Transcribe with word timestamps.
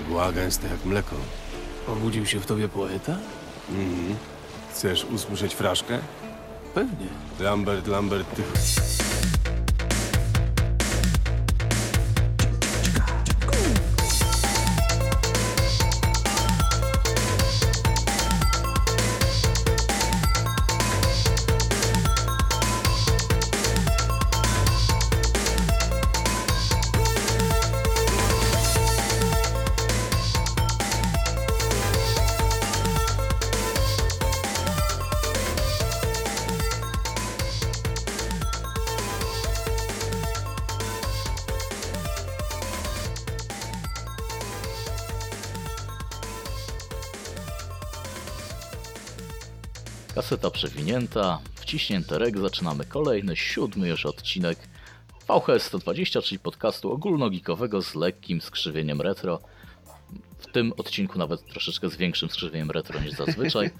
Mgła 0.00 0.32
gęsta 0.32 0.68
jak 0.68 0.84
mleko. 0.84 1.16
Obudził 1.86 2.26
się 2.26 2.40
w 2.40 2.46
tobie 2.46 2.68
poeta? 2.68 3.16
Mhm. 3.70 4.16
Chcesz 4.70 5.04
usłyszeć 5.04 5.54
fraszkę? 5.54 5.98
Pewnie. 6.74 7.06
Lambert, 7.40 7.86
Lambert, 7.86 8.36
ty... 8.36 8.42
Przewinięta, 50.88 51.38
wciśnięty 51.54 52.18
rek, 52.18 52.38
zaczynamy 52.38 52.84
kolejny, 52.84 53.36
siódmy 53.36 53.88
już 53.88 54.06
odcinek 54.06 54.58
VHS 55.28 55.62
120, 55.62 56.22
czyli 56.22 56.38
podcastu 56.38 56.92
ogólnogikowego 56.92 57.82
z 57.82 57.94
lekkim 57.94 58.40
skrzywieniem 58.40 59.00
retro. 59.00 59.40
W 60.38 60.46
tym 60.46 60.72
odcinku 60.76 61.18
nawet 61.18 61.46
troszeczkę 61.46 61.88
z 61.88 61.96
większym 61.96 62.30
skrzywieniem 62.30 62.70
retro 62.70 63.00
niż 63.00 63.12
zazwyczaj. 63.12 63.70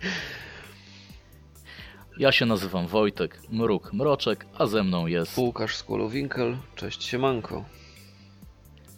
Ja 2.19 2.33
się 2.33 2.47
nazywam 2.47 2.87
Wojtek 2.87 3.41
Mruk 3.51 3.93
Mroczek, 3.93 4.47
a 4.59 4.67
ze 4.67 4.85
mną 4.85 5.07
jest... 5.07 5.39
Łukasz 5.39 5.77
Skłolowinkel, 5.77 6.57
cześć 6.75 7.05
siemanko. 7.05 7.65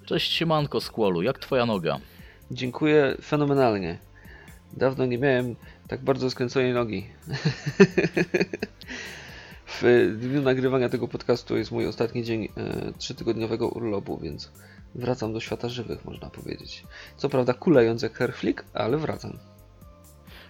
Cześć 0.06 0.32
Siemanko 0.32 0.80
Skłolu, 0.80 1.22
jak 1.22 1.38
twoja 1.38 1.66
noga? 1.66 1.98
Dziękuję 2.50 3.16
fenomenalnie. 3.22 3.98
Dawno 4.72 5.06
nie 5.06 5.18
miałem 5.18 5.56
tak 5.90 6.04
bardzo 6.04 6.30
skręconej 6.30 6.72
nogi. 6.72 7.06
w 9.82 10.16
dniu 10.20 10.42
nagrywania 10.42 10.88
tego 10.88 11.08
podcastu 11.08 11.56
jest 11.56 11.72
mój 11.72 11.86
ostatni 11.86 12.24
dzień 12.24 12.44
e, 12.44 12.92
trzytygodniowego 12.98 13.68
urlopu, 13.68 14.18
więc 14.18 14.52
wracam 14.94 15.32
do 15.32 15.40
świata 15.40 15.68
żywych, 15.68 16.04
można 16.04 16.30
powiedzieć. 16.30 16.84
Co 17.16 17.28
prawda 17.28 17.54
kulejąc 17.54 18.02
jak 18.02 18.18
herflik, 18.18 18.64
ale 18.74 18.98
wracam. 18.98 19.38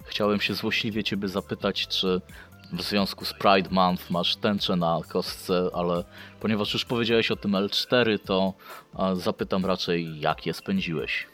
Chciałem 0.05 0.41
się 0.41 0.55
złośliwie 0.55 1.05
ciebie 1.05 1.29
zapytać, 1.29 1.89
czy 1.89 2.21
w 2.73 2.83
związku 2.83 3.25
z 3.25 3.33
Pride 3.33 3.71
Month 3.71 4.11
masz 4.11 4.37
tęczę 4.37 4.77
na 4.77 5.01
kostce, 5.09 5.71
ale 5.75 6.05
ponieważ 6.41 6.73
już 6.73 6.85
powiedziałeś 6.85 7.31
o 7.31 7.37
tym 7.37 7.53
L4, 7.53 8.19
to 8.25 8.53
a, 8.95 9.15
zapytam 9.15 9.67
raczej, 9.67 10.21
jak 10.21 10.47
je 10.47 10.55
spędziłeś. 10.55 11.27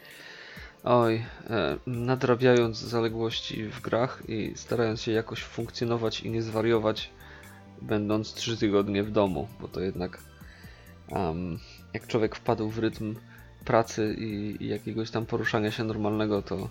Oj, 0.89 1.25
e, 1.51 1.77
nadrabiając 1.87 2.79
zaległości 2.79 3.65
w 3.65 3.81
grach 3.81 4.23
i 4.29 4.53
starając 4.57 5.03
się 5.03 5.13
jakoś 5.13 5.43
funkcjonować 5.43 6.21
i 6.21 6.31
nie 6.31 6.43
zwariować, 6.43 7.11
będąc 7.83 8.35
trzy 8.35 8.57
tygodnie 8.57 9.03
w 9.03 9.11
domu, 9.11 9.49
bo 9.61 9.69
to 9.69 9.81
jednak 9.81 10.19
um, 11.09 11.59
jak 11.95 12.07
człowiek 12.07 12.37
wpadł 12.37 12.71
w 12.71 12.79
rytm 12.79 13.15
pracy 13.65 14.17
i, 14.19 14.57
i 14.65 14.69
jakiegoś 14.69 15.11
tam 15.11 15.27
poruszania 15.27 15.71
się 15.71 15.85
normalnego, 15.85 16.43
to 16.43 16.69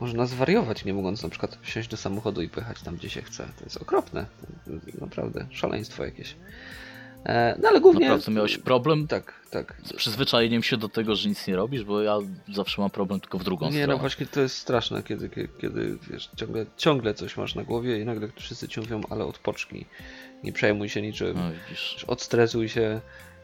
można 0.00 0.26
zwariować, 0.26 0.84
nie 0.84 0.94
mogąc 0.94 1.22
na 1.22 1.28
przykład 1.28 1.58
wsiąść 1.62 1.88
do 1.88 1.96
samochodu 1.96 2.42
i 2.42 2.48
pojechać 2.48 2.82
tam, 2.82 2.96
gdzie 2.96 3.10
się 3.10 3.22
chce. 3.22 3.48
To 3.58 3.64
jest 3.64 3.82
okropne. 3.82 4.26
To 4.64 5.00
naprawdę 5.00 5.46
szaleństwo 5.50 6.04
jakieś. 6.04 6.36
E, 7.26 7.58
no 7.62 7.68
ale 7.68 7.80
głównie... 7.80 8.08
Naprawdę 8.08 8.32
miałeś 8.32 8.58
problem 8.58 9.06
Tak, 9.08 9.34
tak. 9.50 9.74
z 9.84 9.92
przyzwyczajeniem 9.92 10.62
się 10.62 10.76
do 10.76 10.88
tego, 10.88 11.16
że 11.16 11.28
nic 11.28 11.46
nie 11.46 11.56
robisz, 11.56 11.84
bo 11.84 12.02
ja 12.02 12.18
zawsze 12.54 12.80
mam 12.82 12.90
problem 12.90 13.20
tylko 13.20 13.38
w 13.38 13.44
drugą 13.44 13.66
Nie, 13.66 13.72
stronę. 13.72 13.92
no 13.92 13.98
właśnie 13.98 14.26
to 14.26 14.40
jest 14.40 14.56
straszne, 14.58 15.02
kiedy, 15.02 15.28
kiedy, 15.28 15.48
kiedy 15.60 15.98
wiesz, 16.10 16.30
ciągle, 16.36 16.66
ciągle 16.76 17.14
coś 17.14 17.36
masz 17.36 17.54
na 17.54 17.64
głowie 17.64 18.00
i 18.00 18.04
nagle 18.04 18.28
wszyscy 18.36 18.68
ci 18.68 18.80
mówią, 18.80 19.00
ale 19.10 19.24
odpocznij, 19.24 19.86
nie 20.44 20.52
przejmuj 20.52 20.88
się 20.88 21.02
niczym, 21.02 21.36
No, 21.36 21.50
widzisz. 21.68 22.04
odstresuj 22.08 22.68
się, 22.68 23.00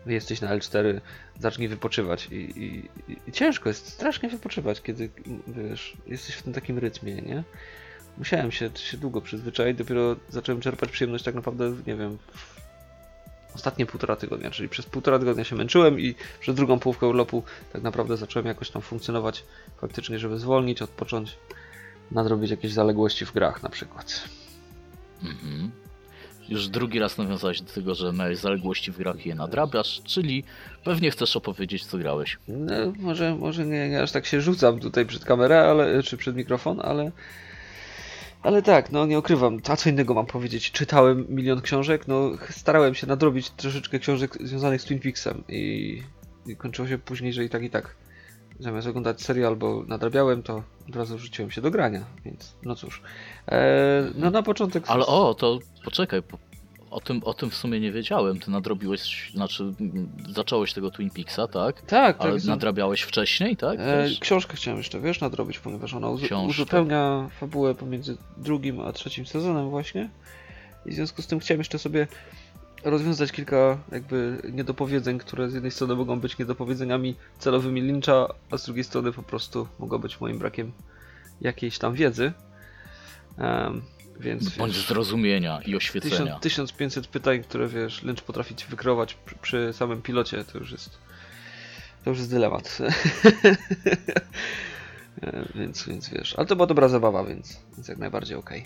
jesteś 0.07 0.41
na 0.41 0.57
L4, 0.57 1.01
zacznij 1.41 1.69
wypoczywać 1.69 2.29
i, 2.31 2.35
i, 2.35 2.89
i, 3.29 3.33
ciężko 3.33 3.69
jest 3.69 3.89
strasznie 3.89 4.29
wypoczywać, 4.29 4.83
kiedy 4.83 5.11
wiesz, 5.47 5.97
jesteś 6.07 6.35
w 6.35 6.43
tym 6.43 6.53
takim 6.53 6.79
rytmie, 6.79 7.15
nie? 7.15 7.45
Musiałem 8.19 8.53
się, 8.53 8.71
się 8.77 8.97
długo 8.97 9.21
przyzwyczaić, 9.21 9.79
dopiero 9.79 10.17
zacząłem 10.29 10.61
czerpać 10.61 10.91
przyjemność 10.91 11.25
tak 11.25 11.35
naprawdę, 11.35 11.71
nie 11.87 11.97
wiem, 11.97 12.19
ostatnie 13.55 13.87
półtora 13.87 14.17
tygodnia, 14.17 14.51
czyli 14.51 14.69
przez 14.69 14.87
półtora 14.87 15.19
tygodnia 15.19 15.45
się 15.45 15.57
męczyłem 15.57 16.01
i 16.01 16.15
przez 16.41 16.55
drugą 16.55 16.79
połówkę 16.79 17.07
urlopu 17.07 17.43
tak 17.73 17.83
naprawdę 17.83 18.17
zacząłem 18.17 18.47
jakoś 18.47 18.71
tam 18.71 18.83
funkcjonować 18.83 19.45
faktycznie, 19.81 20.19
żeby 20.19 20.39
zwolnić, 20.39 20.83
odpocząć, 20.83 21.37
nadrobić 22.11 22.51
jakieś 22.51 22.73
zaległości 22.73 23.27
w 23.27 23.33
grach 23.33 23.63
na 23.63 23.69
przykład. 23.69 24.25
Mhm. 25.23 25.71
Już 26.49 26.69
drugi 26.69 26.99
raz 26.99 27.19
nawiązałeś 27.19 27.61
do 27.61 27.73
tego, 27.73 27.95
że 27.95 28.13
miałeś 28.13 28.39
zaległości 28.39 28.93
w 28.93 28.99
grach 28.99 29.27
i 29.27 29.29
je 29.29 29.35
nadrabiasz, 29.35 30.03
czyli 30.05 30.45
pewnie 30.85 31.11
chcesz 31.11 31.37
opowiedzieć, 31.37 31.85
co 31.85 31.99
grałeś. 31.99 32.39
No, 32.49 32.75
może 32.99 33.35
może 33.35 33.67
nie, 33.67 33.89
nie 33.89 34.03
aż 34.03 34.13
tak 34.13 34.27
się 34.27 34.41
rzucam 34.41 34.81
tutaj 34.81 35.07
przed 35.07 35.25
kamerę, 35.25 35.71
ale, 35.71 36.03
czy 36.03 36.17
przed 36.17 36.37
mikrofon, 36.37 36.81
ale 36.83 37.13
ale 38.43 38.63
tak, 38.63 38.93
no 38.93 39.07
nie 39.07 39.19
ukrywam, 39.19 39.61
a 39.69 39.77
co 39.77 39.91
innego 39.91 40.15
mam 40.15 40.27
powiedzieć. 40.27 40.71
Czytałem 40.71 41.27
milion 41.29 41.61
książek, 41.61 42.09
no 42.09 42.31
starałem 42.51 42.95
się 42.95 43.07
nadrobić 43.07 43.51
troszeczkę 43.51 43.99
książek 43.99 44.39
związanych 44.41 44.83
z 44.83 44.85
Twin 44.85 45.01
Peaksem 45.01 45.45
i, 45.49 46.03
i 46.47 46.57
kończyło 46.57 46.89
się 46.89 46.99
później, 46.99 47.33
że 47.33 47.45
i 47.45 47.49
tak 47.49 47.63
i 47.63 47.71
tak. 47.71 47.97
Zamiast 48.61 48.89
oglądać 48.89 49.23
serial, 49.23 49.57
bo 49.57 49.85
nadrabiałem, 49.87 50.43
to 50.43 50.63
od 50.89 50.97
razu 50.97 51.19
rzuciłem 51.19 51.51
się 51.51 51.61
do 51.61 51.71
grania, 51.71 52.05
więc 52.25 52.57
no 52.63 52.75
cóż. 52.75 53.03
E, 53.49 54.11
no 54.15 54.31
na 54.31 54.43
początek... 54.43 54.85
Ale 54.87 55.07
o, 55.07 55.35
to 55.35 55.59
poczekaj, 55.85 56.23
po, 56.23 56.39
o, 56.93 57.01
tym, 57.01 57.21
o 57.25 57.35
tym 57.35 57.51
w 57.51 57.55
sumie 57.55 57.81
nie 57.81 57.93
wiedziałem. 57.93 58.41
Ty 58.41 58.51
nadrobiłeś, 58.51 59.31
znaczy 59.35 59.75
mm, 59.81 60.09
zacząłeś 60.29 60.73
tego 60.73 60.91
Twin 60.91 61.11
Peaksa, 61.11 61.49
tak? 61.49 61.83
Tak, 61.83 62.17
Ale 62.19 62.33
tak. 62.35 62.45
nadrabiałeś 62.45 63.03
wcześniej, 63.03 63.57
tak? 63.57 63.79
E, 63.81 64.09
książkę 64.21 64.57
chciałem 64.57 64.79
jeszcze, 64.79 65.01
wiesz, 65.01 65.21
nadrobić, 65.21 65.59
ponieważ 65.59 65.95
ona 65.95 66.17
Książkę. 66.17 66.37
uzupełnia 66.37 67.29
fabułę 67.41 67.75
pomiędzy 67.75 68.17
drugim 68.37 68.81
a 68.81 68.93
trzecim 68.93 69.27
sezonem 69.27 69.71
właśnie. 69.71 70.11
I 70.87 70.91
w 70.91 70.95
związku 70.95 71.23
z 71.23 71.27
tym 71.27 71.41
chciałem 71.41 71.61
jeszcze 71.61 71.79
sobie 71.79 72.07
rozwiązać 72.85 73.33
kilka 73.33 73.79
jakby 73.93 74.43
niedopowiedzeń, 74.53 75.19
które 75.19 75.51
z 75.51 75.55
jednej 75.55 75.73
strony 75.73 75.95
mogą 75.95 76.21
być 76.21 76.39
niedopowiedzeniami 76.39 77.15
celowymi 77.39 77.81
Lyncha, 77.81 78.29
a 78.51 78.59
z 78.59 78.65
drugiej 78.65 78.85
strony 78.85 79.13
po 79.13 79.23
prostu 79.23 79.69
mogą 79.79 79.99
być 79.99 80.21
moim 80.21 80.39
brakiem 80.39 80.73
jakiejś 81.41 81.79
tam 81.79 81.95
wiedzy. 81.95 82.33
Em, 83.39 83.83
więc 84.21 84.57
Bądź 84.57 84.75
wiesz, 84.77 84.87
zrozumienia 84.89 85.61
i 85.67 85.77
oświecenia. 85.77 86.39
1000, 86.39 86.41
1500 86.41 87.07
pytań, 87.07 87.43
które 87.43 87.69
wiesz, 87.69 88.03
Lynch 88.03 88.23
potrafi 88.25 88.55
ci 88.55 88.67
wykrować 88.67 89.15
przy, 89.15 89.35
przy 89.37 89.73
samym 89.73 90.03
pilocie, 90.03 90.45
to 90.45 90.59
już 90.59 90.73
jest 90.73 90.99
to 92.05 92.11
już 92.11 92.19
jest 92.19 92.31
dylemat. 92.31 92.79
E, 95.23 95.45
więc, 95.55 95.89
więc 95.89 96.09
wiesz, 96.11 96.35
ale 96.39 96.47
to 96.47 96.57
była 96.57 96.67
dobra 96.67 96.89
zabawa, 96.89 97.25
więc, 97.25 97.61
więc 97.77 97.89
jak 97.89 97.99
najbardziej 97.99 98.37
okej. 98.37 98.65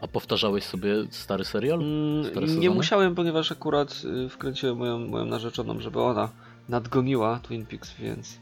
A 0.00 0.08
powtarzałeś 0.08 0.64
sobie 0.64 0.94
stary 1.10 1.44
serial? 1.44 1.80
Mm, 1.82 2.22
Nie 2.22 2.46
sezony? 2.46 2.70
musiałem, 2.70 3.14
ponieważ 3.14 3.52
akurat 3.52 4.02
y, 4.26 4.28
wkręciłem 4.28 4.76
moją, 4.76 4.98
moją 4.98 5.24
narzeczoną, 5.24 5.80
żeby 5.80 6.00
ona 6.00 6.28
nadgoniła 6.68 7.40
Twin 7.42 7.66
Peaks, 7.66 7.94
więc 7.98 8.38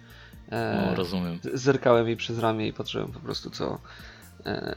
e, 0.53 0.89
O, 0.93 0.95
rozumiem. 0.95 1.39
zerkałem 1.55 2.07
jej 2.07 2.17
przez 2.17 2.39
ramię 2.39 2.69
i 2.69 2.73
patrzyłem 2.73 3.13
po 3.13 3.21
prostu 3.21 3.51
co 3.51 3.79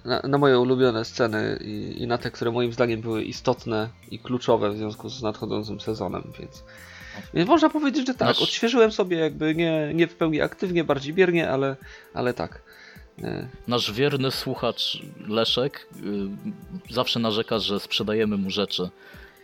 na, 0.06 0.22
na 0.28 0.38
moje 0.38 0.60
ulubione 0.60 1.06
sceny 1.06 1.60
i, 1.62 1.96
i 2.04 2.08
na 2.08 2.18
te, 2.18 2.32
które 2.32 2.52
moim 2.52 2.74
zdaniem 2.74 3.02
były 3.02 3.24
istotne 3.24 3.90
i 4.12 4.20
kluczowe 4.20 4.72
w 4.72 4.78
związku 4.78 5.10
z 5.10 5.22
nadchodzącym 5.22 5.80
sezonem, 5.82 6.24
więc, 6.40 6.64
więc 7.34 7.50
można 7.50 7.70
powiedzieć, 7.70 8.08
że 8.08 8.14
tak, 8.14 8.28
Nasz- 8.28 8.42
odświeżyłem 8.44 8.92
sobie 8.92 9.18
jakby 9.18 9.56
nie, 9.56 9.92
nie 9.94 10.08
w 10.08 10.16
pełni 10.16 10.42
aktywnie, 10.42 10.84
bardziej 10.84 11.14
biernie, 11.14 11.50
ale, 11.50 11.76
ale 12.14 12.34
tak. 12.34 12.62
E, 13.24 13.48
Nasz 13.68 13.92
wierny 13.92 14.32
słuchacz 14.32 15.00
Leszek 15.28 15.88
y, 16.90 16.94
zawsze 16.94 17.20
narzeka, 17.20 17.60
że 17.60 17.80
sprzedajemy 17.80 18.38
mu 18.38 18.50
rzeczy 18.50 18.90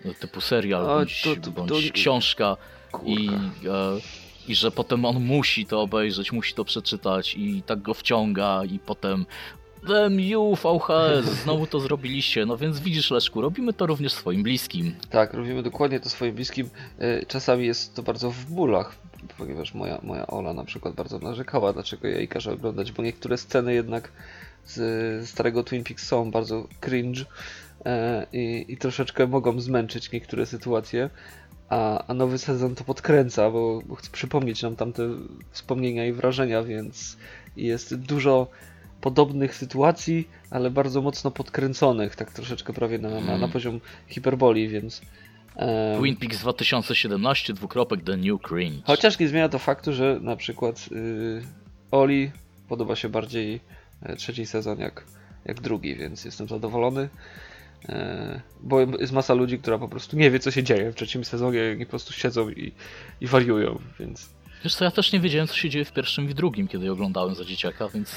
y, 0.06 0.14
typu 0.14 0.42
serial 0.42 0.84
O, 0.84 0.88
bądź, 0.88 1.22
to- 1.22 1.36
to- 1.36 1.52
bądź 1.52 1.88
to- 1.88 1.94
książka 1.94 2.58
i, 3.06 3.30
e, 3.30 4.00
i 4.48 4.56
że 4.56 4.72
potem 4.72 5.06
on 5.06 5.24
musi 5.24 5.66
to 5.66 5.82
obejrzeć, 5.82 6.32
musi 6.32 6.54
to 6.54 6.66
przeczytać 6.66 7.36
i 7.36 7.64
tak 7.66 7.82
go 7.82 7.94
wciąga 7.94 8.62
i 8.64 8.80
potem 8.80 9.26
You, 10.18 10.56
VHS, 10.56 11.26
znowu 11.26 11.68
to 11.68 11.80
zrobiliście. 11.80 12.46
No 12.46 12.58
więc 12.58 12.80
widzisz, 12.80 13.12
Leszku, 13.12 13.42
robimy 13.42 13.74
to 13.74 13.86
również 13.86 14.14
swoim 14.14 14.44
bliskim. 14.44 14.96
Tak, 15.10 15.34
robimy 15.34 15.64
dokładnie 15.64 16.00
to 16.00 16.10
swoim 16.10 16.36
bliskim. 16.36 16.70
E, 17.00 17.26
Czasami 17.26 17.66
jest 17.66 17.96
to 17.96 18.04
bardzo 18.04 18.32
w 18.32 18.46
bólach, 18.46 18.96
ponieważ 19.38 19.74
moja, 19.74 20.00
moja 20.04 20.28
Ola 20.28 20.54
na 20.54 20.66
przykład 20.66 20.96
bardzo 20.96 21.20
narzekała, 21.20 21.74
dlaczego 21.74 22.08
ja 22.08 22.18
jej 22.18 22.28
każę 22.28 22.52
oglądać, 22.52 22.92
bo 22.92 23.04
niektóre 23.04 23.38
sceny 23.38 23.74
jednak 23.74 24.12
z 24.66 25.30
starego 25.30 25.64
Twin 25.64 25.84
Peaks 25.84 26.08
są 26.08 26.32
bardzo 26.32 26.68
cringe 26.80 27.26
e, 27.86 28.26
i, 28.34 28.66
i 28.68 28.78
troszeczkę 28.78 29.28
mogą 29.28 29.60
zmęczyć 29.62 30.12
niektóre 30.12 30.46
sytuacje. 30.46 31.10
A, 31.70 32.08
a 32.08 32.14
nowy 32.14 32.38
sezon 32.38 32.76
to 32.76 32.84
podkręca, 32.84 33.52
bo, 33.52 33.82
bo 33.86 33.96
chcę 33.96 34.10
przypomnieć 34.12 34.62
nam 34.62 34.76
tamte 34.76 35.04
wspomnienia 35.52 36.06
i 36.06 36.14
wrażenia, 36.14 36.64
więc 36.64 37.18
jest 37.58 37.96
dużo 37.96 38.48
podobnych 39.06 39.56
sytuacji, 39.56 40.28
ale 40.50 40.72
bardzo 40.72 41.02
mocno 41.02 41.32
podkręconych, 41.32 42.16
tak 42.16 42.32
troszeczkę 42.32 42.74
prawie 42.74 42.98
na, 42.98 43.22
na, 43.22 43.38
na 43.38 43.48
poziom 43.48 43.80
hiperboli, 44.08 44.68
więc. 44.70 45.02
Twin 46.00 46.16
Peaks 46.16 46.40
2017, 46.40 47.54
dwukropek 47.54 48.04
The 48.04 48.18
New 48.18 48.42
Cringe. 48.42 48.82
Chociaż 48.86 49.20
nie 49.20 49.28
zmienia 49.28 49.50
to 49.50 49.60
faktu, 49.60 49.94
że 49.94 50.20
na 50.22 50.36
przykład 50.36 50.92
yy, 50.92 51.44
Oli 51.92 52.32
podoba 52.70 52.96
się 52.96 53.10
bardziej 53.10 53.60
e, 54.02 54.16
trzeci 54.16 54.46
sezon 54.46 54.80
jak, 54.80 55.04
jak 55.46 55.62
drugi, 55.62 55.96
więc 55.96 56.26
jestem 56.26 56.48
zadowolony. 56.48 57.10
E, 57.90 58.42
Bo 58.62 58.80
jest 58.80 59.14
masa 59.14 59.34
ludzi, 59.34 59.60
która 59.60 59.78
po 59.78 59.88
prostu 59.88 60.18
nie 60.18 60.32
wie, 60.32 60.40
co 60.40 60.52
się 60.52 60.64
dzieje 60.64 60.92
w 60.92 60.96
trzecim 60.96 61.26
sezonie 61.26 61.76
i 61.80 61.86
po 61.86 61.90
prostu 61.90 62.14
siedzą 62.14 62.50
i, 62.50 62.72
i 63.22 63.28
wariują, 63.28 63.80
więc 64.00 64.30
Wiesz 64.66 64.76
co, 64.76 64.86
ja 64.86 64.92
też 64.92 65.12
nie 65.12 65.20
wiedziałem, 65.20 65.48
co 65.48 65.56
się 65.56 65.70
dzieje 65.70 65.86
w 65.86 65.92
pierwszym 65.92 66.30
i 66.30 66.34
drugim, 66.34 66.68
kiedy 66.68 66.86
je 66.86 66.92
oglądałem 66.92 67.36
za 67.36 67.46
dzieciaka, 67.46 67.90
więc 67.90 68.16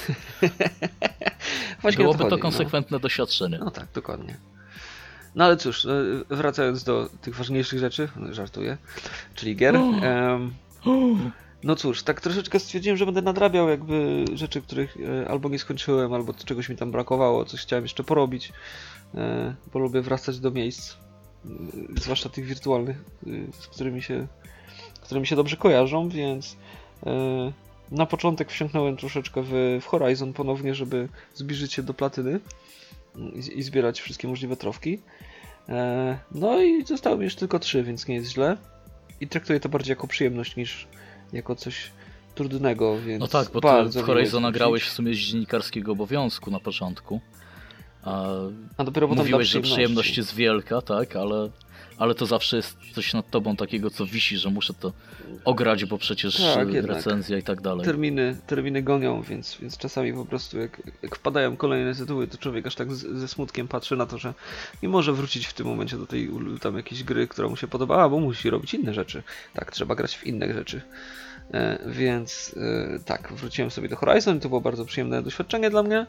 właśnie 1.83 2.03
byłoby 2.03 2.19
to 2.19 2.25
chodzi, 2.25 2.37
no. 2.37 2.43
konsekwentne 2.43 3.01
doświadczenie. 3.01 3.59
No 3.59 3.71
tak, 3.71 3.87
dokładnie. 3.95 4.37
No 5.35 5.45
ale 5.45 5.57
cóż, 5.57 5.87
e, 5.87 6.05
wracając 6.29 6.85
do 6.85 7.11
tych 7.23 7.37
ważniejszych 7.37 7.79
rzeczy, 7.79 8.09
żartuję, 8.31 8.77
czyli 9.35 9.57
gier. 9.57 9.77
em, 9.77 10.55
no 11.65 11.77
cóż, 11.77 12.03
tak 12.03 12.21
troszeczkę 12.21 12.61
stwierdziłem, 12.61 12.97
że 12.97 13.07
będę 13.07 13.23
nadrabiał 13.23 13.69
jakby 13.69 14.25
rzeczy, 14.35 14.63
których 14.63 14.97
e, 14.97 15.29
albo 15.29 15.49
nie 15.49 15.59
skończyłem, 15.59 16.13
albo 16.13 16.35
czegoś 16.35 16.69
mi 16.69 16.77
tam 16.77 16.91
brakowało, 16.91 17.45
coś 17.45 17.61
chciałem 17.61 17.85
jeszcze 17.85 18.05
porobić, 18.05 18.53
e, 19.15 19.55
bo 19.73 19.79
lubię 19.79 20.01
wracać 20.01 20.41
do 20.41 20.51
miejsc, 20.51 20.93
e, 20.95 21.49
zwłaszcza 22.01 22.29
tych 22.29 22.45
wirtualnych, 22.45 23.05
z 23.61 23.67
którymi 23.67 24.03
się, 24.03 24.27
które 25.09 25.21
mi 25.21 25.27
się 25.27 25.37
dobrze 25.37 25.57
kojarzą, 25.57 26.09
więc 26.09 26.57
e, 27.07 27.53
na 27.91 28.07
początek 28.07 28.51
wsiąknąłem 28.51 28.97
troszeczkę 28.97 29.43
w, 29.43 29.79
w 29.81 29.87
Horizon 29.87 30.33
ponownie, 30.33 30.75
żeby 30.75 31.09
zbliżyć 31.35 31.73
się 31.73 31.83
do 31.83 31.95
platyny 31.95 32.41
i, 33.17 33.59
i 33.59 33.63
zbierać 33.63 34.01
wszystkie 34.01 34.29
możliwe 34.29 34.57
trofki. 34.57 34.99
E, 35.69 36.19
no 36.33 36.63
i 36.63 36.85
zostało 36.85 37.17
mi 37.17 37.25
już 37.25 37.35
tylko 37.35 37.59
trzy, 37.59 37.83
więc 37.83 38.09
nie 38.09 38.15
jest 38.15 38.31
źle. 38.31 38.57
I 39.21 39.29
traktuję 39.29 39.61
to 39.61 39.69
bardziej 39.69 39.93
jako 39.93 40.07
przyjemność 40.07 40.57
niż 40.57 40.89
jako 41.33 41.57
coś 41.57 41.91
trudnego, 42.35 42.99
więc 42.99 43.21
No 43.21 43.29
tak, 43.29 43.51
bo 43.53 43.61
ty 43.61 43.67
bardzo 43.67 43.91
w 43.91 44.03
miło 44.03 44.19
jest 44.19 44.33
Horizona 44.33 44.53
grałeś 44.53 44.83
w 44.83 44.93
sumie 44.93 45.15
z 45.15 45.17
dziennikarskiego 45.17 45.93
obowiązku 45.93 46.51
na 46.51 46.61
początku. 46.61 47.21
A 48.03 48.27
A 48.77 48.85
dopiero 48.85 49.09
potem 49.09 49.25
mówiłeś, 49.25 49.49
że 49.49 49.61
przyjemność 49.61 50.17
jest 50.17 50.35
wielka, 50.35 50.83
tak, 50.83 51.17
ale, 51.17 51.51
ale 51.99 52.15
to 52.15 52.27
zawsze 52.27 52.57
jest 52.57 52.77
coś 52.95 53.15
nad 53.15 53.31
tobą 53.31 53.57
takiego, 53.57 53.91
co 53.91 54.07
wisi, 54.07 54.39
że 54.39 54.51
muszę 54.51 54.75
to 54.75 54.93
ograć, 55.45 55.85
bo 55.85 55.99
przecież 55.99 56.37
Tak, 56.37 56.73
jednak. 56.73 56.97
recenzja 56.97 57.39
i 57.39 57.43
tak 57.43 57.61
dalej. 57.61 57.85
Terminy, 57.85 58.37
terminy 58.47 58.83
gonią, 58.83 59.23
więc, 59.23 59.57
więc 59.61 59.79
czasami 59.79 60.13
po 60.13 60.25
prostu 60.25 60.59
jak, 60.59 60.83
jak 61.03 61.17
wpadają 61.17 61.57
kolejne 61.57 61.95
tytuły, 61.95 62.29
to 62.29 62.39
człowiek 62.39 62.67
aż 62.67 62.75
tak 62.75 62.93
z, 62.95 63.19
ze 63.19 63.29
smutkiem 63.29 63.69
patrzy 63.69 63.97
na 63.97 64.07
to, 64.07 64.19
że 64.19 64.35
nie 64.83 64.89
może 64.89 65.13
wrócić 65.13 65.47
w 65.47 65.53
tym 65.53 65.67
momencie 65.67 65.97
do 65.97 66.07
tej 66.07 66.31
tam 66.61 66.77
jakiejś 66.77 67.05
gry, 67.05 67.29
która 67.29 67.49
mu 67.49 67.57
się 67.57 67.69
podobała, 67.69 68.09
bo 68.09 68.21
musi 68.21 68.51
robić 68.51 68.75
inne 68.75 68.95
rzeczy. 68.95 69.23
Tak, 69.55 69.73
trzeba 69.73 69.95
grać 69.95 70.17
w 70.17 70.27
inne 70.27 70.55
rzeczy. 70.55 70.83
E, 71.55 71.79
więc 71.87 72.55
e, 72.57 72.99
tak, 72.99 73.33
wróciłem 73.33 73.71
sobie 73.71 73.89
do 73.89 73.97
Horizon 73.97 74.37
i 74.37 74.41
to 74.41 74.49
było 74.49 74.61
bardzo 74.61 74.85
przyjemne 74.85 75.23
doświadczenie 75.23 75.71
dla 75.71 75.83
mnie. 75.83 76.07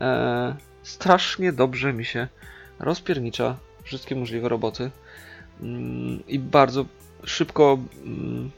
E, 0.00 0.56
strasznie 0.82 1.52
dobrze 1.52 1.92
mi 1.92 2.04
się 2.04 2.28
rozpiernicza 2.78 3.56
wszystkie 3.84 4.14
możliwe 4.16 4.48
roboty 4.48 4.90
mm, 5.62 6.22
i 6.28 6.38
bardzo 6.38 6.84
szybko 7.24 7.78
mm, 8.04 8.50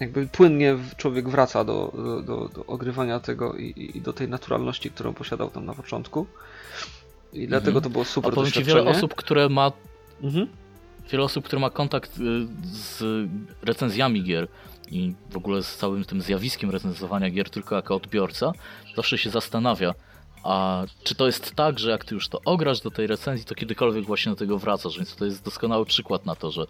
jakby 0.00 0.26
płynnie 0.26 0.76
człowiek 0.96 1.28
wraca 1.28 1.64
do, 1.64 1.92
do, 1.96 2.22
do, 2.22 2.48
do 2.48 2.66
ogrywania 2.66 3.20
tego 3.20 3.54
i, 3.56 3.90
i- 3.96 4.00
do 4.00 4.12
tej 4.12 4.28
naturalności, 4.28 4.90
którą 4.90 5.14
posiadał 5.14 5.50
tam 5.50 5.66
na 5.66 5.74
początku. 5.74 6.26
I 7.32 7.48
dlatego 7.48 7.80
to 7.80 7.90
było 7.90 8.04
A 8.04 8.06
super 8.06 8.32
ci, 8.34 8.40
doświadczenie. 8.40 8.66
wiele 8.66 8.90
osób, 8.90 9.14
które 9.14 9.48
ma 9.48 9.72
Mhm. 10.22 10.46
wiele 11.10 11.24
osób, 11.24 11.44
które 11.44 11.60
ma 11.60 11.70
kontakt 11.70 12.10
y, 12.18 12.20
z 12.72 13.02
recenzjami 13.62 14.22
gier 14.24 14.48
i 14.90 15.14
w 15.30 15.36
ogóle 15.36 15.62
z 15.62 15.76
całym 15.76 16.04
tym 16.04 16.20
zjawiskiem 16.22 16.70
recenzowania 16.70 17.30
gier 17.30 17.50
tylko 17.50 17.74
jako 17.76 17.94
odbiorca, 17.96 18.52
zawsze 18.96 19.18
się 19.18 19.30
zastanawia, 19.30 19.94
a 20.44 20.84
czy 21.04 21.14
to 21.14 21.26
jest 21.26 21.54
tak, 21.54 21.78
że 21.78 21.90
jak 21.90 22.04
ty 22.04 22.14
już 22.14 22.28
to 22.28 22.40
ograsz 22.44 22.80
do 22.80 22.90
tej 22.90 23.06
recenzji, 23.06 23.46
to 23.46 23.54
kiedykolwiek 23.54 24.04
właśnie 24.04 24.30
do 24.32 24.36
tego 24.36 24.58
wracasz, 24.58 24.96
więc 24.96 25.16
to 25.16 25.24
jest 25.24 25.44
doskonały 25.44 25.86
przykład 25.86 26.26
na 26.26 26.34
to, 26.36 26.50
że 26.50 26.64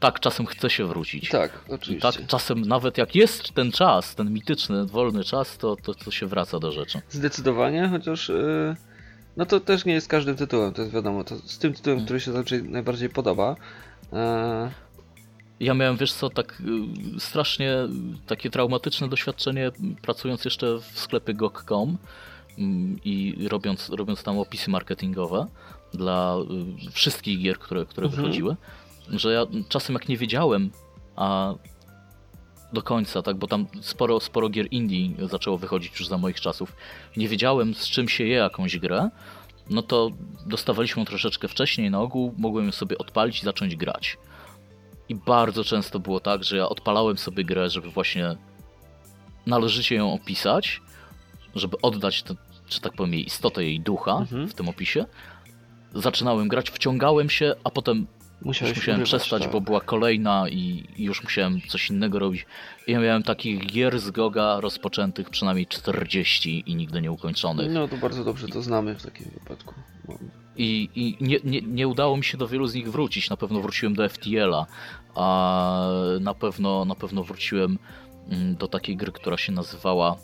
tak 0.00 0.20
czasem 0.20 0.46
chce 0.46 0.70
się 0.70 0.86
wrócić. 0.86 1.28
Tak, 1.28 1.64
I 1.68 1.72
oczywiście. 1.72 2.12
tak 2.18 2.26
czasem 2.26 2.60
nawet 2.60 2.98
jak 2.98 3.14
jest 3.14 3.52
ten 3.52 3.72
czas, 3.72 4.14
ten 4.14 4.32
mityczny, 4.32 4.86
wolny 4.86 5.24
czas, 5.24 5.58
to, 5.58 5.76
to, 5.76 5.94
to 5.94 6.10
się 6.10 6.26
wraca 6.26 6.58
do 6.58 6.72
rzeczy. 6.72 7.00
Zdecydowanie, 7.10 7.88
chociaż 7.88 8.28
yy, 8.28 8.76
no 9.36 9.46
to 9.46 9.60
też 9.60 9.84
nie 9.84 9.92
jest 9.92 10.08
każdym 10.08 10.36
tytułem, 10.36 10.72
to 10.72 10.82
jest 10.82 10.94
wiadomo. 10.94 11.24
To 11.24 11.36
z 11.38 11.58
tym 11.58 11.72
tytułem, 11.74 11.94
Mhm. 11.98 12.04
który 12.06 12.20
się 12.20 12.32
zazwyczaj 12.32 12.62
najbardziej 12.62 13.08
podoba. 13.08 13.56
e, 14.12 14.70
Ja 15.60 15.74
miałem, 15.74 15.96
wiesz 15.96 16.12
co, 16.12 16.30
tak 16.30 16.62
y, 17.16 17.20
strasznie 17.20 17.74
takie 18.26 18.50
traumatyczne 18.50 19.08
doświadczenie 19.08 19.70
pracując 20.02 20.44
jeszcze 20.44 20.78
w 20.78 20.98
sklepie 20.98 21.34
GOG.com 21.34 21.82
mm, 21.88 21.98
i 23.04 23.48
robiąc, 23.48 23.90
robiąc 23.90 24.22
tam 24.22 24.38
opisy 24.38 24.70
marketingowe 24.70 25.46
dla 25.94 26.36
y, 26.86 26.90
wszystkich 26.90 27.40
gier, 27.42 27.58
które, 27.58 27.86
które 27.86 28.06
Mhm. 28.06 28.22
wychodziły, 28.22 28.56
że 29.10 29.32
ja 29.32 29.46
czasem 29.68 29.94
jak 29.94 30.08
nie 30.08 30.16
wiedziałem, 30.16 30.70
a 31.16 31.54
do 32.72 32.82
końca, 32.82 33.22
tak, 33.22 33.36
bo 33.36 33.46
tam 33.46 33.66
sporo, 33.80 34.20
sporo 34.20 34.48
gier 34.48 34.66
indie 34.70 35.28
zaczęło 35.28 35.58
wychodzić 35.58 35.98
już 36.00 36.08
za 36.08 36.18
moich 36.18 36.40
czasów, 36.40 36.76
nie 37.16 37.28
wiedziałem 37.28 37.74
z 37.74 37.88
czym 37.88 38.08
się 38.08 38.24
je 38.24 38.36
jakąś 38.36 38.78
grę, 38.78 39.10
no 39.70 39.82
to 39.82 40.10
dostawaliśmy 40.46 41.00
ją 41.00 41.06
troszeczkę 41.06 41.48
wcześniej 41.48 41.90
na 41.90 42.00
ogół, 42.00 42.34
mogłem 42.38 42.66
ją 42.66 42.72
sobie 42.72 42.98
odpalić 42.98 43.40
i 43.40 43.44
zacząć 43.44 43.76
grać. 43.76 44.18
I 45.08 45.14
bardzo 45.14 45.64
często 45.64 45.98
było 46.00 46.20
tak, 46.20 46.44
że 46.44 46.56
ja 46.56 46.68
odpalałem 46.68 47.18
sobie 47.18 47.44
grę, 47.44 47.70
żeby 47.70 47.90
właśnie 47.90 48.36
należycie 49.46 49.94
ją 49.94 50.12
opisać, 50.12 50.80
żeby 51.54 51.76
oddać, 51.82 52.22
te, 52.22 52.34
że 52.70 52.80
tak 52.80 52.92
powiem, 52.92 53.14
jej 53.14 53.26
istotę, 53.26 53.64
jej 53.64 53.80
ducha 53.80 54.12
Mhm. 54.16 54.48
w 54.48 54.54
tym 54.54 54.68
opisie. 54.68 55.04
Zaczynałem 55.94 56.48
grać, 56.48 56.70
wciągałem 56.70 57.30
się, 57.30 57.54
a 57.64 57.70
potem 57.70 58.06
musiałeś 58.42 58.76
musiałem 58.76 59.00
urywać, 59.00 59.20
przestać, 59.20 59.42
tak. 59.42 59.52
bo 59.52 59.60
była 59.60 59.80
kolejna 59.80 60.48
i, 60.48 60.84
już 60.98 61.22
musiałem 61.22 61.60
coś 61.68 61.90
innego 61.90 62.18
robić. 62.18 62.46
I 62.86 62.92
ja 62.92 63.00
miałem 63.00 63.22
takich 63.22 63.66
gier 63.66 64.00
z 64.00 64.10
Goga 64.10 64.60
rozpoczętych 64.60 65.30
przynajmniej 65.30 65.66
40 65.66 66.62
i 66.66 66.74
nigdy 66.74 67.00
nie 67.02 67.12
ukończonych. 67.12 67.70
No 67.72 67.88
to 67.88 67.96
bardzo 67.96 68.24
dobrze 68.24 68.48
to 68.48 68.62
znamy 68.62 68.94
w 68.94 69.02
takim 69.02 69.30
wypadku. 69.30 69.74
Bo- 70.04 70.18
I, 70.56 70.88
i 70.94 71.16
nie, 71.24 71.38
nie, 71.44 71.60
nie 71.62 71.88
udało 71.88 72.16
mi 72.16 72.24
się 72.24 72.38
do 72.38 72.48
wielu 72.48 72.66
z 72.66 72.74
nich 72.74 72.90
wrócić. 72.92 73.30
Na 73.30 73.36
pewno 73.36 73.60
wróciłem 73.60 73.94
do 73.94 74.08
FTL-a, 74.08 74.66
a 75.14 75.88
na 76.20 76.34
pewno, 76.34 76.84
na 76.84 76.94
pewno 76.94 77.24
wróciłem 77.24 77.78
mm, 78.28 78.56
do 78.56 78.68
takiej 78.68 78.96
gry, 78.96 79.12
która 79.12 79.36
się 79.36 79.52
nazywała 79.52 80.16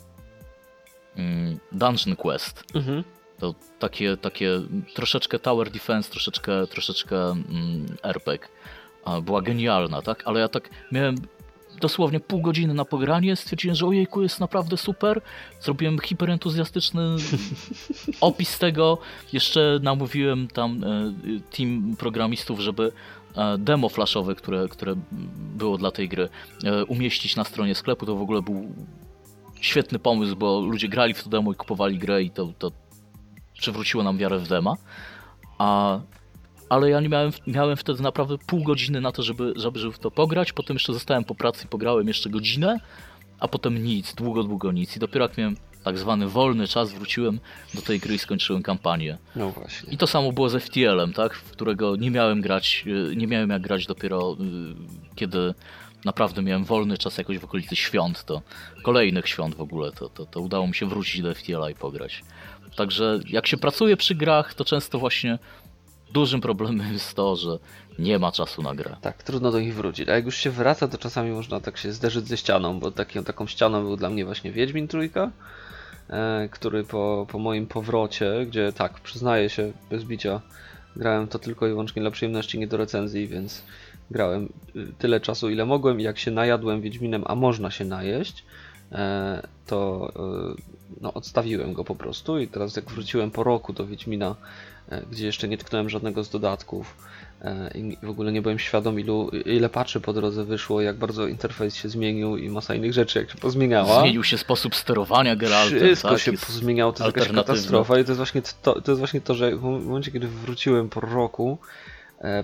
Dungeon 1.71 2.15
Quest. 2.15 2.63
Mhm. 2.75 3.03
To 3.39 3.55
takie, 3.79 4.17
takie 4.17 4.61
troszeczkę 4.93 5.39
tower 5.39 5.71
defense, 5.71 6.11
troszeczkę, 6.11 6.67
troszeczkę 6.67 7.17
mm, 7.31 7.97
RPG. 8.03 8.47
Była 9.21 9.41
genialna, 9.41 10.01
tak? 10.01 10.23
Ale 10.25 10.39
ja 10.39 10.47
tak 10.47 10.69
miałem 10.91 11.15
dosłownie 11.79 12.19
pół 12.19 12.41
godziny 12.41 12.73
na 12.73 12.85
pogranie, 12.85 13.35
stwierdziłem, 13.35 13.75
że 13.75 13.87
ojejku, 13.87 14.21
jest 14.21 14.39
naprawdę 14.39 14.77
super. 14.77 15.21
Zrobiłem 15.61 15.99
hiperentuzjastyczny 15.99 17.01
opis 18.21 18.59
tego. 18.59 18.97
Jeszcze 19.33 19.79
namówiłem 19.83 20.47
tam 20.47 20.83
e, 20.83 21.13
team 21.57 21.95
programistów, 21.99 22.59
żeby 22.59 22.91
e, 23.35 23.57
demo 23.57 23.89
flashowe, 23.89 24.35
które, 24.35 24.67
które 24.67 24.95
było 25.55 25.77
dla 25.77 25.91
tej 25.91 26.09
gry, 26.09 26.29
e, 26.63 26.85
umieścić 26.85 27.35
na 27.35 27.43
stronie 27.43 27.75
sklepu. 27.75 28.05
To 28.05 28.15
w 28.15 28.21
ogóle 28.21 28.41
był 28.41 28.71
świetny 29.61 29.99
pomysł, 29.99 30.35
bo 30.35 30.61
ludzie 30.61 30.87
grali 30.87 31.13
w 31.13 31.23
to 31.23 31.29
demo 31.29 31.51
i 31.51 31.55
kupowali 31.55 31.97
grę 31.97 32.23
i 32.23 32.31
to, 32.31 32.53
to 32.59 32.71
przywróciło 33.59 34.03
nam 34.03 34.17
wiarę 34.17 34.39
w 34.39 34.47
dema. 34.47 34.75
A, 35.57 35.99
ale 36.69 36.89
ja 36.89 36.99
nie 36.99 37.09
miałem, 37.09 37.31
miałem 37.47 37.77
wtedy 37.77 38.03
naprawdę 38.03 38.37
pół 38.37 38.63
godziny 38.63 39.01
na 39.01 39.11
to, 39.11 39.23
żeby, 39.23 39.53
żeby, 39.55 39.79
żeby 39.79 39.93
w 39.93 39.99
to 39.99 40.11
pograć. 40.11 40.53
Potem 40.53 40.75
jeszcze 40.75 40.93
zostałem 40.93 41.23
po 41.23 41.35
pracy 41.35 41.65
i 41.65 41.67
pograłem 41.67 42.07
jeszcze 42.07 42.29
godzinę, 42.29 42.79
a 43.39 43.47
potem 43.47 43.83
nic, 43.83 44.15
długo, 44.15 44.43
długo 44.43 44.71
nic. 44.71 44.95
I 44.95 44.99
dopiero 44.99 45.25
jak 45.25 45.37
miałem 45.37 45.55
tak 45.83 45.97
zwany 45.97 46.27
wolny 46.27 46.67
czas 46.67 46.93
wróciłem 46.93 47.39
do 47.73 47.81
tej 47.81 47.99
gry 47.99 48.15
i 48.15 48.19
skończyłem 48.19 48.63
kampanię. 48.63 49.17
No 49.35 49.49
właśnie. 49.49 49.93
I 49.93 49.97
to 49.97 50.07
samo 50.07 50.31
było 50.31 50.49
ze 50.49 50.59
FTL-em, 50.59 51.13
tak? 51.13 51.35
W 51.35 51.51
którego 51.51 51.95
nie 51.95 52.11
miałem 52.11 52.41
grać, 52.41 52.83
y, 53.11 53.15
nie 53.15 53.27
miałem 53.27 53.49
jak 53.49 53.61
grać 53.61 53.85
dopiero 53.85 54.33
y, 54.33 55.15
kiedy 55.15 55.53
naprawdę 56.05 56.41
miałem 56.41 56.65
wolny 56.65 56.97
czas 56.97 57.17
jakoś 57.17 57.37
w 57.37 57.45
okolicy 57.45 57.75
świąt, 57.75 58.23
to 58.23 58.41
kolejnych 58.83 59.27
świąt 59.27 59.55
w 59.55 59.61
ogóle, 59.61 59.91
to, 59.91 60.09
to, 60.09 60.25
to 60.25 60.41
udało 60.41 60.67
mi 60.67 60.75
się 60.75 60.89
wrócić 60.89 61.21
do 61.21 61.35
FTL-a 61.35 61.69
i 61.69 61.75
pograć. 61.75 62.23
Także 62.75 63.19
jak 63.27 63.47
się 63.47 63.57
pracuje 63.57 63.97
przy 63.97 64.15
grach, 64.15 64.53
to 64.53 64.65
często 64.65 64.99
właśnie 64.99 65.39
dużym 66.13 66.41
problemem 66.41 66.93
jest 66.93 67.13
to, 67.13 67.35
że 67.35 67.59
nie 67.99 68.19
ma 68.19 68.31
czasu 68.31 68.61
na 68.61 68.75
grę. 68.75 68.95
Tak, 69.01 69.23
trudno 69.23 69.51
do 69.51 69.59
nich 69.59 69.75
wrócić. 69.75 70.09
A 70.09 70.15
jak 70.15 70.25
już 70.25 70.37
się 70.37 70.49
wraca, 70.49 70.87
to 70.87 70.97
czasami 70.97 71.31
można 71.31 71.59
tak 71.59 71.77
się 71.77 71.91
zderzyć 71.91 72.27
ze 72.27 72.37
ścianą, 72.37 72.79
bo 72.79 72.91
taki, 72.91 73.23
taką 73.23 73.47
ścianą 73.47 73.83
był 73.83 73.97
dla 73.97 74.09
mnie 74.09 74.25
właśnie 74.25 74.51
Wiedźmin 74.51 74.87
Trójka, 74.87 75.31
e, 76.09 76.49
który 76.51 76.83
po, 76.83 77.27
po 77.31 77.39
moim 77.39 77.67
powrocie, 77.67 78.45
gdzie 78.45 78.73
tak, 78.73 78.99
przyznaję 78.99 79.49
się 79.49 79.71
bez 79.89 80.03
bicia, 80.03 80.41
grałem 80.95 81.27
to 81.27 81.39
tylko 81.39 81.67
i 81.67 81.69
wyłącznie 81.69 82.01
dla 82.01 82.11
przyjemności, 82.11 82.59
nie 82.59 82.67
do 82.67 82.77
recenzji, 82.77 83.27
więc 83.27 83.63
grałem 84.11 84.49
y, 84.75 84.93
tyle 84.97 85.19
czasu, 85.19 85.49
ile 85.49 85.65
mogłem 85.65 85.99
i 85.99 86.03
jak 86.03 86.19
się 86.19 86.31
najadłem 86.31 86.81
Wiedźminem, 86.81 87.23
a 87.27 87.35
można 87.35 87.71
się 87.71 87.85
najeść, 87.85 88.45
e, 88.91 89.47
to 89.67 90.11
e, 90.15 90.61
no, 91.01 91.13
odstawiłem 91.13 91.73
go 91.73 91.83
po 91.83 91.95
prostu 91.95 92.39
i 92.39 92.47
teraz 92.47 92.75
jak 92.75 92.85
wróciłem 92.85 93.31
po 93.31 93.43
roku 93.43 93.73
do 93.73 93.87
Wiedźmina, 93.87 94.35
e, 94.89 95.01
gdzie 95.11 95.25
jeszcze 95.25 95.47
nie 95.47 95.57
tknąłem 95.57 95.89
żadnego 95.89 96.23
z 96.23 96.29
dodatków 96.29 96.97
i 97.75 97.97
w 98.03 98.09
ogóle 98.09 98.31
nie 98.31 98.41
byłem 98.41 98.59
świadom 98.59 98.99
ilu, 98.99 99.29
ile 99.29 99.69
patchy 99.69 99.99
po 99.99 100.13
drodze 100.13 100.45
wyszło, 100.45 100.81
jak 100.81 100.97
bardzo 100.97 101.27
interfejs 101.27 101.75
się 101.75 101.89
zmienił 101.89 102.37
i 102.37 102.49
masa 102.49 102.75
innych 102.75 102.93
rzeczy 102.93 103.19
jak 103.19 103.31
się 103.31 103.37
pozmieniała. 103.37 104.01
Zmienił 104.01 104.23
się 104.23 104.37
sposób 104.37 104.75
sterowania 104.75 105.35
Geraltem, 105.35 105.79
Wszystko 105.79 106.09
tak? 106.09 106.19
się 106.19 106.33
pozmieniało, 106.33 106.93
to 106.93 107.05
jest 107.05 107.17
jakaś 107.17 107.33
katastrofa 107.33 107.99
i 107.99 108.03
to 108.03 108.11
jest 108.11 108.17
właśnie 108.17 108.41
to, 108.61 108.81
to, 108.81 108.91
jest 108.91 108.99
właśnie 108.99 109.21
to 109.21 109.35
że 109.35 109.55
w 109.55 109.61
momencie, 109.61 110.11
kiedy 110.11 110.27
wróciłem 110.27 110.89
po 110.89 110.99
roku, 110.99 111.57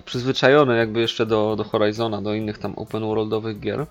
przyzwyczajony 0.04 0.76
jakby 0.76 1.00
jeszcze 1.00 1.26
do, 1.26 1.56
do 1.56 1.64
Horizona, 1.64 2.22
do 2.22 2.34
innych 2.34 2.58
tam 2.58 2.72
open 2.76 3.02
worldowych 3.02 3.60
gier 3.60 3.86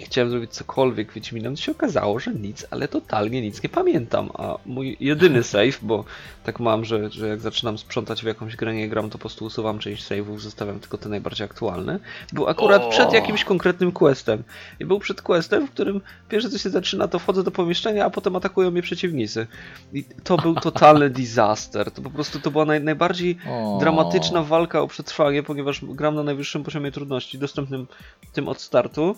i 0.00 0.02
chciałem 0.02 0.30
zrobić 0.30 0.50
cokolwiek 0.50 1.12
Wiedźminem, 1.12 1.56
to 1.56 1.62
się 1.62 1.72
okazało, 1.72 2.20
że 2.20 2.34
nic, 2.34 2.66
ale 2.70 2.88
totalnie 2.88 3.42
nic 3.42 3.62
nie 3.62 3.68
pamiętam, 3.68 4.30
a 4.34 4.56
mój 4.66 4.96
jedyny 5.00 5.42
save, 5.52 5.78
bo 5.82 6.04
tak 6.44 6.60
mam, 6.60 6.84
że, 6.84 7.10
że 7.10 7.28
jak 7.28 7.40
zaczynam 7.40 7.78
sprzątać 7.78 8.22
w 8.22 8.26
jakąś 8.26 8.56
grę, 8.56 8.74
nie 8.74 8.88
gram, 8.88 9.10
to 9.10 9.12
po 9.12 9.18
prostu 9.18 9.44
usuwam 9.44 9.78
część 9.78 10.04
save'ów, 10.04 10.38
zostawiam 10.38 10.80
tylko 10.80 10.98
te 10.98 11.08
najbardziej 11.08 11.44
aktualne, 11.44 11.98
był 12.32 12.48
akurat 12.48 12.82
O! 12.82 12.88
przed 12.88 13.12
jakimś 13.12 13.44
konkretnym 13.44 13.92
questem 13.92 14.42
i 14.80 14.84
był 14.84 14.98
przed 14.98 15.22
questem, 15.22 15.66
w 15.66 15.70
którym 15.70 16.00
pierwsze 16.28 16.50
co 16.50 16.58
się 16.58 16.70
zaczyna, 16.70 17.08
to 17.08 17.18
wchodzę 17.18 17.42
do 17.42 17.50
pomieszczenia, 17.50 18.04
a 18.04 18.10
potem 18.10 18.36
atakują 18.36 18.70
mnie 18.70 18.82
przeciwnicy. 18.82 19.46
I 19.92 20.04
to 20.24 20.36
był 20.36 20.54
totalny 20.70 21.10
disaster. 21.10 21.90
To 21.90 22.02
po 22.02 22.10
prostu 22.10 22.40
to 22.40 22.50
była 22.50 22.64
naj, 22.64 22.80
najbardziej 22.80 23.38
O. 23.48 23.76
dramatyczna 23.80 24.42
walka 24.42 24.80
o 24.80 24.88
przetrwanie, 24.88 25.42
ponieważ 25.42 25.84
gram 25.84 26.14
na 26.14 26.22
najwyższym 26.22 26.64
poziomie 26.64 26.92
trudności, 26.92 27.38
dostępnym 27.38 27.86
tym 28.32 28.48
od 28.48 28.60
startu. 28.60 29.16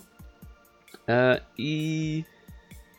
E, 1.08 1.40
I 1.58 2.24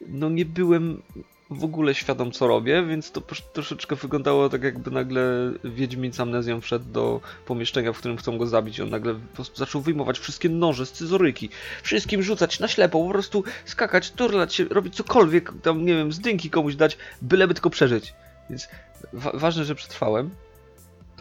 no 0.07 0.29
nie 0.29 0.45
byłem 0.45 1.01
w 1.49 1.63
ogóle 1.63 1.95
świadom 1.95 2.31
co 2.31 2.47
robię, 2.47 2.83
więc 2.85 3.11
to 3.11 3.21
troszeczkę 3.53 3.95
wyglądało 3.95 4.49
tak 4.49 4.63
jakby 4.63 4.91
nagle 4.91 5.51
Wiedźmin 5.63 6.13
z 6.13 6.19
amnezją 6.19 6.61
wszedł 6.61 6.85
do 6.85 7.21
pomieszczenia, 7.45 7.93
w 7.93 7.97
którym 7.97 8.17
chcą 8.17 8.37
go 8.37 8.47
zabić. 8.47 8.79
On 8.79 8.89
nagle 8.89 9.15
zaczął 9.55 9.81
wyjmować 9.81 10.19
wszystkie 10.19 10.49
noże, 10.49 10.85
scyzoryki, 10.85 11.49
wszystkim 11.83 12.23
rzucać 12.23 12.59
na 12.59 12.67
ślepo, 12.67 13.03
po 13.03 13.09
prostu 13.09 13.43
skakać, 13.65 14.11
turlać 14.11 14.55
się, 14.55 14.65
robić 14.65 14.95
cokolwiek, 14.95 15.53
tam 15.61 15.85
nie 15.85 15.95
wiem, 15.95 16.13
zdynki 16.13 16.49
komuś 16.49 16.75
dać, 16.75 16.97
byleby 17.21 17.53
tylko 17.53 17.69
przeżyć. 17.69 18.13
Więc 18.49 18.67
wa- 19.13 19.31
ważne, 19.33 19.65
że 19.65 19.75
przetrwałem. 19.75 20.29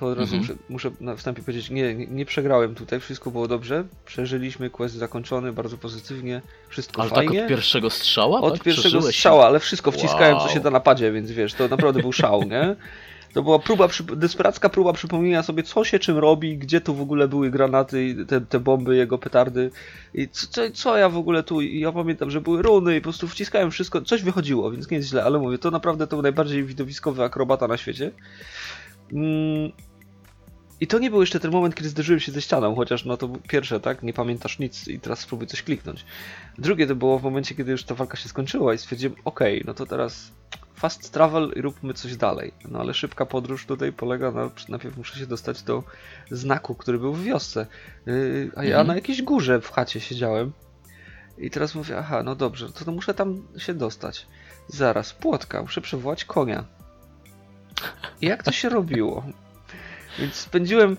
To 0.02 0.06
od 0.08 0.18
razu 0.18 0.36
Mhm. 0.36 0.40
muszę, 0.68 0.88
muszę 0.88 0.90
na 1.00 1.16
wstępie 1.16 1.42
powiedzieć, 1.42 1.70
nie, 1.70 1.94
nie, 1.94 2.06
nie 2.06 2.24
przegrałem 2.26 2.74
tutaj, 2.74 3.00
wszystko 3.00 3.30
było 3.30 3.48
dobrze. 3.48 3.84
Przeżyliśmy, 4.04 4.70
quest 4.70 4.94
zakończony, 4.94 5.52
bardzo 5.52 5.78
pozytywnie, 5.78 6.42
wszystko 6.68 7.02
Ale 7.02 7.10
fajnie. 7.10 7.34
tak 7.34 7.42
od 7.42 7.48
pierwszego 7.48 7.90
strzała? 7.90 8.40
Od 8.40 8.54
tak? 8.54 8.62
pierwszego 8.62 8.88
Przeżyłeś? 8.88 9.16
strzała, 9.16 9.46
ale 9.46 9.60
wszystko 9.60 9.90
wciskałem, 9.92 10.36
co 10.36 10.44
Wow. 10.44 10.52
się 10.54 10.60
da 10.60 10.70
na 10.70 10.80
padzie, 10.80 11.12
więc 11.12 11.30
wiesz, 11.30 11.54
to 11.54 11.68
naprawdę 11.68 12.00
był 12.00 12.12
szał, 12.12 12.42
nie? 12.42 12.76
To 13.34 13.42
była 13.42 13.58
próba, 13.58 13.88
desperacka 14.16 14.68
próba 14.68 14.92
przypomnienia 14.92 15.42
sobie, 15.42 15.62
co 15.62 15.84
się 15.84 15.98
czym 15.98 16.18
robi, 16.18 16.58
gdzie 16.58 16.80
tu 16.80 16.94
w 16.94 17.00
ogóle 17.00 17.28
były 17.28 17.50
granaty, 17.50 18.16
te, 18.28 18.40
te 18.40 18.60
bomby, 18.60 18.96
jego 18.96 19.18
petardy 19.18 19.70
i 20.14 20.28
co, 20.28 20.46
co, 20.46 20.62
co 20.74 20.96
ja 20.96 21.08
w 21.08 21.16
ogóle 21.16 21.42
tu, 21.42 21.60
i 21.60 21.80
ja 21.80 21.92
pamiętam, 21.92 22.30
że 22.30 22.40
były 22.40 22.62
runy 22.62 22.96
i 22.96 23.00
po 23.00 23.02
prostu 23.04 23.28
wciskałem 23.28 23.70
wszystko, 23.70 24.02
coś 24.02 24.22
wychodziło, 24.22 24.70
więc 24.70 24.90
nie 24.90 24.96
jest 24.96 25.08
źle, 25.08 25.24
ale 25.24 25.38
mówię, 25.38 25.58
to 25.58 25.70
naprawdę 25.70 26.06
to 26.06 26.16
był 26.16 26.22
najbardziej 26.22 26.64
widowiskowy 26.64 27.22
akrobata 27.24 27.68
na 27.68 27.76
świecie. 27.76 28.10
Mm. 29.12 29.72
I 30.82 30.86
to 30.86 30.98
nie 30.98 31.10
był 31.10 31.20
jeszcze 31.20 31.40
ten 31.40 31.50
moment, 31.50 31.74
kiedy 31.74 31.88
zderzyłem 31.88 32.20
się 32.20 32.32
ze 32.32 32.42
ścianą, 32.42 32.74
chociaż 32.74 33.04
no 33.04 33.16
to 33.16 33.28
pierwsze, 33.48 33.80
tak? 33.80 34.02
Nie 34.02 34.12
pamiętasz 34.12 34.58
nic 34.58 34.88
i 34.88 35.00
teraz 35.00 35.18
spróbuj 35.18 35.46
coś 35.46 35.62
kliknąć. 35.62 36.04
Drugie 36.58 36.86
to 36.86 36.94
było 36.96 37.18
w 37.18 37.22
momencie, 37.22 37.54
kiedy 37.54 37.72
już 37.72 37.84
ta 37.84 37.94
walka 37.94 38.16
się 38.16 38.28
skończyła 38.28 38.74
i 38.74 38.78
stwierdziłem, 38.78 39.16
okej, 39.24 39.62
no 39.66 39.74
to 39.74 39.86
teraz 39.86 40.32
fast 40.74 41.12
travel 41.12 41.52
i 41.56 41.60
róbmy 41.60 41.94
coś 41.94 42.16
dalej. 42.16 42.54
No 42.68 42.80
ale 42.80 42.94
szybka 42.94 43.26
podróż 43.26 43.66
tutaj 43.66 43.92
polega 43.92 44.30
na, 44.30 44.50
najpierw 44.68 44.96
muszę 44.96 45.18
się 45.18 45.26
dostać 45.26 45.62
do 45.62 45.84
znaku, 46.30 46.74
który 46.74 46.98
był 46.98 47.12
w 47.12 47.24
wiosce. 47.24 47.66
Yy, 48.06 48.50
a 48.56 48.64
ja 48.64 48.70
Mhm. 48.70 48.86
na 48.86 48.94
jakiejś 48.94 49.22
górze 49.22 49.60
w 49.60 49.70
chacie 49.70 50.00
siedziałem. 50.00 50.52
I 51.38 51.50
teraz 51.50 51.74
mówię, 51.74 51.98
aha, 51.98 52.22
no 52.22 52.34
dobrze, 52.34 52.72
to, 52.72 52.84
to 52.84 52.92
muszę 52.92 53.14
tam 53.14 53.42
się 53.58 53.74
dostać. 53.74 54.26
Zaraz, 54.68 55.12
płotka, 55.12 55.62
muszę 55.62 55.80
przywołać 55.80 56.24
konia. 56.24 56.64
I 58.20 58.26
jak 58.26 58.42
to 58.42 58.52
się 58.52 58.68
robiło? 58.68 59.24
Więc 60.18 60.34
spędziłem 60.34 60.92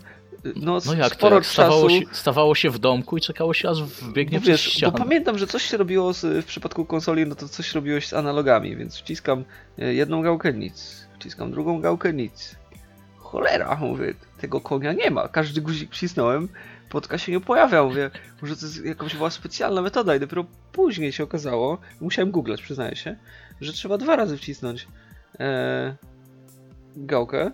y, 0.46 0.54
no, 0.56 0.80
No 0.86 0.94
jak 0.94 1.10
to? 1.10 1.16
sporo 1.16 1.36
Jak 1.36 1.46
stawało, 1.46 1.90
czasu. 1.90 2.00
się, 2.02 2.06
stawało 2.12 2.56
się 2.56 2.70
w 2.70 2.80
domku 2.80 3.18
i 3.18 3.22
czekało 3.22 3.54
się 3.54 3.70
aż 3.70 3.84
wbiegnie 3.84 4.38
Bo 4.38 4.42
przez 4.42 4.52
wiesz, 4.52 4.66
bo 4.68 4.72
ścianę. 4.72 4.98
pamiętam, 4.98 5.38
że 5.38 5.48
coś 5.48 5.64
się 5.64 5.78
robiło 5.78 6.14
z, 6.14 6.46
w 6.46 6.48
przypadku 6.48 6.86
konsoli, 6.86 7.26
no 7.26 7.36
to 7.36 7.48
coś 7.50 7.74
robiłeś 7.76 8.08
z 8.08 8.14
analogami, 8.14 8.76
więc 8.76 8.98
wciskam 8.98 9.44
e, 9.80 9.94
jedną 9.94 10.22
gałkę 10.22 10.54
nic, 10.54 11.08
wciskam 11.20 11.52
drugą 11.52 11.82
gałkę 11.82 12.14
nic. 12.14 12.56
Cholera, 13.18 13.76
mówię, 13.76 14.14
tego 14.42 14.62
konia 14.62 14.94
nie 14.94 15.12
ma. 15.12 15.28
Każdy 15.28 15.62
guzik 15.62 15.92
wcisnąłem, 15.92 16.50
płotka 16.90 17.18
się 17.18 17.32
nie 17.32 17.40
pojawia. 17.40 17.84
Mówię, 17.84 18.12
może 18.42 18.56
to 18.58 18.66
jest 18.66 18.86
jakaś 18.86 19.16
była 19.16 19.30
specjalna 19.30 19.82
metoda 19.82 20.16
i 20.16 20.20
dopiero 20.20 20.46
później 20.72 21.12
się 21.12 21.24
okazało, 21.24 21.78
musiałem 22.02 22.32
googlać, 22.32 22.62
przyznaję 22.62 22.96
się, 22.96 23.16
że 23.62 23.74
trzeba 23.74 23.98
dwa 23.98 24.16
razy 24.16 24.38
wcisnąć 24.38 24.88
e, 25.40 25.96
gałkę 26.96 27.52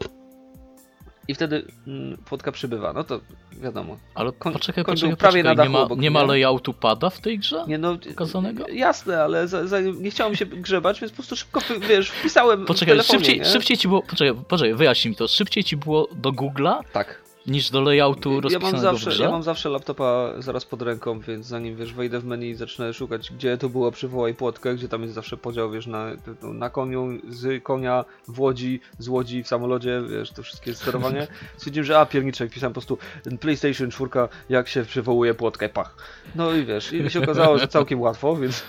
i 1.29 1.33
wtedy 1.33 1.65
mm, 1.87 2.17
płotka 2.17 2.51
przybywa. 2.51 2.93
No 2.93 3.03
to 3.03 3.19
wiadomo. 3.51 3.97
Ale 4.15 4.31
poczekaj, 4.31 4.83
poczekaj, 4.85 5.17
prawie 5.17 5.17
poczekaj. 5.17 5.43
na 5.43 5.49
nie 5.49 5.55
dachu 5.55 5.71
ma, 5.71 5.79
obok 5.81 5.99
nie 5.99 6.11
ma 6.11 6.23
layoutu 6.23 6.73
pada 6.73 7.09
w 7.09 7.21
tej 7.21 7.39
grze? 7.39 7.63
Nie 7.67 7.77
no, 7.77 7.97
Pokazanego? 7.97 8.65
jasne, 8.67 9.23
ale 9.23 9.47
za, 9.47 9.67
za, 9.67 9.79
nie 9.81 10.11
chciałem 10.11 10.35
się 10.35 10.45
grzebać, 10.45 10.99
więc 11.01 11.11
po 11.11 11.15
prostu 11.15 11.35
szybko, 11.35 11.61
wiesz, 11.89 12.09
wpisałem 12.09 12.65
Poczekaj, 12.65 12.93
telefonie, 12.93 13.19
szybciej, 13.19 13.39
nie? 13.39 13.45
szybciej 13.45 13.77
ci 13.77 13.87
było. 13.87 14.01
Poczekaj, 14.01 14.43
poczekaj, 14.47 14.73
wyjaśnij 14.75 15.09
mi 15.09 15.15
to. 15.15 15.27
Szybciej 15.27 15.63
ci 15.63 15.77
było 15.77 16.07
do 16.15 16.29
Google'a 16.31 16.79
Tak. 16.93 17.18
Niż 17.47 17.69
do 17.69 17.81
layoutu 17.81 18.33
Ja 18.33 18.41
rozpisanego 18.41 18.71
mam, 18.71 18.81
zawsze, 18.81 19.09
w 19.09 19.13
grze? 19.13 19.23
ja 19.23 19.31
mam 19.31 19.43
zawsze 19.43 19.69
laptopa 19.69 20.33
zaraz 20.37 20.65
pod 20.65 20.81
ręką, 20.81 21.19
więc 21.19 21.45
zanim 21.45 21.75
wiesz, 21.75 21.93
wejdę 21.93 22.19
w 22.19 22.25
menu 22.25 22.49
i 22.49 22.55
zacznę 22.55 22.93
szukać, 22.93 23.31
gdzie 23.31 23.57
to 23.57 23.69
było, 23.69 23.91
przywołaj 23.91 24.33
płotkę, 24.33 24.75
gdzie 24.75 24.89
tam 24.89 25.01
jest 25.01 25.13
zawsze 25.13 25.37
podział, 25.37 25.71
wiesz, 25.71 25.87
na, 25.87 26.05
na 26.41 26.69
koniu, 26.69 27.07
z 27.29 27.63
konia, 27.63 28.05
w 28.27 28.39
łodzi, 28.39 28.81
z 28.99 29.07
łodzi, 29.07 29.43
w 29.43 29.47
samolocie, 29.47 30.01
wiesz, 30.09 30.31
to 30.31 30.43
wszystkie 30.43 30.73
sterowanie. 30.75 31.27
Stwierdziłem, 31.57 31.85
że 31.85 31.99
a, 31.99 32.05
pierniczek, 32.05 32.51
wpisałem 32.51 32.73
po 32.73 32.81
prostu 32.81 32.97
PlayStation 33.39 33.91
4, 33.91 34.09
jak 34.49 34.67
się 34.67 34.83
przywołuje 34.83 35.33
płotkę, 35.33 35.69
pach. 35.69 35.95
No 36.35 36.53
i 36.53 36.65
wiesz, 36.65 36.93
i 36.93 37.09
się 37.09 37.23
okazało, 37.23 37.57
że 37.57 37.67
całkiem 37.67 38.01
łatwo, 38.01 38.35
więc 38.35 38.63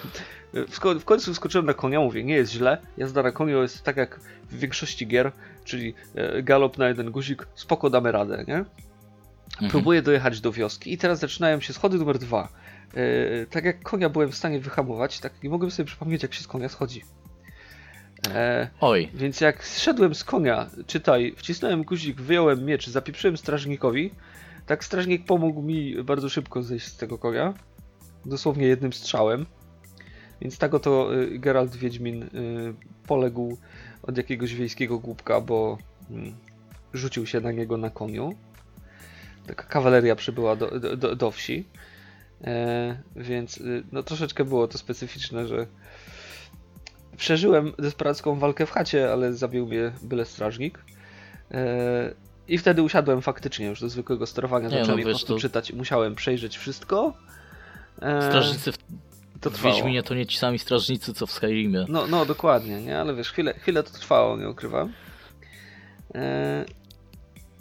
w 1.00 1.04
końcu 1.04 1.34
wskoczyłem 1.34 1.66
na 1.66 1.74
konia, 1.74 2.00
mówię, 2.00 2.24
nie 2.24 2.34
jest 2.34 2.52
źle, 2.52 2.78
jazda 2.96 3.22
na 3.22 3.32
koniu 3.32 3.62
jest 3.62 3.82
tak 3.82 3.96
jak 3.96 4.20
w 4.50 4.58
większości 4.58 5.06
gier, 5.06 5.32
czyli 5.70 5.94
e, 6.14 6.42
galop 6.42 6.78
na 6.78 6.88
jeden 6.88 7.10
guzik, 7.10 7.46
spoko 7.54 7.90
damy 7.90 8.12
radę, 8.12 8.44
nie? 8.48 8.56
Mhm. 8.56 9.70
Próbuję 9.70 10.02
dojechać 10.02 10.40
do 10.40 10.52
wioski 10.52 10.92
i 10.92 10.98
teraz 10.98 11.18
zaczynają 11.18 11.60
się 11.60 11.72
schody 11.72 11.98
numer 11.98 12.18
dwa. 12.18 12.48
E, 12.94 13.46
tak 13.46 13.64
jak 13.64 13.82
konia 13.82 14.08
byłem 14.08 14.30
w 14.30 14.34
stanie 14.34 14.60
wyhamować, 14.60 15.20
tak 15.20 15.42
nie 15.42 15.50
mogłem 15.50 15.70
sobie 15.70 15.86
przypomnieć 15.86 16.22
jak 16.22 16.34
się 16.34 16.42
z 16.42 16.46
konia 16.46 16.68
schodzi. 16.68 17.02
E, 18.28 18.70
Oj, 18.80 19.10
więc 19.14 19.40
jak 19.40 19.64
zszedłem 19.64 20.14
z 20.14 20.24
konia, 20.24 20.70
czytaj, 20.86 21.34
wcisnąłem 21.36 21.84
guzik, 21.84 22.20
wyjąłem 22.20 22.64
miecz, 22.64 22.88
zapieprzyłem 22.88 23.36
strażnikowi, 23.36 24.10
tak 24.66 24.84
strażnik 24.84 25.24
pomógł 25.26 25.62
mi 25.62 26.02
bardzo 26.04 26.28
szybko 26.28 26.62
zejść 26.62 26.86
z 26.86 26.96
tego 26.96 27.18
konia. 27.18 27.54
Dosłownie 28.26 28.66
jednym 28.66 28.92
strzałem. 28.92 29.46
Więc 30.40 30.58
tak 30.58 30.74
oto 30.74 31.14
y, 31.14 31.38
Geralt 31.38 31.76
Wiedźmin 31.76 32.30
poległ 33.06 33.58
od 34.02 34.16
jakiegoś 34.16 34.54
wiejskiego 34.54 34.98
głupka, 34.98 35.40
bo 35.40 35.78
mm, 36.10 36.34
rzucił 36.94 37.26
się 37.26 37.40
na 37.40 37.52
niego 37.52 37.76
na 37.76 37.90
koniu. 37.90 38.34
Taka 39.46 39.64
kawaleria 39.64 40.16
przybyła 40.16 40.56
do, 40.56 40.80
do, 40.80 40.96
do, 40.96 41.16
do 41.16 41.30
wsi. 41.30 41.64
E, 42.44 43.02
więc 43.16 43.58
y, 43.58 43.82
no 43.92 44.02
troszeczkę 44.02 44.44
było 44.44 44.68
to 44.68 44.78
specyficzne, 44.78 45.46
że 45.46 45.66
przeżyłem 47.16 47.72
desperacką 47.78 48.38
walkę 48.38 48.66
w 48.66 48.70
chacie, 48.70 49.12
ale 49.12 49.34
zabił 49.34 49.66
mnie 49.66 49.92
byle 50.02 50.24
strażnik. 50.24 50.78
E, 51.50 52.14
I 52.48 52.58
wtedy 52.58 52.82
usiadłem 52.82 53.22
faktycznie 53.22 53.66
już 53.66 53.80
do 53.80 53.88
zwykłego 53.88 54.26
sterowania, 54.26 54.68
Nie, 54.68 54.74
no 54.74 54.80
zacząłem 54.80 54.98
je 54.98 55.04
po 55.04 55.10
prostu 55.10 55.34
to- 55.34 55.40
czytać 55.40 55.72
musiałem 55.72 56.14
przejrzeć 56.14 56.58
wszystko. 56.58 57.14
E, 58.02 58.22
Strażnicy 58.22 58.72
w, 58.72 58.78
to 59.40 59.50
w 59.50 59.54
trwało. 59.54 59.74
Wiedźminie 59.74 60.02
to 60.02 60.14
nie 60.14 60.26
ci 60.26 60.38
sami 60.38 60.58
strażnicy, 60.58 61.14
co 61.14 61.26
w 61.26 61.32
Skyrimie. 61.32 61.86
No, 61.88 62.06
no 62.06 62.26
dokładnie, 62.26 62.82
nie? 62.82 63.00
Ale 63.00 63.14
wiesz, 63.14 63.32
chwilę, 63.32 63.54
chwilę 63.54 63.82
to 63.82 63.90
trwało, 63.90 64.36
nie 64.36 64.48
ukrywam. 64.48 64.92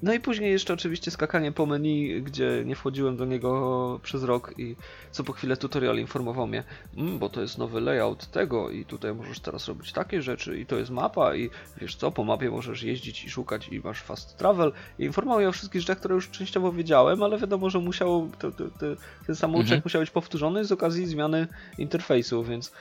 No 0.04 0.14
i 0.14 0.20
później 0.20 0.52
jeszcze 0.52 0.74
oczywiście 0.74 1.12
skakanie 1.12 1.52
po 1.52 1.66
menu, 1.66 2.22
gdzie 2.22 2.64
nie 2.66 2.76
wchodziłem 2.76 3.18
do 3.18 3.26
niego 3.26 4.00
przez 4.04 4.24
rok 4.24 4.54
i 4.58 4.76
co 5.12 5.24
po 5.24 5.34
chwilę 5.34 5.58
tutorial 5.58 5.98
informował 5.98 6.48
mnie, 6.48 6.64
mm, 6.98 7.20
bo 7.20 7.30
to 7.30 7.42
jest 7.42 7.58
nowy 7.58 7.82
layout 7.82 8.28
tego 8.28 8.70
i 8.70 8.86
tutaj 8.86 9.14
możesz 9.14 9.40
teraz 9.40 9.68
robić 9.68 9.92
takie 9.92 10.22
rzeczy 10.22 10.60
i 10.60 10.66
to 10.66 10.76
jest 10.76 10.92
mapa 10.92 11.36
i 11.36 11.50
wiesz 11.82 11.96
co, 11.96 12.12
po 12.12 12.24
mapie 12.24 12.50
możesz 12.50 12.84
jeździć 12.84 13.24
i 13.26 13.30
szukać 13.30 13.68
i 13.68 13.80
masz 13.80 14.02
fast 14.02 14.38
travel 14.38 14.72
i 15.00 15.04
informował 15.04 15.40
mnie 15.40 15.50
o 15.50 15.52
wszystkich 15.52 15.82
rzeczach, 15.82 16.00
które 16.00 16.16
już 16.16 16.30
częściowo 16.30 16.72
wiedziałem, 16.72 17.24
ale 17.24 17.38
wiadomo, 17.38 17.70
że 17.70 17.80
musiał, 17.80 18.30
to, 18.40 18.52
to, 18.52 18.64
to, 18.66 18.86
ten 19.28 19.36
samouczek 19.36 19.70
Mhm. 19.70 19.82
musiał 19.86 20.02
być 20.02 20.12
powtórzony 20.12 20.66
z 20.66 20.72
okazji 20.72 21.06
zmiany 21.08 21.48
interfejsu, 21.78 22.44
więc 22.44 22.72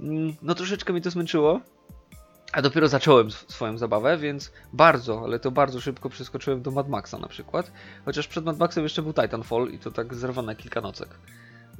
mm, 0.00 0.34
no 0.42 0.54
troszeczkę 0.54 0.92
mi 0.92 1.02
to 1.02 1.10
zmęczyło. 1.10 1.60
A 2.52 2.62
dopiero 2.62 2.88
zacząłem 2.88 3.26
sw- 3.28 3.52
swoją 3.52 3.78
zabawę, 3.78 4.16
więc 4.18 4.52
bardzo, 4.72 5.20
ale 5.24 5.38
to 5.38 5.50
bardzo 5.50 5.80
szybko 5.80 6.08
przeskoczyłem 6.10 6.62
do 6.62 6.70
Mad 6.70 6.88
Maxa 6.88 7.18
na 7.18 7.28
przykład. 7.28 7.72
Chociaż 8.04 8.26
przed 8.28 8.44
Mad 8.44 8.58
Maxem 8.58 8.82
jeszcze 8.82 9.02
był 9.02 9.12
Titanfall 9.12 9.68
i 9.68 9.78
to 9.78 9.90
tak 9.90 10.14
zerwane 10.14 10.56
kilka 10.56 10.80
nocek. 10.80 11.08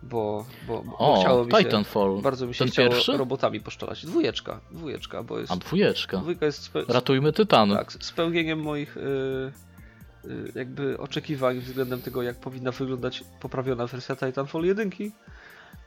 Bo, 0.02 0.44
bo, 0.68 0.82
bo 0.82 0.98
O, 0.98 1.20
chciało 1.20 1.44
mi 1.44 1.52
się. 1.52 1.58
Titanfall. 1.58 2.20
Bardzo 2.22 2.46
mi 2.46 2.54
się 2.54 2.58
Ten 2.64 2.68
chciało 2.72 2.88
pierwszy? 2.88 3.16
robotami 3.16 3.60
poszczelać. 3.60 4.06
Dwójeczka, 4.06 4.60
dwójeczka, 4.70 5.22
bo 5.22 5.38
jest. 5.38 5.52
A 5.52 5.56
dwójeczka. 5.56 6.16
Dwójka 6.18 6.46
jest 6.46 6.70
Ratujmy 6.88 7.32
Tytany. 7.32 7.76
tak, 7.76 7.92
spełnieniem 7.92 8.60
moich 8.62 8.96
y, 8.96 9.00
y, 10.24 10.52
jakby 10.54 10.98
oczekiwań 10.98 11.60
względem 11.60 12.02
tego, 12.02 12.22
jak 12.22 12.36
powinna 12.40 12.70
wyglądać 12.70 13.24
poprawiona 13.40 13.86
wersja 13.86 14.16
Titanfall 14.16 14.64
1. 14.64 14.90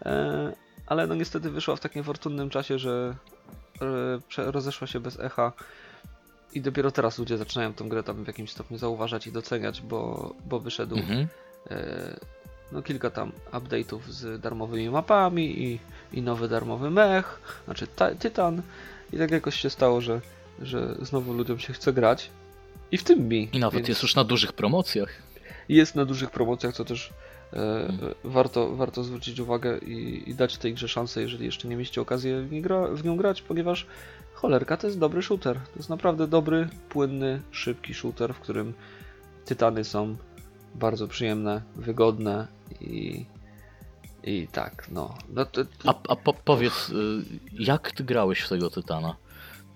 E, 0.06 0.54
ale 0.88 1.08
no 1.08 1.15
niestety 1.15 1.50
wyszła 1.50 1.75
w 1.75 1.80
tak 1.80 1.96
niefortunnym 1.96 2.50
czasie, 2.50 2.80
że 2.80 3.15
rozeszła 4.38 4.88
się 4.88 5.00
bez 5.00 5.20
echa. 5.20 5.51
I 6.53 6.62
dopiero 6.62 6.91
teraz 6.91 7.20
ludzie 7.20 7.38
zaczynają 7.38 7.74
tę 7.74 7.84
grę 7.84 8.03
tam 8.03 8.24
w 8.24 8.27
jakimś 8.27 8.51
stopniu 8.51 8.77
zauważać 8.77 9.27
i 9.27 9.32
doceniać, 9.32 9.82
bo, 9.82 10.34
bo 10.46 10.60
wyszedł 10.60 10.96
Mhm. 10.98 11.27
e, 11.72 12.20
no 12.72 12.82
kilka 12.82 13.10
tam 13.10 13.32
update'ów 13.51 14.00
z 14.10 14.41
darmowymi 14.41 14.89
mapami 14.89 15.63
i, 15.63 15.79
i 16.13 16.22
nowy 16.22 16.48
darmowy 16.48 16.89
mech, 16.89 17.39
znaczy 17.65 17.88
ta, 17.88 18.15
Tytan 18.15 18.62
i 19.13 19.17
tak 19.17 19.32
jakoś 19.32 19.55
się 19.60 19.70
stało, 19.70 20.01
że, 20.01 20.22
że 20.62 20.96
znowu 21.01 21.34
ludziom 21.34 21.60
się 21.60 21.74
chce 21.74 21.94
grać 21.94 22.29
i 22.91 22.98
w 22.98 23.03
tym 23.03 23.27
mi. 23.27 23.50
I 23.53 23.60
nawet 23.60 23.75
więc 23.75 23.88
jest 23.88 24.01
już 24.01 24.15
na 24.15 24.24
dużych 24.24 24.53
promocjach. 24.53 25.10
jest 25.70 25.96
na 25.96 26.05
dużych 26.05 26.32
promocjach, 26.32 26.74
co 26.74 26.86
też. 26.86 27.13
Warto, 28.24 28.75
warto 28.75 29.04
zwrócić 29.04 29.40
uwagę 29.40 29.78
i, 29.78 30.30
i 30.30 30.36
dać 30.36 30.58
tej 30.58 30.74
grze 30.74 30.88
szansę, 30.88 31.22
jeżeli 31.22 31.46
jeszcze 31.46 31.68
nie 31.68 31.75
mieliście 31.75 32.02
okazji 32.02 32.32
w, 32.94 33.04
nią 33.04 33.18
grać, 33.18 33.42
ponieważ 33.42 33.88
cholerka 34.34 34.78
to 34.78 34.88
jest 34.88 35.00
dobry 35.00 35.22
shooter. 35.22 35.56
To 35.56 35.75
jest 35.75 35.90
naprawdę 35.90 36.28
dobry, 36.28 36.70
płynny, 36.90 37.42
szybki 37.52 37.94
shooter, 37.94 38.34
w 38.34 38.40
którym 38.40 38.74
tytany 39.46 39.84
są 39.84 40.16
bardzo 40.75 41.08
przyjemne, 41.08 41.62
wygodne 41.75 42.48
i, 42.82 43.25
i 44.24 44.48
tak, 44.48 44.88
no. 44.92 45.18
no 45.30 45.46
to, 45.46 45.62
A, 45.86 45.96
a 46.08 46.16
po, 46.16 46.34
powiedz, 46.34 46.90
y, 46.90 47.24
jak 47.52 47.92
ty 47.92 48.04
grałeś 48.04 48.40
w 48.40 48.50
tego 48.50 48.70
Tytana? 48.70 49.16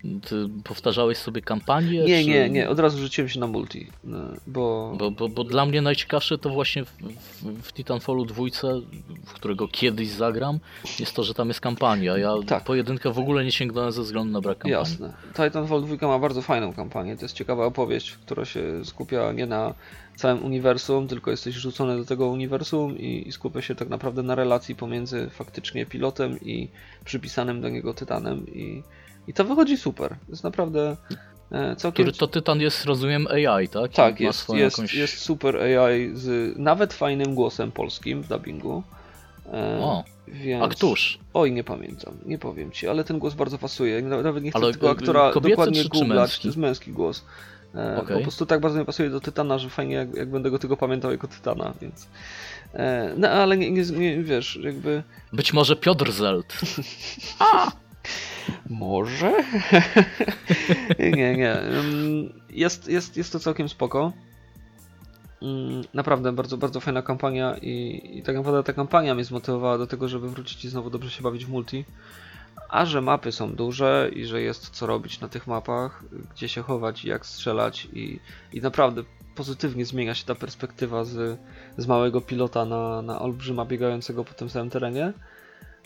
Ty 0.01 0.50
powtarzałeś 0.63 1.18
sobie 1.18 1.41
kampanię? 1.41 2.03
nie, 2.03 2.24
czy... 2.24 2.29
nie, 2.29 2.50
nie, 2.50 2.70
od 2.70 2.79
razu 2.79 2.98
rzuciłem 2.98 3.29
się 3.29 3.39
na 3.39 3.48
multi, 3.48 3.88
no, 4.03 4.18
bo... 4.48 4.94
Bo, 4.98 5.12
bo, 5.12 5.30
bo 5.30 5.43
dla 5.43 5.65
mnie 5.65 5.82
najciekawsze 5.82 6.38
to 6.38 6.50
właśnie 6.50 6.86
w, 6.86 6.91
w, 6.91 7.62
w 7.62 7.74
Titanfallu 7.74 8.26
dwójce, 8.26 8.82
w 9.26 9.34
którego 9.34 9.67
kiedyś 9.67 10.08
zagram, 10.08 10.60
jest 11.00 11.13
to, 11.15 11.24
że 11.24 11.34
tam 11.34 11.47
jest 11.47 11.62
kampania. 11.62 12.17
Ja 12.17 12.34
Tak. 12.47 12.63
pojedynkę 12.63 13.13
w 13.13 13.19
ogóle 13.19 13.45
nie 13.45 13.52
sięgnąłem 13.52 13.91
ze 13.91 14.02
względu 14.02 14.34
na 14.34 14.41
brak 14.41 14.58
kampanii. 14.58 14.89
Jasne. 14.89 15.13
Titanfall 15.34 15.82
2 15.82 16.08
ma 16.08 16.19
bardzo 16.19 16.41
fajną 16.41 16.74
kampanię. 16.74 17.15
To 17.15 17.26
jest 17.26 17.36
ciekawa 17.36 17.65
opowieść, 17.65 18.12
która 18.12 18.45
się 18.45 18.86
skupia 18.86 19.32
nie 19.32 19.45
na 19.45 19.74
całym 20.15 20.45
uniwersum, 20.45 21.08
tylko 21.08 21.32
jesteś 21.32 21.56
rzucony 21.56 21.97
do 21.97 22.06
tego 22.06 22.28
uniwersum 22.28 22.97
i, 22.97 23.28
i 23.28 23.32
skupia 23.32 23.62
się 23.62 23.76
tak 23.76 23.89
naprawdę 23.89 24.24
na 24.24 24.36
relacji 24.36 24.76
pomiędzy 24.76 25.30
faktycznie 25.30 25.86
pilotem 25.86 26.39
i 26.41 26.69
przypisanym 27.06 27.62
do 27.62 27.69
niego 27.69 27.93
tytanem. 27.93 28.47
I, 28.47 28.84
i 29.30 29.34
to 29.34 29.46
wychodzi 29.46 29.78
super. 29.78 30.10
To 30.10 30.32
jest 30.32 30.44
naprawdę 30.44 30.98
e, 31.52 31.76
całkiem. 31.76 32.06
Który 32.06 32.18
to 32.18 32.28
Tytan 32.28 32.62
jest, 32.62 32.86
rozumiem, 32.86 33.28
AI, 33.28 33.68
tak? 33.68 33.92
Tak, 33.92 34.20
jest, 34.20 34.50
jest, 34.50 34.78
jakąś- 34.78 34.94
jest 34.94 35.18
super 35.18 35.58
AI 35.58 36.10
z 36.13 36.58
nawet 36.58 36.94
fajnym 36.94 37.36
głosem 37.36 37.72
polskim 37.72 38.22
w 38.22 38.28
dubbingu. 38.28 38.84
E, 39.54 39.80
O, 39.82 40.04
więc... 40.28 40.63
a 40.63 40.68
któż? 40.68 41.20
Oj, 41.34 41.52
nie 41.52 41.63
pamiętam, 41.63 42.13
nie 42.26 42.38
powiem 42.38 42.72
ci, 42.72 42.88
ale 42.88 43.04
ten 43.04 43.20
głos 43.20 43.34
bardzo 43.34 43.58
pasuje. 43.58 44.02
Na- 44.02 44.22
Nawet 44.22 44.44
nie 44.44 44.52
chcę 44.52 44.60
Ale, 44.60 44.72
tego 44.74 44.88
y, 44.88 44.92
aktora 44.92 45.32
kobiecy 45.32 45.50
dokładnie 45.50 45.84
czy- 45.84 45.89
czy 45.89 46.00
googlać, 46.00 46.18
męski? 46.20 46.42
to 46.42 46.48
jest 46.48 46.58
męski 46.58 46.92
głos. 46.92 47.26
E, 47.76 47.98
Okej. 47.98 48.18
Po 48.18 48.22
prostu 48.24 48.46
tak 48.46 48.60
bardzo 48.62 48.80
mi 48.80 48.86
pasuje 48.86 49.10
do 49.10 49.20
Tytana, 49.22 49.58
że 49.58 49.70
fajnie 49.70 49.96
jak, 49.96 50.15
jak 50.15 50.30
będę 50.32 50.52
go 50.52 50.60
tylko 50.60 50.78
pamiętał 50.78 51.12
jako 51.12 51.28
Tytana, 51.28 51.74
więc... 51.82 52.08
No 53.18 53.30
ale 53.30 53.58
nie, 53.58 53.72
nie, 53.72 53.84
nie 54.00 54.24
wiesz, 54.24 54.60
jakby... 54.63 55.04
Być 55.34 55.54
może 55.54 55.76
Piotr 55.76 56.12
Zelt. 56.12 56.54
Może? 58.69 59.43
nie, 61.17 61.38
nie. 61.38 61.62
Ym, 61.62 62.34
Jest, 62.50 62.88
jest, 62.88 63.17
jest 63.17 63.32
to 63.32 63.39
całkiem 63.39 63.69
spoko. 63.69 64.13
Ym, 65.41 65.82
Naprawdę 65.93 66.32
bardzo, 66.32 66.58
bardzo 66.58 66.80
fajna 66.80 67.02
kampania 67.02 67.58
i, 67.62 68.02
i 68.17 68.24
tak 68.24 68.36
naprawdę 68.36 68.63
ta 68.63 68.74
kampania 68.74 69.15
mnie 69.15 69.24
zmotywowała 69.24 69.78
do 69.78 69.88
tego, 69.88 70.08
żeby 70.08 70.30
wrócić 70.30 70.65
i 70.65 70.69
znowu 70.69 70.89
dobrze 70.89 71.12
się 71.12 71.24
bawić 71.24 71.45
w 71.45 71.50
multi. 71.50 71.86
A 72.69 72.86
że 72.86 73.02
mapy 73.02 73.32
są 73.32 73.56
duże 73.56 74.10
i 74.13 74.26
że 74.26 74.41
jest 74.41 74.69
co 74.69 74.88
robić 74.88 75.19
na 75.19 75.28
tych 75.30 75.48
mapach, 75.48 76.04
gdzie 76.36 76.50
się 76.50 76.62
chować 76.62 77.06
jak 77.06 77.26
strzelać 77.26 77.88
i, 77.93 78.19
i 78.54 78.62
naprawdę 78.62 79.04
pozytywnie 79.36 79.86
zmienia 79.86 80.15
się 80.15 80.26
ta 80.26 80.36
perspektywa 80.36 81.04
z, 81.04 81.39
z 81.78 81.88
małego 81.88 82.22
pilota 82.22 82.65
na, 82.65 83.02
na 83.02 83.19
olbrzyma 83.19 83.65
biegającego 83.65 84.26
po 84.26 84.34
tym 84.34 84.50
samym 84.50 84.69
terenie. 84.69 85.13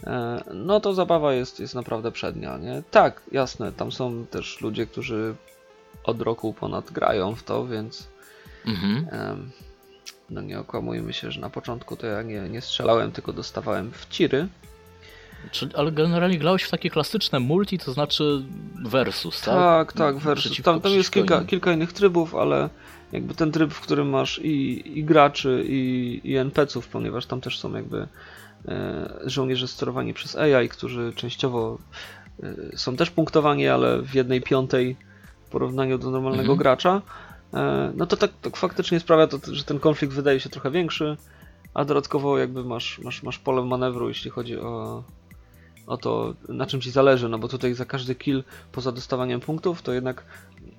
E, 0.04 0.44
no 0.54 0.80
to 0.80 0.94
zabawa 0.94 1.34
jest, 1.34 1.60
jest 1.60 1.76
naprawdę 1.76 2.12
przednia, 2.12 2.58
nie? 2.58 2.84
Tak, 2.92 3.22
jasne, 3.32 3.72
tam 3.72 3.92
są 3.92 4.26
też 4.26 4.62
ludzie, 4.62 4.86
którzy 4.86 5.36
od 6.04 6.22
roku 6.22 6.54
ponad 6.54 6.92
grają 6.92 7.36
w 7.36 7.44
to, 7.44 7.68
więc 7.68 8.08
Mhm. 8.66 9.06
no 10.30 10.42
nie 10.42 10.60
okłamujmy 10.60 11.14
się, 11.14 11.32
że 11.32 11.42
na 11.42 11.50
początku 11.50 11.96
to 11.98 12.08
ja 12.08 12.22
nie, 12.22 12.42
nie 12.42 12.62
strzelałem, 12.62 13.12
tylko 13.12 13.34
dostawałem 13.34 13.92
w 13.92 14.08
ciry. 14.10 14.48
Czyli, 15.52 15.76
ale 15.76 15.92
generalnie 15.92 16.38
grałeś 16.40 16.64
w 16.64 16.72
takie 16.72 16.90
klasyczne 16.90 17.40
multi, 17.40 17.80
to 17.80 17.94
znaczy 17.94 18.44
versus, 18.86 19.42
tak? 19.42 19.54
Tak, 19.56 19.94
tak, 19.94 20.18
versus. 20.18 20.52
Przeciwko- 20.52 20.64
Tam, 20.64 20.82
tam 20.82 20.92
jest 20.92 21.12
kilka, 21.12 21.36
innym. 21.36 21.48
kilka 21.48 21.72
innych 21.74 21.94
trybów, 21.94 22.36
ale 22.36 22.70
jakby 23.12 23.34
ten 23.36 23.52
tryb, 23.52 23.74
w 23.74 23.80
którym 23.82 24.10
masz 24.10 24.40
i, 24.40 24.84
i 25.00 25.04
graczy, 25.04 25.64
i, 25.68 26.22
i 26.24 26.36
NPC-ów, 26.38 26.88
ponieważ 26.88 27.26
tam 27.26 27.42
też 27.42 27.60
są 27.60 27.74
jakby 27.76 28.08
żołnierze 29.26 29.68
sterowani 29.68 30.14
przez 30.14 30.36
AI, 30.36 30.70
którzy 30.70 31.14
częściowo 31.16 31.78
e, 32.44 32.78
są 32.78 32.96
też 32.96 33.12
punktowani, 33.12 33.68
ale 33.68 34.02
w 34.02 34.14
jednej 34.16 34.42
piątej 34.42 34.96
w 35.46 35.50
porównaniu 35.50 35.98
do 35.98 36.12
normalnego 36.12 36.54
Mhm. 36.54 36.58
gracza. 36.60 37.02
E, 37.54 37.92
no 37.96 38.06
to 38.06 38.18
tak, 38.18 38.32
tak 38.42 38.58
faktycznie 38.58 39.00
sprawia 39.00 39.28
to, 39.28 39.40
że 39.52 39.64
ten 39.64 39.80
konflikt 39.80 40.14
wydaje 40.14 40.40
się 40.40 40.50
trochę 40.50 40.72
większy, 40.72 41.18
a 41.74 41.86
dodatkowo 41.86 42.38
jakby 42.38 42.64
masz, 42.64 43.00
masz, 43.00 43.24
masz 43.24 43.40
pole 43.40 43.62
manewru, 43.66 44.08
jeśli 44.08 44.32
chodzi 44.32 44.60
o, 44.60 45.04
o 45.88 45.98
to, 45.98 46.34
na 46.50 46.66
czym 46.66 46.82
ci 46.82 46.92
zależy, 46.92 47.30
no 47.30 47.40
bo 47.40 47.48
tutaj 47.48 47.74
za 47.74 47.86
każdy 47.86 48.16
kill, 48.16 48.44
poza 48.72 48.92
dostawaniem 48.92 49.40
punktów, 49.40 49.82
to 49.82 49.94
jednak 49.94 50.24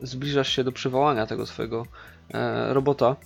zbliżasz 0.03 0.49
się 0.49 0.65
do 0.65 0.73
przywołania 0.73 1.27
tego 1.27 1.47
swojego 1.47 1.87
e, 2.31 2.75
robota. 2.75 3.17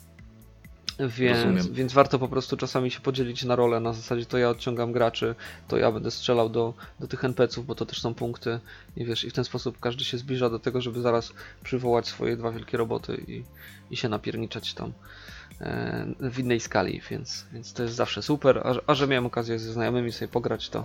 Więc, 0.98 1.38
Rozumiem. 1.38 1.74
więc 1.74 1.92
warto 1.92 2.18
po 2.18 2.28
prostu 2.28 2.56
czasami 2.56 2.90
się 2.90 3.00
podzielić 3.00 3.44
na 3.44 3.56
rolę, 3.56 3.80
na 3.80 3.92
zasadzie 3.92 4.26
to 4.26 4.38
ja 4.38 4.50
odciągam 4.50 4.92
graczy, 4.92 5.34
to 5.68 5.76
ja 5.76 5.92
będę 5.92 6.10
strzelał 6.10 6.48
do, 6.48 6.74
do 7.00 7.08
tych 7.08 7.24
NPC-ów, 7.24 7.66
bo 7.66 7.74
to 7.74 7.86
też 7.86 8.00
są 8.00 8.14
punkty 8.14 8.60
i 8.96 9.04
wiesz, 9.04 9.24
i 9.24 9.30
w 9.30 9.32
ten 9.32 9.44
sposób 9.44 9.80
każdy 9.80 10.04
się 10.04 10.18
zbliża 10.18 10.50
do 10.50 10.58
tego, 10.58 10.80
żeby 10.80 11.00
zaraz 11.00 11.32
przywołać 11.64 12.06
swoje 12.06 12.36
dwa 12.36 12.50
wielkie 12.52 12.76
roboty 12.76 13.24
i, 13.28 13.44
i 13.90 13.96
się 13.96 14.08
napierniczać 14.08 14.74
tam 14.74 14.92
e, 15.60 16.06
w 16.20 16.38
innej 16.38 16.60
skali, 16.60 17.02
więc, 17.10 17.44
więc 17.52 17.72
to 17.72 17.82
jest 17.82 17.94
zawsze 17.94 18.22
super, 18.22 18.60
a, 18.64 18.74
że- 18.74 18.82
a 18.86 18.94
że 18.94 19.06
miałem 19.06 19.26
okazję 19.26 19.58
ze 19.58 19.72
znajomymi 19.72 20.12
sobie 20.12 20.28
pograć, 20.28 20.68
to 20.68 20.84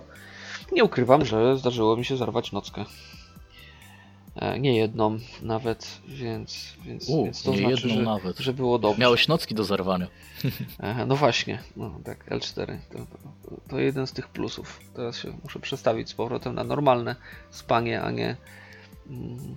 nie 0.71 0.83
ukrywam, 0.83 1.25
że 1.25 1.57
zdarzyło 1.57 1.97
mi 1.97 2.05
się 2.05 2.17
zarwać 2.17 2.51
nockę. 2.51 2.85
E, 4.35 4.59
nie 4.59 4.77
jedną 4.77 5.19
nawet, 5.41 6.01
więc, 6.07 6.73
więc, 6.85 7.09
U, 7.09 7.25
więc 7.25 7.43
to 7.43 7.51
nie 7.51 7.57
znaczy, 7.57 7.87
jedną 7.87 7.95
że, 7.95 8.01
nawet. 8.01 8.39
że 8.39 8.53
było 8.53 8.79
dobrze. 8.79 9.01
Miałeś 9.01 9.27
nocki 9.27 9.55
do 9.55 9.63
zarwania. 9.63 10.07
E, 10.79 11.05
no 11.05 11.15
właśnie, 11.15 11.59
no 11.77 11.99
tak, 12.03 12.29
L4. 12.29 12.77
To, 12.91 12.97
to, 12.97 13.55
to 13.69 13.79
jeden 13.79 14.07
z 14.07 14.13
tych 14.13 14.27
plusów. 14.27 14.79
Teraz 14.95 15.17
się 15.17 15.33
muszę 15.43 15.59
przestawić 15.59 16.09
z 16.09 16.13
powrotem 16.13 16.55
na 16.55 16.63
normalne 16.63 17.15
spanie, 17.49 18.01
a 18.01 18.11
nie 18.11 18.35
mm, 19.09 19.55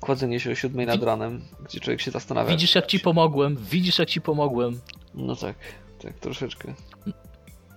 kładzenie 0.00 0.40
się 0.40 0.50
o 0.50 0.54
siódmej 0.54 0.86
nad 0.86 1.02
ranem, 1.02 1.44
gdzie 1.64 1.80
człowiek 1.80 2.00
się 2.00 2.10
zastanawia. 2.10 2.50
Widzisz 2.50 2.74
jak 2.74 2.86
ci 2.86 3.00
pomogłem, 3.00 3.56
widzisz 3.56 3.98
jak 3.98 4.08
ci 4.08 4.20
pomogłem. 4.20 4.80
No 5.14 5.36
tak, 5.36 5.56
tak 6.02 6.14
troszeczkę. 6.14 6.74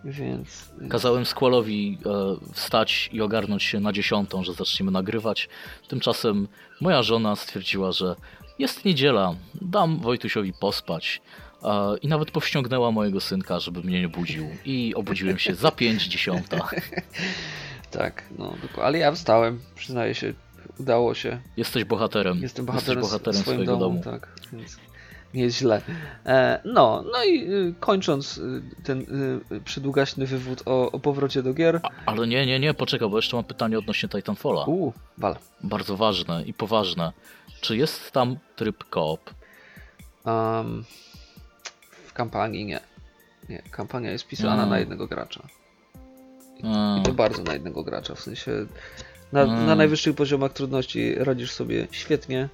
Więc. 0.06 0.72
Kazałem 0.90 1.26
Squallowi 1.26 1.98
e, 2.06 2.10
wstać 2.54 3.10
i 3.14 3.22
ogarnąć 3.22 3.64
się 3.64 3.80
na 3.80 3.92
dziesiątą, 3.94 4.44
że 4.44 4.54
zaczniemy 4.54 4.92
nagrywać. 4.92 5.50
Tymczasem 5.88 6.48
moja 6.82 7.04
żona 7.04 7.36
stwierdziła, 7.36 7.92
że 7.92 8.16
jest 8.60 8.86
niedziela, 8.86 9.36
dam 9.62 10.00
Wojtusiowi 10.00 10.54
pospać. 10.54 11.22
E, 11.64 11.98
I 12.02 12.08
nawet 12.08 12.32
powściągnęła 12.32 12.92
mojego 12.92 13.20
synka, 13.22 13.60
żeby 13.60 13.84
mnie 13.84 14.02
nie 14.02 14.10
budził. 14.10 14.50
I 14.66 14.94
obudziłem 14.96 15.38
się 15.40 15.56
za 15.56 15.72
pięć 15.72 16.04
dziesiąta. 16.08 16.68
Tak, 17.92 18.24
no. 18.38 18.54
Ale 18.82 18.98
ja 18.98 19.12
wstałem, 19.12 19.60
przyznaję 19.76 20.16
się, 20.16 20.34
udało 20.80 21.14
się. 21.14 21.42
Jesteś 21.58 21.84
bohaterem. 21.84 22.42
Jestem 22.42 22.66
bohaterem, 22.66 22.98
Jesteś 23.04 23.12
bohaterem 23.12 23.42
swojego 23.42 23.66
domu, 23.66 23.80
domu. 23.80 24.02
tak, 24.04 24.28
więc 24.54 24.78
jest 25.34 25.58
źle. 25.58 25.82
E, 26.26 26.62
no, 26.66 27.04
no 27.12 27.24
i 27.24 27.52
y, 27.54 27.74
kończąc 27.80 28.38
y, 28.38 28.62
ten 28.84 29.02
y, 29.52 29.62
przydługaśny 29.62 30.26
wywód 30.26 30.62
o, 30.66 30.92
o 30.92 31.00
powrocie 31.00 31.44
do 31.44 31.54
gier. 31.54 31.80
A, 31.84 31.90
ale 32.06 32.28
nie, 32.28 32.46
nie, 32.46 32.60
nie, 32.60 32.74
poczekaj, 32.74 33.10
bo 33.10 33.18
jeszcze 33.18 33.36
mam 33.36 33.46
pytanie 33.46 33.80
odnośnie 33.80 34.10
Titanfalla. 34.10 34.64
Uuu, 34.64 34.94
wal. 35.18 35.36
Bardzo 35.64 35.98
ważne 35.98 36.44
i 36.44 36.54
poważne. 36.54 37.12
Czy 37.62 37.78
jest 37.78 38.12
tam 38.12 38.38
tryb 38.56 38.84
koop? 38.90 39.34
Um, 40.26 40.84
w 42.06 42.14
kampanii 42.14 42.66
nie. 42.66 42.80
Nie, 43.50 43.62
kampania 43.72 44.12
jest 44.12 44.28
pisana 44.28 44.54
Mm. 44.54 44.70
na 44.70 44.80
jednego 44.80 45.08
gracza. 45.08 45.48
Mm. 46.64 47.00
I 47.00 47.04
to 47.04 47.14
bardzo 47.14 47.44
na 47.44 47.54
jednego 47.54 47.84
gracza, 47.84 48.16
w 48.16 48.20
sensie 48.20 48.52
na, 49.32 49.42
Mm. 49.42 49.66
na 49.66 49.76
najwyższych 49.76 50.16
poziomach 50.16 50.54
trudności 50.54 51.16
radzisz 51.16 51.52
sobie 51.52 51.88
świetnie, 51.92 52.50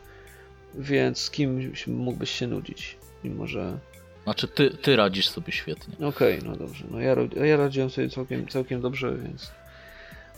więc 0.78 1.20
z 1.20 1.32
kimś 1.32 1.88
mógłbyś 1.88 2.30
się 2.32 2.48
nudzić, 2.48 2.98
mimo 3.24 3.48
że... 3.48 3.78
Znaczy, 4.24 4.48
ty, 4.48 4.70
ty 4.70 4.96
radzisz 4.96 5.30
sobie 5.30 5.54
świetnie. 5.54 6.08
Okej, 6.08 6.40
no 6.46 6.56
dobrze, 6.56 6.86
no 6.92 7.00
ja, 7.00 7.16
ja 7.46 7.58
radziłem 7.58 7.90
sobie 7.90 8.10
całkiem, 8.10 8.48
całkiem 8.48 8.82
dobrze, 8.82 9.18
więc... 9.24 9.52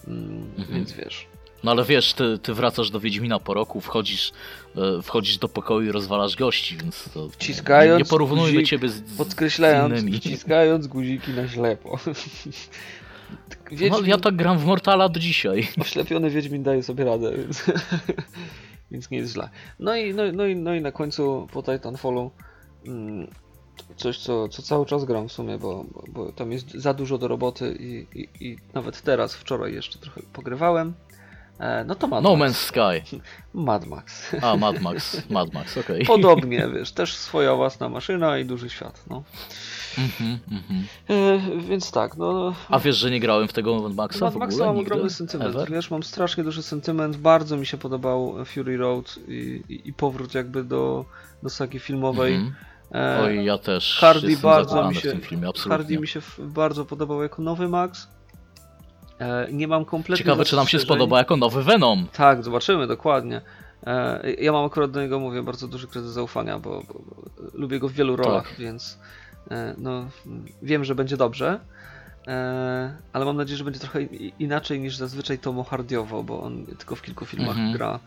Mm, 0.07 0.49
Mhm. 0.57 0.75
Więc 0.77 0.91
wiesz... 0.91 1.27
No 1.63 1.71
ale 1.71 1.83
wiesz, 1.85 2.13
ty, 2.13 2.39
ty 2.43 2.53
wracasz 2.53 2.89
do 2.89 2.99
Wiedźmina 2.99 3.39
po 3.39 3.53
roku, 3.53 3.81
wchodzisz, 3.81 4.31
e, 4.75 5.01
wchodzisz 5.01 5.37
do 5.37 5.49
pokoju 5.49 5.87
i 5.89 5.91
rozwalasz 5.91 6.35
gości, 6.35 6.77
więc 6.77 7.09
to 7.13 7.29
Wciskając 7.29 7.99
nie 7.99 8.05
porównujmy 8.09 8.53
guzik, 8.53 8.67
ciebie 8.69 8.89
z, 8.89 9.01
Podkreślając, 9.17 9.95
z 9.95 10.01
innymi. 10.01 10.17
wciskając 10.19 10.87
guziki 10.87 11.31
na 11.31 11.47
ślepo. 11.47 11.99
No, 13.71 13.77
Wiedźmin, 13.77 14.05
ja 14.05 14.17
tak 14.17 14.35
gram 14.35 14.57
w 14.59 14.65
Mortala 14.65 15.09
do 15.09 15.19
dzisiaj. 15.19 15.67
Oślepiony 15.81 16.29
Wiedźmin 16.29 16.63
daje 16.63 16.83
sobie 16.83 17.05
radę, 17.05 17.31
więc, 17.37 17.63
więc 18.91 19.09
nie 19.11 19.17
jest 19.17 19.33
źle. 19.33 19.49
No 19.79 19.95
i, 19.95 20.13
no, 20.13 20.25
i- 20.25 20.33
no, 20.33 20.45
i, 20.45 20.55
no 20.55 20.73
i 20.75 20.81
na 20.81 20.91
końcu 20.91 21.47
po 21.53 21.63
Titanfallu 21.63 22.31
mm, 22.87 23.27
coś, 23.95 24.17
co, 24.19 24.47
co 24.49 24.61
cały 24.61 24.85
czas 24.85 25.05
gram 25.05 25.27
w 25.29 25.31
sumie, 25.31 25.57
bo, 25.57 25.85
bo, 25.93 26.03
bo 26.09 26.31
tam 26.31 26.51
jest 26.51 26.71
za 26.71 26.93
dużo 26.93 27.17
do 27.17 27.27
roboty 27.27 27.77
i, 27.79 28.07
i, 28.19 28.47
i 28.51 28.57
nawet 28.73 29.01
teraz, 29.01 29.35
wczoraj 29.35 29.73
jeszcze 29.73 29.99
trochę 29.99 30.21
pogrywałem. 30.33 30.93
E, 31.59 31.83
no 31.83 31.95
to 31.95 32.07
Mad 32.07 32.23
No 32.23 32.35
Max. 32.35 32.51
Man's 32.51 32.55
Sky. 33.01 33.17
Mad 33.53 33.85
Max. 33.85 34.35
A, 34.41 34.57
Mad 34.57 34.81
Max. 34.81 35.29
Mad 35.29 35.53
Max, 35.53 35.77
okej. 35.77 36.05
Podobnie, 36.15 36.67
wiesz, 36.75 36.91
też 36.91 37.13
swoja 37.15 37.55
własna 37.55 37.89
maszyna 37.89 38.37
i 38.37 38.45
duży 38.45 38.69
świat, 38.69 39.03
no. 39.09 39.23
Mhm, 39.97 40.39
mhm. 40.51 40.83
E, 41.09 41.61
więc 41.61 41.91
tak, 41.91 42.17
no... 42.17 42.53
A 42.69 42.79
wiesz, 42.79 42.97
że 42.97 43.11
nie 43.11 43.19
grałem 43.19 43.47
w 43.47 43.53
tego 43.53 43.81
Mad 43.81 43.93
Maxa 43.95 44.25
Mad 44.25 44.35
Maxa 44.35 44.65
mam 44.65 44.77
ogromny 44.77 45.09
sentyment, 45.09 45.55
Ever? 45.55 45.71
wiesz, 45.71 45.91
mam 45.91 46.03
strasznie 46.03 46.43
duży 46.43 46.63
sentyment, 46.63 47.17
bardzo 47.17 47.57
mi 47.57 47.65
się 47.65 47.77
podobał 47.77 48.45
Fury 48.45 48.77
Road 48.77 49.19
i, 49.27 49.63
i, 49.69 49.89
i 49.89 49.93
powrót 49.93 50.33
jakby 50.33 50.63
do, 50.63 51.05
do 51.43 51.49
sagi 51.49 51.79
filmowej. 51.79 52.35
Mhm. 52.35 52.55
E, 52.91 53.21
Oj, 53.23 53.45
ja 53.45 53.57
też 53.57 53.97
Hardy 53.99 54.37
bardzo 54.37 54.89
mi 54.89 54.95
się, 54.95 55.09
w 55.09 55.11
tym 55.11 55.21
filmie, 55.21 55.45
Hardy 55.45 55.59
absolutnie. 55.59 55.97
mi 55.97 56.07
się 56.07 56.21
bardzo 56.39 56.85
podobał 56.85 57.23
jako 57.23 57.41
nowy 57.41 57.69
Max. 57.69 58.07
E, 59.19 59.47
nie 59.51 59.67
mam 59.67 59.85
kompletnie 59.85 60.23
Ciekawe, 60.25 60.45
czy 60.45 60.55
nam 60.55 60.67
się 60.67 60.79
spodoba 60.79 61.17
jako 61.17 61.37
nowy 61.37 61.63
Venom. 61.63 62.07
Tak, 62.13 62.43
zobaczymy, 62.43 62.87
dokładnie. 62.87 63.41
E, 63.87 64.31
ja 64.33 64.51
mam 64.51 64.65
akurat 64.65 64.91
do 64.91 65.01
niego, 65.01 65.19
mówię, 65.19 65.43
bardzo 65.43 65.67
duży 65.67 65.87
kredyt 65.87 66.11
zaufania, 66.11 66.59
bo, 66.59 66.69
bo, 66.87 66.93
bo 66.93 67.15
lubię 67.53 67.79
go 67.79 67.87
w 67.89 67.93
wielu 67.93 68.15
rolach, 68.15 68.47
Tak. 68.49 68.59
więc 68.59 68.99
no, 69.77 70.09
wiem, 70.61 70.85
że 70.85 70.95
będzie 70.95 71.17
dobrze. 71.17 71.59
E, 72.27 72.93
ale 73.13 73.25
mam 73.25 73.37
nadzieję, 73.37 73.57
że 73.57 73.63
będzie 73.63 73.79
trochę 73.79 74.01
inaczej 74.39 74.79
niż 74.79 74.95
zazwyczaj 74.95 75.39
Tomo 75.39 75.63
Hardiowo, 75.63 76.23
bo 76.23 76.43
on 76.43 76.65
tylko 76.65 76.95
w 76.95 77.01
kilku 77.01 77.25
filmach 77.25 77.49
Mhm. 77.55 77.71
gra. 77.73 77.99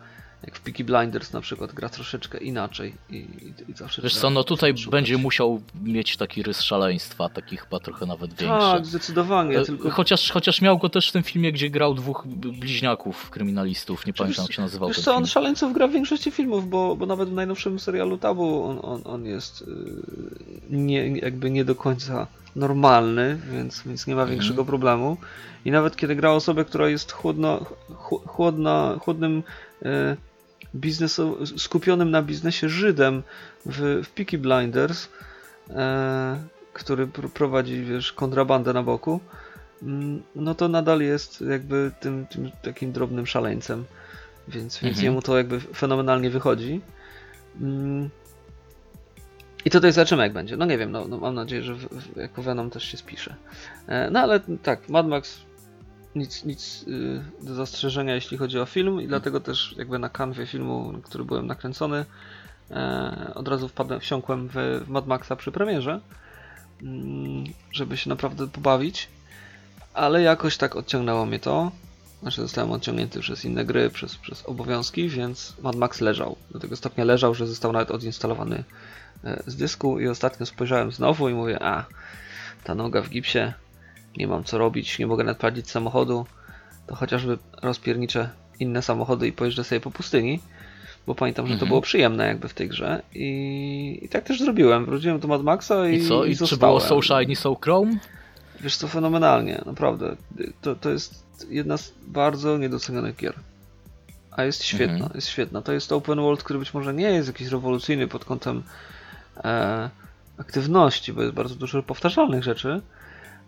Jak 0.45 0.57
w 0.57 0.61
Peaky 0.61 0.85
Blinders 0.85 1.33
na 1.33 1.41
przykład 1.41 1.73
gra 1.73 1.89
troszeczkę 1.89 2.39
inaczej 2.39 2.95
i, 3.11 3.17
i, 3.17 3.71
i 3.71 3.75
zawsze 3.75 4.03
Wiesz 4.03 4.17
co, 4.17 4.31
no 4.31 4.45
tutaj 4.45 4.79
szukać. 4.79 4.91
będzie 4.93 5.19
musiał 5.19 5.63
mieć 5.83 6.17
taki 6.17 6.43
rys 6.43 6.61
szaleństwa, 6.63 7.29
taki 7.29 7.57
chyba 7.57 7.81
trochę 7.81 8.07
nawet 8.07 8.31
większy. 8.35 8.59
Tak, 8.59 8.87
zdecydowanie, 8.87 9.59
E, 9.59 9.65
tylko 9.65 9.91
Chociaż, 9.91 10.31
chociaż 10.31 10.61
miał 10.61 10.79
go 10.79 10.89
też 10.89 11.09
w 11.09 11.13
tym 11.13 11.23
filmie, 11.23 11.53
gdzie 11.53 11.71
grał 11.71 11.95
dwóch 11.95 12.27
bliźniaków 12.27 13.31
kryminalistów. 13.31 14.07
Nie 14.07 14.13
pamiętam, 14.13 14.43
jak 14.45 14.53
się 14.53 14.63
nazywał 14.63 14.89
Wiesz 14.89 15.01
co, 15.01 15.11
on 15.13 15.17
film. 15.17 15.27
szaleńców 15.27 15.73
gra 15.73 15.89
w 15.89 15.93
większości 15.93 16.31
filmów, 16.31 16.69
bo, 16.69 16.97
bo 16.97 17.07
nawet 17.07 17.29
w 17.29 17.33
najnowszym 17.33 17.81
serialu 17.81 18.19
Tabu 18.19 18.65
on, 18.65 18.79
on, 18.83 19.03
on 19.05 19.25
jest 19.27 19.65
yy, 20.71 20.79
nie, 20.79 21.09
jakby 21.09 21.51
nie 21.51 21.65
do 21.65 21.75
końca 21.75 22.27
normalny, 22.57 23.39
więc, 23.53 23.83
więc 23.87 24.07
nie 24.07 24.15
ma 24.15 24.23
Mhm. 24.23 24.39
większego 24.39 24.65
problemu. 24.65 25.17
I 25.65 25.71
nawet 25.71 25.97
kiedy 25.97 26.17
gra 26.17 26.31
osobę, 26.31 26.65
która 26.65 26.89
jest 26.89 27.13
chłodno, 27.13 27.61
ch- 27.95 28.27
chłodna, 28.27 28.95
chłodnym 29.01 29.43
yy, 29.83 30.17
biznesu, 30.75 31.47
skupionym 31.59 32.11
na 32.11 32.23
biznesie 32.23 32.69
Żydem 32.69 33.23
w, 33.67 34.03
w 34.05 34.11
Peaky 34.11 34.39
Blinders, 34.39 35.09
yy, 35.69 35.75
który 36.73 37.07
pr- 37.07 37.29
prowadzi, 37.29 37.85
wiesz, 37.85 38.13
kontrabandę 38.13 38.73
na 38.73 38.83
boku, 38.83 39.21
mm, 39.83 40.23
no 40.35 40.55
to 40.55 40.69
nadal 40.69 41.01
jest 41.01 41.41
jakby 41.41 41.91
tym, 42.01 42.27
tym 42.27 42.51
takim 42.63 42.93
drobnym 42.93 43.27
szaleńcem. 43.27 43.85
Więc, 44.49 44.79
więc 44.79 44.97
Mhm. 44.97 45.05
jemu 45.05 45.23
to 45.23 45.37
jakby 45.37 45.61
fenomenalnie 45.61 46.31
wychodzi. 46.31 46.81
Mm. 47.61 48.11
I 49.65 49.71
tutaj 49.71 49.93
zobaczymy 49.93 50.23
jak 50.23 50.33
będzie. 50.33 50.57
No 50.57 50.65
nie 50.67 50.79
wiem, 50.79 50.91
no, 50.93 51.09
no 51.09 51.19
mam 51.19 51.35
nadzieję, 51.35 51.63
że 51.63 51.75
w, 51.75 51.89
w, 51.89 52.17
jako 52.17 52.43
Venom 52.43 52.71
też 52.71 52.85
się 52.85 52.97
spisze. 52.97 53.35
E, 53.87 54.11
no 54.11 54.21
ale 54.21 54.41
tak, 54.63 54.89
Mad 54.89 55.07
Max 55.07 55.39
nic, 56.17 56.45
nic 56.45 56.85
y, 56.89 57.23
do 57.43 57.55
zastrzeżenia 57.55 58.15
jeśli 58.15 58.37
chodzi 58.37 58.59
o 58.59 58.67
film 58.67 59.01
i 59.01 59.09
dlatego 59.09 59.41
też 59.41 59.75
jakby 59.79 59.99
na 59.99 60.09
kanwie 60.09 60.47
filmu, 60.47 60.93
który 61.03 61.25
byłem 61.25 61.47
nakręcony, 61.47 62.05
e, 62.71 63.33
od 63.35 63.49
razu 63.49 63.69
wpadłem, 63.69 64.01
wsiąkłem 64.01 64.49
w, 64.49 64.55
w 64.85 64.89
Mad 64.89 65.07
Maxa 65.07 65.37
przy 65.37 65.53
premierze, 65.53 66.01
mm, 66.83 67.45
żeby 67.73 67.97
się 67.97 68.11
naprawdę 68.11 68.49
pobawić. 68.49 69.09
Ale 69.95 70.23
jakoś 70.23 70.57
tak 70.57 70.77
odciągnęło 70.77 71.27
mnie 71.27 71.39
to. 71.39 71.73
Znaczy 72.23 72.43
zostałem 72.43 72.73
odciągnięty 72.73 73.21
przez 73.21 73.45
inne 73.45 73.65
gry, 73.65 73.91
przez, 73.91 74.17
przez 74.17 74.43
obowiązki, 74.47 75.09
więc 75.09 75.55
Mad 75.63 75.77
Max 75.77 76.01
leżał. 76.01 76.37
Do 76.51 76.61
tego 76.61 76.77
stopnia 76.77 77.05
leżał, 77.05 77.35
że 77.35 77.47
został 77.47 77.73
nawet 77.73 77.91
odinstalowany 77.91 78.65
e, 79.25 79.43
z 79.47 79.57
dysku 79.57 80.01
i 80.01 80.09
ostatnio 80.09 80.47
spojrzałem 80.47 80.93
znowu 80.93 81.29
i 81.29 81.35
mówię, 81.35 81.63
a 81.63 81.85
ta 82.65 82.75
noga 82.75 83.03
w 83.03 83.09
gipsie, 83.09 83.53
nie 84.17 84.27
mam 84.27 84.45
co 84.45 84.59
robić, 84.59 84.99
nie 84.99 85.07
mogę 85.07 85.25
nawet 85.25 85.39
prowadzić 85.39 85.71
samochodu, 85.71 86.27
to 86.87 86.95
chociażby 86.95 87.39
rozpierniczę 87.63 88.31
inne 88.61 88.83
samochody 88.83 89.29
i 89.29 89.33
pojeżdżę 89.33 89.65
sobie 89.65 89.81
po 89.81 89.91
pustyni, 89.91 90.41
bo 91.07 91.15
pamiętam, 91.15 91.47
że 91.47 91.51
to 91.51 91.55
Mhm. 91.55 91.69
było 91.69 91.81
przyjemne 91.81 92.27
jakby 92.27 92.49
w 92.49 92.55
tej 92.55 92.69
grze 92.69 93.03
i, 93.15 93.99
i 94.03 94.09
tak 94.09 94.25
też 94.25 94.41
zrobiłem. 94.41 94.85
Wróciłem 94.87 95.21
do 95.21 95.29
Mad 95.29 95.43
Maxa 95.43 95.89
i, 95.89 95.97
I 95.97 96.09
co? 96.09 96.25
I 96.25 96.37
czy 96.37 96.57
było 96.57 96.81
So 96.81 97.03
Shiny, 97.03 97.37
So 97.37 97.57
Chrome? 97.63 97.97
Wiesz 98.61 98.77
co, 98.77 98.89
fenomenalnie, 98.89 99.63
naprawdę. 99.67 100.17
To, 100.61 100.75
to 100.75 100.91
jest 100.91 101.27
jedna 101.51 101.77
z 101.77 101.93
bardzo 102.07 102.59
niedocenionych 102.59 103.17
gier. 103.17 103.35
A 104.31 104.45
jest 104.45 104.65
świetna, 104.65 104.95
Mhm. 104.95 105.11
jest 105.15 105.29
świetna. 105.29 105.63
To 105.63 105.73
jest 105.73 105.93
open 105.93 106.21
world, 106.21 106.43
który 106.43 106.59
być 106.59 106.75
może 106.75 106.95
nie 106.95 107.11
jest 107.11 107.29
jakiś 107.29 107.49
rewolucyjny 107.49 108.09
pod 108.09 108.25
kątem 108.25 108.63
e, 109.45 109.91
aktywności, 110.39 111.13
bo 111.13 111.23
jest 111.23 111.35
bardzo 111.35 111.55
dużo 111.55 111.83
powtarzalnych 111.83 112.45
rzeczy, 112.45 112.81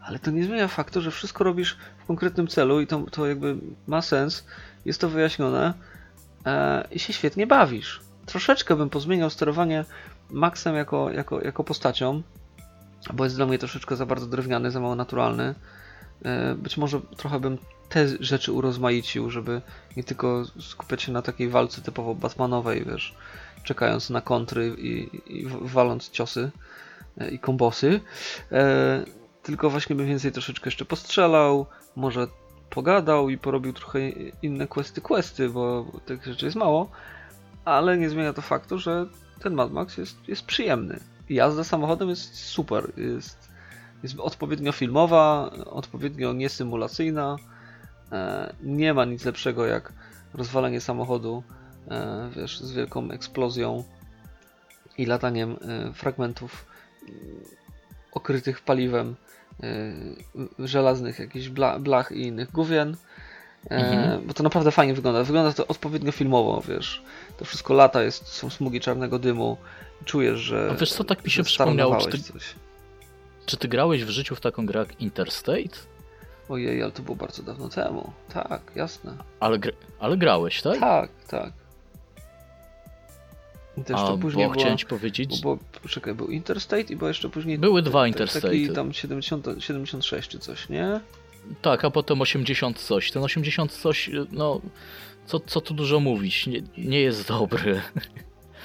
ale 0.04 0.18
to 0.18 0.30
nie 0.30 0.44
zmienia 0.44 0.68
faktu, 0.68 1.00
że 1.00 1.10
wszystko 1.10 1.44
robisz 1.44 1.76
w 1.98 2.06
konkretnym 2.06 2.46
celu 2.46 2.80
i 2.80 2.86
to, 2.86 3.02
to 3.10 3.26
jakby 3.26 3.56
ma 3.86 4.02
sens, 4.02 4.44
jest 4.84 5.00
to 5.00 5.08
wyjaśnione 5.08 5.74
e, 6.46 6.88
i 6.90 6.98
się 6.98 7.12
świetnie 7.12 7.46
bawisz. 7.46 8.00
Troszeczkę 8.26 8.76
bym 8.76 8.90
pozmieniał 8.90 9.30
sterowanie 9.30 9.84
Maxem 10.30 10.76
jako, 10.76 11.10
jako, 11.10 11.40
jako 11.40 11.64
postacią, 11.64 12.22
bo 13.14 13.24
jest 13.24 13.36
dla 13.36 13.46
mnie 13.46 13.58
troszeczkę 13.58 13.96
za 13.96 14.06
bardzo 14.06 14.26
drewniany, 14.26 14.70
za 14.70 14.80
mało 14.80 14.94
naturalny. 14.94 15.54
e, 16.24 16.54
być 16.54 16.76
może 16.76 17.00
trochę 17.16 17.40
bym 17.40 17.58
te 17.88 18.08
rzeczy 18.20 18.52
urozmaicił, 18.52 19.30
żeby 19.30 19.60
nie 19.96 20.04
tylko 20.04 20.44
skupiać 20.60 21.02
się 21.02 21.12
na 21.12 21.22
takiej 21.22 21.48
walce 21.48 21.82
typowo 21.82 22.14
Batmanowej, 22.14 22.84
wiesz, 22.84 23.14
czekając 23.62 24.10
na 24.10 24.20
kontry 24.20 24.74
i, 24.78 25.20
i 25.26 25.46
waląc 25.60 26.10
ciosy 26.10 26.50
e, 27.18 27.30
i 27.30 27.38
kombosy, 27.38 28.00
e, 28.52 29.04
tylko 29.44 29.70
właśnie 29.70 29.96
bym 29.96 30.06
więcej 30.06 30.32
troszeczkę 30.32 30.68
jeszcze 30.68 30.84
postrzelał, 30.84 31.66
może 31.96 32.26
pogadał 32.70 33.28
i 33.28 33.38
porobił 33.38 33.72
trochę 33.72 34.08
inne 34.42 34.66
questy, 34.66 35.00
questy, 35.00 35.48
bo 35.48 35.86
tych 36.06 36.24
rzeczy 36.24 36.44
jest 36.44 36.56
mało, 36.56 36.90
ale 37.64 37.98
nie 37.98 38.10
zmienia 38.10 38.32
to 38.32 38.42
faktu, 38.42 38.78
że 38.78 39.06
ten 39.40 39.54
Mad 39.54 39.72
Max 39.72 39.96
jest, 39.98 40.28
jest 40.28 40.46
przyjemny. 40.46 41.00
Jazda 41.28 41.64
samochodem 41.64 42.08
jest 42.08 42.34
super, 42.34 42.92
jest, 42.96 43.48
jest 44.02 44.20
odpowiednio 44.20 44.72
filmowa, 44.72 45.50
odpowiednio 45.66 46.32
niesymulacyjna, 46.32 47.36
e, 48.12 48.54
nie 48.62 48.94
ma 48.94 49.04
nic 49.04 49.24
lepszego 49.24 49.66
jak 49.66 49.92
rozwalenie 50.34 50.80
samochodu, 50.80 51.42
e, 51.88 52.30
wiesz, 52.36 52.60
z 52.60 52.72
wielką 52.72 53.10
eksplozją 53.10 53.84
i 54.98 55.06
lataniem 55.06 55.50
e, 55.50 55.92
fragmentów 55.92 56.66
mm, 57.02 57.44
okrytych 58.12 58.60
paliwem 58.60 59.16
żelaznych 60.58 61.18
jakichś 61.18 61.48
bla, 61.48 61.78
blach 61.78 62.12
i 62.12 62.20
innych 62.22 62.52
gówien. 62.52 62.96
E, 63.70 63.76
Mhm. 63.76 64.26
Bo 64.26 64.34
to 64.34 64.42
naprawdę 64.42 64.70
fajnie 64.70 64.94
wygląda. 64.94 65.24
Wygląda 65.24 65.52
to 65.52 65.66
odpowiednio 65.66 66.12
filmowo, 66.12 66.62
wiesz. 66.68 67.02
To 67.38 67.44
wszystko 67.44 67.74
lata, 67.74 68.02
jest, 68.02 68.26
są 68.28 68.50
smugi 68.50 68.80
czarnego 68.80 69.18
dymu. 69.18 69.56
Czujesz, 70.04 70.40
że. 70.40 70.68
A 70.72 70.74
wiesz 70.74 70.92
co, 70.92 71.04
tak 71.04 71.24
mi 71.24 71.30
się 71.30 71.42
przypomniało, 71.42 71.96
czy 71.96 72.10
ty- 72.10 72.18
Coś. 72.32 72.54
Czy 73.46 73.56
ty 73.56 73.68
grałeś 73.68 74.04
w 74.04 74.08
życiu 74.10 74.34
w 74.36 74.40
taką 74.40 74.66
grę 74.66 74.80
jak 74.80 75.00
Interstate? 75.00 75.78
Ojej, 76.48 76.82
ale 76.82 76.92
to 76.92 77.02
było 77.02 77.16
bardzo 77.16 77.42
dawno 77.42 77.68
temu. 77.68 78.12
Tak, 78.34 78.60
jasne. 78.74 79.16
Ale, 79.40 79.58
gr 79.58 79.72
ale 80.00 80.16
grałeś, 80.16 80.62
tak? 80.62 80.80
Tak, 80.80 81.10
tak. 81.28 81.52
I 83.78 83.84
też 83.84 83.96
A, 83.96 84.06
to 84.06 84.18
później 84.18 84.46
bo 84.48 84.52
chciałem 84.52 84.78
ci 84.78 84.86
powiedzieć, 84.86 85.40
bo, 85.42 85.56
bo, 85.82 85.88
czekaj, 85.88 86.14
był 86.14 86.28
Interstate 86.28 86.92
i 86.92 86.96
było 86.96 87.08
jeszcze 87.08 87.28
później 87.28 87.58
Były 87.58 87.82
dwa 87.82 88.04
Interstate'y. 88.08 88.40
Taki 88.40 88.68
tam 88.68 88.92
70, 88.92 89.46
76 89.58 90.28
czy 90.28 90.38
coś, 90.38 90.68
nie? 90.68 91.00
tak, 91.62 91.84
a 91.84 91.90
potem 91.90 92.20
80 92.20 92.78
coś. 92.78 93.10
Ten 93.10 93.22
80 93.22 93.72
coś, 93.72 94.10
no, 94.32 94.60
co, 95.26 95.40
co 95.40 95.60
tu 95.60 95.74
dużo 95.74 96.00
mówić, 96.00 96.46
nie, 96.46 96.62
nie 96.78 97.00
jest 97.00 97.28
dobry. 97.28 97.80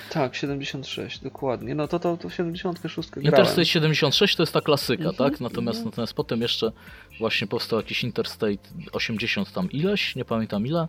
Tak, 0.09 0.35
76, 0.35 1.19
dokładnie. 1.19 1.75
No 1.75 1.87
to 1.87 1.99
to, 1.99 2.17
to 2.17 2.29
76 2.29 3.09
grałem. 3.09 3.25
Interstate 3.25 3.65
76 3.65 4.35
to 4.35 4.43
jest 4.43 4.53
ta 4.53 4.61
klasyka, 4.61 5.09
Mhm, 5.09 5.15
tak? 5.15 5.41
Natomiast, 5.41 5.85
natomiast 5.85 6.13
potem 6.13 6.41
jeszcze 6.41 6.71
właśnie 7.19 7.47
powstał 7.47 7.79
jakiś 7.79 8.03
Interstate 8.03 8.69
80 8.91 9.51
tam 9.51 9.71
ileś, 9.71 10.15
nie 10.15 10.25
pamiętam 10.25 10.67
ile. 10.67 10.87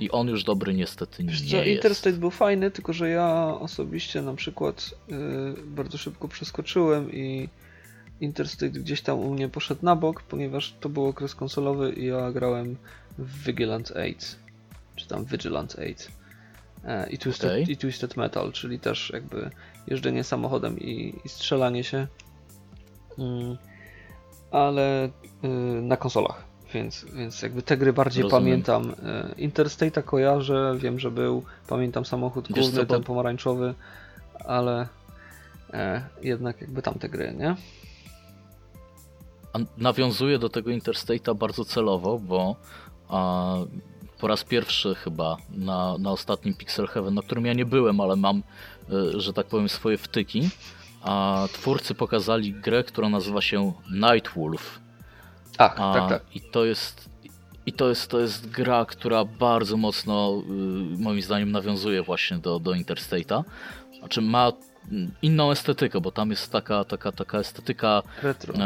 I 0.00 0.10
on 0.10 0.28
już 0.28 0.44
dobry 0.44 0.74
niestety 0.74 1.24
Wiesz 1.24 1.42
nie 1.42 1.50
co, 1.50 1.56
jest. 1.56 1.68
Interstate 1.68 2.16
był 2.16 2.30
fajny, 2.30 2.70
tylko 2.70 2.92
że 2.92 3.08
ja 3.08 3.56
osobiście 3.60 4.22
na 4.22 4.34
przykład 4.34 4.94
yy, 5.08 5.16
bardzo 5.66 5.98
szybko 5.98 6.28
przeskoczyłem 6.28 7.12
i 7.12 7.48
Interstate 8.20 8.70
gdzieś 8.70 9.02
tam 9.02 9.18
u 9.18 9.34
mnie 9.34 9.48
poszedł 9.48 9.84
na 9.84 9.96
bok, 9.96 10.22
ponieważ 10.22 10.74
to 10.80 10.88
był 10.88 11.06
okres 11.06 11.34
konsolowy 11.34 11.92
i 11.92 12.06
ja 12.06 12.32
grałem 12.32 12.76
w 13.18 13.44
Vigilant 13.44 13.90
8, 13.90 14.14
czy 14.96 15.08
tam 15.08 15.24
Vigilant 15.24 15.74
8 15.74 15.94
e, 16.84 17.10
i, 17.10 17.18
Twisted, 17.18 17.50
Okej. 17.50 17.72
i 17.72 17.76
Twisted 17.76 18.16
Metal, 18.16 18.52
czyli 18.52 18.80
też 18.80 19.10
jakby 19.14 19.50
jeżdżenie 19.86 20.24
samochodem 20.24 20.80
i, 20.80 21.14
i 21.24 21.28
strzelanie 21.28 21.84
się, 21.84 22.06
mm, 23.18 23.56
ale 24.50 25.10
yy, 25.42 25.82
na 25.82 25.96
konsolach. 25.96 26.49
Więc, 26.74 27.04
więc 27.04 27.42
jakby 27.42 27.62
te 27.62 27.76
gry 27.76 27.92
bardziej 27.92 28.22
Rozumiem. 28.22 28.44
pamiętam. 28.44 28.94
E, 29.02 29.48
Interstate'a 29.48 30.02
kojarzę, 30.02 30.76
wiem, 30.78 30.98
że 30.98 31.10
był. 31.10 31.42
Pamiętam 31.68 32.04
samochód 32.04 32.48
Wiesz 32.48 32.58
główny, 32.58 32.80
co, 32.80 32.86
ten 32.86 33.02
pomarańczowy, 33.02 33.74
ale 34.44 34.88
e, 35.72 36.04
jednak 36.22 36.60
jakby 36.60 36.82
tamte 36.82 37.08
gry, 37.08 37.34
nie? 37.38 37.56
A 39.52 39.58
nawiązuje 39.78 40.38
do 40.38 40.48
tego 40.48 40.70
Interstate'a 40.70 41.34
bardzo 41.34 41.64
celowo, 41.64 42.18
bo 42.18 42.56
a, 43.08 43.56
po 44.20 44.28
raz 44.28 44.44
pierwszy 44.44 44.94
chyba 44.94 45.36
na, 45.50 45.98
na 45.98 46.10
ostatnim 46.10 46.54
Pixel 46.54 46.86
Heaven, 46.86 47.14
na 47.14 47.22
którym 47.22 47.46
ja 47.46 47.52
nie 47.52 47.66
byłem, 47.66 48.00
ale 48.00 48.16
mam, 48.16 48.42
e, 48.90 49.20
że 49.20 49.32
tak 49.32 49.46
powiem, 49.46 49.68
swoje 49.68 49.98
wtyki, 49.98 50.48
a 51.02 51.46
twórcy 51.52 51.94
pokazali 51.94 52.52
grę, 52.52 52.84
która 52.84 53.08
nazywa 53.08 53.40
się 53.40 53.72
Nightwolf. 53.90 54.80
Ach, 55.60 55.80
A, 55.80 55.92
tak, 55.92 56.08
tak. 56.08 56.22
I 56.34 56.40
to 56.40 56.64
jest. 56.64 57.10
I 57.66 57.72
to 57.72 57.88
jest, 57.88 58.10
to 58.10 58.20
jest 58.20 58.50
gra, 58.50 58.84
która 58.84 59.24
bardzo 59.24 59.76
mocno, 59.76 60.42
y, 60.94 61.02
moim 61.02 61.22
zdaniem, 61.22 61.52
nawiązuje 61.52 62.02
właśnie 62.02 62.38
do, 62.38 62.58
do 62.58 62.70
Interstate'a. 62.70 63.44
Znaczy 63.98 64.20
ma 64.22 64.52
mm, 64.92 65.10
inną 65.22 65.50
estetykę, 65.50 66.00
bo 66.00 66.10
tam 66.10 66.30
jest 66.30 66.52
taka, 66.52 66.84
taka, 66.84 67.12
taka 67.12 67.38
estetyka 67.38 68.02
Retro. 68.22 68.54
e, 68.54 68.60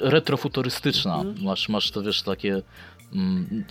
retrofuturystyczna. 0.00 1.14
Mhm. 1.14 1.44
Masz, 1.44 1.68
masz 1.68 1.90
to 1.90 2.02
wiesz, 2.02 2.22
takie. 2.22 2.62
Mm, 3.12 3.64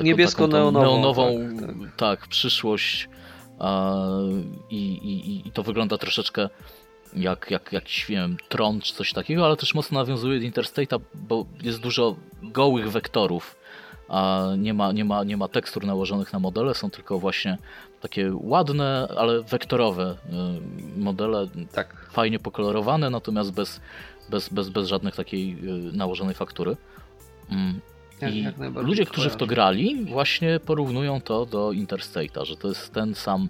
niebiesko-neonową. 0.00 1.38
tak, 1.58 1.66
tak. 1.66 1.96
tak, 1.96 2.28
przyszłość. 2.28 3.08
e, 3.60 3.68
i, 4.70 4.82
i, 4.92 5.48
I 5.48 5.52
to 5.52 5.62
wygląda 5.62 5.98
troszeczkę 5.98 6.48
jak, 7.14 7.50
jak 7.50 7.72
jakiś, 7.72 8.08
nie 8.08 8.16
wiem, 8.16 8.36
tron 8.48 8.80
czy 8.80 8.94
coś 8.94 9.12
takiego, 9.12 9.46
ale 9.46 9.56
też 9.56 9.74
mocno 9.74 10.00
nawiązuje 10.00 10.40
do 10.40 10.46
Interstate'a, 10.46 11.00
bo 11.14 11.46
jest 11.62 11.80
dużo 11.80 12.16
gołych 12.42 12.90
wektorów. 12.90 13.56
A 14.08 14.46
nie 14.58 14.74
ma, 14.74 14.92
nie, 14.92 15.04
ma, 15.04 15.24
nie 15.24 15.36
ma 15.36 15.48
tekstur 15.48 15.84
nałożonych 15.84 16.32
na 16.32 16.38
modele, 16.38 16.74
są 16.74 16.90
tylko 16.90 17.18
właśnie 17.18 17.58
takie 18.00 18.32
ładne, 18.34 19.08
ale 19.16 19.42
wektorowe 19.42 20.16
y, 20.96 21.00
modele, 21.00 21.48
tak. 21.72 22.08
fajnie 22.12 22.38
pokolorowane, 22.38 23.10
natomiast 23.10 23.52
bez, 23.52 23.80
bez, 24.30 24.48
bez, 24.48 24.68
bez 24.68 24.88
żadnych 24.88 25.16
takiej 25.16 25.52
y, 25.52 25.96
nałożonej 25.96 26.34
faktury. 26.34 26.76
Mm, 27.50 27.80
Jak, 28.20 28.34
I 28.34 28.42
jak 28.42 28.54
ludzie, 28.58 29.06
którzy 29.06 29.30
w 29.30 29.36
to 29.36 29.46
grali, 29.46 30.04
właśnie 30.04 30.60
porównują 30.60 31.20
to 31.20 31.46
do 31.46 31.68
Interstate'a, 31.68 32.44
że 32.44 32.56
to 32.56 32.68
jest 32.68 32.92
ten 32.92 33.14
sam, 33.14 33.48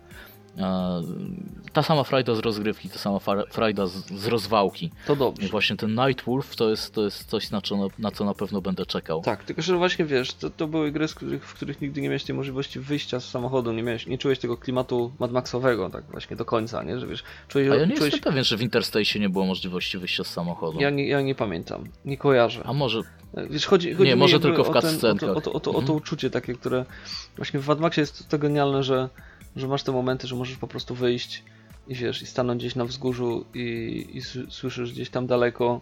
ta 1.72 1.82
sama 1.82 2.04
frajda 2.04 2.34
z 2.34 2.38
rozgrywki, 2.38 2.88
ta 2.90 2.98
sama 2.98 3.18
frajda 3.50 3.86
z, 3.86 4.06
z 4.12 4.26
rozwałki. 4.26 4.90
To 5.06 5.14
I 5.14 5.16
dobrze. 5.16 5.48
właśnie 5.48 5.76
ten 5.76 5.94
Nightwolf 5.94 6.56
to 6.56 6.70
jest, 6.70 6.94
to 6.94 7.04
jest 7.04 7.24
coś, 7.24 7.50
na 7.50 7.60
co, 7.60 7.88
na 7.98 8.10
co 8.10 8.24
na 8.24 8.34
pewno 8.34 8.60
będę 8.60 8.86
czekał. 8.86 9.22
Tak, 9.22 9.44
tylko 9.44 9.62
że 9.62 9.76
właśnie 9.76 10.04
wiesz, 10.04 10.34
to, 10.34 10.50
to 10.50 10.66
były 10.66 10.92
gry, 10.92 11.08
których, 11.08 11.46
w 11.48 11.54
których 11.54 11.80
nigdy 11.80 12.00
nie 12.00 12.08
miałeś 12.08 12.24
tej 12.24 12.34
możliwości 12.36 12.80
wyjścia 12.80 13.20
z 13.20 13.28
samochodu, 13.30 13.72
nie, 13.72 13.82
miałeś, 13.82 14.06
nie 14.06 14.18
czułeś 14.18 14.38
tego 14.38 14.56
klimatu 14.56 15.12
Mad 15.18 15.32
Maxowego, 15.32 15.90
tak 15.90 16.04
właśnie 16.10 16.36
do 16.36 16.44
końca, 16.44 16.82
nie? 16.82 16.98
Że 17.00 17.06
wiesz, 17.06 17.22
czułeś, 17.48 17.68
A 17.68 17.74
ja 17.74 17.84
nie 17.84 17.96
czułeś... 17.96 18.12
jestem 18.12 18.32
pewien, 18.32 18.44
że 18.44 18.56
w 18.56 18.60
Interstate'ie 18.60 19.20
nie 19.20 19.28
było 19.28 19.46
możliwości 19.46 19.98
wyjścia 19.98 20.24
z 20.24 20.26
samochodu. 20.30 20.80
Ja 20.80 20.90
nie, 20.90 21.08
ja 21.08 21.20
nie 21.20 21.34
pamiętam, 21.34 21.84
nie 22.04 22.16
kojarzę. 22.16 22.62
A 22.64 22.72
może, 22.72 23.02
Wiesz, 23.50 23.66
chodzi, 23.66 23.94
chodzi 23.94 24.08
Nie, 24.10 24.16
może 24.16 24.40
tylko 24.40 24.64
w 24.64 24.68
o, 24.70 24.72
ten, 24.72 24.88
o, 24.90 24.92
cutscenkach. 24.92 25.28
to, 25.30 25.34
o, 25.36 25.40
to, 25.40 25.52
o, 25.52 25.60
to, 25.60 25.70
o 25.70 25.74
to 25.74 25.80
Mhm. 25.80 25.96
uczucie 25.98 26.30
takie, 26.30 26.54
które 26.54 26.84
właśnie 27.36 27.60
w 27.60 27.68
Mad 27.68 27.80
Maxie 27.80 28.00
jest 28.00 28.28
to 28.28 28.38
genialne, 28.38 28.82
że, 28.82 29.08
że 29.56 29.68
masz 29.68 29.82
te 29.82 29.92
momenty, 29.92 30.26
że 30.26 30.36
możesz 30.36 30.56
po 30.56 30.66
prostu 30.66 30.94
wyjść 30.94 31.42
i 31.88 31.94
wiesz, 31.94 32.22
i 32.22 32.26
stanąć 32.26 32.62
gdzieś 32.62 32.74
na 32.74 32.84
wzgórzu 32.84 33.44
i, 33.54 34.06
i 34.14 34.22
słyszysz 34.50 34.92
gdzieś 34.92 35.10
tam 35.10 35.26
daleko 35.26 35.80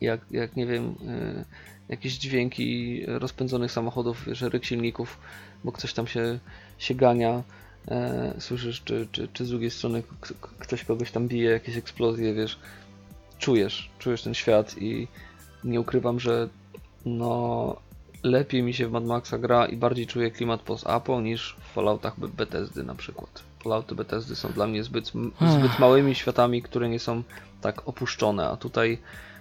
jak, 0.00 0.20
jak 0.30 0.56
nie 0.56 0.66
wiem, 0.66 0.84
y, 0.84 1.44
jakieś 1.88 2.18
dźwięki 2.18 3.02
rozpędzonych 3.06 3.72
samochodów, 3.72 4.24
wiesz, 4.26 4.42
ryk 4.42 4.64
silników, 4.64 5.18
bo 5.64 5.72
ktoś 5.72 5.92
tam 5.92 6.06
się, 6.06 6.38
się 6.78 6.94
gania, 6.94 7.42
e, 7.88 8.34
słyszysz, 8.38 8.82
czy, 8.84 9.08
czy, 9.12 9.28
czy 9.32 9.44
z 9.44 9.50
drugiej 9.50 9.70
strony 9.70 10.02
ktoś 10.58 10.84
kogoś 10.84 11.10
tam 11.10 11.28
bije, 11.28 11.50
jakieś 11.50 11.76
eksplozje, 11.76 12.34
wiesz, 12.34 12.58
czujesz, 13.38 13.90
czujesz 13.98 14.22
ten 14.22 14.34
świat 14.34 14.74
i 14.82 15.08
nie 15.64 15.80
ukrywam, 15.80 16.20
że 16.20 16.48
no 17.06 17.76
lepiej 18.26 18.62
mi 18.62 18.74
się 18.74 18.88
w 18.88 18.92
Mad 18.92 19.04
Maxa 19.04 19.38
gra 19.38 19.66
i 19.66 19.76
bardziej 19.76 20.06
czuję 20.06 20.30
klimat 20.30 20.60
post-apo 20.60 21.20
niż 21.20 21.56
w 21.60 21.72
Falloutach 21.72 22.20
Be- 22.20 22.28
Bethesdy 22.28 22.82
na 22.82 22.94
przykład. 22.94 23.42
Fallouty 23.62 23.94
Bethesdy 23.94 24.36
są 24.36 24.52
dla 24.52 24.66
mnie 24.66 24.84
zbyt, 24.84 25.12
zbyt 25.58 25.78
małymi 25.78 26.14
światami, 26.14 26.62
które 26.62 26.88
nie 26.88 26.98
są 26.98 27.22
tak 27.60 27.88
opuszczone, 27.88 28.48
a 28.48 28.56
tutaj 28.56 28.98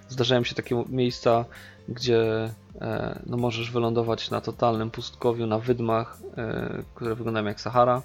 zdarzają 0.10 0.44
się 0.44 0.56
takie 0.56 0.84
miejsca, 0.90 1.46
gdzie 1.90 2.54
e, 2.82 3.20
no 3.26 3.38
możesz 3.38 3.72
wylądować 3.72 4.32
na 4.32 4.42
totalnym 4.42 4.92
pustkowiu, 4.92 5.48
na 5.48 5.60
wydmach, 5.60 6.18
e, 6.38 6.84
które 6.96 7.16
wyglądają 7.16 7.46
jak 7.46 7.62
Sahara 7.62 8.02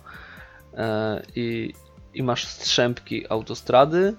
e, 0.75 1.23
i, 1.37 1.75
i 2.15 2.23
masz 2.23 2.45
strzępki 2.47 3.33
autostrady 3.33 4.15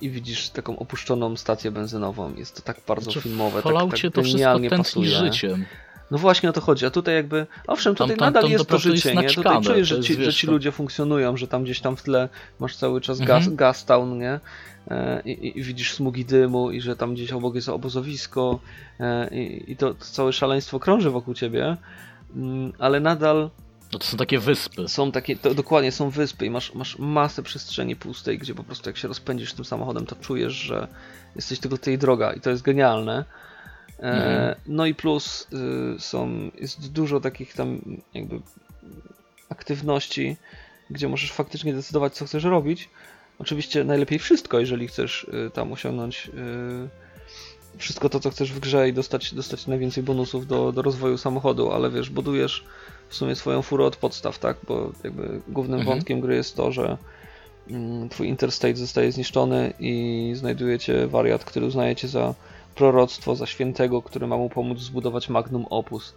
i 0.00 0.10
widzisz 0.10 0.48
taką 0.50 0.78
opuszczoną 0.78 1.36
stację 1.36 1.70
benzynową. 1.70 2.34
Jest 2.34 2.56
to 2.56 2.62
tak 2.62 2.80
bardzo 2.88 3.04
Znaczy, 3.10 3.20
filmowe, 3.20 3.60
w 3.60 3.62
Falloutie 3.62 3.90
tak, 3.92 4.00
tak 4.02 4.12
to 4.12 4.22
wszystko 4.22 4.76
pasuje. 4.76 5.08
życiem. 5.10 5.64
No 6.10 6.18
właśnie 6.18 6.50
o 6.50 6.52
to 6.52 6.60
chodzi, 6.60 6.86
a 6.86 6.90
tutaj 6.90 7.14
jakby, 7.14 7.46
owszem, 7.66 7.94
Tam- 7.94 8.08
tutaj 8.08 8.18
tam- 8.18 8.26
nadal 8.28 8.42
tam 8.42 8.50
jest 8.52 8.66
to 8.66 8.74
naprawdę 8.74 8.90
jest 8.90 9.02
życie, 9.04 9.16
nie? 9.16 9.28
Tutaj 9.28 9.44
naćkane, 9.54 9.74
czujesz, 9.74 9.88
to 9.88 9.96
że 9.96 10.02
ci, 10.02 10.24
że 10.24 10.32
ci 10.32 10.46
ludzie 10.46 10.72
funkcjonują, 10.72 11.36
że 11.36 11.48
tam 11.48 11.64
gdzieś 11.64 11.80
tam 11.80 11.96
w 11.96 12.02
tle 12.02 12.28
masz 12.60 12.76
cały 12.76 13.00
czas 13.00 13.18
gaz, 13.18 13.38
Mhm. 13.38 13.56
gas 13.56 13.84
town, 13.84 14.18
nie? 14.18 14.40
E, 14.90 15.22
I, 15.24 15.30
i- 15.30 15.58
I 15.58 15.62
widzisz 15.62 15.92
smugi 15.94 16.24
dymu 16.24 16.70
i 16.70 16.80
że 16.80 16.96
tam 16.96 17.14
gdzieś 17.14 17.32
obok 17.32 17.54
jest 17.54 17.68
obozowisko 17.68 18.60
e, 19.00 19.28
i, 19.38 19.72
i 19.72 19.76
to, 19.76 19.94
to 19.94 20.04
całe 20.04 20.32
szaleństwo 20.32 20.80
krąży 20.80 21.10
wokół 21.10 21.34
ciebie, 21.34 21.76
Mm, 22.36 22.72
ale 22.78 23.00
nadal 23.00 23.50
No 23.92 23.98
to 23.98 24.06
są 24.06 24.16
takie 24.16 24.38
wyspy. 24.38 24.88
są 24.88 25.12
takie, 25.12 25.36
to 25.36 25.54
dokładnie 25.54 25.92
są 25.92 26.10
wyspy 26.10 26.46
i 26.46 26.50
masz, 26.50 26.74
masz 26.74 26.98
masę 26.98 27.42
przestrzeni 27.42 27.96
pustej, 27.96 28.38
gdzie 28.38 28.54
po 28.54 28.64
prostu 28.64 28.88
jak 28.88 28.96
się 28.96 29.08
rozpędzisz 29.08 29.52
tym 29.52 29.64
samochodem, 29.64 30.06
to 30.06 30.16
czujesz, 30.16 30.52
że 30.52 30.88
jesteś 31.36 31.58
tylko 31.58 31.78
tej 31.78 31.98
droga 31.98 32.32
i 32.32 32.40
to 32.40 32.50
jest 32.50 32.62
genialne. 32.62 33.18
E, 33.18 33.50
Mhm. 34.02 34.54
No 34.66 34.86
i 34.86 34.94
plus 34.94 35.46
y, 35.96 36.00
są, 36.00 36.50
jest 36.60 36.92
dużo 36.92 37.20
takich 37.20 37.54
tam 37.54 37.80
jakby 38.14 38.40
aktywności, 39.48 40.36
gdzie 40.90 41.08
możesz 41.08 41.32
faktycznie 41.32 41.74
decydować, 41.74 42.14
co 42.14 42.24
chcesz 42.24 42.44
robić. 42.44 42.88
Oczywiście 43.38 43.84
najlepiej 43.84 44.18
wszystko, 44.18 44.60
jeżeli 44.60 44.88
chcesz 44.88 45.24
y, 45.24 45.50
tam 45.50 45.72
osiągnąć 45.72 46.30
y, 47.76 47.78
wszystko 47.78 48.08
to, 48.08 48.20
co 48.20 48.30
chcesz 48.30 48.52
w 48.52 48.60
grze 48.60 48.88
i 48.88 48.92
dostać, 48.92 49.34
dostać 49.34 49.66
najwięcej 49.66 50.02
bonusów 50.02 50.46
do, 50.46 50.72
do 50.72 50.82
rozwoju 50.82 51.18
samochodu, 51.18 51.72
ale 51.72 51.90
wiesz, 51.90 52.10
budujesz 52.10 52.64
w 53.10 53.14
sumie 53.14 53.34
swoją 53.36 53.62
furę 53.62 53.84
od 53.84 53.96
podstaw, 53.96 54.38
tak? 54.38 54.56
Bo 54.68 54.92
jakby 55.04 55.40
głównym 55.48 55.80
Mhm. 55.80 55.96
wątkiem 55.96 56.20
gry 56.20 56.34
jest 56.34 56.56
to, 56.56 56.72
że 56.72 56.96
mm, 57.70 58.08
twój 58.08 58.28
interstate 58.28 58.76
zostaje 58.76 59.12
zniszczony 59.12 59.72
i 59.78 60.32
znajdujecie 60.36 61.06
wariat, 61.06 61.44
który 61.44 61.66
uznajecie 61.66 62.08
za 62.08 62.34
proroctwo, 62.74 63.36
za 63.36 63.46
świętego, 63.46 64.02
który 64.02 64.26
ma 64.26 64.36
mu 64.36 64.48
pomóc 64.48 64.78
zbudować 64.78 65.28
magnum 65.28 65.66
opus. 65.70 66.14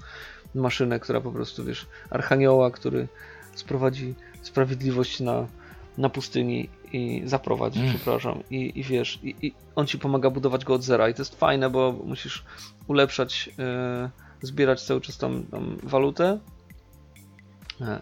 Maszynę, 0.55 0.99
która 0.99 1.21
po 1.21 1.31
prostu, 1.31 1.63
wiesz, 1.65 1.85
archanioła, 2.09 2.71
który 2.71 3.07
sprowadzi 3.55 4.13
sprawiedliwość 4.41 5.19
na, 5.19 5.47
na 5.97 6.09
pustyni 6.09 6.69
i 6.93 7.21
zaprowadzi, 7.25 7.79
Mm. 7.79 7.91
przepraszam. 7.95 8.43
I, 8.51 8.79
I 8.79 8.83
wiesz, 8.83 9.19
i, 9.23 9.35
i 9.41 9.53
on 9.75 9.87
ci 9.87 9.99
pomaga 9.99 10.29
budować 10.29 10.65
go 10.65 10.73
od 10.73 10.83
zera 10.83 11.09
i 11.09 11.13
to 11.13 11.21
jest 11.21 11.35
fajne, 11.39 11.69
bo 11.69 11.91
musisz 12.05 12.43
ulepszać, 12.87 13.49
e, 13.59 14.09
zbierać 14.41 14.81
cały 14.83 15.01
czas 15.01 15.17
tam, 15.17 15.43
tam 15.43 15.77
walutę, 15.83 16.39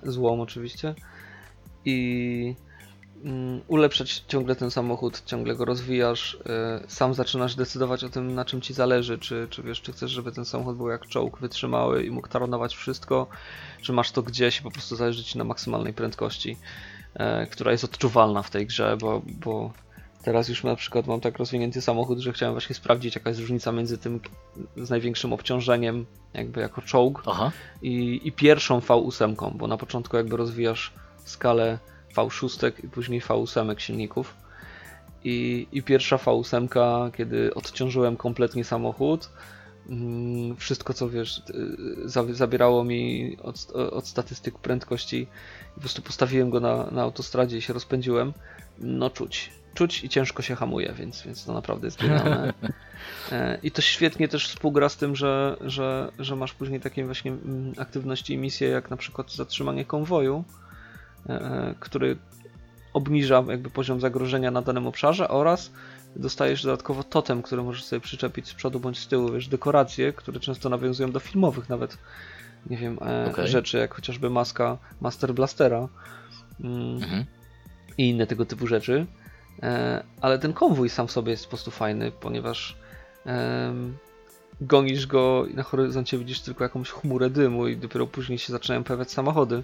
złom 0.04 0.42
oczywiście. 0.42 0.96
I 1.86 2.56
mm, 3.24 3.62
ulepszać 3.68 4.24
ciągle 4.28 4.56
ten 4.56 4.72
samochód, 4.72 5.24
ciągle 5.26 5.56
go 5.56 5.66
rozwijasz, 5.66 6.38
e, 6.46 6.84
sam 6.88 7.14
zaczynasz 7.14 7.56
decydować 7.56 8.04
o 8.04 8.10
tym, 8.10 8.36
na 8.36 8.46
czym 8.46 8.62
ci 8.62 8.74
zależy, 8.74 9.20
czy, 9.20 9.48
czy 9.50 9.64
wiesz, 9.64 9.82
czy 9.82 9.92
chcesz, 9.92 10.12
żeby 10.12 10.32
ten 10.32 10.46
samochód 10.46 10.78
był 10.78 10.90
jak 10.90 11.08
czołg 11.08 11.40
wytrzymały 11.40 12.04
i 12.04 12.12
mógł 12.12 12.28
taronować 12.28 12.76
wszystko, 12.76 13.28
czy 13.82 13.94
masz 13.94 14.12
to 14.12 14.24
gdzieś 14.24 14.62
po 14.62 14.72
prostu 14.72 14.96
zależy 14.96 15.24
ci 15.24 15.38
na 15.38 15.44
maksymalnej 15.44 15.94
prędkości, 15.94 16.58
e, 17.14 17.48
która 17.48 17.72
jest 17.72 17.84
odczuwalna 17.84 18.44
w 18.44 18.50
tej 18.50 18.68
grze, 18.68 18.98
bo, 18.98 19.22
bo 19.26 19.74
teraz 20.24 20.50
już 20.50 20.64
na 20.64 20.76
przykład 20.76 21.08
mam 21.08 21.22
tak 21.22 21.38
rozwinięty 21.38 21.82
samochód, 21.82 22.20
że 22.20 22.34
chciałem 22.34 22.54
właśnie 22.54 22.76
sprawdzić, 22.76 23.16
jaka 23.16 23.30
jest 23.30 23.40
różnica 23.42 23.72
między 23.72 23.98
tym 23.98 24.20
z 24.78 24.90
największym 24.90 25.34
obciążeniem, 25.34 26.06
jakby 26.34 26.62
jako 26.62 26.82
czołg, 26.82 27.24
Aha. 27.26 27.52
i, 27.82 28.22
i 28.24 28.32
pierwszą 28.32 28.80
V8, 28.80 29.52
bo 29.56 29.68
na 29.68 29.78
początku 29.78 30.18
jakby 30.18 30.38
rozwijasz 30.38 30.94
skalę 31.26 31.80
V6 32.16 32.72
i 32.84 32.88
później 32.88 33.22
V8 33.22 33.80
silników. 33.80 34.36
I, 35.24 35.68
I 35.72 35.84
pierwsza 35.84 36.16
V8, 36.18 37.12
kiedy 37.12 37.54
odciążyłem 37.54 38.18
kompletnie 38.18 38.64
samochód, 38.64 39.30
mm, 39.90 40.56
wszystko 40.58 40.94
co 40.94 41.10
wiesz, 41.10 41.38
y, 41.38 42.10
za- 42.10 42.34
zabierało 42.34 42.84
mi 42.84 43.38
od, 43.44 43.72
od 43.72 44.08
statystyk 44.08 44.60
prędkości 44.60 45.28
po 45.76 45.80
prostu 45.80 46.02
postawiłem 46.02 46.50
go 46.50 46.60
na, 46.60 46.92
na 46.92 47.02
autostradzie 47.02 47.58
i 47.58 47.62
się 47.62 47.74
rozpędziłem, 47.74 48.34
no 48.80 49.10
czuć. 49.10 49.52
Czuć 49.74 50.04
i 50.04 50.10
ciężko 50.10 50.42
się 50.42 50.56
hamuje, 50.56 50.94
więc, 50.94 51.24
więc 51.24 51.46
to 51.46 51.54
naprawdę 51.54 51.88
jest 51.88 52.02
genialne. 52.02 52.54
E, 53.32 53.58
I 53.64 53.72
to 53.72 53.82
świetnie 53.82 54.28
też 54.28 54.48
współgra 54.48 54.90
z 54.90 54.98
tym, 54.98 55.16
że, 55.16 55.58
że, 55.62 56.12
że 56.20 56.36
masz 56.36 56.54
później 56.54 56.80
takie 56.80 57.06
właśnie 57.06 57.32
mm, 57.32 57.74
aktywności 57.78 58.34
i 58.34 58.38
misje, 58.38 58.68
jak 58.68 58.90
na 58.90 58.98
przykład 58.98 59.32
zatrzymanie 59.32 59.86
konwoju, 59.86 60.44
e, 61.30 61.34
e, 61.34 61.76
który 61.80 62.18
obniża 62.94 63.44
jakby 63.48 63.70
poziom 63.70 64.02
zagrożenia 64.02 64.52
na 64.52 64.62
danym 64.62 64.88
obszarze 64.88 65.28
oraz 65.28 65.72
dostajesz 66.16 66.64
dodatkowo 66.64 67.04
totem, 67.04 67.42
który 67.42 67.64
możesz 67.64 67.84
sobie 67.84 68.00
przyczepić 68.00 68.48
z 68.48 68.54
przodu 68.54 68.80
bądź 68.80 69.00
z 69.00 69.08
tyłu, 69.08 69.32
wiesz, 69.32 69.48
dekoracje, 69.48 70.14
które 70.14 70.40
często 70.40 70.70
nawiązują 70.70 71.12
do 71.12 71.20
filmowych 71.20 71.70
nawet, 71.70 71.98
nie 72.70 72.78
wiem, 72.78 73.00
Okej. 73.32 73.48
rzeczy, 73.48 73.78
jak 73.78 73.94
chociażby 73.94 74.30
maska 74.30 74.78
Master 75.02 75.34
Blastera. 75.34 75.88
Mm, 76.64 76.96
Mhm. 76.96 77.26
i 77.98 78.10
inne 78.10 78.28
tego 78.28 78.46
typu 78.46 78.68
rzeczy. 78.68 79.06
E, 79.64 80.04
ale 80.22 80.40
ten 80.40 80.54
konwój 80.54 80.90
sam 80.90 81.08
w 81.08 81.12
sobie 81.12 81.32
jest 81.32 81.44
po 81.44 81.50
prostu 81.50 81.72
fajny, 81.72 82.12
ponieważ 82.12 82.78
gonisz 84.62 85.08
go 85.08 85.46
i 85.46 85.54
na 85.54 85.64
horyzoncie 85.64 86.18
widzisz 86.18 86.42
tylko 86.42 86.64
jakąś 86.64 86.90
chmurę 86.90 87.30
dymu 87.30 87.68
i 87.68 87.78
dopiero 87.78 88.08
później 88.08 88.40
się 88.40 88.54
zaczynają 88.54 88.84
pojawiać 88.84 89.12
samochody. 89.12 89.64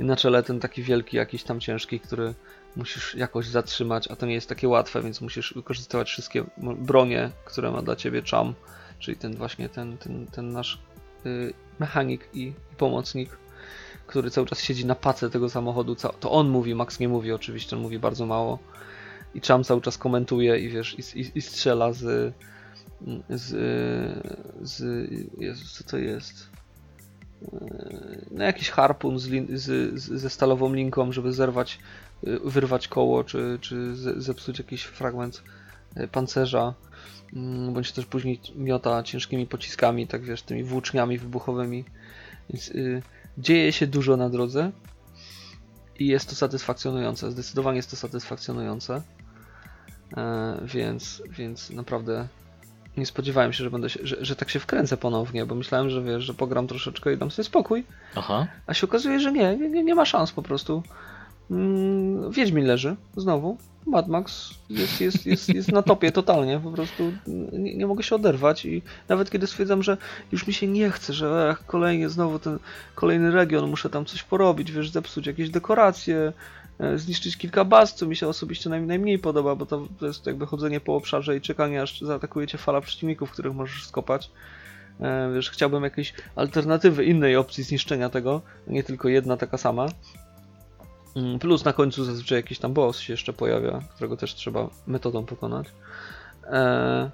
I 0.00 0.04
na 0.04 0.16
czele 0.16 0.42
ten 0.42 0.60
taki 0.60 0.82
wielki, 0.82 1.16
jakiś 1.16 1.42
tam 1.42 1.60
ciężki, 1.60 2.00
który 2.00 2.34
musisz 2.76 3.14
jakoś 3.14 3.46
zatrzymać, 3.46 4.10
a 4.10 4.16
to 4.16 4.26
nie 4.26 4.34
jest 4.34 4.48
takie 4.48 4.68
łatwe, 4.68 5.02
więc 5.02 5.20
musisz 5.20 5.54
wykorzystywać 5.54 6.08
wszystkie 6.08 6.44
bronie, 6.78 7.30
które 7.44 7.70
ma 7.70 7.82
dla 7.82 7.96
ciebie 7.96 8.22
Cham, 8.30 8.54
czyli 8.98 9.16
ten 9.16 9.36
właśnie 9.36 9.68
ten, 9.68 9.98
ten, 9.98 10.26
ten 10.26 10.52
nasz 10.52 10.78
y, 11.26 11.54
mechanik 11.78 12.28
i, 12.34 12.52
pomocnik 12.78 13.38
który 14.06 14.30
cały 14.30 14.46
czas 14.46 14.60
siedzi 14.60 14.86
na 14.86 14.94
pace 14.94 15.30
tego 15.30 15.50
samochodu. 15.50 15.96
To 16.20 16.30
on 16.30 16.48
mówi, 16.48 16.74
Max 16.74 17.00
nie 17.00 17.08
mówi 17.08 17.32
oczywiście, 17.32 17.76
on 17.76 17.82
mówi 17.82 17.98
bardzo 17.98 18.26
mało. 18.26 18.58
I 19.34 19.40
Cham 19.40 19.64
cały 19.64 19.80
czas 19.80 19.98
komentuje 19.98 20.58
i 20.58 20.68
wiesz, 20.68 20.96
i, 20.98 21.20
i, 21.20 21.38
i 21.38 21.42
strzela 21.42 21.92
z. 21.92 22.34
z. 23.30 23.50
z. 24.62 24.82
Jezus, 25.38 25.72
co 25.72 25.84
to 25.84 25.98
jest? 25.98 26.48
No 28.30 28.44
jakiś 28.44 28.70
harpun 28.70 29.18
z, 29.18 29.50
z, 29.60 29.94
ze 30.20 30.30
stalową 30.30 30.74
linką, 30.74 31.12
żeby 31.12 31.32
zerwać, 31.32 31.78
y, 32.26 32.40
wyrwać 32.44 32.88
koło, 32.88 33.24
czy, 33.24 33.58
czy 33.60 33.96
ze- 33.96 34.20
zepsuć 34.20 34.58
jakiś 34.58 34.82
fragment 34.82 35.42
y, 35.96 36.08
pancerza. 36.08 36.74
Mm, 37.32 37.74
Bądź 37.74 37.92
też 37.92 38.06
później 38.06 38.40
miota 38.56 39.02
ciężkimi 39.02 39.46
pociskami, 39.46 40.06
tak 40.06 40.22
wiesz, 40.22 40.42
tymi 40.42 40.64
włóczniami 40.64 41.18
wybuchowymi. 41.18 41.84
Więc 42.50 42.68
y, 42.68 43.02
dzieje 43.38 43.72
się 43.72 43.86
dużo 43.86 44.16
na 44.16 44.30
drodze 44.30 44.72
i 45.98 46.06
jest 46.06 46.28
to 46.28 46.34
satysfakcjonujące. 46.34 47.30
Zdecydowanie 47.30 47.76
jest 47.76 47.90
to 47.90 47.96
satysfakcjonujące. 47.96 49.02
E, 50.16 50.58
więc, 50.64 51.22
więc 51.30 51.70
naprawdę 51.70 52.28
nie 52.96 53.06
spodziewałem 53.06 53.52
się, 53.52 53.64
że 53.64 53.70
będę 53.70 53.90
się, 53.90 54.00
że, 54.02 54.16
że 54.20 54.36
tak 54.36 54.50
się 54.50 54.60
wkręcę 54.60 54.96
ponownie, 54.96 55.46
bo 55.46 55.54
myślałem, 55.54 55.90
że 55.90 56.02
wiesz, 56.02 56.24
że 56.24 56.34
pogram 56.34 56.66
troszeczkę 56.66 57.12
i 57.12 57.16
dam 57.16 57.30
sobie 57.30 57.46
spokój, 57.46 57.84
Aha. 58.14 58.46
a 58.66 58.74
się 58.74 58.86
okazuje, 58.86 59.20
że 59.20 59.32
nie, 59.32 59.56
nie, 59.56 59.84
nie 59.84 59.94
ma 59.94 60.04
szans 60.04 60.32
po 60.32 60.42
prostu. 60.42 60.82
Mm, 61.50 62.30
Wiedźmin 62.30 62.66
leży, 62.66 62.96
znowu. 63.16 63.56
Mad 63.86 64.08
Max 64.08 64.50
jest, 64.70 65.00
jest, 65.00 65.26
jest, 65.26 65.48
jest 65.48 65.72
na 65.72 65.82
topie 65.82 66.12
totalnie, 66.12 66.60
po 66.60 66.70
prostu 66.70 67.12
nie, 67.52 67.76
nie 67.76 67.86
mogę 67.86 68.02
się 68.02 68.14
oderwać 68.14 68.64
i 68.64 68.82
nawet 69.08 69.30
kiedy 69.30 69.46
stwierdzam, 69.46 69.82
że 69.82 69.96
już 70.32 70.46
mi 70.46 70.52
się 70.52 70.66
nie 70.66 70.90
chce, 70.90 71.12
że 71.12 71.50
ech, 71.50 71.66
kolejnie 71.66 72.08
znowu 72.08 72.38
ten 72.38 72.58
kolejny 72.94 73.30
region, 73.30 73.70
muszę 73.70 73.90
tam 73.90 74.04
coś 74.04 74.22
porobić, 74.22 74.72
wiesz, 74.72 74.90
zepsuć 74.90 75.26
jakieś 75.26 75.50
dekoracje, 75.50 76.32
zniszczyć 76.96 77.36
kilka 77.36 77.64
baz, 77.64 77.94
co 77.94 78.06
mi 78.06 78.16
się 78.16 78.28
osobiście 78.28 78.70
naj, 78.70 78.82
najmniej 78.82 79.18
podoba, 79.18 79.54
bo 79.54 79.66
to, 79.66 79.86
to 80.00 80.06
jest 80.06 80.26
jakby 80.26 80.46
chodzenie 80.46 80.80
po 80.80 80.96
obszarze 80.96 81.36
i 81.36 81.40
czekanie 81.40 81.82
aż 81.82 82.00
zaatakuje 82.00 82.46
cię 82.46 82.58
fala 82.58 82.80
przeciwników, 82.80 83.30
których 83.30 83.54
możesz 83.54 83.86
skopać. 83.86 84.30
E, 85.00 85.32
Wiesz, 85.34 85.50
chciałbym 85.50 85.84
jakiejś 85.84 86.14
alternatywy, 86.36 87.04
innej 87.04 87.36
opcji 87.36 87.64
zniszczenia 87.64 88.08
tego, 88.10 88.42
nie 88.66 88.82
tylko 88.82 89.08
jedna 89.08 89.36
taka 89.36 89.58
sama. 89.58 89.86
Mm, 91.16 91.38
Plus 91.38 91.64
na 91.64 91.72
końcu 91.72 92.04
zazwyczaj 92.04 92.38
jakiś 92.38 92.58
tam 92.58 92.72
boss 92.72 92.98
się 92.98 93.12
jeszcze 93.12 93.32
pojawia, 93.32 93.80
którego 93.94 94.16
też 94.16 94.34
trzeba 94.34 94.68
metodą 94.86 95.24
pokonać. 95.26 95.66
Eee, 96.50 97.10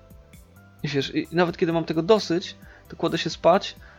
I 0.82 0.88
wiesz, 0.88 1.14
i 1.14 1.28
nawet 1.32 1.56
kiedy 1.56 1.72
mam 1.72 1.84
tego 1.84 2.02
dosyć, 2.02 2.56
to 2.88 2.96
kładę 2.96 3.18
się 3.18 3.30
spać, 3.30 3.76
e, 3.76 3.89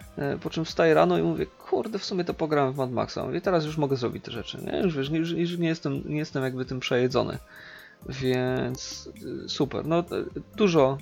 po 0.42 0.50
czym 0.50 0.66
wstaję 0.66 0.94
rano 0.94 1.18
i 1.18 1.24
mówię, 1.24 1.46
kurde, 1.46 2.00
w 2.00 2.06
sumie 2.06 2.24
to 2.24 2.34
pograłem 2.34 2.74
w 2.74 2.78
Mad 2.78 2.92
Maxa. 2.92 3.36
I 3.38 3.42
teraz 3.42 3.66
już 3.66 3.78
mogę 3.78 3.96
zrobić 3.96 4.24
te 4.26 4.32
rzeczy, 4.32 4.58
nie? 4.66 4.80
Już 4.80 4.98
wiesz, 4.98 5.10
już, 5.10 5.32
już 5.32 5.58
nie, 5.58 5.68
jestem, 5.68 6.02
nie 6.06 6.18
jestem 6.18 6.44
jakby 6.44 6.66
tym 6.66 6.80
przejedzony. 6.80 7.38
Więc 8.10 9.10
y, 9.46 9.50
super. 9.50 9.86
No, 9.86 10.00
e, 10.00 10.04
dużo, 10.56 10.98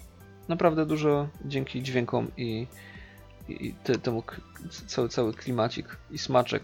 naprawdę 0.48 0.86
dużo 0.86 1.28
dzięki 1.46 1.84
dźwiękom 1.84 2.32
i, 2.38 2.68
i 3.50 3.74
te, 3.84 3.96
temu 3.96 4.24
cały, 4.88 5.10
cały 5.10 5.34
klimacik 5.34 5.98
i 6.12 6.18
smaczek 6.18 6.64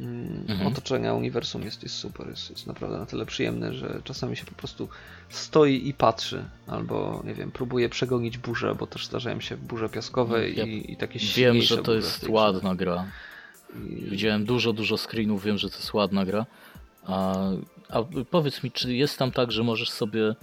Mhm. 0.00 0.66
otoczenia 0.66 1.14
uniwersum 1.14 1.62
jest, 1.62 1.82
jest 1.82 1.94
super, 1.94 2.28
jest, 2.28 2.50
jest 2.50 2.66
naprawdę 2.66 2.98
na 2.98 3.06
tyle 3.06 3.26
przyjemny, 3.26 3.74
że 3.74 4.00
czasami 4.04 4.36
się 4.36 4.44
po 4.44 4.54
prostu 4.54 4.88
stoi 5.28 5.88
i 5.88 5.94
patrzy, 5.94 6.44
albo 6.66 7.22
nie 7.26 7.34
wiem, 7.34 7.50
próbuje 7.50 7.88
przegonić 7.88 8.38
burzę, 8.38 8.74
bo 8.74 8.86
też 8.86 9.06
zdarzają 9.06 9.40
się 9.40 9.56
burze 9.56 9.88
piaskowe 9.88 10.50
Ja 10.50 10.64
i, 10.64 10.92
i 10.92 10.96
takie 10.96 11.18
Wiem, 11.18 11.28
silniejsze 11.28 11.74
że 11.74 11.76
to 11.76 11.82
burze 11.82 11.96
jest 11.96 12.28
ładna 12.28 12.74
gra. 12.74 13.06
Widziałem 14.10 14.44
dużo, 14.44 14.72
dużo 14.72 14.96
screenów, 14.96 15.44
wiem, 15.44 15.58
że 15.58 15.70
to 15.70 15.76
jest 15.76 15.94
ładna 15.94 16.24
gra. 16.24 16.46
A, 17.06 17.50
a 17.88 18.02
powiedz 18.30 18.62
mi, 18.62 18.72
czy 18.72 18.94
jest 18.94 19.18
tam 19.18 19.32
tak, 19.32 19.52
że 19.52 19.62
możesz 19.62 19.90
sobie 19.90 20.22
mm, 20.22 20.36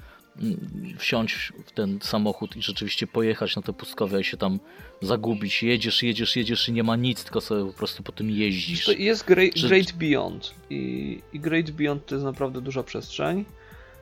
wsiąść 0.97 1.53
w 1.65 1.71
ten 1.71 1.99
samochód 2.01 2.55
i 2.55 2.61
rzeczywiście 2.61 3.07
pojechać 3.07 3.55
na 3.55 3.61
te 3.61 3.73
pustkowia 3.73 4.19
i 4.19 4.23
się 4.23 4.37
tam 4.37 4.59
zagubić. 5.01 5.63
Jedziesz, 5.63 6.03
jedziesz, 6.03 6.35
jedziesz 6.35 6.69
i 6.69 6.73
nie 6.73 6.83
ma 6.83 6.95
nic, 6.95 7.23
tylko 7.23 7.41
sobie 7.41 7.65
po 7.65 7.73
prostu 7.73 8.03
po 8.03 8.11
tym 8.11 8.29
jeździsz. 8.29 8.85
To 8.85 8.91
jest 8.91 9.25
Great, 9.25 9.53
Great 9.67 9.91
Beyond 9.91 10.53
I, 10.69 11.21
i 11.33 11.39
Great 11.39 11.71
Beyond 11.71 12.05
to 12.05 12.15
jest 12.15 12.25
naprawdę 12.25 12.61
duża 12.61 12.83
przestrzeń, 12.83 13.45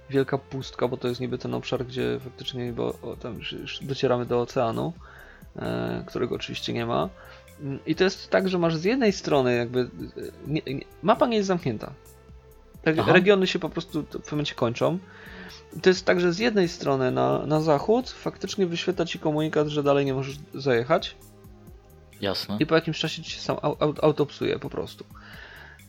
wielka 0.09 0.37
pustka, 0.37 0.87
bo 0.87 0.97
to 0.97 1.07
jest 1.07 1.21
niby 1.21 1.37
ten 1.37 1.53
obszar, 1.53 1.85
gdzie 1.85 2.19
faktycznie 2.23 2.73
bo, 2.73 2.97
o, 3.01 3.15
tam 3.15 3.37
już, 3.37 3.51
już 3.51 3.79
docieramy 3.79 4.25
do 4.25 4.41
oceanu, 4.41 4.93
e, 5.55 6.03
którego 6.07 6.35
oczywiście 6.35 6.73
nie 6.73 6.85
ma. 6.85 7.09
Mm, 7.61 7.79
I 7.85 7.95
to 7.95 8.03
jest 8.03 8.29
tak, 8.29 8.49
że 8.49 8.59
masz 8.59 8.75
z 8.75 8.83
jednej 8.83 9.11
strony 9.11 9.55
jakby 9.55 9.79
e, 9.79 9.87
nie, 10.47 10.61
nie, 10.67 10.85
mapa 11.03 11.27
nie 11.27 11.37
jest 11.37 11.47
zamknięta. 11.47 11.93
Te 12.85 12.93
Aha. 12.99 13.13
regiony 13.13 13.47
się 13.47 13.59
po 13.59 13.69
prostu 13.69 14.01
w 14.01 14.05
pewnym 14.05 14.23
momencie 14.31 14.55
kończą. 14.55 14.99
To 15.81 15.89
jest 15.89 16.05
tak, 16.05 16.19
że 16.19 16.33
z 16.33 16.39
jednej 16.39 16.67
strony 16.67 17.11
na, 17.11 17.45
na 17.45 17.61
zachód 17.61 18.09
faktycznie 18.09 18.65
wyświetla 18.65 19.05
ci 19.05 19.19
komunikat, 19.19 19.67
że 19.67 19.83
dalej 19.83 20.05
nie 20.05 20.13
możesz 20.13 20.35
zajechać 20.53 21.15
Jasne. 22.21 22.57
i 22.59 22.65
po 22.65 22.75
jakimś 22.75 22.99
czasie 22.99 23.23
ci 23.23 23.31
się 23.31 23.41
sam 23.41 23.55
au- 23.55 23.75
au- 23.79 23.99
autopsuje 24.01 24.59
po 24.59 24.69
prostu. 24.69 25.05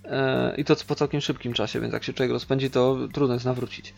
E, 0.05 0.55
I 0.57 0.65
to 0.65 0.77
po 0.87 0.95
całkiem 0.95 1.21
szybkim 1.21 1.53
czasie, 1.53 1.81
więc 1.81 1.93
jak 1.93 2.05
się 2.05 2.13
człowiek 2.13 2.33
rozpędzi, 2.33 2.71
to 2.71 2.97
trudno 3.13 3.35
jest 3.35 3.47
nawrócić. 3.47 3.95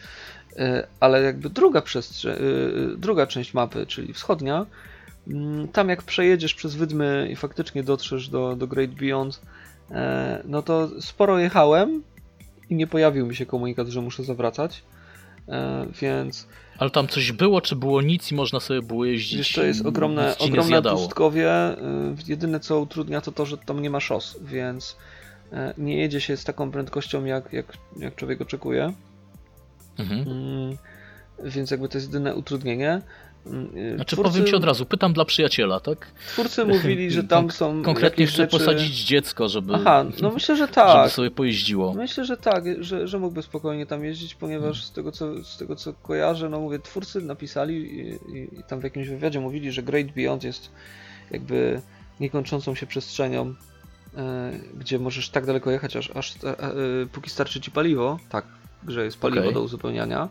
E, 0.56 0.86
Ale 1.00 1.22
jakby 1.22 1.50
druga 1.50 1.82
e, 2.24 2.34
druga 2.96 3.26
część 3.26 3.54
mapy, 3.54 3.86
czyli 3.86 4.12
wschodnia, 4.12 4.66
mm, 5.28 5.68
tam 5.68 5.88
jak 5.88 6.02
przejedziesz 6.02 6.54
przez 6.54 6.74
wydmy 6.74 7.28
i 7.32 7.36
faktycznie 7.36 7.82
dotrzesz 7.82 8.28
do, 8.28 8.56
do 8.56 8.66
Great 8.66 8.90
Beyond, 8.90 9.40
no 10.44 10.62
to 10.62 10.88
sporo 11.00 11.38
jechałem 11.38 12.02
i 12.70 12.74
nie 12.74 12.86
pojawił 12.86 13.26
mi 13.26 13.36
się 13.36 13.46
komunikat, 13.46 13.88
że 13.88 14.00
muszę 14.00 14.24
zawracać. 14.24 14.82
E, 15.48 15.86
Więc 16.00 16.48
Ale 16.78 16.90
tam 16.90 17.08
coś 17.08 17.32
było, 17.32 17.60
czy 17.60 17.76
było 17.76 18.02
nic 18.02 18.32
i 18.32 18.34
można 18.34 18.60
sobie 18.60 18.82
było 18.82 19.04
jeździć? 19.04 19.38
Wiesz, 19.38 19.52
to 19.52 19.62
jest 19.64 19.86
ogromne, 19.86 20.38
ogromne 20.38 20.82
pustkowie. 20.82 21.50
y, 21.70 21.74
Jedyne 22.28 22.60
co 22.60 22.80
utrudnia 22.80 23.20
to 23.20 23.32
to, 23.32 23.46
że 23.46 23.58
tam 23.58 23.82
nie 23.82 23.90
ma 23.90 24.00
szos, 24.00 24.38
więc 24.42 24.96
e, 25.52 25.74
nie 25.78 25.96
jedzie 25.96 26.20
się 26.20 26.36
z 26.36 26.44
taką 26.44 26.70
prędkością 26.70 27.24
jak, 27.24 27.52
jak, 27.52 27.66
jak 27.96 28.14
człowiek 28.14 28.40
oczekuje. 28.40 28.92
Mhm. 29.98 30.20
Mm, 30.28 30.76
Więc 31.44 31.70
jakby 31.70 31.88
to 31.88 31.98
jest 31.98 32.06
jedyne 32.08 32.34
utrudnienie. 32.34 33.02
Y, 33.76 33.96
Znaczy 33.96 34.16
twórcy, 34.16 34.32
powiem 34.32 34.46
ci 34.46 34.54
od 34.54 34.64
razu, 34.64 34.86
pytam 34.86 35.12
dla 35.12 35.24
przyjaciela, 35.24 35.80
tak? 35.80 36.12
twórcy 36.32 36.64
mówili, 36.64 37.10
że 37.10 37.24
tam 37.24 37.50
są 37.50 37.82
Konkretnie 37.82 38.26
chcę 38.26 38.36
rzeczy... 38.36 38.58
posadzić 38.58 39.04
dziecko, 39.04 39.48
żeby, 39.48 39.74
Aha, 39.74 40.04
no 40.22 40.30
myślę, 40.30 40.56
że 40.56 40.62
żeby 40.62 40.74
tak. 40.74 41.10
sobie 41.10 41.30
pojeździło. 41.30 41.94
Myślę, 41.94 42.24
że 42.24 42.36
tak, 42.36 42.64
że, 42.80 43.08
że 43.08 43.18
mógłby 43.18 43.42
spokojnie 43.42 43.86
tam 43.86 44.04
jeździć, 44.04 44.34
ponieważ 44.34 44.84
z 44.84 44.92
tego 44.92 45.12
co, 45.12 45.44
z 45.44 45.56
tego 45.56 45.76
co 45.76 45.92
kojarzę, 45.92 46.48
no 46.48 46.60
mówię, 46.60 46.78
twórcy 46.78 47.20
napisali 47.20 47.74
i, 47.74 48.08
i, 48.38 48.62
tam 48.68 48.80
w 48.80 48.84
jakimś 48.84 49.08
wywiadzie 49.08 49.40
mówili, 49.40 49.72
że 49.72 49.82
Great 49.82 50.12
Beyond 50.12 50.44
jest 50.44 50.70
jakby 51.30 51.80
niekończącą 52.20 52.74
się 52.74 52.86
przestrzenią, 52.86 53.54
e, 54.16 54.52
gdzie 54.78 54.98
możesz 54.98 55.30
tak 55.30 55.46
daleko 55.46 55.70
jechać, 55.70 55.96
aż, 55.96 56.10
aż 56.10 56.34
e, 56.44 56.58
e, 56.58 56.72
póki 57.12 57.30
starczy 57.30 57.60
ci 57.60 57.70
paliwo. 57.70 58.18
Tak, 58.28 58.44
że 58.88 59.04
jest 59.04 59.18
paliwo 59.18 59.40
Okej. 59.40 59.54
do 59.54 59.62
uzupełniania. 59.62 60.28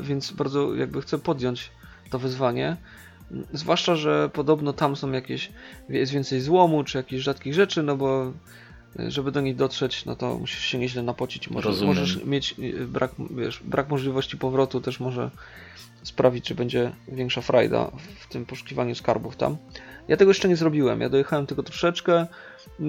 Więc 0.00 0.32
bardzo 0.32 0.74
jakby 0.74 1.02
chcę 1.02 1.18
podjąć 1.18 1.70
to 2.10 2.18
wyzwanie. 2.18 2.76
Zwłaszcza, 3.52 3.96
że 3.96 4.30
podobno 4.32 4.72
tam 4.72 4.96
są 4.96 5.12
jakieś, 5.12 5.52
jest 5.88 6.12
więcej 6.12 6.40
złomu, 6.40 6.84
czy 6.84 6.98
jakichś 6.98 7.22
rzadkich 7.22 7.54
rzeczy, 7.54 7.82
no 7.82 7.96
bo 7.96 8.32
e, 8.98 9.10
żeby 9.10 9.32
do 9.32 9.40
nich 9.40 9.56
dotrzeć, 9.56 10.04
no 10.04 10.16
to 10.16 10.38
musisz 10.38 10.64
się 10.64 10.78
nieźle 10.78 11.02
napocić. 11.02 11.50
Może, 11.50 11.68
Rozumiem. 11.68 11.94
możesz 11.94 12.24
mieć 12.24 12.54
e, 12.80 12.84
brak, 12.84 13.12
wiesz, 13.30 13.60
brak 13.64 13.88
możliwości 13.88 14.36
powrotu 14.36 14.80
też 14.80 15.00
może 15.00 15.30
sprawić, 16.02 16.48
że 16.48 16.54
będzie 16.54 16.92
większa 17.08 17.40
frajda 17.40 17.90
w 18.20 18.28
tym 18.28 18.46
poszukiwaniu 18.46 18.94
skarbów 18.94 19.36
tam. 19.36 19.56
Ja 20.08 20.16
tego 20.16 20.30
jeszcze 20.30 20.48
nie 20.48 20.56
zrobiłem. 20.56 21.00
Ja 21.00 21.08
dojechałem 21.08 21.46
tylko 21.46 21.62
troszeczkę, 21.62 22.26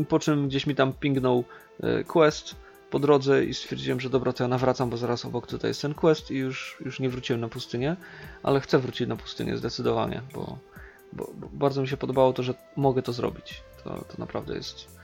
po 0.09 0.19
czym 0.19 0.47
gdzieś 0.47 0.67
mi 0.67 0.75
tam 0.75 0.93
pingnął 0.93 1.43
e, 1.83 2.03
quest 2.03 2.55
po 2.91 2.99
drodze 2.99 3.45
i 3.45 3.53
stwierdziłem, 3.53 3.99
że 3.99 4.09
dobra, 4.09 4.33
to 4.33 4.43
ja 4.43 4.47
nawracam, 4.47 4.89
bo 4.89 4.97
zaraz 4.97 5.25
obok 5.25 5.47
tutaj 5.47 5.69
jest 5.69 5.81
ten 5.81 5.93
quest 5.93 6.31
i 6.31 6.35
już, 6.35 6.77
już 6.85 6.99
nie 6.99 7.09
wróciłem 7.09 7.41
na 7.41 7.47
pustynię, 7.47 7.95
ale 8.43 8.59
chcę 8.59 8.79
wrócić 8.79 9.07
na 9.07 9.15
pustynię 9.15 9.57
zdecydowanie, 9.57 10.21
bo, 10.33 10.57
bo, 11.13 11.29
bo 11.35 11.47
bardzo 11.53 11.81
mi 11.81 11.87
się 11.87 11.97
podobało 11.97 12.33
to, 12.33 12.43
że 12.43 12.53
mogę 12.75 13.01
to 13.01 13.13
zrobić. 13.13 13.63
To, 13.83 13.89
to 13.89 14.15
naprawdę 14.17 14.55
jest 14.55 14.97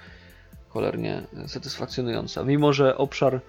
cholernie 0.70 1.24
satysfakcjonujące. 1.48 2.46
Mimo, 2.46 2.74
że 2.74 2.98
obszar 2.98 3.42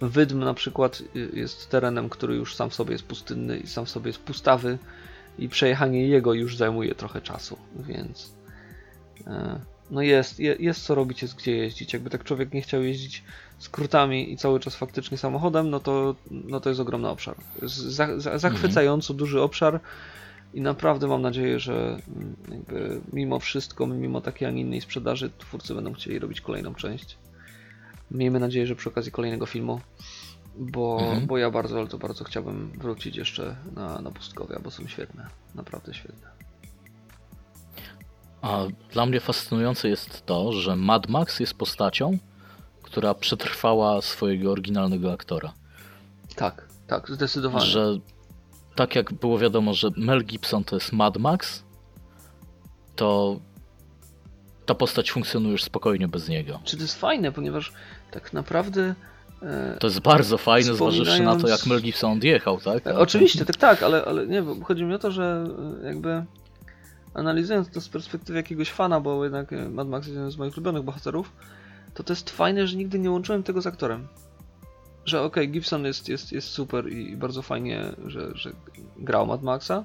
Wydm 0.00 0.38
na 0.38 0.54
przykład 0.54 1.02
jest 1.32 1.70
terenem, 1.70 2.08
który 2.08 2.36
już 2.36 2.56
sam 2.56 2.70
w 2.70 2.74
sobie 2.74 2.92
jest 2.92 3.04
pustynny 3.04 3.58
i 3.58 3.66
sam 3.66 3.86
w 3.86 3.90
sobie 3.90 4.08
jest 4.08 4.22
pustawy 4.22 4.78
i 5.38 5.48
przejechanie 5.48 6.08
jego 6.08 6.34
już 6.34 6.56
zajmuje 6.56 6.94
trochę 6.94 7.20
czasu, 7.20 7.58
więc 7.76 8.34
e, 9.26 9.60
no 9.92 10.02
jest, 10.02 10.40
je- 10.40 10.56
jest 10.58 10.84
co 10.84 10.94
robić, 10.94 11.22
jest 11.22 11.34
gdzie 11.36 11.56
jeździć. 11.56 11.92
Jakby 11.92 12.10
tak 12.10 12.24
człowiek 12.24 12.52
nie 12.54 12.62
chciał 12.62 12.82
jeździć 12.82 13.22
skrótami 13.58 14.32
i 14.32 14.36
cały 14.36 14.60
czas 14.60 14.76
faktycznie 14.76 15.18
samochodem, 15.18 15.70
no 15.70 15.80
to, 15.80 16.14
no 16.30 16.60
to 16.60 16.68
jest 16.68 16.80
ogromny 16.80 17.08
obszar. 17.08 17.34
Za, 17.62 18.20
za, 18.20 18.38
zachwycająco 18.38 19.14
duży 19.14 19.40
obszar 19.42 19.80
i 20.54 20.60
naprawdę 20.60 21.06
mam 21.06 21.22
nadzieję, 21.22 21.58
że 21.60 21.98
mm, 22.16 22.36
jakby 22.50 23.00
mimo 23.12 23.38
wszystko, 23.38 23.86
mimo 23.86 24.20
takiej, 24.20 24.48
a 24.48 24.50
nie 24.50 24.60
innej 24.60 24.80
sprzedaży, 24.80 25.30
twórcy 25.38 25.74
będą 25.74 25.92
chcieli 25.92 26.18
robić 26.18 26.40
kolejną 26.40 26.74
część. 26.74 27.16
Miejmy 28.10 28.40
nadzieję, 28.40 28.66
że 28.66 28.76
przy 28.76 28.88
okazji 28.88 29.12
kolejnego 29.12 29.46
filmu, 29.46 29.80
bo, 30.56 30.98
Mhm. 31.00 31.26
bo 31.26 31.38
ja 31.38 31.50
bardzo, 31.50 31.78
ale 31.78 31.86
to 31.88 31.98
bardzo 31.98 32.24
chciałbym 32.24 32.70
wrócić 32.78 33.16
jeszcze 33.16 33.56
na, 33.74 34.00
na 34.00 34.10
pustkowia, 34.10 34.58
bo 34.64 34.70
są 34.70 34.86
świetne, 34.88 35.26
naprawdę 35.54 35.94
świetne. 35.94 36.31
A 38.42 38.58
dla 38.92 39.06
mnie 39.06 39.20
fascynujące 39.20 39.88
jest 39.88 40.26
to, 40.26 40.52
że 40.52 40.76
Mad 40.76 41.08
Max 41.08 41.40
jest 41.40 41.54
postacią, 41.54 42.18
która 42.82 43.14
przetrwała 43.14 44.02
swojego 44.02 44.52
oryginalnego 44.52 45.12
aktora. 45.12 45.52
Tak, 46.36 46.68
tak, 46.86 47.08
zdecydowanie. 47.10 47.66
Że 47.66 47.98
tak 48.74 48.94
jak 48.94 49.12
było 49.12 49.38
wiadomo, 49.38 49.74
że 49.74 49.88
Mel 49.96 50.24
Gibson 50.24 50.64
to 50.64 50.76
jest 50.76 50.92
Mad 50.92 51.16
Max, 51.16 51.62
to 52.96 53.36
ta 54.66 54.74
postać 54.74 55.10
funkcjonuje 55.12 55.52
już 55.52 55.62
spokojnie 55.64 56.08
bez 56.08 56.28
niego. 56.28 56.60
Czy 56.64 56.76
to 56.76 56.82
jest 56.82 57.00
fajne, 57.00 57.32
ponieważ 57.32 57.72
tak 58.10 58.32
naprawdę. 58.32 58.94
E, 59.42 59.76
To 59.80 59.86
jest 59.86 60.00
bardzo 60.00 60.38
fajne, 60.38 60.74
zważywszy 60.74 61.22
na 61.22 61.32
to, 61.32 61.38
Wspominając- 61.38 61.50
jak 61.50 61.66
Mel 61.66 61.80
Gibson 61.82 62.12
odjechał, 62.12 62.60
tak? 62.60 62.86
E, 62.86 62.98
Oczywiście, 62.98 63.44
tak, 63.44 63.56
tak, 63.56 63.82
ale, 63.82 64.04
ale 64.04 64.26
nie, 64.26 64.42
bo 64.42 64.64
chodzi 64.64 64.84
mi 64.84 64.94
o 64.94 64.98
to, 64.98 65.10
że 65.10 65.46
e, 65.82 65.86
jakby 65.86 66.24
analizując 67.14 67.70
to 67.70 67.80
z 67.80 67.88
perspektywy 67.88 68.38
jakiegoś 68.38 68.70
fana, 68.70 69.00
bo 69.00 69.24
jednak 69.24 69.52
e, 69.52 69.68
Mad 69.68 69.88
Max 69.88 70.06
jest 70.06 70.16
jeden 70.16 70.30
z 70.30 70.36
moich 70.36 70.56
ulubionych 70.56 70.82
bohaterów, 70.82 71.32
to 71.94 72.02
to 72.02 72.12
jest 72.12 72.30
fajne, 72.30 72.66
że 72.66 72.76
nigdy 72.76 72.98
nie 72.98 73.10
łączyłem 73.10 73.42
tego 73.42 73.62
z 73.62 73.66
aktorem. 73.66 74.06
Że 75.04 75.22
okej, 75.22 75.50
Gibson 75.50 75.84
jest, 75.84 76.08
jest, 76.08 76.32
jest 76.32 76.48
super 76.48 76.92
i, 76.92 77.10
i 77.10 77.16
bardzo 77.16 77.42
fajnie, 77.42 77.92
że, 78.06 78.30
że 78.34 78.52
grał 78.96 79.26
Mad 79.26 79.42
Maxa, 79.42 79.84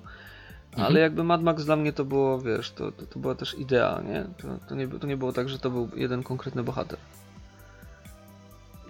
Mhm. 0.77 0.87
ale 0.87 0.99
jakby 0.99 1.23
Mad 1.23 1.43
Max 1.43 1.65
dla 1.65 1.75
mnie 1.75 1.93
to 1.93 2.05
było, 2.05 2.39
wiesz, 2.41 2.71
to, 2.71 2.91
to, 2.91 3.05
to 3.05 3.19
była 3.19 3.35
też 3.35 3.59
idea, 3.59 4.01
nie? 4.05 4.25
To, 4.37 4.47
to 4.69 4.75
nie? 4.75 4.87
to 4.87 5.07
nie 5.07 5.17
było 5.17 5.33
tak, 5.33 5.49
że 5.49 5.59
to 5.59 5.69
był 5.69 5.89
jeden 5.95 6.23
konkretny 6.23 6.63
bohater. 6.63 6.99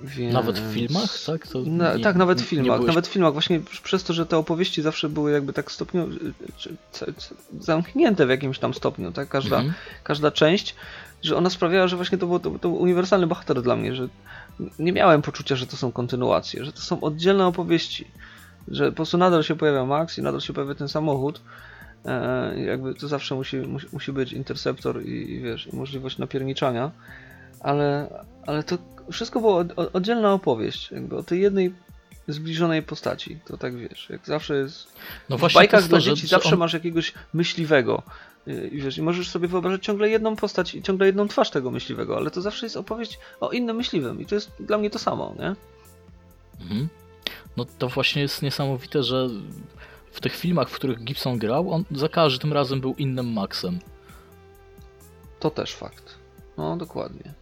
Więc... 0.04 0.34
Nawet 0.34 0.60
w 0.60 0.74
filmach, 0.74 1.10
tak? 1.26 1.48
Na, 1.66 1.96
nie- 1.96 2.04
tak, 2.04 2.16
nawet 2.16 2.42
w 2.42 2.46
filmach. 2.46 2.78
byłeś- 2.78 2.88
Nawet 2.88 3.08
w 3.08 3.12
filmach, 3.12 3.34
właśnie 3.34 3.60
przez 3.84 4.04
to, 4.04 4.14
że 4.14 4.26
te 4.26 4.38
opowieści 4.38 4.82
zawsze 4.82 5.10
były 5.10 5.32
jakby 5.32 5.54
tak 5.54 5.72
c- 6.92 7.14
c- 7.18 7.36
zamknięte 7.60 8.26
w 8.26 8.30
jakimś 8.30 8.60
tam 8.60 8.74
stopniu, 8.74 9.12
tak? 9.12 9.30
Każda, 9.30 9.56
Mhm. 9.58 9.74
każda 10.04 10.32
część, 10.32 10.76
że 11.22 11.36
ona 11.36 11.50
sprawiała, 11.50 11.88
że 11.88 11.96
właśnie 11.96 12.18
to 12.18 12.28
był, 12.28 12.40
to, 12.40 12.60
to 12.60 12.70
uniwersalny 12.70 13.28
bohater 13.28 13.62
dla 13.62 13.76
mnie, 13.76 13.96
że 13.96 14.08
nie 14.80 14.92
miałem 14.94 15.22
poczucia, 15.22 15.56
że 15.56 15.68
to 15.68 15.78
są 15.78 15.92
kontynuacje, 15.92 16.66
że 16.66 16.72
to 16.72 16.82
są 16.82 17.02
oddzielne 17.02 17.46
opowieści, 17.48 18.08
że 18.68 18.90
po 18.90 18.96
prostu 18.96 19.18
nadal 19.18 19.44
się 19.44 19.56
pojawia 19.56 19.86
Max 19.86 20.18
i 20.18 20.22
nadal 20.22 20.42
się 20.42 20.54
pojawia 20.54 20.76
ten 20.76 20.88
samochód. 20.88 21.42
E, 22.06 22.60
jakby 22.60 22.94
to 22.96 23.08
zawsze 23.08 23.36
musi, 23.36 23.58
musi, 23.58 23.88
musi 23.94 24.12
być 24.12 24.34
interceptor 24.34 25.02
i, 25.06 25.32
i 25.32 25.40
wiesz, 25.40 25.68
i 25.74 25.76
możliwość 25.76 26.18
napierniczania, 26.18 26.92
ale, 27.60 28.10
ale 28.46 28.64
to 28.64 28.78
wszystko 29.12 29.40
było 29.40 29.58
od, 29.58 29.80
od, 29.80 29.96
oddzielna 29.96 30.34
opowieść, 30.34 30.92
jakby 30.92 31.18
o 31.18 31.24
tej 31.24 31.42
jednej 31.42 31.74
zbliżonej 32.28 32.84
postaci. 32.84 33.40
To 33.46 33.58
tak 33.58 33.76
wiesz, 33.76 34.10
jak 34.10 34.26
zawsze 34.26 34.56
jest. 34.58 34.88
No 35.30 35.38
w 35.38 35.54
bajkach 35.54 35.88
dla 35.88 36.00
dzieci 36.00 36.28
zawsze 36.28 36.50
on- 36.54 36.60
masz 36.60 36.74
jakiegoś 36.74 37.14
myśliwego, 37.34 38.04
y, 38.48 38.68
i 38.68 38.82
wiesz, 38.82 38.98
i 38.98 39.02
możesz 39.02 39.30
sobie 39.30 39.48
wyobrażać 39.48 39.84
ciągle 39.84 40.10
jedną 40.10 40.36
postać 40.36 40.76
i 40.76 40.82
ciągle 40.82 41.06
jedną 41.06 41.28
twarz 41.28 41.50
tego 41.50 41.72
myśliwego, 41.72 42.18
ale 42.18 42.32
to 42.32 42.42
zawsze 42.42 42.66
jest 42.66 42.78
opowieść 42.78 43.20
o 43.40 43.52
innym 43.52 43.76
myśliwym 43.76 44.22
i 44.22 44.26
to 44.26 44.36
jest 44.36 44.52
dla 44.60 44.78
mnie 44.78 44.90
to 44.90 45.00
samo, 45.00 45.36
nie? 45.40 45.56
Mhm. 46.62 46.88
No 47.58 47.66
to 47.78 47.90
właśnie 47.90 48.22
jest 48.22 48.42
niesamowite, 48.42 49.04
że 49.04 49.30
w 50.12 50.22
tych 50.22 50.36
filmach, 50.36 50.70
w 50.70 50.76
których 50.76 51.04
Gibson 51.04 51.38
grał, 51.38 51.72
on 51.72 51.84
za 51.92 52.10
każdym 52.10 52.54
razem 52.54 52.82
był 52.82 52.96
innym 52.98 53.34
Maxem. 53.34 53.80
To 55.40 55.50
też 55.50 55.76
fakt. 55.76 56.16
No, 56.58 56.78
dokładnie. 56.78 57.34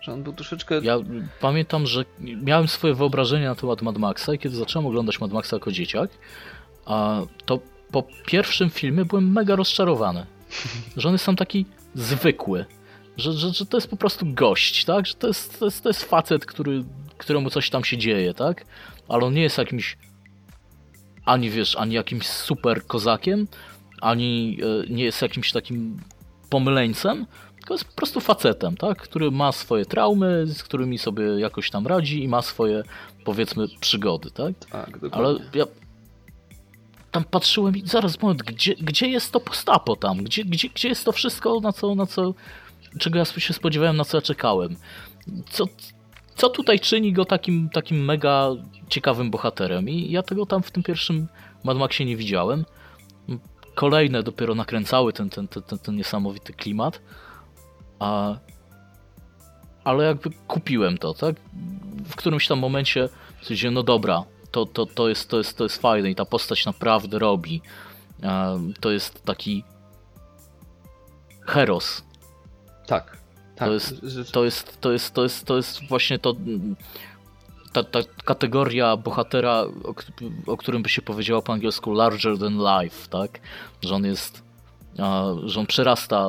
Że 0.00 0.12
on 0.12 0.22
był 0.22 0.32
troszeczkę... 0.32 0.80
Ja 0.82 0.96
pamiętam, 1.40 1.86
że 1.86 2.04
miałem 2.20 2.68
swoje 2.68 2.94
wyobrażenie 2.94 3.46
na 3.46 3.54
temat 3.54 3.82
Mad 3.82 3.98
Maxa 3.98 4.34
i 4.34 4.38
kiedy 4.38 4.56
zacząłem 4.56 4.86
oglądać 4.86 5.20
Mad 5.20 5.32
Maxa 5.32 5.56
jako 5.56 5.72
dzieciak, 5.72 6.10
a 6.86 7.20
to 7.46 7.58
po 7.92 8.04
pierwszym 8.26 8.70
filmie 8.70 9.04
byłem 9.04 9.32
mega 9.32 9.56
rozczarowany. 9.56 10.26
Że 10.96 11.08
on 11.08 11.14
jest 11.14 11.26
tam 11.26 11.36
taki 11.36 11.66
zwykły. 11.94 12.64
Że, 13.16 13.32
że, 13.32 13.52
że 13.52 13.66
to 13.66 13.76
jest 13.76 13.90
po 13.90 13.96
prostu 13.96 14.26
gość, 14.26 14.84
tak? 14.84 15.06
Że 15.06 15.14
to 15.14 15.26
jest, 15.26 15.58
to 15.58 15.64
jest, 15.64 15.82
to 15.82 15.88
jest 15.88 16.04
facet, 16.04 16.46
który, 16.46 16.84
któremu 17.18 17.50
coś 17.50 17.70
tam 17.70 17.84
się 17.84 17.98
dzieje, 17.98 18.34
tak? 18.34 18.64
Ale 19.08 19.24
on 19.24 19.34
nie 19.34 19.42
jest 19.42 19.58
jakimś 19.58 19.96
ani 21.24 21.50
wiesz, 21.50 21.76
ani 21.76 21.94
jakimś 21.94 22.26
super 22.26 22.86
kozakiem, 22.86 23.46
ani 24.00 24.58
e, 24.62 24.92
nie 24.92 25.04
jest 25.04 25.22
jakimś 25.22 25.52
takim 25.52 26.00
pomyleńcem, 26.50 27.26
tylko 27.60 27.74
jest 27.74 27.84
po 27.84 27.92
prostu 27.92 28.20
facetem, 28.20 28.76
tak? 28.76 28.98
który 28.98 29.30
ma 29.30 29.52
swoje 29.52 29.86
traumy, 29.86 30.46
z 30.46 30.62
którymi 30.62 30.98
sobie 30.98 31.24
jakoś 31.24 31.70
tam 31.70 31.86
radzi 31.86 32.24
i 32.24 32.28
ma 32.28 32.42
swoje, 32.42 32.82
powiedzmy, 33.24 33.66
przygody, 33.80 34.30
tak? 34.30 34.54
Tak, 34.70 34.98
dokładnie. 34.98 35.26
Ale 35.26 35.38
ja 35.54 35.64
tam 37.10 37.24
patrzyłem 37.24 37.76
i 37.76 37.88
zaraz 37.88 38.22
moment, 38.22 38.42
gdzie, 38.42 38.74
gdzie 38.74 39.08
jest 39.08 39.32
to 39.32 39.40
postapo 39.40 39.96
tam? 39.96 40.24
Gdzie, 40.24 40.44
gdzie, 40.44 40.68
gdzie 40.68 40.88
jest 40.88 41.04
to 41.04 41.12
wszystko, 41.12 41.60
na 41.60 41.72
co, 41.72 41.94
na 41.94 42.06
co, 42.06 42.34
czego 42.98 43.18
ja 43.18 43.24
się 43.24 43.52
spodziewałem, 43.52 43.96
na 43.96 44.04
co 44.04 44.16
ja 44.16 44.22
czekałem? 44.22 44.76
Co, 45.50 45.64
co 46.34 46.48
tutaj 46.48 46.80
czyni 46.80 47.12
go 47.12 47.24
takim, 47.24 47.68
takim 47.68 48.04
mega 48.04 48.50
ciekawym 48.88 49.30
bohaterem? 49.30 49.88
I 49.88 50.10
ja 50.10 50.22
tego 50.22 50.46
tam 50.46 50.62
w 50.62 50.70
tym 50.70 50.82
pierwszym 50.82 51.28
Mad 51.64 51.76
Maxie 51.76 52.06
nie 52.06 52.16
widziałem. 52.16 52.64
Kolejne 53.74 54.22
dopiero 54.22 54.54
nakręcały 54.54 55.12
ten, 55.12 55.30
ten, 55.30 55.48
ten, 55.48 55.62
ten, 55.62 55.78
ten 55.78 55.96
niesamowity 55.96 56.52
klimat. 56.52 57.00
A, 58.00 58.36
ale 59.84 60.04
jakby 60.04 60.30
kupiłem 60.48 60.98
to, 60.98 61.14
tak? 61.14 61.36
W 62.04 62.16
którymś 62.16 62.46
tam 62.48 62.58
momencie 62.58 63.08
stwierdziłem, 63.42 63.74
no 63.74 63.82
dobra, 63.82 64.24
to, 64.50 64.66
to, 64.66 64.86
to, 64.86 65.08
jest, 65.08 65.28
to, 65.30 65.38
jest, 65.38 65.58
to 65.58 65.64
jest 65.64 65.80
fajne 65.82 66.10
i 66.10 66.14
ta 66.14 66.24
postać 66.24 66.66
naprawdę 66.66 67.18
robi. 67.18 67.62
E, 68.22 68.58
To 68.80 68.90
jest 68.90 69.24
taki 69.24 69.64
heros. 71.46 72.02
Tak. 72.86 73.18
tak. 73.56 73.68
To 73.68 73.74
jest- 73.74 74.00
To 74.32 74.44
jest, 74.44 74.80
to 74.80 74.92
jest, 74.92 75.14
to 75.14 75.22
jest, 75.22 75.44
to 75.46 75.56
jest 75.56 75.88
właśnie 75.88 76.18
to 76.18 76.34
ta, 77.72 77.84
ta 77.84 77.98
kategoria 78.24 78.96
bohatera, 78.96 79.52
o, 79.84 79.94
o 80.46 80.56
którym 80.56 80.82
by 80.82 80.88
się 80.88 81.02
powiedziało 81.02 81.42
po 81.42 81.52
angielsku 81.52 81.92
larger 81.94 82.38
than 82.38 82.58
life, 82.58 83.08
tak? 83.08 83.40
Że 83.82 83.94
on 83.94 84.04
jest, 84.04 84.42
że 85.44 85.60
on 85.60 85.66
przerasta 85.66 86.28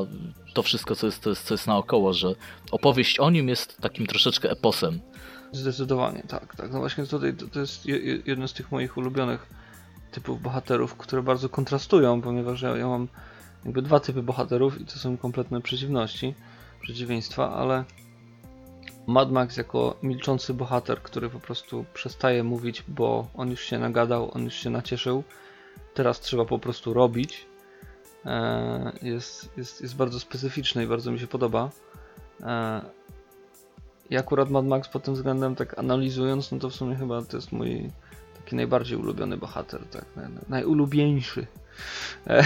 to 0.54 0.64
wszystko, 0.64 0.96
co 0.96 1.06
jest, 1.06 1.24
co 1.44 1.54
jest, 1.54 1.68
naokoło, 1.68 2.14
że 2.14 2.36
opowieść 2.72 3.20
o 3.20 3.30
nim 3.30 3.50
jest 3.50 3.78
takim 3.78 4.08
troszeczkę 4.08 4.52
eposem. 4.52 5.00
Zdecydowanie, 5.52 6.24
tak, 6.28 6.56
tak. 6.56 6.72
No 6.72 6.80
właśnie 6.80 7.06
tutaj 7.06 7.34
to, 7.34 7.48
to 7.48 7.60
jest 7.60 7.86
je, 7.86 7.98
je- 7.98 8.22
jeden 8.26 8.48
z 8.48 8.54
tych 8.54 8.72
moich 8.72 8.98
ulubionych 8.98 9.48
typów 10.12 10.42
bohaterów, 10.42 10.96
które 10.96 11.24
bardzo 11.24 11.50
kontrastują, 11.50 12.22
ponieważ 12.22 12.62
ja, 12.62 12.78
ja 12.78 12.88
mam 12.88 13.08
jakby 13.66 13.82
dwa 13.82 14.00
typy 14.00 14.24
bohaterów 14.24 14.82
i 14.82 14.86
to 14.86 15.00
są 15.00 15.18
kompletne 15.18 15.62
przeciwności, 15.62 16.34
przeciwieństwa, 16.82 17.54
ale 17.54 17.84
Mad 19.08 19.32
Max 19.32 19.58
jako 19.58 19.98
milczący 20.04 20.54
bohater, 20.54 21.02
który 21.02 21.30
po 21.30 21.40
prostu 21.40 21.86
przestaje 21.94 22.44
mówić, 22.44 22.84
bo 22.88 23.28
on 23.36 23.50
już 23.52 23.62
się 23.62 23.80
nagadał, 23.80 24.32
on 24.34 24.44
już 24.44 24.54
się 24.54 24.70
nacieszył, 24.70 25.24
teraz 25.94 26.20
trzeba 26.20 26.46
po 26.46 26.60
prostu 26.60 26.94
robić, 26.94 27.46
jest, 29.02 29.58
jest, 29.58 29.82
jest 29.82 29.96
bardzo 29.96 30.20
specyficzny 30.20 30.84
i 30.84 30.88
bardzo 30.88 31.12
mi 31.12 31.20
się 31.20 31.28
podoba. 31.28 31.70
E, 32.44 32.82
i 34.10 34.18
akurat 34.18 34.50
Mad 34.50 34.66
Max 34.66 34.88
pod 34.88 35.04
tym 35.04 35.14
względem, 35.14 35.56
tak 35.56 35.80
analizując, 35.80 36.52
no 36.52 36.60
to 36.60 36.70
w 36.70 36.76
sumie 36.76 36.96
chyba 36.96 37.22
to 37.22 37.38
jest 37.38 37.52
mój 37.52 37.90
taki 38.38 38.56
najbardziej 38.56 38.98
ulubiony 38.98 39.38
bohater, 39.38 39.82
tak, 39.92 40.06
naj, 40.16 40.26
najulubieńszy 40.50 41.48
e, 42.28 42.40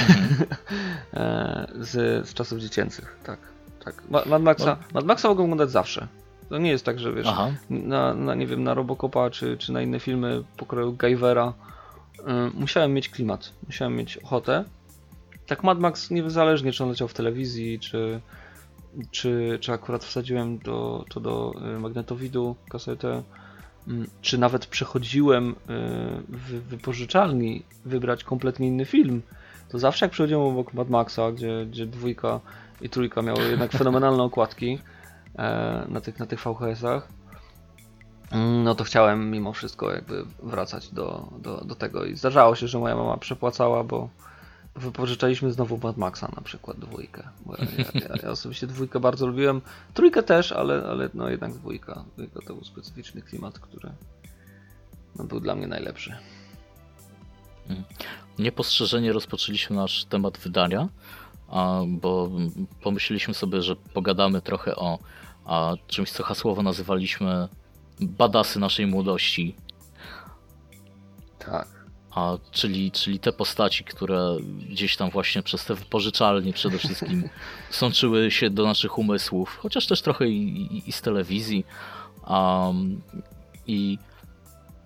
e, 1.13 1.67
z, 1.79 2.27
z 2.29 2.33
czasów 2.33 2.59
dziecięcych, 2.59 3.17
tak, 3.23 3.39
tak. 3.85 4.03
Ma- 4.09 4.25
Mad 4.25 4.41
Maxa, 4.41 4.77
Mad 4.93 5.05
Maxa 5.05 5.27
mogę 5.27 5.43
oglądać 5.43 5.71
zawsze. 5.71 6.07
To 6.49 6.57
nie 6.57 6.69
jest 6.69 6.85
tak, 6.85 6.99
że 6.99 7.13
wiesz, 7.13 7.27
na, 7.69 8.13
na 8.13 8.35
nie 8.35 8.47
wiem, 8.47 8.63
na 8.63 8.73
Robocopa 8.73 9.29
czy, 9.29 9.57
czy 9.57 9.71
na 9.71 9.81
inne 9.81 9.99
filmy 9.99 10.43
pokroju 10.57 10.93
Guyvera 10.93 11.53
y, 12.19 12.23
musiałem 12.53 12.93
mieć 12.93 13.09
klimat, 13.09 13.53
musiałem 13.67 13.95
mieć 13.95 14.17
ochotę. 14.17 14.63
Tak 15.47 15.63
Mad 15.63 15.79
Max 15.79 16.11
niezależnie 16.11 16.71
czy 16.71 16.83
on 16.83 16.89
leciał 16.89 17.07
w 17.07 17.13
telewizji, 17.13 17.79
czy, 17.79 18.21
czy, 19.11 19.57
czy 19.61 19.71
akurat 19.71 20.03
wsadziłem 20.03 20.57
do, 20.57 21.05
to 21.09 21.19
do 21.19 21.53
y, 21.75 21.79
magnetowidu 21.79 22.55
kasetę, 22.69 23.23
mm, 23.87 24.07
czy 24.21 24.37
nawet 24.37 24.65
przechodziłem 24.65 25.49
y, 25.49 25.55
w 26.29 26.67
wypożyczalni 26.69 27.63
wybrać 27.85 28.23
kompletnie 28.23 28.67
inny 28.67 28.85
film, 28.85 29.21
to 29.69 29.79
zawsze 29.79 30.05
jak 30.05 30.11
przechodziłem 30.11 30.43
obok 30.43 30.73
Mad 30.73 30.89
Maxa, 30.89 31.31
gdzie, 31.31 31.65
gdzie 31.65 31.85
dwójka 31.85 32.39
i 32.81 32.89
trójka 32.89 33.21
miały 33.21 33.43
jednak 33.43 33.71
fenomenalne 33.79 34.23
okładki 34.23 34.79
e, 35.35 35.85
na 35.89 36.01
tych, 36.01 36.19
na 36.19 36.25
tych 36.25 36.39
VHS-ach, 36.39 37.07
mm, 38.31 38.63
no 38.63 38.75
to 38.75 38.83
chciałem 38.83 39.31
mimo 39.31 39.53
wszystko 39.53 39.91
jakby 39.91 40.25
wracać 40.43 40.89
do, 40.89 41.27
do, 41.39 41.57
do 41.65 41.75
tego 41.75 42.05
i 42.05 42.15
zdarzało 42.15 42.55
się, 42.55 42.67
że 42.67 42.79
moja 42.79 42.95
mama 42.95 43.17
przepłacała, 43.17 43.83
bo 43.83 44.09
wypożyczaliśmy 44.75 45.51
znowu 45.51 45.77
Mad 45.77 45.97
Maxa 45.97 46.31
na 46.35 46.41
przykład 46.41 46.79
dwójkę, 46.79 47.23
bo 47.45 47.55
ja, 47.55 47.65
ja, 47.93 48.15
ja, 48.23 48.29
osobiście 48.29 48.67
dwójkę 48.67 48.99
bardzo 48.99 49.27
lubiłem, 49.27 49.61
trójkę 49.93 50.23
też, 50.23 50.51
ale, 50.51 50.83
ale 50.89 51.09
no 51.13 51.29
jednak 51.29 51.53
dwójka, 51.53 52.03
dwójka 52.13 52.39
to 52.47 52.53
był 52.53 52.63
specyficzny 52.63 53.21
klimat, 53.21 53.59
który 53.59 53.89
no, 55.15 55.23
był 55.23 55.39
dla 55.39 55.55
mnie 55.55 55.67
najlepszy. 55.67 56.15
Niepostrzeżenie 58.39 59.13
rozpoczęliśmy 59.13 59.75
nasz 59.75 60.05
temat 60.05 60.37
wydania, 60.37 60.89
bo 61.87 62.31
pomyśleliśmy 62.81 63.33
sobie, 63.33 63.61
że 63.61 63.75
pogadamy 63.75 64.41
trochę 64.41 64.75
o 64.75 64.99
czymś, 65.87 66.11
co 66.11 66.23
hasłowo 66.23 66.63
nazywaliśmy 66.63 67.47
badasy 67.99 68.59
naszej 68.59 68.87
młodości, 68.87 69.55
Tak. 71.39 71.74
A, 72.15 72.37
czyli, 72.51 72.91
czyli 72.91 73.19
te 73.19 73.33
postaci, 73.33 73.83
które 73.83 74.37
gdzieś 74.69 74.97
tam 74.97 75.09
właśnie 75.09 75.43
przez 75.43 75.65
te 75.65 75.75
wypożyczalnie 75.75 76.53
przede 76.53 76.77
wszystkim 76.77 77.29
sączyły 77.69 78.31
się 78.31 78.49
do 78.49 78.65
naszych 78.65 78.97
umysłów, 78.97 79.57
chociaż 79.61 79.87
też 79.87 80.01
trochę 80.01 80.27
i, 80.27 80.61
i, 80.61 80.89
i 80.89 80.91
z 80.91 81.01
telewizji. 81.01 81.65
Um, 82.27 83.01
I 83.67 83.97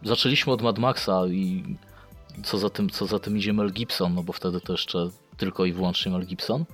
zaczęliśmy 0.04 0.54
od 0.54 0.62
Mad 0.62 0.80
Maxa 0.80 1.28
i 1.28 1.64
co 2.44 2.58
za 2.58 2.70
tym, 2.70 2.90
co 2.90 3.06
za 3.06 3.20
tym 3.20 3.38
idzie 3.38 3.54
Mel 3.54 3.72
Gibson, 3.72 4.14
no 4.14 4.24
bo 4.24 4.34
wtedy 4.34 4.62
to 4.62 4.74
jeszcze 4.74 5.10
tylko 5.38 5.66
i 5.66 5.74
wyłącznie 5.74 6.12
Mel 6.12 6.26
Gibson. 6.26 6.66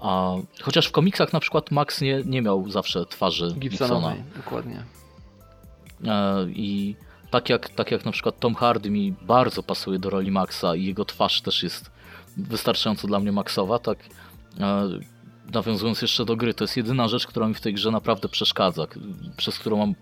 A, 0.00 0.34
chociaż 0.62 0.86
w 0.86 0.92
komiksach 0.92 1.32
na 1.32 1.40
przykład 1.40 1.70
Max 1.70 2.00
nie, 2.00 2.22
nie 2.24 2.42
miał 2.42 2.70
zawsze 2.70 3.06
twarzy 3.06 3.46
Gibsona. 3.58 3.68
Gibsonowej, 3.68 4.22
dokładnie. 4.36 4.84
E, 6.04 6.46
I 6.50 6.96
tak 7.32 7.48
jak, 7.48 7.68
tak 7.68 7.90
jak 7.90 8.04
na 8.04 8.12
przykład 8.12 8.38
Tom 8.38 8.54
Hardy 8.54 8.90
mi 8.90 9.14
bardzo 9.22 9.62
pasuje 9.62 9.98
do 9.98 10.10
roli 10.10 10.30
Maxa 10.30 10.76
i 10.76 10.84
jego 10.84 11.04
twarz 11.04 11.40
też 11.40 11.62
jest 11.62 11.90
wystarczająco 12.36 13.06
dla 13.08 13.20
mnie 13.20 13.32
Maxowa, 13.32 13.78
tak 13.78 13.98
e, 14.60 14.88
nawiązując 15.54 16.02
jeszcze 16.02 16.24
do 16.24 16.36
gry, 16.36 16.54
to 16.54 16.64
jest 16.64 16.76
jedyna 16.76 17.08
rzecz, 17.08 17.26
która 17.26 17.48
mi 17.48 17.54
w 17.54 17.60
tej 17.60 17.74
grze 17.74 17.90
naprawdę 17.90 18.28
przeszkadza, 18.28 18.86
przez 19.36 19.58
którą 19.58 19.76
mam 19.76 19.94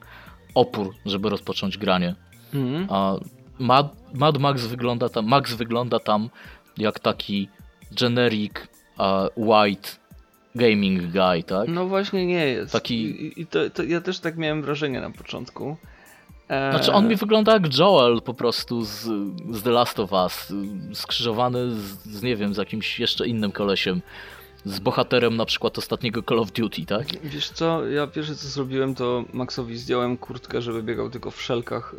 opór, 0.55 0.95
żeby 1.07 1.29
rozpocząć 1.31 1.79
granie. 1.79 2.15
Mhm. 2.55 2.87
A 2.91 3.15
Mad, 3.59 3.95
Mad 4.15 4.39
Max 4.39 4.67
wygląda 4.67 5.09
tam, 5.09 5.27
Max 5.27 5.55
wygląda 5.55 5.99
tam 5.99 6.31
jak 6.79 6.99
taki 6.99 7.49
generic 7.93 8.53
a, 8.99 9.29
white 9.37 9.89
gaming 10.55 11.03
guy, 11.03 11.43
tak? 11.43 11.69
No 11.69 11.87
właśnie 11.87 12.27
nie 12.27 12.47
jest. 12.47 12.73
Taki- 12.73 13.25
I, 13.27 13.41
i 13.41 13.47
to, 13.47 13.71
to 13.71 13.83
ja 13.83 14.01
też 14.01 14.21
tak 14.21 14.37
miałem 14.37 14.63
wrażenie 14.63 15.01
na 15.01 15.11
początku. 15.11 15.77
Znaczy 16.71 16.93
on 16.93 17.09
mi 17.09 17.17
wygląda 17.17 17.53
jak 17.53 17.79
Joel 17.79 18.23
po 18.23 18.35
prostu 18.35 18.85
z, 18.85 18.91
z 19.51 19.63
The 19.63 19.71
Last 19.71 20.01
of 20.01 20.13
Us, 20.13 20.51
y, 20.51 20.95
skrzyżowany 20.95 21.71
z, 21.71 22.05
z 22.05 22.23
nie 22.23 22.37
wiem, 22.37 22.55
z 22.55 22.57
jakimś 22.57 23.01
jeszcze 23.01 23.27
innym 23.27 23.53
kolesiem, 23.53 24.03
z 24.65 24.81
bohaterem 24.81 25.37
na 25.37 25.45
przykład 25.45 25.79
ostatniego 25.79 26.23
Call 26.23 26.39
of 26.39 26.53
Duty, 26.53 26.87
tak? 26.87 27.07
Wiesz 27.25 27.51
co, 27.51 27.87
ja 27.87 28.07
pierwsze 28.07 28.35
co 28.35 28.49
zrobiłem 28.49 28.95
to 28.95 29.25
Maxowi 29.33 29.79
zdjąłem 29.79 30.17
kurtkę, 30.17 30.63
żeby 30.63 30.83
biegał 30.83 31.11
tylko 31.11 31.31
w 31.31 31.43
szelkach 31.43 31.95
y, 31.95 31.97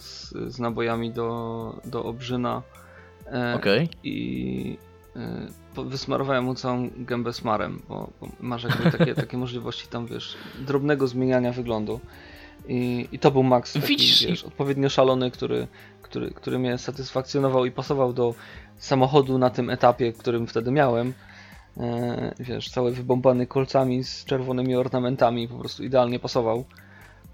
z, 0.00 0.30
z 0.54 0.58
nabojami 0.58 1.12
do, 1.12 1.80
do 1.84 2.04
obrzyna. 2.04 2.62
E, 3.26 3.54
Okej. 3.56 3.88
I 4.04 4.78
po- 5.74 5.84
wysmarowałem 5.84 6.44
mu 6.44 6.54
całą 6.54 6.90
gębę 6.96 7.32
smarem, 7.32 7.82
bo, 7.88 8.10
bo 8.20 8.28
masz 8.40 8.64
jakby 8.64 8.98
takie, 8.98 9.14
takie 9.14 9.36
możliwości 9.46 9.88
tam, 9.88 10.06
wiesz, 10.06 10.34
drobnego 10.66 11.06
zmieniania 11.06 11.52
wyglądu. 11.52 12.00
I, 12.68 13.08
i 13.12 13.18
to 13.18 13.30
był 13.30 13.42
Max, 13.42 13.72
taki, 13.72 13.86
Widzisz, 13.86 14.26
wiesz, 14.26 14.44
odpowiednio 14.44 14.88
szalony, 14.88 15.30
który, 15.30 15.66
który, 16.02 16.30
który 16.30 16.58
mnie 16.58 16.78
satysfakcjonował 16.78 17.66
i 17.66 17.70
pasował 17.70 18.12
do 18.12 18.34
samochodu 18.76 19.38
na 19.38 19.50
tym 19.50 19.70
etapie, 19.70 20.12
którym 20.12 20.46
wtedy 20.46 20.70
miałem. 20.70 21.14
E, 21.76 22.34
wiesz, 22.40 22.70
cały 22.70 22.92
wybombany 22.92 23.46
kolcami 23.46 24.04
z 24.04 24.24
czerwonymi 24.24 24.76
ornamentami, 24.76 25.48
po 25.48 25.58
prostu 25.58 25.84
idealnie 25.84 26.18
pasował 26.18 26.64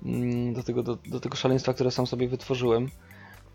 mm, 0.05 0.55
do 0.55 0.63
tego, 0.63 0.83
do, 0.83 0.99
do 1.07 1.21
tego 1.21 1.37
szaleństwa, 1.37 1.75
które 1.75 1.91
sam 1.91 2.07
sobie 2.07 2.29
wytworzyłem. 2.29 2.89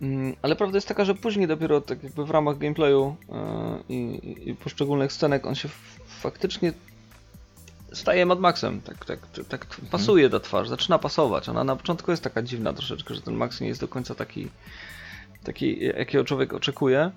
Mm, 0.02 0.36
Ale 0.42 0.56
prawda 0.56 0.78
jest 0.78 0.88
taka, 0.88 1.06
że 1.06 1.16
później 1.16 1.48
dopiero 1.48 1.82
tak 1.82 2.04
jakby 2.04 2.26
w 2.26 2.30
ramach 2.30 2.58
gameplayu 2.58 3.16
e, 3.30 3.80
i, 3.90 4.56
poszczególnych 4.64 5.14
scenek 5.14 5.46
on 5.46 5.56
się 5.56 5.70
faktycznie 6.08 6.74
staje 7.94 8.26
Mad 8.26 8.40
Maxem. 8.40 8.82
Tak, 8.82 9.06
tak, 9.06 9.20
tak 9.50 9.68
pasuje 9.92 10.30
ta 10.30 10.40
twarz, 10.40 10.70
zaczyna 10.70 11.00
pasować. 11.00 11.50
Ona 11.50 11.64
na 11.64 11.76
początku 11.76 12.12
jest 12.12 12.24
taka 12.24 12.42
dziwna 12.42 12.74
troszeczkę, 12.74 13.16
że 13.16 13.22
ten 13.22 13.36
Max 13.36 13.62
nie 13.62 13.68
jest 13.68 13.82
do 13.82 13.88
końca 13.88 14.16
taki, 14.16 14.48
taki 15.44 15.80
jakiego 15.86 16.24
człowiek 16.24 16.54
oczekuje. 16.54 17.12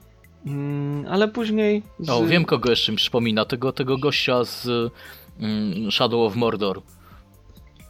Mm, 0.46 1.06
Ale 1.10 1.28
później. 1.28 1.82
Z... 1.98 2.10
O, 2.10 2.26
wiem 2.26 2.44
kogo 2.44 2.70
jeszcze 2.70 2.92
mi 2.92 2.98
przypomina, 2.98 3.44
tego, 3.44 3.72
tego 3.72 3.98
gościa 3.98 4.44
z 4.44 4.68
mm, 5.40 5.90
Shadow 5.90 6.26
of 6.26 6.36
Mordor. 6.36 6.82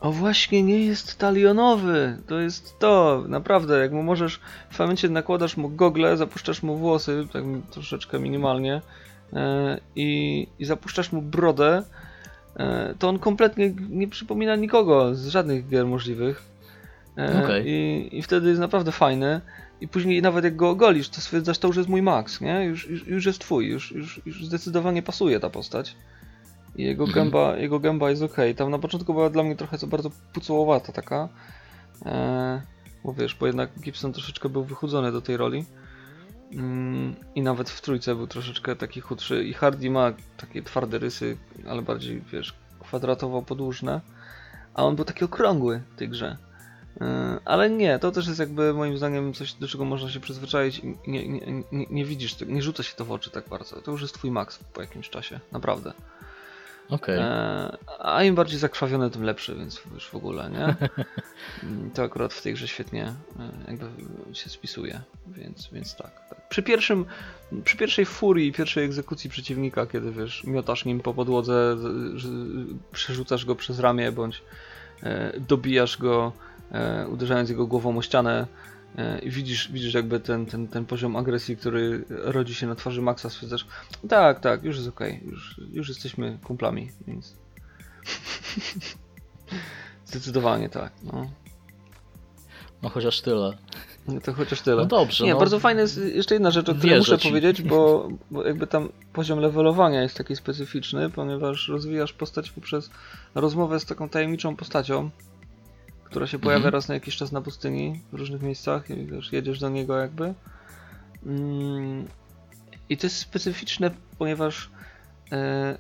O 0.00 0.12
właśnie, 0.12 0.62
nie 0.62 0.84
jest 0.84 1.18
talionowy. 1.18 2.18
To 2.26 2.40
jest 2.40 2.78
to, 2.78 3.24
naprawdę. 3.28 3.78
Jak 3.78 3.92
mu 3.92 4.02
możesz, 4.02 4.40
w 4.70 4.78
momencie 4.78 5.08
nakładasz 5.08 5.56
mu 5.56 5.68
gogle, 5.68 6.16
zapuszczasz 6.16 6.62
mu 6.62 6.76
włosy, 6.76 7.26
tak 7.32 7.44
troszeczkę 7.70 8.18
minimalnie, 8.18 8.82
e, 9.32 9.80
i, 9.96 10.46
i 10.58 10.64
zapuszczasz 10.64 11.12
mu 11.12 11.22
brodę, 11.22 11.82
to 12.98 13.08
on 13.08 13.18
kompletnie 13.18 13.74
nie 13.90 14.08
przypomina 14.08 14.56
nikogo 14.56 15.14
z 15.14 15.26
żadnych 15.26 15.68
gier 15.68 15.86
możliwych. 15.86 16.42
E, 17.18 17.44
Okej. 17.44 17.64
i, 17.66 18.08
I 18.18 18.22
wtedy 18.22 18.48
jest 18.48 18.60
naprawdę 18.60 18.92
fajny. 18.92 19.40
I 19.80 19.88
później 19.88 20.22
nawet 20.22 20.44
jak 20.44 20.56
go 20.56 20.70
ogolisz, 20.70 21.08
to 21.08 21.20
stwierdzasz, 21.20 21.58
to 21.58 21.68
już 21.68 21.76
jest 21.76 21.88
mój 21.88 22.02
Max, 22.02 22.40
nie? 22.40 22.64
Już, 22.64 22.88
już, 22.88 23.06
już 23.06 23.26
jest 23.26 23.38
twój, 23.38 23.66
już, 23.66 23.92
już, 23.92 24.20
już 24.26 24.46
zdecydowanie 24.46 25.02
pasuje 25.02 25.40
ta 25.40 25.50
postać. 25.50 25.96
I 26.76 26.82
jego 26.84 27.04
Mhm. 27.04 27.24
gęba, 27.24 27.56
jego 27.56 27.80
gęba 27.80 28.10
jest 28.10 28.22
ok. 28.22 28.36
Tam 28.56 28.70
na 28.70 28.78
początku 28.78 29.14
była 29.14 29.30
dla 29.30 29.42
mnie 29.42 29.56
trochę 29.56 29.78
za 29.78 29.86
bardzo 29.86 30.10
pucołowata 30.32 30.92
taka. 30.92 31.28
E, 32.06 32.62
bo 33.04 33.12
wiesz, 33.12 33.34
bo 33.34 33.46
jednak 33.46 33.70
Gibson 33.80 34.12
troszeczkę 34.12 34.48
był 34.48 34.64
wychudzony 34.64 35.12
do 35.12 35.20
tej 35.20 35.36
roli. 35.36 35.64
Mm, 36.52 37.14
I 37.34 37.42
nawet 37.42 37.70
w 37.70 37.80
trójce 37.80 38.14
był 38.14 38.26
troszeczkę 38.26 38.76
taki 38.76 39.00
chudszy. 39.00 39.44
I 39.44 39.52
Hardy 39.52 39.90
ma 39.90 40.12
takie 40.36 40.62
twarde 40.62 40.98
rysy, 40.98 41.36
ale 41.68 41.82
bardziej, 41.82 42.22
wiesz, 42.32 42.54
kwadratowo-podłużne. 42.80 44.00
A 44.74 44.84
on 44.84 44.96
był 44.96 45.04
taki 45.04 45.24
okrągły 45.24 45.82
w 45.94 45.98
tej 45.98 46.08
grze. 46.08 46.36
E, 47.00 47.38
Ale 47.44 47.70
nie, 47.70 47.98
to 47.98 48.12
też 48.12 48.26
jest 48.26 48.40
jakby 48.40 48.74
moim 48.74 48.96
zdaniem 48.98 49.34
coś, 49.34 49.52
do 49.52 49.68
czego 49.68 49.84
można 49.84 50.10
się 50.10 50.20
przyzwyczaić 50.20 50.82
nie, 50.82 51.28
nie, 51.28 51.28
nie, 51.72 51.86
nie 51.90 52.04
widzisz, 52.04 52.36
nie 52.46 52.62
rzuca 52.62 52.82
się 52.82 52.96
to 52.96 53.04
w 53.04 53.12
oczy 53.12 53.30
tak 53.30 53.48
bardzo. 53.48 53.82
To 53.82 53.90
już 53.90 54.02
jest 54.02 54.14
twój 54.14 54.30
max 54.30 54.58
po 54.58 54.80
jakimś 54.80 55.10
czasie, 55.10 55.40
naprawdę. 55.52 55.92
Okej. 56.90 57.18
E, 57.18 57.76
a 57.98 58.24
im 58.24 58.34
bardziej 58.34 58.58
zakrwawiony, 58.58 59.10
tym 59.10 59.22
lepszy, 59.22 59.54
więc 59.54 59.82
już 59.94 60.08
w 60.08 60.14
ogóle, 60.14 60.50
nie? 60.50 60.76
To 61.94 62.02
akurat 62.02 62.34
w 62.34 62.42
tej 62.42 62.54
grze 62.54 62.68
świetnie 62.68 63.04
e, 63.38 63.70
jakby 63.70 63.86
się 64.34 64.50
spisuje, 64.50 65.00
więc, 65.26 65.68
więc 65.72 65.96
tak, 65.96 66.28
tak. 66.30 66.48
Przy 66.48 66.62
pierwszym, 66.62 67.04
przy 67.64 67.76
pierwszej 67.76 68.06
furii, 68.06 68.52
pierwszej 68.52 68.84
egzekucji 68.84 69.30
przeciwnika, 69.30 69.86
kiedy 69.86 70.12
wiesz, 70.12 70.44
miotasz 70.44 70.84
nim 70.84 71.00
po 71.00 71.14
podłodze, 71.14 71.76
przerzucasz 72.92 73.44
go 73.44 73.54
przez 73.54 73.78
ramię, 73.78 74.12
bądź 74.12 74.42
e, 75.02 75.40
dobijasz 75.40 75.98
go, 75.98 76.32
e, 76.72 77.08
uderzając 77.08 77.50
jego 77.50 77.66
głową 77.66 77.98
o 77.98 78.02
ścianę, 78.02 78.46
i 79.22 79.30
widzisz, 79.30 79.72
widzisz 79.72 79.94
jakby 79.94 80.20
ten, 80.20 80.46
ten, 80.46 80.68
ten 80.68 80.86
poziom 80.86 81.16
agresji, 81.16 81.56
który 81.56 82.04
rodzi 82.08 82.54
się 82.54 82.66
na 82.66 82.74
twarzy 82.74 83.02
Maxa, 83.02 83.30
stwierdzasz, 83.30 83.66
tak, 84.08 84.40
tak, 84.40 84.64
już 84.64 84.76
jest 84.76 84.88
okej, 84.88 85.20
już, 85.26 85.60
już 85.72 85.88
jesteśmy 85.88 86.38
kumplami, 86.44 86.90
więc... 87.06 87.34
Zdecydowanie 90.04 90.68
tak, 90.68 90.92
no. 91.02 91.30
No 92.82 92.88
chociaż 92.88 93.20
tyle. 93.20 93.56
No 94.08 94.20
To 94.20 94.32
chociaż 94.32 94.60
tyle. 94.60 94.76
No 94.76 94.84
dobrze, 94.88 95.24
Nie, 95.24 95.32
no. 95.32 95.38
bardzo 95.38 95.60
fajne 95.60 95.80
jest 95.80 96.00
jeszcze 96.14 96.34
jedna 96.34 96.50
rzecz, 96.50 96.68
o 96.68 96.72
której 96.74 96.90
Wierzę 96.90 96.98
muszę 96.98 97.18
ci. 97.18 97.28
powiedzieć, 97.28 97.62
bo, 97.62 98.08
bo 98.30 98.46
jakby 98.46 98.66
tam 98.66 98.88
poziom 99.12 99.38
levelowania 99.38 100.02
jest 100.02 100.16
taki 100.16 100.36
specyficzny, 100.36 101.10
ponieważ 101.10 101.68
rozwijasz 101.68 102.12
postać 102.12 102.50
poprzez 102.50 102.90
rozmowę 103.34 103.80
z 103.80 103.84
taką 103.84 104.08
tajemniczą 104.08 104.56
postacią, 104.56 105.10
która 106.10 106.26
się 106.26 106.38
pojawia 106.38 106.66
Mhm. 106.66 106.72
raz 106.72 106.88
na 106.88 106.94
jakiś 106.94 107.16
czas 107.16 107.32
na 107.32 107.40
pustyni 107.40 108.02
w 108.12 108.14
różnych 108.14 108.42
miejscach 108.42 108.90
i 108.90 109.08
jedziesz 109.32 109.58
do 109.58 109.68
niego 109.68 109.98
jakby. 109.98 110.34
Mm, 111.26 112.06
I 112.88 112.96
to 112.96 113.06
jest 113.06 113.16
specyficzne, 113.16 113.90
ponieważ 114.18 114.70
e, 115.32 115.78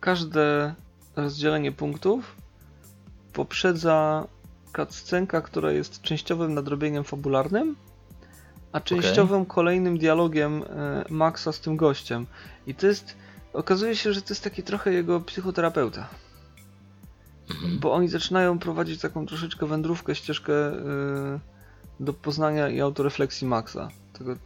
każde 0.00 0.74
rozdzielenie 1.16 1.72
punktów 1.72 2.36
poprzedza 3.32 4.26
cutscenka, 4.76 5.40
która 5.40 5.72
jest 5.72 6.02
częściowym 6.02 6.54
nadrobieniem 6.54 7.04
fabularnym, 7.04 7.76
a 8.72 8.80
częściowym 8.80 9.46
kolejnym 9.46 9.98
dialogiem 9.98 10.62
e, 10.62 11.04
Maxa 11.10 11.52
z 11.52 11.60
tym 11.60 11.76
gościem. 11.76 12.26
I 12.66 12.74
to 12.74 12.86
jest. 12.86 13.16
Okazuje 13.52 13.96
się, 13.96 14.12
że 14.12 14.22
to 14.22 14.26
jest 14.28 14.44
taki 14.44 14.62
trochę 14.62 14.92
jego 14.92 15.20
psychoterapeuta. 15.20 16.08
Mhm. 17.50 17.78
Bo 17.78 17.92
oni 17.92 18.08
zaczynają 18.08 18.58
prowadzić 18.58 19.00
taką 19.00 19.26
troszeczkę 19.26 19.66
wędrówkę, 19.66 20.14
ścieżkę 20.14 20.52
e, 20.52 21.40
do 22.00 22.12
poznania 22.12 22.68
i 22.68 22.80
autorefleksji 22.80 23.46
Maxa. 23.46 23.88
Tego, 24.18 24.36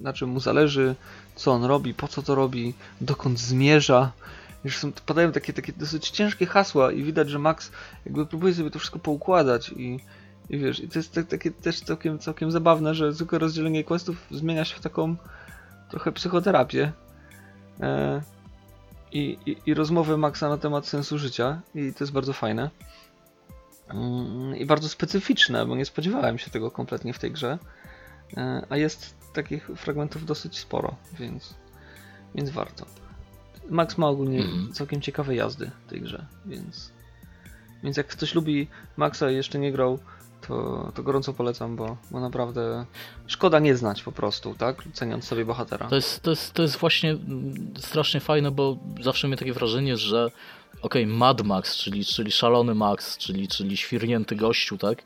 na 0.00 0.12
czym 0.12 0.28
mu 0.28 0.40
zależy, 0.40 0.94
co 1.36 1.52
on 1.52 1.64
robi, 1.64 1.94
po 1.94 2.08
co 2.08 2.22
to 2.22 2.34
robi, 2.34 2.74
dokąd 3.00 3.38
zmierza. 3.38 4.12
Już 4.64 4.78
są, 4.78 4.92
padają 5.06 5.32
takie, 5.32 5.52
takie 5.52 5.72
dosyć 5.72 6.10
ciężkie 6.10 6.46
hasła 6.46 6.92
i 6.92 7.02
widać, 7.02 7.30
że 7.30 7.38
Max 7.38 7.72
jakby 8.06 8.26
próbuje 8.26 8.54
sobie 8.54 8.70
to 8.70 8.78
wszystko 8.78 8.98
poukładać 8.98 9.72
i, 9.76 10.00
i 10.50 10.58
wiesz, 10.58 10.80
i 10.80 10.88
to 10.88 10.98
jest 10.98 11.12
tak, 11.12 11.26
takie 11.26 11.50
też 11.50 11.80
całkiem, 11.80 12.18
całkiem 12.18 12.50
zabawne, 12.50 12.94
że 12.94 13.12
zwykłe 13.12 13.38
rozdzielenie 13.38 13.84
questów 13.84 14.26
zmienia 14.30 14.64
się 14.64 14.76
w 14.76 14.80
taką 14.80 15.16
trochę 15.90 16.12
psychoterapię 16.12 16.92
e, 17.80 18.22
i, 19.12 19.38
i, 19.46 19.56
i 19.66 19.74
rozmowę 19.74 20.16
Maxa 20.16 20.48
na 20.48 20.58
temat 20.58 20.86
sensu 20.86 21.18
życia 21.18 21.60
i 21.74 21.92
to 21.92 22.04
jest 22.04 22.12
bardzo 22.12 22.32
fajne 22.32 22.70
Mm, 23.94 24.56
i 24.56 24.66
bardzo 24.66 24.88
specyficzne, 24.88 25.66
bo 25.66 25.76
nie 25.76 25.84
spodziewałem 25.84 26.38
się 26.38 26.50
tego 26.50 26.70
kompletnie 26.70 27.12
w 27.12 27.18
tej 27.18 27.32
grze, 27.32 27.58
e, 28.36 28.66
a 28.68 28.76
jest 28.76 29.14
takich 29.32 29.70
fragmentów 29.76 30.26
dosyć 30.26 30.58
sporo, 30.58 30.96
więc, 31.18 31.54
więc 32.34 32.50
warto. 32.50 32.86
Max 33.70 33.98
ma 33.98 34.08
ogólnie 34.08 34.38
Mhm. 34.42 34.72
całkiem 34.72 35.00
ciekawe 35.00 35.34
jazdy 35.34 35.70
w 35.86 35.90
tej 35.90 36.00
grze, 36.00 36.26
więc, 36.46 36.92
więc 37.82 37.96
jak 37.96 38.06
ktoś 38.06 38.34
lubi 38.34 38.68
Maxa 38.96 39.30
i 39.30 39.34
jeszcze 39.34 39.58
nie 39.58 39.72
grał, 39.72 39.98
to, 40.50 40.92
to 40.94 41.02
gorąco 41.02 41.32
polecam, 41.32 41.76
bo, 41.76 41.96
bo 42.10 42.20
naprawdę 42.20 42.86
szkoda 43.26 43.58
nie 43.58 43.76
znać 43.76 44.02
po 44.02 44.12
prostu, 44.12 44.54
tak? 44.54 44.84
Ceniąc 44.92 45.24
sobie 45.24 45.44
bohatera. 45.44 45.88
To 45.88 45.96
jest, 45.96 46.22
to, 46.22 46.30
jest, 46.30 46.52
to 46.52 46.62
jest 46.62 46.76
właśnie 46.76 47.10
mm, 47.10 47.74
strasznie 47.78 48.20
fajne, 48.20 48.50
bo 48.50 48.76
zawsze 49.00 49.28
miałem 49.28 49.38
takie 49.38 49.52
wrażenie, 49.52 49.96
że 49.96 50.30
okej, 50.82 51.06
Mad 51.06 51.42
Max, 51.42 51.76
czyli, 51.76 52.04
czyli 52.04 52.32
szalony 52.32 52.74
Max, 52.74 53.18
czyli, 53.18 53.48
czyli 53.48 53.76
świrnięty 53.76 54.36
gościu, 54.36 54.78
tak? 54.78 55.02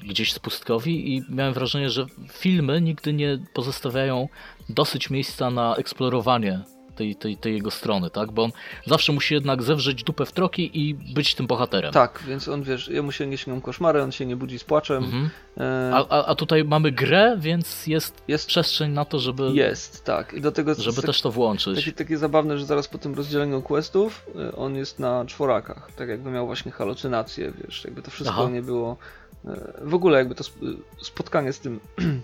Gdzieś 0.00 0.32
z 0.32 0.38
pustkowi 0.38 1.16
i 1.16 1.22
miałem 1.28 1.54
wrażenie, 1.54 1.90
że 1.90 2.06
filmy 2.32 2.80
nigdy 2.80 3.12
nie 3.12 3.38
pozostawiają 3.54 4.28
dosyć 4.68 5.10
miejsca 5.10 5.50
na 5.50 5.76
eksplorowanie 5.76 6.60
tej, 6.98 7.16
tej, 7.16 7.36
tej 7.36 7.54
jego 7.54 7.70
strony, 7.70 8.10
tak? 8.10 8.32
Bo 8.32 8.44
on 8.44 8.50
zawsze 8.86 9.12
musi 9.12 9.34
jednak 9.34 9.62
zewrzeć 9.62 10.04
dupę 10.04 10.26
w 10.26 10.32
troki 10.32 10.70
i 10.88 10.94
być 10.94 11.34
tym 11.34 11.46
bohaterem. 11.46 11.92
Tak, 11.92 12.22
więc 12.26 12.48
on 12.48 12.62
wiesz, 12.62 12.88
jemu 12.88 13.12
się 13.12 13.26
nie 13.26 13.38
śnią 13.38 13.60
koszmary, 13.60 14.02
on 14.02 14.12
się 14.12 14.26
nie 14.26 14.36
budzi 14.36 14.58
z 14.58 14.64
płaczem. 14.64 15.04
Mhm. 15.04 15.30
E, 15.60 15.90
A, 15.94 16.06
a, 16.08 16.26
a 16.26 16.34
tutaj 16.34 16.64
mamy 16.64 16.92
grę, 16.92 17.36
więc 17.40 17.86
jest, 17.86 18.22
Jest- 18.28 18.46
przestrzeń 18.48 18.92
na 18.92 19.04
to, 19.04 19.18
żeby, 19.18 19.50
jest, 19.52 20.04
tak. 20.04 20.34
I 20.34 20.40
do 20.40 20.52
tego 20.52 20.74
żeby 20.74 20.96
tak- 20.96 21.04
też 21.06 21.20
to 21.22 21.30
włączyć. 21.30 21.78
Takie, 21.78 21.92
takie 21.92 22.18
zabawne, 22.18 22.58
że 22.58 22.66
zaraz 22.66 22.88
po 22.88 22.98
tym 22.98 23.14
rozdzieleniu 23.14 23.62
questów 23.62 24.26
y, 24.52 24.56
on 24.56 24.76
jest 24.76 24.98
na 24.98 25.24
czworakach. 25.26 25.88
Tak 25.96 26.08
jakby 26.08 26.30
miał 26.30 26.46
właśnie 26.46 26.72
halucynacje, 26.72 27.52
wiesz, 27.64 27.84
jakby 27.84 28.02
to 28.02 28.10
wszystko 28.10 28.36
Aha. 28.40 28.50
nie 28.50 28.62
było. 28.62 28.96
y, 29.44 29.48
W 29.82 29.94
ogóle 29.94 30.18
jakby 30.18 30.34
to 30.34 30.40
sp- 30.48 30.62
spotkanie 31.02 31.52
z 31.52 31.60
tym 31.60 31.80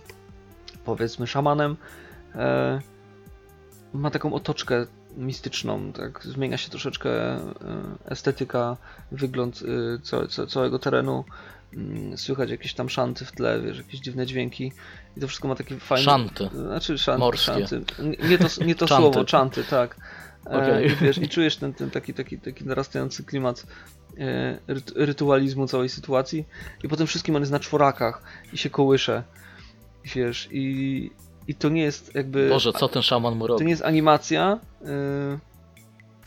powiedzmy 0.85 1.27
szamanem 1.27 1.77
e, 2.35 2.81
ma 3.95 4.11
taką 4.11 4.32
otoczkę 4.34 4.86
mistyczną, 5.16 5.92
tak? 5.92 6.20
Zmienia 6.24 6.57
się 6.57 6.70
troszeczkę 6.70 7.11
e, 7.11 7.40
estetyka, 8.05 8.76
wygląd 9.12 9.62
e, 9.62 9.99
ca- 10.03 10.26
ca- 10.26 10.47
całego 10.47 10.78
terenu. 10.78 11.24
mm, 11.74 12.18
słychać 12.18 12.51
jakieś 12.51 12.74
tam 12.74 12.88
szanty 12.88 13.24
w 13.24 13.32
tle, 13.32 13.61
wiesz, 13.61 13.78
jakieś 13.78 14.01
dziwne 14.01 14.26
dźwięki 14.26 14.72
i 15.16 15.20
to 15.20 15.28
wszystko 15.28 15.49
ma 15.49 15.55
takie 15.55 15.78
fajne... 15.80 16.05
Szanty. 16.05 16.49
Znaczy 16.55 16.99
szanty, 16.99 17.20
Morskie. 17.20 17.66
szanty. 17.66 17.80
Nie- 18.28 18.38
to, 18.38 18.64
nie 18.64 18.74
to 18.74 18.86
Czanty. 18.86 19.03
słowo, 19.03 19.24
czanty, 19.24 19.64
tak. 19.64 19.97
E, 20.47 20.51
Okej. 20.51 20.86
I 20.86 20.97
wiesz, 20.97 21.18
i 21.18 21.28
czujesz 21.28 21.57
ten, 21.57 21.74
ten 21.74 21.90
taki, 21.90 22.14
taki, 22.14 22.38
taki 22.38 22.64
narastający 22.64 23.24
klimat 23.24 23.66
ryt, 24.66 24.92
rytualizmu 24.97 25.66
całej 25.66 25.88
sytuacji 25.88 26.45
i 26.84 26.88
potem 26.88 27.07
wszystkim 27.07 27.36
on 27.36 27.42
jest 27.42 27.53
na 27.53 27.61
czworakach 27.61 28.22
i 28.53 28.59
się 28.59 28.70
kołysze, 28.70 29.22
wiesz, 30.05 30.49
i, 30.53 31.11
i 31.49 31.55
to 31.55 31.68
nie 31.68 31.82
jest 31.82 32.14
jakby... 32.14 32.49
Boże, 32.49 32.72
co 32.72 32.88
ten 32.88 33.03
szaman 33.03 33.34
mu 33.34 33.47
To 33.47 33.53
robi? 33.53 33.64
nie 33.64 33.70
jest 33.70 33.84
animacja, 33.84 34.59
y, 34.82 34.86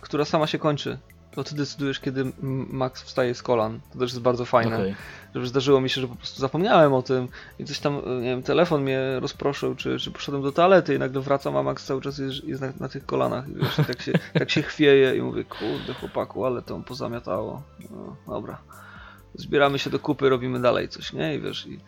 która 0.02 0.26
sama 0.26 0.48
się 0.48 0.60
kończy. 0.60 0.98
To 1.32 1.44
ty 1.44 1.56
decydujesz, 1.56 2.00
kiedy 2.00 2.32
Max 2.72 3.02
wstaje 3.04 3.36
z 3.36 3.44
kolan. 3.44 3.80
To 3.94 4.00
też 4.00 4.12
jest 4.12 4.22
bardzo 4.22 4.46
fajne. 4.46 4.76
Okej. 4.76 4.96
Że 5.36 5.48
zdarzyło 5.48 5.82
mi 5.82 5.90
się, 5.90 6.02
że 6.02 6.08
po 6.08 6.16
prostu 6.16 6.40
zapomniałem 6.40 6.94
o 6.94 7.02
tym 7.02 7.28
i 7.60 7.66
coś 7.66 7.80
tam, 7.80 7.98
y, 7.98 8.22
nie 8.22 8.30
wiem, 8.30 8.44
telefon 8.44 8.82
mnie 8.84 9.20
rozproszył, 9.20 9.76
czy, 9.76 10.00
czy 10.00 10.12
poszedłem 10.12 10.44
do 10.44 10.52
toalety 10.52 10.96
i 10.96 11.00
nagle 11.00 11.22
wracam, 11.22 11.58
a 11.58 11.64
Max 11.64 11.86
cały 11.86 12.02
czas 12.02 12.18
jest, 12.18 12.44
jest 12.44 12.62
na, 12.62 12.74
na 12.80 12.90
tych 12.90 13.06
kolanach 13.06 13.50
i 13.50 13.54
wiesz, 13.54 13.76
tak 13.88 14.02
się, 14.02 14.12
tak 14.34 14.50
się 14.50 14.62
chwieje 14.62 15.16
i 15.16 15.22
mówię, 15.22 15.44
kurde 15.44 15.94
chłopaku, 16.00 16.46
ale 16.46 16.62
to 16.62 16.80
pozamiatało. 16.80 17.62
No, 17.92 18.16
dobra. 18.28 18.58
Zbieramy 19.38 19.80
się 19.80 19.90
do 19.90 20.00
kupy, 20.00 20.30
robimy 20.30 20.62
dalej 20.62 20.90
coś, 20.90 21.14
nie? 21.14 21.36
I 21.36 21.40
wiesz, 21.42 21.68
i, 21.68 21.80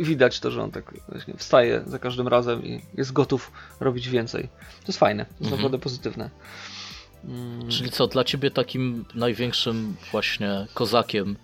i 0.00 0.04
widać 0.04 0.40
to, 0.40 0.50
że 0.50 0.62
on 0.62 0.70
tak 0.70 0.94
właśnie 1.08 1.34
wstaje 1.36 1.82
za 1.86 1.98
każdym 1.98 2.28
razem 2.28 2.64
i 2.64 2.82
jest 2.94 3.12
gotów 3.12 3.52
robić 3.80 4.08
więcej. 4.08 4.48
To 4.80 4.86
jest 4.88 4.98
fajne, 4.98 5.24
to 5.24 5.30
jest 5.30 5.42
Mhm. 5.42 5.56
naprawdę 5.60 5.78
pozytywne. 5.78 6.30
Mm, 7.24 7.68
Czyli 7.68 7.90
co, 7.90 8.06
dla 8.06 8.24
ciebie 8.24 8.50
takim 8.50 9.04
największym 9.14 9.96
właśnie 10.12 10.66
kozakiem 10.74 11.36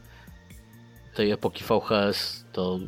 tej 1.14 1.30
epoki 1.30 1.64
VHS 1.64 2.44
to 2.52 2.78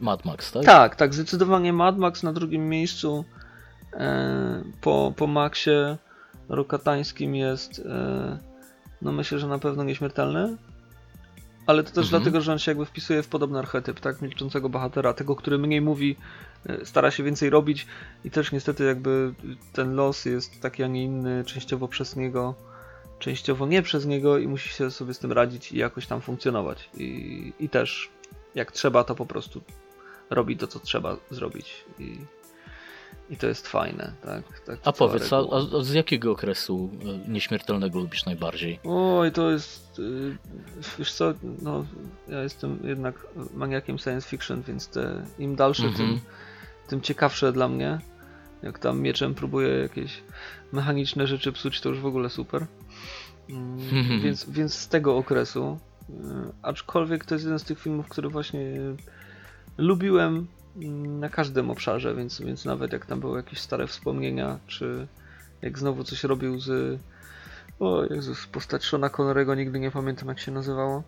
Mad 0.00 0.24
Max, 0.24 0.52
tak? 0.52 0.64
Tak, 0.64 0.96
tak, 0.96 1.14
zdecydowanie 1.14 1.72
Mad 1.72 1.98
Max 1.98 2.22
na 2.22 2.32
drugim 2.32 2.68
miejscu. 2.68 3.24
E, 3.92 4.62
po, 4.80 5.12
po 5.16 5.26
Maxie 5.26 5.96
Rokatańskim 6.48 7.34
jest, 7.34 7.78
e, 7.78 8.38
no 9.02 9.12
myślę, 9.12 9.38
że 9.38 9.46
na 9.48 9.58
pewno 9.58 9.84
nieśmiertelny. 9.84 10.56
Ale 11.70 11.82
to 11.84 11.90
też 11.90 12.04
Mhm. 12.04 12.22
dlatego, 12.22 12.40
że 12.40 12.52
on 12.52 12.58
się 12.58 12.70
jakby 12.70 12.86
wpisuje 12.86 13.22
w 13.22 13.28
podobny 13.28 13.58
archetyp, 13.58 14.00
tak? 14.00 14.22
Milczącego 14.22 14.68
bohatera, 14.68 15.12
tego, 15.12 15.36
który 15.36 15.58
mniej 15.58 15.80
mówi, 15.80 16.16
e, 16.66 16.86
stara 16.86 17.10
się 17.10 17.22
więcej 17.22 17.50
robić 17.50 17.86
i 18.24 18.30
też 18.30 18.52
niestety 18.52 18.84
jakby 18.84 19.34
ten 19.72 19.94
los 19.94 20.24
jest 20.24 20.60
taki, 20.60 20.82
a 20.82 20.86
nie 20.86 21.04
inny, 21.04 21.44
częściowo 21.44 21.88
przez 21.88 22.16
niego, 22.16 22.54
częściowo 23.18 23.66
nie 23.66 23.82
przez 23.82 24.06
niego 24.06 24.38
i 24.38 24.48
musi 24.48 24.68
się 24.68 24.90
sobie 24.90 25.14
z 25.14 25.18
tym 25.18 25.32
radzić 25.32 25.72
i 25.72 25.78
jakoś 25.78 26.06
tam 26.06 26.20
funkcjonować. 26.20 26.90
I, 26.96 27.52
i 27.60 27.68
też 27.68 28.10
jak 28.54 28.72
trzeba, 28.72 29.04
to 29.04 29.14
po 29.14 29.26
prostu 29.26 29.62
robi 30.30 30.56
to, 30.56 30.66
co 30.66 30.80
trzeba 30.80 31.16
zrobić. 31.30 31.84
I, 31.98 32.18
i 33.30 33.36
to 33.36 33.46
jest 33.46 33.68
fajne, 33.68 34.12
tak? 34.22 34.60
tak 34.66 34.78
A 34.84 34.92
powiedz, 34.92 35.32
a, 35.32 35.36
a 35.38 35.82
z 35.84 35.92
jakiego 35.92 36.32
okresu 36.32 36.90
e, 37.26 37.30
nieśmiertelnego 37.30 37.98
lubisz 37.98 38.24
najbardziej? 38.26 38.80
Oj, 38.84 39.32
to 39.32 39.50
jest. 39.50 39.98
y, 39.98 40.36
Wiesz 40.98 41.12
co, 41.12 41.34
no, 41.62 41.84
ja 42.28 42.42
jestem 42.42 42.78
jednak 42.84 43.26
maniakiem 43.54 43.98
science 43.98 44.28
fiction, 44.28 44.62
więc 44.62 44.88
te, 44.88 45.22
im 45.38 45.56
dalsze, 45.56 45.84
Mhm. 45.86 46.08
tym, 46.08 46.20
tym 46.88 47.00
ciekawsze 47.00 47.52
dla 47.52 47.68
mnie. 47.68 47.98
Jak 48.62 48.78
tam 48.78 49.00
mieczem 49.00 49.34
próbuję 49.34 49.68
jakieś 49.68 50.22
mechaniczne 50.72 51.26
rzeczy 51.26 51.52
psuć, 51.52 51.80
to 51.80 51.88
już 51.88 51.98
w 51.98 52.06
ogóle 52.06 52.30
super. 52.30 52.66
Mm, 53.50 54.20
więc, 54.24 54.50
więc 54.50 54.74
z 54.74 54.88
tego 54.88 55.16
okresu. 55.16 55.78
y, 56.10 56.12
Aczkolwiek 56.62 57.24
to 57.24 57.34
jest 57.34 57.44
jeden 57.44 57.58
z 57.58 57.64
tych 57.64 57.80
filmów, 57.80 58.08
który 58.08 58.28
właśnie 58.28 58.60
y, 58.60 58.96
lubiłem 59.78 60.46
na 60.76 61.28
każdym 61.28 61.70
obszarze, 61.70 62.14
więc, 62.14 62.40
więc 62.40 62.64
nawet 62.64 62.92
jak 62.92 63.06
tam 63.06 63.20
były 63.20 63.36
jakieś 63.36 63.60
stare 63.60 63.86
wspomnienia, 63.86 64.58
czy 64.66 65.06
jak 65.62 65.78
znowu 65.78 66.04
coś 66.04 66.24
robił 66.24 66.60
z. 66.60 67.00
O 67.80 68.04
Jezus, 68.04 68.46
postać 68.46 68.84
Shona 68.84 69.10
Connerego, 69.10 69.54
nigdy 69.54 69.80
nie 69.80 69.90
pamiętam 69.90 70.28
jak 70.28 70.38
się 70.38 70.52
nazywało. 70.52 71.02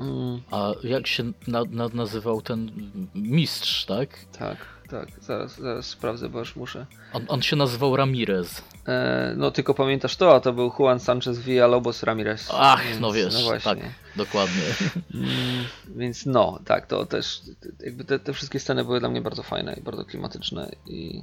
Mm, 0.00 0.40
A 0.50 0.72
jak 0.82 1.06
się 1.06 1.24
na, 1.46 1.62
na, 1.70 1.88
nazywał 1.88 2.42
ten 2.42 2.70
mistrz, 3.14 3.86
tak? 3.86 4.18
tak, 4.38 4.56
tak, 4.90 5.08
zaraz, 5.20 5.58
zaraz 5.60 5.86
sprawdzę, 5.86 6.28
bo 6.28 6.38
już 6.38 6.56
muszę. 6.56 6.86
On, 7.12 7.24
on 7.28 7.42
się 7.42 7.56
nazywał 7.56 7.96
Ramirez. 7.96 8.62
E, 8.88 9.34
no 9.36 9.50
tylko 9.50 9.74
pamiętasz 9.74 10.16
to, 10.16 10.34
a 10.34 10.40
to 10.40 10.52
był 10.52 10.72
Juan 10.78 11.00
Sanchez 11.00 11.38
Villalobos 11.38 12.02
Ramirez. 12.02 12.48
Ach, 12.52 12.84
Więc, 12.84 13.00
no 13.00 13.12
wiesz, 13.12 13.44
właśnie. 13.44 13.74
tak, 13.74 13.78
dokładnie. 14.16 14.62
Mm, 15.14 15.64
więc 15.96 16.26
no, 16.26 16.58
tak, 16.64 16.86
to 16.86 17.06
też 17.06 17.40
jakby 17.80 18.04
te, 18.04 18.18
te 18.18 18.32
wszystkie 18.32 18.60
sceny 18.60 18.84
były 18.84 19.00
dla 19.00 19.08
mnie 19.08 19.20
bardzo 19.20 19.42
fajne 19.42 19.74
i 19.74 19.82
bardzo 19.82 20.04
klimatyczne 20.04 20.70
i 20.86 21.22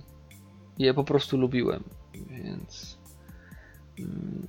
je 0.77 0.93
po 0.93 1.03
prostu 1.03 1.37
lubiłem, 1.37 1.83
więc 2.13 2.97
mm, 3.99 4.47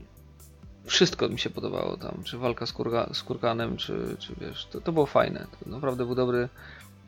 wszystko 0.85 1.29
mi 1.29 1.39
się 1.39 1.51
podobało 1.51 1.97
tam, 1.97 2.23
czy 2.25 2.39
walka 2.39 2.67
z, 2.67 2.73
kurga, 2.73 3.11
z 3.13 3.23
kurganem, 3.23 3.77
czy, 3.77 4.17
czy 4.19 4.35
wiesz, 4.41 4.67
to, 4.67 4.81
to 4.81 4.93
było 4.93 5.07
fajne, 5.07 5.47
to 5.65 5.71
naprawdę 5.71 6.07
był 6.07 6.15
dobry 6.15 6.49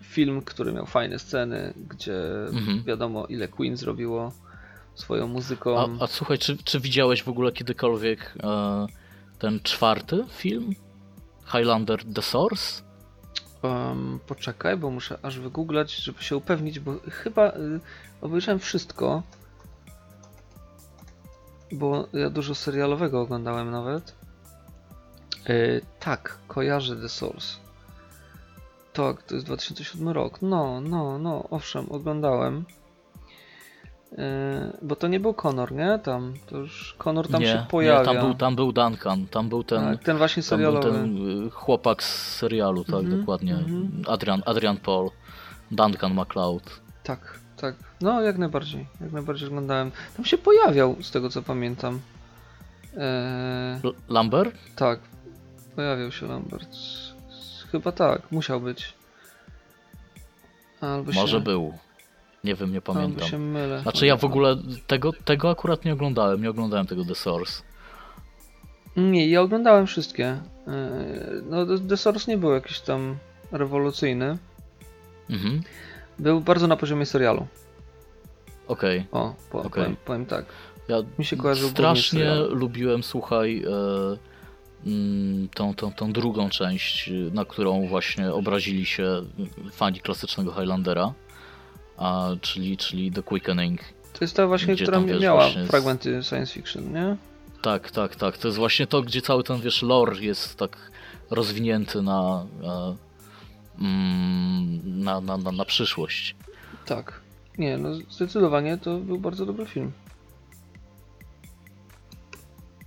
film, 0.02 0.42
który 0.42 0.72
miał 0.72 0.86
fajne 0.86 1.18
sceny, 1.18 1.74
gdzie 1.88 2.22
Mhm. 2.52 2.82
wiadomo 2.84 3.26
ile 3.26 3.48
Queen 3.48 3.76
zrobiło 3.76 4.32
swoją 4.94 5.26
muzyką. 5.26 5.78
A, 5.78 6.04
a 6.04 6.06
słuchaj, 6.06 6.38
czy, 6.38 6.56
czy 6.64 6.80
widziałeś 6.80 7.22
w 7.22 7.28
ogóle 7.28 7.52
kiedykolwiek 7.52 8.34
e, 8.42 8.86
ten 9.38 9.60
czwarty 9.62 10.24
film? 10.28 10.74
Highlander 11.52 12.04
The 12.14 12.22
Source? 12.22 12.82
Um, 13.62 14.20
poczekaj, 14.26 14.76
bo 14.76 14.90
muszę 14.90 15.18
aż 15.22 15.38
wygooglać, 15.38 15.96
żeby 15.96 16.22
się 16.22 16.36
upewnić, 16.36 16.80
bo 16.80 16.94
chyba 17.10 17.48
y, 17.48 17.80
obejrzałem 18.20 18.58
wszystko. 18.58 19.22
Bo 21.72 22.08
ja 22.12 22.30
dużo 22.30 22.54
serialowego 22.54 23.20
oglądałem 23.20 23.70
nawet. 23.70 24.14
Y, 25.50 25.80
tak, 26.00 26.38
kojarzę 26.48 26.96
The 26.96 27.08
Source. 27.08 27.56
Tak, 28.98 29.22
to 29.22 29.34
jest 29.34 29.46
2007 29.46 30.08
rok. 30.08 30.42
No, 30.42 30.80
no, 30.80 31.18
no, 31.18 31.44
owszem, 31.50 31.86
oglądałem. 31.90 32.64
Y, 34.12 34.16
bo 34.82 34.96
to 34.96 35.08
nie 35.08 35.20
był 35.20 35.34
Connor, 35.34 35.72
nie? 35.72 35.98
Tam, 36.02 36.34
to 36.46 36.56
już 36.58 36.94
Connor 36.98 37.28
tam 37.28 37.40
nie, 37.40 37.46
się 37.46 37.66
pojawia. 37.70 37.98
nie, 37.98 38.04
tam 38.18 38.26
był, 38.26 38.34
tam 38.34 38.56
był 38.56 38.72
Duncan, 38.72 39.26
tam 39.26 39.48
był 39.48 39.64
ten, 39.64 39.84
tak, 39.84 40.04
ten 40.04 40.18
właśnie 40.18 40.42
serialowy. 40.42 40.90
ten 40.92 41.46
y, 41.46 41.50
chłopak 41.50 42.02
z 42.02 42.36
serialu, 42.36 42.84
tak, 42.84 42.94
Mhm, 42.94 43.20
dokładnie. 43.20 43.54
mhm. 43.54 44.02
Adrian, 44.08 44.42
Adrian 44.46 44.76
Paul, 44.76 45.10
Duncan 45.70 46.14
MacLeod. 46.14 46.80
Tak, 47.02 47.38
tak. 47.56 47.74
No, 48.00 48.22
jak 48.22 48.38
najbardziej. 48.38 48.86
Jak 49.00 49.12
najbardziej 49.12 49.48
oglądałem. 49.48 49.90
Tam 50.16 50.24
się 50.24 50.38
pojawiał, 50.38 50.96
z 51.02 51.10
tego 51.10 51.28
co 51.30 51.42
pamiętam. 51.42 52.00
Eee, 52.96 53.80
L- 53.84 53.94
Lambert? 54.08 54.54
tak, 54.76 55.00
pojawiał 55.76 56.12
się 56.12 56.26
Lambert. 56.26 56.68
Chyba 57.72 57.92
tak, 57.92 58.32
musiał 58.32 58.60
być. 58.60 58.94
Albo 60.80 61.12
Może 61.12 61.36
się, 61.38 61.42
był. 61.44 61.74
Nie 62.44 62.54
wiem, 62.54 62.70
nie 62.72 62.76
Albo 62.76 62.92
pamiętam. 62.94 63.28
się 63.28 63.38
mylę. 63.38 63.80
Znaczy 63.82 64.06
ja 64.06 64.16
w 64.16 64.24
ogóle 64.24 64.56
tego, 64.86 65.12
tego 65.24 65.50
akurat 65.50 65.84
nie 65.84 65.92
oglądałem, 65.92 66.42
nie 66.42 66.50
oglądałem 66.50 66.86
tego 66.86 67.04
The 67.04 67.14
Source. 67.14 67.62
Nie, 68.96 69.28
ja 69.28 69.40
oglądałem 69.42 69.86
wszystkie. 69.86 70.26
Eee, 70.26 70.72
no, 71.50 71.66
The- 71.88 71.96
Source 71.96 72.30
nie 72.30 72.38
był 72.38 72.52
jakiś 72.52 72.80
tam 72.80 73.16
rewolucyjny. 73.52 74.38
Mhm. 75.30 75.60
Był 76.18 76.40
bardzo 76.40 76.66
na 76.66 76.76
poziomie 76.76 77.06
serialu. 77.06 77.46
Okej. 78.68 79.06
O, 79.12 79.34
po, 79.50 79.58
Okej. 79.58 79.70
powiem, 79.70 79.96
powiem 80.04 80.26
tak. 80.26 80.44
Ja 80.88 80.96
Mi 81.18 81.24
się 81.24 81.36
z 81.54 81.70
strasznie 81.70 82.34
lubiłem, 82.34 83.02
słuchaj, 83.02 83.62
e, 83.64 83.68
tą, 85.54 85.74
tą, 85.74 85.92
tą 85.92 86.12
drugą 86.12 86.48
część, 86.48 87.10
na 87.32 87.44
którą 87.44 87.88
właśnie 87.88 88.32
obrazili 88.32 88.86
się 88.86 89.22
fani 89.72 90.00
klasycznego 90.00 90.52
Highlandera, 90.52 91.12
a, 91.96 92.28
czyli, 92.40 92.76
czyli 92.76 93.12
The 93.12 93.22
Quickening. 93.22 93.80
To 94.12 94.24
jest 94.24 94.36
ta 94.36 94.46
właśnie, 94.46 94.74
która 94.74 94.92
tam, 94.92 95.06
wiesz, 95.06 95.20
miała 95.20 95.42
właśnie 95.44 95.66
fragmenty 95.66 96.22
science 96.22 96.52
fiction, 96.52 96.92
nie? 96.92 97.16
Tak, 97.62 97.90
tak, 97.90 98.16
tak. 98.16 98.38
To 98.38 98.48
jest 98.48 98.58
właśnie 98.58 98.86
to, 98.86 99.02
gdzie 99.02 99.22
cały 99.22 99.44
ten, 99.44 99.60
wiesz, 99.60 99.82
lore 99.82 100.20
jest 100.20 100.56
tak 100.56 100.90
rozwinięty 101.30 102.02
na, 102.02 102.46
e, 102.62 102.96
mm, 103.80 104.80
na, 105.04 105.20
na, 105.20 105.36
na, 105.36 105.52
na 105.52 105.64
przyszłość. 105.64 106.36
Tak. 106.86 107.20
Nie, 107.58 107.78
no 107.78 107.94
zdecydowanie 107.94 108.78
to 108.78 108.98
był 108.98 109.18
bardzo 109.18 109.46
dobry 109.46 109.66
film. 109.66 109.92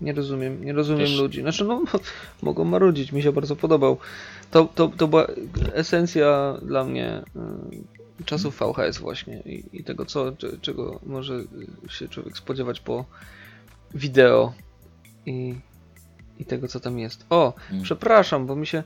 Nie 0.01 0.13
rozumiem, 0.13 0.63
nie 0.65 0.73
rozumiem 0.73 1.01
Wiesz- 1.07 1.17
ludzi. 1.19 1.41
Znaczy, 1.41 1.63
no, 1.63 1.83
mogą 2.41 2.63
marudzić, 2.65 3.11
mi 3.11 3.23
się 3.23 3.31
bardzo 3.31 3.55
podobał. 3.55 3.97
To, 4.51 4.65
to, 4.75 4.87
to 4.87 5.07
była 5.07 5.27
esencja 5.73 6.57
dla 6.61 6.83
mnie 6.83 7.21
y, 8.21 8.23
czasów 8.25 8.59
VHS 8.59 8.97
właśnie 8.97 9.39
i, 9.39 9.63
i 9.73 9.83
tego, 9.83 10.05
co, 10.05 10.31
cze- 10.31 10.57
czego 10.61 10.99
może 11.05 11.43
się 11.89 12.07
człowiek 12.07 12.37
spodziewać 12.37 12.79
po 12.79 13.05
wideo 13.95 14.53
i, 15.25 15.55
i 16.39 16.45
tego, 16.45 16.67
co 16.67 16.79
tam 16.79 16.99
jest. 16.99 17.25
O, 17.29 17.53
Mm. 17.71 17.83
przepraszam, 17.83 18.45
bo 18.45 18.55
mi 18.55 18.67
się 18.67 18.83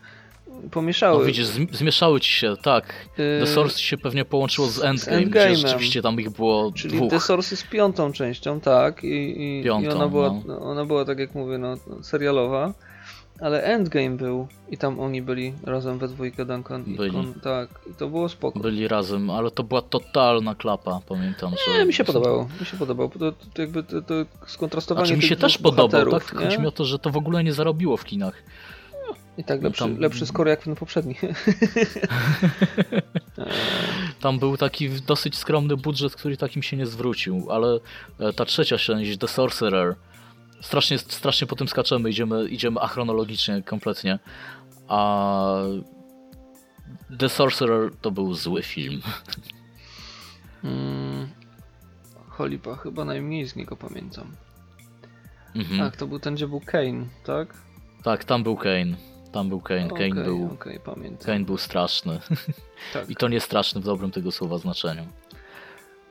pomieszały. 0.72 1.20
No 1.20 1.26
widzisz, 1.26 1.45
zm- 1.45 1.76
zmieszały 1.76 2.20
ci 2.20 2.32
się, 2.32 2.53
tak. 2.62 2.93
Yy, 3.18 3.39
The 3.39 3.47
Source 3.47 3.80
się 3.80 3.97
pewnie 3.97 4.26
połączyło 4.26 4.68
z 4.68 4.84
Endgame, 4.84 5.18
Endgame'em. 5.18 5.30
gdzie 5.30 5.56
rzeczywiście 5.56 6.01
tam 6.01 6.20
ich 6.20 6.30
było 6.30 6.72
Czyli 6.76 6.97
dwóch. 6.97 7.10
The 7.10 7.20
Source 7.20 7.56
jest 7.56 7.70
piątą 7.70 8.12
częścią, 8.12 8.60
tak. 8.60 9.03
I, 9.03 9.08
i, 9.08 9.60
i 9.60 9.64
Piątą, 9.64 9.91
ona, 9.91 10.08
była, 10.08 10.41
no. 10.47 10.60
ona 10.60 10.86
była, 10.86 11.06
tak 11.06 11.20
jak 11.20 11.36
mówię, 11.36 11.58
no, 11.58 11.78
serialowa. 12.01 12.74
Ale 13.41 13.64
Endgame 13.64 14.10
był 14.18 14.47
i 14.70 14.78
tam 14.78 14.99
oni 14.99 15.22
byli 15.22 15.53
razem 15.64 15.97
we 15.97 16.08
dwójkę 16.08 16.45
Duncan 16.45 16.84
i 16.86 16.95
Byli. 16.95 17.34
Tak. 17.43 17.70
I 17.91 17.93
to 17.93 18.08
było 18.10 18.30
spoko. 18.30 18.60
Byli 18.60 18.88
razem, 18.88 19.30
ale 19.30 19.51
to 19.51 19.64
była 19.64 19.82
totalna 19.82 20.56
klapa, 20.56 21.01
pamiętam, 21.10 21.51
że... 21.66 21.80
Nie, 21.80 21.86
mi 21.86 21.93
się 21.93 22.03
podobało. 22.03 22.49
Mi 22.60 22.66
się 22.66 22.78
podobało. 22.78 23.10
To, 23.10 23.32
to, 23.32 23.62
jakby 23.62 23.84
to, 23.84 24.01
to 24.01 24.14
skontrastowanie 24.47 25.08
Znaczy 25.08 25.18
mi 25.22 25.24
się 25.30 25.36
też 25.36 25.53
dwóch 25.53 25.64
podobał, 25.64 25.88
bohaterów, 25.88 26.14
tak? 26.14 26.24
Tylko 26.26 26.43
nie? 26.43 26.49
chodzi 26.49 26.62
mi 26.62 26.68
o 26.68 26.72
to, 26.72 26.86
że 26.86 26.99
to 26.99 27.10
w 27.10 27.18
ogóle 27.18 27.43
nie 27.43 27.53
zarobiło 27.53 27.97
w 27.97 28.06
kinach. 28.06 28.43
I 29.38 29.43
tak 29.43 29.63
lepszy, 29.63 29.79
tam- 29.79 29.97
lepszy 29.97 30.25
skoro 30.25 30.49
jak 30.49 30.63
ten 30.63 30.75
poprzedni. 30.75 31.15
Tam 34.21 34.39
był 34.39 34.57
taki 34.57 34.89
dosyć 34.89 35.36
skromny 35.38 35.77
budżet, 35.77 36.15
który 36.15 36.38
takim 36.38 36.63
się 36.63 36.77
nie 36.77 36.86
zwrócił, 36.86 37.51
ale 37.51 37.79
e, 38.19 38.33
ta 38.33 38.45
trzecia 38.45 38.77
część, 38.77 39.17
The 39.17 39.27
Sorcerer, 39.27 39.95
strasznie, 40.61 40.97
strasznie 40.97 41.47
po 41.47 41.55
tym 41.55 41.67
skaczemy, 41.67 42.09
idziemy, 42.09 42.47
idziemy 42.49 42.79
achronologicznie 42.79 43.63
kompletnie, 43.63 44.19
a 44.88 45.55
The 47.19 47.29
Sorcerer 47.29 47.91
to 48.01 48.11
był 48.11 48.33
zły 48.33 48.63
film. 48.63 49.01
mm, 50.63 51.29
Holipa 52.27 52.75
chyba 52.75 53.05
najmniej 53.05 53.45
z 53.45 53.55
niego 53.55 53.75
pamiętam. 53.75 54.36
Mhm. 55.55 55.79
Tak, 55.79 55.97
to 55.97 56.07
był 56.07 56.19
ten, 56.19 56.36
gdzie 56.36 56.47
był 56.47 56.61
Kane, 56.65 57.05
tak? 57.25 57.53
Tak, 58.03 58.23
tam 58.23 58.43
był 58.43 58.55
Kane. 58.55 59.14
Tam 59.36 59.49
był 59.49 59.61
Kane. 59.61 59.88
Kane, 59.88 60.23
był, 60.23 60.49
okej, 60.53 60.79
pamiętam. 60.79 61.25
Kane 61.25 61.45
był 61.45 61.57
straszny. 61.57 62.19
Tak. 62.93 63.09
I 63.09 63.15
to 63.15 63.27
nie 63.27 63.39
straszny 63.39 63.81
w 63.81 63.83
dobrym 63.83 64.11
tego 64.11 64.31
słowa 64.31 64.57
znaczeniu. 64.57 65.03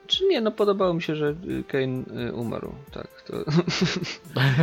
Czy 0.07 0.27
nie, 0.27 0.41
no 0.41 0.51
podobało 0.51 0.95
mi 0.95 1.03
się, 1.03 1.17
że 1.17 1.35
y, 1.49 1.65
Kane 1.69 2.27
y, 2.29 2.33
umarł, 2.33 2.75
tak. 2.93 3.23
To... 3.23 3.35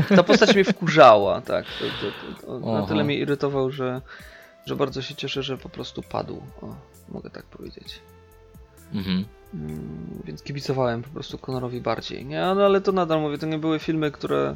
Ta 0.15 0.23
postać 0.23 0.55
mnie 0.55 0.63
wkurzała, 0.63 1.41
tak. 1.41 1.65
To, 2.41 2.59
to, 2.59 2.59
na 2.59 2.87
tyle 2.87 3.03
mnie 3.03 3.17
irytował, 3.17 3.71
że, 3.71 4.01
że 4.65 4.75
bardzo 4.75 5.01
się 5.01 5.15
cieszę, 5.15 5.43
że 5.43 5.57
po 5.57 5.69
prostu 5.69 6.01
padł. 6.01 6.41
O, 6.61 6.75
mogę 7.09 7.29
tak 7.29 7.45
powiedzieć. 7.45 8.01
Mhm. 8.93 9.25
Mm, 9.53 10.21
więc 10.25 10.43
kibicowałem 10.43 11.03
po 11.03 11.09
prostu 11.09 11.37
Conorowi 11.37 11.81
bardziej, 11.81 12.25
nie? 12.25 12.39
No 12.39 12.65
ale 12.65 12.81
to 12.81 12.91
nadal 12.91 13.21
mówię, 13.21 13.37
to 13.37 13.45
nie 13.45 13.59
były 13.59 13.79
filmy, 13.79 14.11
które 14.11 14.55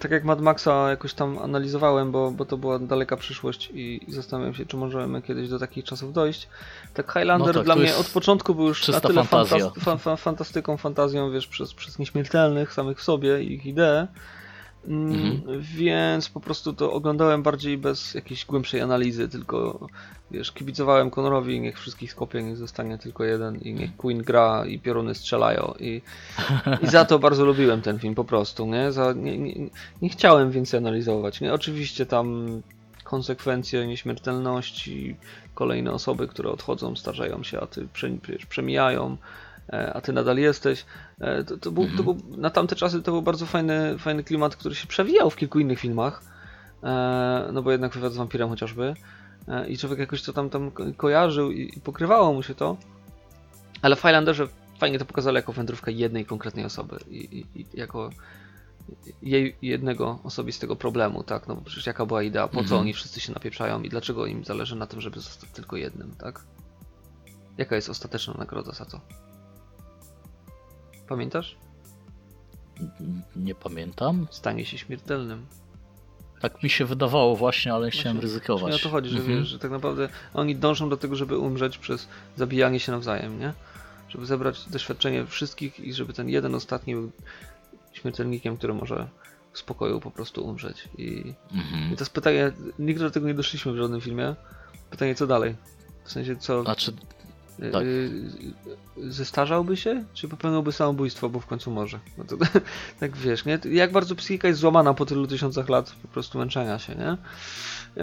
tak 0.00 0.10
jak 0.10 0.24
Mad 0.24 0.40
Maxa 0.40 0.90
jakoś 0.90 1.14
tam 1.14 1.38
analizowałem, 1.38 2.12
bo, 2.12 2.30
bo 2.30 2.44
to 2.44 2.56
była 2.56 2.78
daleka 2.78 3.16
przyszłość 3.16 3.70
i, 3.74 4.00
i 4.08 4.12
zastanawiam 4.12 4.54
się, 4.54 4.66
czy 4.66 4.76
możemy 4.76 5.22
kiedyś 5.22 5.48
do 5.48 5.58
takich 5.58 5.84
czasów 5.84 6.12
dojść. 6.12 6.48
Tak 6.94 7.12
Highlander 7.12 7.46
No 7.48 7.54
tak, 7.54 7.64
dla 7.64 7.76
mnie 7.76 7.96
od 7.96 8.06
początku 8.10 8.54
był 8.54 8.66
już 8.68 8.88
na 8.88 9.00
tyle 9.00 9.22
fantaz- 9.22 9.80
fa- 9.80 9.96
fa- 9.96 10.16
fantastyką, 10.16 10.76
fantazją, 10.76 11.32
wiesz, 11.32 11.46
przez, 11.46 11.74
przez 11.74 11.98
nieśmiertelnych 11.98 12.72
samych 12.72 12.98
w 12.98 13.02
sobie 13.02 13.42
i 13.42 13.52
ich 13.52 13.66
idee. 13.66 14.06
Mm, 14.88 15.12
Mhm. 15.14 15.62
Więc 15.62 16.28
po 16.28 16.40
prostu 16.40 16.72
to 16.72 16.92
oglądałem 16.92 17.42
bardziej 17.42 17.78
bez 17.78 18.14
jakiejś 18.14 18.44
głębszej 18.44 18.80
analizy, 18.80 19.28
tylko 19.28 19.86
wiesz, 20.30 20.52
kibicowałem 20.52 21.10
Conorowi, 21.10 21.60
niech 21.60 21.78
wszystkich 21.80 22.12
skopie, 22.12 22.42
niech 22.42 22.56
zostanie 22.56 22.98
tylko 22.98 23.24
jeden 23.24 23.56
i 23.56 23.74
niech 23.74 23.96
Queen 23.96 24.18
gra 24.22 24.64
i 24.66 24.78
pioruny 24.78 25.14
strzelają 25.14 25.74
i, 25.80 26.02
i 26.82 26.86
za 26.86 27.04
to 27.04 27.18
bardzo 27.18 27.44
lubiłem 27.44 27.82
ten 27.82 27.98
film 27.98 28.14
po 28.14 28.24
prostu, 28.24 28.66
nie? 28.66 28.92
Za, 28.92 29.12
nie, 29.12 29.38
nie, 29.38 29.54
nie 30.02 30.08
chciałem 30.08 30.50
więcej 30.50 30.78
analizować, 30.78 31.40
nie? 31.40 31.54
Oczywiście 31.54 32.06
tam 32.06 32.46
konsekwencje 33.04 33.86
nieśmiertelności, 33.86 35.16
kolejne 35.54 35.92
osoby, 35.92 36.28
które 36.28 36.50
odchodzą, 36.50 36.96
starzeją 36.96 37.42
się, 37.42 37.60
a 37.60 37.66
ty 37.66 37.88
przemijają, 38.48 39.16
a 39.94 40.00
ty 40.00 40.12
nadal 40.12 40.38
jesteś. 40.38 40.84
E, 41.20 41.44
To, 41.44 41.56
to, 41.58 41.70
był, 41.70 41.86
to 41.96 42.02
był, 42.02 42.16
na 42.36 42.50
tamte 42.50 42.76
czasy 42.76 43.02
to 43.02 43.12
był 43.12 43.22
bardzo 43.22 43.46
fajny, 43.46 43.98
fajny 43.98 44.24
klimat, 44.24 44.56
który 44.56 44.74
się 44.74 44.86
przewijał 44.86 45.30
w 45.30 45.36
kilku 45.36 45.58
innych 45.60 45.78
filmach, 45.80 46.22
e, 46.82 47.48
no 47.52 47.62
bo 47.62 47.70
jednak 47.72 47.92
wywiad 47.94 48.12
z 48.12 48.16
wampirem 48.16 48.48
chociażby 48.48 48.94
e, 49.48 49.68
i 49.68 49.78
człowiek 49.78 49.98
jakoś 49.98 50.22
to 50.22 50.32
tam, 50.32 50.50
tam 50.50 50.70
ko- 50.70 50.84
kojarzył 50.96 51.50
i, 51.50 51.72
i 51.76 51.80
pokrywało 51.80 52.32
mu 52.32 52.42
się 52.42 52.54
to, 52.54 52.76
ale 53.82 53.96
w 53.96 54.00
Highlanderze 54.00 54.48
fajnie 54.78 54.98
to 54.98 55.04
pokazali 55.04 55.36
jako 55.36 55.52
wędrówkę 55.52 55.92
jednej 55.92 56.26
konkretnej 56.26 56.64
osoby 56.64 56.96
i, 57.10 57.16
i, 57.16 57.60
i 57.60 57.66
jako 57.74 58.10
jej 59.22 59.56
jednego 59.62 60.18
osobistego 60.24 60.76
problemu, 60.76 61.22
tak, 61.22 61.48
no 61.48 61.54
bo 61.54 61.60
przecież 61.60 61.86
jaka 61.86 62.06
była 62.06 62.22
idea, 62.22 62.48
po 62.48 62.54
co 62.54 62.60
Mhm. 62.60 62.80
oni 62.80 62.92
wszyscy 62.94 63.20
się 63.20 63.32
napieprzają 63.32 63.82
i 63.82 63.88
dlaczego 63.88 64.26
im 64.26 64.44
zależy 64.44 64.76
na 64.76 64.86
tym, 64.86 65.00
żeby 65.00 65.20
zostać 65.20 65.50
tylko 65.50 65.76
jednym, 65.76 66.14
tak? 66.18 66.40
Jaka 67.58 67.76
jest 67.76 67.88
ostateczna 67.90 68.34
nagroda 68.38 68.72
za 68.72 68.84
to? 68.84 69.00
Pamiętasz? 71.08 71.56
Nie 73.36 73.54
pamiętam. 73.54 74.26
Stanie 74.30 74.64
się 74.66 74.78
śmiertelnym. 74.78 75.46
Tak 76.40 76.62
mi 76.62 76.70
się 76.70 76.84
wydawało 76.84 77.36
właśnie, 77.36 77.74
ale 77.74 77.84
nie 77.86 77.90
chciałem 77.90 78.16
Właśnie- 78.16 78.22
ryzykować. 78.28 78.60
właśnie 78.60 78.76
o 78.76 78.82
to 78.82 78.88
chodzi, 78.90 79.10
że 79.10 79.18
Mhm. 79.18 79.38
wiesz, 79.38 79.48
że 79.48 79.58
tak 79.58 79.70
naprawdę 79.70 80.08
oni 80.34 80.56
dążą 80.56 80.88
do 80.88 80.96
tego, 80.96 81.16
żeby 81.16 81.38
umrzeć 81.38 81.78
przez 81.78 82.08
zabijanie 82.36 82.80
się 82.80 82.92
nawzajem, 82.92 83.38
nie? 83.40 83.52
Żeby 84.08 84.26
zebrać 84.26 84.68
doświadczenie 84.68 85.26
wszystkich 85.26 85.80
i 85.80 85.94
żeby 85.94 86.12
ten 86.12 86.28
jeden 86.28 86.54
ostatni 86.54 86.94
był 86.94 87.10
śmiertelnikiem, 87.92 88.56
który 88.56 88.74
może 88.74 89.08
w 89.52 89.58
spokoju 89.58 90.00
po 90.00 90.10
prostu 90.10 90.46
umrzeć. 90.46 90.88
I, 90.98 91.34
Mhm. 91.52 91.92
i 91.92 91.96
to 91.96 92.02
jest 92.02 92.12
pytanie, 92.12 92.52
nigdy 92.78 93.04
do 93.04 93.10
tego 93.10 93.26
nie 93.26 93.34
doszliśmy 93.34 93.72
w 93.72 93.76
żadnym 93.76 94.00
filmie. 94.00 94.34
Pytanie, 94.90 95.14
co 95.14 95.26
dalej? 95.26 95.54
W 96.04 96.12
sensie, 96.12 96.36
co... 96.36 96.62
Znaczy, 96.62 96.92
tak. 97.72 97.84
Yy, 97.84 99.12
zestarzałby 99.12 99.76
się? 99.76 100.04
Czy 100.14 100.28
popełniłby 100.28 100.72
samobójstwo, 100.72 101.28
bo 101.28 101.40
w 101.40 101.46
końcu 101.46 101.70
może? 101.70 101.98
No 102.18 102.24
to, 102.24 102.36
tak 103.00 103.16
wiesz, 103.16 103.44
nie? 103.44 103.58
Jak 103.70 103.92
bardzo 103.92 104.14
psychika 104.14 104.48
jest 104.48 104.60
złamana 104.60 104.94
po 104.94 105.06
tylu 105.06 105.26
tysiącach 105.26 105.68
lat 105.68 105.94
po 106.02 106.08
prostu 106.08 106.38
męczenia 106.38 106.78
się, 106.78 106.94
nie? 106.94 107.16
Yy, 107.96 108.02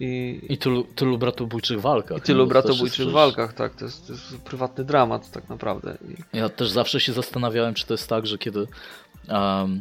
I, 0.00 0.40
i 0.48 0.58
tylu, 0.58 0.84
tylu 0.84 1.18
bratobójczych 1.18 1.80
walkach. 1.80 2.18
i 2.18 2.20
tylu 2.20 2.40
jest 2.40 2.48
bratobójczych 2.52 2.92
przecież- 2.92 3.12
walkach, 3.12 3.52
tak? 3.54 3.74
To 3.74 3.84
jest, 3.84 4.06
to 4.06 4.12
jest 4.12 4.36
prywatny 4.38 4.84
dramat 4.84 5.30
tak 5.30 5.48
naprawdę. 5.48 5.98
I, 6.32 6.36
Ja 6.38 6.48
też 6.48 6.70
zawsze 6.70 7.00
się 7.00 7.12
zastanawiałem, 7.12 7.74
czy 7.74 7.86
to 7.86 7.94
jest 7.94 8.08
tak, 8.08 8.26
że 8.26 8.38
kiedy 8.38 8.66
um, 9.28 9.80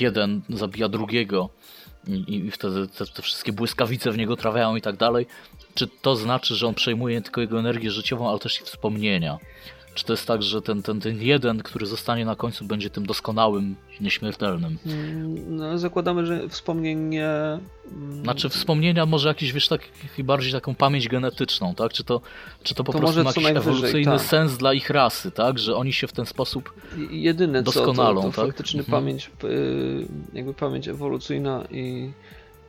jeden 0.00 0.42
zabija 0.48 0.88
drugiego 0.88 1.48
i, 2.06 2.34
i 2.36 2.50
wtedy 2.50 2.88
te, 2.88 3.06
te 3.06 3.22
wszystkie 3.22 3.52
błyskawice 3.52 4.12
w 4.12 4.18
niego 4.18 4.36
trafiają 4.36 4.76
i 4.76 4.80
tak 4.80 4.96
dalej, 4.96 5.26
czy 5.78 5.88
to 6.02 6.16
znaczy, 6.16 6.54
że 6.54 6.66
on 6.66 6.74
przejmuje 6.74 7.14
nie 7.14 7.22
tylko 7.22 7.40
jego 7.40 7.58
energię 7.58 7.90
życiową, 7.90 8.30
ale 8.30 8.38
też 8.38 8.60
i 8.60 8.64
wspomnienia? 8.64 9.38
Czy 9.94 10.04
to 10.04 10.12
jest 10.12 10.26
tak, 10.26 10.42
że 10.42 10.62
ten, 10.62 10.82
ten, 10.82 11.00
ten 11.00 11.22
jeden, 11.22 11.62
który 11.62 11.86
zostanie 11.86 12.24
na 12.24 12.36
końcu, 12.36 12.64
będzie 12.64 12.90
tym 12.90 13.06
doskonałym, 13.06 13.76
nieśmiertelnym? 14.00 14.78
Mm, 14.86 15.56
no, 15.56 15.78
zakładamy, 15.78 16.26
że 16.26 16.48
wspomnień 16.48 16.98
nie... 16.98 17.28
mm, 17.92 18.22
Znaczy 18.22 18.48
wspomnienia 18.48 19.06
może 19.06 19.28
jakieś, 19.28 19.52
wiesz, 19.52 19.68
tak, 19.68 19.80
bardziej 20.18 20.52
taką 20.52 20.74
pamięć 20.74 21.08
genetyczną, 21.08 21.74
tak? 21.74 21.92
Czy 21.92 22.04
to, 22.04 22.20
czy 22.62 22.74
to 22.74 22.84
po 22.84 22.92
To 22.92 22.98
prostu 22.98 23.22
ma 23.24 23.30
jakiś 23.30 23.46
ewolucyjny 23.46 24.12
tak. 24.12 24.20
sens 24.20 24.56
dla 24.56 24.74
ich 24.74 24.90
rasy, 24.90 25.30
tak? 25.30 25.58
Że 25.58 25.76
oni 25.76 25.92
się 25.92 26.06
w 26.06 26.12
ten 26.12 26.26
sposób... 26.26 26.72
Jedyne 27.10 27.62
co, 27.64 27.72
to, 27.72 27.78
Doskonalą, 27.78 28.22
to 28.22 28.26
tak? 28.28 28.46
faktyczny 28.46 28.80
Mhm. 28.80 29.02
pamięć, 29.02 29.30
y, 29.44 30.06
jakby 30.32 30.54
pamięć 30.54 30.88
ewolucyjna 30.88 31.64
i, 31.70 32.12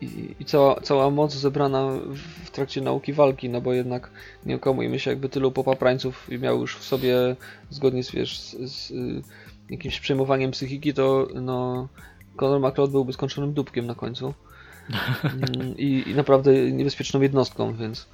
i, 0.02 0.36
i 0.40 0.46
cała, 0.46 0.82
cała 0.82 1.10
moc 1.10 1.34
zebrana 1.34 1.92
w, 1.92 2.18
w 2.18 2.52
trakcie 2.52 2.82
nauki 2.82 3.14
walki, 3.14 3.50
no 3.50 3.62
bo 3.62 3.74
jednak 3.74 4.10
nie 4.46 4.56
okłamujmy 4.56 5.00
się, 5.00 5.10
jakby 5.12 5.30
tylu 5.30 5.52
popaprańców 5.52 6.30
miał 6.40 6.62
już 6.62 6.78
w 6.78 6.84
sobie, 6.84 7.36
zgodnie 7.70 8.04
z, 8.04 8.12
wiesz, 8.12 8.40
z, 8.40 8.72
z 8.72 8.92
y, 8.92 9.22
jakimś 9.70 10.00
przejmowaniem 10.00 10.52
psychiki, 10.52 10.94
to 10.94 11.28
no 11.42 11.88
Conor 12.36 12.60
McLeod 12.60 12.92
byłby 12.92 13.14
skończonym 13.14 13.54
dupkiem 13.54 13.86
na 13.86 13.96
końcu 13.96 14.34
Mm, 15.24 15.78
i, 15.78 16.04
i 16.08 16.16
naprawdę 16.16 16.72
niebezpieczną 16.72 17.22
jednostką, 17.22 17.76
więc, 17.76 18.08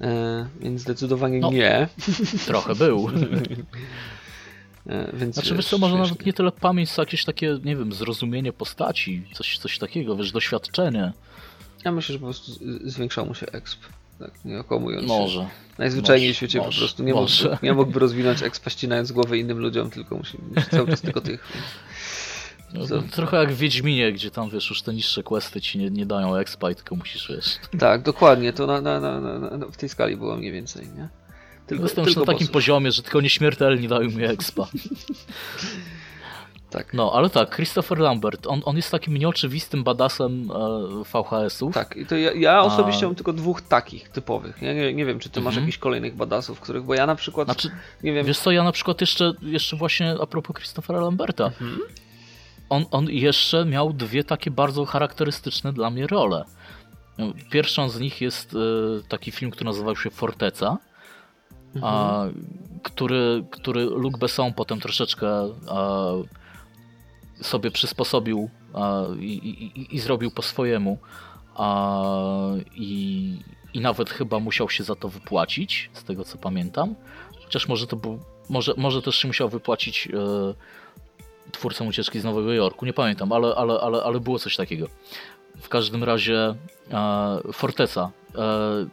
e, 0.00 0.46
więc 0.60 0.80
zdecydowanie 0.80 1.40
No. 1.40 1.50
nie. 1.50 1.88
Trochę 2.46 2.74
był. 2.74 3.08
E, 4.86 5.10
więc 5.16 5.34
Znaczy 5.34 5.54
wiesz 5.54 5.66
co, 5.66 5.78
może 5.78 5.96
wiesz, 5.96 6.08
nawet 6.10 6.26
nie 6.26 6.32
tyle 6.32 6.52
pamięć, 6.52 6.90
co 6.90 7.02
jakieś 7.02 7.24
takie, 7.24 7.58
nie 7.64 7.76
wiem, 7.76 7.92
zrozumienie 7.92 8.52
postaci, 8.52 9.24
coś, 9.34 9.58
coś 9.58 9.78
takiego, 9.78 10.16
wiesz, 10.16 10.32
doświadczenie. 10.32 11.12
Ja 11.84 11.92
myślę, 11.92 12.12
że 12.12 12.18
po 12.18 12.24
prostu 12.24 12.52
zwiększał 12.84 13.26
mu 13.26 13.34
się 13.34 13.46
exp. 13.46 13.80
Tak, 14.18 14.44
nie 14.44 14.60
okłamując 14.60 15.02
się. 15.02 15.08
Może. 15.08 15.48
Najzwyczajniej 15.78 16.28
może, 16.28 16.34
w 16.34 16.36
świecie 16.36 16.58
po 16.58 16.64
może, 16.64 16.78
prostu 16.78 17.02
nie 17.02 17.14
może. 17.14 17.44
mógłby, 17.44 17.66
nie 17.66 17.72
mógłby 17.72 17.98
rozwinąć 17.98 18.42
expa 18.42 18.70
ścinając 18.70 19.12
głowę 19.12 19.38
innym 19.38 19.58
ludziom, 19.58 19.90
tylko 19.90 20.16
musi 20.16 20.38
mieć 20.56 20.66
cały 20.66 20.86
czas 20.86 21.00
tylko 21.00 21.20
tych. 21.20 21.44
No, 22.74 23.02
trochę 23.10 23.36
jak 23.36 23.52
w 23.52 23.56
Wiedźminie, 23.56 24.12
gdzie 24.12 24.30
tam, 24.30 24.50
wiesz, 24.50 24.70
już 24.70 24.82
te 24.82 24.94
niższe 24.94 25.22
questy 25.22 25.60
ci 25.60 25.78
nie, 25.78 25.90
nie 25.90 26.06
dają 26.06 26.36
expa 26.36 26.70
i 26.70 26.74
tylko 26.74 26.96
musisz, 26.96 27.28
wiesz. 27.28 27.58
Tak, 27.78 28.02
dokładnie, 28.02 28.52
to 28.52 28.66
na, 28.66 28.80
na, 28.80 29.00
na, 29.00 29.66
w 29.66 29.76
tej 29.76 29.88
skali 29.88 30.16
było 30.16 30.36
mniej 30.36 30.52
więcej, 30.52 30.86
nie? 30.96 31.08
Tylko, 31.70 31.84
Jestem 31.84 32.04
już 32.04 32.16
na 32.16 32.24
takim 32.24 32.38
bossów. 32.38 32.50
poziomie, 32.52 32.92
że 32.92 33.02
tylko 33.02 33.20
nieśmiertelni 33.20 33.88
dają 33.88 34.10
mi 34.10 34.24
expa. 34.24 34.68
Tak. 36.70 36.94
No, 36.94 37.12
ale 37.14 37.30
tak, 37.30 37.54
Christopher 37.56 37.98
Lambert, 37.98 38.46
on, 38.46 38.60
on 38.64 38.76
jest 38.76 38.90
takim 38.90 39.16
nieoczywistym 39.16 39.84
badasem 39.84 40.50
e, 40.50 41.04
VHS-ów. 41.04 41.74
Tak, 41.74 41.96
i 41.96 42.06
to 42.06 42.16
ja, 42.16 42.32
ja 42.32 42.62
osobiście 42.62 43.06
A- 43.06 43.08
mam 43.08 43.14
tylko 43.14 43.32
dwóch 43.32 43.60
takich 43.62 44.08
typowych. 44.08 44.62
Ja 44.62 44.74
nie, 44.74 44.94
nie 44.94 45.04
wiem, 45.06 45.18
czy 45.18 45.30
ty 45.30 45.40
masz 45.40 45.46
Mhm. 45.52 45.62
jakichś 45.66 45.78
kolejnych 45.78 46.16
badasów, 46.16 46.60
których, 46.60 46.82
bo 46.82 46.94
ja 46.94 47.06
na 47.06 47.14
przykład, 47.16 47.46
Znaczy, 47.48 47.70
nie 48.02 48.12
wiem, 48.12 48.26
wiesz 48.26 48.38
co, 48.38 48.50
ja 48.50 48.62
na 48.64 48.72
przykład 48.72 49.00
jeszcze, 49.00 49.32
jeszcze 49.42 49.76
właśnie 49.76 50.14
a 50.22 50.26
propos 50.26 50.56
Christophera 50.56 51.00
Lamberta, 51.00 51.44
Mhm. 51.44 51.78
on, 52.68 52.84
on 52.90 53.10
jeszcze 53.10 53.64
miał 53.64 53.92
dwie 53.92 54.24
takie 54.24 54.50
bardzo 54.50 54.84
charakterystyczne 54.84 55.72
dla 55.72 55.90
mnie 55.90 56.06
role. 56.06 56.44
Pierwszą 57.50 57.88
z 57.88 58.00
nich 58.00 58.20
jest 58.20 58.54
e, 58.54 58.58
taki 59.08 59.30
film, 59.30 59.50
który 59.50 59.64
nazywał 59.64 59.96
się 59.96 60.10
Forteca, 60.10 60.78
a, 61.82 62.24
który, 62.82 63.44
który 63.50 63.84
Luc 63.84 64.18
Besson 64.18 64.54
potem 64.54 64.80
troszeczkę 64.80 65.28
a, 65.68 66.12
sobie 67.42 67.70
przysposobił 67.70 68.50
a, 68.74 69.02
i, 69.18 69.32
i, 69.32 69.96
i 69.96 70.00
zrobił 70.00 70.30
po 70.30 70.42
swojemu. 70.42 70.98
I, 72.74 73.38
I 73.74 73.80
nawet 73.80 74.10
chyba 74.10 74.38
musiał 74.38 74.70
się 74.70 74.84
za 74.84 74.94
to 74.94 75.08
wypłacić, 75.08 75.90
z 75.92 76.04
tego 76.04 76.24
co 76.24 76.38
pamiętam. 76.38 76.94
Chociaż 77.44 77.68
może 77.68 77.86
to 77.86 77.96
był, 77.96 78.18
może, 78.48 78.74
może 78.76 79.02
też 79.02 79.16
się 79.16 79.28
musiał 79.28 79.48
wypłacić 79.48 80.08
e, 80.08 81.50
twórcom 81.52 81.88
ucieczki 81.88 82.20
z 82.20 82.24
Nowego 82.24 82.52
Jorku, 82.52 82.86
nie 82.86 82.92
pamiętam, 82.92 83.32
ale, 83.32 83.54
ale, 83.54 83.80
ale, 83.80 84.02
ale 84.02 84.20
było 84.20 84.38
coś 84.38 84.56
takiego. 84.56 84.86
W 85.60 85.68
każdym 85.68 86.04
razie 86.04 86.54
e, 86.90 87.38
Forteca. 87.52 88.10
E, 88.34 88.86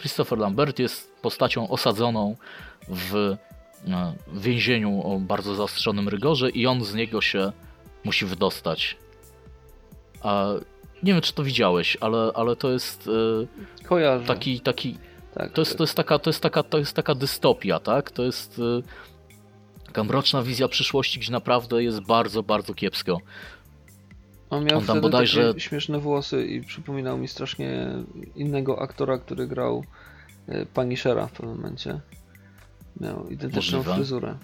Christopher 0.00 0.38
Lambert 0.38 0.78
jest 0.78 1.13
postacią 1.24 1.68
osadzoną 1.68 2.36
w 2.88 3.16
e, 3.16 4.14
więzieniu 4.32 5.02
o 5.04 5.18
bardzo 5.18 5.54
zaostrzonym 5.54 6.08
rygorze 6.08 6.50
i 6.50 6.66
on 6.66 6.84
z 6.84 6.94
niego 6.94 7.20
się 7.20 7.52
musi 8.04 8.24
wydostać. 8.26 8.96
A 10.22 10.48
nie 11.02 11.12
wiem, 11.12 11.22
czy 11.22 11.32
to 11.32 11.42
widziałeś, 11.44 11.96
ale, 12.00 12.30
ale 12.34 12.56
to 12.56 12.70
jest 12.70 13.10
e, 13.82 13.86
kojarzę. 13.86 14.26
taki, 14.26 14.60
taki 14.60 14.98
tak, 15.34 15.52
to 15.52 15.60
jest, 15.60 15.76
to 15.76 15.82
jest, 15.82 15.94
taka, 15.94 16.18
to 16.18 16.30
jest, 16.30 16.40
taka, 16.40 16.62
to 16.62 16.78
jest 16.78 16.96
taka 16.96 17.14
dystopia, 17.14 17.80
tak? 17.80 18.10
To 18.10 18.22
jest 18.22 18.58
y, 18.58 18.82
taka 19.86 20.04
mroczna 20.04 20.42
wizja 20.42 20.68
przyszłości, 20.68 21.20
gdzie 21.20 21.32
naprawdę 21.32 21.82
jest 21.82 22.00
bardzo, 22.00 22.42
bardzo 22.42 22.74
kiepsko. 22.74 23.18
On 24.50 24.64
miał 24.64 24.78
on 24.78 24.86
tam 24.86 25.00
bodajże- 25.00 25.48
takie 25.48 25.60
śmieszne 25.60 25.98
włosy 25.98 26.46
i 26.46 26.62
przypominał 26.62 27.18
mi 27.18 27.28
strasznie 27.28 27.88
innego 28.36 28.82
aktora, 28.82 29.18
który 29.18 29.46
grał 29.46 29.78
e, 29.78 29.84
Punishera 30.74 31.26
w 31.26 31.32
pewnym 31.32 31.56
momencie. 31.56 32.00
Miał 33.00 33.28
identyczną 33.28 33.78
Możliwe. 33.78 33.96
fryzurę. 33.96 34.34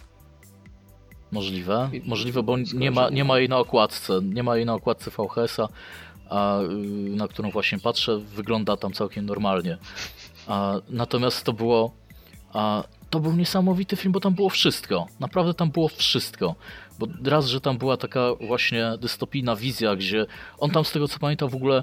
Możliwe, 1.32 1.90
możliwe, 2.04 2.42
bo 2.42 2.56
nie 2.74 2.90
ma, 2.90 3.10
nie 3.10 3.24
ma 3.24 3.38
jej 3.38 3.48
na 3.48 3.58
okładce, 3.58 4.20
nie 4.22 4.42
ma 4.42 4.56
jej 4.56 4.66
na 4.66 4.74
okładce 4.74 5.10
VHS-a, 5.10 5.68
a, 6.28 6.60
y, 6.60 6.66
na 7.16 7.28
którą 7.28 7.50
właśnie 7.50 7.78
patrzę, 7.78 8.18
wygląda 8.18 8.76
tam 8.76 8.92
całkiem 8.92 9.26
normalnie. 9.26 9.78
A, 10.46 10.74
natomiast 10.88 11.44
to 11.44 11.52
było, 11.52 11.90
a, 12.52 12.84
to 13.10 13.20
był 13.20 13.32
niesamowity 13.32 13.96
film, 13.96 14.12
bo 14.12 14.20
tam 14.20 14.34
było 14.34 14.48
wszystko, 14.48 15.06
naprawdę 15.20 15.54
tam 15.54 15.70
było 15.70 15.88
wszystko. 15.88 16.54
Bo 16.98 17.06
raz, 17.24 17.46
że 17.46 17.60
tam 17.60 17.78
była 17.78 17.96
taka 17.96 18.34
właśnie 18.46 18.92
dystopijna 19.00 19.56
wizja, 19.56 19.96
gdzie 19.96 20.26
on 20.58 20.70
tam 20.70 20.84
z 20.84 20.92
tego 20.92 21.08
co 21.08 21.18
pamiętam 21.18 21.48
w 21.48 21.54
ogóle 21.54 21.82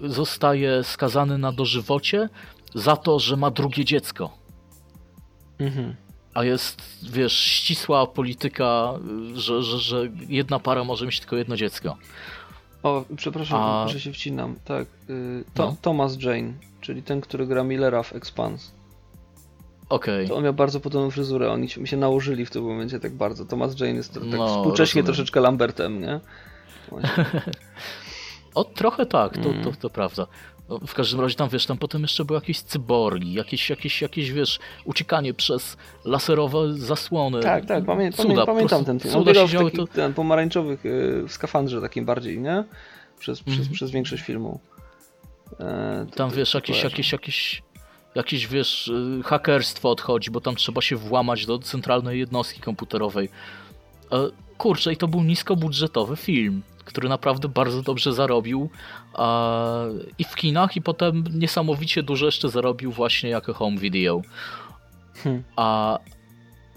zostaje 0.00 0.84
skazany 0.84 1.38
na 1.38 1.52
dożywocie 1.52 2.28
za 2.74 2.96
to, 2.96 3.18
że 3.18 3.36
ma 3.36 3.50
drugie 3.50 3.84
dziecko. 3.84 4.30
Mhm. 5.58 5.94
A 6.34 6.44
jest, 6.44 6.82
wiesz, 7.10 7.32
ścisła 7.32 8.06
polityka, 8.06 8.92
że, 9.34 9.62
że, 9.62 9.78
że 9.78 10.08
jedna 10.28 10.58
para 10.58 10.84
może 10.84 11.06
mieć 11.06 11.20
tylko 11.20 11.36
jedno 11.36 11.56
dziecko. 11.56 11.96
O, 12.82 13.04
przepraszam, 13.16 13.60
A- 13.62 13.88
że 13.88 14.00
się 14.00 14.12
wcinam. 14.12 14.56
Tak, 14.64 14.86
y, 15.10 15.44
to, 15.54 15.66
No. 15.66 15.76
Thomas 15.82 16.22
Jane, 16.22 16.52
czyli 16.80 17.02
ten, 17.02 17.20
który 17.20 17.46
gra 17.46 17.64
Millera 17.64 18.02
w 18.02 18.12
Expanse. 18.12 18.72
Okej. 19.88 20.28
To 20.28 20.36
on 20.36 20.44
miał 20.44 20.54
bardzo 20.54 20.80
podobną 20.80 21.10
fryzurę, 21.10 21.50
oni 21.52 21.68
się- 21.68 21.96
nałożyli 21.96 22.46
w 22.46 22.50
tym 22.50 22.64
momencie 22.64 23.00
tak 23.00 23.12
bardzo. 23.12 23.44
Thomas 23.44 23.80
Jane 23.80 23.92
jest 23.92 24.14
tak 24.14 24.22
No, 24.26 24.48
współcześnie 24.48 24.82
rozumiem. 25.02 25.04
troszeczkę 25.06 25.40
Lambertem, 25.40 26.00
nie? 26.00 26.20
O, 28.54 28.64
trochę 28.64 29.06
tak, 29.06 29.34
to, 29.38 29.48
Mm. 29.50 29.64
to, 29.64 29.72
to 29.72 29.90
prawda. 29.90 30.26
No, 30.68 30.78
W 30.86 30.94
każdym 30.94 31.20
razie 31.20 31.34
tam, 31.34 31.48
wiesz, 31.48 31.66
tam 31.66 31.78
potem 31.78 32.02
jeszcze 32.02 32.24
były 32.24 32.36
jakieś 32.36 32.60
cyborgi, 32.60 33.32
jakieś, 33.34 33.70
jakieś, 33.70 34.02
jakieś 34.02 34.32
wiesz, 34.32 34.58
uciekanie 34.84 35.34
przez 35.34 35.76
laserowe 36.04 36.74
zasłony. 36.74 37.40
Tak, 37.40 37.66
tak, 37.66 37.84
pamię, 37.84 38.12
Cuda, 38.12 38.46
pamiętam 38.46 38.84
ten 38.84 39.00
film. 39.00 39.12
Cuda 39.14 39.26
biegał 39.32 39.44
się 39.44 39.48
w 39.48 39.52
działy, 39.52 39.70
takich 39.70 39.88
to... 39.88 39.94
ten, 39.94 40.14
pomarańczowych 40.14 40.86
y, 40.86 41.24
w 41.28 41.32
skafandrze 41.32 41.80
takim 41.80 42.04
bardziej, 42.04 42.38
nie? 42.40 42.64
Przez, 43.18 43.40
przez, 43.42 43.58
Mhm. 43.58 43.74
przez 43.74 43.90
większość 43.90 44.22
filmu. 44.22 44.60
E, 45.60 46.06
Tam, 46.14 46.30
to- 46.30 46.36
wiesz, 46.36 46.54
jakieś, 46.54 46.82
jakieś, 46.84 47.12
jakieś, 47.12 47.62
jakieś, 48.14 48.46
wiesz, 48.46 48.88
y, 48.88 49.20
hakerstwo 49.24 49.90
odchodzi, 49.90 50.30
bo 50.30 50.40
tam 50.40 50.56
trzeba 50.56 50.80
się 50.82 50.96
włamać 50.96 51.46
do 51.46 51.58
centralnej 51.58 52.18
jednostki 52.18 52.60
komputerowej. 52.60 53.28
E, 54.12 54.16
Kurczę, 54.58 54.92
i 54.92 54.96
to 54.96 55.08
był 55.08 55.22
niskobudżetowy 55.22 56.16
film, 56.16 56.62
który 56.92 57.08
naprawdę 57.08 57.48
bardzo 57.48 57.82
dobrze 57.82 58.12
zarobił 58.12 58.70
a, 59.14 59.84
i 60.18 60.24
w 60.24 60.34
kinach, 60.34 60.76
i 60.76 60.82
potem 60.82 61.24
niesamowicie 61.32 62.02
dużo 62.02 62.26
jeszcze 62.26 62.48
zarobił 62.48 62.92
właśnie 62.92 63.30
jako 63.30 63.54
home 63.54 63.78
video. 63.78 64.22
Hmm. 65.14 65.42
A 65.56 65.98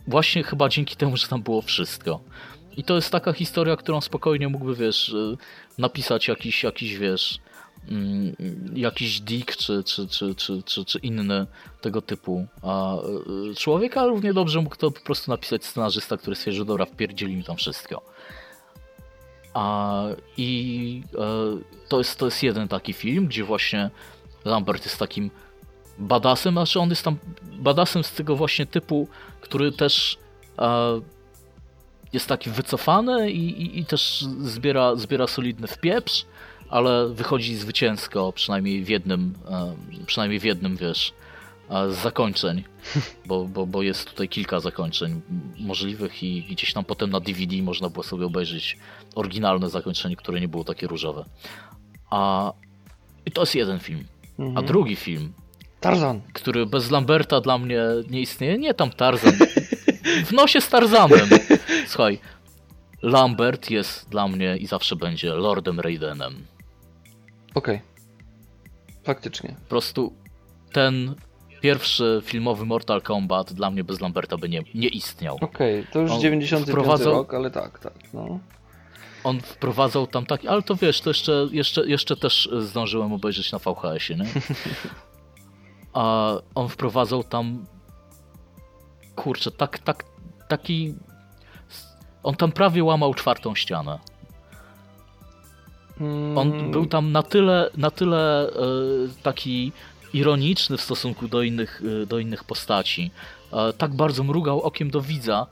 właśnie 0.08 0.44
chyba 0.44 0.70
dzięki 0.70 0.96
temu, 0.96 1.18
że 1.18 1.28
tam 1.28 1.42
było 1.42 1.62
wszystko. 1.62 2.20
I 2.78 2.84
to 2.84 2.96
jest 2.96 3.12
taka 3.12 3.34
historia, 3.34 3.76
którą 3.76 4.02
spokojnie 4.02 4.48
mógłby, 4.48 4.76
wiesz, 4.76 5.10
y, 5.10 5.38
napisać 5.78 6.28
jakiś, 6.28 6.64
jakiś 6.64 6.98
wiesz, 6.98 7.40
mm, 7.90 8.36
jakiś 8.76 9.22
Dick 9.22 9.56
czy, 9.56 9.84
czy, 9.84 10.08
czy, 10.08 10.36
czy, 10.36 10.64
czy, 10.64 10.86
czy 10.86 11.00
inny 11.00 11.46
tego 11.82 12.02
typu 12.02 12.46
a, 12.62 12.96
y, 13.52 13.56
człowiek, 13.56 13.98
ale 13.98 14.08
równie 14.10 14.34
dobrze 14.34 14.62
mógł 14.62 14.76
to 14.76 14.92
po 14.92 15.02
prostu 15.02 15.32
napisać 15.32 15.66
scenarzysta, 15.66 16.18
który 16.18 16.36
stwierdził, 16.36 16.66
dobra, 16.66 16.86
wpierdzieli 16.86 17.36
mi 17.36 17.44
tam 17.44 17.56
wszystko. 17.56 18.02
A, 19.56 20.04
I 20.38 21.04
e, 21.14 21.88
to, 21.88 21.98
jest, 21.98 22.20
to 22.20 22.26
jest 22.26 22.44
jeden 22.44 22.68
taki 22.68 22.94
film, 22.94 23.28
gdzie 23.28 23.44
właśnie 23.44 23.90
Lambert 24.46 24.86
jest 24.86 24.98
takim 25.00 25.32
badasem, 25.98 26.54
znaczy 26.54 26.80
on 26.80 26.90
jest 26.90 27.04
tam 27.04 27.18
badasem 27.44 28.04
z 28.04 28.12
tego 28.12 28.36
właśnie 28.36 28.66
typu, 28.66 29.08
który 29.42 29.72
też 29.72 30.18
e, 30.60 31.02
jest 32.14 32.28
taki 32.28 32.50
wycofany 32.50 33.32
i, 33.32 33.62
i, 33.62 33.80
i 33.80 33.86
też 33.86 34.26
zbiera, 34.42 34.96
zbiera 34.96 35.28
solidny 35.28 35.68
wpieprz, 35.68 36.26
ale 36.70 37.10
wychodzi 37.10 37.56
zwycięsko, 37.56 38.34
przynajmniej 38.34 38.84
w 38.84 38.90
jednym, 38.90 39.34
e, 39.50 39.76
przynajmniej 40.06 40.40
w 40.40 40.44
jednym, 40.44 40.78
wiesz, 40.78 41.14
e, 41.70 41.92
z 41.92 41.96
zakończeń, 41.96 42.64
bo, 43.28 43.46
bo, 43.46 43.66
bo 43.66 43.82
jest 43.84 44.10
tutaj 44.10 44.30
kilka 44.30 44.60
zakończeń 44.60 45.22
możliwych 45.60 46.24
i 46.24 46.44
gdzieś 46.44 46.74
tam 46.74 46.86
potem 46.86 47.10
na 47.10 47.20
DVD 47.20 47.62
można 47.62 47.90
było 47.90 48.04
sobie 48.04 48.26
obejrzeć 48.26 48.78
oryginalne 49.16 49.70
zakończenie, 49.70 50.16
które 50.16 50.42
nie 50.42 50.48
było 50.48 50.64
takie 50.64 50.88
różowe. 50.88 51.26
A 52.10 52.52
i 53.26 53.32
to 53.32 53.42
jest 53.42 53.56
jeden 53.56 53.80
film. 53.80 54.04
A 54.40 54.42
Mhm. 54.42 54.66
drugi 54.66 54.96
film, 54.96 55.34
Tarzan. 55.80 56.22
który 56.34 56.66
bez 56.66 56.92
Lamberta 56.92 57.42
dla 57.42 57.58
mnie 57.58 57.82
nie 58.10 58.22
istnieje. 58.22 58.58
Nie 58.58 58.74
tam 58.74 58.90
Tarzan. 58.90 59.34
W 60.26 60.32
nosie 60.32 60.62
z 60.62 60.70
Tarzanem. 60.70 61.30
Słuchaj, 61.88 62.20
Lambert 63.02 63.70
jest 63.70 64.10
dla 64.10 64.28
mnie 64.28 64.58
i 64.58 64.68
zawsze 64.68 64.96
będzie 64.96 65.34
Lordem 65.34 65.80
Raidenem. 65.80 66.46
Okej. 67.56 67.82
Faktycznie. 69.04 69.56
Po 69.64 69.70
prostu 69.70 70.14
ten 70.72 71.16
pierwszy 71.62 72.22
filmowy 72.26 72.66
Mortal 72.66 73.02
Kombat 73.02 73.54
dla 73.54 73.72
mnie 73.72 73.84
bez 73.84 74.02
Lamberta 74.02 74.38
by 74.38 74.50
nie, 74.50 74.62
nie 74.76 74.88
istniał. 74.88 75.38
Okej, 75.42 75.88
to 75.92 76.00
już 76.00 76.12
On 76.12 76.22
95 76.22 76.70
wprowadzał- 76.78 77.14
rok, 77.14 77.34
ale 77.34 77.52
tak, 77.52 77.80
tak, 77.80 77.94
no. 78.14 78.40
On 79.26 79.42
wprowadzał 79.42 80.08
tam 80.08 80.26
taki, 80.26 80.48
ale 80.48 80.62
to 80.62 80.76
wiesz, 80.76 81.02
to 81.02 81.10
jeszcze, 81.10 81.48
jeszcze, 81.52 81.88
jeszcze 81.88 82.16
też 82.16 82.50
zdążyłem 82.60 83.14
obejrzeć 83.14 83.52
na 83.52 83.60
VHS-ie, 83.60 84.20
nie? 84.20 84.26
A 85.94 86.34
on 86.56 86.70
wprowadzał 86.70 87.24
tam 87.24 87.66
kurczę, 89.16 89.52
tak, 89.52 89.80
tak, 89.80 90.06
taki 90.48 90.96
on 92.24 92.36
tam 92.36 92.52
prawie 92.52 92.84
łamał 92.84 93.14
czwartą 93.14 93.56
ścianę. 93.56 94.00
On 96.36 96.54
Mm, 96.54 96.72
był 96.72 96.86
tam 96.86 97.12
na 97.12 97.24
tyle, 97.24 97.70
na 97.78 97.92
tyle 97.92 98.50
e, 98.50 98.54
taki 99.24 99.72
ironiczny 100.14 100.78
w 100.78 100.82
stosunku 100.82 101.28
do 101.28 101.42
innych, 101.42 101.82
e, 102.04 102.06
do 102.06 102.20
innych 102.20 102.44
postaci. 102.44 103.12
E, 103.54 103.74
tak 103.74 103.94
bardzo 103.94 104.24
mrugał 104.24 104.62
okiem 104.62 104.90
do 104.90 105.02
widza, 105.02 105.48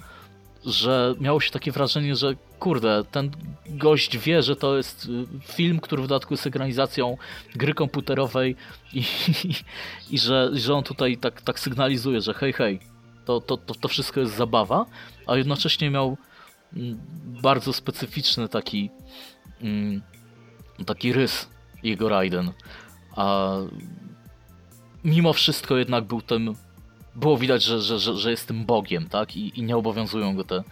że 0.65 1.15
miało 1.19 1.41
się 1.41 1.51
takie 1.51 1.71
wrażenie, 1.71 2.15
że 2.15 2.33
kurde, 2.63 3.03
ten 3.11 3.31
gość 3.69 4.17
wie, 4.17 4.43
że 4.43 4.55
to 4.55 4.77
jest 4.77 5.09
e, 5.09 5.39
film, 5.53 5.79
który 5.79 6.03
w 6.03 6.07
dodatku 6.07 6.33
jest 6.33 6.47
ekranizacją 6.47 7.17
gry 7.55 7.73
komputerowej 7.73 8.55
i, 8.93 8.99
i, 8.99 9.53
i 10.15 10.19
że, 10.19 10.49
że 10.53 10.73
on 10.73 10.83
tutaj 10.83 11.17
tak, 11.17 11.41
tak 11.41 11.59
sygnalizuje, 11.59 12.21
że 12.21 12.33
hej, 12.33 12.53
hej, 12.53 12.79
to, 13.25 13.41
to, 13.41 13.57
to, 13.57 13.75
to 13.75 13.87
wszystko 13.87 14.19
jest 14.19 14.35
zabawa, 14.35 14.85
a 15.27 15.35
jednocześnie 15.35 15.89
miał 15.89 16.17
mm, 16.73 16.99
bardzo 17.41 17.73
specyficzny 17.73 18.49
taki 18.49 18.89
mm, 19.61 20.01
taki 20.85 21.13
rys 21.13 21.49
jego 21.83 22.09
Raiden. 22.09 22.51
A 23.15 23.51
mimo 25.03 25.33
wszystko 25.33 25.77
jednak 25.77 26.03
był 26.03 26.21
tym 26.21 26.55
było 27.15 27.37
widać, 27.37 27.63
że, 27.63 27.81
że, 27.81 27.99
że, 27.99 28.15
że 28.15 28.31
jest 28.31 28.47
tym 28.47 28.65
bogiem, 28.65 29.09
tak? 29.09 29.35
I, 29.35 29.59
i 29.59 29.63
nie 29.63 29.77
obowiązują 29.77 30.35
go 30.35 30.43
te, 30.43 30.63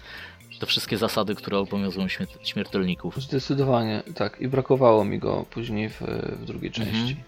te 0.61 0.65
wszystkie 0.67 0.97
zasady, 0.97 1.35
które 1.35 1.57
obowiązują 1.59 2.07
śmier- 2.07 2.37
śmiertelników. 2.43 3.21
Zdecydowanie, 3.21 4.03
tak. 4.15 4.41
I 4.41 4.47
brakowało 4.47 5.05
mi 5.05 5.19
go 5.19 5.45
później 5.49 5.89
w, 5.89 6.01
w 6.41 6.45
drugiej 6.45 6.71
Mhm. 6.77 6.87
części. 6.87 7.23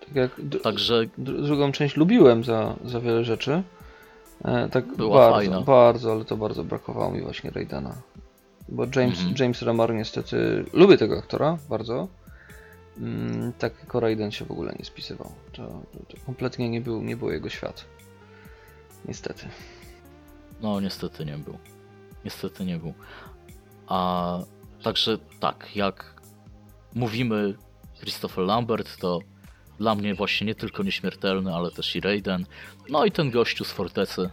Tak 0.00 0.14
jak 0.14 0.30
dr- 0.40 0.62
Także 0.62 1.04
dr- 1.18 1.42
drugą 1.42 1.72
część 1.72 1.96
lubiłem 1.96 2.44
za, 2.44 2.76
za 2.84 3.00
wiele 3.00 3.24
rzeczy. 3.24 3.62
E, 4.44 4.68
tak 4.68 4.96
Była 4.96 5.18
bardzo, 5.18 5.34
fajna. 5.36 5.60
bardzo, 5.60 6.12
ale 6.12 6.24
to 6.24 6.36
bardzo 6.36 6.64
brakowało 6.64 7.10
mi 7.10 7.20
właśnie 7.22 7.50
Raidena. 7.50 7.94
Bo 8.68 8.82
James, 8.96 9.18
Mhm. 9.18 9.34
James 9.38 9.62
Remar 9.62 9.94
niestety, 9.94 10.64
lubię 10.72 10.96
tego 10.98 11.18
aktora 11.18 11.58
bardzo. 11.68 12.08
Mm, 12.98 13.52
tak 13.58 13.72
jako 13.80 14.00
Raiden 14.00 14.30
się 14.30 14.44
w 14.44 14.50
ogóle 14.50 14.74
nie 14.78 14.84
spisywał. 14.84 15.32
To, 15.52 15.62
to, 15.92 15.98
to 16.16 16.16
kompletnie 16.26 16.68
nie 16.68 16.80
był, 16.80 17.02
nie 17.02 17.16
był 17.16 17.30
jego 17.30 17.48
świat. 17.48 17.84
Niestety. 19.08 19.48
No, 20.62 20.80
niestety 20.80 21.24
nie 21.24 21.38
był. 21.38 21.58
Niestety 22.26 22.64
nie 22.64 22.78
był. 22.78 22.94
A 23.86 24.38
także 24.82 25.18
tak, 25.40 25.76
jak 25.76 26.22
mówimy 26.94 27.54
Christopher 28.00 28.44
Lambert, 28.44 28.96
to 29.00 29.18
dla 29.78 29.94
mnie 29.94 30.14
właśnie 30.14 30.46
nie 30.46 30.54
tylko 30.54 30.82
nieśmiertelny, 30.82 31.54
ale 31.54 31.70
też 31.70 31.96
i 31.96 32.00
Raiden. 32.00 32.46
No 32.88 33.04
i 33.04 33.12
ten 33.12 33.30
gościu 33.30 33.64
z 33.64 33.72
Fortecy, 33.72 34.30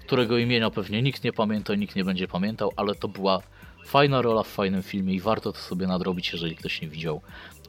którego 0.00 0.38
imienia 0.38 0.70
pewnie 0.70 1.02
nikt 1.02 1.24
nie 1.24 1.32
pamięta 1.32 1.74
i 1.74 1.78
nikt 1.78 1.96
nie 1.96 2.04
będzie 2.04 2.28
pamiętał, 2.28 2.72
ale 2.76 2.94
to 2.94 3.08
była 3.08 3.40
fajna 3.86 4.22
rola 4.22 4.42
w 4.42 4.48
fajnym 4.48 4.82
filmie 4.82 5.14
i 5.14 5.20
warto 5.20 5.52
to 5.52 5.58
sobie 5.58 5.86
nadrobić, 5.86 6.32
jeżeli 6.32 6.56
ktoś 6.56 6.82
nie 6.82 6.88
widział, 6.88 7.20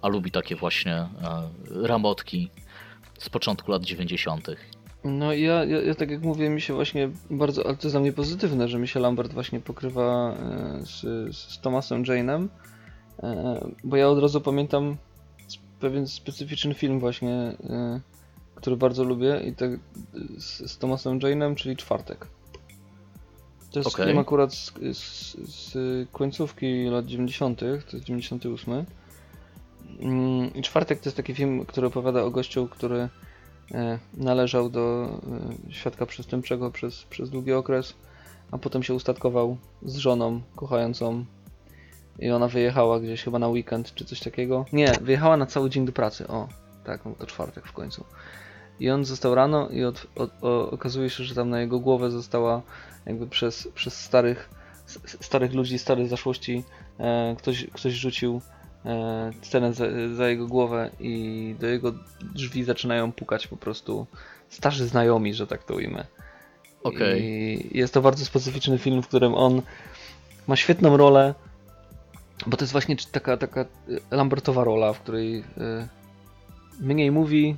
a 0.02 0.08
lubi 0.08 0.32
takie 0.32 0.56
właśnie 0.56 0.96
e, 0.96 1.10
ramotki 1.70 2.50
z 3.20 3.30
początku 3.30 3.72
lat 3.72 3.84
90. 3.84 4.48
No 5.04 5.34
i 5.34 5.42
ja, 5.42 5.66
ja, 5.66 5.82
ja 5.82 5.96
tak 5.96 6.12
jak 6.12 6.22
mówię, 6.22 6.50
mi 6.50 6.62
się 6.62 6.74
właśnie 6.74 7.10
bardzo, 7.30 7.66
ale 7.66 7.76
to 7.76 7.88
jest 7.88 7.94
dla 7.94 8.00
mnie 8.00 8.14
pozytywne, 8.14 8.68
że 8.68 8.80
mi 8.80 8.88
się 8.88 9.00
Lambert 9.00 9.34
właśnie 9.34 9.60
pokrywa 9.60 10.34
e, 10.34 10.86
z, 10.86 11.02
z 11.36 11.62
Thomasem 11.62 12.04
Jane'em, 12.04 12.48
e, 13.24 13.68
bo 13.84 13.98
ja 13.98 14.10
od 14.10 14.20
razu 14.20 14.42
pamiętam 14.42 14.98
pewien 15.80 16.08
specyficzny 16.08 16.74
film 16.74 17.00
właśnie, 17.00 17.32
e, 17.70 18.02
który 18.56 18.78
bardzo 18.78 19.04
lubię 19.04 19.42
i 19.46 19.54
tak 19.54 19.72
z, 20.38 20.72
z 20.72 20.78
Thomasem 20.78 21.20
Jane'em, 21.20 21.56
czyli 21.56 21.78
Czwartek. 21.78 22.28
To 23.72 23.80
jest 23.80 23.94
Okej. 23.94 24.06
film 24.06 24.20
akurat 24.20 24.54
z, 24.54 24.74
z, 24.94 25.36
z 25.50 25.76
końcówki 26.12 26.86
lat 26.86 27.06
90., 27.06 27.60
to 27.60 27.66
jest 27.66 28.06
98. 28.06 28.86
Mm, 30.00 30.54
I 30.54 30.62
Czwartek 30.62 31.00
to 31.00 31.10
jest 31.10 31.18
taki 31.18 31.36
film, 31.36 31.66
który 31.66 31.88
opowiada 31.88 32.24
o 32.24 32.32
gościu, 32.32 32.68
który 32.68 33.10
należał 34.14 34.70
do 34.70 35.10
e, 35.70 35.74
świadka 35.74 36.06
przestępczego 36.06 36.72
przez, 36.72 37.04
przez 37.04 37.30
długi 37.30 37.54
okres, 37.54 37.94
a 38.52 38.58
potem 38.58 38.84
się 38.84 38.94
ustatkował 38.94 39.58
z 39.82 39.98
żoną 39.98 40.42
kochającą 40.56 41.26
i 42.20 42.32
ona 42.32 42.48
wyjechała 42.48 43.00
gdzieś 43.00 43.24
chyba 43.24 43.40
na 43.40 43.48
weekend 43.48 43.94
czy 43.94 44.06
coś 44.06 44.20
takiego. 44.20 44.66
Nie, 44.74 44.92
wyjechała 45.02 45.38
na 45.38 45.46
cały 45.46 45.70
dzień 45.70 45.86
do 45.86 45.92
pracy. 45.92 46.28
O, 46.28 46.48
tak, 46.84 47.02
to 47.20 47.26
czwartek 47.26 47.68
w 47.68 47.74
końcu. 47.74 48.04
I 48.80 48.90
on 48.90 49.06
został 49.06 49.36
rano 49.36 49.70
i 49.70 49.84
od, 49.84 50.08
od, 50.16 50.32
o, 50.42 50.72
okazuje 50.72 51.10
się, 51.10 51.24
że 51.24 51.36
tam 51.36 51.50
na 51.50 51.62
jego 51.62 51.80
głowę 51.80 52.12
została 52.12 52.62
jakby 53.06 53.28
przez, 53.28 53.68
przez 53.76 54.00
starych, 54.04 54.50
starych 55.22 55.54
ludzi, 55.54 55.80
starych 55.80 56.08
zaszłości 56.08 56.64
e, 57.00 57.36
ktoś, 57.38 57.68
ktoś 57.74 57.94
rzucił 57.94 58.42
e, 58.88 59.32
scenę 59.42 59.74
za, 59.74 59.86
za 60.16 60.30
jego 60.30 60.48
głowę 60.48 60.90
i 61.00 61.56
do 61.60 61.68
jego 61.68 61.94
drzwi 62.36 62.64
zaczynają 62.64 63.12
pukać 63.12 63.48
po 63.48 63.58
prostu 63.58 64.08
starzy 64.50 64.88
znajomi, 64.88 65.34
że 65.34 65.48
tak 65.48 65.64
to 65.64 65.76
ujmę. 65.76 66.06
Okej. 66.84 67.24
I 67.24 67.78
jest 67.78 67.94
to 67.94 68.02
bardzo 68.02 68.26
specyficzny 68.26 68.78
film, 68.78 69.04
w 69.04 69.08
którym 69.08 69.34
on 69.34 69.62
ma 70.48 70.56
świetną 70.56 70.98
rolę, 70.98 71.34
bo 72.48 72.58
to 72.58 72.64
jest 72.64 72.72
właśnie 72.72 72.96
taka, 73.12 73.38
taka 73.38 73.66
Lambertowa 74.12 74.64
rola, 74.64 74.94
w 74.94 75.00
której 75.00 75.44
e, 75.58 75.88
mniej 76.80 77.12
mówi, 77.12 77.58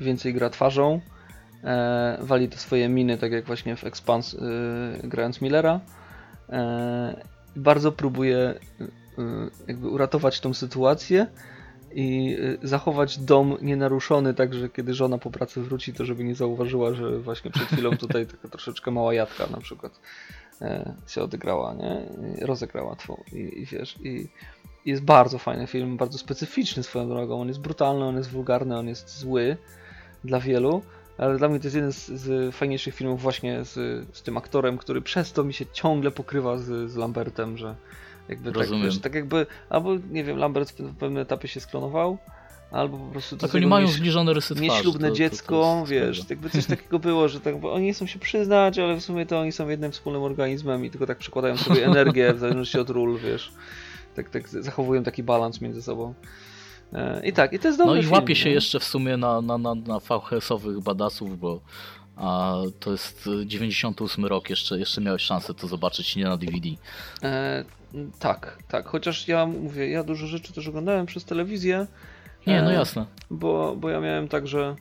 więcej 0.00 0.34
gra 0.34 0.50
twarzą, 0.50 1.00
e, 1.64 2.18
wali 2.20 2.48
te 2.48 2.56
swoje 2.56 2.88
miny, 2.88 3.18
tak 3.18 3.32
jak 3.32 3.44
właśnie 3.44 3.76
w 3.76 3.84
Expans 3.84 4.34
e, 4.34 4.38
grając 5.08 5.40
Millera. 5.40 5.80
E, 6.48 7.24
bardzo 7.56 7.92
próbuje 7.92 8.38
e, 8.38 8.99
jakby 9.68 9.88
uratować 9.88 10.40
tą 10.40 10.54
sytuację 10.54 11.26
i 11.92 12.36
e, 12.62 12.68
zachować 12.68 13.18
dom 13.18 13.56
nienaruszony, 13.62 14.34
tak 14.34 14.54
że 14.54 14.68
kiedy 14.68 14.94
żona 14.94 15.18
po 15.18 15.30
pracy 15.30 15.60
wróci, 15.62 15.92
to 15.92 16.04
żeby 16.04 16.24
nie 16.24 16.34
zauważyła, 16.34 16.94
że 16.94 17.18
właśnie 17.18 17.50
przed 17.50 17.68
chwilą 17.68 17.96
tutaj 17.96 18.26
taka 18.26 18.48
troszeczkę 18.48 18.90
mała 18.90 19.14
jadka 19.14 19.46
na 19.46 19.58
przykład 19.58 20.00
e, 20.62 20.94
się 21.06 21.22
odegrała, 21.22 21.74
nie? 21.74 22.06
Rozegrała 22.46 22.96
twą. 22.96 23.22
I, 23.32 23.60
i 23.60 23.66
wiesz, 23.66 23.96
i 24.02 24.28
jest 24.86 25.02
bardzo 25.02 25.38
fajny 25.38 25.66
film, 25.66 25.96
bardzo 25.96 26.18
specyficzny 26.18 26.82
swoją 26.82 27.08
drogą. 27.08 27.40
On 27.40 27.48
jest 27.48 27.60
brutalny, 27.60 28.04
on 28.04 28.16
jest 28.16 28.30
wulgarny, 28.30 28.78
on 28.78 28.88
jest 28.88 29.18
zły 29.18 29.56
dla 30.24 30.40
wielu, 30.40 30.82
ale 31.18 31.38
dla 31.38 31.48
mnie 31.48 31.60
to 31.60 31.66
jest 31.66 31.74
jeden 31.74 31.92
z, 31.92 32.06
z 32.06 32.54
fajniejszych 32.54 32.94
filmów 32.94 33.22
właśnie 33.22 33.64
z, 33.64 33.74
z 34.16 34.22
tym 34.22 34.36
aktorem, 34.36 34.78
który 34.78 35.02
przez 35.02 35.32
to 35.32 35.44
mi 35.44 35.52
się 35.52 35.66
ciągle 35.72 36.10
pokrywa 36.10 36.58
z, 36.58 36.90
z 36.90 36.96
Lambertem, 36.96 37.56
że 37.56 37.74
jakby 38.30 38.50
tak, 38.52 38.56
Rozumiem. 38.60 38.84
wiesz, 38.84 38.98
tak 38.98 39.14
jakby, 39.14 39.46
albo 39.70 39.96
nie 40.10 40.24
wiem, 40.24 40.36
Lambert 40.38 40.70
w 40.78 40.96
pewnym 40.96 41.22
etapie 41.22 41.48
się 41.48 41.60
sklonował, 41.60 42.18
albo 42.70 42.98
po 42.98 43.06
prostu 43.06 43.36
to 43.36 43.46
Tak 43.46 43.54
oni 43.56 43.66
mają 43.66 43.86
zbliżone 43.86 44.32
rysy 44.34 44.54
twarzy. 44.54 44.70
nieślubne 44.70 45.00
to- 45.00 45.06
to- 45.06 45.10
to 45.12 45.16
dziecko, 45.16 45.76
jest 45.78 45.90
wiesz, 45.90 46.16
prawda. 46.18 46.34
jakby 46.34 46.50
coś 46.50 46.66
takiego 46.66 46.98
było, 46.98 47.28
że 47.28 47.40
tak, 47.40 47.60
bo 47.60 47.72
oni 47.72 47.84
nie 47.86 47.92
chcą 47.94 48.06
się 48.06 48.18
przyznać, 48.18 48.78
ale 48.78 48.96
w 48.96 49.04
sumie 49.04 49.26
to 49.26 49.40
oni 49.40 49.52
są 49.52 49.68
jednym 49.68 49.92
wspólnym 49.92 50.22
organizmem 50.22 50.84
i 50.84 50.90
tylko 50.90 51.06
tak 51.06 51.18
przekładają 51.18 51.56
sobie 51.56 51.86
energię 51.90 52.34
w 52.34 52.38
zależności 52.38 52.78
od 52.78 52.90
ról, 52.90 53.18
wiesz. 53.18 53.52
Tak, 54.16 54.30
tak 54.30 54.48
zachowują 54.48 55.02
taki 55.02 55.22
balans 55.22 55.60
między 55.60 55.82
sobą. 55.82 56.14
E, 56.92 57.26
I 57.26 57.32
tak, 57.32 57.52
i 57.52 57.58
to 57.58 57.68
jest 57.68 57.78
dobry 57.78 57.94
No 57.94 57.98
i 58.00 58.02
film, 58.02 58.12
łapie 58.14 58.36
się 58.36 58.50
jeszcze 58.50 58.80
w 58.80 58.84
sumie 58.84 59.16
na, 59.16 59.40
na, 59.40 59.58
na, 59.58 59.74
na 59.74 59.98
VHS-owych 60.00 60.80
badasów, 60.80 61.38
bo 61.38 61.60
a, 62.20 62.54
to 62.80 62.92
jest 62.92 63.26
y, 63.42 63.46
98 63.46 64.24
rok, 64.26 64.50
jeszcze, 64.50 64.78
jeszcze 64.78 65.00
miałeś 65.00 65.22
szansę 65.22 65.54
to 65.54 65.66
zobaczyć 65.68 66.16
nie 66.16 66.24
na 66.24 66.36
DVD. 66.36 66.68
E, 67.22 67.64
tak, 68.18 68.58
tak, 68.68 68.86
chociaż 68.86 69.28
ja 69.28 69.46
mówię, 69.46 69.88
ja 69.88 70.04
dużo 70.04 70.26
rzeczy 70.26 70.52
też 70.52 70.68
oglądałem 70.68 71.06
przez 71.06 71.24
telewizję, 71.24 71.86
Nie, 72.46 72.62
no 72.62 72.70
E, 72.70 72.74
jasne. 72.74 73.06
bo, 73.30 73.76
bo 73.76 73.90
ja 73.90 74.00
miałem 74.00 74.28
tak, 74.28 74.48
że 74.48 74.76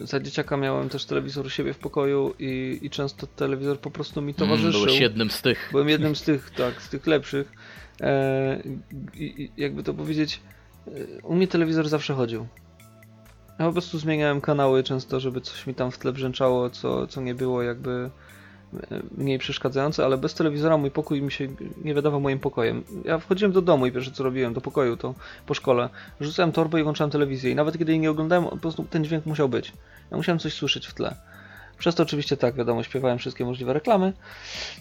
e, 0.00 0.06
za 0.06 0.20
dzieciaka 0.20 0.56
miałem 0.56 0.88
też 0.88 1.04
telewizor 1.04 1.46
u 1.46 1.50
siebie 1.50 1.72
w 1.74 1.78
pokoju 1.78 2.34
i, 2.38 2.78
i 2.82 2.90
często 2.90 3.26
telewizor 3.26 3.78
po 3.80 3.90
prostu 3.90 4.20
mi 4.22 4.24
Mm, 4.26 4.34
towarzyszył. 4.34 4.80
byłeś 4.84 5.00
jednym 5.00 5.30
z 5.30 5.42
tych. 5.42 5.68
Byłem 5.72 5.88
jednym 5.88 6.16
z 6.16 6.22
tych, 6.22 6.50
tak, 6.50 6.82
z 6.82 6.88
tych 6.88 7.06
lepszych. 7.06 7.52
E, 8.00 8.62
i, 9.14 9.50
jakby 9.56 9.82
to 9.82 9.94
powiedzieć, 9.94 10.40
e, 10.86 10.90
u 11.22 11.34
mnie 11.34 11.48
telewizor 11.48 11.88
zawsze 11.88 12.14
chodził. 12.14 12.46
Ja 13.60 13.66
po 13.66 13.72
prostu 13.72 13.98
zmieniałem 13.98 14.40
kanały 14.40 14.82
często, 14.82 15.20
żeby 15.20 15.40
coś 15.40 15.66
mi 15.66 15.74
tam 15.74 15.90
w 15.90 15.98
tle 15.98 16.12
brzęczało, 16.12 16.70
co, 16.70 17.06
co 17.06 17.20
nie 17.20 17.34
było 17.34 17.62
jakby 17.62 18.10
e, 18.90 19.00
mniej 19.16 19.38
przeszkadzające, 19.38 20.04
ale 20.04 20.18
bez 20.18 20.34
telewizora 20.34 20.76
mój 20.76 20.90
pokój 20.90 21.22
mi 21.22 21.32
się 21.32 21.48
nie 21.84 21.94
wydawał 21.94 22.20
moim 22.20 22.38
pokojem. 22.38 22.84
Ja 23.04 23.18
wchodziłem 23.18 23.52
do 23.52 23.62
domu 23.62 23.86
i 23.86 23.92
pierwsze 23.92 24.10
co 24.10 24.24
robiłem, 24.24 24.54
do 24.54 24.60
pokoju, 24.60 24.96
to 24.96 25.14
po 25.46 25.54
szkole, 25.54 25.88
rzucałem 26.20 26.52
torbę 26.52 26.80
i 26.80 26.82
włączałem 26.82 27.10
telewizję 27.10 27.50
i 27.50 27.54
nawet 27.54 27.78
kiedy 27.78 27.92
jej 27.92 28.00
nie 28.00 28.10
oglądałem, 28.10 28.44
po 28.44 28.56
prostu 28.56 28.84
ten 28.84 29.04
dźwięk 29.04 29.26
musiał 29.26 29.48
być. 29.48 29.72
Ja 30.10 30.16
musiałem 30.16 30.38
coś 30.38 30.54
słyszeć 30.54 30.86
w 30.86 30.94
tle. 30.94 31.16
Przez 31.78 31.94
to 31.94 32.02
oczywiście 32.02 32.36
tak, 32.36 32.54
wiadomo, 32.54 32.82
śpiewałem 32.82 33.18
wszystkie 33.18 33.44
możliwe 33.44 33.72
reklamy 33.72 34.12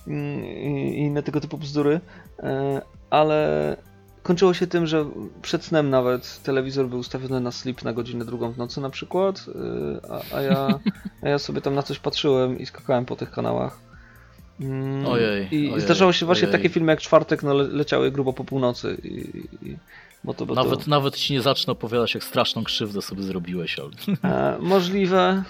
mm, 0.08 0.46
i 0.46 0.98
inne 0.98 1.24
tego 1.24 1.42
typu 1.42 1.58
bzdury, 1.58 2.00
e, 2.40 2.82
ale 3.10 3.78
kończyło 4.24 4.53
się 4.53 4.67
tym, 4.67 4.88
że 4.88 5.05
przed 5.41 5.65
snem 5.65 5.89
nawet 5.89 6.43
telewizor 6.43 6.88
był 6.88 6.99
ustawiony 6.99 7.39
na 7.39 7.51
sleep 7.51 7.84
na 7.84 7.93
godzinę 7.93 8.26
drugą 8.26 8.51
w 8.51 8.57
nocy 8.57 8.82
na 8.82 8.89
przykład, 8.89 9.45
e, 10.05 10.12
a, 10.12 10.36
a, 10.37 10.41
ja, 10.41 10.79
a 11.24 11.29
ja 11.29 11.39
sobie 11.39 11.62
tam 11.62 11.75
na 11.75 11.83
coś 11.83 12.00
patrzyłem 12.00 12.59
i 12.59 12.66
skakałem 12.66 13.05
po 13.05 13.16
tych 13.16 13.32
kanałach. 13.32 13.79
Mm, 14.59 15.05
Ojej, 15.05 15.55
I 15.55 15.70
ojej, 15.70 15.82
zdarzało 15.82 16.13
się 16.13 16.25
właśnie 16.25 16.47
ojej. 16.47 16.59
takie 16.59 16.70
filmy 16.70 16.91
jak 16.91 17.01
Czwartek, 17.01 17.43
no 17.43 17.54
le, 17.54 17.63
leciały 17.63 18.12
grubo 18.12 18.33
po 18.33 18.43
północy. 18.43 18.97
I, 19.04 19.09
i, 19.70 19.78
bo 20.24 20.33
to, 20.33 20.46
bo 20.46 20.55
to... 20.55 20.63
Nawet, 20.63 20.87
nawet 20.87 21.16
ci 21.16 21.33
nie 21.33 21.41
zacznę 21.41 21.74
opowiadać, 21.74 22.13
jak 22.13 22.24
straszną 22.24 22.63
krzywdę 22.63 23.01
sobie 23.01 23.24
zrobiłeś, 23.24 23.79
ale... 23.79 23.89
E, 24.24 24.58
możliwe, 24.62 25.43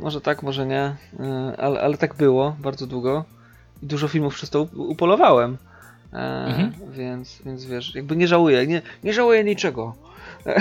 może 0.00 0.20
tak, 0.20 0.42
może 0.42 0.66
nie, 0.66 0.96
e, 1.20 1.54
ale, 1.58 1.80
ale 1.80 1.98
tak 1.98 2.14
było 2.14 2.56
bardzo 2.60 2.86
długo 2.86 3.24
i 3.82 3.86
dużo 3.86 4.08
filmów 4.08 4.34
przez 4.34 4.50
to 4.50 4.60
up- 4.62 4.76
upolowałem. 4.76 5.56
E, 6.12 6.46
Mhm. 6.46 6.72
więc, 6.92 7.42
więc 7.46 7.64
wiesz, 7.64 7.94
jakby 7.94 8.16
nie 8.16 8.28
żałuję, 8.28 8.66
nie, 8.66 8.82
nie 9.04 9.12
żałuję 9.12 9.44
niczego. 9.44 9.94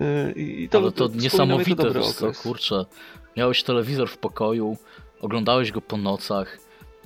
E, 0.00 0.32
I, 0.32 0.68
to, 0.68 0.78
ale 0.78 0.92
to 0.92 1.08
niesamowite, 1.08 1.90
wiesz 1.90 2.06
co, 2.12 2.32
kurczę. 2.32 2.84
Miałeś 3.36 3.62
telewizor 3.62 4.08
w 4.08 4.18
pokoju, 4.18 4.76
oglądałeś 5.20 5.72
go 5.72 5.80
po 5.80 5.96
nocach, 5.96 6.58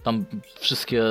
Tam 0.03 0.25
wszystkie 0.61 1.03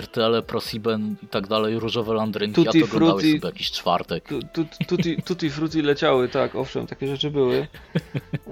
RTL, 0.00 0.42
ProSieben 0.46 1.16
i 1.22 1.26
tak 1.26 1.46
dalej, 1.46 1.78
różowe 1.78 2.14
landrynki, 2.14 2.64
Tutti 2.64 2.78
a 2.78 2.80
to 2.80 2.86
frutti. 2.86 3.32
sobie 3.32 3.40
jakiś 3.48 3.70
czwartek. 3.70 4.28
Tu- 4.28 4.42
tu- 4.42 4.64
Tutti, 4.88 5.22
tutti 5.22 5.50
frutti 5.50 5.82
leciały, 5.82 6.28
tak, 6.28 6.54
owszem, 6.54 6.86
takie 6.86 7.08
rzeczy 7.08 7.30
były. 7.30 7.66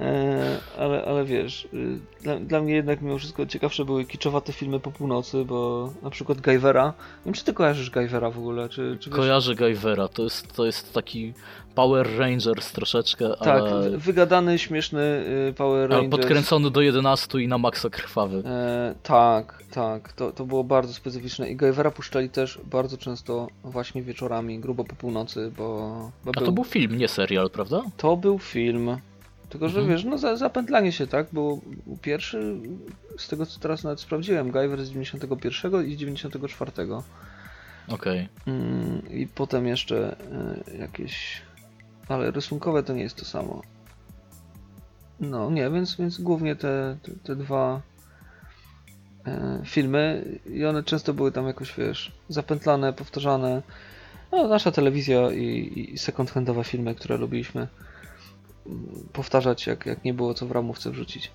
E, 0.00 0.58
ale, 0.78 1.04
ale 1.04 1.24
wiesz, 1.24 1.68
y, 1.74 1.98
dla, 2.22 2.36
dla 2.40 2.60
mnie 2.60 2.74
jednak 2.74 3.02
mimo 3.02 3.18
wszystko 3.18 3.46
ciekawsze 3.46 3.84
były 3.84 4.04
kiczowate 4.04 4.52
filmy 4.52 4.80
po 4.80 4.90
północy, 4.90 5.44
bo 5.44 5.90
na 6.02 6.10
przykład 6.10 6.40
Guyvera. 6.40 6.84
Nie 6.86 7.24
wiem, 7.24 7.34
czy 7.34 7.44
ty 7.44 7.52
kojarzysz 7.52 7.90
Guyvera 7.90 8.30
w 8.30 8.38
ogóle, 8.38 8.68
czy, 8.68 8.96
czy 9.00 9.10
Kojarzę 9.10 9.54
Guyvera, 9.54 10.08
to 10.08 10.22
jest, 10.22 10.52
to 10.52 10.66
jest 10.66 10.92
taki 10.92 11.32
Power 11.74 12.18
Rangers 12.18 12.72
troszeczkę, 12.72 13.28
Tak, 13.38 13.48
ale, 13.62 13.90
wy- 13.90 13.98
wygadany, 13.98 14.59
śmieszny 14.59 15.01
y, 15.51 15.52
Power 15.56 15.78
ale 15.92 16.01
Rangers. 16.02 16.10
podkręcony 16.10 16.70
do 16.70 16.80
11 16.80 17.40
i 17.40 17.48
na 17.48 17.59
maksa 17.59 17.90
krwawy. 17.90 18.42
E, 18.46 18.94
tak, 19.02 19.62
tak, 19.72 20.12
to, 20.12 20.32
to 20.32 20.44
było 20.46 20.64
bardzo 20.64 20.92
specyficzne 20.94 21.51
i 21.51 21.56
Guyvera 21.56 21.90
puszczali 21.90 22.28
też 22.30 22.59
bardzo 22.64 22.96
często 22.98 23.48
właśnie 23.64 24.02
wieczorami, 24.02 24.59
grubo 24.59 24.84
po 24.84 24.94
północy, 24.96 25.52
bo, 25.56 25.64
bo 26.24 26.32
A 26.36 26.40
to 26.40 26.52
był 26.52 26.64
film, 26.64 26.98
nie 26.98 27.09
serial, 27.09 27.51
prawda? 27.51 27.82
To 27.96 28.16
był 28.16 28.38
film. 28.38 28.96
Tylko, 29.48 29.68
że 29.68 29.80
Mhm. 29.80 29.96
wiesz, 29.96 30.05
no 30.05 30.18
za, 30.18 30.36
zapętlanie 30.36 30.92
się, 30.92 31.06
tak? 31.06 31.26
Bo 31.32 31.59
pierwszy, 32.02 32.56
z 33.18 33.28
tego 33.28 33.46
co 33.46 33.60
teraz 33.60 33.84
nawet 33.84 34.01
sprawdziłem, 34.01 34.51
Guyver 34.51 34.84
z 34.84 34.88
91 34.90 35.86
i 35.88 35.94
z 35.94 35.96
94. 35.98 36.72
Okej. 37.88 38.28
Mm, 38.46 39.02
I 39.10 39.26
potem 39.26 39.66
jeszcze 39.66 40.16
y, 40.72 40.76
jakieś. 40.78 41.42
Ale 42.09 42.31
rysunkowe 42.31 42.82
to 42.82 42.93
nie 42.93 43.02
jest 43.02 43.16
to 43.16 43.24
samo. 43.24 43.62
No 45.20 45.51
nie, 45.51 45.70
więc, 45.70 45.97
więc 45.97 46.20
głównie 46.20 46.56
te, 46.56 46.97
te, 47.02 47.12
te 47.12 47.36
dwa 47.36 47.81
e, 49.26 49.60
filmy 49.64 50.24
i 50.47 50.64
one 50.64 50.82
często 50.82 51.14
były 51.14 51.32
tam 51.32 51.47
jakoś, 51.47 51.74
wiesz, 51.76 52.12
zapętlane, 52.28 52.93
powtarzane. 52.93 53.62
No, 54.32 54.48
nasza 54.48 54.72
telewizja 54.72 55.31
i, 55.31 55.90
i 55.94 55.98
second-handowe 55.98 56.64
filmy, 56.64 56.94
które 56.94 57.16
lubiliśmy 57.16 57.68
mm, 58.66 59.09
powtarzać, 59.12 59.66
jak, 59.66 59.86
jak 59.86 60.05
nie 60.05 60.14
było 60.14 60.35
co 60.35 60.47
w 60.47 60.52
ramówce 60.52 60.90
wrzucić. 60.90 61.31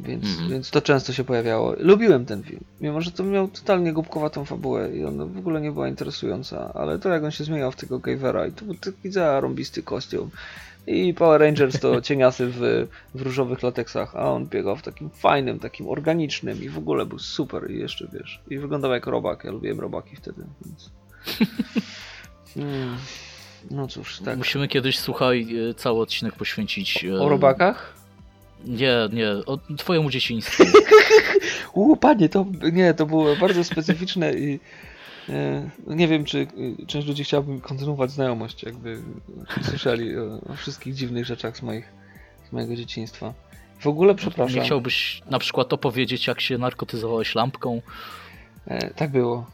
Więc, 0.00 0.24
Mhm. 0.24 0.50
więc 0.50 0.70
to 0.70 0.80
często 0.80 1.12
się 1.12 1.24
pojawiało. 1.24 1.74
Lubiłem 1.78 2.26
ten 2.26 2.42
film, 2.42 2.60
mimo 2.80 3.00
że 3.00 3.10
to 3.10 3.24
miał 3.24 3.48
totalnie 3.48 3.92
głupkowatą 3.92 4.44
fabułę 4.44 4.96
i 4.96 5.04
ona 5.04 5.26
w 5.26 5.38
ogóle 5.38 5.60
nie 5.60 5.72
była 5.72 5.88
interesująca, 5.88 6.72
ale 6.74 6.98
to 6.98 7.08
jak 7.08 7.24
on 7.24 7.30
się 7.30 7.44
zmieniał 7.44 7.72
w 7.72 7.76
tego 7.76 7.98
Gavera 7.98 8.46
i 8.46 8.52
to 8.52 8.64
był 8.64 8.74
taki 8.74 9.10
zarąbisty 9.12 9.82
kostium. 9.82 10.30
I 10.86 11.14
Power 11.14 11.40
Rangers 11.40 11.80
to 11.80 12.00
cieniasy 12.08 12.46
w, 12.50 12.86
w 13.14 13.22
różowych 13.22 13.62
lateksach, 13.62 14.16
a 14.16 14.32
on 14.32 14.46
biegał 14.46 14.76
w 14.76 14.82
takim 14.82 15.10
fajnym, 15.10 15.58
takim 15.58 15.88
organicznym 15.88 16.62
i 16.62 16.68
w 16.68 16.78
ogóle 16.78 17.06
był 17.06 17.18
super 17.18 17.70
i 17.70 17.78
jeszcze 17.78 18.08
wiesz. 18.12 18.40
I 18.50 18.58
wyglądał 18.58 18.92
jak 18.92 19.06
robak, 19.06 19.44
ja 19.44 19.50
lubiłem 19.50 19.80
robaki 19.80 20.16
wtedy, 20.16 20.42
więc... 20.66 20.90
Hmm. 22.54 22.96
No 23.70 23.88
cóż, 23.88 24.18
tak. 24.24 24.38
Musimy 24.38 24.68
kiedyś, 24.68 24.98
słuchaj, 24.98 25.56
e, 25.70 25.74
cały 25.74 26.00
odcinek 26.00 26.34
poświęcić... 26.34 27.04
e, 27.04 27.20
O 27.20 27.28
robakach? 27.28 27.94
Nie, 28.66 29.08
nie, 29.12 29.28
o 29.46 29.58
twojemu 29.76 30.10
dzieciństwu. 30.10 30.64
U, 31.72 31.96
panie, 31.96 32.28
to 32.28 32.46
nie, 32.72 32.94
to 32.94 33.06
było 33.06 33.36
bardzo 33.36 33.64
specyficzne 33.64 34.34
i 34.34 34.60
e, 35.28 35.70
nie 35.86 36.08
wiem, 36.08 36.24
czy 36.24 36.46
e, 36.82 36.86
część 36.86 37.08
ludzi 37.08 37.24
chciałaby 37.24 37.60
kontynuować 37.60 38.10
znajomość, 38.10 38.62
jakby 38.62 39.02
słyszeli 39.62 40.18
o, 40.18 40.40
o 40.52 40.54
wszystkich 40.56 40.94
dziwnych 40.94 41.26
rzeczach 41.26 41.56
z, 41.56 41.62
moich, 41.62 41.92
z 42.48 42.52
mojego 42.52 42.76
dzieciństwa. 42.76 43.34
W 43.80 43.86
ogóle 43.86 44.14
przepraszam. 44.14 44.56
Nie 44.56 44.64
chciałbyś 44.64 45.22
na 45.30 45.38
przykład 45.38 45.72
opowiedzieć, 45.72 46.26
jak 46.26 46.40
się 46.40 46.58
narkotyzowałeś 46.58 47.34
lampką? 47.34 47.82
E, 48.66 48.94
tak 48.94 49.10
było. 49.10 49.46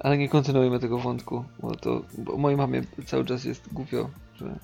Ale 0.00 0.18
nie 0.18 0.28
kontynuujmy 0.28 0.80
tego 0.80 0.98
wątku, 0.98 1.44
bo 1.58 1.74
to 1.74 2.02
bo 2.18 2.36
mojej 2.36 2.58
mamie 2.58 2.82
cały 3.06 3.24
czas 3.24 3.44
jest 3.44 3.72
głupio, 3.72 4.10
że, 4.36 4.58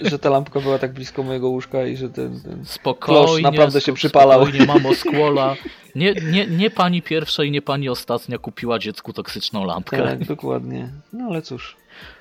że, 0.00 0.18
ta 0.18 0.30
lampka 0.30 0.60
była 0.60 0.78
tak 0.78 0.92
blisko 0.92 1.22
mojego 1.22 1.48
łóżka 1.48 1.86
i 1.86 1.96
że 1.96 2.10
ten, 2.10 2.40
ten 2.40 2.64
Spokojnie, 2.64 3.42
naprawdę 3.42 3.80
się 3.80 3.92
przypalał. 3.92 4.42
Spokojnie, 4.42 4.66
mamo 4.66 4.94
skłola. 4.94 5.56
Nie, 5.94 6.14
nie, 6.32 6.46
nie 6.46 6.70
pani 6.70 7.02
pierwsza 7.02 7.44
i 7.44 7.50
nie 7.50 7.62
pani 7.62 7.88
ostatnia 7.88 8.38
kupiła 8.38 8.78
dziecku 8.78 9.12
toksyczną 9.12 9.64
lampkę. 9.64 10.02
Tak, 10.02 10.24
dokładnie. 10.24 10.88
No 11.12 11.24
ale 11.24 11.42
cóż. 11.42 11.76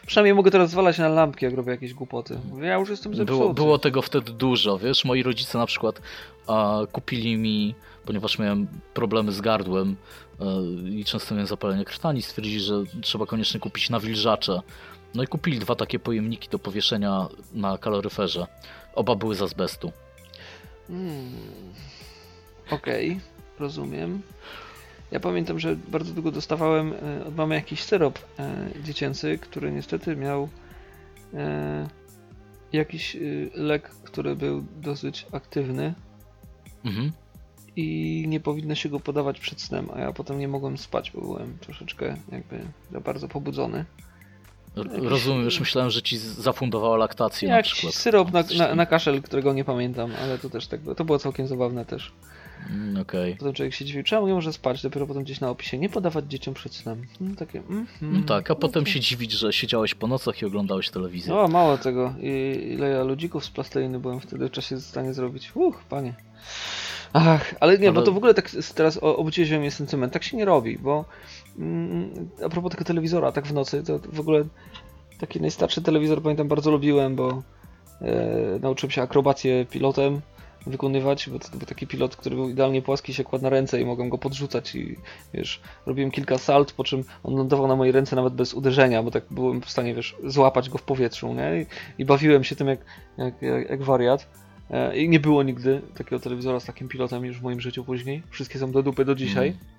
Przynajmniej 0.07 0.35
mogę 0.35 0.51
teraz 0.51 0.69
zwalać 0.69 0.97
na 0.97 1.09
lampki, 1.09 1.45
jak 1.45 1.53
robię 1.53 1.71
jakieś 1.71 1.93
głupoty. 1.93 2.39
Ja 2.61 2.76
już 2.76 2.89
jestem 2.89 3.15
zepsuty. 3.15 3.39
Było, 3.39 3.53
było 3.53 3.77
tego 3.77 4.01
wtedy 4.01 4.31
dużo, 4.31 4.77
wiesz, 4.77 5.05
moi 5.05 5.23
rodzice 5.23 5.57
na 5.57 5.65
przykład 5.65 6.01
a, 6.47 6.80
kupili 6.91 7.38
mi, 7.38 7.76
ponieważ 8.05 8.39
miałem 8.39 8.67
problemy 8.93 9.31
z 9.31 9.41
gardłem 9.41 9.95
e, 10.39 10.45
i 10.89 11.05
często 11.05 11.35
miałem 11.35 11.47
zapalenie 11.47 11.85
krtani, 11.85 12.21
stwierdzili, 12.21 12.59
że 12.59 12.84
trzeba 13.01 13.26
koniecznie 13.26 13.59
kupić 13.59 13.89
nawilżacze. 13.89 14.61
No 15.15 15.23
i 15.23 15.27
kupili 15.27 15.60
dwa 15.60 15.76
takie 15.76 15.99
pojemniki 15.99 16.49
do 16.49 16.60
powieszenia 16.60 17.27
na 17.53 17.77
kaloryferze. 17.77 18.48
Oba 18.95 19.15
były 19.15 19.36
z 19.36 19.41
azbestu. 19.41 19.91
Hmm. 20.88 21.31
Okej, 22.72 23.19
rozumiem. 23.60 24.22
Ja 25.11 25.19
pamiętam, 25.19 25.60
że 25.60 25.76
bardzo 25.76 26.14
długo 26.14 26.31
dostawałem 26.31 26.94
e, 26.94 27.26
od 27.26 27.36
mamy 27.36 27.56
jakiś 27.56 27.84
syrop 27.84 28.19
e, 28.40 28.69
dziecięcy, 28.84 29.38
który 29.38 29.72
niestety 29.72 30.15
miał 30.15 30.49
e, 31.34 31.88
jakiś 32.73 33.15
e, 33.15 33.19
lek, 33.53 33.90
który 33.90 34.36
był 34.36 34.65
dosyć 34.81 35.26
aktywny 35.31 35.94
Mhm. 36.86 37.11
i 37.76 38.26
nie 38.27 38.40
powinno 38.40 38.76
się 38.76 38.90
go 38.90 38.99
podawać 38.99 39.40
przed 39.40 39.61
snem, 39.61 39.90
a 39.94 39.99
ja 39.99 40.14
potem 40.14 40.40
nie 40.40 40.48
mogłem 40.48 40.77
spać, 40.77 41.11
bo 41.11 41.22
byłem 41.22 41.57
troszeczkę 41.57 42.18
jakby 42.31 42.60
za 42.91 42.99
bardzo 42.99 43.27
pobudzony. 43.27 43.86
Rozumiem, 45.03 45.43
już 45.45 45.59
myślałem, 45.59 45.89
że 45.91 46.01
ci 46.01 46.17
zafundowała 46.17 46.97
laktację 46.97 47.49
na 47.49 47.55
Jakiś 47.57 47.71
przykład. 47.73 47.93
syrop 47.93 48.31
na, 48.33 48.43
na, 48.57 48.75
na 48.75 48.85
kaszel, 48.85 49.21
którego 49.21 49.53
nie 49.53 49.63
pamiętam, 49.63 50.11
ale 50.23 50.37
to 50.37 50.49
też 50.49 50.67
tak 50.67 50.79
było. 50.81 50.95
To 50.95 51.05
było 51.05 51.19
całkiem 51.19 51.47
zabawne 51.47 51.85
też. 51.85 52.11
Mm, 52.69 53.01
Okej. 53.01 53.35
Potem 53.35 53.53
człowiek 53.53 53.73
się 53.73 53.85
dziwił, 53.85 54.03
czemu 54.03 54.27
nie 54.27 54.33
może 54.33 54.53
spać, 54.53 54.81
dopiero 54.81 55.07
potem 55.07 55.23
gdzieś 55.23 55.39
na 55.39 55.49
opisie, 55.49 55.77
nie 55.77 55.89
podawać 55.89 56.25
dzieciom 56.25 56.53
przed 56.53 56.75
snem. 56.75 57.05
No, 57.21 57.35
takie, 57.35 57.59
mm, 57.69 57.87
No 58.01 58.19
tak, 58.27 58.51
a 58.51 58.55
potem 58.55 58.85
się 58.85 58.99
dziwić, 58.99 59.31
że 59.31 59.53
siedziałeś 59.53 59.93
po 59.95 60.07
nocach 60.07 60.41
i 60.41 60.45
oglądałeś 60.45 60.89
telewizję. 60.89 61.35
O, 61.35 61.47
mało 61.47 61.77
tego. 61.77 62.13
I, 62.21 62.59
ile 62.73 62.89
ja 62.89 63.03
ludzików 63.03 63.45
z 63.45 63.49
plasteliny 63.49 63.99
byłem 63.99 64.19
wtedy 64.19 64.47
w 64.47 64.51
czasie 64.51 64.75
w 64.75 64.81
stanie 64.81 65.13
zrobić. 65.13 65.51
Uch, 65.55 65.83
panie. 65.89 66.13
Ach, 67.13 67.55
ale 67.59 67.77
nie, 67.77 67.91
bo 67.91 67.97
Ale- 67.97 68.05
to 68.05 68.11
w 68.11 68.17
ogóle 68.17 68.33
tak 68.33 68.51
teraz 68.75 68.97
obudziłeś 69.01 69.49
we 69.49 69.59
mnie 69.59 69.71
sentyment. 69.71 70.13
Tak 70.13 70.23
się 70.23 70.37
nie 70.37 70.45
robi, 70.45 70.77
bo 70.77 70.91
mm, 70.93 71.05
a 72.45 72.49
propos 72.49 72.72
tego 72.72 72.84
telewizora, 72.84 73.31
tak 73.31 73.48
w 73.48 73.53
nocy, 73.53 73.84
to 73.84 73.99
w 73.99 74.19
ogóle 74.19 74.44
taki 75.19 75.41
najstarszy 75.41 75.81
telewizor 75.81 76.22
pamiętam 76.22 76.48
bardzo 76.48 76.72
lubiłem, 76.72 77.15
bo 77.15 77.44
e, 78.02 78.60
nauczyłem 78.61 78.91
się 78.91 79.02
akrobację 79.02 79.65
pilotem 79.65 80.22
wykonywać, 80.68 81.30
bo 81.30 81.40
to 81.40 81.57
był 81.57 81.68
taki 81.68 81.88
pilot, 81.88 82.15
który 82.15 82.36
był 82.36 82.49
idealnie 82.49 82.81
płaski, 82.81 83.14
się 83.14 83.23
kładł 83.23 83.44
na 83.44 83.49
ręce 83.49 83.81
i 83.81 83.86
mogłem 83.86 84.10
go 84.10 84.18
podrzucać 84.18 84.76
i 84.76 84.95
wiesz, 85.34 85.61
robiłem 85.86 86.11
kilka 86.11 86.38
salt, 86.38 86.72
po 86.72 86.84
czym 86.84 87.03
on 87.23 87.36
lądował 87.36 87.68
na 87.68 87.76
mojej 87.76 87.91
ręce 87.91 88.15
nawet 88.15 88.34
bez 88.34 88.53
uderzenia, 88.53 89.03
bo 89.03 89.11
tak 89.11 89.23
byłem 89.31 89.61
w 89.61 89.69
stanie, 89.69 89.95
wiesz, 89.95 90.15
złapać 90.23 90.69
go 90.69 90.77
w 90.77 90.84
powietrzu, 90.84 91.34
nie? 91.34 91.61
I, 91.61 91.65
i 92.02 92.06
bawiłem 92.06 92.44
się 92.44 92.56
tym 92.56 92.68
jak, 92.68 92.80
jak, 93.18 93.41
jak, 93.41 93.69
jak 93.69 93.84
wariat. 93.84 94.27
E, 94.72 94.98
I 94.98 95.10
nie 95.10 95.19
było 95.19 95.44
nigdy 95.44 95.81
takiego 95.95 96.19
telewizora 96.19 96.60
z 96.60 96.65
takim 96.65 96.88
pilotem 96.88 97.26
już 97.26 97.40
w 97.40 97.44
moim 97.44 97.61
życiu 97.61 97.84
później. 97.84 98.23
Wszystkie 98.30 98.60
są 98.60 98.72
do 98.72 98.84
dupy 98.84 99.06
do 99.06 99.15
dzisiaj. 99.15 99.48
Mm. 99.48 99.78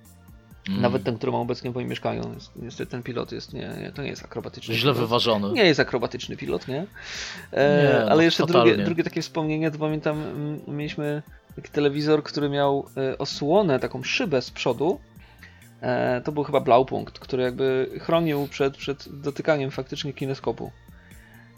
Nawet 0.79 1.05
ten, 1.05 1.17
który 1.17 1.33
mam 1.33 1.41
obecnie 1.41 1.71
w 1.71 1.75
moim 1.75 1.89
mieszkaniu. 1.89 2.23
Niestety 2.57 2.91
ten 2.91 3.03
pilot 3.03 3.33
jest, 3.33 3.53
nie, 3.53 3.71
nie, 3.83 3.93
to 3.95 4.03
nie 4.03 4.09
jest 4.09 4.25
akrobatyczny 4.25 4.75
Źle 4.75 4.93
pilot. 4.93 4.97
wyważony. 5.07 5.53
Nie 5.53 5.65
jest 5.65 5.81
akrobatyczny 5.81 6.37
pilot, 6.37 6.69
nie? 6.69 6.87
E, 7.53 7.83
Nie, 7.93 7.99
no, 8.05 8.11
ale 8.11 8.25
jeszcze 8.25 8.47
fatalnie. 8.47 8.69
drugie, 8.71 8.85
drugie 8.85 9.05
takie 9.05 9.23
wspomnienie, 9.23 9.71
to 9.71 9.79
pamiętam, 9.79 10.23
mm, 10.23 10.61
mieliśmy 10.69 11.23
taki 11.57 11.71
telewizor, 11.71 12.23
który 12.23 12.49
miał 12.49 12.87
e, 12.97 13.19
osłonę, 13.19 13.79
taką 13.79 14.03
szybę 14.03 14.43
z 14.43 14.51
przodu. 14.51 15.01
E, 15.81 16.21
to 16.25 16.33
był 16.33 16.45
chyba 16.45 16.61
Blaupunkt, 16.61 17.19
który 17.19 17.43
jakby 17.43 17.91
chronił 18.01 18.49
przed, 18.49 18.77
przed 18.77 19.21
dotykaniem 19.21 19.71
faktycznie 19.71 20.13
kineskopu. 20.13 20.71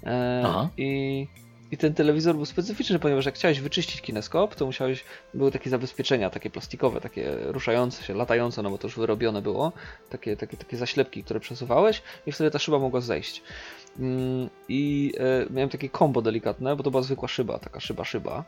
E, 0.07 0.43
Aha. 0.47 0.69
i, 0.77 1.27
I 1.73 1.77
ten 1.77 1.95
telewizor 1.95 2.35
był 2.37 2.45
specyficzny, 2.45 2.99
ponieważ 2.99 3.27
jak 3.27 3.35
chciałeś 3.35 3.61
wyczyścić 3.61 4.01
kineskop, 4.01 4.55
to 4.55 4.67
musiałeś, 4.67 5.05
były 5.35 5.53
takie 5.53 5.71
zabezpieczenia, 5.71 6.31
takie 6.31 6.51
plastikowe, 6.51 7.01
takie 7.01 7.37
ruszające 7.45 8.05
się, 8.05 8.15
latające, 8.15 8.63
no 8.63 8.71
bo 8.71 8.79
to 8.79 8.87
już 8.87 8.97
wyrobione 8.97 9.43
było, 9.43 9.73
takie, 10.11 10.37
takie, 10.37 10.57
takie 10.57 10.77
zaślepki, 10.77 11.25
które 11.25 11.41
przesuwałeś 11.41 12.03
i 12.27 12.33
wtedy 12.33 12.51
ta 12.51 12.59
szyba 12.59 12.79
mogła 12.79 13.01
zejść. 13.01 13.43
Mm, 13.99 14.51
I 14.69 15.13
e, 15.19 15.53
miałem 15.53 15.69
takie 15.71 15.89
kombo 15.89 16.23
delikatne, 16.23 16.77
bo 16.77 16.83
to 16.83 16.91
była 16.91 17.03
zwykła 17.03 17.29
szyba, 17.29 17.59
taka 17.59 17.81
szyba, 17.81 18.05
szyba. 18.05 18.45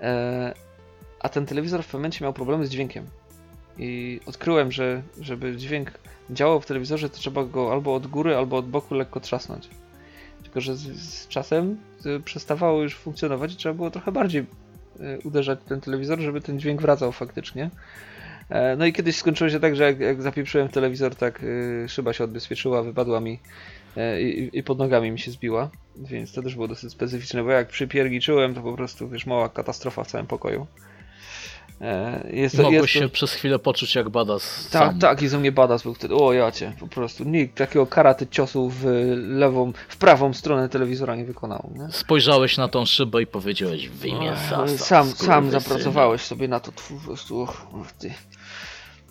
E, 0.00 0.54
a 1.20 1.28
ten 1.28 1.46
telewizor 1.46 1.82
w 1.82 1.86
pewnym 1.86 2.00
momencie 2.00 2.24
miał 2.24 2.32
problemy 2.32 2.66
z 2.66 2.70
dźwiękiem. 2.70 3.06
I 3.78 4.20
odkryłem, 4.26 4.72
że 4.72 5.02
żeby 5.20 5.56
dźwięk 5.56 5.90
działał 6.30 6.60
w 6.60 6.66
telewizorze, 6.66 7.10
to 7.10 7.16
trzeba 7.16 7.44
go 7.44 7.72
albo 7.72 7.94
od 7.94 8.06
góry, 8.06 8.36
albo 8.36 8.56
od 8.56 8.68
boku 8.68 8.94
lekko 8.94 9.20
trzasnąć. 9.20 9.68
Tylko, 10.50 10.60
że 10.60 10.76
z, 10.76 10.82
z 11.02 11.28
czasem 11.28 11.76
y, 12.06 12.20
przestawało 12.20 12.82
już 12.82 12.96
funkcjonować 12.96 13.52
i 13.52 13.56
trzeba 13.56 13.74
było 13.74 13.90
trochę 13.90 14.12
bardziej 14.12 14.46
e, 15.00 15.18
uderzać 15.24 15.58
ten 15.68 15.80
telewizor, 15.80 16.20
żeby 16.20 16.40
ten 16.40 16.60
dźwięk 16.60 16.82
wracał 16.82 17.12
faktycznie. 17.12 17.70
E, 18.48 18.76
No 18.76 18.86
i 18.86 18.92
kiedyś 18.92 19.16
skończyło 19.16 19.50
się 19.50 19.60
tak, 19.60 19.76
że 19.76 19.84
jak, 19.84 20.00
jak 20.00 20.22
zapieprzyłem 20.22 20.68
telewizor, 20.68 21.14
tak 21.14 21.44
szyba 21.88 22.12
się 22.12 22.24
odbezpieczyła, 22.24 22.82
wypadła 22.82 23.20
mi 23.20 23.40
e, 23.96 24.22
i, 24.22 24.58
i 24.58 24.62
pod 24.62 24.78
nogami 24.78 25.10
mi 25.10 25.18
się 25.18 25.30
zbiła, 25.30 25.70
więc 25.96 26.32
to 26.32 26.42
też 26.42 26.54
było 26.54 26.68
dosyć 26.68 26.92
specyficzne, 26.92 27.42
bo 27.44 27.50
jak 27.50 27.68
przypierniczyłem, 27.68 28.54
to 28.54 28.60
po 28.62 28.76
prostu, 28.76 29.08
wiesz, 29.08 29.26
mała 29.26 29.48
katastrofa 29.48 30.04
w 30.04 30.06
całym 30.06 30.26
pokoju. 30.26 30.66
E, 31.80 32.28
Jest, 32.32 32.56
to- 32.56 32.62
Mogłeś 32.62 32.94
jest 32.94 33.04
się 33.04 33.08
przez 33.08 33.32
chwilę 33.32 33.58
poczuć 33.58 33.94
jak 33.94 34.08
badass 34.08 34.68
tak, 34.72 34.90
sam. 34.90 34.98
tak, 34.98 35.22
i 35.22 35.28
ze 35.28 35.38
mnie 35.38 35.52
badass 35.52 35.82
był 35.82 35.94
wtedy. 35.94 36.14
O 36.14 36.32
jacie, 36.32 36.72
po 36.80 36.86
prostu. 36.86 37.24
Nikt 37.24 37.56
takiego 37.58 37.86
karaty 37.86 38.26
ciosu 38.26 38.68
w 38.70 38.84
lewą, 39.16 39.72
w 39.88 39.96
prawą 39.96 40.32
stronę 40.34 40.68
telewizora 40.68 41.16
nie 41.16 41.24
wykonał. 41.24 41.70
Nie? 41.74 41.88
Spojrzałeś 41.92 42.56
na 42.56 42.68
tą 42.68 42.84
szybę 42.86 43.22
i 43.22 43.26
powiedziałeś 43.26 43.88
w 43.88 44.04
imię 44.06 44.32
sam, 44.50 44.68
sam 44.68 45.08
skurwysynie. 45.10 45.50
zapracowałeś 45.60 46.20
sobie 46.20 46.48
na 46.48 46.60
to 46.60 46.72
po 46.72 47.04
prostu. 47.06 47.40
Och, 47.40 47.66
och, 47.74 47.92
ty. 47.92 48.14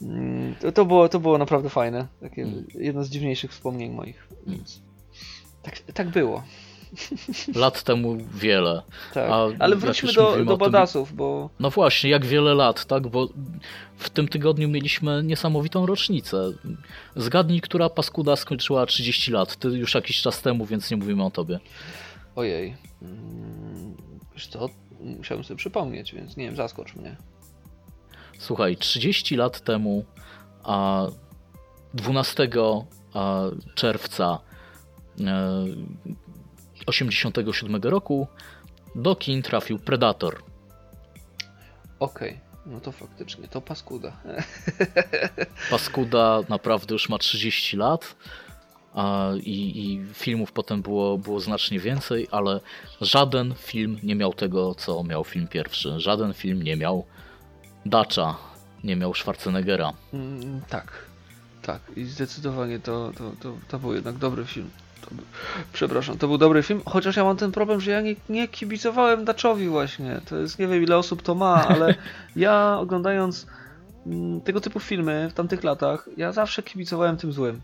Mm, 0.02 0.56
To, 0.62 0.72
to, 0.72 0.86
było, 0.86 1.10
to 1.10 1.20
było 1.20 1.38
naprawdę 1.38 1.70
fajne. 1.70 2.08
Takie 2.22 2.42
Mm. 2.42 2.66
jedno 2.76 3.04
z 3.04 3.10
dziwniejszych 3.10 3.52
wspomnień 3.52 3.92
moich. 3.92 4.28
Więc 4.48 4.82
tak, 5.64 5.80
tak 5.94 6.10
było. 6.10 6.44
Lat 7.56 7.84
temu 7.84 8.18
wiele. 8.34 8.82
Tak. 9.14 9.30
Ale 9.60 9.76
wróćmy 9.76 10.14
do, 10.14 10.22
do 10.46 10.54
o 10.54 10.58
tym- 10.58 11.16
bo 11.16 11.50
No 11.60 11.70
właśnie, 11.70 12.10
jak 12.10 12.26
wiele 12.26 12.54
lat, 12.54 12.86
tak? 12.86 13.08
Bo 13.08 13.28
w 13.98 14.10
tym 14.10 14.28
tygodniu 14.28 14.70
mieliśmy 14.70 15.24
niesamowitą 15.24 15.86
rocznicę. 15.86 16.52
Zgadnij, 17.16 17.62
która 17.62 17.90
paskuda 17.90 18.36
skończyła 18.36 18.86
30 18.86 19.32
lat. 19.32 19.56
Ty 19.56 19.68
już 19.68 19.96
jakiś 19.96 20.22
czas 20.22 20.42
temu, 20.42 20.66
więc 20.66 20.92
nie 20.92 20.98
mówimy 20.98 21.24
o 21.26 21.32
tobie. 21.32 21.60
ojej. 22.36 22.76
Mm, 23.02 23.98
Wiesz 24.34 24.48
co? 24.48 24.70
Musiałem 25.00 25.44
sobie 25.44 25.58
przypomnieć, 25.58 26.14
więc 26.14 26.38
nie 26.38 26.46
wiem, 26.46 26.56
zaskocz 26.56 26.96
mnie. 26.96 27.16
Słuchaj, 28.38 28.78
30 28.78 29.36
lat 29.36 29.60
temu, 29.62 30.06
a 30.64 31.06
12 31.94 32.48
a, 33.14 33.42
czerwca 33.76 34.40
e, 36.90 37.00
87 37.10 37.82
roku 37.82 38.28
do 38.96 39.16
kin 39.16 39.42
trafił 39.42 39.80
Predator. 39.80 40.44
Okej, 42.00 42.40
no 42.66 42.80
to 42.80 42.92
faktycznie, 42.92 43.48
to 43.48 43.62
paskuda. 43.62 44.12
Paskuda 45.72 46.40
naprawdę 46.50 46.94
już 46.94 47.10
ma 47.10 47.18
30 47.18 47.78
lat 47.78 48.16
a, 48.94 49.30
i, 49.44 49.86
i 49.86 50.14
filmów 50.14 50.52
potem 50.52 50.82
było, 50.82 51.18
było 51.18 51.40
znacznie 51.40 51.80
więcej, 51.80 52.28
ale 52.32 52.60
żaden 53.02 53.56
film 53.56 54.00
nie 54.04 54.16
miał 54.16 54.34
tego, 54.34 54.76
co 54.76 55.04
miał 55.04 55.24
film 55.24 55.48
pierwszy. 55.48 56.00
Żaden 56.00 56.34
film 56.34 56.64
nie 56.64 56.78
miał 56.78 57.06
Dacza, 57.86 58.38
nie 58.84 58.96
miał 58.96 59.14
Schwarzeneggera. 59.14 59.94
Mm, 60.14 60.62
tak, 60.70 61.06
tak. 61.62 61.82
I 61.96 62.06
zdecydowanie 62.06 62.80
to, 62.80 63.12
to, 63.18 63.32
to, 63.42 63.58
to 63.68 63.80
był 63.80 63.94
jednak 63.94 64.18
dobry 64.18 64.46
film. 64.46 64.70
Przepraszam, 65.74 66.18
to 66.18 66.28
był 66.28 66.38
dobry 66.38 66.64
film, 66.64 66.82
chociaż 66.86 67.16
ja 67.16 67.24
mam 67.24 67.38
ten 67.38 67.52
problem, 67.52 67.82
że 67.82 67.92
ja 67.92 68.02
nie, 68.02 68.16
nie 68.30 68.48
kibicowałem 68.48 69.26
Daczowi 69.26 69.68
właśnie. 69.68 70.22
To 70.30 70.38
jest, 70.38 70.60
nie 70.60 70.68
wiem 70.68 70.84
ile 70.84 70.98
osób 70.98 71.22
to 71.22 71.36
ma, 71.36 71.68
ale 71.68 71.96
ja 72.36 72.78
oglądając 72.80 73.48
mm, 74.06 74.42
tego 74.42 74.62
typu 74.62 74.80
filmy 74.80 75.30
w 75.30 75.34
tamtych 75.34 75.64
latach, 75.64 76.10
ja 76.18 76.32
zawsze 76.32 76.64
kibicowałem 76.64 77.18
tym 77.18 77.32
złym. 77.32 77.62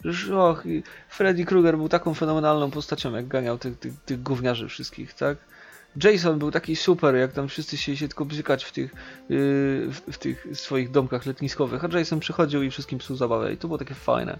Przecież, 0.00 0.30
och, 0.30 0.64
Freddy 1.08 1.44
Krueger 1.44 1.76
był 1.76 1.88
taką 1.88 2.14
fenomenalną 2.14 2.70
postacią, 2.70 3.12
jak 3.12 3.28
ganiał 3.28 3.58
tych, 3.58 3.78
tych, 3.78 3.92
tych 4.00 4.22
gówniarzy 4.22 4.68
wszystkich, 4.68 5.14
tak? 5.14 5.36
Jason 6.04 6.38
był 6.38 6.50
taki 6.50 6.76
super, 6.76 7.14
jak 7.14 7.32
tam 7.32 7.48
wszyscy 7.48 7.76
się, 7.76 7.96
się 7.96 8.08
tylko 8.08 8.24
bzykać 8.24 8.64
w 8.64 8.72
tych, 8.72 8.94
yy, 9.28 9.38
w, 9.90 10.02
w 10.12 10.18
tych 10.18 10.46
swoich 10.52 10.90
domkach 10.90 11.26
letniskowych, 11.26 11.84
a 11.84 11.98
Jason 11.98 12.20
przychodził 12.20 12.62
i 12.62 12.70
wszystkim 12.70 12.98
psuł 12.98 13.16
zabawę 13.16 13.52
i 13.52 13.56
to 13.56 13.68
było 13.68 13.78
takie 13.78 13.94
fajne. 13.94 14.38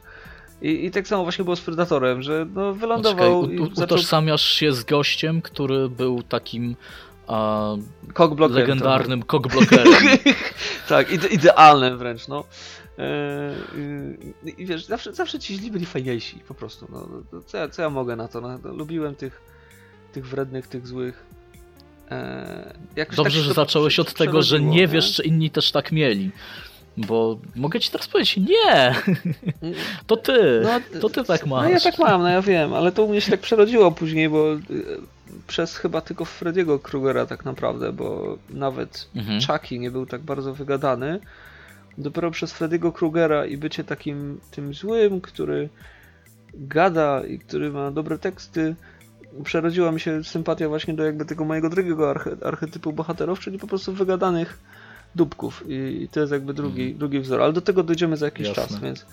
I, 0.62 0.86
I 0.86 0.90
tak 0.90 1.09
samo 1.09 1.22
właśnie 1.22 1.44
było 1.44 1.56
z 1.56 1.60
Predatorem, 1.60 2.22
że 2.22 2.47
no 2.55 2.74
wylądował 2.74 3.40
u- 3.40 3.51
i 3.51 3.59
u- 3.59 3.66
zaczął 3.74 3.84
utożsamiasz 3.84 4.43
się 4.44 4.72
z 4.72 4.84
gościem, 4.84 5.43
który 5.43 5.89
był 5.89 6.22
takim 6.22 6.76
a, 7.26 7.74
legendarnym 8.51 9.22
cockblockerem. 9.22 9.94
Tak, 10.89 11.12
ide, 11.12 11.28
idealnym 11.28 11.98
wręcz, 11.98 12.28
no. 12.28 12.44
Yy, 12.98 14.52
I 14.59 14.66
wiesz, 14.66 14.84
zawsze, 14.84 15.12
zawsze 15.12 15.39
ci 15.39 15.55
źli 15.55 15.70
byli 15.70 15.86
fajniejsi, 15.86 16.39
po 16.48 16.55
prostu. 16.55 16.86
No, 16.93 17.09
no, 17.32 17.40
co, 17.47 17.59
ja, 17.59 17.68
co 17.68 17.82
ja 17.82 17.90
mogę 17.90 18.16
na 18.16 18.28
to? 18.28 18.40
No, 18.40 18.59
no, 18.64 18.72
lubiłem 18.72 19.14
tych, 19.14 19.40
tych 20.12 20.26
wrednych, 20.26 20.66
tych 20.66 20.86
złych. 20.86 21.24
Jakoś 22.97 23.16
Dobrze, 23.16 23.39
tak 23.39 23.47
że 23.47 23.55
zacząłeś 23.55 23.98
od 23.98 24.14
tego, 24.14 24.43
że 24.43 24.56
przerodziło, 24.56 24.74
nie 24.74 24.89
wiesz, 24.89 25.14
czy 25.14 25.22
inni 25.22 25.51
też 25.51 25.72
tak 25.72 25.93
mieli. 25.93 26.30
Bo 26.97 27.39
mogę 27.56 27.81
ci 27.81 27.90
teraz 27.90 28.09
powiedzieć, 28.09 28.36
nie, 28.36 28.94
to 30.06 30.16
ty, 30.16 30.62
No, 30.64 31.01
to 31.01 31.09
ty 31.10 31.24
tak 31.24 31.47
masz. 31.47 31.64
No 31.64 31.70
ja 31.70 31.81
tak 31.81 31.98
mam, 31.98 32.23
no 32.23 32.28
ja 32.28 32.43
wiem, 32.43 32.74
ale 32.74 32.93
to 32.93 33.05
u 33.05 33.09
mnie 33.09 33.20
się 33.20 33.31
tak 33.31 33.40
przerodziło 33.40 33.93
później, 33.93 34.28
bo 34.28 34.52
y, 34.55 34.60
przez 35.47 35.77
chyba 35.77 36.01
tylko 36.01 36.24
Frediego 36.24 36.78
Krugera 36.78 37.27
tak 37.27 37.44
naprawdę, 37.44 37.93
bo 37.93 38.39
nawet 38.51 39.09
Mhm. 39.16 39.40
Chucky 39.40 39.78
nie 39.78 39.90
był 39.90 40.06
tak 40.06 40.20
bardzo 40.20 40.55
wygadany. 40.55 41.20
Dopiero 41.98 42.31
przez 42.31 42.52
Frediego 42.52 42.93
Krugera 42.93 43.47
i 43.47 43.56
bycie 43.56 43.85
takim 43.85 44.40
tym 44.51 44.74
złym, 44.74 45.20
który 45.20 45.69
gada 46.55 47.23
i 47.24 47.39
który 47.39 47.70
ma 47.70 47.90
dobre 47.90 48.19
teksty, 48.19 48.74
przerodziła 49.44 49.93
mi 49.93 50.01
się 50.01 50.24
sympatia 50.24 50.69
właśnie 50.69 50.94
do 50.94 51.05
jakby 51.05 51.24
tego 51.24 51.44
mojego 51.44 51.69
drugiego 51.70 52.10
arche, 52.10 52.31
archetypu 52.44 52.93
bohaterów, 52.93 53.40
czyli 53.40 53.59
po 53.59 53.66
prostu 53.66 53.93
wygadanych 53.93 54.59
dupków. 55.14 55.64
I, 55.68 56.09
to 56.12 56.20
jest 56.20 56.32
jakby 56.32 56.55
drugi, 56.55 56.94
drugi 56.94 57.20
wzór, 57.20 57.43
ale 57.43 57.52
do 57.52 57.60
tego 57.60 57.82
dojdziemy 57.82 58.16
za 58.16 58.26
jakiś. 58.26 58.47
Jasne. 58.48 58.62
czas, 58.62 58.80
więc... 58.80 59.06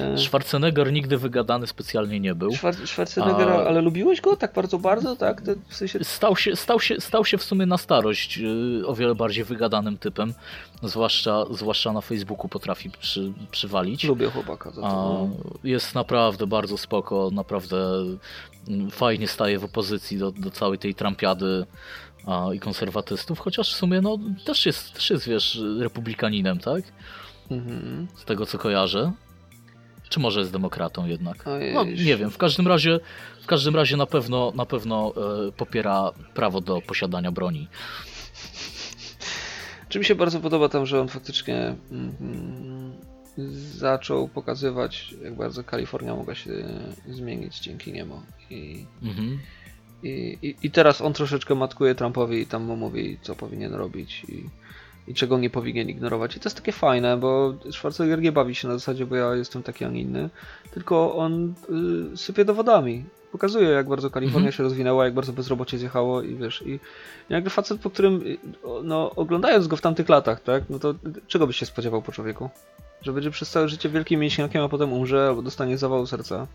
e, 0.00 0.18
Schwarzenegger 0.18 0.92
nigdy 0.92 1.18
wygadany 1.18 1.66
specjalnie 1.66 2.20
nie 2.20 2.34
był. 2.34 2.50
Schwar- 2.50 2.86
Schwarzeneggera, 2.86 3.52
A- 3.54 3.66
ale 3.66 3.80
lubiłeś 3.80 4.20
go 4.20 4.36
tak 4.36 4.52
bardzo, 4.52 4.78
bardzo, 4.78 5.16
tak? 5.16 5.42
W 5.68 5.76
sensie... 5.76 6.04
Stał 6.04 6.36
się, 6.36 6.56
stał, 6.56 6.80
się, 6.80 7.00
stał 7.00 7.24
się 7.24 7.38
w 7.38 7.42
sumie 7.42 7.66
na 7.66 7.78
starość 7.78 8.36
yy, 8.36 8.86
o 8.86 8.94
wiele 8.94 9.14
bardziej 9.14 9.44
wygadanym 9.44 9.98
typem. 9.98 10.34
Zwłaszcza, 10.82 11.44
zwłaszcza 11.50 11.92
na 11.92 12.00
Facebooku 12.00 12.48
potrafi 12.48 12.90
przy, 12.90 13.32
przywalić. 13.50 14.04
Lubię 14.04 14.30
chłopaka 14.30 14.70
za 14.70 14.80
to. 14.80 14.86
A, 14.86 14.92
no. 14.92 15.30
jest 15.64 15.94
naprawdę 15.94 16.46
bardzo 16.46 16.78
spoko, 16.78 17.30
naprawdę 17.32 17.76
mm, 18.68 18.90
fajnie 18.90 19.28
staje 19.28 19.58
w 19.58 19.64
opozycji 19.64 20.18
do, 20.18 20.32
do 20.32 20.50
całej 20.50 20.78
tej 20.78 20.94
trampiady 20.94 21.66
a, 22.26 22.54
i 22.54 22.60
konserwatystów, 22.60 23.38
chociaż 23.38 23.74
w 23.74 23.76
sumie 23.76 24.00
no, 24.00 24.18
też, 24.44 24.66
jest, 24.66 24.92
też 24.92 25.10
jest, 25.10 25.28
wiesz, 25.28 25.60
republikaninem, 25.80 26.58
tak? 26.58 26.84
Mhm. 27.50 28.06
Z 28.16 28.24
tego 28.24 28.46
co 28.46 28.58
kojarzę. 28.58 29.12
Czy 30.08 30.20
może 30.20 30.40
jest 30.40 30.52
demokratą 30.52 31.06
jednak? 31.06 31.44
No, 31.74 31.84
nie 31.84 32.16
wiem, 32.16 32.30
w 32.30 32.38
każdym 32.38 32.68
razie, 32.68 33.00
w 33.42 33.46
każdym 33.46 33.76
razie 33.76 33.96
na 33.96 34.06
pewno, 34.06 34.52
na 34.54 34.66
pewno 34.66 35.12
e, 35.48 35.52
popiera 35.52 36.12
prawo 36.34 36.60
do 36.60 36.80
posiadania 36.80 37.32
broni. 37.32 37.68
Czy 39.88 39.98
mi 39.98 40.04
się 40.04 40.14
bardzo 40.14 40.40
podoba 40.40 40.68
tam, 40.68 40.86
że 40.86 41.00
on 41.00 41.08
faktycznie 41.08 41.74
mm, 41.90 42.92
zaczął 43.78 44.28
pokazywać, 44.28 45.14
jak 45.22 45.36
bardzo 45.36 45.64
Kalifornia 45.64 46.14
mogła 46.14 46.34
się 46.34 46.50
zmienić 47.08 47.60
dzięki 47.60 47.92
niemu. 47.92 48.22
I, 48.50 48.86
Mhm. 49.02 49.38
I, 50.04 50.38
i, 50.42 50.56
i 50.62 50.70
teraz 50.70 51.00
on 51.00 51.12
troszeczkę 51.12 51.54
matkuje 51.54 51.94
Trumpowi 51.94 52.40
i 52.40 52.46
tam 52.46 52.62
mu 52.62 52.76
mówi, 52.76 53.18
co 53.22 53.34
powinien 53.34 53.74
robić 53.74 54.24
i, 54.28 54.44
i 55.10 55.14
czego 55.14 55.38
nie 55.38 55.50
powinien 55.50 55.88
ignorować. 55.88 56.36
I 56.36 56.40
to 56.40 56.48
jest 56.48 56.56
takie 56.56 56.72
fajne, 56.72 57.16
bo 57.16 57.54
Schwarzenegger 57.70 58.20
nie 58.22 58.32
bawi 58.32 58.54
się 58.54 58.68
na 58.68 58.74
zasadzie, 58.74 59.06
bo 59.06 59.16
ja 59.16 59.34
jestem 59.34 59.62
taki, 59.62 59.84
a 59.84 59.88
nie 59.88 60.00
inny, 60.00 60.30
tylko 60.70 61.16
on 61.16 61.54
y, 62.12 62.16
sypie 62.16 62.44
dowodami. 62.44 63.04
Pokazuje, 63.32 63.68
jak 63.68 63.88
bardzo 63.88 64.10
Kalifornia 64.10 64.48
Mhm. 64.48 64.52
się 64.52 64.62
rozwinęła, 64.62 65.04
jak 65.04 65.14
bardzo 65.14 65.32
bezrobocie 65.32 65.78
zjechało 65.78 66.22
i 66.22 66.34
wiesz, 66.34 66.62
i, 66.66 66.80
jakby 67.28 67.50
facet, 67.50 67.80
po 67.80 67.90
którym, 67.90 68.22
y, 68.26 68.38
no, 68.84 69.10
oglądając 69.16 69.66
go 69.66 69.76
w 69.76 69.80
tamtych 69.80 70.08
latach, 70.08 70.42
tak, 70.42 70.64
no 70.70 70.78
to 70.78 70.94
czego 71.26 71.46
byś 71.46 71.56
się 71.56 71.66
spodziewał 71.66 72.02
po 72.02 72.12
człowieku? 72.12 72.50
Że 73.02 73.12
będzie 73.12 73.30
przez 73.30 73.50
całe 73.50 73.68
życie 73.68 73.88
wielkim 73.88 74.20
mięśniakiem, 74.20 74.62
a 74.62 74.68
potem 74.68 74.92
umrze, 74.92 75.26
albo 75.28 75.42
dostanie 75.42 75.78
zawału 75.78 76.06
serca. 76.06 76.46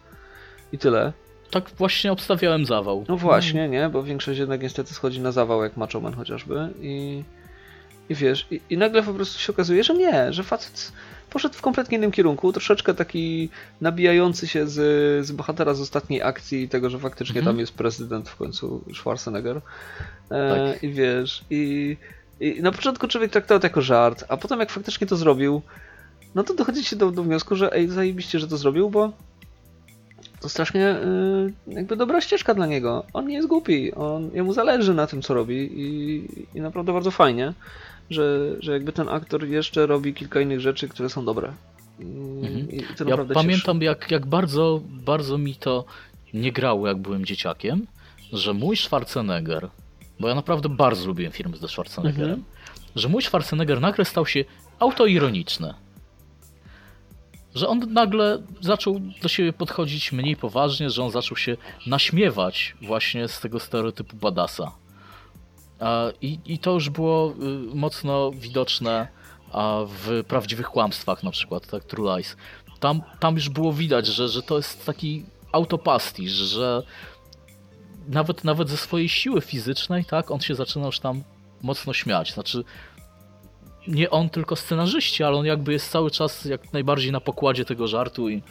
I 0.73 0.77
tyle. 0.77 1.13
Tak 1.51 1.69
właśnie 1.77 2.11
obstawiałem 2.11 2.65
zawał. 2.65 3.05
No 3.07 3.17
właśnie, 3.17 3.69
nie? 3.69 3.89
Bo 3.89 4.03
większość 4.03 4.39
jednak 4.39 4.61
niestety 4.61 4.93
schodzi 4.93 5.19
na 5.19 5.31
zawał, 5.31 5.63
jak 5.63 5.77
Macho 5.77 6.01
Man 6.01 6.13
chociażby. 6.13 6.69
I, 6.81 7.23
i 8.09 8.15
wiesz, 8.15 8.47
i, 8.51 8.61
i 8.69 8.77
nagle 8.77 9.03
po 9.03 9.13
prostu 9.13 9.39
się 9.39 9.53
okazuje, 9.53 9.83
że 9.83 9.93
nie, 9.93 10.33
że 10.33 10.43
facet 10.43 10.91
poszedł 11.29 11.55
w 11.55 11.61
kompletnie 11.61 11.97
innym 11.97 12.11
kierunku, 12.11 12.53
troszeczkę 12.53 12.93
taki 12.93 13.49
nabijający 13.81 14.47
się 14.47 14.67
z, 14.67 14.75
z 15.25 15.31
bohatera 15.31 15.73
z 15.73 15.81
ostatniej 15.81 16.21
akcji 16.23 16.63
i 16.63 16.69
tego, 16.69 16.89
że 16.89 16.99
faktycznie 16.99 17.39
Mhm. 17.39 17.55
tam 17.55 17.59
jest 17.59 17.73
prezydent 17.73 18.29
w 18.29 18.35
końcu 18.35 18.83
Schwarzenegger. 18.95 19.61
E, 20.31 20.71
Tak. 20.71 20.83
I 20.83 20.89
wiesz, 20.93 21.43
i, 21.49 21.97
i 22.39 22.61
na 22.61 22.71
początku 22.71 23.07
człowiek 23.07 23.31
traktował 23.31 23.59
to 23.59 23.65
jako 23.67 23.81
żart, 23.81 24.23
a 24.29 24.37
potem 24.37 24.59
jak 24.59 24.71
faktycznie 24.71 25.07
to 25.07 25.15
zrobił, 25.15 25.61
no 26.35 26.43
to 26.43 26.53
dochodzi 26.53 26.83
się 26.83 26.95
do, 26.95 27.11
do 27.11 27.23
wniosku, 27.23 27.55
że 27.55 27.73
ej, 27.73 27.89
zajebiście, 27.89 28.39
że 28.39 28.47
to 28.47 28.57
zrobił, 28.57 28.89
bo 28.89 29.11
to 30.41 30.49
strasznie 30.49 30.89
y, 30.89 31.53
jakby 31.67 31.95
dobra 31.95 32.21
ścieżka 32.21 32.53
dla 32.53 32.65
niego. 32.65 33.03
On 33.13 33.27
nie 33.27 33.35
jest 33.35 33.47
głupi, 33.47 33.93
on, 33.93 34.29
jemu 34.33 34.53
zależy 34.53 34.93
na 34.93 35.07
tym, 35.07 35.21
co 35.21 35.33
robi 35.33 35.69
i, 35.81 36.25
i 36.57 36.61
naprawdę 36.61 36.93
bardzo 36.93 37.11
fajnie, 37.11 37.53
że, 38.09 38.55
że 38.59 38.71
jakby 38.73 38.91
ten 38.91 39.09
aktor 39.09 39.47
jeszcze 39.47 39.85
robi 39.85 40.13
kilka 40.13 40.41
innych 40.41 40.59
rzeczy, 40.59 40.87
które 40.89 41.09
są 41.09 41.25
dobre. 41.25 41.51
I, 41.99 42.03
Mhm. 42.03 42.67
Ja 43.07 43.17
pamiętam, 43.33 43.81
jak, 43.81 44.11
jak 44.11 44.25
bardzo, 44.25 44.81
bardzo 44.85 45.37
mi 45.37 45.55
to 45.55 45.85
nie 46.33 46.51
grało, 46.51 46.87
jak 46.87 46.97
byłem 46.97 47.25
dzieciakiem, 47.25 47.87
że 48.33 48.53
mój 48.53 48.77
Schwarzenegger, 48.77 49.69
bo 50.19 50.27
ja 50.27 50.35
naprawdę 50.35 50.69
bardzo 50.69 51.07
lubiłem 51.07 51.31
filmy 51.31 51.57
ze 51.57 51.67
Schwarzeneggerem, 51.67 52.29
Mhm. 52.29 52.43
że 52.95 53.09
mój 53.09 53.21
Schwarzenegger 53.21 53.81
nagle 53.81 54.05
stał 54.05 54.25
się 54.25 54.43
autoironiczny. 54.79 55.73
Że 57.55 57.67
on 57.67 57.93
nagle 57.93 58.43
zaczął 58.61 58.99
do 59.21 59.27
siebie 59.29 59.53
podchodzić 59.53 60.11
mniej 60.11 60.35
poważnie, 60.35 60.89
że 60.89 61.03
on 61.03 61.11
zaczął 61.11 61.37
się 61.37 61.57
naśmiewać 61.87 62.75
właśnie 62.81 63.27
z 63.27 63.39
tego 63.39 63.59
stereotypu 63.59 64.15
badasa. 64.15 64.71
I, 66.21 66.39
I 66.45 66.59
to 66.59 66.73
już 66.73 66.89
było 66.89 67.31
y, 67.31 67.75
mocno 67.75 68.31
widoczne 68.31 69.07
w 69.87 70.23
prawdziwych 70.27 70.67
kłamstwach, 70.67 71.23
na 71.23 71.31
przykład, 71.31 71.67
tak, 71.67 71.83
True 71.83 72.17
Lies. 72.17 72.35
Tam, 72.79 73.01
tam 73.19 73.35
już 73.35 73.49
było 73.49 73.73
widać, 73.73 74.07
że, 74.07 74.27
że 74.27 74.41
to 74.43 74.57
jest 74.57 74.85
taki 74.85 75.25
autopastisz, 75.51 76.31
że 76.31 76.83
nawet, 78.07 78.43
nawet 78.43 78.69
ze 78.69 78.77
swojej 78.77 79.09
siły 79.09 79.41
fizycznej, 79.41 80.05
tak, 80.05 80.31
on 80.31 80.39
się 80.39 80.55
zaczyna 80.55 80.85
już 80.85 80.99
tam 80.99 81.23
mocno 81.61 81.93
śmiać. 81.93 82.33
Znaczy, 82.33 82.63
nie 83.89 84.09
on, 84.09 84.29
tylko 84.29 84.55
scenarzyści, 84.55 85.23
ale 85.23 85.37
on 85.37 85.45
jakby 85.45 85.73
jest 85.73 85.91
cały 85.91 86.11
czas 86.11 86.45
jak 86.45 86.73
najbardziej 86.73 87.11
na 87.11 87.19
pokładzie 87.21 87.65
tego 87.65 87.87
żartu 87.87 88.29
i, 88.29 88.41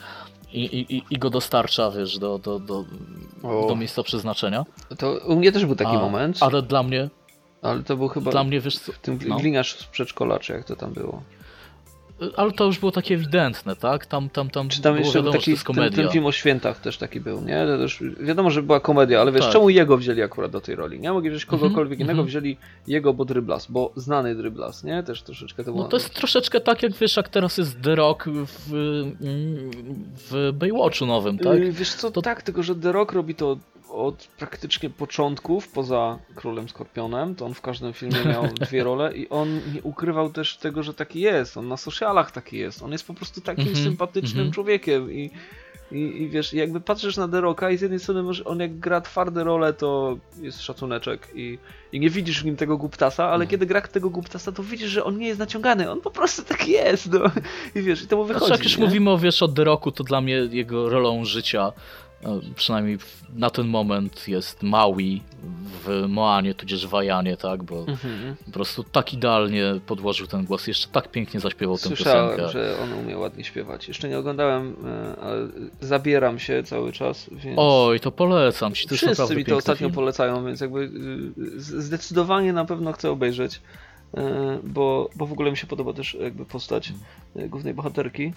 i, 0.53 0.97
i, 0.97 1.03
i 1.11 1.19
go 1.19 1.31
dostarcza, 1.31 1.91
wiesz, 1.91 2.19
do, 2.19 2.39
do, 2.39 2.59
do, 2.59 2.85
do 3.69 3.77
miejsca 3.77 4.03
przeznaczenia. 4.03 4.65
To 4.99 5.13
u 5.27 5.37
mnie 5.37 5.53
też 5.53 5.67
był 5.67 5.77
taki 5.77 5.97
A- 5.97 5.99
moment, 6.01 6.39
Ale 6.41 6.63
dla 6.63 6.83
mnie, 6.83 7.09
ale 7.63 7.83
to 7.83 7.97
był 7.97 8.09
chyba 8.09 8.31
dla 8.31 8.45
mnie, 8.45 8.61
wiesz, 8.61 8.79
co, 8.79 8.93
w 8.93 8.99
tym 8.99 9.19
no. 9.27 9.37
gliniarz 9.37 9.79
z 9.79 9.85
przedszkola, 9.85 10.39
czy 10.39 10.53
jak 10.53 10.65
to 10.65 10.77
tam 10.77 10.93
było. 10.93 11.23
Ale 12.37 12.53
to 12.53 12.65
już 12.65 12.79
było 12.79 12.93
takie 12.93 13.15
ewidentne, 13.15 13.77
tak? 13.77 14.07
Tam, 14.07 14.31
tam, 14.31 14.51
tam 14.51 14.69
Czy 14.69 14.83
tam 14.83 14.93
było 14.95 15.05
jeszcze 15.05 15.19
wiadomo, 15.19 15.39
taki 15.39 15.51
jest 15.51 15.67
ten, 15.67 15.75
komedia. 15.77 16.03
ten 16.03 16.13
film 16.13 16.27
o 16.27 16.33
świętach 16.33 16.81
też 16.81 16.99
taki 16.99 17.21
był, 17.21 17.41
nie? 17.41 17.67
Wiadomo, 18.21 18.51
że 18.51 18.63
była 18.63 18.81
komedia, 18.81 19.21
ale 19.21 19.33
wiesz, 19.33 19.43
Tak. 19.45 19.53
czemu 19.53 19.71
jego 19.71 19.97
wzięli 19.97 20.23
akurat 20.23 20.51
do 20.51 20.61
tej 20.61 20.75
roli? 20.75 21.01
Nie 21.01 21.13
mogli 21.13 21.31
wziąć 21.31 21.45
kogokolwiek 21.47 22.01
Mhm, 22.01 22.01
innego, 22.01 22.21
mhm. 22.23 22.27
wzięli 22.27 22.57
jego, 22.87 23.15
bo 23.15 23.25
dryblas, 23.25 23.67
bo 23.71 23.93
znany 23.97 24.35
dryblas, 24.35 24.85
nie? 24.85 25.03
Też 25.03 25.23
troszeczkę 25.23 25.65
to 25.65 25.71
było. 25.73 25.83
No 25.85 25.89
to 25.91 25.97
jest 25.97 26.15
troszeczkę 26.15 26.61
tak, 26.61 26.83
jak 26.83 26.93
wiesz, 26.93 27.17
jak 27.17 27.29
teraz 27.29 27.59
jest 27.59 27.83
The 27.83 27.95
Rock 27.95 28.25
w, 28.29 28.71
w 30.31 30.53
Baywatchu 30.53 31.07
nowym, 31.07 31.39
tak? 31.39 31.59
Yy, 31.59 31.73
wiesz 31.73 31.95
co, 31.95 32.11
To- 32.11 32.23
tak, 32.23 32.43
tylko 32.43 32.63
że 32.63 32.75
The 32.75 32.93
Rock 32.93 33.13
robi 33.13 33.35
to 33.35 33.57
od, 33.91 34.29
praktycznie 34.39 34.91
początków, 34.91 35.69
poza 35.69 36.19
Królem 36.35 36.69
Skorpionem, 36.69 37.35
to 37.35 37.47
on 37.47 37.55
w 37.55 37.61
każdym 37.61 37.93
filmie 37.93 38.25
miał 38.25 38.49
dwie 38.69 38.85
role 38.85 39.17
i 39.17 39.29
on 39.29 39.61
nie 39.75 39.83
ukrywał 39.83 40.31
też 40.33 40.57
tego, 40.57 40.83
że 40.83 40.95
taki 40.95 41.21
jest, 41.21 41.57
on 41.57 41.69
na 41.69 41.77
socialach 41.77 42.31
taki 42.31 42.59
jest, 42.59 42.83
on 42.83 42.93
jest 42.93 43.07
po 43.07 43.15
prostu 43.15 43.41
takim 43.41 43.69
Mhm, 43.69 43.85
sympatycznym 43.85 44.41
mhm. 44.41 44.53
człowiekiem 44.53 45.13
i, 45.13 45.31
i, 45.93 46.23
i 46.23 46.29
wiesz, 46.29 46.53
jakby 46.53 46.81
patrzysz 46.81 47.17
na 47.17 47.29
The 47.29 47.41
Rocka 47.41 47.71
i 47.71 47.77
z 47.77 47.81
jednej 47.81 48.01
strony 48.01 48.23
może 48.23 48.45
on 48.45 48.61
jak 48.61 48.79
gra 48.79 49.01
twarde 49.01 49.45
role, 49.45 49.73
to 49.73 50.19
jest 50.41 50.63
szacuneczek 50.63 51.29
i, 51.35 51.59
i 51.93 52.01
nie 52.01 52.11
widzisz 52.11 52.43
w 52.43 52.45
nim 52.45 52.57
tego 52.57 52.77
głuptasa, 52.77 53.25
ale 53.25 53.35
Mhm. 53.35 53.51
kiedy 53.51 53.67
gra 53.67 53.81
tego 53.81 54.11
głuptasa, 54.11 54.53
to 54.53 54.63
widzisz, 54.63 54.91
że 54.91 55.05
on 55.05 55.19
nie 55.19 55.27
jest 55.27 55.39
naciągany, 55.41 55.91
on 55.91 56.01
po 56.01 56.11
prostu 56.11 56.45
taki 56.45 56.71
jest, 56.71 57.13
no. 57.13 57.21
I 57.75 57.83
wiesz, 57.83 58.03
i 58.03 58.07
to 58.07 58.17
mu 58.17 58.25
wychodzi, 58.25 58.47
Znaczy, 58.47 58.63
jak 58.63 58.71
już 58.71 58.79
mówimy 58.79 59.11
o, 59.11 59.19
wiesz, 59.19 59.43
o 59.43 59.49
The 59.49 59.65
Rocku, 59.65 59.93
to 59.93 60.05
dla 60.05 60.21
mnie 60.21 60.35
jego 60.35 60.89
rolą 60.89 61.25
życia, 61.25 61.73
przynajmniej 62.55 62.99
w- 62.99 63.23
na 63.35 63.51
ten 63.51 63.67
moment, 63.67 64.29
jest 64.29 64.63
Maui 64.63 65.23
w 65.85 66.05
Moanie, 66.09 66.55
tudzież 66.55 66.87
Wajanie, 66.87 67.37
tak? 67.37 67.63
Bo 67.63 67.79
Mhm. 67.79 68.37
po 68.47 68.51
prostu 68.53 68.85
tak 68.85 69.15
idealnie 69.15 69.63
podłożył 69.87 70.27
ten 70.27 70.45
głos, 70.45 70.67
jeszcze 70.67 70.89
tak 70.89 71.11
pięknie 71.11 71.41
zaśpiewał 71.41 71.77
tę 71.79 71.83
Słyszałem, 71.83 72.31
piosenkę. 72.31 72.53
że 72.53 72.77
on 72.83 72.93
umie 72.93 73.19
ładnie 73.19 73.45
śpiewać. 73.45 73.89
Jeszcze 73.89 74.09
nie 74.09 74.19
oglądałem, 74.19 74.77
e, 74.87 75.17
ale 75.23 75.49
zabieram 75.81 76.39
się 76.39 76.63
cały 76.63 76.93
czas, 76.93 77.31
więc... 77.33 77.57
Oj, 77.61 78.01
to 78.01 78.13
polecam 78.13 78.75
ci, 78.75 78.89
to 78.89 78.95
jest 78.95 79.05
Wszyscy 79.05 79.23
naprawdę 79.23 79.37
mi 79.37 79.45
to 79.45 79.57
ostatnio 79.57 79.87
film. 79.87 79.95
polecają, 79.95 80.45
więc 80.47 80.61
jakby 80.61 80.89
z- 81.57 81.85
zdecydowanie 81.85 82.53
na 82.53 82.65
pewno 82.65 82.93
chcę 82.93 83.11
obejrzeć, 83.11 83.61
e, 84.17 84.59
bo, 84.65 85.11
bo 85.17 85.27
w 85.27 85.33
ogóle 85.33 85.51
mi 85.51 85.57
się 85.57 85.67
podoba 85.67 85.93
też 85.93 86.15
jakby 86.21 86.45
postać 86.45 86.93
e, 87.37 87.49
głównej 87.49 87.75
bohaterki. 87.75 88.33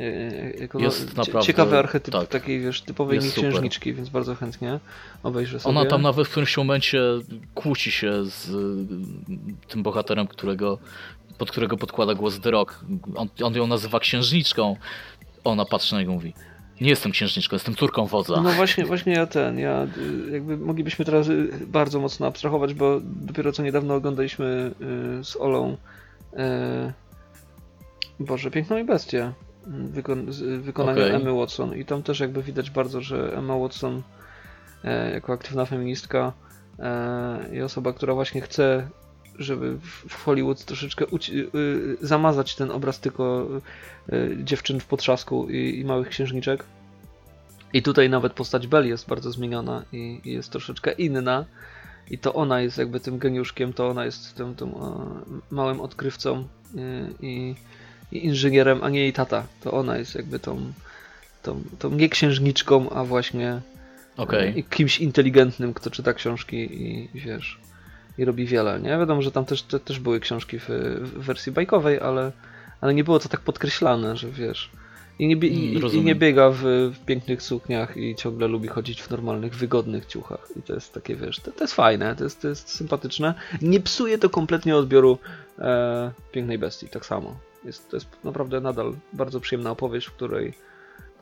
E, 0.00 0.50
Jako 0.60 0.78
Jest 0.78 1.16
naprawdę, 1.16 1.46
Ciekawy 1.46 1.78
archetyp 1.78 2.14
tak. 2.14 2.28
takiej, 2.28 2.60
wiesz, 2.60 2.82
typowej 2.82 3.18
księżniczki, 3.18 3.94
więc 3.94 4.08
bardzo 4.08 4.34
chętnie 4.34 4.80
obejrzę 5.22 5.60
sobie. 5.60 5.78
Ona 5.78 5.90
tam 5.90 6.02
nawet 6.02 6.26
w 6.26 6.30
którymś 6.30 6.56
momencie 6.56 7.00
kłóci 7.54 7.90
się 7.90 8.24
z 8.24 8.48
y, 8.48 9.68
tym 9.68 9.82
bohaterem, 9.82 10.26
którego, 10.26 10.78
pod 11.38 11.50
którego 11.50 11.76
podkłada 11.76 12.14
głos 12.14 12.40
The 12.40 12.50
Rock. 12.50 12.84
On, 13.14 13.28
on 13.42 13.54
ją 13.54 13.66
nazywa 13.66 14.00
księżniczką. 14.00 14.76
Ona 15.44 15.64
patrzy 15.64 15.94
na 15.94 16.00
niego 16.00 16.12
i 16.12 16.14
mówi 16.14 16.34
nie 16.80 16.88
jestem 16.90 17.12
księżniczką, 17.12 17.56
jestem 17.56 17.74
córką 17.74 18.06
wodza. 18.06 18.40
No 18.40 18.50
właśnie, 18.50 18.84
właśnie 18.84 19.12
ja 19.12 19.26
ten, 19.26 19.58
ja 19.58 19.86
y, 20.28 20.30
jakby 20.32 20.56
moglibyśmy 20.56 21.04
teraz 21.04 21.28
y, 21.28 21.66
bardzo 21.66 22.00
mocno 22.00 22.26
abstrahować, 22.26 22.74
bo 22.74 23.00
dopiero 23.04 23.52
co 23.52 23.62
niedawno 23.62 23.94
oglądaliśmy 23.94 24.70
y, 25.20 25.24
z 25.24 25.36
Olą 25.36 25.76
y, 26.32 26.36
Boże, 28.20 28.50
Piękną 28.50 28.78
i 28.78 28.84
Bestię 28.84 29.26
y, 29.26 29.47
wykon, 29.68 30.32
z 30.32 30.62
wykonania 30.62 31.02
Okej. 31.02 31.14
Emmy 31.14 31.32
Watson 31.32 31.74
i 31.74 31.84
tam 31.84 32.02
też 32.02 32.20
jakby 32.20 32.42
widać 32.42 32.70
bardzo, 32.70 33.00
że 33.00 33.36
Emma 33.36 33.58
Watson 33.58 34.02
e, 34.84 35.10
jako 35.10 35.32
aktywna 35.32 35.64
feministka 35.64 36.32
e, 36.78 37.56
i 37.56 37.62
osoba, 37.62 37.92
która 37.92 38.14
właśnie 38.14 38.40
chce 38.40 38.88
żeby 39.38 39.78
w 40.08 40.14
Hollywood 40.24 40.64
troszeczkę 40.64 41.04
uci- 41.04 41.56
y, 41.56 41.96
zamazać 42.00 42.54
ten 42.54 42.70
obraz 42.70 43.00
tylko 43.00 43.48
y, 44.12 44.38
dziewczyn 44.44 44.80
w 44.80 44.86
potrzasku 44.86 45.50
i, 45.50 45.78
i 45.78 45.84
małych 45.84 46.08
księżniczek. 46.08 46.64
I 47.72 47.82
tutaj 47.82 48.10
nawet 48.10 48.32
postać 48.32 48.66
Belle 48.66 48.88
jest 48.88 49.08
bardzo 49.08 49.32
zmieniona 49.32 49.84
i, 49.92 50.20
i 50.24 50.32
jest 50.32 50.50
troszeczkę 50.50 50.92
inna. 50.92 51.44
I 52.10 52.18
to 52.18 52.34
ona 52.34 52.60
jest 52.60 52.78
jakby 52.78 53.00
tym 53.00 53.18
geniuszkiem, 53.18 53.72
to 53.72 53.88
ona 53.88 54.04
jest 54.04 54.34
tym, 54.34 54.54
tym 54.54 54.68
e, 54.68 54.74
małym 55.50 55.80
odkrywcą 55.80 56.38
y, 56.38 56.46
i 57.20 57.54
inżynierem, 58.12 58.82
a 58.82 58.88
nie 58.88 59.00
jej 59.00 59.12
tata. 59.12 59.46
To 59.60 59.72
ona 59.72 59.98
jest 59.98 60.14
jakby 60.14 60.38
tą, 60.38 60.72
tą, 61.42 61.62
tą 61.78 61.90
nie 61.90 62.08
księżniczką, 62.08 62.90
a 62.90 63.04
właśnie 63.04 63.60
Okej. 64.16 64.58
i 64.58 64.64
kimś 64.64 64.98
inteligentnym, 65.00 65.74
kto 65.74 65.90
czyta 65.90 66.12
książki 66.14 66.56
i, 66.82 67.08
wiesz, 67.14 67.58
i 68.18 68.24
robi 68.24 68.46
wiele, 68.46 68.80
nie? 68.80 68.88
Wiadomo, 68.88 69.22
że 69.22 69.30
tam 69.32 69.44
też, 69.44 69.62
te, 69.62 69.80
też 69.80 70.00
były 70.00 70.20
książki 70.20 70.58
w, 70.58 70.68
w 71.02 71.18
wersji 71.24 71.52
bajkowej, 71.52 72.00
ale, 72.00 72.32
ale 72.80 72.94
nie 72.94 73.04
było 73.04 73.18
to 73.18 73.28
tak 73.28 73.40
podkreślane, 73.40 74.16
że 74.16 74.30
wiesz. 74.30 74.70
I 75.18 75.26
nie, 75.26 75.34
i, 75.34 75.74
i- 75.74 76.04
nie 76.04 76.14
biega 76.14 76.50
w, 76.50 76.56
w 76.62 77.04
pięknych 77.06 77.42
sukniach 77.42 77.96
i 77.96 78.14
ciągle 78.14 78.48
lubi 78.48 78.68
chodzić 78.68 79.02
w 79.02 79.10
normalnych, 79.10 79.54
wygodnych 79.54 80.06
ciuchach. 80.06 80.48
I 80.58 80.62
to 80.62 80.74
jest 80.74 80.94
takie, 80.94 81.16
wiesz, 81.16 81.40
to, 81.40 81.52
to 81.52 81.64
jest 81.64 81.74
fajne, 81.74 82.16
to 82.16 82.24
jest, 82.24 82.42
to 82.42 82.48
jest 82.48 82.68
sympatyczne. 82.68 83.34
Nie 83.62 83.80
psuje 83.80 84.18
to 84.18 84.30
kompletnie 84.30 84.76
odbioru 84.76 85.18
e, 85.58 86.10
Pięknej 86.32 86.58
Bestii, 86.58 86.88
tak 86.88 87.06
samo. 87.06 87.36
Jest, 87.64 87.90
to 87.90 87.96
jest 87.96 88.08
naprawdę 88.24 88.60
nadal 88.60 88.92
bardzo 89.12 89.40
przyjemna 89.40 89.70
opowieść, 89.70 90.06
w 90.06 90.12
której 90.12 90.54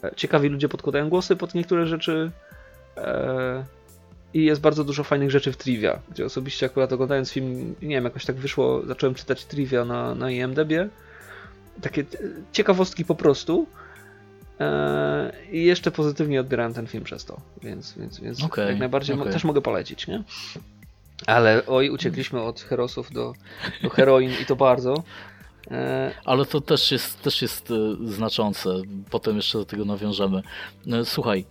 e, 0.04 0.14
ciekawi 0.16 0.48
ludzie 0.48 0.68
podkładają 0.68 1.08
głosy 1.08 1.36
pod 1.36 1.54
niektóre 1.54 1.86
rzeczy, 1.86 2.30
E, 2.96 3.64
I 4.34 4.44
jest 4.44 4.60
bardzo 4.60 4.84
dużo 4.84 5.04
fajnych 5.04 5.30
rzeczy 5.30 5.52
w 5.52 5.56
trivia, 5.56 5.98
gdzie 6.10 6.24
osobiście 6.24 6.66
akurat 6.66 6.92
oglądając 6.92 7.30
film, 7.30 7.74
nie 7.82 7.94
wiem, 7.94 8.04
jakoś 8.04 8.24
tak 8.24 8.36
wyszło, 8.36 8.82
zacząłem 8.86 9.14
czytać 9.14 9.44
trivia 9.44 9.84
na, 9.84 10.14
na 10.14 10.30
IMDb. 10.30 10.72
Takie 11.82 12.00
e, 12.00 12.04
ciekawostki 12.52 13.04
po 13.04 13.14
prostu. 13.14 13.66
E, 14.60 15.32
I 15.52 15.64
jeszcze 15.64 15.90
pozytywnie 15.90 16.40
odbierałem 16.40 16.74
ten 16.74 16.86
film 16.86 17.04
przez 17.04 17.24
to, 17.24 17.40
więc, 17.62 17.94
więc, 17.98 18.20
więc 18.20 18.44
Okej, 18.44 18.68
jak 18.68 18.78
najbardziej 18.78 19.20
okej. 19.20 19.32
też 19.32 19.44
mogę 19.44 19.60
polecić, 19.62 20.06
nie? 20.06 20.22
Ale 21.26 21.66
oj, 21.66 21.90
uciekliśmy 21.90 22.42
od 22.42 22.60
herosów 22.60 23.12
do, 23.12 23.32
do 23.82 23.90
heroin 23.90 24.30
i 24.42 24.46
to 24.46 24.56
bardzo. 24.56 25.02
E, 25.70 26.12
Ale 26.24 26.44
to 26.46 26.60
też 26.60 26.90
jest, 26.92 27.22
też 27.22 27.42
jest 27.42 27.70
e, 27.70 27.74
znaczące. 28.12 28.70
Potem 29.10 29.36
jeszcze 29.36 29.58
do 29.58 29.64
tego 29.64 29.84
nawiążemy. 29.84 30.42
E, 30.92 31.04
Słuchaj, 31.04 31.44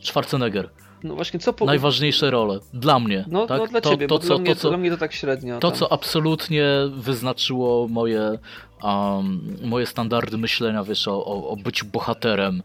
Schwarzenegger. 0.00 0.70
no 1.02 1.14
właśnie, 1.14 1.40
co 1.40 1.52
po... 1.52 1.64
Najważniejsze 1.64 2.30
role. 2.30 2.58
Dla 2.74 2.98
mnie. 2.98 3.24
No, 3.28 3.46
tak? 3.46 3.58
no 3.60 3.66
dla 3.66 3.80
to, 3.80 3.90
ciebie, 3.90 4.06
to, 4.06 4.14
bo 4.14 4.18
co, 4.18 4.26
dla, 4.26 4.38
mnie, 4.38 4.54
to, 4.54 4.60
co, 4.60 4.68
dla 4.68 4.78
mnie 4.78 4.90
to 4.90 4.96
tak 4.96 5.12
średnio. 5.12 5.58
To, 5.58 5.70
tam. 5.70 5.78
co 5.78 5.92
absolutnie 5.92 6.66
wyznaczyło 6.96 7.88
moje, 7.88 8.38
um, 8.82 9.56
moje 9.62 9.86
standardy 9.86 10.38
myślenia, 10.38 10.84
wiesz, 10.84 11.08
o, 11.08 11.24
o, 11.24 11.48
o 11.48 11.56
byciu 11.56 11.86
bohaterem, 11.86 12.62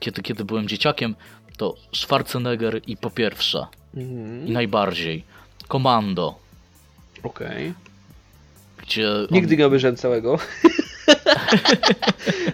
kiedy, 0.00 0.22
kiedy 0.22 0.44
byłem 0.44 0.68
dzieciakiem, 0.68 1.14
to 1.56 1.74
Schwarzenegger 1.94 2.80
i 2.86 2.96
po 2.96 3.10
pierwsze, 3.10 3.66
Mhm. 3.96 4.46
i 4.46 4.50
najbardziej, 4.50 5.24
Komando, 5.68 6.34
Okej. 7.22 7.74
Gdzie... 8.88 9.10
on- 9.10 9.26
Nigdy 9.30 9.56
nie 9.56 9.66
obejrzałem 9.66 9.96
całego. 9.96 10.38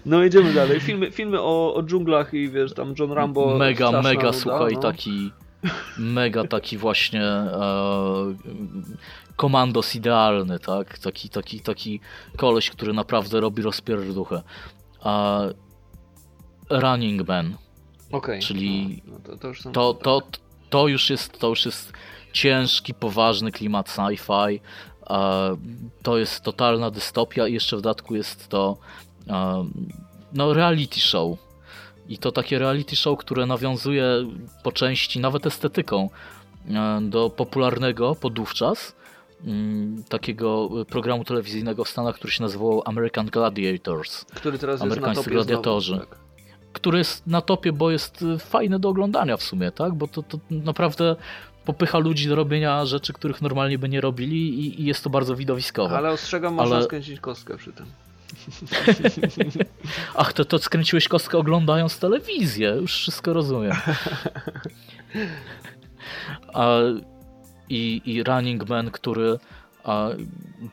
No 0.06 0.24
idziemy 0.24 0.52
dalej. 0.54 0.80
Filmy, 0.80 1.10
filmy 1.10 1.40
o, 1.40 1.74
o 1.74 1.82
dżunglach 1.82 2.34
i 2.34 2.48
wiesz, 2.50 2.74
tam 2.74 2.94
John 2.98 3.12
Rambo. 3.12 3.58
mega, 3.58 3.90
mega, 4.02 4.26
nuda, 4.26 4.32
słuchaj, 4.32 4.72
no. 4.74 4.80
taki 4.80 5.30
mega 5.98 6.44
taki 6.46 6.78
właśnie 6.78 7.22
e, 7.24 8.34
komandos 9.36 9.94
idealny, 9.94 10.58
tak? 10.58 10.98
Taki, 10.98 11.28
taki, 11.28 11.60
taki 11.60 12.00
koleś, 12.36 12.70
który 12.70 12.92
naprawdę 12.92 13.40
robi 13.40 13.62
rozpierduchę. 13.62 14.42
A 15.00 15.40
Running 16.70 17.28
Man, 17.28 17.56
Okej. 18.12 18.40
czyli 18.40 19.02
No, 19.06 19.12
no 19.12 19.18
to, 19.18 19.36
to 19.36 19.48
już 19.48 19.62
to, 19.72 19.94
to, 19.94 20.22
to, 20.70 20.88
już 20.88 21.10
jest, 21.10 21.38
to 21.38 21.48
już 21.48 21.66
jest 21.66 21.92
ciężki, 22.32 22.94
poważny 22.94 23.52
klimat 23.52 23.88
sci-fi. 23.88 24.60
To 26.02 26.18
jest 26.18 26.42
totalna 26.42 26.90
dystopia 26.90 27.48
i 27.48 27.52
jeszcze 27.52 27.76
w 27.76 27.80
dodatku 27.80 28.14
jest 28.14 28.48
to 28.48 28.76
no, 30.34 30.54
reality 30.54 31.00
show. 31.00 31.38
I 32.08 32.18
to 32.18 32.32
takie 32.32 32.58
reality 32.58 32.96
show, 32.96 33.18
które 33.18 33.46
nawiązuje 33.46 34.04
po 34.62 34.72
części, 34.72 35.20
nawet 35.20 35.46
estetyką, 35.46 36.10
e, 36.70 37.00
do 37.02 37.30
popularnego 37.30 38.14
podówczas 38.14 38.96
mm, 39.44 40.04
takiego 40.08 40.70
programu 40.88 41.24
telewizyjnego 41.24 41.84
w 41.84 41.88
Stanach, 41.88 42.14
który 42.14 42.32
się 42.32 42.42
nazywał 42.42 42.82
American 42.84 43.26
Gladiators. 43.26 44.24
Który 44.24 44.58
teraz 44.58 44.74
jest 44.74 44.82
Amerykańscy 44.82 45.20
na 45.20 45.24
topie 45.24 45.34
gladiatorzy. 45.34 45.94
Znowu, 45.94 46.06
tak. 46.06 46.18
który 46.72 46.98
jest 46.98 47.26
na 47.26 47.40
topie, 47.40 47.72
bo 47.72 47.90
jest 47.90 48.22
y, 48.22 48.38
fajny 48.38 48.78
do 48.78 48.88
oglądania 48.88 49.36
w 49.36 49.42
sumie, 49.42 49.72
tak? 49.72 49.94
Bo 49.94 50.08
to, 50.08 50.22
to 50.22 50.38
naprawdę 50.50 51.16
popycha 51.64 51.98
ludzi 51.98 52.28
do 52.28 52.34
robienia 52.34 52.86
rzeczy, 52.86 53.12
których 53.12 53.42
normalnie 53.42 53.78
by 53.78 53.88
nie 53.88 54.00
robili 54.00 54.60
i, 54.60 54.82
i 54.82 54.84
jest 54.84 55.04
to 55.04 55.10
bardzo 55.10 55.36
widowiskowe. 55.36 55.96
Ale 55.96 56.10
ostrzegam, 56.10 56.54
można 56.54 56.76
Ale- 56.76 56.84
skręcić 56.84 57.20
kostkę 57.20 57.56
przy 57.56 57.72
tym. 57.72 57.86
Ach, 60.16 60.32
to, 60.32 60.44
to 60.44 60.58
skręciłeś 60.58 61.08
kostkę 61.08 61.38
oglądając 61.38 61.98
telewizję, 61.98 62.68
już 62.80 62.96
wszystko 62.96 63.32
rozumiem. 63.32 63.72
A, 66.54 66.78
i, 67.68 68.02
I 68.04 68.22
Running 68.22 68.68
Man, 68.68 68.90
który 68.90 69.38
a, 69.84 70.08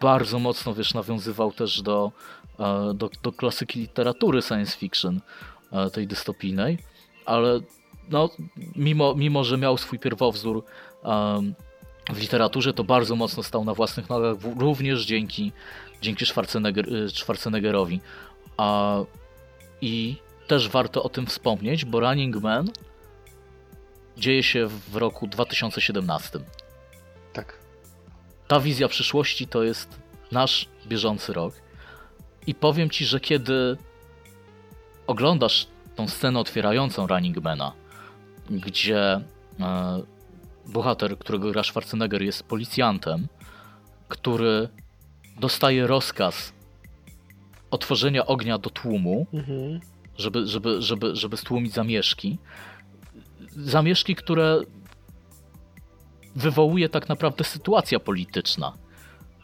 bardzo 0.02 0.40
mocno, 0.40 0.74
wiesz, 0.74 0.94
nawiązywał 0.94 1.52
też 1.52 1.82
do, 1.82 2.12
a, 2.58 2.80
do, 2.94 3.10
do 3.24 3.32
klasyki 3.32 3.80
literatury 3.80 4.42
science 4.42 4.78
fiction, 4.78 5.22
tej 5.94 6.08
dystopijnej, 6.08 6.78
ale 7.26 7.60
no, 8.12 8.30
mimo, 8.76 9.16
mimo, 9.16 9.44
że 9.44 9.58
miał 9.58 9.78
swój 9.78 10.00
pierwowzór 10.00 10.64
em, 11.04 11.56
w 12.10 12.20
literaturze, 12.20 12.74
to 12.74 12.84
bardzo 12.84 13.16
mocno 13.16 13.44
stał 13.44 13.66
na 13.66 13.74
własnych 13.74 14.10
nogach, 14.10 14.36
również 14.60 15.06
dzięki, 15.06 15.52
dzięki 16.02 16.26
Schwarzenegger, 16.26 16.94
y, 16.94 17.10
Schwarzeneggerowi. 17.10 18.02
A, 18.58 19.00
I 19.82 20.16
też 20.48 20.70
warto 20.70 21.04
o 21.04 21.10
tym 21.10 21.26
wspomnieć, 21.26 21.86
bo 21.86 22.00
Running 22.00 22.36
Man 22.36 22.70
dzieje 24.18 24.44
się 24.44 24.68
w 24.68 24.96
roku 24.96 25.28
2017. 25.28 26.40
Tak. 27.34 27.58
Ta 28.48 28.60
wizja 28.60 28.88
przyszłości 28.88 29.48
to 29.48 29.64
jest 29.64 30.00
nasz 30.32 30.68
bieżący 30.88 31.34
rok. 31.34 31.54
I 32.48 32.56
powiem 32.56 32.90
ci, 32.90 33.06
że 33.06 33.20
kiedy 33.20 33.78
oglądasz 35.08 35.68
tą 35.96 36.08
scenę 36.08 36.40
otwierającą 36.40 37.08
Running 37.08 37.38
Mana, 37.38 37.74
gdzie 38.50 39.22
e, 39.60 40.02
bohater, 40.66 41.18
którego 41.18 41.52
gra 41.52 41.64
Schwarzenegger, 41.64 42.22
jest 42.22 42.44
policjantem, 42.44 43.28
który 44.08 44.70
dostaje 45.40 45.88
rozkaz 45.88 46.54
otworzenia 47.72 48.26
ognia 48.26 48.58
do 48.58 48.70
tłumu, 48.70 49.28
Mhm. 49.34 49.80
żeby, 50.18 50.48
żeby, 50.48 50.82
żeby, 50.82 51.16
żeby 51.16 51.38
stłumić 51.38 51.74
zamieszki. 51.74 52.38
Zamieszki, 53.56 54.16
które 54.16 54.62
wywołuje 56.36 56.90
tak 56.90 57.10
naprawdę 57.10 57.44
sytuacja 57.44 58.00
polityczna. 58.00 58.74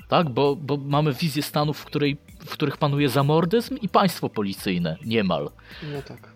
Tak, 0.07 0.29
bo, 0.29 0.55
bo 0.55 0.77
mamy 0.77 1.13
wizję 1.13 1.43
stanów, 1.43 1.77
w, 1.77 1.85
której, 1.85 2.17
w 2.39 2.49
których 2.49 2.77
panuje 2.77 3.09
zamordyzm 3.09 3.77
i 3.81 3.89
państwo 3.89 4.29
policyjne, 4.29 4.97
niemal. 5.05 5.49
No 5.93 6.01
tak. 6.01 6.33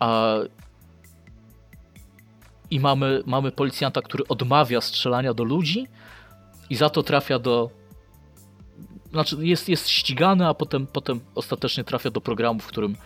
A... 0.00 0.34
I 2.72 2.80
mamy, 2.80 3.22
mamy 3.26 3.52
policjanta, 3.52 4.02
który 4.02 4.24
odmawia 4.28 4.80
strzelania 4.80 5.34
do 5.34 5.44
ludzi 5.44 5.86
i 6.70 6.76
za 6.76 6.90
to 6.90 7.02
trafia 7.02 7.38
do. 7.38 7.70
Znaczy, 9.10 9.36
jest, 9.40 9.68
jest 9.68 9.88
ścigany, 9.88 10.48
a 10.48 10.54
potem, 10.54 10.86
potem 10.86 11.20
ostatecznie 11.34 11.84
trafia 11.84 12.10
do 12.10 12.20
programu, 12.20 12.60
w 12.60 12.66
którym, 12.66 12.92
e, 12.92 12.96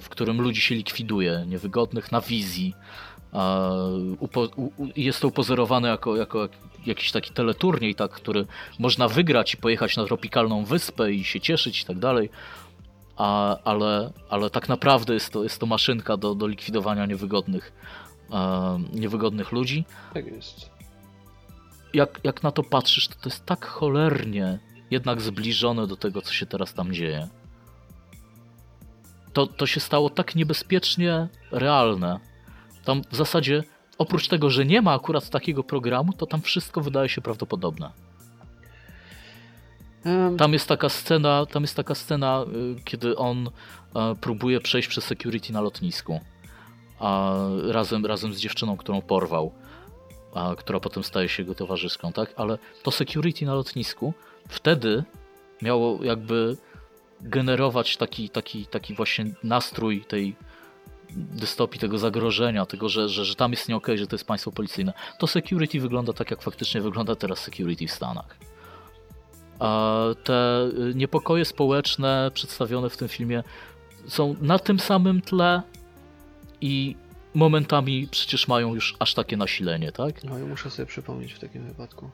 w 0.00 0.08
którym 0.08 0.40
ludzi 0.40 0.60
się 0.60 0.74
likwiduje, 0.74 1.44
niewygodnych, 1.46 2.12
na 2.12 2.20
wizji. 2.20 2.74
Jest 4.96 5.20
to 5.20 5.28
upozorowane 5.28 5.88
jako, 5.88 6.16
jako 6.16 6.48
jakiś 6.86 7.12
taki 7.12 7.32
teleturniej, 7.32 7.94
tak, 7.94 8.10
który 8.10 8.46
można 8.78 9.08
wygrać 9.08 9.54
i 9.54 9.56
pojechać 9.56 9.96
na 9.96 10.04
tropikalną 10.04 10.64
wyspę 10.64 11.12
i 11.12 11.24
się 11.24 11.40
cieszyć 11.40 11.82
i 11.82 11.84
tak 11.84 11.98
dalej 11.98 12.30
a, 13.20 13.56
ale, 13.64 14.10
ale 14.30 14.50
tak 14.50 14.68
naprawdę 14.68 15.14
jest 15.14 15.32
to, 15.32 15.42
jest 15.42 15.60
to 15.60 15.66
maszynka 15.66 16.16
do, 16.16 16.34
do 16.34 16.46
likwidowania 16.46 17.06
niewygodnych, 17.06 17.72
niewygodnych 18.92 19.52
ludzi. 19.52 19.84
Tak 20.14 20.26
jest. 20.26 20.70
Jak, 21.94 22.20
jak 22.24 22.42
na 22.42 22.50
to 22.50 22.62
patrzysz, 22.62 23.08
to 23.08 23.14
to 23.14 23.28
jest 23.28 23.46
tak 23.46 23.66
cholernie 23.66 24.58
jednak 24.90 25.20
zbliżone 25.20 25.86
do 25.86 25.96
tego, 25.96 26.22
co 26.22 26.32
się 26.32 26.46
teraz 26.46 26.74
tam 26.74 26.92
dzieje. 26.92 27.28
To, 29.32 29.46
to 29.46 29.66
się 29.66 29.80
stało 29.80 30.10
tak 30.10 30.34
niebezpiecznie 30.34 31.28
realne. 31.50 32.20
Tam 32.84 33.02
w 33.10 33.16
zasadzie, 33.16 33.62
oprócz 33.98 34.28
tego, 34.28 34.50
że 34.50 34.64
nie 34.64 34.82
ma 34.82 34.94
akurat 34.94 35.30
takiego 35.30 35.64
programu, 35.64 36.12
to 36.12 36.26
tam 36.26 36.42
wszystko 36.42 36.80
wydaje 36.80 37.08
się 37.08 37.20
prawdopodobne. 37.20 37.90
Tam 40.38 40.52
jest 40.52 40.68
taka 40.68 40.88
scena, 40.88 41.46
tam 41.46 41.62
jest 41.62 41.76
taka 41.76 41.94
scena, 41.94 42.44
y, 42.78 42.82
kiedy 42.84 43.16
on 43.16 43.50
e, 43.94 44.14
próbuje 44.20 44.60
przejść 44.60 44.88
przez 44.88 45.04
security 45.04 45.52
na 45.52 45.60
lotnisku. 45.60 46.20
A 47.00 47.38
razem, 47.68 48.06
razem 48.06 48.34
z 48.34 48.38
dziewczyną, 48.38 48.76
którą 48.76 49.02
porwał, 49.02 49.52
a, 50.34 50.54
która 50.56 50.80
potem 50.80 51.04
staje 51.04 51.28
się 51.28 51.42
jego 51.42 51.54
towarzyszką, 51.54 52.12
tak? 52.12 52.34
Ale 52.36 52.58
to 52.82 52.90
security 52.90 53.46
na 53.46 53.54
lotnisku 53.54 54.14
wtedy 54.48 55.04
miało 55.62 56.04
jakby 56.04 56.56
generować 57.20 57.96
taki, 57.96 58.28
taki, 58.28 58.66
taki 58.66 58.94
właśnie 58.94 59.24
nastrój 59.44 60.04
tej 60.04 60.36
dystopii, 61.16 61.80
tego 61.80 61.98
zagrożenia, 61.98 62.66
tego, 62.66 62.88
że, 62.88 63.08
że, 63.08 63.24
że 63.24 63.34
tam 63.34 63.50
jest 63.50 63.68
nie 63.68 63.76
okej, 63.76 63.98
że 63.98 64.06
to 64.06 64.16
jest 64.16 64.26
państwo 64.26 64.52
policyjne. 64.52 64.92
To 65.18 65.26
security 65.26 65.80
wygląda 65.80 66.12
tak, 66.12 66.30
jak 66.30 66.42
faktycznie 66.42 66.80
wygląda 66.80 67.16
teraz 67.16 67.38
security 67.38 67.86
w 67.86 67.90
Stanach. 67.90 68.36
A 69.58 69.98
te 70.24 70.68
y, 70.90 70.94
niepokoje 70.94 71.44
społeczne 71.44 72.30
przedstawione 72.34 72.90
w 72.90 72.96
tym 72.96 73.08
filmie 73.08 73.42
są 74.08 74.36
na 74.40 74.58
tym 74.58 74.80
samym 74.80 75.20
tle 75.20 75.62
i 76.60 76.96
momentami 77.34 78.08
przecież 78.10 78.48
mają 78.48 78.74
już 78.74 78.96
aż 78.98 79.14
takie 79.14 79.36
nasilenie, 79.36 79.92
tak? 79.92 80.24
No 80.24 80.38
i 80.38 80.42
muszę 80.42 80.70
sobie 80.70 80.86
przypomnieć 80.86 81.32
w 81.32 81.38
takim 81.38 81.66
wypadku. 81.66 82.10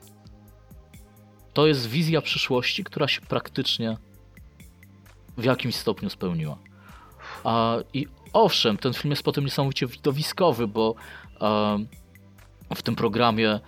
To 1.53 1.67
jest 1.67 1.87
wizja 1.87 2.21
przyszłości, 2.21 2.83
która 2.83 3.07
się 3.07 3.21
praktycznie 3.21 3.97
w 5.37 5.43
jakimś 5.43 5.75
stopniu 5.75 6.09
spełniła. 6.09 6.57
A, 7.43 7.77
I 7.93 8.07
owszem, 8.33 8.77
ten 8.77 8.93
film 8.93 9.11
jest 9.11 9.23
potem 9.23 9.43
niesamowicie 9.43 9.87
widowiskowy, 9.87 10.67
bo 10.67 10.95
em, 11.41 11.87
w 12.75 12.81
tym 12.81 12.95
programie 12.95 13.49
e, 13.49 13.59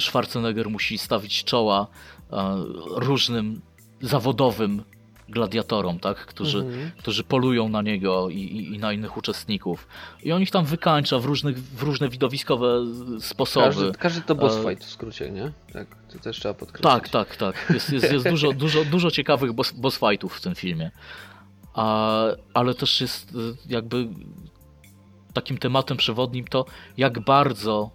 Schwarzenegger 0.00 0.70
musi 0.70 0.98
stawić 0.98 1.44
czoła 1.44 1.86
e, 2.32 2.64
różnym 2.96 3.60
zawodowym 4.00 4.84
gladiatorom, 5.32 5.98
tak? 5.98 6.26
którzy, 6.26 6.58
Mhm. 6.58 6.90
którzy 6.98 7.24
polują 7.24 7.68
na 7.68 7.82
niego 7.82 8.28
i, 8.30 8.36
i, 8.38 8.74
i 8.74 8.78
na 8.78 8.92
innych 8.92 9.16
uczestników. 9.16 9.88
I 10.22 10.32
on 10.32 10.42
ich 10.42 10.50
tam 10.50 10.64
wykańcza 10.64 11.18
w, 11.18 11.24
różnych, 11.24 11.58
w 11.58 11.82
różne 11.82 12.08
widowiskowe 12.08 12.80
sposoby. 13.20 13.66
Każdy, 13.66 13.92
każdy 13.92 14.22
to 14.22 14.34
boss 14.34 14.56
E, 14.56 14.62
fight 14.62 14.84
w 14.84 14.90
skrócie, 14.90 15.30
nie? 15.30 15.52
Tak, 15.72 15.86
to 16.12 16.18
też 16.18 16.38
trzeba 16.40 16.54
podkreślić. 16.54 16.92
Tak, 16.92 17.08
tak, 17.08 17.36
tak. 17.36 17.70
Jest, 17.74 17.92
jest, 17.92 18.12
jest 18.12 18.28
dużo, 18.28 18.52
dużo, 18.64 18.84
dużo 18.84 19.10
ciekawych 19.10 19.52
boss, 19.52 19.72
boss 19.72 19.98
fightów 19.98 20.36
w 20.36 20.40
tym 20.40 20.54
filmie. 20.54 20.90
A, 21.74 22.24
ale 22.54 22.74
też 22.74 23.00
jest 23.00 23.34
y, 23.34 23.36
jakby 23.68 24.08
takim 25.32 25.58
tematem 25.58 25.96
przewodnim 25.96 26.44
to, 26.46 26.64
jak 26.96 27.20
bardzo 27.20 27.90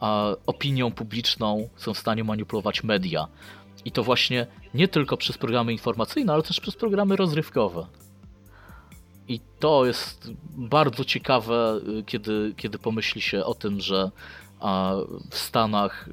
a, 0.00 0.26
opinią 0.46 0.90
publiczną 0.92 1.68
są 1.76 1.94
w 1.94 1.98
stanie 1.98 2.24
manipulować 2.24 2.84
media. 2.84 3.28
I 3.84 3.92
to 3.92 4.02
właśnie 4.02 4.46
nie 4.74 4.88
tylko 4.88 5.16
przez 5.16 5.38
programy 5.38 5.72
informacyjne, 5.72 6.32
ale 6.32 6.42
też 6.42 6.60
przez 6.60 6.76
programy 6.76 7.16
rozrywkowe. 7.16 7.86
I 9.28 9.40
to 9.58 9.86
jest 9.86 10.30
bardzo 10.56 11.04
ciekawe, 11.04 11.80
y, 11.98 12.02
kiedy, 12.02 12.54
kiedy 12.56 12.78
pomyśli 12.78 13.20
się 13.20 13.44
o 13.44 13.54
tym, 13.54 13.80
że 13.80 14.10
w 15.30 15.38
Stanach 15.38 16.08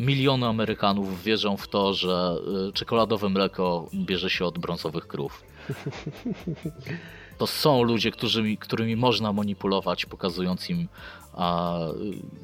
miliony 0.00 0.46
Amerykanów 0.46 1.22
wierzą 1.22 1.56
w 1.56 1.68
to, 1.68 1.94
że 1.94 2.36
y, 2.68 2.72
czekoladowe 2.72 3.28
mleko 3.28 3.88
bierze 3.94 4.30
się 4.30 4.44
od 4.44 4.58
brązowych 4.58 5.06
krów. 5.06 5.42
To 7.38 7.46
są 7.46 7.82
ludzie, 7.82 8.10
którzy, 8.10 8.56
którymi 8.56 8.96
można 8.96 9.32
manipulować, 9.32 10.06
pokazując 10.06 10.70
im 10.70 10.88
a, 11.36 11.78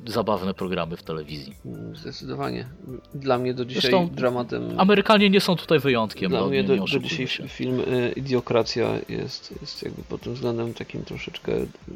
zabawne 0.07 0.55
programy 0.55 0.97
w 0.97 1.03
telewizji. 1.03 1.55
Mm, 1.67 1.97
Zdecydowanie. 1.97 2.67
Dla 3.15 3.39
mnie 3.39 3.55
do 3.55 3.65
dzisiaj 3.65 3.81
Zresztą 3.91 4.09
dramatem. 4.15 4.81
Amerykanie 4.81 5.31
nie 5.31 5.41
są 5.41 5.57
tutaj 5.57 5.79
wyjątkiem. 5.79 6.31
Dla 6.31 6.41
no, 6.41 6.47
mnie 6.49 6.63
nie, 6.63 6.69
do, 6.69 6.77
do 6.77 6.99
dzisiaj 6.99 7.27
się. 7.27 7.49
film 7.49 7.81
y, 7.81 8.13
Idiokracja 8.17 8.89
jest, 9.09 9.55
jest 9.61 9.83
jakby 9.83 10.03
pod 10.03 10.21
tym 10.21 10.35
względem 10.35 10.75
takim 10.75 11.05
troszeczkę 11.05 11.53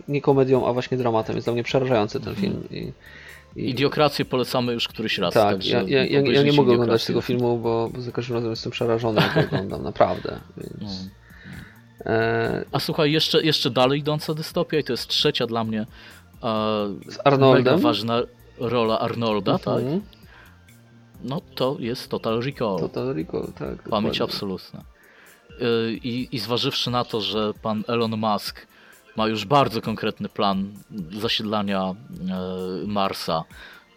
nie 0.09 0.21
komedią, 0.21 0.67
a 0.69 0.73
właśnie 0.73 0.99
dramatem. 0.99 1.35
Jest 1.37 1.47
dla 1.47 1.53
mnie 1.55 1.63
przerażający 1.63 2.21
ten 2.21 2.35
film. 2.35 2.69
I, 2.71 2.93
i, 3.57 3.71
Idiokrację 3.71 4.25
polecamy 4.25 4.73
już 4.73 4.89
któryś 4.89 5.19
raz. 5.19 5.35
tak, 5.35 5.53
także 5.55 5.71
ja, 5.71 5.83
ja, 5.83 6.21
ja, 6.21 6.33
ja 6.33 6.43
nie 6.43 6.53
mogę 6.53 6.73
oglądać 6.73 7.05
tego 7.05 7.21
filmu, 7.21 7.59
bo, 7.59 7.91
bo 7.95 8.01
za 8.01 8.13
każdym 8.13 8.35
razem 8.37 8.51
jestem 8.51 8.73
przerażony, 8.73 9.21
jak 9.21 9.45
oglądam, 9.47 9.83
naprawdę. 9.93 10.41
Więc, 10.57 10.81
No. 10.83 10.89
e, 12.13 12.65
A 12.73 12.79
słuchaj, 12.81 13.13
jeszcze, 13.13 13.43
jeszcze 13.43 13.71
dalej 13.71 14.01
idąca 14.01 14.35
dystopia 14.35 14.79
i 14.79 14.85
to 14.85 14.93
jest 14.93 15.09
trzecia 15.09 15.47
dla 15.47 15.65
mnie 15.65 15.87
z 17.09 17.19
Arnoldem. 17.25 17.65
mega 17.65 17.77
ważna 17.77 18.23
rola 18.59 18.99
Arnolda, 18.99 19.59
tak? 19.59 19.79
Mhm. 19.79 20.03
No 21.25 21.41
to 21.55 21.77
jest 21.79 22.09
Total 22.09 22.41
Recall. 22.41 22.79
Total 22.79 23.15
Recall, 23.15 23.47
tak. 23.47 23.59
Pamięć 23.59 23.85
dokładnie. 23.85 24.23
absolutna. 24.23 24.81
Y, 25.51 25.93
I, 26.05 26.29
I 26.33 26.39
zważywszy 26.39 26.91
na 26.91 27.05
to, 27.05 27.21
że 27.21 27.53
pan 27.63 27.85
Elon 27.89 28.17
Musk 28.17 28.67
ma 29.17 29.29
już 29.29 29.45
bardzo 29.45 29.83
konkretny 29.83 30.29
plan 30.29 30.73
zasiedlania 31.21 31.83
e, 31.85 31.95
Marsa, 32.87 33.45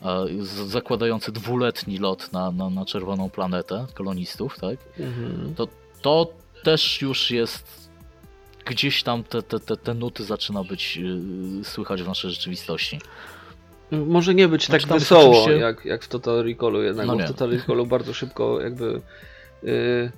e, 0.02 0.26
zakładający 0.68 1.32
dwuletni 1.32 1.98
lot 1.98 2.34
na, 2.34 2.52
na, 2.52 2.70
na 2.70 2.86
czerwoną 2.86 3.30
planetę 3.30 3.86
kolonistów, 3.94 4.60
tak? 4.60 4.78
Mhm. 5.00 5.56
To, 5.56 5.68
to 6.02 6.28
też 6.64 7.02
już 7.02 7.32
jest 7.32 7.87
gdzieś 8.70 9.04
tam 9.04 9.24
te, 9.24 9.42
te, 9.42 9.60
te, 9.60 9.78
te 9.78 9.94
nuty 9.94 10.24
zaczyna 10.24 10.64
być 10.64 11.00
y, 11.62 11.64
słychać 11.64 12.04
w 12.04 12.08
naszej 12.08 12.32
rzeczywistości. 12.32 13.00
Może 13.92 14.36
nie 14.36 14.48
być 14.48 14.66
Znaczy, 14.66 14.88
tak 14.88 15.00
wesoło, 15.00 15.42
oczywiście- 15.44 15.52
jak, 15.62 15.86
jak 15.86 16.04
w 16.04 16.08
Total 16.08 16.44
Recallu 16.44 16.84
jednak, 16.84 17.08
No 17.08 17.18
bo 17.18 17.24
w. 17.24 17.28
Total 17.28 17.50
Recallu 17.50 17.86
bardzo 17.96 18.14
szybko 18.14 18.62
jakby... 18.62 19.02
y, 19.64 20.12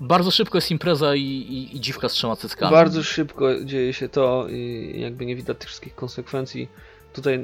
Bardzo 0.00 0.30
szybko 0.30 0.58
jest 0.58 0.70
impreza 0.70 1.14
i, 1.14 1.22
i, 1.22 1.76
i 1.76 1.80
dziwka 1.80 2.08
z 2.08 2.12
trzema 2.12 2.36
cyckami. 2.36 2.72
Bardzo 2.72 3.02
szybko 3.02 3.64
dzieje 3.64 3.92
się 3.92 4.08
to 4.08 4.46
i 4.50 4.94
jakby 5.00 5.26
nie 5.26 5.36
widać 5.36 5.58
tych 5.58 5.68
wszystkich 5.68 5.94
konsekwencji. 5.94 6.68
Tutaj 7.12 7.38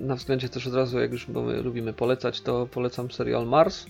na 0.00 0.16
względzie 0.16 0.48
też 0.48 0.66
od 0.66 0.74
razu, 0.74 0.98
jak 0.98 1.12
już 1.12 1.26
bo 1.26 1.42
my 1.42 1.62
lubimy 1.62 1.92
polecać, 1.92 2.40
to 2.40 2.66
polecam 2.66 3.10
serial 3.10 3.46
Mars, 3.46 3.86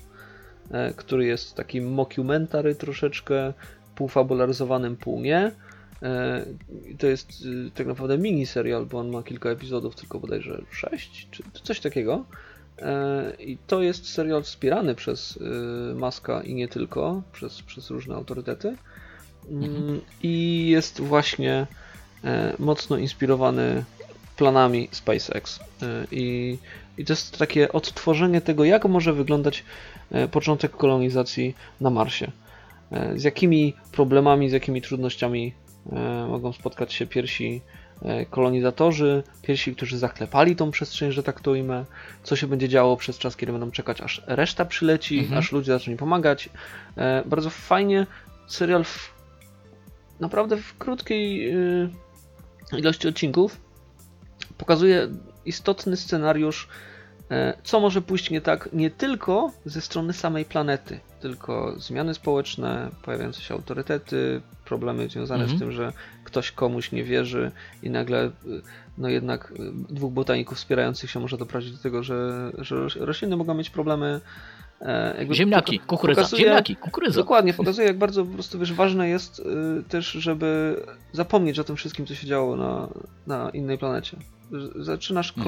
e, 0.70 0.92
który 0.96 1.26
jest 1.26 1.54
takim 1.54 1.92
mockumentary 1.92 2.74
troszeczkę, 2.74 3.52
półfabularyzowanym, 3.94 4.96
pół 4.96 5.20
nie. 5.20 5.52
E, 6.04 6.44
To 6.98 7.06
jest 7.06 7.44
y, 7.44 7.70
tak 7.74 7.86
naprawdę 7.86 8.18
mini 8.18 8.46
serial, 8.46 8.86
bo 8.86 8.98
on 8.98 9.10
ma 9.10 9.22
kilka 9.22 9.50
epizodów, 9.50 9.96
tylko 9.96 10.20
bodajże 10.20 10.62
sześć, 10.70 11.28
czy 11.30 11.42
czy 11.52 11.62
coś 11.62 11.80
takiego. 11.80 12.24
E, 12.78 13.32
I 13.38 13.58
to 13.66 13.82
jest 13.82 14.08
serial 14.08 14.42
wspierany 14.42 14.94
przez 14.94 15.36
y, 15.36 15.94
Maska 15.94 16.42
i 16.42 16.54
nie 16.54 16.68
tylko, 16.68 17.22
przez, 17.32 17.62
przez 17.62 17.90
różne 17.90 18.14
autorytety. 18.14 18.76
Mm, 19.50 20.00
I 20.22 20.66
jest 20.68 21.00
właśnie 21.00 21.66
e, 22.24 22.54
mocno 22.58 22.96
inspirowany 22.96 23.84
planami 24.36 24.88
SpaceX. 24.92 25.60
I, 26.10 26.58
I 26.98 27.04
to 27.04 27.12
jest 27.12 27.38
takie 27.38 27.72
odtworzenie 27.72 28.40
tego, 28.40 28.64
jak 28.64 28.84
może 28.84 29.12
wyglądać 29.12 29.64
początek 30.30 30.70
kolonizacji 30.70 31.54
na 31.80 31.90
Marsie. 31.90 32.30
Z 33.16 33.24
jakimi 33.24 33.74
problemami, 33.92 34.50
z 34.50 34.52
jakimi 34.52 34.82
trudnościami 34.82 35.54
mogą 36.28 36.52
spotkać 36.52 36.92
się 36.92 37.06
pierwsi 37.06 37.60
e, 38.02 38.26
kolonizatorzy, 38.26 39.22
pierwsi, 39.42 39.76
którzy 39.76 39.98
zaklepali 39.98 40.56
tą 40.56 40.70
przestrzeń, 40.70 41.12
że 41.12 41.22
tak 41.22 41.40
to 41.40 41.50
ujmę, 41.50 41.84
co 42.22 42.36
się 42.36 42.46
będzie 42.46 42.68
działo 42.68 42.96
przez 42.96 43.18
czas, 43.18 43.36
kiedy 43.36 43.52
będą 43.52 43.70
czekać, 43.70 44.00
aż 44.00 44.22
reszta 44.26 44.64
przyleci, 44.64 45.18
Mhm. 45.18 45.38
aż 45.38 45.52
ludzie 45.52 45.72
zaczną 45.72 45.90
im 45.90 45.96
pomagać. 45.98 46.48
E, 46.96 47.22
Bardzo 47.26 47.50
fajnie 47.50 48.06
serial 48.46 48.84
w, 48.84 49.14
naprawdę 50.20 50.56
w 50.56 50.78
krótkiej 50.78 51.52
ilości 52.78 53.08
odcinków 53.08 53.60
pokazuje 54.58 55.08
istotny 55.44 55.96
scenariusz, 55.96 56.68
e, 56.68 56.93
co 57.64 57.80
może 57.80 58.02
pójść 58.02 58.30
nie 58.30 58.40
tak 58.40 58.68
nie 58.72 58.90
tylko 58.90 59.50
ze 59.64 59.80
strony 59.80 60.12
samej 60.12 60.44
planety, 60.44 61.00
tylko 61.20 61.74
zmiany 61.78 62.14
społeczne, 62.14 62.90
pojawiające 63.02 63.40
się 63.40 63.54
autorytety, 63.54 64.40
problemy 64.64 65.08
związane 65.08 65.42
Mhm. 65.42 65.58
z 65.58 65.62
tym, 65.62 65.72
że 65.72 65.92
ktoś 66.24 66.52
komuś 66.52 66.92
nie 66.92 67.04
wierzy 67.04 67.50
i 67.82 67.90
nagle 67.90 68.24
y, 68.26 68.30
no 68.98 69.08
jednak 69.08 69.50
y, 69.50 69.54
dwóch 69.94 70.12
botaników 70.12 70.58
wspierających 70.58 71.10
się 71.10 71.20
może 71.20 71.36
doprowadzić 71.38 71.72
do 71.72 71.78
tego, 71.82 72.02
że, 72.02 72.50
że 72.58 72.76
rośliny 72.96 73.36
mogą 73.36 73.54
mieć 73.54 73.70
problemy. 73.70 74.20
e, 74.80 75.14
jakby 75.18 75.34
Ziemniaki, 75.34 75.78
kukurydza, 75.78 76.22
pokazuje- 76.22 76.38
ziemniaki, 76.38 76.76
kukurydza. 76.76 77.20
Dokładnie, 77.20 77.54
pokazuje 77.54 77.86
jak 77.86 77.98
bardzo 77.98 78.24
po 78.24 78.32
prostu 78.34 78.58
wiesz, 78.58 78.72
ważne 78.72 79.08
jest 79.08 79.42
też, 79.88 80.06
żeby 80.10 80.76
zapomnieć 81.12 81.58
o 81.58 81.64
tym 81.64 81.76
wszystkim, 81.76 82.06
co 82.06 82.14
się 82.14 82.26
działo 82.26 82.56
na, 82.56 82.88
na 83.26 83.50
innej 83.50 83.78
planecie. 83.78 84.16
Zaczynasz 84.76 85.32
Mhm. 85.36 85.44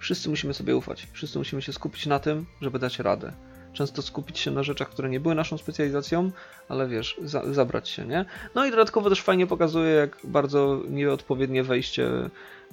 Wszyscy 0.00 0.28
musimy 0.28 0.54
sobie 0.54 0.76
ufać. 0.76 1.06
Wszyscy 1.12 1.38
musimy 1.38 1.62
się 1.62 1.72
skupić 1.72 2.06
na 2.06 2.18
tym, 2.18 2.46
żeby 2.62 2.78
dać 2.78 2.98
radę. 2.98 3.32
Często 3.72 4.02
skupić 4.02 4.38
się 4.38 4.50
na 4.50 4.62
rzeczach, 4.62 4.88
które 4.90 5.08
nie 5.08 5.20
były 5.20 5.34
naszą 5.34 5.58
specjalizacją, 5.58 6.30
ale 6.68 6.88
wiesz, 6.88 7.16
za, 7.24 7.52
zabrać 7.54 7.88
się, 7.88 8.06
nie? 8.06 8.24
No 8.54 8.66
i 8.66 8.70
dodatkowo 8.70 9.08
też 9.08 9.22
fajnie 9.22 9.46
pokazuje, 9.46 9.90
jak 9.90 10.16
bardzo 10.24 10.82
nieodpowiednie 10.88 11.62
wejście 11.62 12.10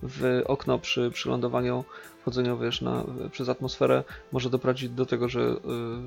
w 0.04 0.42
okno 0.46 0.80
przy, 0.80 1.12
przy 1.12 1.30
lądowaniu, 1.30 1.84
wchodzeniu, 2.22 2.58
wiesz, 2.58 2.82
na, 2.82 3.04
przez 3.32 3.50
atmosferę 3.50 4.04
może 4.32 4.50
doprowadzić 4.50 4.90
do 4.90 5.06
tego, 5.06 5.30
że 5.30 5.42
y, 5.42 5.58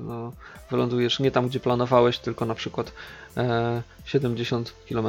no, 0.03 0.31
wylądujesz 0.71 1.19
nie 1.19 1.31
tam, 1.31 1.47
gdzie 1.47 1.59
planowałeś, 1.59 2.19
tylko 2.19 2.45
na 2.45 2.55
przykład 2.55 2.93
e, 3.37 3.81
70 4.05 4.73
km 4.89 5.07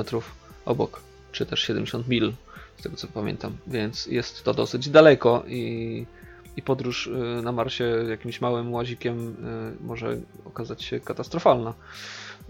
obok, 0.65 1.01
czy 1.33 1.47
też 1.47 1.61
70 1.61 2.09
mil, 2.09 2.33
z 2.83 2.85
tego 2.85 2.97
co 2.97 3.09
pamiętam, 3.09 3.57
więc 3.67 4.07
jest 4.07 4.45
to 4.45 4.55
dosyć 4.55 4.89
daleko 4.91 5.43
i, 5.47 6.07
i 6.57 6.63
podróż 6.63 7.07
y, 7.07 7.43
na 7.43 7.53
Marsie 7.53 7.85
jakimś 8.09 8.41
małym 8.41 8.73
łazikiem 8.73 9.37
y, 9.81 9.85
może 9.85 10.17
okazać 10.45 10.83
się 10.83 11.01
katastrofalna. 11.01 11.75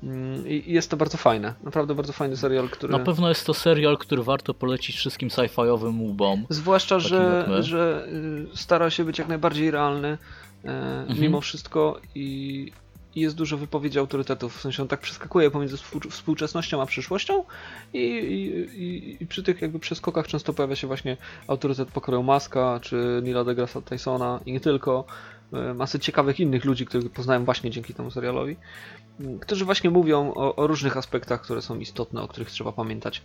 Mm, 0.02 0.48
I 0.48 0.72
jest 0.72 0.90
to 0.90 0.96
bardzo 0.96 1.18
fajne, 1.18 1.54
naprawdę 1.62 1.94
bardzo 1.94 2.12
fajny 2.12 2.36
serial, 2.36 2.68
który... 2.68 2.92
Na 2.92 2.98
pewno 2.98 3.28
jest 3.28 3.46
to 3.46 3.54
serial, 3.54 3.98
który 3.98 4.22
warto 4.22 4.54
polecić 4.54 4.96
wszystkim 4.96 5.28
sci-fiowym 5.28 6.00
łbom. 6.00 6.46
Zwłaszcza, 6.48 6.98
że, 6.98 7.48
że 7.62 8.08
y, 8.52 8.56
stara 8.56 8.90
się 8.90 9.04
być 9.04 9.18
jak 9.18 9.28
najbardziej 9.28 9.70
realny 9.70 10.18
e, 10.64 11.06
mimo 11.18 11.40
wszystko 11.40 12.00
i, 12.14 12.72
i 13.14 13.20
jest 13.20 13.36
dużo 13.36 13.56
wypowiedzi 13.56 13.98
autorytetów. 13.98 14.56
W 14.56 14.60
sensie 14.60 14.82
on 14.82 14.88
tak 14.88 15.00
przeskakuje 15.00 15.50
pomiędzy 15.50 15.76
współ- 15.76 16.10
współczesnością 16.10 16.82
a 16.82 16.86
przyszłością 16.86 17.44
i, 17.92 17.98
i, 18.74 19.22
i, 19.22 19.26
przy 19.26 19.42
tych 19.42 19.62
jakby 19.62 19.78
przeskokach 19.78 20.26
często 20.26 20.52
pojawia 20.52 20.76
się 20.76 20.86
właśnie 20.86 21.16
autorytet 21.46 21.88
pokroju 21.88 22.22
Maska 22.22 22.78
czy 22.82 23.20
Neila 23.24 23.44
deGrasse 23.44 23.82
Tysona 23.82 24.40
i 24.46 24.52
nie 24.52 24.60
tylko. 24.60 25.04
e, 25.52 25.74
Masy 25.74 25.98
ciekawych 25.98 26.40
innych 26.40 26.64
ludzi, 26.64 26.86
których 26.86 27.10
poznałem 27.12 27.44
właśnie 27.44 27.70
dzięki 27.70 27.94
temu 27.94 28.10
serialowi, 28.10 28.56
którzy 29.40 29.64
właśnie 29.64 29.90
mówią 29.90 30.32
o, 30.34 30.56
o 30.56 30.66
różnych 30.66 30.96
aspektach, 30.96 31.40
które 31.42 31.62
są 31.62 31.78
istotne, 31.78 32.22
o 32.22 32.28
których 32.28 32.50
trzeba 32.50 32.72
pamiętać 32.72 33.22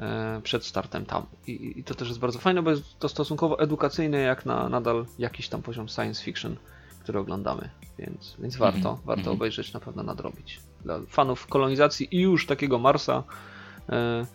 e, 0.00 0.40
przed 0.42 0.64
startem 0.66 1.06
tam. 1.06 1.26
I, 1.46 1.78
I 1.78 1.84
to 1.84 1.94
też 1.94 2.08
jest 2.08 2.20
bardzo 2.20 2.38
fajne, 2.38 2.62
bo 2.62 2.70
jest 2.70 2.98
to 2.98 3.08
stosunkowo 3.08 3.60
edukacyjne, 3.60 4.18
jak 4.18 4.46
na 4.46 4.68
nadal 4.68 5.06
jakiś 5.18 5.48
tam 5.48 5.62
poziom 5.62 5.88
science 5.88 6.24
fiction, 6.24 6.56
który 7.00 7.18
oglądamy. 7.18 7.70
Więc, 7.98 8.36
więc 8.38 8.56
warto, 8.56 8.78
Mhm, 8.78 8.96
warto 9.04 9.20
mhm. 9.20 9.36
obejrzeć, 9.36 9.72
na 9.72 9.80
pewno 9.80 10.02
nadrobić. 10.02 10.60
Dla 10.84 11.00
fanów 11.08 11.46
kolonizacji 11.46 12.16
i 12.16 12.20
już 12.20 12.46
takiego 12.46 12.78
Marsa. 12.78 13.22
E, 13.88 14.26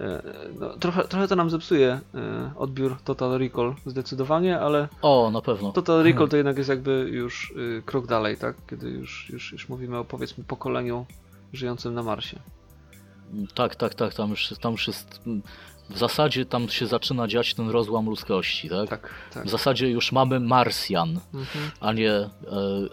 e, 0.00 0.22
no, 0.60 0.68
trochę, 0.68 1.04
trochę 1.04 1.28
to 1.28 1.36
nam 1.36 1.50
zepsuje 1.50 2.00
e, 2.14 2.50
odbiór 2.56 2.96
Total 3.04 3.38
Recall 3.38 3.74
zdecydowanie, 3.86 4.60
ale 4.60 4.88
O, 5.02 5.30
na 5.30 5.40
pewno. 5.42 5.72
Total 5.72 6.02
Recall 6.02 6.28
to 6.28 6.36
jednak 6.36 6.58
jest 6.58 6.70
jakby 6.70 7.08
już 7.12 7.50
y, 7.50 7.82
krok 7.86 8.06
dalej, 8.06 8.36
tak? 8.36 8.56
Kiedy 8.70 8.90
już, 8.90 9.30
już, 9.30 9.52
już 9.52 9.68
mówimy 9.68 9.98
o 9.98 10.04
powiedzmy 10.04 10.44
pokoleniu 10.44 11.06
żyjącym 11.52 11.94
na 11.94 12.02
Marsie. 12.02 12.38
Tak, 13.54 13.76
tak, 13.76 13.94
tak, 13.94 14.14
tam 14.14 14.30
już, 14.30 14.54
tam 14.60 14.72
już 14.72 14.86
jest... 14.86 15.20
W 15.90 15.98
zasadzie 15.98 16.46
tam 16.46 16.68
się 16.68 16.86
zaczyna 16.86 17.28
dziać 17.28 17.54
ten 17.54 17.70
rozłam 17.70 18.06
ludzkości, 18.06 18.68
tak? 18.68 18.88
Tak, 18.88 19.10
tak. 19.34 19.46
W 19.46 19.50
zasadzie 19.50 19.90
już 19.90 20.12
mamy 20.12 20.40
Marsjan, 20.40 21.20
Mhm. 21.34 21.70
a 21.80 21.92
nie, 21.92 22.10
e, 22.12 22.30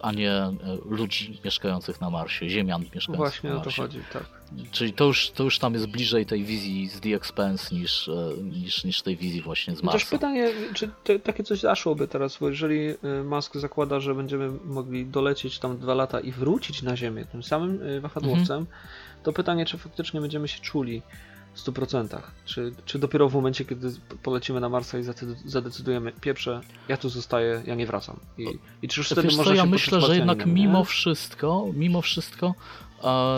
a 0.01 0.11
nie 0.11 0.31
e, 0.31 0.53
ludzi 0.85 1.39
mieszkających 1.45 2.01
na 2.01 2.09
Marsie, 2.09 2.49
ziemian 2.49 2.81
mieszkających 2.81 3.15
Właśnie 3.17 3.49
na 3.49 3.55
o 3.55 3.59
to 3.59 3.65
Marsie. 3.65 3.81
chodzi, 3.81 3.99
tak. 4.13 4.23
Czyli 4.71 4.93
to 4.93 5.05
już, 5.05 5.29
to 5.31 5.43
już 5.43 5.59
tam 5.59 5.73
jest 5.73 5.87
bliżej 5.87 6.25
tej 6.25 6.43
wizji 6.43 6.89
z 6.89 6.99
The 6.99 7.09
Expanse 7.15 7.75
niż, 7.75 8.07
e, 8.09 8.13
niż, 8.43 8.83
niż 8.83 9.01
tej 9.01 9.17
wizji 9.17 9.41
właśnie 9.41 9.75
z 9.75 9.83
No 9.83 9.91
też 9.91 10.01
Marsa. 10.01 10.15
pytanie, 10.17 10.49
czy 10.73 10.89
te, 11.03 11.19
takie 11.19 11.43
coś 11.43 11.59
zaszłoby 11.59 12.07
teraz, 12.07 12.37
bo 12.37 12.49
jeżeli 12.49 12.79
Musk 13.25 13.55
zakłada, 13.57 13.99
że 13.99 14.15
będziemy 14.15 14.49
mogli 14.65 15.05
dolecieć 15.05 15.59
tam 15.59 15.77
dwa 15.77 15.93
lata 15.93 16.19
i 16.19 16.31
wrócić 16.31 16.81
na 16.81 16.97
Ziemię 16.97 17.25
tym 17.25 17.43
samym 17.43 17.79
wahadłowcem, 18.01 18.65
To 19.23 19.33
pytanie, 19.33 19.65
czy 19.65 19.77
faktycznie 19.77 20.21
będziemy 20.21 20.47
się 20.47 20.59
czuli 20.59 21.01
100%. 21.55 22.21
Czy, 22.45 22.71
czy 22.85 22.99
dopiero 22.99 23.29
w 23.29 23.33
momencie, 23.33 23.65
kiedy 23.65 23.91
polecimy 24.23 24.59
na 24.59 24.69
Marsa 24.69 24.99
i 24.99 25.03
zade- 25.03 25.35
zadecydujemy, 25.45 26.11
pieprze, 26.11 26.61
ja 26.87 26.97
tu 26.97 27.09
zostaję, 27.09 27.63
ja 27.65 27.75
nie 27.75 27.85
wracam. 27.85 28.19
I, 28.37 28.47
i 28.81 28.87
czy 28.87 28.99
już 28.99 29.07
wtedy 29.07 29.21
wiesz 29.21 29.37
można 29.37 29.51
co, 29.51 29.55
ja 29.55 29.65
myślę, 29.65 30.01
że 30.01 30.15
jednak 30.15 30.45
mimo 30.45 30.79
nie? 30.79 30.85
wszystko, 30.85 31.65
mimo 31.73 32.01
wszystko 32.01 32.55
e, 33.03 33.37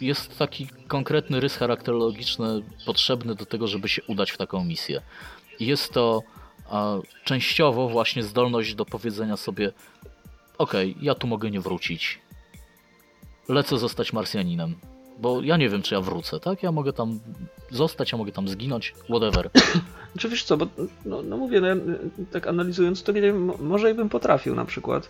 jest 0.00 0.38
taki 0.38 0.68
konkretny 0.88 1.40
rys 1.40 1.56
charakterologiczny 1.56 2.62
potrzebny 2.86 3.34
do 3.34 3.46
tego, 3.46 3.66
żeby 3.66 3.88
się 3.88 4.02
udać 4.02 4.30
w 4.30 4.36
taką 4.36 4.64
misję. 4.64 5.02
Jest 5.60 5.92
to 5.92 6.22
e, 6.72 7.00
częściowo 7.24 7.88
właśnie 7.88 8.22
zdolność 8.22 8.74
do 8.74 8.84
powiedzenia 8.84 9.36
sobie 9.36 9.72
okej, 10.58 10.96
ja 11.00 11.14
tu 11.14 11.26
mogę 11.26 11.50
nie 11.50 11.60
wrócić. 11.60 12.18
Lecę 13.48 13.78
zostać 13.78 14.12
Marsjaninem. 14.12 14.74
Bo 15.20 15.40
ja 15.42 15.56
nie 15.56 15.68
wiem, 15.68 15.82
czy 15.82 15.94
ja 15.94 16.00
wrócę, 16.00 16.40
tak? 16.40 16.62
Ja 16.62 16.72
mogę 16.72 16.92
tam 16.92 17.20
zostać, 17.70 18.12
ja 18.12 18.18
mogę 18.18 18.32
tam 18.32 18.48
zginąć, 18.48 18.94
whatever. 19.04 19.50
Czy 20.18 20.28
wiesz 20.28 20.44
co, 20.44 20.56
bo 20.56 20.66
no, 21.04 21.22
no 21.22 21.36
mówię, 21.36 21.60
no, 21.60 21.66
ja, 21.66 21.74
tak 22.32 22.46
analizując 22.46 23.02
to, 23.02 23.12
nie 23.12 23.20
wiem, 23.20 23.44
mo- 23.44 23.56
może 23.60 23.90
i 23.90 23.94
bym 23.94 24.08
potrafił 24.08 24.54
na 24.54 24.64
przykład 24.64 25.08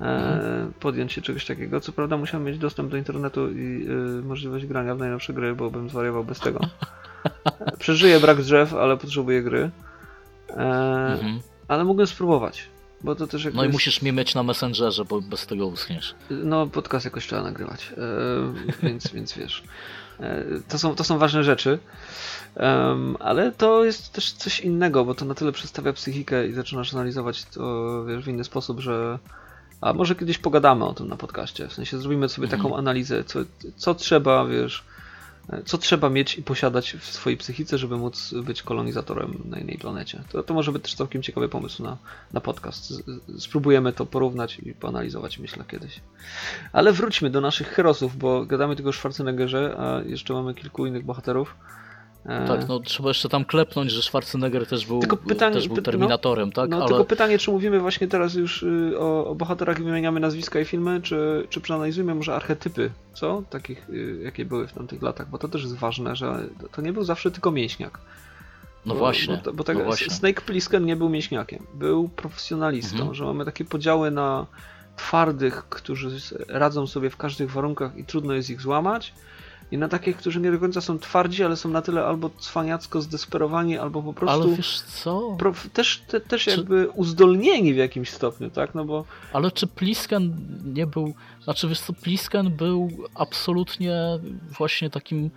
e, 0.00 0.04
Mhm. 0.04 0.72
podjąć 0.80 1.12
się 1.12 1.22
czegoś 1.22 1.46
takiego. 1.46 1.80
Co 1.80 1.92
prawda 1.92 2.16
musiałem 2.16 2.46
mieć 2.46 2.58
dostęp 2.58 2.90
do 2.90 2.96
internetu 2.96 3.50
i 3.50 3.86
e, 4.20 4.22
możliwość 4.22 4.66
grania 4.66 4.94
w 4.94 4.98
najnowsze 4.98 5.32
gry, 5.32 5.54
bo 5.54 5.70
bym 5.70 5.88
zwariował 5.90 6.24
bez 6.24 6.40
tego. 6.40 6.60
Przeżyję 7.78 8.20
brak 8.20 8.42
drzew, 8.42 8.74
ale 8.74 8.96
potrzebuję 8.96 9.42
gry. 9.42 9.70
E, 10.50 10.54
Mhm. 11.12 11.40
Ale 11.68 11.84
mógłbym 11.84 12.06
spróbować, 12.06 12.68
bo 13.00 13.14
to 13.14 13.26
też. 13.26 13.44
No 13.54 13.62
i 13.62 13.66
jest- 13.66 13.72
musisz 13.72 14.02
mnie 14.02 14.12
mieć 14.12 14.34
na 14.34 14.42
Messengerze, 14.42 15.04
bo 15.04 15.20
bez 15.20 15.46
tego 15.46 15.66
uschniesz. 15.66 16.14
No, 16.30 16.66
podcast 16.66 17.04
jakoś 17.04 17.26
trzeba 17.26 17.42
nagrywać, 17.42 17.92
e, 17.96 18.86
więc, 18.86 19.08
więc 19.12 19.32
wiesz. 19.34 19.62
E, 20.20 20.44
to, 20.68 20.78
są, 20.78 20.94
to 20.94 21.04
są 21.04 21.18
ważne 21.18 21.44
rzeczy, 21.44 21.78
Em, 22.56 23.16
ale 23.20 23.52
to 23.52 23.84
jest 23.84 24.12
też 24.12 24.32
coś 24.32 24.60
innego, 24.60 25.04
bo 25.04 25.14
to 25.14 25.24
na 25.24 25.34
tyle 25.34 25.52
przedstawia 25.52 25.92
psychikę 25.92 26.46
i 26.48 26.52
zaczynasz 26.52 26.94
analizować 26.94 27.44
to 27.44 28.04
wiesz, 28.04 28.24
w 28.24 28.28
inny 28.28 28.44
sposób, 28.44 28.80
że. 28.80 29.18
A 29.80 29.92
może 29.92 30.14
kiedyś 30.14 30.38
pogadamy 30.38 30.84
o 30.84 30.92
tym 30.94 31.08
na 31.08 31.16
podcaście. 31.16 31.68
W 31.68 31.72
sensie 31.72 31.98
zrobimy 31.98 32.28
sobie 32.28 32.44
Mhm. 32.46 32.62
taką 32.62 32.76
analizę, 32.76 33.24
co, 33.24 33.38
co 33.76 33.94
trzeba, 33.94 34.46
wiesz, 34.46 34.84
e, 34.84 34.93
co 35.64 35.78
trzeba 35.78 36.10
mieć 36.10 36.38
i 36.38 36.42
posiadać 36.42 36.92
w 36.92 37.04
swojej 37.06 37.36
psychice, 37.36 37.78
żeby 37.78 37.96
móc 37.96 38.34
być 38.34 38.62
kolonizatorem 38.62 39.38
na 39.44 39.58
innej 39.58 39.78
planecie. 39.78 40.24
To, 40.32 40.42
to 40.42 40.54
może 40.54 40.72
być 40.72 40.82
też 40.82 40.94
całkiem 40.94 41.22
ciekawy 41.22 41.48
pomysł 41.48 41.82
na, 41.82 41.96
na 42.32 42.40
podcast. 42.40 42.90
Z- 42.90 43.02
Spróbujemy 43.42 43.92
to 43.92 44.06
porównać 44.06 44.58
i 44.58 44.74
poanalizować, 44.74 45.38
myślę, 45.38 45.64
kiedyś. 45.68 46.00
Ale 46.72 46.92
wróćmy 46.92 47.30
do 47.30 47.40
naszych 47.40 47.68
herosów, 47.68 48.16
bo 48.16 48.46
gadamy 48.46 48.76
tylko 48.76 48.90
o 48.90 48.92
Schwarzeneggerze, 48.92 49.76
a 49.78 50.00
jeszcze 50.08 50.34
mamy 50.34 50.54
kilku 50.54 50.86
innych 50.86 51.04
bohaterów. 51.04 51.54
E, 52.26 52.46
Tak, 52.48 52.68
no 52.68 52.80
trzeba 52.80 53.08
jeszcze 53.08 53.28
tam 53.28 53.44
klepnąć, 53.44 53.90
że 53.92 54.02
Schwarzenegger 54.02 54.66
też 54.66 54.86
był, 54.86 55.00
Tylko 55.00 55.16
pytanie- 55.16 55.54
też 55.54 55.68
był 55.68 55.76
no, 55.76 55.82
Terminatorem, 55.82 56.52
tak? 56.52 56.70
No 56.70 56.76
Ale 56.76 56.86
tylko 56.88 57.04
pytanie, 57.04 57.38
czy 57.38 57.50
mówimy 57.50 57.80
właśnie 57.80 58.08
teraz 58.08 58.34
już 58.34 58.62
y, 58.62 58.94
o, 58.98 59.26
o 59.26 59.34
bohaterach 59.34 59.78
i 59.80 59.82
wymieniamy 59.82 60.20
nazwiska 60.20 60.60
i 60.60 60.64
filmy, 60.64 61.00
czy, 61.02 61.46
czy 61.50 61.60
przeanalizujemy 61.60 62.14
może 62.14 62.34
archetypy, 62.34 62.90
co? 63.14 63.42
Takich, 63.50 63.90
y, 63.90 64.20
jakie 64.24 64.44
były 64.44 64.66
w 64.66 64.72
tamtych 64.72 65.02
latach, 65.02 65.28
bo 65.30 65.38
to 65.38 65.48
też 65.48 65.62
jest 65.62 65.74
ważne, 65.76 66.16
że 66.16 66.48
to 66.72 66.82
nie 66.82 66.92
był 66.92 67.04
zawsze 67.04 67.30
tylko 67.30 67.50
mięśniak. 67.50 67.98
no 68.86 68.94
Bo- 68.94 68.98
właśnie, 68.98 69.40
Bo, 69.44 69.52
bo 69.52 69.64
tak, 69.64 69.78
no 69.78 69.84
właśnie. 69.84 70.14
Snake 70.14 70.40
Plissken 70.40 70.84
nie 70.84 70.96
był 70.96 71.08
mięśniakiem, 71.08 71.66
był 71.74 72.08
profesjonalistą, 72.08 72.96
Mhm. 72.96 73.14
że 73.14 73.24
mamy 73.24 73.44
takie 73.44 73.64
podziały 73.64 74.10
na 74.10 74.46
twardych, 74.96 75.64
którzy 75.68 76.10
radzą 76.48 76.86
sobie 76.86 77.10
w 77.10 77.16
każdych 77.16 77.50
warunkach 77.50 77.96
i 77.96 78.04
trudno 78.04 78.34
jest 78.34 78.50
ich 78.50 78.60
złamać, 78.60 79.14
i 79.72 79.78
na 79.78 79.88
takich, 79.88 80.16
którzy 80.16 80.40
nie 80.40 80.52
do 80.52 80.58
końca 80.58 80.80
są 80.80 80.98
twardzi, 80.98 81.44
ale 81.44 81.56
są 81.56 81.68
na 81.68 81.82
tyle 81.82 82.04
albo 82.06 82.30
cwaniacko 82.38 83.00
zdesperowani, 83.02 83.78
albo 83.78 84.02
po 84.02 84.12
prostu 84.12 84.42
Ale 84.42 84.56
wiesz 84.56 84.80
co? 84.80 85.36
pro, 85.38 85.52
też, 85.72 86.02
te, 86.08 86.20
też 86.20 86.44
Czy- 86.44 86.50
jakby 86.50 86.88
uzdolnieni 86.90 87.74
w 87.74 87.76
jakimś 87.76 88.10
stopniu, 88.10 88.50
tak? 88.50 88.74
No 88.74 88.84
bo 88.84 89.04
Ale 89.32 89.50
czy 89.50 89.66
Plisken 89.66 90.36
nie 90.64 90.86
był... 90.86 91.14
Znaczy 91.44 91.68
wiesz 91.68 91.80
co, 91.80 91.92
Plisken 91.92 92.50
był 92.50 92.90
absolutnie 93.14 94.02
właśnie 94.58 94.90
takim 94.90 95.30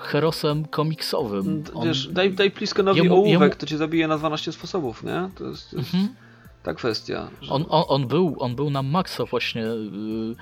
herosem 0.00 0.64
komiksowym. 0.64 1.64
On- 1.74 1.88
wiesz, 1.88 2.06
daj, 2.08 2.32
daj 2.32 2.50
Pliskenowi 2.50 3.00
jemu- 3.02 3.14
ołówek, 3.14 3.52
jemu- 3.52 3.56
to 3.60 3.66
cię 3.66 3.76
zabije 3.78 4.08
na 4.08 4.18
12 4.18 4.52
sposobów, 4.52 5.02
nie? 5.04 5.30
To 5.34 5.44
jest, 5.44 5.70
to 5.70 5.76
jest 5.76 5.94
Mhm. 5.94 6.14
ta 6.62 6.74
kwestia. 6.74 7.28
Że... 7.42 7.52
On, 7.52 7.64
on, 7.68 7.84
on, 7.88 8.06
był, 8.06 8.36
on 8.38 8.56
był 8.56 8.70
na 8.70 8.82
maksa 8.82 9.24
właśnie 9.24 9.60
yy, 9.62 10.36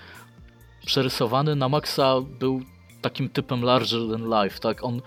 przerysowany, 0.86 1.56
na 1.56 1.68
maksa 1.68 2.14
był 2.38 2.60
takim 3.10 3.28
typem 3.28 3.62
larger 3.62 4.00
than 4.10 4.22
life, 4.42 4.58
tak? 4.60 4.84
On 4.84 5.00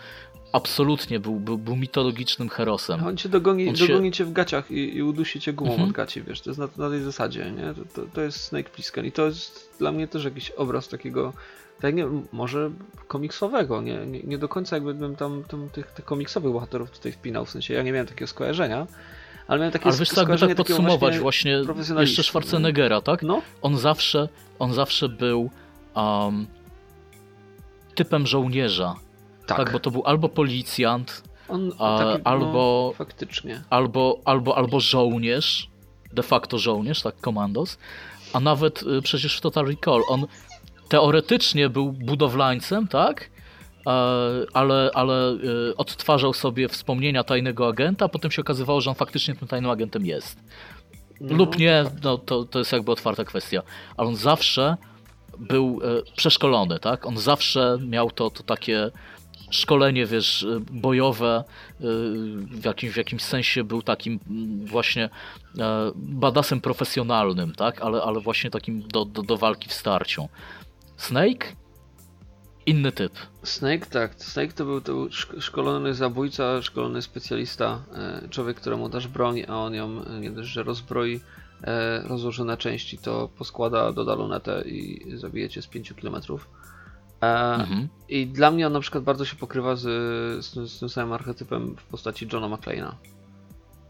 absolutnie 0.51 1.19
był, 1.19 1.39
był, 1.39 1.57
był 1.57 1.75
mitologicznym 1.75 2.49
herosem. 2.49 3.03
On 3.07 3.17
cię 3.17 3.29
dogoni, 3.29 3.69
On 3.69 3.75
się- 3.75 3.87
dogoni 3.87 4.11
cię 4.11 4.25
w 4.25 4.31
gaciach 4.31 4.71
i, 4.71 4.95
i 4.97 5.03
udusi 5.03 5.39
cię 5.39 5.53
gumą 5.53 5.71
Mhm. 5.71 5.89
od 5.89 5.95
gaci, 5.95 6.21
wiesz, 6.21 6.41
to 6.41 6.49
jest 6.49 6.59
na, 6.59 6.67
na 6.77 6.89
tej 6.89 7.01
zasadzie, 7.01 7.51
nie? 7.51 7.73
To, 7.73 8.01
to, 8.01 8.07
to 8.13 8.21
jest 8.21 8.43
Snake 8.43 8.69
Plissken 8.69 9.05
i 9.05 9.11
to 9.11 9.25
jest 9.25 9.69
dla 9.79 9.91
mnie 9.91 10.07
też 10.07 10.23
jakiś 10.25 10.49
obraz 10.51 10.87
takiego, 10.87 11.33
tak 11.81 11.95
nie, 11.95 12.05
może 12.31 12.71
komiksowego, 13.07 13.81
nie, 13.81 14.05
nie, 14.05 14.19
nie 14.23 14.37
do 14.37 14.47
końca 14.49 14.75
jakby 14.75 14.93
bym 14.93 15.15
tam, 15.15 15.43
tam 15.43 15.69
tych, 15.69 15.87
tych 15.91 16.05
komiksowych 16.05 16.51
bohaterów 16.51 16.91
tutaj 16.91 17.11
wpinał, 17.11 17.45
w 17.45 17.49
sensie 17.49 17.73
ja 17.73 17.83
nie 17.83 17.91
miałem 17.91 18.07
takiego 18.07 18.27
skojarzenia, 18.27 18.87
ale 19.47 19.59
miałem 19.59 19.73
takie 19.73 19.85
Ale 19.85 19.97
wiesz 19.97 20.09
skojarzenie 20.09 20.55
tak 20.55 20.67
podsumować 20.67 21.19
właśnie, 21.19 21.61
profesjonalisty, 21.65 22.11
jeszcze 22.11 22.23
Schwarzeneggera, 22.23 23.01
tak? 23.01 23.23
No, 23.23 23.41
On 23.61 23.77
zawsze, 23.77 24.29
on 24.59 24.73
zawsze 24.73 25.09
był 25.09 25.49
um, 25.95 26.47
typem 27.95 28.27
żołnierza, 28.27 28.95
tak, 29.47 29.57
tak. 29.57 29.71
bo 29.71 29.79
to 29.79 29.91
był 29.91 30.03
albo 30.05 30.29
policjant, 30.29 31.23
on 31.49 31.71
a, 31.79 31.97
taki, 31.97 32.23
albo, 32.23 32.87
no, 32.87 32.93
faktycznie. 32.97 33.63
albo, 33.69 34.21
albo, 34.25 34.57
albo 34.57 34.79
żołnierz, 34.79 35.69
de 36.13 36.23
facto 36.23 36.57
żołnierz, 36.57 37.01
tak, 37.01 37.21
komandos, 37.21 37.77
a 38.33 38.39
nawet 38.39 38.83
y, 38.83 39.01
przecież 39.01 39.37
w 39.37 39.41
Total 39.41 39.65
Recall 39.65 40.01
on 40.07 40.27
teoretycznie 40.89 41.69
był 41.69 41.91
budowlańcem, 41.91 42.87
tak? 42.87 43.29
E, 43.87 43.91
Ale, 44.53 44.91
ale 44.93 45.33
y, 45.33 45.75
odtwarzał 45.77 46.33
sobie 46.33 46.67
wspomnienia 46.67 47.23
tajnego 47.23 47.67
agenta, 47.67 48.05
a 48.05 48.09
potem 48.09 48.31
się 48.31 48.41
okazywało, 48.41 48.81
że 48.81 48.89
on 48.89 48.95
faktycznie 48.95 49.35
tym 49.35 49.47
tajnym 49.47 49.71
agentem 49.71 50.05
jest. 50.05 50.39
No, 51.21 51.37
Lub 51.37 51.57
nie, 51.57 51.85
no 52.03 52.17
to, 52.17 52.43
to 52.43 52.59
jest 52.59 52.71
jakby 52.71 52.91
otwarta 52.91 53.23
kwestia. 53.23 53.61
Ale 53.97 54.07
on 54.07 54.15
zawsze 54.15 54.77
był 55.39 55.79
e, 55.83 56.11
przeszkolony, 56.15 56.79
tak? 56.79 57.05
On 57.05 57.17
zawsze 57.17 57.77
miał 57.87 58.11
to, 58.11 58.29
to 58.29 58.43
takie 58.43 58.91
szkolenie, 59.51 60.05
wiesz, 60.05 60.43
e, 60.43 60.59
bojowe, 60.71 61.43
e, 61.79 61.83
w 62.45 62.65
jakimś, 62.65 62.93
w 62.93 62.97
jakimś 62.97 63.21
sensie 63.21 63.63
był 63.63 63.81
takim 63.81 64.19
właśnie 64.65 65.09
badasem 65.95 66.61
profesjonalnym, 66.61 67.55
tak? 67.55 67.81
Ale, 67.81 68.01
ale 68.01 68.19
właśnie 68.19 68.49
takim 68.49 68.87
do, 68.87 69.05
do, 69.05 69.21
do 69.21 69.37
walki 69.37 69.69
w 69.69 69.73
starciu. 69.73 70.29
Snake? 70.97 71.55
Inny 72.65 72.91
typ. 72.91 73.13
Snake, 73.43 73.85
tak. 73.85 74.15
Snake 74.15 74.53
to 74.53 74.65
był, 74.65 74.81
to 74.81 75.07
szkolony 75.39 75.93
zabójca, 75.93 76.61
szkolony 76.61 77.01
specjalista, 77.01 77.83
człowiek, 78.29 78.57
któremu 78.57 78.89
dasz 78.89 79.07
broń, 79.07 79.43
a 79.47 79.57
on 79.57 79.73
ją 79.73 80.03
nie 80.19 80.31
dość, 80.31 80.49
że 80.49 80.63
rozbroi, 80.63 81.19
rozłoży 82.03 82.45
na 82.45 82.57
części, 82.57 82.97
to 82.97 83.29
poskłada, 83.37 83.91
doda 83.91 84.15
lunetę 84.15 84.61
i 84.65 85.05
zabije 85.17 85.49
cię 85.49 85.61
z 85.61 85.67
5 85.67 85.93
km. 86.01 86.15
E, 87.21 87.53
Mhm. 87.53 87.87
I 88.09 88.27
dla 88.27 88.51
mnie 88.51 88.67
on 88.67 88.73
na 88.73 88.79
przykład 88.79 89.03
bardzo 89.03 89.25
się 89.25 89.35
pokrywa 89.35 89.75
z, 89.75 89.81
z, 90.45 90.51
tym- 90.51 90.67
z 90.67 90.79
tym 90.79 90.89
samym 90.89 91.13
archetypem 91.13 91.75
w 91.75 91.83
postaci 91.83 92.27
Johna 92.33 92.47
McClane'a, 92.57 92.91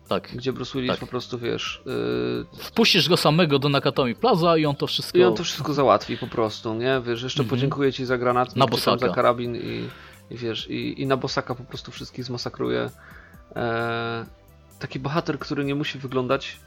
Tak. 0.08 0.30
gdzie 0.36 0.54
Bruce 0.54 0.72
Willis 0.74 0.92
Tak. 0.92 1.00
po 1.00 1.08
prostu, 1.08 1.38
wiesz, 1.40 1.84
e, 2.58 2.58
Wpuścisz 2.64 3.10
go 3.10 3.18
samego 3.18 3.60
do 3.60 3.70
Nakatomi 3.70 4.16
Plaza 4.16 4.58
i 4.58 4.66
on 4.66 4.76
to 4.76 4.88
wszystko... 4.88 5.18
I 5.18 5.24
on 5.24 5.36
to 5.36 5.44
wszystko 5.44 5.74
załatwi 5.74 6.18
po 6.18 6.28
prostu, 6.28 6.74
nie? 6.74 7.02
Wiesz, 7.06 7.24
jeszcze 7.24 7.44
Mhm. 7.44 7.50
podziękuję 7.50 7.94
ci 7.94 8.06
za 8.06 8.18
granat, 8.18 8.56
Na 8.56 8.66
tam 8.68 8.80
za 8.80 8.92
bosaka. 8.92 9.14
karabin 9.16 9.56
i, 9.56 9.90
i 10.32 10.38
wiesz, 10.38 10.70
i, 10.70 11.02
i 11.02 11.08
na 11.08 11.18
bosaka 11.18 11.56
po 11.56 11.64
prostu 11.64 11.92
wszystkich 11.92 12.26
zmasakruje. 12.26 12.90
E, 13.56 14.26
taki 14.80 15.00
bohater, 15.00 15.40
który 15.40 15.66
nie 15.66 15.76
musi 15.76 16.00
wyglądać, 16.00 16.60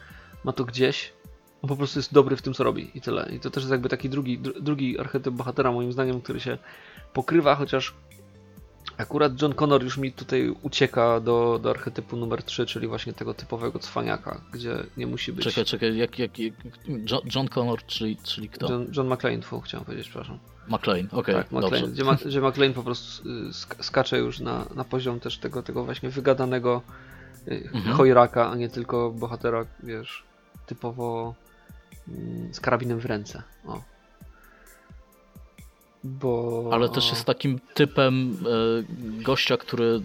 ma 0.45 0.53
to 0.53 0.65
gdzieś, 0.65 1.13
on 1.63 1.69
po 1.69 1.77
prostu 1.77 1.99
jest 1.99 2.13
dobry 2.13 2.37
w 2.37 2.43
tym, 2.43 2.55
co 2.55 2.65
robi 2.65 2.91
i 2.95 3.01
tyle. 3.01 3.29
I 3.33 3.41
to 3.41 3.51
też 3.51 3.63
jest 3.63 3.71
jakby 3.73 3.89
taki 3.89 4.09
drugi, 4.09 4.39
dru, 4.39 4.61
drugi 4.61 4.99
archetyp 4.99 5.35
bohatera, 5.35 5.73
moim 5.73 5.93
zdaniem, 5.93 6.21
który 6.21 6.41
się 6.41 6.59
pokrywa, 7.13 7.55
chociaż 7.55 7.95
akurat 8.97 9.43
John 9.43 9.55
Connor 9.55 9.85
już 9.85 9.99
mi 9.99 10.13
tutaj 10.13 10.55
ucieka 10.63 11.21
do, 11.21 11.59
do 11.63 11.71
archetypu 11.71 12.17
numer 12.17 12.43
3, 12.43 12.67
czyli 12.67 12.87
właśnie 12.87 13.13
tego 13.13 13.35
typowego 13.35 13.79
cwaniaka, 13.79 14.41
gdzie 14.53 14.77
nie 14.97 15.07
musi 15.07 15.33
być... 15.33 15.45
Czekaj, 15.45 15.65
czekaj, 15.65 15.97
jak, 15.97 16.19
jak, 16.19 16.39
jak 16.39 16.55
John, 16.89 17.21
John 17.35 17.49
Connor, 17.49 17.87
czyli, 17.87 18.17
czyli 18.17 18.49
kto? 18.49 18.71
John, 18.73 18.87
John 18.97 19.13
McClane, 19.13 19.41
chciałem 19.65 19.85
powiedzieć, 19.87 20.09
przepraszam. 20.09 20.39
McLean, 20.69 21.09
okej, 21.13 21.35
Tak, 21.35 21.47
dobrze. 21.51 21.67
McLean, 21.69 21.93
gdzie, 21.93 22.05
Ma, 22.05 22.15
gdzie 22.15 22.41
McLean 22.41 22.73
po 22.73 22.83
prostu 22.83 23.29
y, 23.29 23.33
sk- 23.51 23.83
skacze 23.83 24.19
już 24.19 24.41
na, 24.41 24.67
na 24.75 24.85
poziom 24.85 25.21
też 25.21 25.39
tego, 25.39 25.63
tego 25.63 25.85
właśnie 25.85 26.09
wygadanego 26.11 26.83
y, 27.49 27.69
Mhm. 27.75 27.97
chojraka, 27.97 28.51
a 28.51 28.55
nie 28.57 28.69
tylko 28.69 29.11
bohatera, 29.11 29.67
wiesz, 29.83 30.23
typowo 30.75 31.35
mm, 32.09 32.55
z 32.55 32.61
karabinem 32.61 32.99
w 32.99 33.07
ręce. 33.07 33.43
O. 33.67 33.83
bo... 36.05 36.71
Ale 36.73 36.89
też 36.89 37.11
jest 37.11 37.25
takim 37.25 37.61
typem 37.75 38.39
e, 38.47 39.23
gościa, 39.23 39.57
który 39.57 40.03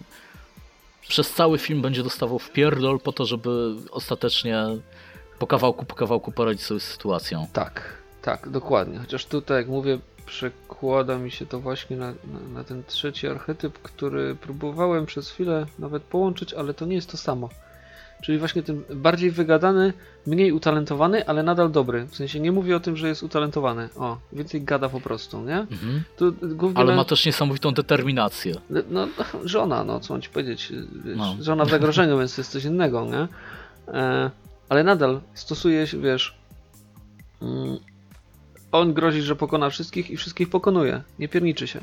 przez 1.07 1.33
cały 1.33 1.57
film 1.57 1.81
będzie 1.81 2.03
dostawał 2.03 2.39
w 2.39 2.51
pierdol 2.51 2.99
po 2.99 3.11
to, 3.11 3.25
żeby 3.25 3.75
ostatecznie 3.91 4.63
po 5.39 5.47
kawałku, 5.47 5.85
po 5.85 5.95
kawałku 5.95 6.31
poradzić 6.31 6.63
sobie 6.63 6.79
z 6.79 6.83
sytuacją. 6.83 7.47
Tak, 7.53 7.93
tak, 8.21 8.49
dokładnie. 8.49 8.99
Chociaż 8.99 9.25
tutaj, 9.25 9.57
jak 9.57 9.67
mówię, 9.67 9.99
przekłada 10.25 11.17
mi 11.17 11.31
się 11.31 11.45
to 11.45 11.59
właśnie 11.59 11.97
na, 11.97 12.07
na, 12.07 12.39
na 12.53 12.63
ten 12.63 12.83
trzeci 12.83 13.27
archetyp, 13.27 13.79
który 13.79 14.35
próbowałem 14.35 15.05
przez 15.05 15.31
chwilę 15.31 15.65
nawet 15.79 16.03
połączyć, 16.03 16.53
ale 16.53 16.73
to 16.73 16.85
nie 16.85 16.95
jest 16.95 17.11
to 17.11 17.17
samo. 17.17 17.49
Czyli 18.21 18.37
właśnie 18.37 18.63
ten 18.63 18.83
bardziej 18.95 19.31
wygadany, 19.31 19.93
mniej 20.27 20.51
utalentowany, 20.51 21.27
ale 21.27 21.43
nadal 21.43 21.71
dobry. 21.71 22.05
W 22.05 22.15
sensie 22.15 22.39
nie 22.39 22.51
mówię 22.51 22.75
o 22.75 22.79
tym, 22.79 22.97
że 22.97 23.07
jest 23.07 23.23
utalentowany. 23.23 23.89
O, 23.95 24.17
więcej 24.33 24.61
gada 24.61 24.89
po 24.89 25.01
prostu, 25.01 25.41
nie? 25.41 25.57
Mhm. 25.59 26.03
Głównie 26.41 26.79
Ale 26.79 26.95
ma 26.95 27.05
też 27.05 27.25
niesamowitą 27.25 27.71
determinację. 27.73 28.55
no, 28.89 29.07
żona, 29.43 29.83
no 29.83 29.99
co 29.99 30.13
mam 30.13 30.21
ci 30.21 30.29
powiedzieć. 30.29 30.73
Wiesz, 31.05 31.17
No. 31.17 31.35
Żona 31.41 31.65
w 31.65 31.69
zagrożeniu, 31.69 32.19
więc 32.19 32.35
to 32.35 32.41
jest 32.41 32.51
coś 32.51 32.63
innego, 32.63 33.05
nie? 33.05 33.27
E, 33.93 34.31
ale 34.69 34.83
nadal 34.83 35.21
stosuje 35.33 35.87
się, 35.87 36.01
wiesz. 36.01 36.37
Mm, 37.41 37.77
on 38.71 38.93
grozi, 38.93 39.21
że 39.21 39.35
pokona 39.35 39.69
wszystkich 39.69 40.11
i 40.11 40.17
wszystkich 40.17 40.49
pokonuje. 40.49 41.01
Nie 41.19 41.27
pierniczy 41.27 41.67
się. 41.67 41.79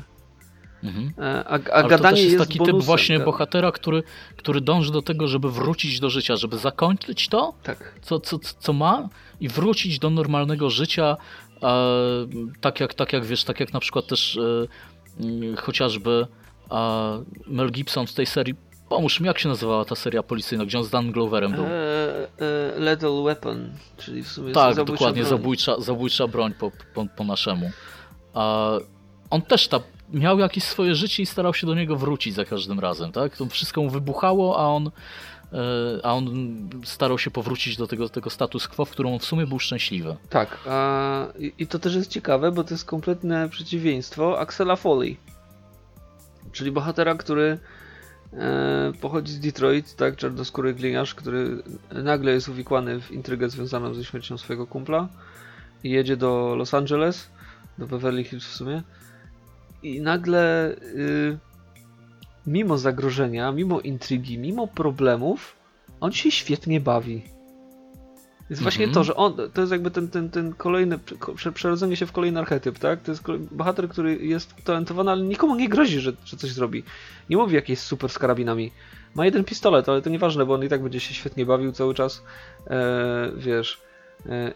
Mhm. 0.85 1.13
E, 1.19 1.43
a, 1.43 1.49
a 1.49 1.73
Ale 1.73 1.83
to 1.83 1.89
gadanie 1.89 2.15
też 2.15 2.19
jest 2.23 2.33
jest 2.33 2.45
taki 2.47 2.57
bonusem, 2.57 2.75
typ 2.79 2.85
właśnie 2.85 3.19
ga- 3.19 3.25
bohatera, 3.25 3.71
który, 3.71 4.03
który 4.37 4.61
dąży 4.61 4.91
do 4.91 5.01
tego, 5.01 5.27
żeby 5.27 5.51
wrócić 5.51 5.99
do 5.99 6.09
życia, 6.09 6.35
żeby 6.35 6.57
zakończyć 6.57 7.27
to, 7.29 7.53
Tak. 7.63 7.99
co, 8.01 8.19
co, 8.19 8.39
co 8.59 8.73
ma 8.73 9.09
i 9.39 9.47
wrócić 9.49 9.99
do 9.99 10.09
normalnego 10.09 10.69
życia, 10.69 11.17
e, 11.63 11.67
tak, 12.61 12.79
jak, 12.79 12.93
tak 12.93 13.13
jak 13.13 13.25
wiesz, 13.25 13.43
tak 13.43 13.59
jak 13.59 13.73
na 13.73 13.79
przykład 13.79 14.07
też 14.07 14.37
e, 14.37 15.23
mm, 15.23 15.55
chociażby 15.57 16.27
e, 16.71 17.23
Mel 17.47 17.71
Gibson 17.71 18.07
w 18.07 18.13
tej 18.13 18.25
serii, 18.25 18.55
pomóż 18.89 19.19
mi, 19.19 19.27
jak 19.27 19.39
się 19.39 19.49
nazywała 19.49 19.85
ta 19.85 19.95
seria 19.95 20.23
policyjna, 20.23 20.65
gdzie 20.65 20.77
on 20.77 20.83
z 20.83 20.89
Dan 20.89 21.11
Gloverem 21.11 21.51
był? 21.51 21.63
E, 21.65 21.69
e, 21.69 22.79
lethal 22.79 23.23
Weapon, 23.23 23.69
czyli 23.97 24.23
w 24.23 24.27
sumie 24.27 24.53
tak, 24.53 24.75
zabójcza 24.75 24.93
dokładnie, 24.93 25.21
broń. 25.21 25.29
zabójcza, 25.29 25.79
zabójcza 25.81 26.27
broń 26.27 26.53
po, 26.59 26.71
po, 26.93 27.05
po 27.17 27.23
naszemu. 27.23 27.71
A 28.33 28.71
on 29.29 29.41
też 29.41 29.67
ta, 29.67 29.79
miał 30.13 30.39
jakieś 30.39 30.63
swoje 30.63 30.95
życie 30.95 31.23
i 31.23 31.25
starał 31.25 31.53
się 31.53 31.67
do 31.67 31.75
niego 31.75 31.95
wrócić 31.95 32.35
za 32.35 32.45
każdym 32.45 32.79
razem, 32.79 33.11
tak? 33.11 33.37
To 33.37 33.45
wszystko 33.45 33.81
mu 33.81 33.89
wybuchało, 33.89 34.59
a 34.59 34.67
on, 34.67 34.87
e, 34.87 34.91
a 36.03 36.13
on 36.13 36.29
starał 36.83 37.17
się 37.17 37.31
powrócić 37.31 37.77
do 37.77 37.87
tego, 37.87 38.09
tego 38.09 38.29
status 38.29 38.67
quo, 38.67 38.85
w 38.85 38.89
którym 38.89 39.13
on 39.13 39.19
w 39.19 39.25
sumie 39.25 39.47
był 39.47 39.59
szczęśliwy. 39.59 40.15
Tak, 40.29 40.57
a, 40.67 41.27
i, 41.59 41.67
to 41.67 41.79
też 41.79 41.95
jest 41.95 42.11
ciekawe, 42.11 42.51
bo 42.51 42.63
to 42.63 42.73
jest 42.73 42.85
kompletne 42.85 43.49
przeciwieństwo 43.49 44.39
Axela 44.39 44.75
Foley. 44.75 45.17
Czyli 46.51 46.71
bohatera, 46.71 47.15
który 47.15 47.59
e, 48.33 48.91
pochodzi 49.01 49.33
z 49.33 49.39
Detroit, 49.39 49.95
tak, 49.95 50.15
czarnoskóry 50.15 50.73
gliniarz, 50.73 51.15
który 51.15 51.63
nagle 51.91 52.31
jest 52.31 52.49
uwikłany 52.49 53.01
w 53.01 53.11
intrygę 53.11 53.49
związaną 53.49 53.93
ze 53.93 54.05
śmiercią 54.05 54.37
swojego 54.37 54.67
kumpla 54.67 55.07
i 55.83 55.89
jedzie 55.89 56.17
do 56.17 56.55
Los 56.55 56.73
Angeles, 56.73 57.29
do 57.77 57.87
Beverly 57.87 58.23
Hills 58.23 58.45
w 58.45 58.55
sumie 58.55 58.83
i 59.85 60.01
nagle 60.01 60.71
y, 60.71 61.37
mimo 62.47 62.77
zagrożenia, 62.77 63.51
mimo 63.51 63.79
intrygi, 63.81 64.37
mimo 64.37 64.67
problemów, 64.67 65.55
on 65.99 66.11
się 66.11 66.31
świetnie 66.31 66.79
bawi. 66.79 67.21
Jest 68.49 68.61
właśnie 68.61 68.85
Mhm. 68.85 68.93
to, 68.93 69.03
że 69.03 69.15
on, 69.15 69.33
to 69.53 69.61
jest 69.61 69.71
jakby 69.71 69.91
ten, 69.91 70.07
ten, 70.07 70.29
ten 70.29 70.53
kolejny, 70.53 70.97
prze- 71.35 71.51
przerodzenie 71.51 71.95
się 71.95 72.05
w 72.05 72.11
kolejny 72.11 72.39
archetyp, 72.39 72.79
tak? 72.79 73.01
To 73.01 73.11
jest 73.11 73.23
bohater, 73.51 73.89
który 73.89 74.15
jest 74.15 74.55
talentowany, 74.63 75.11
ale 75.11 75.21
nikomu 75.23 75.55
nie 75.55 75.69
grozi, 75.69 75.99
że, 75.99 76.13
że 76.25 76.37
coś 76.37 76.51
zrobi. 76.51 76.83
Nie 77.29 77.37
mówi, 77.37 77.55
jak 77.55 77.69
jest 77.69 77.83
super 77.83 78.09
z 78.09 78.19
karabinami. 78.19 78.71
Ma 79.15 79.25
jeden 79.25 79.43
pistolet, 79.43 79.89
ale 79.89 80.01
to 80.01 80.09
nieważne, 80.09 80.45
bo 80.45 80.53
on 80.53 80.63
i 80.63 80.69
tak 80.69 80.83
będzie 80.83 80.99
się 80.99 81.13
świetnie 81.13 81.45
bawił 81.45 81.71
cały 81.71 81.93
czas. 81.93 82.23
E, 82.67 83.31
wiesz, 83.37 83.81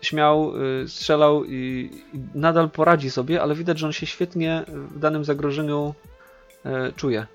śmiał, 0.01 0.53
e, 0.83 0.87
strzelał 0.87 1.45
i, 1.45 1.89
nadal 2.35 2.69
poradzi 2.69 3.09
sobie, 3.11 3.41
ale 3.41 3.55
widać, 3.55 3.79
że 3.79 3.85
on 3.85 3.93
się 3.93 4.05
świetnie 4.05 4.63
w 4.67 4.99
danym 4.99 5.25
zagrożeniu 5.25 5.93
e, 6.65 6.91
czuje. 6.91 7.27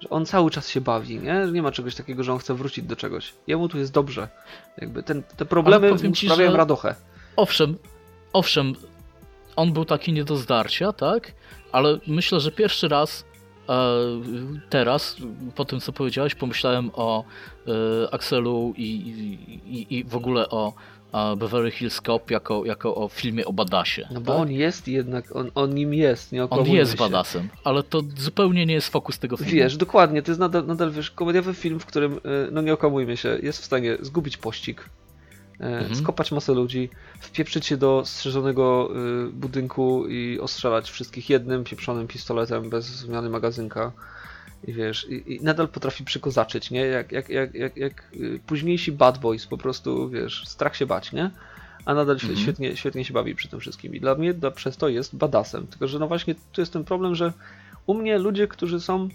Że 0.00 0.08
on 0.10 0.26
cały 0.26 0.50
czas 0.50 0.68
się 0.68 0.80
bawi, 0.80 1.18
nie? 1.18 1.46
Że 1.46 1.52
nie 1.52 1.62
ma 1.62 1.72
czegoś 1.72 1.94
takiego, 1.94 2.24
że 2.24 2.32
on 2.32 2.38
chce 2.38 2.54
wrócić 2.54 2.84
do 2.84 2.96
czegoś. 2.96 3.34
Jemu 3.46 3.68
tu 3.68 3.78
jest 3.78 3.92
dobrze. 3.92 4.28
Jakby 4.78 5.02
ten, 5.02 5.22
te 5.22 5.44
problemy 5.44 5.90
mu 5.92 6.14
sprawiają 6.14 6.50
że- 6.50 6.56
radochę. 6.56 6.94
Owszem, 7.36 7.76
owszem, 8.32 8.74
on 9.56 9.72
był 9.72 9.84
taki 9.84 10.12
nie 10.12 10.24
do 10.24 10.36
zdarcia, 10.36 10.92
tak? 10.92 11.32
Ale 11.72 11.98
myślę, 12.06 12.40
że 12.40 12.50
pierwszy 12.50 12.88
raz 12.88 13.24
e, 13.68 13.74
teraz, 14.70 15.16
po 15.54 15.64
tym 15.64 15.80
co 15.80 15.92
powiedziałeś, 15.92 16.34
pomyślałem 16.34 16.90
o 16.94 17.24
e, 18.04 18.14
Axelu 18.14 18.74
i, 18.76 18.84
i, 19.66 19.98
i- 19.98 20.04
w 20.04 20.16
ogóle 20.16 20.48
o 20.48 20.68
e, 20.68 20.72
Beverly 21.36 21.70
Hills 21.70 22.00
Cop 22.06 22.30
jako, 22.30 22.64
jako 22.64 22.94
o 22.94 23.08
filmie 23.08 23.44
o 23.46 23.52
badasie. 23.52 24.08
No 24.10 24.20
bo 24.20 24.32
tak? 24.32 24.40
on 24.42 24.50
jest 24.50 24.88
jednak, 24.88 25.36
on, 25.36 25.50
on 25.54 25.74
nim 25.74 25.94
jest, 25.94 26.32
nie 26.32 26.44
on 26.50 26.66
jest 26.66 26.92
się. 26.92 26.98
badasem, 26.98 27.48
ale 27.64 27.82
to 27.82 28.02
zupełnie 28.16 28.66
nie 28.66 28.74
jest 28.74 28.88
fokus 28.88 29.18
tego 29.18 29.36
filmu. 29.36 29.52
Wiesz, 29.52 29.76
dokładnie, 29.76 30.22
to 30.22 30.30
jest 30.30 30.40
nadal, 30.40 30.66
nadal 30.66 30.90
wiesz, 30.90 31.10
komediowy 31.10 31.54
film, 31.54 31.80
w 31.80 31.86
którym, 31.86 32.12
y, 32.12 32.18
no 32.52 32.62
nie 32.62 32.72
okłamujmy 32.72 33.16
się, 33.16 33.38
jest 33.42 33.60
w 33.62 33.64
stanie 33.64 33.96
zgubić 34.00 34.36
pościg, 34.36 34.80
y, 35.60 35.64
Mhm. 35.64 35.94
skopać 35.96 36.32
masę 36.32 36.52
ludzi, 36.52 36.90
wpieprzyć 37.20 37.66
się 37.66 37.76
do 37.76 38.02
strzeżonego 38.04 38.90
y, 39.28 39.32
budynku 39.32 40.06
i 40.08 40.40
ostrzelać 40.40 40.90
wszystkich 40.90 41.30
jednym 41.30 41.64
pieprzonym 41.64 42.06
pistoletem 42.06 42.70
bez 42.70 42.84
zmiany 42.86 43.28
magazynka. 43.30 43.92
I 44.64 44.72
wiesz, 44.72 45.06
i, 45.08 45.34
i 45.34 45.40
nadal 45.42 45.68
potrafi 45.68 46.04
przykozaczyć, 46.04 46.70
nie? 46.70 46.80
Jak, 46.80 47.12
jak, 47.12 47.28
jak, 47.28 47.54
jak, 47.54 47.76
jak 47.76 48.10
y, 48.14 48.40
późniejsi 48.46 48.92
bad 48.92 49.18
boys, 49.18 49.46
po 49.46 49.58
prostu, 49.58 50.08
wiesz, 50.08 50.44
strach 50.46 50.76
się 50.76 50.86
bać, 50.86 51.12
nie? 51.12 51.30
A 51.84 51.94
nadal 51.94 52.14
Mhm. 52.14 52.36
świetnie, 52.36 52.76
świetnie 52.76 53.04
się 53.04 53.14
bawi 53.14 53.34
przy 53.34 53.48
tym 53.48 53.60
wszystkim. 53.60 53.94
I 53.94 54.00
dla 54.00 54.14
mnie 54.14 54.34
da, 54.34 54.50
przez 54.50 54.76
to 54.76 54.88
jest 54.88 55.16
badasem. 55.16 55.66
Tylko, 55.66 55.88
że 55.88 55.98
no 55.98 56.08
właśnie 56.08 56.34
tu 56.52 56.60
jest 56.60 56.72
ten 56.72 56.84
problem, 56.84 57.14
że 57.14 57.32
u 57.86 57.94
mnie 57.94 58.18
ludzie, 58.18 58.48
którzy 58.48 58.80
są 58.80 59.08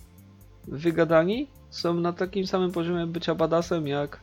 wygadani, 0.67 1.47
są 1.69 1.93
na 1.93 2.13
takim 2.13 2.47
samym 2.47 2.71
poziomie 2.71 3.05
bycia 3.07 3.35
badasem, 3.35 3.87
jak, 3.87 4.19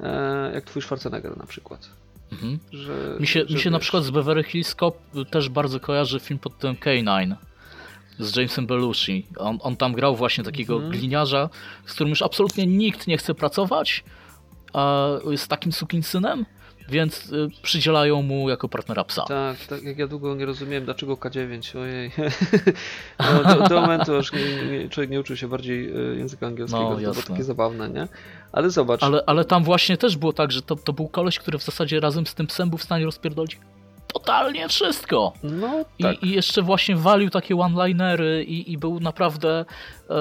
e, 0.00 0.50
jak 0.54 0.64
twój 0.64 0.82
Schwarzenegger 0.82 1.36
na 1.36 1.46
przykład. 1.46 1.90
Mhm. 2.32 2.58
Że, 2.72 3.16
Mi 3.20 3.26
się, 3.26 3.44
że 3.46 3.54
mi 3.54 3.60
się 3.60 3.70
na 3.70 3.78
przykład 3.78 4.04
z 4.04 4.10
Beverly 4.10 4.44
Hills 4.44 4.74
Cop 4.74 4.98
też 5.30 5.48
bardzo 5.48 5.80
kojarzy 5.80 6.20
film 6.20 6.38
pod 6.38 6.54
tytułem 6.54 6.76
K9 6.76 7.34
z 8.18 8.36
Jamesem 8.36 8.66
Belushi. 8.66 9.26
On, 9.36 9.58
on 9.62 9.76
tam 9.76 9.92
grał 9.92 10.16
właśnie 10.16 10.44
takiego 10.44 10.74
Mhm. 10.74 10.92
gliniarza, 10.92 11.48
z 11.86 11.94
którym 11.94 12.10
już 12.10 12.22
absolutnie 12.22 12.66
nikt 12.66 13.06
nie 13.06 13.18
chce 13.18 13.34
pracować, 13.34 14.04
a 14.72 15.08
jest 15.30 15.48
takim 15.48 15.72
sukinsynem, 15.72 16.46
więc 16.88 17.32
y, 17.32 17.48
przydzielają 17.62 18.22
mu 18.22 18.50
jako 18.50 18.68
partnera 18.68 19.04
psa. 19.04 19.24
Tak, 19.24 19.56
tak 19.66 19.82
jak 19.82 19.98
ja 19.98 20.06
długo 20.06 20.34
nie 20.34 20.46
rozumiałem, 20.46 20.84
dlaczego 20.84 21.14
K9, 21.16 21.78
ojej. 21.78 22.10
no, 23.44 23.54
do, 23.54 23.68
do 23.68 23.80
momentu 23.80 24.16
aż 24.16 24.32
nie, 24.32 24.66
nie, 24.78 24.88
człowiek 24.88 25.10
nie 25.10 25.20
uczył 25.20 25.36
się 25.36 25.48
bardziej 25.48 25.88
e, 25.90 26.16
języka 26.16 26.46
angielskiego, 26.46 26.84
No, 26.90 26.96
to 26.96 27.00
było 27.00 27.14
takie 27.14 27.44
zabawne, 27.44 27.88
nie? 27.90 28.08
Ale 28.52 28.70
zobacz, 28.70 29.02
Ale, 29.02 29.22
ale 29.26 29.44
tam 29.44 29.64
właśnie 29.64 29.96
też 29.96 30.16
było 30.16 30.32
tak, 30.32 30.52
że 30.52 30.62
to, 30.62 30.76
to 30.76 30.92
był 30.92 31.08
koleś, 31.08 31.38
który 31.38 31.58
w 31.58 31.62
zasadzie 31.62 32.00
razem 32.00 32.26
z 32.26 32.34
tym 32.34 32.46
psem 32.46 32.68
był 32.68 32.78
w 32.78 32.82
stanie 32.82 33.04
rozpierdolić 33.04 33.58
totalnie 34.12 34.68
wszystko. 34.68 35.32
no 35.42 35.84
I, 35.98 36.02
tak, 36.02 36.22
I 36.22 36.30
jeszcze 36.30 36.62
właśnie 36.62 36.96
walił 36.96 37.30
takie 37.30 37.56
one-linery 37.56 38.44
i, 38.44 38.72
i 38.72 38.78
był 38.78 39.00
naprawdę. 39.00 39.64
E, 40.10 40.14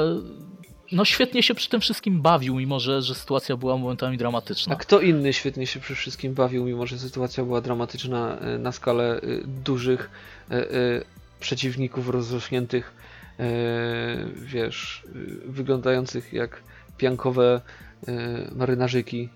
no 0.93 1.05
świetnie 1.05 1.43
się 1.43 1.55
przy 1.55 1.69
tym 1.69 1.81
wszystkim 1.81 2.21
bawił, 2.21 2.55
mimo 2.55 2.79
że, 2.79 3.01
że 3.01 3.15
sytuacja 3.15 3.57
była 3.57 3.77
momentami 3.77 4.17
dramatyczna. 4.17 4.75
a 4.75 4.77
kto 4.77 5.01
inny 5.01 5.33
świetnie 5.33 5.67
się 5.67 5.79
przy 5.79 5.95
wszystkim 5.95 6.33
bawił, 6.33 6.65
mimo 6.65 6.87
że 6.87 6.99
sytuacja 6.99 7.43
była 7.43 7.61
dramatyczna 7.61 8.37
e, 8.37 8.57
na 8.57 8.71
skalę 8.71 9.15
e, 9.15 9.19
dużych 9.47 10.09
e, 10.51 10.65
przeciwników 11.39 12.09
rozrośniętych, 12.09 12.93
wiesz, 14.35 15.03
wyglądających 15.45 16.33
jak 16.33 16.63
piankowe 16.97 17.61
marynarzyki. 18.55 19.29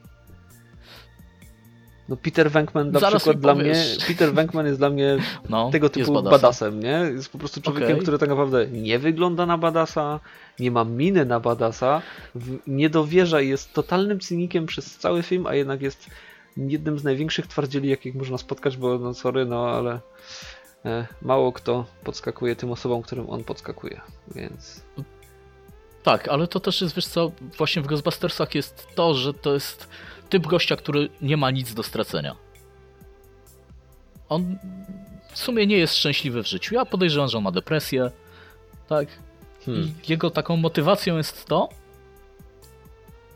No 2.10 2.18
Peter 2.18 2.52
Venkman 2.52 2.92
na 2.92 3.00
Zaraz 3.00 3.22
przykład 3.24 3.40
dla 3.42 3.56
mnie, 3.56 3.74
Peter 4.08 4.34
Venkman 4.34 4.66
jest 4.66 4.80
dla 4.80 4.90
mnie 4.90 5.18
No, 5.50 5.72
tego 5.72 5.90
typu 5.90 6.14
badasem. 6.14 6.32
badasem. 6.32 6.80
nie? 6.84 7.12
Jest 7.16 7.30
po 7.30 7.38
prostu 7.38 7.62
człowiekiem, 7.62 7.90
Okej. 7.92 8.02
który 8.02 8.18
tak 8.18 8.30
naprawdę 8.30 8.68
nie 8.68 9.00
wygląda 9.00 9.46
na 9.46 9.58
badasa, 9.58 10.20
nie 10.60 10.72
ma 10.72 10.84
miny 10.84 11.26
na 11.26 11.40
badasa, 11.40 12.02
nie 12.68 12.90
dowierza 12.90 13.42
i 13.42 13.50
jest 13.50 13.74
totalnym 13.74 14.20
cynikiem 14.20 14.66
przez 14.66 14.98
cały 14.98 15.24
film, 15.24 15.48
a 15.48 15.56
jednak 15.56 15.82
jest 15.82 16.06
jednym 16.58 17.00
z 17.00 17.04
największych 17.04 17.48
twardzieli, 17.48 17.90
jakich 17.90 18.16
można 18.16 18.38
spotkać, 18.38 18.78
bo 18.78 18.98
no 19.00 19.14
sorry, 19.14 19.46
no 19.46 19.70
ale 19.70 20.00
e, 20.86 21.08
mało 21.22 21.52
kto 21.52 21.86
podskakuje 22.04 22.56
tym 22.56 22.72
osobom, 22.72 23.02
którym 23.02 23.30
on 23.30 23.44
podskakuje, 23.44 24.02
więc 24.36 24.82
Tak, 26.04 26.28
ale 26.28 26.48
to 26.48 26.60
też 26.60 26.82
jest, 26.82 26.96
wiesz 26.96 27.08
co, 27.08 27.32
właśnie 27.58 27.82
w 27.82 27.88
Ghostbustersach 27.88 28.56
jest 28.56 28.88
to, 28.96 29.14
że 29.14 29.34
to 29.34 29.54
jest 29.54 29.90
typ 30.30 30.48
gościa, 30.48 30.76
który 30.76 31.10
nie 31.22 31.38
ma 31.38 31.52
nic 31.52 31.74
do 31.74 31.84
stracenia. 31.84 32.36
On 34.30 34.58
w 35.32 35.38
sumie 35.38 35.68
nie 35.68 35.78
jest 35.78 35.96
szczęśliwy 35.96 36.44
w 36.44 36.48
życiu. 36.48 36.76
Ja 36.76 36.86
podejrzewam, 36.86 37.30
że 37.30 37.38
on 37.38 37.44
ma 37.44 37.52
depresję. 37.52 38.12
Tak. 38.88 39.08
Hmm. 39.66 39.94
Jego 40.08 40.30
taką 40.30 40.58
motywacją 40.58 41.18
jest 41.18 41.46
to, 41.46 41.70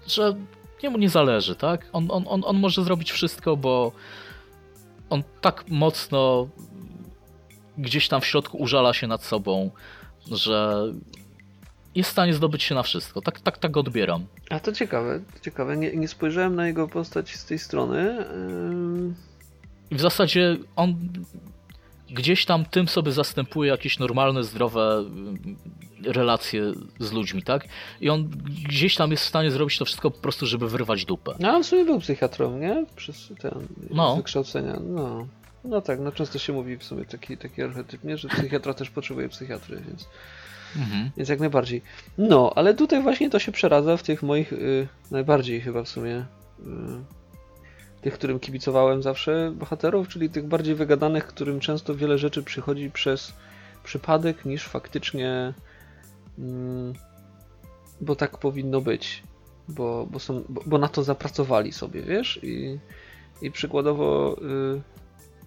że 0.08 0.36
jemu 0.84 0.98
nie 0.98 1.10
zależy, 1.10 1.56
tak? 1.56 1.90
On, 1.94 2.08
on, 2.12 2.26
on, 2.28 2.44
on 2.46 2.60
może 2.60 2.84
zrobić 2.84 3.12
wszystko, 3.12 3.58
bo 3.58 3.92
on 5.10 5.24
tak 5.42 5.70
mocno 5.70 6.48
gdzieś 7.78 8.08
tam 8.08 8.22
w 8.22 8.26
środku 8.26 8.58
użala 8.58 8.94
się 8.94 9.08
nad 9.08 9.24
sobą, 9.24 9.72
że 10.32 10.84
jest 11.96 12.10
w 12.10 12.12
stanie 12.14 12.34
zdobyć 12.34 12.64
się 12.64 12.76
na 12.76 12.84
wszystko. 12.84 13.22
Tak, 13.22 13.40
tak, 13.40 13.58
tak 13.58 13.72
go 13.72 13.80
odbieram. 13.80 14.26
A 14.50 14.60
to 14.60 14.72
ciekawe, 14.72 15.20
to 15.34 15.40
ciekawe. 15.40 15.78
Nie, 15.78 15.96
nie 15.96 16.08
spojrzałem 16.08 16.56
na 16.56 16.68
jego 16.68 16.88
postać 16.88 17.36
z 17.36 17.46
tej 17.46 17.60
strony. 17.60 18.26
I 19.92 19.96
w 19.96 20.02
zasadzie 20.02 20.58
on 20.76 20.96
gdzieś 22.10 22.46
tam 22.46 22.66
tym 22.66 22.88
sobie 22.88 23.12
zastępuje 23.12 23.72
jakieś 23.72 24.00
normalne, 24.00 24.44
zdrowe 24.44 24.98
mm, 24.98 25.38
relacje 26.06 26.74
z 27.00 27.12
ludźmi, 27.12 27.44
tak? 27.44 27.68
I 28.02 28.10
on 28.10 28.30
gdzieś 28.68 28.96
tam 28.96 29.12
jest 29.12 29.24
w 29.24 29.28
stanie 29.28 29.52
zrobić 29.52 29.78
to 29.78 29.86
wszystko 29.86 30.12
po 30.12 30.22
prostu, 30.22 30.46
żeby 30.46 30.70
wyrwać 30.70 31.06
dupę. 31.06 31.36
No, 31.40 31.50
on 31.56 31.64
w 31.64 31.66
sumie 31.66 31.86
był 31.86 32.00
psychiatrą, 32.00 32.58
nie? 32.58 32.86
Przez 32.96 33.30
ten 33.42 33.68
No. 33.90 34.14
z 34.14 34.18
wykształcenia. 34.18 34.80
No. 34.84 35.28
No 35.64 35.82
tak, 35.82 36.00
no 36.00 36.12
często 36.12 36.40
się 36.40 36.54
mówi 36.54 36.78
w 36.78 36.84
sumie 36.84 37.06
taki, 37.06 37.38
taki 37.38 37.62
archetyp, 37.62 38.04
nie? 38.04 38.18
Że 38.18 38.28
psychiatra 38.28 38.74
też 38.74 38.90
potrzebuje 38.90 39.30
psychiatry, 39.30 39.82
więc, 39.88 40.08
Mhm. 40.78 41.12
więc 41.18 41.30
jak 41.30 41.40
najbardziej. 41.40 41.82
No, 42.18 42.52
ale 42.56 42.74
tutaj 42.74 43.02
właśnie 43.02 43.30
to 43.30 43.40
się 43.40 43.52
przeradza 43.52 43.98
w 43.98 44.04
tych 44.04 44.24
moich 44.24 44.54
y, 44.54 44.88
najbardziej 45.12 45.62
chyba 45.62 45.84
w 45.84 45.90
sumie 45.90 46.16
y, 46.60 46.64
tych, 48.02 48.14
którym 48.14 48.40
kibicowałem 48.40 49.04
zawsze 49.04 49.54
bohaterów, 49.56 50.08
czyli 50.08 50.30
tych 50.30 50.48
bardziej 50.48 50.76
wygadanych, 50.76 51.28
którym 51.28 51.60
często 51.60 51.96
wiele 51.96 52.18
rzeczy 52.18 52.44
przychodzi 52.44 52.92
przez 52.92 53.34
przypadek 53.84 54.46
niż 54.46 54.64
faktycznie 54.68 55.54
mm, 56.40 56.94
bo 58.02 58.16
tak 58.16 58.38
powinno 58.38 58.82
być. 58.82 59.24
Bo, 59.68 60.08
bo, 60.12 60.20
są, 60.20 60.44
bo, 60.50 60.62
bo 60.66 60.78
na 60.78 60.88
to 60.88 61.04
zapracowali 61.04 61.72
sobie, 61.72 62.02
wiesz? 62.02 62.40
I, 62.44 62.80
i 63.42 63.52
przykładowo 63.52 64.38
y, 64.78 64.82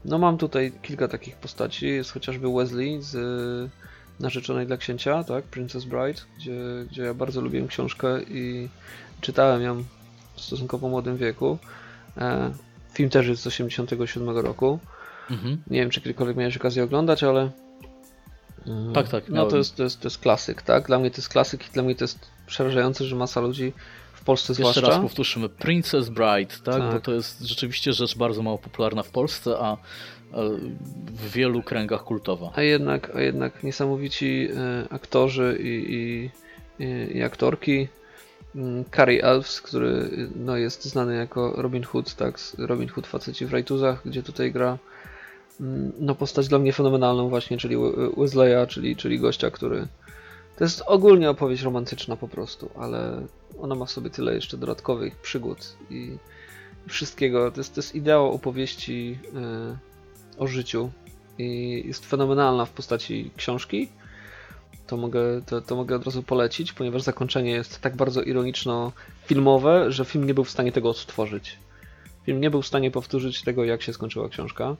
no 0.04 0.18
mam 0.18 0.38
tutaj 0.38 0.72
kilka 0.82 1.08
takich 1.08 1.36
postaci. 1.36 1.86
Jest 1.86 2.12
chociażby 2.12 2.52
Wesley 2.52 3.02
z 3.02 3.14
y, 3.14 3.70
Narzeczonej 4.20 4.66
dla 4.66 4.76
Księcia, 4.76 5.24
tak? 5.24 5.44
Princess 5.44 5.84
Bride, 5.84 6.20
gdzie, 6.38 6.60
gdzie 6.90 7.02
ja 7.02 7.14
bardzo 7.14 7.40
lubiłem 7.40 7.68
książkę 7.68 8.22
i 8.22 8.68
czytałem 9.20 9.62
ją 9.62 9.84
w 10.36 10.40
stosunkowo 10.40 10.88
młodym 10.88 11.16
wieku. 11.16 11.58
E, 12.18 12.50
film 12.92 13.10
też 13.10 13.26
jest 13.26 13.42
z 13.42 13.46
87 13.46 14.28
roku. 14.38 14.78
Mhm. 15.30 15.62
Nie 15.66 15.80
wiem, 15.80 15.90
czy 15.90 16.00
kiedykolwiek 16.00 16.36
miałeś 16.36 16.56
okazję 16.56 16.84
oglądać, 16.84 17.22
ale. 17.22 17.50
mm, 18.66 18.92
Tak, 18.92 19.08
tak, 19.08 19.28
No 19.28 19.46
to 19.46 19.56
jest, 19.56 19.76
to, 19.76 19.82
jest, 19.82 20.00
to 20.00 20.06
jest 20.06 20.18
klasyk, 20.18 20.62
tak? 20.62 20.86
Dla 20.86 20.98
mnie 20.98 21.10
to 21.10 21.16
jest 21.16 21.28
klasyk 21.28 21.68
i 21.68 21.72
dla 21.72 21.82
mnie 21.82 21.94
to 21.94 22.04
jest 22.04 22.18
przerażające, 22.46 23.04
że 23.04 23.16
masa 23.16 23.40
ludzi 23.40 23.72
w 24.12 24.24
Polsce 24.24 24.52
Jeszcze 24.52 24.62
zwłaszcza. 24.62 24.80
raz 24.80 25.00
powtórzymy, 25.02 25.48
Princess 25.48 26.08
Bride, 26.08 26.54
tak? 26.64 26.78
Tak. 26.78 26.92
Bo 26.92 27.00
to 27.00 27.12
jest 27.12 27.40
rzeczywiście 27.40 27.92
rzecz 27.92 28.18
bardzo 28.18 28.42
mało 28.42 28.58
popularna 28.58 29.02
w 29.02 29.10
Polsce, 29.10 29.56
a 29.60 29.72
e, 29.72 29.76
w 31.06 31.30
wielu 31.32 31.62
kręgach 31.62 32.04
kultowa. 32.04 32.52
A 32.54 32.62
jednak, 32.62 33.16
a 33.16 33.20
jednak 33.20 33.62
niesamowici 33.62 34.48
e, 34.56 34.84
aktorzy 34.90 35.58
i, 35.60 35.94
i, 36.78 37.18
i, 37.18 37.22
aktorki. 37.22 37.88
Mm, 38.54 38.84
Carrie 38.96 39.24
Elves, 39.24 39.60
który 39.60 40.10
no, 40.36 40.56
jest 40.56 40.84
znany 40.84 41.16
jako 41.16 41.52
Robin 41.56 41.82
Hood, 41.82 42.14
tak? 42.14 42.38
Robin 42.58 42.88
Hood 42.88 43.06
faceci 43.06 43.46
w 43.46 43.52
rajtuzach, 43.52 44.02
gdzie 44.04 44.22
tutaj 44.22 44.52
gra 44.52 44.78
mm, 45.60 45.92
no, 46.00 46.14
postać 46.14 46.48
dla 46.48 46.58
mnie 46.58 46.72
fenomenalną 46.72 47.28
właśnie, 47.28 47.58
czyli 47.58 47.76
We- 47.76 48.10
Wesleya, 48.16 48.66
czyli, 48.68 48.96
czyli 48.96 49.18
gościa, 49.18 49.50
który 49.50 49.86
to 50.56 50.64
jest 50.64 50.82
ogólnie 50.86 51.30
opowieść 51.30 51.62
romantyczna 51.62 52.16
po 52.16 52.28
prostu, 52.28 52.70
ale 52.76 53.22
ona 53.60 53.74
ma 53.74 53.84
w 53.84 53.90
sobie 53.90 54.10
tyle 54.10 54.34
jeszcze 54.34 54.56
dodatkowych 54.56 55.16
przygód 55.16 55.76
i 55.90 56.16
wszystkiego. 56.88 57.50
To 57.50 57.60
jest, 57.60 57.74
to 57.74 57.78
jest 57.78 57.94
ideał 57.94 58.32
opowieści 58.32 59.18
e, 59.34 59.93
o 60.38 60.46
życiu 60.46 60.90
i 61.38 61.82
jest 61.86 62.06
fenomenalna 62.06 62.64
w 62.64 62.70
postaci 62.70 63.30
książki. 63.36 63.88
To 64.86 64.96
mogę, 64.96 65.42
to, 65.46 65.60
to 65.60 65.76
mogę 65.76 65.96
od 65.96 66.04
razu 66.04 66.22
polecić, 66.22 66.72
ponieważ 66.72 67.02
zakończenie 67.02 67.50
jest 67.50 67.80
tak 67.80 67.96
bardzo 67.96 68.22
ironiczno-filmowe, 68.22 69.90
że 69.90 70.04
film 70.04 70.26
nie 70.26 70.34
był 70.34 70.44
w 70.44 70.50
stanie 70.50 70.72
tego 70.72 70.90
odtworzyć. 70.90 71.58
Film 72.24 72.40
nie 72.40 72.50
był 72.50 72.62
w 72.62 72.66
stanie 72.66 72.90
powtórzyć 72.90 73.42
tego, 73.42 73.64
jak 73.64 73.82
się 73.82 73.92
skończyła 73.92 74.28
książka 74.28 74.76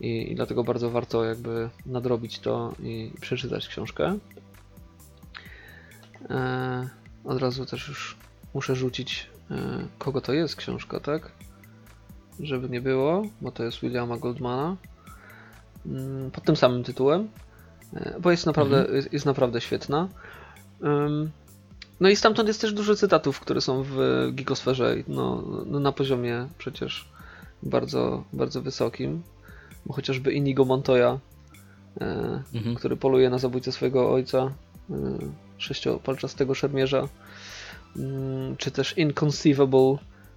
i, 0.00 0.32
i 0.32 0.34
dlatego 0.34 0.64
bardzo 0.64 0.90
warto 0.90 1.24
jakby 1.24 1.70
nadrobić 1.86 2.38
to 2.38 2.74
i 2.82 3.10
przeczytać 3.20 3.68
książkę. 3.68 4.18
E, 6.30 6.88
od 7.24 7.38
razu 7.38 7.66
też 7.66 7.88
już 7.88 8.16
muszę 8.54 8.76
rzucić, 8.76 9.30
e, 9.50 9.86
kogo 9.98 10.20
to 10.20 10.32
jest 10.32 10.56
książka, 10.56 11.00
tak? 11.00 11.32
Żeby 12.40 12.68
nie 12.68 12.80
było, 12.80 13.22
bo 13.40 13.52
to 13.52 13.64
jest 13.64 13.80
Williama 13.80 14.18
Goldmana. 14.18 14.76
Mm, 15.86 16.30
Pod 16.30 16.44
tym 16.44 16.56
samym 16.56 16.84
tytułem, 16.84 17.28
e, 17.96 18.20
bo 18.20 18.30
jest 18.30 18.46
naprawdę, 18.46 18.86
jest, 18.92 19.12
jest 19.12 19.26
naprawdę 19.26 19.60
świetna. 19.60 20.08
No 22.00 22.08
i 22.08 22.16
stamtąd 22.16 22.48
jest 22.48 22.60
też 22.60 22.72
dużo 22.72 22.96
cytatów, 22.96 23.40
które 23.40 23.60
są 23.60 23.82
w 23.82 23.96
gigosferze, 24.34 24.94
no, 25.08 25.42
no 25.66 25.80
na 25.80 25.92
poziomie 25.92 26.48
przecież 26.58 27.08
bardzo, 27.62 28.24
bardzo 28.32 28.62
wysokim. 28.62 29.22
Bo 29.86 29.94
chociażby 29.94 30.32
Inigo 30.32 30.64
Montoya, 30.64 31.18
e, 32.00 32.42
Mhm. 32.54 32.74
który 32.74 32.96
poluje 32.96 33.30
na 33.30 33.38
zabójcę 33.38 33.72
swojego 33.72 34.12
ojca, 34.12 34.50
y, 34.90 34.94
sześciopalczastego 35.58 36.54
szermierza, 36.54 37.08
Mm, 37.96 38.56
czy 38.56 38.70
też 38.70 38.98
Inconceivable 38.98 39.96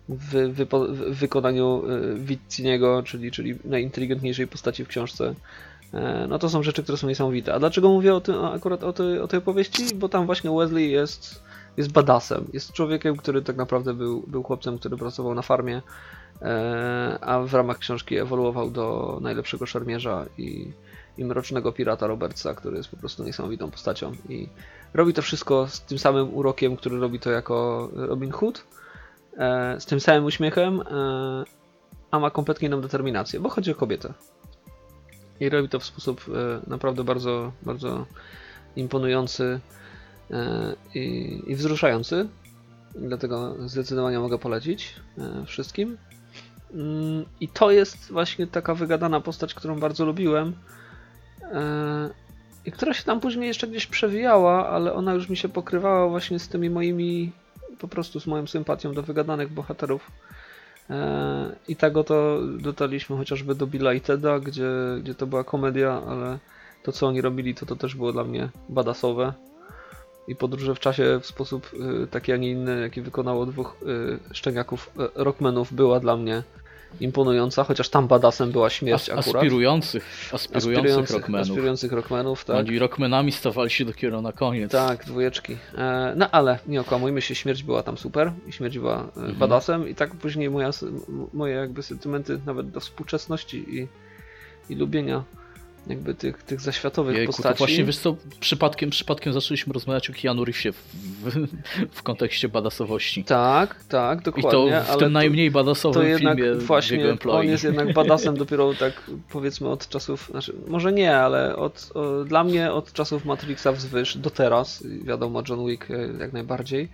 w, 0.09 0.55
w 0.89 1.19
wykonaniu 1.19 1.83
y, 1.89 2.19
Vizziniego, 2.19 3.03
czyli, 3.03 3.31
czyli 3.31 3.55
najinteligentniejszej 3.65 4.47
postaci 4.47 4.85
w 4.85 4.87
książce. 4.87 5.35
E, 5.93 6.27
No 6.29 6.39
to 6.39 6.49
są 6.49 6.63
rzeczy, 6.63 6.83
które 6.83 6.97
są 6.97 7.07
niesamowite. 7.07 7.53
A 7.53 7.59
dlaczego 7.59 7.89
mówię 7.89 8.15
o 8.15 8.21
tym, 8.21 8.45
akurat 8.45 8.83
o 8.83 8.93
tej, 8.93 9.19
o 9.19 9.27
tej 9.27 9.39
opowieści? 9.39 9.95
Bo 9.95 10.09
tam 10.09 10.25
właśnie 10.25 10.51
Wesley 10.51 10.91
jest, 10.91 11.43
jest 11.77 11.91
badassem. 11.91 12.45
Jest 12.53 12.73
człowiekiem, 12.73 13.17
który 13.17 13.41
tak 13.41 13.55
naprawdę 13.55 13.93
był, 13.93 14.23
był 14.27 14.43
chłopcem, 14.43 14.79
który 14.79 14.97
pracował 14.97 15.35
na 15.35 15.41
farmie, 15.41 15.81
e, 16.41 17.17
a 17.21 17.39
w 17.39 17.53
ramach 17.53 17.77
książki 17.77 18.17
ewoluował 18.17 18.71
do 18.71 19.17
najlepszego 19.21 19.65
szermierza 19.65 20.25
i, 20.37 20.71
i 21.17 21.25
mrocznego 21.25 21.71
pirata 21.71 22.07
Robertsa, 22.07 22.53
który 22.53 22.77
jest 22.77 22.89
po 22.89 22.97
prostu 22.97 23.23
niesamowitą 23.23 23.71
postacią. 23.71 24.11
I 24.29 24.49
robi 24.93 25.13
to 25.13 25.21
wszystko 25.21 25.67
z 25.67 25.81
tym 25.81 25.99
samym 25.99 26.33
urokiem, 26.33 26.77
który 26.77 26.99
robi 26.99 27.19
to 27.19 27.31
jako 27.31 27.89
Robin 27.93 28.31
Hood, 28.31 28.63
z 29.79 29.85
tym 29.85 29.99
samym 29.99 30.25
uśmiechem, 30.25 30.81
e, 30.81 30.83
a 32.11 32.19
ma 32.19 32.31
kompletnie 32.31 32.67
inną 32.67 32.81
determinację, 32.81 33.39
bo 33.39 33.49
chodzi 33.49 33.71
o 33.71 33.75
kobietę. 33.75 34.13
I 35.39 35.49
robi 35.49 35.69
to 35.69 35.79
w 35.79 35.85
sposób 35.85 36.25
e, 36.29 36.69
naprawdę 36.69 37.03
bardzo, 37.03 37.51
bardzo 37.61 38.05
imponujący 38.75 39.59
e, 40.31 40.75
i, 40.95 41.41
i 41.47 41.55
wzruszający. 41.55 42.27
Dlatego 42.95 43.55
zdecydowanie 43.65 44.19
mogę 44.19 44.37
polecić 44.37 44.95
e, 45.17 45.45
wszystkim. 45.45 45.97
Mm, 46.73 47.25
I 47.39 47.47
to 47.47 47.71
jest 47.71 48.11
właśnie 48.11 48.47
taka 48.47 48.75
wygadana 48.75 49.21
postać, 49.21 49.53
którą 49.53 49.79
bardzo 49.79 50.05
lubiłem. 50.05 50.53
E, 51.41 52.09
I 52.65 52.71
która 52.71 52.93
się 52.93 53.03
tam 53.03 53.19
później 53.19 53.47
jeszcze 53.47 53.67
gdzieś 53.67 53.87
przewijała, 53.87 54.69
ale 54.69 54.93
ona 54.93 55.13
już 55.13 55.29
mi 55.29 55.37
się 55.37 55.49
pokrywała 55.49 56.09
właśnie 56.09 56.39
z 56.39 56.47
tymi 56.47 56.69
moimi, 56.69 57.31
po 57.79 57.87
prostu 57.87 58.19
z 58.19 58.27
moją 58.27 58.47
sympatią 58.47 58.93
do 58.93 59.03
wygadanych 59.03 59.53
bohaterów. 59.53 60.11
E, 60.89 61.55
I 61.67 61.75
tak 61.75 61.97
oto 61.97 62.39
dotarliśmy 62.59 63.17
chociażby 63.17 63.55
do 63.55 63.67
Billa 63.67 63.93
i 63.93 64.01
Teda, 64.01 64.39
gdzie, 64.39 64.69
gdzie 64.99 65.15
to 65.15 65.27
była 65.27 65.43
komedia, 65.43 66.01
ale 66.07 66.39
to 66.83 66.91
co 66.91 67.07
oni 67.07 67.21
robili, 67.21 67.55
to 67.55 67.65
to 67.65 67.75
też 67.75 67.95
było 67.95 68.11
dla 68.11 68.23
mnie 68.23 68.49
badasowe. 68.69 69.33
I 70.27 70.35
podróże 70.35 70.75
w 70.75 70.79
czasie 70.79 71.19
w 71.21 71.25
sposób 71.25 71.71
y, 72.03 72.07
taki, 72.07 72.31
a 72.31 72.37
nie 72.37 72.51
inny, 72.51 72.81
jaki 72.81 73.01
wykonało 73.01 73.45
dwóch 73.45 73.77
y, 73.81 74.33
szczeniaków 74.33 74.91
rockmenów, 75.15 75.73
była 75.73 75.99
dla 75.99 76.17
mnie 76.17 76.43
imponująca, 76.99 77.63
chociaż 77.63 77.89
tam 77.89 78.07
badasem 78.07 78.51
była 78.51 78.69
śmierć 78.69 79.09
As, 79.09 79.19
akurat. 79.19 79.35
aspirujących, 79.43 80.29
aspirujących 80.33 81.09
rockmenów. 81.15 81.47
aspirujących 81.49 81.91
rockmenów, 81.91 82.45
tak. 82.45 82.55
Oni 82.55 82.79
rockmenami 82.79 83.31
stawali 83.31 83.69
się 83.69 83.85
dopiero 83.85 84.21
na 84.21 84.31
koniec. 84.31 84.71
Tak, 84.71 85.05
dwójeczki. 85.05 85.57
E, 85.77 86.13
no 86.17 86.31
ale 86.31 86.59
nie 86.67 86.81
okłamujmy 86.81 87.21
się, 87.21 87.35
śmierć 87.35 87.63
była 87.63 87.83
tam 87.83 87.97
super 87.97 88.31
i 88.47 88.51
śmierć 88.51 88.79
była 88.79 88.95
e, 88.99 89.03
Mhm. 89.17 89.35
badasem 89.35 89.89
i 89.89 89.95
tak 89.95 90.15
później 90.15 90.49
moja, 90.49 90.69
moje 91.33 91.53
jakby 91.55 91.83
sentymenty 91.83 92.39
nawet 92.45 92.69
do 92.69 92.79
współczesności 92.79 93.79
i, 93.79 93.87
i 94.69 94.75
lubienia 94.75 95.23
jakby 95.89 96.13
tych, 96.13 96.43
tych 96.43 96.61
zaświatowych 96.61 97.15
Jejku, 97.15 97.31
to 97.31 97.37
postaci. 97.37 97.57
właśnie 97.57 97.85
wiesz 97.85 97.97
co, 97.97 98.15
przypadkiem, 98.39 98.89
przypadkiem 98.89 99.33
zaczęliśmy 99.33 99.73
rozmawiać 99.73 100.09
o 100.09 100.13
Keanu 100.21 100.45
Reevesie 100.45 100.71
w, 100.71 100.75
w, 101.23 101.47
w 101.91 102.03
kontekście 102.03 102.49
badasowości. 102.49 103.23
Tak, 103.23 103.83
tak, 103.83 104.19
I 104.21 104.23
dokładnie. 104.23 104.51
to 104.51 104.83
w 104.83 104.89
tym 104.89 104.99
to- 104.99 105.09
najmniej 105.09 105.51
to 105.51 105.53
badasowym 105.53 106.07
jednak 106.07 106.37
filmie 106.37 106.55
właśnie 106.55 107.17
on 107.29 107.45
jest 107.47 107.63
jednak 107.63 107.93
badasem 107.93 108.37
dopiero 108.43 108.73
tak 108.73 109.11
powiedzmy 109.29 109.69
od 109.69 109.89
czasów, 109.89 110.27
znaczy 110.31 110.53
może 110.67 110.93
nie, 110.93 111.17
ale 111.17 111.55
od, 111.55 111.91
o, 111.93 112.23
dla 112.23 112.43
mnie 112.43 112.71
od 112.71 112.93
czasów 112.93 113.25
Matrixa 113.25 113.71
wzwyż 113.71 114.17
do 114.17 114.29
teraz, 114.29 114.83
wiadomo 115.03 115.43
John 115.49 115.67
Wick 115.67 115.91
e, 115.91 115.93
jak 116.19 116.33
najbardziej, 116.33 116.89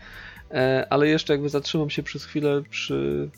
e, 0.52 0.88
ale 0.90 1.08
jeszcze 1.08 1.34
jakby 1.34 1.50
zatrzymam 1.50 1.90
się 1.90 2.04
przez 2.04 2.26
chwilę 2.26 2.62
przy, 2.70 3.30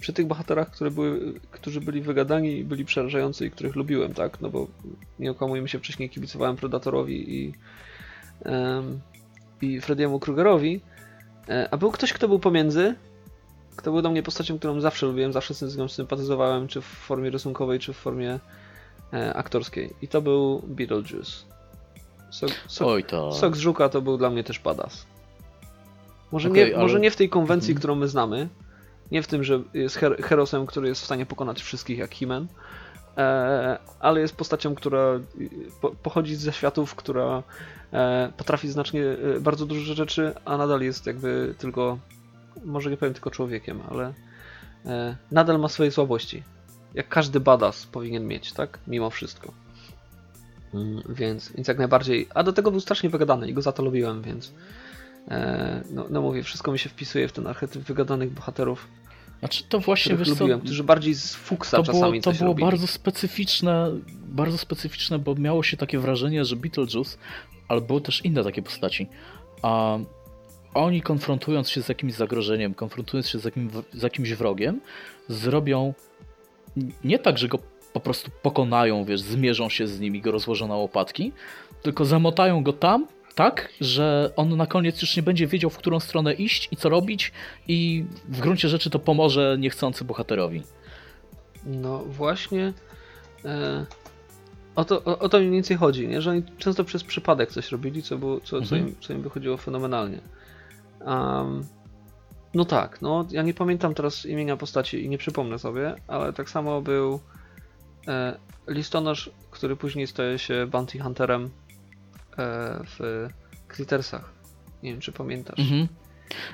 przy 0.00 0.12
tych 0.12 0.26
bohaterach, 0.26 0.70
które 0.70 0.90
były, 0.90 1.40
którzy 1.50 1.80
byli 1.80 2.00
wygadani 2.02 2.58
i 2.58 2.64
byli 2.64 2.84
przerażający 2.84 3.46
i 3.46 3.50
których 3.50 3.76
lubiłem, 3.76 4.14
tak, 4.14 4.40
no 4.40 4.50
bo 4.50 4.66
nie 5.18 5.30
okłamujmy 5.30 5.68
się, 5.68 5.78
wcześniej 5.78 6.10
kibicowałem 6.10 6.56
Predatorowi 6.56 7.34
i 7.36 7.52
em, 8.44 9.00
i 9.62 9.80
Frediemu 9.80 10.20
Krugerowi, 10.20 10.80
e, 11.48 11.68
a 11.70 11.76
był 11.76 11.90
ktoś, 11.90 12.12
kto 12.12 12.28
był 12.28 12.38
pomiędzy, 12.38 12.94
kto 13.76 13.92
był 13.92 14.00
dla 14.00 14.10
mnie 14.10 14.22
postacią, 14.22 14.58
którą 14.58 14.80
zawsze 14.80 15.06
lubiłem, 15.06 15.32
zawsze 15.32 15.54
z 15.54 15.76
nią 15.76 15.88
sympatyzowałem, 15.88 16.68
czy 16.68 16.80
w 16.80 16.84
formie 16.84 17.30
rysunkowej, 17.30 17.78
czy 17.78 17.92
w 17.92 17.96
formie 17.96 18.38
e, 19.12 19.34
aktorskiej. 19.34 19.90
I 20.02 20.08
to 20.08 20.22
był 20.22 20.62
Beetlejuice. 20.66 21.32
Sok, 22.30 22.50
sok, 22.66 22.88
Oj 22.88 23.04
to. 23.04 23.32
sok 23.32 23.56
z 23.56 23.60
żuka 23.60 23.88
to 23.88 24.02
był 24.02 24.18
dla 24.18 24.30
mnie 24.30 24.44
też 24.44 24.58
badass. 24.58 25.06
Może, 26.32 26.48
Okej, 26.50 26.66
nie, 26.66 26.74
ale- 26.74 26.82
może 26.82 27.00
nie 27.00 27.10
w 27.10 27.16
tej 27.16 27.28
konwencji, 27.28 27.70
Mhm. 27.70 27.78
którą 27.78 27.94
my 27.94 28.08
znamy. 28.08 28.48
Nie 29.10 29.22
w 29.22 29.26
tym, 29.26 29.44
że 29.44 29.62
jest 29.74 29.96
her 29.96 30.22
herosem, 30.22 30.66
który 30.66 30.88
jest 30.88 31.02
w 31.02 31.04
stanie 31.04 31.26
pokonać 31.26 31.62
wszystkich 31.62 31.98
jak 31.98 32.10
He-Man. 32.10 32.46
E, 33.16 33.78
ale 34.00 34.20
jest 34.20 34.36
postacią, 34.36 34.74
która 34.74 34.98
e, 35.00 35.20
po, 35.80 35.90
pochodzi 35.90 36.34
z 36.36 36.40
zaświatów, 36.40 36.94
która 36.94 37.42
e, 37.92 38.32
potrafi 38.36 38.68
znacznie 38.68 39.02
e, 39.04 39.40
bardzo 39.40 39.66
dużo 39.66 39.94
rzeczy, 39.94 40.32
a 40.44 40.56
nadal 40.56 40.80
jest 40.80 41.06
jakby 41.06 41.54
tylko, 41.58 41.98
może 42.64 42.90
nie 42.90 42.96
powiem 42.96 43.14
tylko 43.14 43.30
człowiekiem, 43.30 43.80
ale 43.90 44.14
e, 44.86 45.16
nadal 45.30 45.58
ma 45.58 45.68
swoje 45.68 45.90
słabości. 45.90 46.42
Jak 46.94 47.08
każdy 47.08 47.40
badass 47.40 47.86
powinien 47.86 48.26
mieć, 48.26 48.52
tak? 48.52 48.78
Mimo 48.86 49.10
wszystko. 49.10 49.52
Mm, 50.74 51.02
Więc, 51.08 51.52
więc 51.52 51.68
jak 51.68 51.78
najbardziej. 51.78 52.28
A 52.34 52.42
do 52.42 52.52
tego 52.52 52.70
był 52.70 52.80
strasznie 52.80 53.10
wygadany 53.10 53.48
i 53.48 53.54
go 53.54 53.62
za 53.62 53.72
to 53.72 53.82
lubiłem, 53.82 54.22
więc. 54.22 54.52
E, 55.28 55.82
no, 55.90 56.06
no 56.10 56.22
mówię, 56.22 56.42
wszystko 56.42 56.72
mi 56.72 56.78
się 56.78 56.88
wpisuje 56.88 57.28
w 57.28 57.32
ten 57.32 57.46
archetyp 57.46 57.82
wygadanych 57.82 58.30
bohaterów, 58.30 58.88
Znaczy 59.40 59.64
to 59.68 59.80
właśnie 59.80 60.16
wiesz 60.16 60.34
co, 60.34 60.58
którzy 60.58 60.84
bardziej 60.84 61.14
z 61.14 61.34
fuksa 61.34 61.76
to 61.76 61.82
było, 61.82 61.94
czasami 61.94 62.20
to 62.20 62.30
coś 62.30 62.38
było 62.38 62.50
robili. 62.50 62.66
bardzo 62.66 62.86
specyficzne, 62.86 63.90
bardzo 64.28 64.58
specyficzne, 64.58 65.18
bo 65.18 65.34
miało 65.34 65.62
się 65.62 65.76
takie 65.76 65.98
wrażenie, 65.98 66.44
że 66.44 66.56
Beetlejuice, 66.56 67.18
ale 67.68 67.80
były 67.80 68.00
też 68.00 68.24
inne 68.24 68.44
takie 68.44 68.62
postaci, 68.62 69.06
a 69.62 69.98
oni 70.74 71.02
konfrontując 71.02 71.70
się 71.70 71.82
z 71.82 71.88
jakimś 71.88 72.14
zagrożeniem, 72.14 72.74
konfrontując 72.74 73.28
się 73.28 73.38
z, 73.38 73.44
jakim, 73.44 73.70
z 73.92 74.02
jakimś 74.02 74.32
wrogiem, 74.32 74.80
zrobią 75.28 75.94
nie 77.04 77.18
tak, 77.18 77.38
że 77.38 77.48
go 77.48 77.58
po 77.92 78.00
prostu 78.00 78.30
pokonają, 78.42 79.04
wiesz, 79.04 79.20
zmierzą 79.20 79.68
się 79.68 79.86
z 79.86 80.00
nim 80.00 80.16
i 80.16 80.20
go 80.20 80.30
rozłożą 80.30 80.68
na 80.68 80.76
łopatki, 80.76 81.32
tylko 81.82 82.04
zamotają 82.04 82.62
go 82.62 82.72
tam, 82.72 83.06
tak, 83.36 83.68
że 83.80 84.32
on 84.36 84.56
na 84.56 84.66
koniec 84.66 85.02
już 85.02 85.16
nie 85.16 85.22
będzie 85.22 85.46
wiedział, 85.46 85.70
w 85.70 85.78
którą 85.78 86.00
stronę 86.00 86.32
iść 86.34 86.68
i 86.72 86.76
co 86.76 86.88
robić 86.88 87.32
i 87.68 88.04
w 88.28 88.40
gruncie 88.40 88.68
rzeczy 88.68 88.90
to 88.90 88.98
pomoże 88.98 89.56
niechcący 89.60 90.04
bohaterowi. 90.04 90.62
No 91.66 91.98
właśnie. 91.98 92.72
E, 93.44 93.86
o, 94.76 94.84
to, 94.84 95.04
o, 95.04 95.18
o 95.18 95.28
to 95.28 95.38
mniej 95.38 95.50
więcej 95.50 95.76
chodzi, 95.76 96.08
nie? 96.08 96.22
że 96.22 96.30
oni 96.30 96.42
często 96.58 96.84
przez 96.84 97.04
przypadek 97.04 97.52
coś 97.52 97.72
robili, 97.72 98.02
co, 98.02 98.18
było, 98.18 98.40
co, 98.40 98.62
co, 98.62 98.76
Mhm. 98.76 98.88
im, 98.88 98.94
co 99.00 99.12
im 99.12 99.22
wychodziło 99.22 99.56
fenomenalnie. 99.56 100.20
Um, 101.06 101.64
no 102.54 102.64
tak, 102.64 103.02
no 103.02 103.26
ja 103.30 103.42
nie 103.42 103.54
pamiętam 103.54 103.94
teraz 103.94 104.26
imienia 104.26 104.56
postaci 104.56 105.04
i 105.04 105.08
nie 105.08 105.18
przypomnę 105.18 105.58
sobie, 105.58 105.94
ale 106.08 106.32
tak 106.32 106.50
samo 106.50 106.82
był 106.82 107.20
e, 108.08 108.36
listonosz, 108.68 109.30
który 109.50 109.76
później 109.76 110.06
staje 110.06 110.38
się 110.38 110.66
bounty 110.66 110.98
hunterem 110.98 111.50
w 112.38 113.28
Crittersach. 113.68 114.32
Nie 114.82 114.90
wiem, 114.92 115.00
czy 115.00 115.12
pamiętasz. 115.12 115.58
Mhm. 115.58 115.88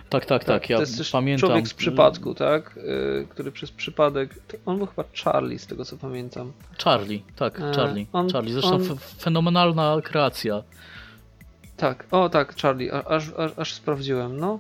Tak, 0.09 0.27
tak, 0.27 0.45
tak, 0.45 0.71
ja 0.71 0.77
to 0.77 0.83
jest 0.83 0.99
też 0.99 1.11
pamiętam. 1.11 1.49
człowiek 1.49 1.69
z 1.69 1.75
przypadku, 1.75 2.35
tak? 2.35 2.79
E, 3.23 3.25
który 3.25 3.53
przez 3.53 3.71
przypadek. 3.71 4.35
On 4.67 4.79
był 4.79 4.87
chyba 4.87 5.05
Charlie, 5.25 5.59
z 5.59 5.67
tego 5.67 5.85
co 5.85 5.97
pamiętam. 5.97 6.53
Charlie, 6.85 7.21
tak, 7.37 7.61
E, 7.61 7.73
Charlie. 7.77 8.07
on- 8.13 8.31
Charlie, 8.31 8.53
zresztą 8.53 8.75
on- 8.75 8.99
fenomenalna 9.19 9.97
kreacja. 10.05 10.63
Tak, 11.77 12.07
o 12.11 12.29
tak, 12.29 12.57
Charlie, 12.57 12.93
aż, 12.95 13.31
aż, 13.39 13.53
aż 13.57 13.73
sprawdziłem, 13.75 14.37
no. 14.41 14.59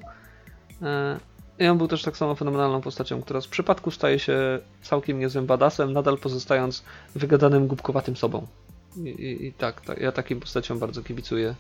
E, 0.83 1.19
I 1.59 1.67
on 1.67 1.79
był 1.79 1.89
też 1.89 2.03
tak 2.03 2.17
samo 2.17 2.35
fenomenalną 2.35 2.81
postacią, 2.81 3.23
która 3.23 3.41
z 3.41 3.47
przypadku 3.47 3.91
staje 3.91 4.19
się 4.19 4.59
całkiem 4.83 5.19
niezłym 5.19 5.47
badasem, 5.47 5.93
nadal 5.93 6.19
pozostając 6.19 6.85
wygadanym, 7.15 7.67
głupkowatym 7.67 8.17
sobą. 8.17 8.47
I, 8.97 9.09
i, 9.09 9.47
i 9.47 9.53
tak, 9.53 9.81
tak, 9.81 10.01
ja 10.01 10.13
takim 10.13 10.41
postaciom 10.41 10.79
bardzo 10.79 11.03
kibicuję 11.03 11.55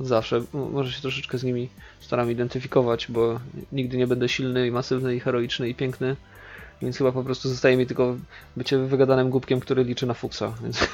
zawsze. 0.00 0.42
Może 0.52 0.92
się 0.92 1.00
troszeczkę 1.00 1.38
z 1.38 1.44
nimi 1.44 1.68
staram 2.00 2.30
identyfikować, 2.30 3.06
bo 3.08 3.40
nigdy 3.72 3.96
nie 3.96 4.06
będę 4.06 4.28
silny 4.28 4.66
i 4.66 4.70
masywny 4.70 5.16
i 5.16 5.20
heroiczny 5.20 5.68
i 5.68 5.74
piękny. 5.74 6.16
Więc 6.82 6.98
chyba 6.98 7.12
po 7.12 7.24
prostu 7.24 7.48
zostaje 7.48 7.76
mi 7.76 7.86
tylko 7.86 8.16
bycie 8.56 8.78
wygadanym 8.78 9.30
głupkiem, 9.30 9.60
który 9.60 9.84
liczy 9.84 10.06
na 10.06 10.14
fuksa. 10.14 10.54
Więc 10.62 10.88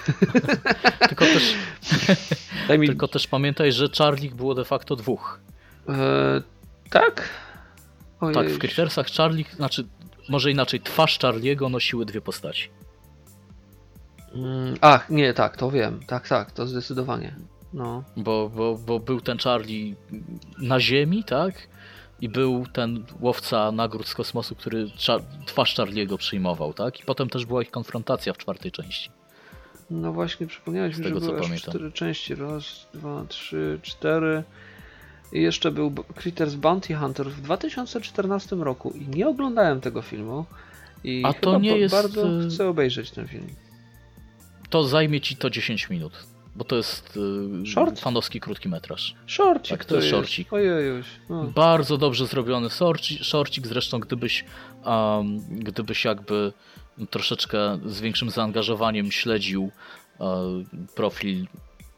Tylko 1.09 1.25
też, 1.25 1.55
mi 2.79 2.87
tylko 2.87 3.09
też 3.09 3.27
pamiętaj, 3.27 3.73
że 3.73 3.89
Charlie 3.99 4.31
było 4.31 4.55
de 4.55 4.65
facto 4.65 4.97
dwóch. 4.97 5.41
E, 5.89 6.43
tak? 6.91 7.29
Ojej. 8.21 8.35
Tak, 8.35 8.49
w 8.49 8.59
Crittersach 8.59 9.07
Charlie, 9.07 9.45
znaczy 9.57 9.87
może 10.29 10.51
inaczej, 10.51 10.81
twarz 10.81 11.19
Charliego 11.19 11.69
nosiły 11.69 12.07
dwie 12.07 12.21
postaci. 12.21 12.69
Mm, 14.35 14.75
Ach, 14.81 15.11
nie, 15.11 15.35
tak, 15.35 15.57
to 15.57 15.71
wiem. 15.71 16.01
Tak, 16.07 16.29
tak, 16.29 16.51
to 16.51 16.67
zdecydowanie. 16.67 17.37
No. 17.73 18.05
Bo, 18.17 18.49
bo, 18.49 18.79
bo 18.87 19.01
był 19.01 19.21
ten 19.21 19.39
Charlie 19.39 19.95
na 20.59 20.81
ziemi, 20.81 21.25
tak? 21.25 21.55
I 22.21 22.29
był 22.29 22.67
ten 22.73 23.05
łowca 23.21 23.73
nagród 23.73 24.09
z 24.09 24.15
kosmosu, 24.15 24.55
który 24.55 24.87
twarz 25.47 25.77
Charliego 25.77 26.19
przyjmował, 26.19 26.75
tak? 26.75 27.01
I 27.01 27.05
potem 27.05 27.29
też 27.29 27.47
była 27.47 27.63
ich 27.63 27.71
konfrontacja 27.71 28.33
w 28.33 28.39
czwartej 28.39 28.73
części. 28.73 29.11
No 29.91 30.13
właśnie, 30.13 30.47
przypomniałeś 30.47 30.97
mi, 30.97 31.05
tego, 31.05 31.21
że 31.21 31.27
były 31.27 31.57
cztery 31.57 31.93
części. 31.93 32.35
Raz, 32.35 32.87
dwa, 32.95 33.25
trzy, 33.29 33.79
cztery. 33.83 34.43
I 35.33 35.43
jeszcze 35.43 35.71
był 35.71 35.95
Critters 36.15 36.55
Bounty 36.55 36.95
Hunter 36.95 37.27
w 37.27 37.41
2014 37.41 38.57
roku 38.57 38.91
i 38.91 39.09
nie 39.09 39.29
oglądałem 39.29 39.81
tego 39.81 40.03
filmu. 40.03 40.45
I 41.05 41.23
A 41.27 41.33
to 41.33 41.59
nie 41.59 41.79
jest, 41.79 41.95
bardzo 41.95 42.41
y- 42.41 42.49
chcę 42.49 42.69
obejrzeć 42.69 43.11
ten 43.11 43.29
film. 43.29 43.47
To 44.71 44.85
zajmie 44.85 45.21
ci 45.21 45.37
to 45.37 45.51
10 45.51 45.91
minut, 45.91 46.13
bo 46.57 46.65
to 46.65 46.77
jest 46.77 47.19
y, 47.63 47.67
Short? 47.67 48.01
fanowski 48.01 48.41
krótki 48.41 48.69
metraż. 48.69 49.15
Shorcik 49.27 49.79
Tak, 49.79 49.85
to 49.85 49.95
jest 49.95 50.07
jest. 50.07 50.17
shorcik. 50.17 50.53
Ojejuś. 50.53 51.07
No. 51.29 51.45
Bardzo 51.45 51.99
dobrze 51.99 52.27
zrobiony 52.27 52.71
sorci, 52.71 53.25
shorcik, 53.25 53.67
zresztą 53.67 54.01
gdybyś, 54.01 54.45
um, 54.85 55.39
gdybyś 55.51 56.05
jakby 56.05 56.53
troszeczkę 57.11 57.79
z 57.87 58.01
większym 58.01 58.31
zaangażowaniem 58.31 59.11
śledził 59.13 59.71
e, 60.21 60.25
profil 60.95 61.47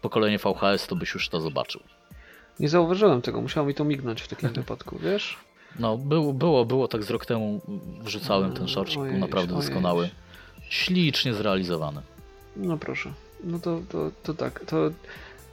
pokolenie 0.01 0.39
VHS, 0.39 0.87
to 0.87 0.97
byś 0.97 1.15
już 1.15 1.29
to 1.29 1.41
zobaczył. 1.41 1.81
Nie 2.61 2.69
zauważyłem 2.69 3.23
tego, 3.23 3.41
musiało 3.41 3.67
mi 3.67 3.75
to 3.75 3.85
mignąć 3.85 4.21
w 4.23 4.29
takim 4.29 4.49
wypadku, 4.63 4.99
wiesz? 4.99 5.37
No, 5.79 5.97
było, 5.99 6.33
było, 6.33 6.65
było 6.65 6.89
tak 6.89 7.05
z 7.05 7.11
rok 7.11 7.27
temu 7.27 7.61
wrzucałem 8.01 8.53
ten 8.53 8.69
shortcik, 8.69 8.99
był 9.01 9.19
naprawdę 9.19 9.53
ojejuś. 9.55 9.67
doskonały. 9.67 10.11
Ślicznie 10.69 11.35
zrealizowany. 11.35 12.03
No 12.57 12.77
proszę. 12.77 13.13
No 13.45 13.59
to, 13.59 13.81
to, 13.89 14.11
to 14.23 14.35
tak. 14.35 14.61
To, 14.67 14.91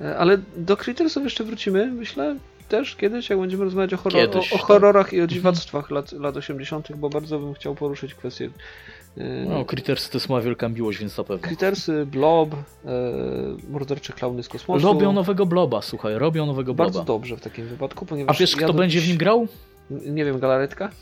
e, 0.01 0.17
ale 0.17 0.37
do 0.57 0.77
Crittersów 0.77 1.23
jeszcze 1.23 1.43
wrócimy, 1.43 1.91
myślę, 1.91 2.35
też 2.69 2.95
kiedyś, 2.95 3.29
jak 3.29 3.39
będziemy 3.39 3.63
rozmawiać 3.63 3.93
o, 3.93 3.97
horror, 3.97 4.21
Kiedyś, 4.21 4.35
o, 4.35 4.39
o 4.39 4.43
tak. 4.43 4.51
Mhm. 4.53 4.67
horrorach 4.67 5.13
i 5.13 5.21
o 5.21 5.27
dziwactwach 5.27 5.91
lat, 5.91 6.11
lat 6.11 6.37
80., 6.37 6.95
bo 6.95 7.09
bardzo 7.09 7.39
bym 7.39 7.53
chciał 7.53 7.75
poruszyć 7.75 8.13
kwestię. 8.13 8.49
e, 9.17 9.23
No, 9.49 9.65
Critters 9.65 10.09
to 10.09 10.17
jest 10.17 10.29
moja 10.29 10.43
wielka 10.43 10.69
miłość, 10.69 10.99
więc 10.99 11.17
na 11.17 11.23
pewno. 11.23 11.47
Crittersy, 11.47 12.05
Blob, 12.05 12.53
e, 12.53 12.57
mordercze 13.69 14.13
klauny 14.13 14.43
z 14.43 14.49
kosmosu. 14.49 14.85
Robią 14.87 15.13
nowego 15.13 15.45
bloba, 15.45 15.81
słuchaj, 15.81 16.15
robią 16.17 16.45
nowego 16.45 16.73
bloba. 16.73 16.91
Bardzo 16.91 17.03
dobrze 17.03 17.37
w 17.37 17.41
takim 17.41 17.67
wypadku, 17.67 18.05
A 18.05 18.07
ponieważ. 18.07 18.39
wiesz, 18.39 18.51
ja 18.57 18.63
kto 18.63 18.73
będzie 18.73 19.01
w 19.01 19.07
nim 19.07 19.17
grał? 19.17 19.47
Nie 19.89 20.25
wiem, 20.25 20.39
galaretka? 20.39 20.89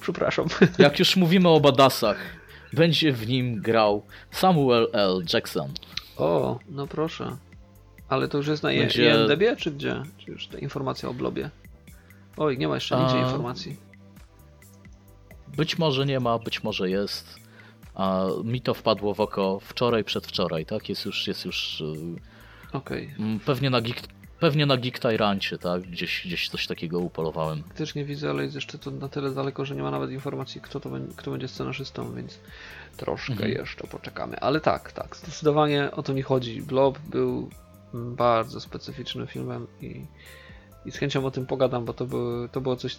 Przepraszam. 0.00 0.46
Jak 0.78 0.98
już 0.98 1.16
mówimy 1.16 1.48
o 1.48 1.60
badasach, 1.60 2.16
będzie 2.72 3.12
w 3.12 3.28
nim 3.28 3.60
grał 3.60 4.02
Samuel 4.30 4.88
L. 4.92 5.22
Jackson. 5.34 5.72
O, 6.16 6.58
no 6.68 6.86
proszę. 6.86 7.36
Ale 8.08 8.28
to 8.28 8.38
już 8.38 8.46
jest 8.46 8.62
na 8.62 8.68
Będzie-. 8.68 9.14
IMDb, 9.14 9.56
czy 9.58 9.70
gdzie? 9.70 10.02
Czy 10.18 10.30
już 10.30 10.46
ta 10.48 10.58
informacja 10.58 11.08
o 11.08 11.14
Blobie? 11.14 11.50
Oj, 12.36 12.58
nie 12.58 12.68
ma 12.68 12.74
jeszcze 12.74 13.00
nigdzie 13.00 13.16
A- 13.16 13.24
informacji. 13.24 13.76
Być 15.56 15.78
może 15.78 16.06
nie 16.06 16.20
ma, 16.20 16.38
być 16.38 16.62
może 16.64 16.90
jest. 16.90 17.40
A 17.94 18.26
mi 18.44 18.60
to 18.60 18.74
wpadło 18.74 19.14
w 19.14 19.20
oko 19.20 19.60
wczoraj, 19.62 20.04
przedwczoraj, 20.04 20.66
tak? 20.66 20.88
Jest 20.88 21.04
już, 21.04 21.26
jest 21.26 21.44
już 21.44 21.80
y, 21.80 21.84
Okej. 22.72 23.14
mm, 23.18 23.40
pewnie 23.40 23.70
na 23.70 23.80
Geek, 23.80 24.02
pewnie 24.40 24.66
na 24.66 24.76
Geek 24.76 24.98
Tyrancie, 24.98 25.58
tak? 25.58 25.82
Gdzieś, 25.82 26.22
gdzieś 26.26 26.48
coś 26.48 26.66
takiego 26.66 26.98
upolowałem. 26.98 27.62
Też 27.62 27.94
nie 27.94 28.04
widzę, 28.04 28.30
ale 28.30 28.42
jest 28.42 28.54
jeszcze 28.54 28.78
to 28.78 28.90
na 28.90 29.08
tyle 29.08 29.30
daleko, 29.30 29.64
że 29.64 29.76
nie 29.76 29.82
ma 29.82 29.90
nawet 29.90 30.10
informacji, 30.10 30.60
kto, 30.60 30.80
to 30.80 30.88
będzie, 30.90 31.14
kto 31.16 31.30
będzie 31.30 31.48
scenarzystą, 31.48 32.14
więc 32.14 32.38
troszkę 32.96 33.32
Mhm. 33.32 33.52
jeszcze 33.52 33.86
poczekamy. 33.86 34.40
Ale 34.40 34.60
tak, 34.60 34.92
tak, 34.92 35.16
zdecydowanie 35.16 35.90
o 35.90 36.02
to 36.02 36.14
mi 36.14 36.22
chodzi. 36.22 36.62
Blob 36.62 36.98
był 36.98 37.50
bardzo 37.94 38.60
specyficznym 38.60 39.26
filmem 39.26 39.66
i, 39.80 40.04
i 40.86 40.90
z 40.90 40.96
chęcią 40.96 41.26
o 41.26 41.30
tym 41.30 41.46
pogadam, 41.46 41.84
bo 41.84 41.92
to, 41.92 42.06
było 42.06 42.48
to 42.48 42.60
było 42.60 42.76
coś 42.76 42.94
y, 42.94 42.98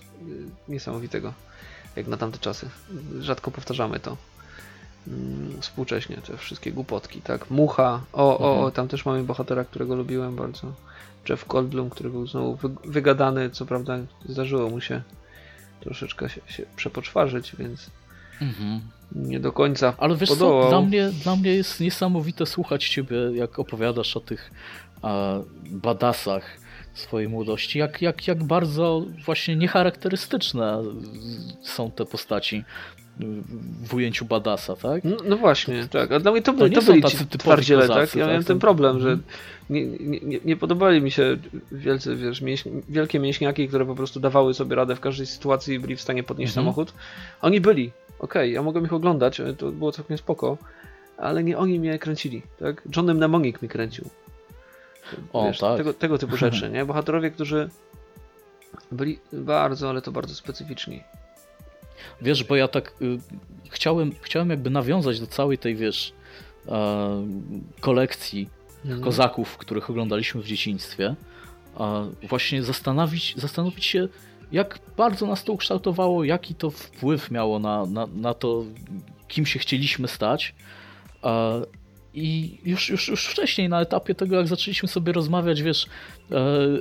niesamowitego, 0.67 1.33
jak 1.95 2.07
na 2.07 2.17
tamte 2.17 2.37
czasy. 2.37 2.69
Rzadko 3.19 3.51
powtarzamy 3.51 3.99
to. 3.99 4.17
Mm, 5.07 5.61
Współcześnie 5.61 6.17
te 6.17 6.37
wszystkie 6.37 6.71
głupotki, 6.71 7.21
tak? 7.21 7.49
Mucha, 7.49 8.01
o, 8.13 8.39
o, 8.39 8.51
o, 8.51 8.53
Mhm. 8.55 8.71
tam 8.71 8.87
też 8.87 9.05
mamy 9.05 9.23
bohatera, 9.23 9.63
którego 9.63 9.95
lubiłem 9.95 10.35
bardzo. 10.35 10.73
Jeff 11.29 11.47
Goldblum, 11.47 11.89
który 11.89 12.09
był 12.09 12.27
znowu 12.27 12.55
wy- 12.55 12.75
wygadany, 12.91 13.49
co 13.49 13.65
prawda 13.65 13.97
zdarzyło 14.25 14.69
mu 14.69 14.81
się 14.81 15.01
troszeczkę 15.79 16.29
się, 16.29 16.41
się 16.47 16.63
przepoczwarzyć, 16.75 17.55
więc 17.59 17.89
Mhm. 18.41 18.81
nie 19.11 19.39
do 19.39 19.51
końca 19.51 19.93
Ale 19.97 20.15
wiesz 20.15 20.29
podołał. 20.29 20.63
co, 20.63 20.69
dla 20.69 20.81
mnie, 20.81 21.09
dla 21.23 21.35
mnie 21.35 21.53
jest 21.55 21.79
niesamowite 21.79 22.45
słuchać 22.45 22.89
ciebie, 22.89 23.17
jak 23.33 23.59
opowiadasz 23.59 24.17
o 24.17 24.19
tych 24.19 24.51
badasach 25.65 26.43
swojej 26.93 27.29
młodości, 27.29 27.79
jak, 27.79 28.01
jak, 28.01 28.27
jak 28.27 28.43
bardzo 28.43 29.05
właśnie 29.25 29.55
niecharakterystyczne 29.55 30.77
są 31.61 31.91
te 31.91 32.05
postaci 32.05 32.63
w 33.83 33.93
ujęciu 33.93 34.25
badasa, 34.25 34.75
tak? 34.75 35.03
No, 35.03 35.17
no 35.25 35.37
właśnie, 35.37 35.87
tak. 35.87 36.11
A 36.11 36.19
dla 36.19 36.31
mnie 36.31 36.41
to, 36.41 36.51
To 36.51 36.57
byli, 36.57 36.69
nie 36.69 36.75
to 36.75 36.81
są 36.81 36.87
byli 36.91 37.01
tacy 37.03 37.17
ci 37.17 37.25
twardziele, 37.25 37.87
tak? 37.87 37.97
Ja 37.97 38.05
tak? 38.07 38.15
miałem 38.15 38.41
To- 38.41 38.47
ten 38.47 38.59
problem, 38.59 38.99
że 38.99 39.09
Mhm. 39.11 39.27
Nie, 39.71 39.85
nie, 40.21 40.39
nie, 40.45 40.57
podobali 40.57 41.01
mi 41.01 41.11
się 41.11 41.37
wielcy, 41.71 42.15
wiesz, 42.15 42.41
mięś, 42.41 42.63
wielkie 42.89 43.19
mięśniaki, 43.19 43.67
które 43.67 43.85
po 43.85 43.95
prostu 43.95 44.19
dawały 44.19 44.53
sobie 44.53 44.75
radę 44.75 44.95
w 44.95 44.99
każdej 44.99 45.27
sytuacji 45.27 45.75
i 45.75 45.79
byli 45.79 45.95
w 45.95 46.01
stanie 46.01 46.23
podnieść 46.23 46.51
Mhm. 46.51 46.65
samochód. 46.65 46.93
Oni 47.41 47.61
byli, 47.61 47.91
okej, 48.19 48.53
ja 48.53 48.61
mogłem 48.63 48.85
ich 48.85 48.93
oglądać, 48.93 49.39
e, 49.39 49.53
to 49.53 49.71
było 49.71 49.91
całkiem 49.91 50.17
spoko, 50.17 50.57
ale 51.17 51.43
nie 51.43 51.57
oni 51.57 51.79
mnie 51.79 51.99
kręcili, 51.99 52.41
tak? 52.59 52.81
John 52.95 53.13
Mnemonic 53.13 53.61
mi 53.61 53.69
kręcił. 53.69 54.05
O, 55.33 55.45
Wiesz, 55.47 55.59
tak. 55.59 55.77
tego, 55.77 55.93
tego 55.93 56.17
typu 56.17 56.37
rzeczy, 56.45 56.69
nie? 56.69 56.85
Bohaterowie, 56.85 57.31
którzy 57.31 57.69
byli 58.91 59.19
bardzo, 59.33 59.89
ale 59.89 60.01
to 60.01 60.11
bardzo 60.11 60.35
specyficzni. 60.35 61.03
Wiesz, 62.21 62.43
bo 62.43 62.55
ja 62.55 62.67
tak 62.67 62.93
y, 63.01 63.17
chciałem, 63.69 64.11
chciałem 64.21 64.49
jakby 64.49 64.69
nawiązać 64.69 65.19
do 65.19 65.27
całej 65.27 65.57
tej, 65.57 65.75
wiesz, 65.75 66.13
e, 66.67 67.27
kolekcji 67.79 68.49
Mhm. 68.85 69.01
kozaków, 69.01 69.57
których 69.57 69.89
oglądaliśmy 69.89 70.41
w 70.41 70.45
dzieciństwie, 70.45 71.15
właśnie 72.29 72.63
zastanowić, 72.63 73.33
zastanowić 73.37 73.85
się, 73.85 74.07
jak 74.51 74.79
bardzo 74.97 75.25
nas 75.27 75.43
to 75.43 75.53
ukształtowało, 75.53 76.23
jaki 76.23 76.55
to 76.55 76.69
wpływ 76.69 77.31
miało 77.31 77.59
na, 77.59 77.85
na, 77.85 78.07
na 78.07 78.33
to, 78.33 78.63
kim 79.27 79.45
się 79.45 79.59
chcieliśmy 79.59 80.07
stać. 80.07 80.55
I 82.13 82.57
już, 82.65 82.89
już, 82.89 83.07
już 83.07 83.25
wcześniej, 83.25 83.69
na 83.69 83.81
etapie 83.81 84.15
tego, 84.15 84.35
jak 84.35 84.47
zaczęliśmy 84.47 84.89
sobie 84.89 85.13
rozmawiać, 85.13 85.61
wiesz, 85.61 85.85
e, 86.31 86.35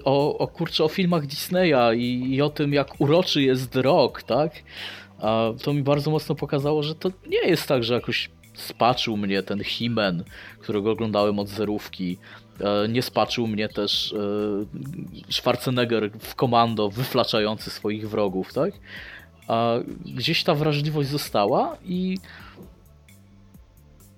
o, 0.05 0.39
o 0.39 0.49
kurczę, 0.49 0.85
o 0.85 0.89
filmach 0.89 1.27
Disneya 1.27 1.97
i, 1.97 2.35
i 2.35 2.43
o 2.43 2.49
tym, 2.49 2.73
jak 2.73 3.01
uroczy 3.01 3.43
jest 3.43 3.77
rok, 3.77 4.23
tak? 4.23 4.53
To 5.63 5.73
mi 5.73 5.83
bardzo 5.83 6.11
mocno 6.11 6.35
pokazało, 6.35 6.83
że 6.83 6.95
to 6.95 7.11
nie 7.27 7.49
jest 7.49 7.69
tak, 7.69 7.85
że 7.85 7.95
jakoś 7.95 8.31
spaczył 8.55 9.17
mnie 9.17 9.43
ten 9.43 9.65
Himen, 9.65 10.25
którego 10.59 10.91
oglądałem 10.91 11.39
od 11.39 11.49
zerówki. 11.49 12.19
E, 12.61 12.89
Nie 12.89 13.03
spaczył 13.03 13.47
mnie 13.47 13.69
też 13.69 14.13
e, 14.13 15.33
Schwarzenegger 15.33 16.11
w 16.19 16.35
komando 16.35 16.91
wyflaczający 16.91 17.71
swoich 17.71 18.11
wrogów, 18.11 18.53
tak? 18.53 18.75
A 19.49 19.75
gdzieś 20.05 20.45
ta 20.45 20.55
wrażliwość 20.55 21.09
została 21.09 21.77
i 21.85 22.19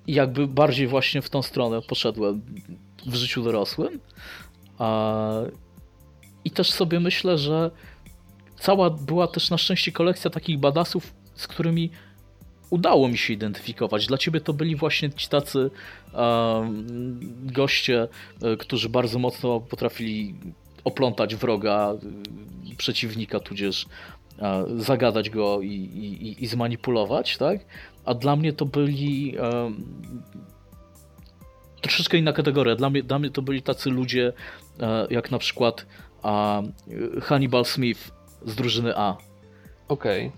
jakby 0.06 0.46
bardziej 0.46 0.86
właśnie 0.86 1.22
w 1.22 1.30
tą 1.30 1.42
stronę 1.42 1.82
poszedłem 1.82 2.42
w 3.06 3.14
życiu 3.14 3.42
dorosłym. 3.42 4.00
I 6.44 6.50
też 6.50 6.70
sobie 6.70 7.00
myślę, 7.00 7.38
że 7.38 7.70
cała 8.60 8.90
była 8.90 9.26
też 9.26 9.50
na 9.50 9.58
szczęście 9.58 9.92
kolekcja 9.92 10.30
takich 10.30 10.58
badasów, 10.58 11.14
z 11.34 11.46
którymi 11.46 11.90
udało 12.72 13.08
mi 13.08 13.18
się 13.18 13.32
identyfikować. 13.32 14.06
Dla 14.06 14.18
ciebie 14.18 14.40
to 14.40 14.52
byli 14.52 14.76
właśnie 14.76 15.10
ci 15.10 15.28
tacy 15.28 15.70
em, 16.14 16.86
goście, 17.42 18.08
e, 18.42 18.56
którzy 18.56 18.88
bardzo 18.88 19.18
mocno 19.18 19.60
potrafili 19.60 20.34
oplątać 20.84 21.36
wroga, 21.36 21.94
e, 22.72 22.76
przeciwnika, 22.76 23.40
tudzież 23.40 23.86
e, 24.38 24.64
zagadać 24.76 25.30
go 25.30 25.60
i, 25.60 25.68
i, 25.68 26.44
i 26.44 26.46
zmanipulować, 26.46 27.36
tak? 27.36 27.60
A 28.04 28.14
dla 28.14 28.36
mnie 28.36 28.52
to 28.52 28.66
byli 28.66 29.36
em, 29.38 29.84
troszeczkę 31.80 32.18
inna 32.18 32.32
kategoria. 32.32 32.76
Dla 32.76 32.90
mnie, 32.90 33.02
dla 33.02 33.18
mnie 33.18 33.30
to 33.30 33.42
byli 33.42 33.62
tacy 33.62 33.90
ludzie, 33.90 34.32
jak 35.10 35.30
na 35.30 35.38
przykład 35.38 35.86
Hannibal 37.22 37.64
Smith 37.64 38.10
z 38.46 38.54
drużyny 38.54 38.96
A 38.96 39.16
Okej. 39.88 40.32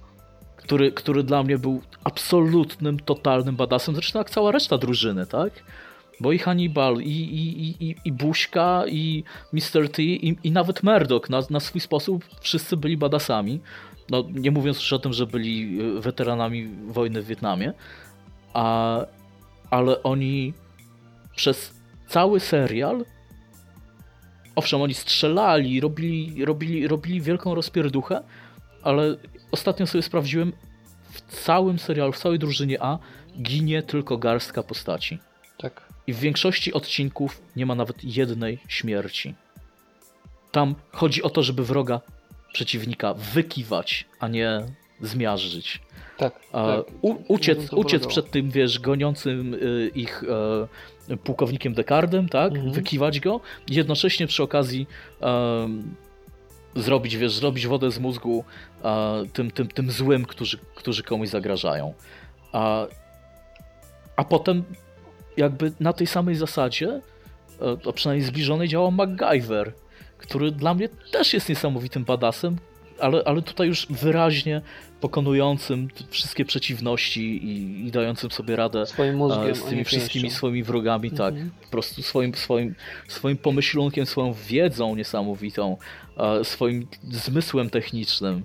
Który, 0.65 0.93
który 0.93 1.23
dla 1.23 1.43
mnie 1.43 1.59
był 1.59 1.83
absolutnym, 2.05 3.01
totalnym 3.01 3.57
badasem, 3.57 3.95
zresztą 3.95 4.19
jak 4.19 4.31
cała 4.31 4.53
reszta 4.53 4.79
drużyny, 4.79 5.27
tak? 5.27 5.53
Bo 6.21 6.33
i 6.33 6.39
Hannibal, 6.39 6.97
i, 6.97 7.11
i, 7.11 7.63
i, 7.63 7.91
i, 7.91 7.97
i 8.05 8.13
Buźka, 8.13 8.85
i 8.87 9.25
Mr. 9.53 9.89
T, 9.93 10.03
i, 10.03 10.37
i 10.45 10.51
nawet 10.51 10.83
Murdoch 10.83 11.31
na, 11.31 11.43
na 11.51 11.61
swój 11.61 11.81
sposób 11.81 12.25
wszyscy 12.41 12.77
byli 12.77 12.97
badasami. 12.97 13.61
No, 14.11 14.25
nie 14.33 14.51
mówiąc 14.51 14.77
już 14.77 14.93
o 14.93 14.99
tym, 14.99 15.13
że 15.13 15.27
byli 15.27 15.81
y, 15.81 16.01
weteranami 16.01 16.69
wojny 16.89 17.23
w 17.23 17.27
Wietnamie, 17.27 17.73
a, 18.55 19.01
ale 19.71 20.03
oni 20.03 20.53
przez 21.37 21.75
cały 22.09 22.41
serial 22.41 23.05
owszem, 24.57 24.83
oni 24.83 24.95
strzelali, 24.95 25.81
robili, 25.81 26.45
robili, 26.45 26.89
robili 26.89 27.21
wielką 27.21 27.55
rozpierduchę, 27.55 28.23
ale 28.83 29.17
ostatnio 29.51 29.87
sobie 29.87 30.03
sprawdziłem, 30.03 30.53
w 31.11 31.21
całym 31.21 31.79
serialu, 31.79 32.13
w 32.13 32.19
całej 32.19 32.39
drużynie 32.39 32.83
A 32.83 32.99
ginie 33.43 33.83
tylko 33.83 34.19
garstka 34.19 34.63
postaci. 34.63 35.19
Tak. 35.59 35.83
I 36.07 36.13
w 36.13 36.19
większości 36.19 36.73
odcinków 36.73 37.43
nie 37.57 37.67
ma 37.67 37.75
nawet 37.75 38.05
jednej 38.05 38.59
śmierci. 38.69 39.35
Tam 40.53 40.75
chodzi 40.93 41.23
o 41.23 41.31
to, 41.31 41.43
żeby 41.43 41.65
wroga 41.65 42.01
przeciwnika 42.53 43.15
wykiwać, 43.15 44.07
a 44.21 44.29
nie 44.29 44.61
zmiażdżyć. 45.01 45.81
Tak. 46.17 46.41
Tak. 46.53 46.85
u, 47.03 47.17
uciec, 47.29 47.73
uciec 47.73 48.07
przed 48.07 48.31
tym, 48.31 48.51
wiesz, 48.51 48.79
goniącym 48.79 49.55
y, 49.55 49.91
ich 49.95 50.25
e, 51.11 51.17
pułkownikiem 51.17 51.75
Descardem, 51.75 52.29
tak? 52.29 52.53
Mhm. 52.53 52.73
Wykiwać 52.73 53.21
go, 53.21 53.41
jednocześnie 53.69 54.27
przy 54.27 54.43
okazji 54.43 54.87
em, 55.21 55.95
zrobić, 56.77 57.17
wiesz, 57.17 57.33
zrobić 57.35 57.67
wodę 57.67 57.91
z 57.91 57.99
mózgu 57.99 58.45
e, 58.85 59.23
tym, 59.33 59.51
tym, 59.51 59.69
tym 59.69 59.91
złym, 59.91 60.25
którzy, 60.25 60.59
którzy 60.75 61.03
komuś 61.03 61.29
zagrażają. 61.29 61.95
A, 62.53 62.87
a 64.17 64.25
potem 64.25 64.65
jakby 65.37 65.73
na 65.81 65.93
tej 65.93 66.07
samej 66.07 66.35
zasadzie, 66.35 67.01
e, 67.61 67.77
to 67.77 67.93
przynajmniej 67.93 68.29
zbliżonej, 68.29 68.69
działał 68.69 68.91
MacGyver, 68.93 69.73
który 70.19 70.51
dla 70.51 70.75
mnie 70.75 70.89
też 71.13 71.35
jest 71.35 71.49
niesamowitym 71.49 72.05
badasem, 72.05 72.57
ale, 73.01 73.23
ale 73.25 73.43
tutaj 73.43 73.67
już 73.69 73.87
wyraźnie 73.91 74.61
pokonującym 75.01 75.89
wszystkie 76.11 76.45
przeciwności 76.45 77.21
i, 77.47 77.87
i 77.87 77.91
dającym 77.91 78.31
sobie 78.31 78.57
radę 78.57 78.87
Swoim 78.87 79.17
mózgiem, 79.17 79.51
e, 79.51 79.55
z 79.55 79.63
a 79.65 79.69
tymi 79.69 79.85
wszystkimi 79.85 80.23
pięścią. 80.23 80.37
swoimi 80.37 80.63
wrogami, 80.63 81.11
tak, 81.11 81.35
Mhm. 81.35 81.51
po 81.63 81.69
prostu 81.71 82.03
swoim, 82.03 82.35
swoim, 82.35 82.75
swoim 83.09 83.37
pomyślunkiem, 83.37 84.07
swoją 84.07 84.33
wiedzą 84.33 84.97
niesamowitą, 84.97 85.73
e, 85.73 86.04
swoim 86.43 86.87
zmysłem 87.11 87.71
technicznym. 87.71 88.45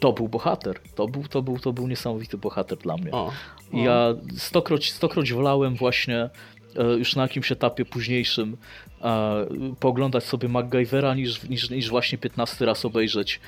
To 0.00 0.12
był 0.12 0.28
bohater. 0.28 0.80
To 0.94 1.08
był, 1.08 1.28
to, 1.28 1.42
był, 1.42 1.58
to 1.58 1.72
był 1.72 1.88
niesamowity 1.88 2.38
bohater 2.38 2.78
dla 2.78 2.96
mnie. 2.96 3.10
O. 3.10 3.32
I 3.72 3.82
Ja 3.82 4.14
stokroć, 4.36 4.92
stokroć 4.92 5.32
wolałem 5.32 5.74
właśnie 5.74 6.30
e, 6.76 6.84
już 6.84 7.16
na 7.16 7.22
jakimś 7.22 7.52
etapie 7.52 7.84
późniejszym 7.84 8.56
pooglądać 9.80 10.24
sobie 10.24 10.48
MacGyvera 10.48 11.14
niż, 11.14 11.42
niż, 11.42 11.70
niż 11.70 11.88
właśnie 11.88 12.18
15 12.18 12.66
raz 12.66 12.84
obejrzeć 12.84 13.40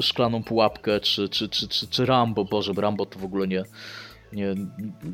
Szklaną 0.00 0.42
Pułapkę 0.42 1.00
czy, 1.00 1.28
czy, 1.28 1.48
czy, 1.48 1.68
czy, 1.68 1.88
czy 1.88 2.06
Rambo. 2.06 2.44
Boże, 2.44 2.72
Rambo 2.76 3.06
to 3.06 3.18
w 3.18 3.24
ogóle 3.24 3.48
nie, 3.48 3.64
nie, 4.32 4.54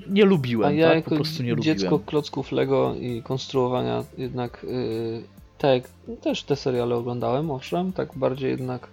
nie 0.08 0.24
lubiłem, 0.24 0.68
A 0.68 0.72
ja 0.72 0.86
tak? 0.86 0.96
jako 0.96 1.10
po 1.10 1.16
prostu 1.16 1.42
nie 1.42 1.56
dziecko 1.56 1.84
lubiłem. 1.90 2.06
klocków 2.06 2.52
Lego 2.52 2.94
i 3.00 3.22
konstruowania 3.22 4.04
jednak 4.18 4.66
yy, 4.68 5.22
tak, 5.58 5.82
też 6.22 6.42
te 6.42 6.56
seriale 6.56 6.96
oglądałem, 6.96 7.50
owszem, 7.50 7.92
tak 7.92 8.08
bardziej 8.18 8.50
jednak 8.50 8.88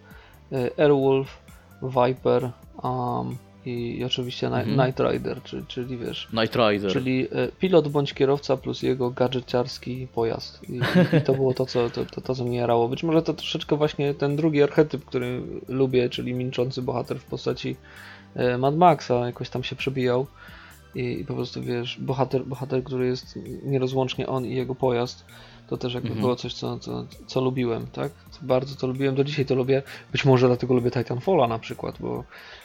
yy, 0.52 0.72
Airwolf, 0.78 1.38
Viper, 1.84 2.52
Um, 2.84 3.38
i, 3.66 4.04
oczywiście 4.06 4.48
Mhm. 4.48 4.88
Night 4.88 5.00
Rider, 5.00 5.44
czyli, 5.44 5.66
czyli 5.68 5.98
wiesz, 5.98 6.28
Night 6.34 6.56
Rider. 6.56 6.92
czyli 6.92 7.28
pilot 7.60 7.88
bądź 7.88 8.14
kierowca 8.14 8.58
plus 8.58 8.82
jego 8.82 9.10
gadżeciarski 9.12 10.08
pojazd. 10.14 10.70
I, 10.70 10.76
i, 11.18 11.22
to 11.26 11.34
było 11.34 11.54
to 11.54 11.66
co, 11.66 11.90
to, 11.90 12.06
to, 12.06 12.22
to, 12.22 12.36
co 12.36 12.44
mnie 12.46 12.58
jarało. 12.58 12.88
Być 12.90 13.04
może 13.04 13.22
to 13.22 13.34
troszeczkę 13.34 13.76
właśnie 13.78 14.14
ten 14.14 14.36
drugi 14.36 14.64
archetyp, 14.64 15.06
który 15.06 15.42
lubię, 15.68 16.10
czyli 16.10 16.34
milczący 16.34 16.82
bohater 16.82 17.20
w 17.20 17.26
postaci 17.26 17.76
Mad 18.60 18.78
Maxa, 18.78 19.26
jakoś 19.26 19.50
tam 19.50 19.64
się 19.64 19.76
przebijał. 19.76 20.28
I, 20.96 21.20
I 21.20 21.26
po 21.26 21.34
prostu 21.34 21.62
wiesz, 21.62 21.98
bohater, 22.00 22.46
bohater, 22.46 22.84
który 22.84 23.08
jest 23.08 23.40
nierozłącznie 23.64 24.28
on 24.28 24.46
i 24.46 24.56
jego 24.56 24.76
pojazd, 24.76 25.26
to 25.68 25.78
też 25.78 25.94
jakby 25.94 26.10
Mhm. 26.10 26.22
było 26.22 26.36
coś, 26.36 26.54
co, 26.54 26.80
co, 26.80 27.06
co 27.28 27.42
lubiłem, 27.42 27.88
tak? 27.88 28.12
Bardzo 28.42 28.76
to 28.76 28.88
lubiłem, 28.88 29.16
do 29.16 29.24
dzisiaj 29.24 29.46
to 29.46 29.56
lubię. 29.56 29.84
Być 30.12 30.26
może 30.26 30.48
dlatego 30.48 30.74
lubię 30.74 30.92
Titanfalla 30.92 31.48
na 31.48 31.60
przykład, 31.60 31.96
bo 32.00 32.24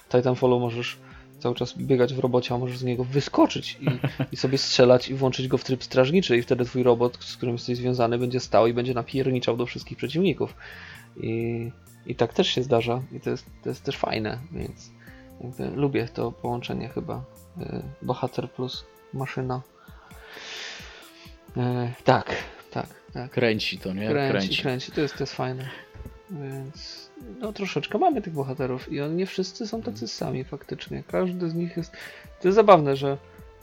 Titanfallu 0.08 0.60
możesz 0.60 0.96
cały 1.38 1.54
czas 1.54 1.78
biegać 1.78 2.14
w 2.14 2.18
robocie, 2.18 2.54
a 2.54 2.58
możesz 2.58 2.78
z 2.78 2.84
niego 2.84 3.04
wyskoczyć 3.04 3.78
i, 3.80 3.86
i 4.32 4.36
sobie 4.36 4.58
strzelać 4.58 5.08
i 5.08 5.14
włączyć 5.14 5.48
go 5.48 5.58
w 5.58 5.64
tryb 5.64 5.84
strażniczy 5.84 6.36
i 6.36 6.42
wtedy 6.42 6.64
twój 6.64 6.82
robot, 6.82 7.18
z 7.20 7.36
którym 7.36 7.54
jesteś 7.54 7.76
związany, 7.76 8.18
będzie 8.18 8.40
stał 8.40 8.66
i 8.66 8.72
będzie 8.74 8.94
napierniczał 8.94 9.56
do 9.56 9.66
wszystkich 9.66 9.98
przeciwników. 9.98 10.54
I, 11.16 11.70
i 12.06 12.14
tak 12.14 12.32
też 12.32 12.48
się 12.48 12.62
zdarza 12.62 13.02
i 13.12 13.20
to 13.20 13.30
jest, 13.30 13.46
to 13.62 13.68
jest 13.68 13.84
też 13.84 13.96
fajne, 13.96 14.38
więc 14.52 14.95
jakby 15.40 15.66
lubię 15.76 16.08
to 16.08 16.32
połączenie 16.32 16.88
chyba. 16.88 17.24
y, 17.60 17.82
Bohater 18.02 18.50
plus 18.50 18.84
maszyna. 19.12 19.62
Y, 21.56 21.60
Tak, 22.04 22.36
tak, 22.70 22.86
tak. 23.12 23.30
Kręci 23.30 23.78
to, 23.78 23.92
nie? 23.94 24.08
Kręci, 24.08 24.62
kręci, 24.62 24.92
To, 24.92 25.00
jest, 25.00 25.14
to 25.16 25.22
jest 25.22 25.34
fajne. 25.34 25.68
Więc 26.30 27.10
no 27.40 27.52
troszeczkę 27.52 27.98
mamy 27.98 28.22
tych 28.22 28.32
bohaterów 28.32 28.92
i 28.92 29.00
oni 29.00 29.14
nie 29.14 29.26
wszyscy 29.26 29.66
są 29.66 29.82
tacy 29.82 30.08
sami 30.08 30.44
faktycznie. 30.44 31.02
Każdy 31.08 31.50
z 31.50 31.54
nich 31.54 31.76
jest. 31.76 31.92
To 32.42 32.48
jest 32.48 32.54
zabawne, 32.56 32.96
że, 32.96 33.16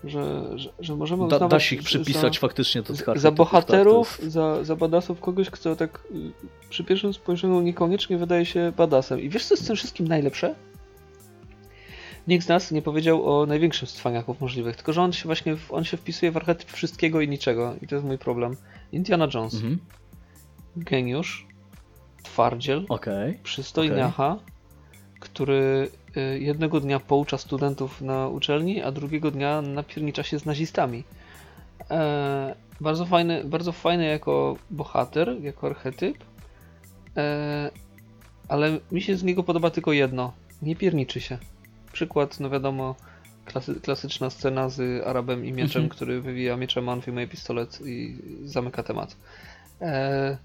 że, 0.04 0.44
że, 0.60 0.70
że 0.80 0.95
możemy 0.95 1.20
Da, 1.20 1.36
uznawać 1.36 1.52
da 1.52 1.60
się 1.60 1.76
ich 1.76 1.82
za- 1.82 1.86
przypisać 1.86 2.40
faktycznie 2.40 2.82
do 2.82 2.94
tych 2.94 3.06
za 3.16 3.32
bohaterów, 3.32 4.10
Tak, 4.12 4.20
jest- 4.20 4.34
za, 4.34 4.64
za 4.64 4.76
badasów 4.76 5.20
kogoś, 5.20 5.50
kto 5.50 5.76
tak 5.76 6.00
y, 6.12 6.32
przy 6.70 6.84
pierwszym 6.84 7.14
spojrzeniu 7.14 7.62
niekoniecznie 7.62 8.18
wydaje 8.18 8.45
się 8.45 8.74
badasem. 8.78 9.20
I 9.20 9.30
wiesz 9.30 9.45
co 9.45 9.54
jest 9.54 9.64
z 9.64 9.68
tym 9.68 9.76
wszystkim 9.76 10.08
najlepsze? 10.08 10.56
Nikt 12.28 12.45
z 12.45 12.50
nas 12.50 12.72
nie 12.72 12.82
powiedział 12.82 13.41
o 13.41 13.45
największym 13.45 13.88
z 13.88 13.94
cwaniaków 13.94 14.41
możliwych, 14.41 14.76
tylko 14.76 14.94
że 14.94 15.02
on 15.02 15.14
się 15.14 15.26
właśnie 15.26 15.56
on 15.70 15.84
się 15.84 15.98
wpisuje 15.98 16.32
w 16.32 16.38
archetyp 16.38 16.72
wszystkiego 16.72 17.22
i 17.22 17.28
niczego. 17.28 17.76
I 17.82 17.88
to 17.88 17.95
jest 17.95 18.08
mój 18.08 18.18
problem. 18.18 18.56
Indiana 18.91 19.28
Jones. 19.34 19.54
Mhm. 19.54 19.80
Geniusz, 20.76 21.48
twardziel, 22.24 22.86
Okej. 22.90 23.40
przystojniacha, 23.44 24.38
który 25.20 25.90
y, 26.18 26.40
jednego 26.40 26.80
dnia 26.80 27.00
poucza 27.00 27.38
studentów 27.38 28.02
na 28.02 28.28
uczelni, 28.28 28.82
a 28.82 28.91
drugiego 28.91 29.32
dnia 29.32 29.62
napiernicza 29.62 30.24
się 30.24 30.40
z 30.40 30.45
nazistami. 30.45 31.04
E, 31.91 32.56
bardzo, 32.82 33.06
fajny, 33.06 33.44
bardzo 33.44 33.72
fajny 33.72 34.06
jako 34.06 34.56
bohater, 34.72 35.41
jako 35.41 35.68
archetyp, 35.68 36.18
e, 37.18 37.72
ale 38.48 38.80
mi 38.91 39.02
się 39.02 39.18
z 39.18 39.24
niego 39.24 39.44
podoba 39.44 39.70
tylko 39.70 39.94
jedno. 39.94 40.34
Nie 40.62 40.76
pierniczy 40.76 41.22
się. 41.22 41.38
Przykład, 41.98 42.40
no 42.40 42.49
wiadomo, 42.49 42.95
klasy, 43.45 43.76
klasyczna 43.82 44.30
scena 44.30 44.70
z 44.70 45.07
Arabem 45.07 45.45
i 45.45 45.52
mieczem, 45.52 45.82
Mhm. 45.82 45.90
który 45.90 46.22
wywija 46.22 46.57
mieczem, 46.57 46.90
on 46.90 46.99
wyjmuje 46.99 47.28
pistolet 47.28 47.80
i 47.86 48.18
zamyka 48.44 48.84
temat. 48.84 49.15
E, 49.82 50.38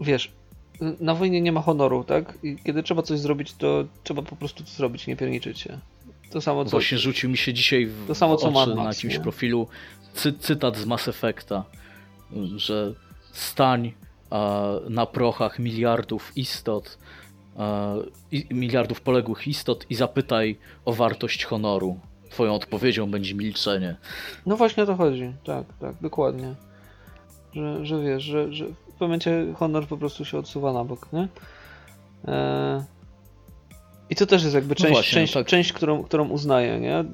wiesz, 0.00 0.32
na 1.00 1.14
wojnie 1.14 1.40
nie 1.40 1.52
ma 1.52 1.60
honoru, 1.62 2.04
tak? 2.04 2.38
I 2.42 2.56
kiedy 2.64 2.82
trzeba 2.82 3.02
coś 3.02 3.18
zrobić, 3.18 3.52
to 3.54 3.84
trzeba 4.04 4.22
po 4.22 4.36
prostu 4.36 4.64
to 4.64 4.70
zrobić, 4.70 5.06
nie 5.06 5.16
pierniczyć 5.16 5.60
się. 5.60 5.78
To 6.30 6.40
samo 6.40 6.64
co... 6.64 6.70
Właśnie 6.70 6.98
rzucił 6.98 7.30
mi 7.30 7.36
się 7.36 7.52
dzisiaj 7.54 7.86
w 7.86 8.06
To 8.06 8.14
samo, 8.14 8.36
co 8.36 8.50
Max, 8.50 8.74
na 8.74 8.84
jakimś 8.84 9.14
nie? 9.14 9.20
profilu 9.20 9.68
cy, 10.14 10.32
cytat 10.32 10.76
z 10.76 10.84
Mass 10.84 11.08
Effecta, 11.08 11.64
że 12.56 12.94
stań 13.32 13.92
na 14.90 15.06
prochach 15.06 15.58
miliardów 15.58 16.32
istot, 16.36 16.98
miliardów 18.50 19.00
poległych 19.00 19.48
istot 19.48 19.86
i 19.90 19.94
zapytaj 19.94 20.58
o 20.84 20.92
wartość 20.92 21.44
honoru. 21.44 21.98
Twoją 22.30 22.54
odpowiedzią 22.54 23.10
będzie 23.10 23.34
milczenie. 23.34 23.96
No 24.46 24.56
właśnie 24.56 24.82
o 24.82 24.86
to 24.86 24.96
chodzi, 24.96 25.32
tak, 25.44 25.66
tak, 25.80 25.94
dokładnie. 26.00 26.54
Że, 27.52 27.86
że 27.86 28.02
wiesz, 28.02 28.22
że, 28.22 28.52
że 28.52 28.64
w 28.96 29.00
momencie 29.00 29.46
honor 29.56 29.86
po 29.86 29.96
prostu 29.96 30.24
się 30.24 30.38
odsuwa 30.38 30.72
na 30.72 30.84
bok, 30.84 31.08
nie? 31.12 31.28
Eee... 32.26 32.82
I 34.10 34.14
to 34.14 34.26
też 34.26 34.42
jest 34.42 34.54
jakby 34.54 34.74
część, 34.74 34.92
właśnie, 34.92 35.14
część, 35.14 35.32
tak. 35.32 35.46
część 35.46 35.72
którą, 35.72 36.02
którą 36.02 36.28
uznaję, 36.28 36.80
nie? 36.80 37.04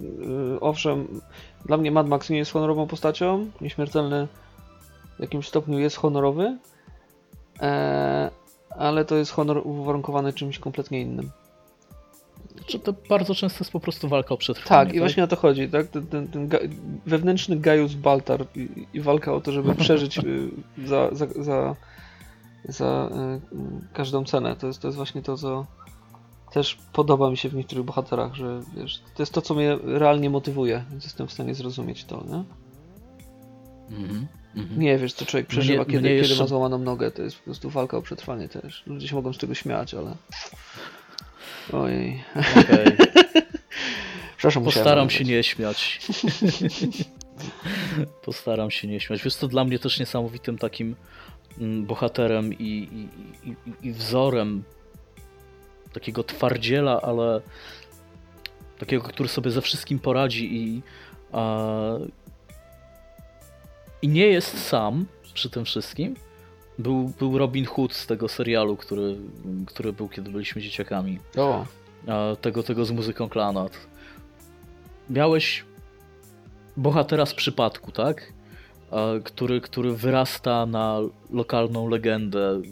Yy, 0.51 0.61
owszem, 0.61 1.21
dla 1.67 1.77
mnie 1.77 1.91
Mad 1.91 2.09
Max 2.09 2.31
nie 2.31 2.39
jest 2.39 2.53
honorową 2.53 2.87
postacią, 2.87 3.51
nieśmiertelny 3.61 4.29
w 5.19 5.21
jakimś 5.21 5.49
stopniu 5.49 5.79
jest 5.79 5.97
honorowy, 5.97 6.59
eee, 7.61 8.31
ale 8.79 9.05
to 9.05 9.17
jest 9.17 9.33
honor 9.33 9.61
uwarunkowany 9.65 10.33
czymś 10.33 10.59
kompletnie 10.59 11.01
innym. 11.01 11.31
Czy 12.67 12.79
to 12.79 12.95
bardzo 13.09 13.35
często 13.35 13.65
jest 13.65 13.73
po 13.73 13.81
prostu 13.81 14.09
walka 14.09 14.35
o 14.35 14.37
przetrwanie. 14.37 14.87
Tak, 14.87 14.95
i 14.95 14.99
właśnie 14.99 15.25
o 15.25 15.27
to 15.27 15.37
chodzi, 15.37 15.69
tak? 15.69 15.87
Ten, 15.87 16.07
ten, 16.07 16.29
ten 16.29 16.49
ga- 16.49 16.69
wewnętrzny 17.07 17.57
Gaius 17.57 17.95
Baltar 17.95 18.47
i, 18.57 18.69
i 18.93 19.01
walka 19.01 19.33
o 19.33 19.41
to, 19.41 19.53
żeby 19.53 19.75
przeżyć 19.85 20.19
y, 20.19 20.51
za, 20.87 21.09
za, 21.13 21.27
za, 21.27 21.77
za 22.69 23.11
y, 23.53 23.93
każdą 23.93 24.25
cenę. 24.25 24.57
To 24.57 24.67
jest, 24.67 24.81
to 24.81 24.89
jest 24.89 24.97
właśnie 24.97 25.23
to, 25.23 25.37
co 25.37 25.67
też 26.53 26.79
podoba 26.93 27.31
mi 27.31 27.37
się 27.37 27.49
w 27.49 27.55
niektórych 27.55 27.85
bohaterach, 27.85 28.35
że 28.35 28.61
wiesz, 28.77 29.03
to 29.15 29.23
jest 29.23 29.33
to, 29.33 29.43
co 29.43 29.55
mnie 29.55 29.79
realnie 29.85 30.31
motywuje, 30.31 30.85
więc 30.91 31.05
jestem 31.05 31.27
w 31.27 31.33
stanie 31.33 31.55
zrozumieć 31.55 32.05
to, 32.05 32.25
nie? 32.29 32.45
Mhm, 33.97 34.27
mhm. 34.57 34.81
Nie 34.81 34.99
wiesz, 34.99 35.13
co 35.13 35.27
człowiek 35.27 35.47
Mnie- 35.49 35.51
przeżywa, 35.51 35.85
kiedy, 35.85 36.01
mnie 36.01 36.09
kiedy 36.09 36.19
jeszcze- 36.19 36.43
ma 36.43 36.47
złamaną 36.47 36.79
nogę. 36.79 37.11
To 37.11 37.23
jest 37.23 37.37
po 37.37 37.45
prostu 37.45 37.71
walka 37.71 37.97
o 37.97 38.03
przetrwanie 38.03 38.49
też. 38.49 38.83
Ludzie 38.87 39.09
się 39.09 39.15
mogą 39.15 39.33
z 39.33 39.39
tego 39.39 39.55
śmiać, 39.55 39.95
ale... 39.95 40.17
Ojej. 41.73 42.25
Okej. 42.37 42.97
Przepraszam, 44.37 44.65
Postaram 44.65 45.11
się 45.11 45.25
nie 45.25 45.43
śmiać. 45.43 46.01
Postaram 48.25 48.71
się 48.71 48.89
nie 48.89 49.01
śmiać. 49.01 49.23
Wiesz, 49.23 49.37
to 49.37 49.49
dla 49.49 49.65
mnie 49.65 49.79
też 49.79 50.01
niesamowitym 50.01 50.59
takim 50.59 50.97
mm, 51.61 51.87
bohaterem 51.87 52.53
i, 52.53 52.59
i, 52.65 53.09
i, 53.51 53.89
i 53.89 53.93
wzorem 53.93 54.65
takiego 55.93 56.25
twardziela, 56.25 57.01
ale 57.03 57.41
takiego, 58.79 59.03
który 59.03 59.29
sobie 59.29 59.51
ze 59.51 59.61
wszystkim 59.61 59.99
poradzi 59.99 60.57
i, 60.57 60.83
a, 61.33 61.73
i 64.05 64.09
nie 64.09 64.27
jest 64.27 64.67
sam 64.67 65.07
przy 65.35 65.51
tym 65.51 65.65
wszystkim. 65.65 66.15
Był, 66.79 67.13
był 67.19 67.39
Robin 67.39 67.65
Hood 67.65 67.93
z 67.93 68.07
tego 68.07 68.29
serialu, 68.29 68.77
który, 68.77 69.17
który 69.67 69.93
był, 69.93 70.09
kiedy 70.09 70.31
byliśmy 70.31 70.63
dzieciakami 70.63 71.19
O, 71.37 71.67
tego, 72.41 72.63
tego 72.63 72.85
z 72.85 72.91
muzyką 72.91 73.29
Klanat. 73.29 73.73
Miałeś 75.11 75.65
bohatera 76.77 77.27
z 77.27 77.35
przypadku, 77.35 77.93
tak? 77.93 78.33
Który, 79.25 79.61
który 79.61 79.93
wyrasta 79.93 80.67
na 80.67 80.99
lokalną 81.31 81.89
legendę, 81.89 82.63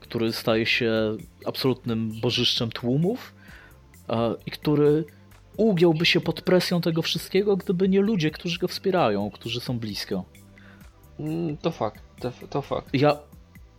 który 0.00 0.32
staje 0.32 0.66
się 0.66 1.16
absolutnym 1.46 2.20
bożyszczem 2.20 2.70
tłumów 2.70 3.34
i 4.46 4.50
który 4.50 5.04
ugiąłby 5.56 6.06
się 6.06 6.20
pod 6.20 6.42
presją 6.42 6.80
tego 6.80 7.02
wszystkiego, 7.02 7.56
gdyby 7.56 7.88
nie 7.88 8.00
ludzie, 8.00 8.30
którzy 8.30 8.58
go 8.58 8.68
wspierają, 8.68 9.30
którzy 9.30 9.60
są 9.60 9.78
blisko. 9.78 10.24
Mm, 11.20 11.56
to 11.56 11.70
fakt, 11.70 12.02
to, 12.20 12.32
to 12.50 12.62
fakt. 12.62 12.94
Ja 12.94 13.16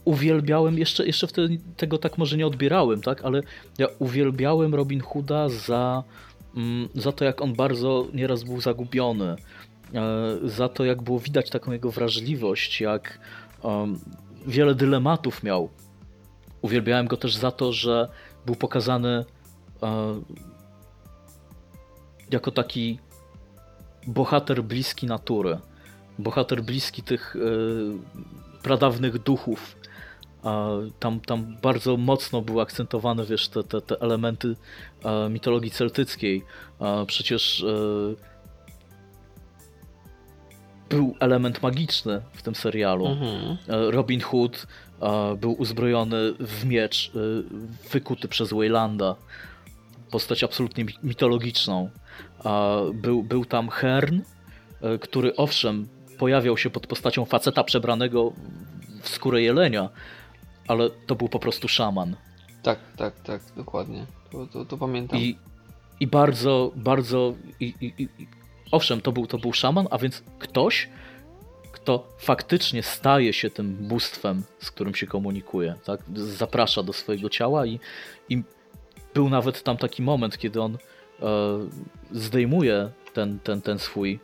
uwielbiałem, 0.05 0.77
jeszcze, 0.77 1.05
jeszcze 1.05 1.27
wtedy 1.27 1.57
tego 1.77 1.97
tak 1.97 2.17
może 2.17 2.37
nie 2.37 2.47
odbierałem, 2.47 3.01
tak, 3.01 3.25
ale 3.25 3.41
ja 3.77 3.87
uwielbiałem 3.99 4.75
Robin 4.75 5.01
Hooda 5.01 5.49
za, 5.49 6.03
mm, 6.55 6.89
za 6.95 7.11
to, 7.11 7.25
jak 7.25 7.41
on 7.41 7.53
bardzo 7.53 8.07
nieraz 8.13 8.43
był 8.43 8.61
zagubiony, 8.61 9.35
e, 9.93 10.37
za 10.43 10.69
to, 10.69 10.85
jak 10.85 11.01
było 11.01 11.19
widać 11.19 11.49
taką 11.49 11.71
jego 11.71 11.91
wrażliwość, 11.91 12.81
jak 12.81 13.19
wiele 14.47 14.75
dylematów 14.75 15.43
miał. 15.43 15.69
Uwielbiałem 16.61 17.07
go 17.07 17.17
też 17.17 17.35
za 17.35 17.51
to, 17.51 17.73
że 17.73 18.09
był 18.45 18.55
pokazany 18.55 19.25
e, 19.83 20.21
jako 22.31 22.51
taki 22.51 22.99
bohater 24.07 24.63
bliski 24.63 25.05
natury. 25.05 25.57
Bohater 26.19 26.63
bliski 26.63 27.03
tych 27.03 27.35
e, 27.35 27.39
pradawnych 28.63 29.19
duchów. 29.23 29.75
A 30.43 30.67
Tam, 30.99 31.19
tam 31.19 31.57
bardzo 31.61 31.97
mocno 31.97 32.41
były 32.41 32.61
akcentowane, 32.61 33.25
wiesz, 33.25 33.47
te, 33.47 33.63
te, 33.63 33.81
te 33.81 34.01
elementy 34.01 34.55
e, 35.03 35.29
mitologii 35.29 35.71
celtyckiej. 35.71 36.43
Przecież 37.07 37.63
e, 37.63 37.67
był 40.89 41.15
element 41.19 41.61
magiczny 41.61 42.21
w 42.33 42.41
tym 42.41 42.55
serialu. 42.55 43.05
Mhm. 43.07 43.57
Robin 43.67 44.21
Hood 44.21 44.67
był 45.37 45.51
uzbrojony 45.53 46.33
w 46.39 46.65
miecz 46.65 47.11
wykuty 47.91 48.27
przez 48.27 48.53
Waylanda. 48.53 49.15
postać 50.11 50.43
absolutnie 50.43 50.83
mi- 50.85 50.93
mitologiczną. 51.03 51.89
A 52.43 52.77
był, 52.93 53.23
był 53.23 53.45
tam 53.45 53.69
Hern, 53.69 54.19
który 55.01 55.35
owszem 55.35 55.87
pojawiał 56.17 56.57
się 56.57 56.69
pod 56.69 56.87
postacią 56.87 57.25
faceta 57.25 57.63
przebranego 57.63 58.33
w 59.01 59.09
skórę 59.09 59.41
jelenia, 59.41 59.89
ale 60.67 60.89
to 60.89 61.15
był 61.15 61.29
po 61.29 61.39
prostu 61.39 61.67
szaman. 61.67 62.15
Tak, 62.63 62.79
tak, 62.97 63.19
tak, 63.19 63.41
dokładnie. 63.55 64.05
To, 64.31 64.47
to, 64.47 64.65
to 64.65 64.77
pamiętam. 64.77 65.19
I, 65.19 65.37
i 65.99 66.07
bardzo, 66.07 66.71
bardzo. 66.75 67.33
I, 67.59 67.73
i, 67.81 68.03
i, 68.03 68.07
owszem, 68.71 69.01
to 69.01 69.11
był, 69.11 69.27
to 69.27 69.37
był 69.37 69.53
szaman, 69.53 69.87
a 69.91 69.97
więc 69.97 70.23
ktoś, 70.39 70.89
kto 71.71 72.07
faktycznie 72.17 72.83
staje 72.83 73.33
się 73.33 73.49
tym 73.49 73.75
bóstwem, 73.75 74.43
z 74.59 74.71
którym 74.71 74.95
się 74.95 75.07
komunikuje. 75.07 75.75
Tak? 75.85 76.01
Zaprasza 76.15 76.83
do 76.83 76.93
swojego 76.93 77.29
ciała 77.29 77.65
i, 77.65 77.79
i 78.29 78.43
był 79.13 79.29
nawet 79.29 79.63
tam 79.63 79.77
taki 79.77 80.01
moment, 80.01 80.37
kiedy 80.37 80.61
on 80.61 80.75
e, 80.75 81.27
zdejmuje 82.11 82.91
ten, 83.13 83.39
ten, 83.39 83.61
ten 83.61 83.79
swój 83.79 84.19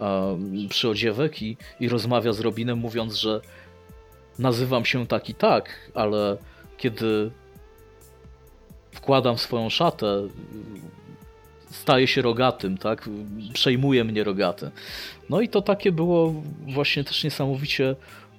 e, 0.00 0.38
przyodziewek 0.68 1.42
i, 1.42 1.56
i 1.80 1.88
rozmawia 1.88 2.32
z 2.32 2.40
Robinem, 2.40 2.78
mówiąc, 2.78 3.14
że 3.14 3.40
nazywam 4.38 4.84
się 4.84 5.06
tak 5.06 5.28
i 5.28 5.34
tak, 5.34 5.90
ale 5.94 6.36
kiedy 6.76 7.30
wkładam 8.92 9.38
swoją 9.38 9.70
szatę, 9.70 10.28
staje 11.70 12.06
się 12.06 12.22
rogatym, 12.22 12.78
tak? 12.78 13.08
Przejmuje 13.52 14.04
mnie 14.04 14.24
rogaty. 14.24 14.70
No 15.30 15.40
i 15.40 15.48
to 15.48 15.62
takie 15.62 15.92
było 15.92 16.34
właśnie 16.74 17.04
też 17.04 17.24
niesamowicie 17.24 17.96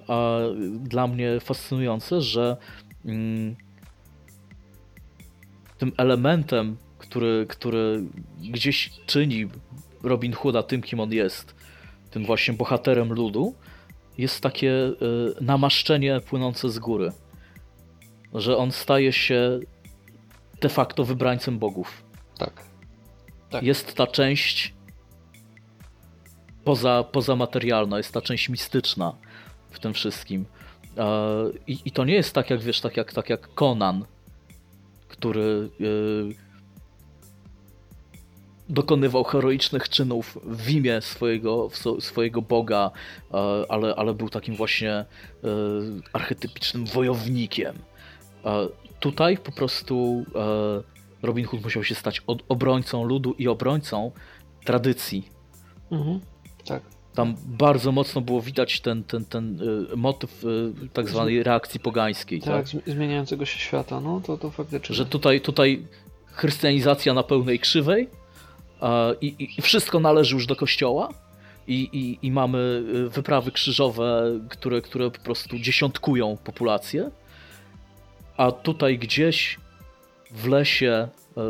a, 0.08 0.38
dla 0.80 1.06
mnie 1.06 1.40
fascynujące, 1.40 2.20
że 2.20 2.56
mm, 3.04 3.56
tym 5.78 5.92
elementem, 5.96 6.76
który, 6.98 7.46
który 7.48 8.02
gdzieś 8.50 8.90
czyni 9.06 9.48
Robin 10.02 10.32
Hooda 10.32 10.62
tym, 10.62 10.82
kim 10.82 11.00
on 11.00 11.12
jest, 11.12 11.54
tym 12.10 12.24
właśnie 12.24 12.54
bohaterem 12.54 13.12
ludu, 13.12 13.54
jest 14.18 14.40
takie 14.40 14.72
y, 14.72 14.94
namaszczenie 15.40 16.20
płynące 16.20 16.70
z 16.70 16.78
góry. 16.78 17.12
Że 18.34 18.56
on 18.56 18.72
staje 18.72 19.12
się 19.12 19.60
de 20.60 20.68
facto 20.68 21.04
wybrańcem 21.04 21.58
bogów. 21.58 22.04
Tak. 22.38 22.62
Tak. 23.50 23.62
Jest 23.62 23.94
ta 23.94 24.06
część 24.06 24.74
poza, 26.64 27.04
pozamaterialna, 27.12 27.96
jest 27.96 28.14
ta 28.14 28.20
część 28.20 28.48
mistyczna 28.48 29.14
w 29.70 29.78
tym 29.78 29.94
wszystkim. 29.94 30.44
E, 30.96 31.06
I, 31.66 31.78
I 31.84 31.90
to 31.90 32.04
nie 32.04 32.14
jest 32.14 32.34
tak 32.34 32.50
jak 32.50 32.60
wiesz, 32.60 32.80
tak 32.80 32.96
jak, 32.96 33.12
tak 33.12 33.30
jak 33.30 33.54
Conan, 33.54 34.04
który 35.08 35.70
e, 35.80 36.49
dokonywał 38.70 39.24
heroicznych 39.24 39.88
czynów 39.88 40.38
w 40.44 40.70
imię 40.70 41.00
swojego, 41.00 41.68
swojego 42.00 42.42
boga, 42.42 42.90
e, 43.34 43.36
ale, 43.68 43.94
ale 43.94 44.14
był 44.14 44.28
takim 44.28 44.56
właśnie 44.56 44.90
e, 44.92 45.06
archetypicznym 46.12 46.86
wojownikiem. 46.86 47.76
E, 48.44 48.68
Tutaj 49.00 49.38
po 49.38 49.52
prostu 49.52 50.24
Robin 51.22 51.44
Hood 51.46 51.62
musiał 51.64 51.84
się 51.84 51.94
stać 51.94 52.22
obrońcą 52.48 53.04
ludu 53.04 53.34
i 53.38 53.48
obrońcą 53.48 54.12
tradycji. 54.64 55.28
Mhm. 55.90 56.20
Tak. 56.66 56.82
Tam 57.14 57.34
bardzo 57.46 57.92
mocno 57.92 58.20
było 58.20 58.40
widać 58.42 58.80
ten, 58.80 59.04
ten, 59.04 59.24
ten 59.24 59.58
motyw 59.96 60.44
tak 60.92 61.08
zwanej 61.08 61.42
reakcji 61.42 61.80
pogańskiej. 61.80 62.40
Tak, 62.40 62.48
Tak? 62.54 62.66
zmi- 62.66 62.92
zmieniającego 62.92 63.44
się 63.44 63.58
świata, 63.58 64.00
no 64.00 64.20
to, 64.20 64.36
to 64.38 64.50
faktycznie. 64.50 64.94
Że 64.96 65.06
tutaj, 65.06 65.40
tutaj 65.40 65.86
chrystianizacja 66.26 67.14
na 67.14 67.22
pełnej 67.22 67.58
krzywej 67.58 68.08
i, 69.20 69.54
i 69.58 69.62
wszystko 69.62 70.00
należy 70.00 70.34
już 70.34 70.46
do 70.46 70.56
kościoła. 70.56 71.08
I, 71.68 71.88
i, 71.92 72.26
I 72.26 72.30
mamy 72.30 72.58
y, 72.94 73.08
wyprawy 73.08 73.52
krzyżowe, 73.52 74.40
które, 74.48 74.82
które 74.82 75.10
po 75.10 75.20
prostu 75.20 75.58
dziesiątkują 75.58 76.36
populację. 76.44 77.10
A 78.36 78.52
tutaj 78.52 78.98
gdzieś 78.98 79.58
w 80.30 80.46
lesie, 80.46 81.08
e, 81.36 81.40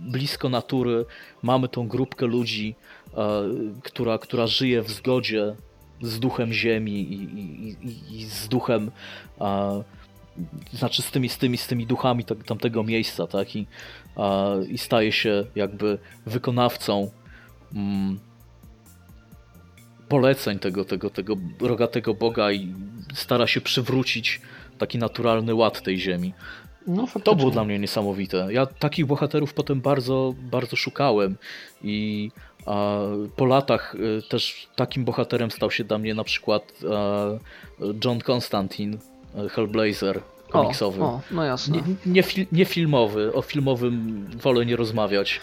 blisko 0.00 0.48
natury, 0.48 1.04
mamy 1.42 1.68
tą 1.68 1.88
grupkę 1.88 2.26
ludzi, 2.26 2.74
e, 3.16 3.42
która, 3.82 4.18
która 4.18 4.46
żyje 4.46 4.82
w 4.82 4.90
zgodzie 4.90 5.54
z 6.02 6.20
duchem 6.20 6.52
ziemi 6.52 6.92
i, 6.92 7.76
i, 8.10 8.24
z 8.24 8.48
duchem, 8.48 8.90
e, 9.40 9.82
znaczy 10.72 11.02
z 11.02 11.10
tymi, 11.10 11.28
z 11.28 11.38
tymi, 11.38 11.58
z 11.58 11.66
tymi 11.66 11.86
duchami 11.86 12.24
tamtego 12.24 12.82
miejsca, 12.82 13.26
tak? 13.26 13.56
I, 13.56 13.66
i 14.68 14.78
staje 14.78 15.12
się 15.12 15.44
jakby 15.54 15.98
wykonawcą 16.26 17.10
mm, 17.74 18.18
poleceń 20.08 20.58
tego, 20.58 20.84
tego, 20.84 21.10
tego 21.10 21.36
rogatego 21.60 22.14
Boga 22.14 22.52
i 22.52 22.74
stara 23.14 23.46
się 23.46 23.60
przywrócić 23.60 24.40
taki 24.78 24.98
naturalny 24.98 25.54
ład 25.54 25.82
tej 25.82 25.98
ziemi. 25.98 26.32
no, 26.86 27.06
To 27.24 27.34
było 27.34 27.50
dla 27.50 27.64
mnie 27.64 27.78
niesamowite. 27.78 28.48
Ja 28.50 28.66
takich 28.66 29.06
bohaterów 29.06 29.54
potem 29.54 29.80
bardzo, 29.80 30.34
bardzo 30.38 30.76
szukałem 30.76 31.36
i 31.82 32.30
a, 32.66 32.98
po 33.36 33.46
latach 33.46 33.94
y, 33.94 34.22
też 34.28 34.68
takim 34.76 35.04
bohaterem 35.04 35.50
stał 35.50 35.70
się 35.70 35.84
dla 35.84 35.98
mnie 35.98 36.14
na 36.14 36.24
przykład 36.24 36.72
John 38.04 38.20
Constantine, 38.20 38.96
e, 39.36 39.48
Hellblazer 39.48 40.20
komiksowy. 40.54 41.02
O, 41.02 41.04
o, 41.04 41.20
no 41.30 41.44
jasne. 41.44 41.76
Nie, 41.76 41.82
nie, 42.12 42.22
fil, 42.22 42.46
nie 42.52 42.64
filmowy, 42.64 43.32
o 43.32 43.42
filmowym 43.42 44.26
wolę 44.42 44.66
nie 44.66 44.76
rozmawiać, 44.76 45.40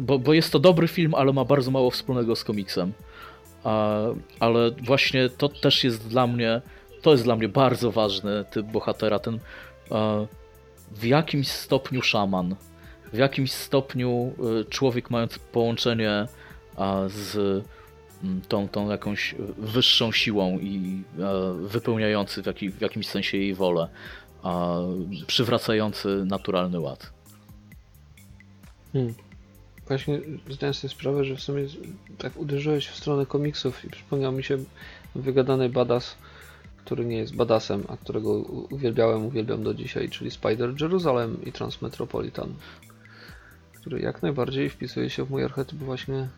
bo, 0.00 0.18
bo 0.18 0.32
jest 0.32 0.52
to 0.52 0.58
dobry 0.58 0.88
film, 0.88 1.14
ale 1.14 1.32
ma 1.32 1.44
bardzo 1.44 1.70
mało 1.70 1.90
wspólnego 1.90 2.36
z 2.36 2.44
komiksem. 2.44 2.92
Ale 4.40 4.70
właśnie 4.84 5.28
to 5.28 5.48
też 5.48 5.84
jest 5.84 6.08
dla 6.08 6.26
mnie, 6.26 6.60
to 7.02 7.10
jest 7.12 7.24
dla 7.24 7.36
mnie 7.36 7.48
bardzo 7.48 7.92
ważny 7.92 8.44
typ 8.50 8.66
bohatera, 8.66 9.18
ten 9.18 9.38
w 10.90 11.04
jakimś 11.04 11.48
stopniu 11.48 12.02
szaman, 12.02 12.56
w 13.12 13.16
jakimś 13.16 13.52
stopniu 13.52 14.32
e, 14.60 14.64
człowiek 14.64 15.10
mając 15.10 15.38
połączenie 15.38 16.26
z 17.06 17.64
tą, 18.48 18.68
tą 18.68 18.90
jakąś 18.90 19.34
wyższą 19.58 20.12
siłą 20.12 20.58
i 20.58 21.02
e, 21.18 21.54
wypełniający 21.68 22.42
w, 22.42 22.46
w 22.78 22.80
jakimś 22.80 23.06
sensie 23.06 23.38
jej 23.38 23.54
wolę, 23.54 23.88
a 24.42 24.76
przywracający 25.26 26.24
naturalny 26.24 26.80
ład. 26.80 27.12
Hmm. 28.92 29.14
Właśnie 29.88 30.20
zdałem 30.50 30.74
sobie 30.74 30.92
sprawę, 30.92 31.24
że 31.24 31.36
w 31.36 31.40
sumie 31.40 31.66
tak 32.18 32.36
uderzyłeś 32.36 32.88
w 32.88 32.96
stronę 32.96 33.26
komiksów 33.26 33.84
i 33.84 33.90
przypomniał 33.90 34.32
mi 34.32 34.44
się 34.44 34.58
wygadany 35.14 35.68
badass, 35.68 36.16
który 36.84 37.04
nie 37.04 37.16
jest 37.16 37.36
badassem, 37.36 37.84
a 37.88 37.96
którego 37.96 38.34
uwielbiałem, 38.70 39.26
uwielbiam 39.26 39.62
do 39.62 39.74
dzisiaj, 39.74 40.08
czyli 40.08 40.30
Spider 40.30 40.74
Jerusalem 40.80 41.44
i 41.44 41.52
Transmetropolitan, 41.52 42.54
który 43.74 44.00
jak 44.00 44.22
najbardziej 44.22 44.70
wpisuje 44.70 45.10
się 45.10 45.24
w 45.24 45.30
mój 45.30 45.44
archetyp 45.44 45.78
właśnie 45.78 46.28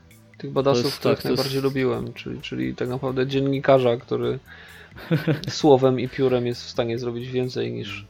tych 0.42 0.52
badassów, 0.52 0.84
jest 0.84 0.98
których 0.98 1.16
tak, 1.18 1.22
to 1.22 1.28
jest- 1.28 1.38
najbardziej 1.38 1.62
lubiłem, 1.62 2.12
czyli, 2.12 2.40
czyli 2.40 2.74
tak 2.74 2.88
naprawdę 2.88 3.26
dziennikarza, 3.26 3.96
który 3.96 4.38
słowem 5.48 6.00
i 6.00 6.08
piórem 6.08 6.46
jest 6.46 6.62
w 6.64 6.68
stanie 6.68 6.98
zrobić 6.98 7.28
więcej 7.30 7.72
niż, 7.72 8.06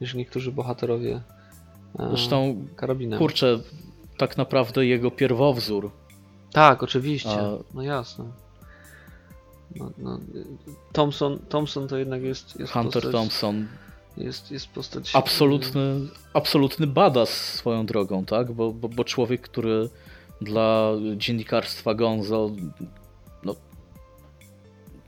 niż 0.00 0.14
niektórzy 0.14 0.52
bohaterowie 0.52 1.20
e, 1.98 2.08
Zresztą, 2.08 2.64
karabinem. 2.76 3.18
kurczę, 3.18 3.60
tak 4.16 4.36
naprawdę 4.36 4.86
jego 4.86 5.10
pierwowzór 5.10 5.90
Tak, 6.52 6.82
oczywiście. 6.82 7.30
A- 7.30 7.58
No 7.74 7.82
jasne. 7.82 8.24
No, 9.76 9.90
no, 9.98 10.20
Thompson, 10.92 11.38
Thompson 11.48 11.88
to 11.88 11.96
jednak 11.98 12.22
jest, 12.22 12.60
jest 12.60 12.72
Hunter 12.72 12.92
postać, 12.92 13.12
Thompson, 13.12 13.66
Jest, 14.16 14.50
jest 14.50 14.68
postać. 14.68 15.10
absolutny, 15.16 16.00
absolutny 16.32 16.86
badass 16.86 17.30
swoją 17.54 17.86
drogą, 17.86 18.24
tak? 18.24 18.52
Bo, 18.52 18.72
bo, 18.72 18.88
bo 18.88 19.04
człowiek, 19.04 19.40
który 19.40 19.88
dla 20.40 20.92
dziennikarstwa 21.16 21.94
Gonzo 21.94 22.50
no, 23.44 23.54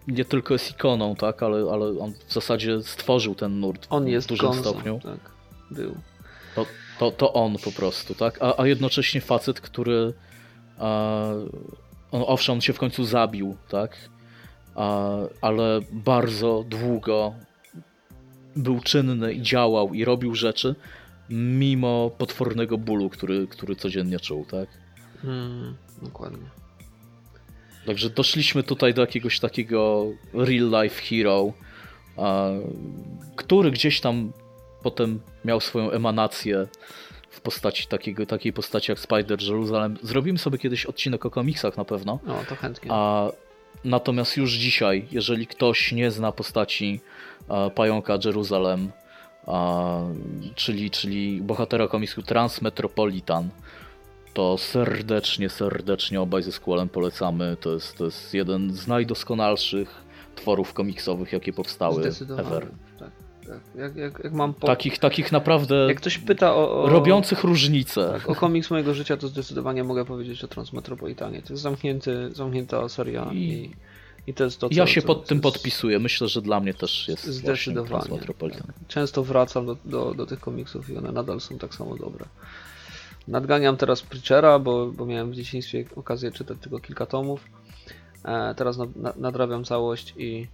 nie 0.08 0.24
tylko 0.24 0.54
jest 0.54 0.70
ikoną, 0.70 1.16
tak? 1.16 1.42
Ale, 1.42 1.70
ale 1.72 1.98
on 1.98 2.12
w 2.26 2.32
zasadzie 2.32 2.82
stworzył 2.82 3.34
ten 3.34 3.60
nurt 3.60 3.86
On 3.90 4.08
jest 4.08 4.26
w 4.26 4.28
dużym 4.28 4.46
Gonzo, 4.46 4.70
stopniu. 4.70 5.00
Tak, 5.02 5.30
był. 5.70 5.94
To, 6.54 6.66
to, 6.98 7.10
to 7.10 7.32
on 7.32 7.56
po 7.64 7.72
prostu, 7.72 8.14
tak? 8.14 8.38
A, 8.42 8.60
a 8.60 8.66
jednocześnie 8.66 9.20
facet, 9.20 9.60
który. 9.60 10.12
A, 10.78 11.24
on, 12.10 12.24
owszem, 12.26 12.52
on 12.52 12.60
się 12.60 12.72
w 12.72 12.78
końcu 12.78 13.04
zabił, 13.04 13.56
tak? 13.68 13.96
A, 14.74 15.16
ale 15.40 15.80
bardzo 15.92 16.64
długo 16.68 17.34
był 18.56 18.80
czynny 18.80 19.32
i 19.32 19.42
działał 19.42 19.94
i 19.94 20.04
robił 20.04 20.34
rzeczy, 20.34 20.74
mimo 21.30 22.10
potwornego 22.18 22.78
bólu, 22.78 23.10
który, 23.10 23.46
który 23.46 23.76
codziennie 23.76 24.20
czuł, 24.20 24.44
tak? 24.44 24.68
Hmm, 25.22 25.76
dokładnie. 26.02 26.46
Także 27.86 28.10
doszliśmy 28.10 28.62
tutaj 28.62 28.94
do 28.94 29.00
jakiegoś 29.00 29.40
takiego 29.40 30.06
real 30.34 30.82
life 30.82 31.02
hero, 31.02 31.52
a, 32.16 32.48
który 33.36 33.70
gdzieś 33.70 34.00
tam 34.00 34.32
potem 34.82 35.20
miał 35.44 35.60
swoją 35.60 35.90
emanację 35.90 36.66
w 37.30 37.40
postaci 37.40 37.86
takiego, 37.86 38.26
takiej 38.26 38.52
postaci 38.52 38.92
jak 38.92 38.98
Spider 38.98 39.42
Jerusalem. 39.42 39.98
Zrobimy 40.02 40.38
sobie 40.38 40.58
kiedyś 40.58 40.86
odcinek 40.86 41.26
o 41.26 41.30
komiksach 41.30 41.76
na 41.76 41.84
pewno. 41.84 42.18
No, 42.26 42.44
to 42.48 42.56
chętnie. 42.56 42.90
A 42.92 43.28
natomiast 43.84 44.36
już 44.36 44.52
dzisiaj, 44.52 45.06
jeżeli 45.10 45.46
ktoś 45.46 45.92
nie 45.92 46.10
zna 46.10 46.32
postaci 46.32 47.00
e, 47.48 47.70
pająka 47.70 48.18
Jerusalem, 48.24 48.90
e, 49.48 50.14
czyli, 50.54 50.90
czyli 50.90 51.40
bohatera 51.42 51.88
komiksu 51.88 52.22
Transmetropolitan, 52.22 53.48
to 54.38 54.58
serdecznie, 54.58 55.48
serdecznie 55.48 56.20
obaj 56.20 56.42
ze 56.42 56.52
Squallem 56.52 56.88
polecamy. 56.88 57.56
To 57.60 57.74
jest, 57.74 57.96
to 57.96 58.04
jest 58.04 58.34
jeden 58.34 58.72
z 58.72 58.86
najdoskonalszych 58.86 59.94
tworów 60.34 60.72
komiksowych, 60.72 61.32
jakie 61.32 61.52
powstały 61.52 62.02
ever. 62.38 62.66
Tak, 62.98 63.10
tak. 63.46 63.60
Jak, 63.74 63.96
jak, 63.96 64.24
jak 64.24 64.32
mam 64.32 64.54
po... 64.54 64.66
Takich, 64.66 64.98
takich 64.98 65.32
naprawdę 65.32 65.74
Jak 65.88 65.96
ktoś 65.96 66.18
pyta 66.18 66.54
o, 66.54 66.82
o... 66.82 66.88
robiących 66.88 67.44
różnicę. 67.44 68.10
Tak, 68.12 68.30
o 68.30 68.34
komiks 68.34 68.70
mojego 68.70 68.94
życia 68.94 69.16
to 69.16 69.28
zdecydowanie 69.28 69.84
mogę 69.84 70.04
powiedzieć 70.04 70.44
o 70.44 70.48
Transmetropolitanie. 70.48 71.42
To 71.42 71.52
jest 71.52 71.62
zamknięty, 71.62 72.30
zamknięta 72.34 72.88
seria 72.88 73.30
i, 73.32 73.36
I- 73.36 73.70
i 74.26 74.34
to 74.34 74.44
jest 74.44 74.60
to, 74.60 74.68
co... 74.68 74.74
Ja 74.74 74.86
się 74.86 75.02
pod 75.02 75.26
tym 75.26 75.40
podpisuję. 75.40 75.98
Myślę, 75.98 76.28
że 76.28 76.42
dla 76.42 76.60
mnie 76.60 76.74
też 76.74 77.08
jest 77.08 77.26
Zdecydowanie. 77.26 77.88
Transmetropolitan. 77.88 78.72
Często 78.88 79.24
wracam 79.24 79.66
do, 79.66 79.76
do, 79.84 80.14
do 80.14 80.26
tych 80.26 80.40
komiksów 80.40 80.90
i 80.90 80.96
one 80.96 81.12
nadal 81.12 81.40
są 81.40 81.58
tak 81.58 81.74
samo 81.74 81.96
dobre. 81.96 82.24
Nadganiam 83.28 83.76
teraz 83.76 84.02
Preachera, 84.02 84.58
bo, 84.58 84.86
bo 84.86 85.06
miałem 85.06 85.30
w 85.30 85.34
dzieciństwie 85.34 85.84
okazję 85.96 86.32
czytać 86.32 86.58
tylko 86.60 86.78
kilka 86.78 87.06
tomów. 87.06 87.44
E, 88.24 88.54
teraz 88.54 88.76
nad, 88.76 88.96
nad- 88.96 89.16
nadrabiam 89.16 89.64
całość 89.64 90.14
i, 90.16 90.46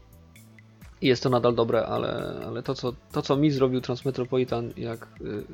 i 1.01 1.07
jest 1.07 1.23
to 1.23 1.31
nadal 1.31 1.55
dobre, 1.55 1.87
ale, 1.87 2.41
ale 2.47 2.63
to, 2.63 2.75
co, 2.75 2.93
to, 3.13 3.23
co 3.23 3.37
mi 3.37 3.51
zrobił 3.51 3.81
Transmetropolitan, 3.81 4.73
jak 4.77 5.07
y, 5.21 5.45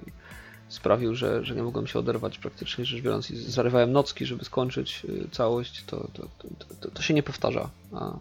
sprawił, 0.69 1.15
że, 1.15 1.45
że 1.45 1.55
nie 1.55 1.63
mogłem 1.63 1.87
się 1.87 1.99
oderwać 1.99 2.39
praktycznie 2.39 2.85
rzecz 2.85 3.03
biorąc 3.03 3.31
i 3.31 3.37
zarywałem 3.37 3.93
nocki, 3.93 4.27
żeby 4.27 4.45
skończyć 4.45 5.03
y, 5.05 5.29
całość, 5.31 5.85
to, 5.85 5.97
to, 5.97 6.23
to, 6.39 6.75
to, 6.81 6.91
to 6.91 7.03
się 7.03 7.15
nie 7.15 7.23
powtarza. 7.23 7.71
A, 7.93 8.19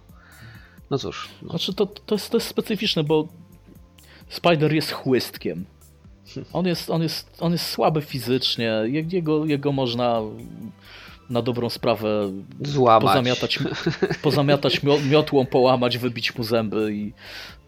no 0.89 0.97
cóż, 0.97 1.29
no, 1.41 1.49
Znaczy 1.49 1.73
to, 1.73 1.85
to, 1.85 2.15
jest, 2.15 2.29
to 2.29 2.37
jest 2.37 2.47
specyficzne, 2.47 3.03
bo 3.03 3.27
Spider 4.29 4.73
jest 4.73 4.91
chłystkiem. 4.91 5.65
On 6.53 6.65
jest, 6.67 6.89
on 6.89 7.01
jest, 7.01 7.37
on 7.41 7.51
jest 7.51 7.65
słaby 7.65 8.01
fizycznie, 8.01 8.71
Je- 8.83 9.05
jego, 9.11 9.45
jego 9.45 9.71
można 9.71 10.21
na 11.29 11.41
dobrą 11.41 11.69
sprawę 11.69 12.31
złamać. 12.61 13.03
pozamiatać, 13.07 13.59
pozamiatać 14.21 14.81
mio- 14.83 15.09
miotłą, 15.09 15.45
połamać, 15.45 15.97
wybić 15.97 16.35
mu 16.37 16.43
zęby 16.43 16.93
i, 16.93 17.13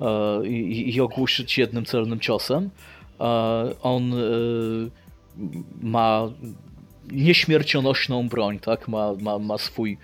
e, 0.01 0.47
i, 0.47 0.95
i 0.95 1.01
ogłuszyć 1.01 1.57
jednym 1.57 1.85
celnym 1.85 2.19
ciosem. 2.19 2.69
E, 3.19 3.23
On 3.81 4.13
e, 4.13 4.17
ma 5.81 6.29
nieśmiercionośną 7.11 8.27
broń, 8.29 8.59
tak? 8.59 8.87
Ma, 8.87 9.13
ma, 9.21 9.39
ma 9.39 9.57
swój 9.57 9.97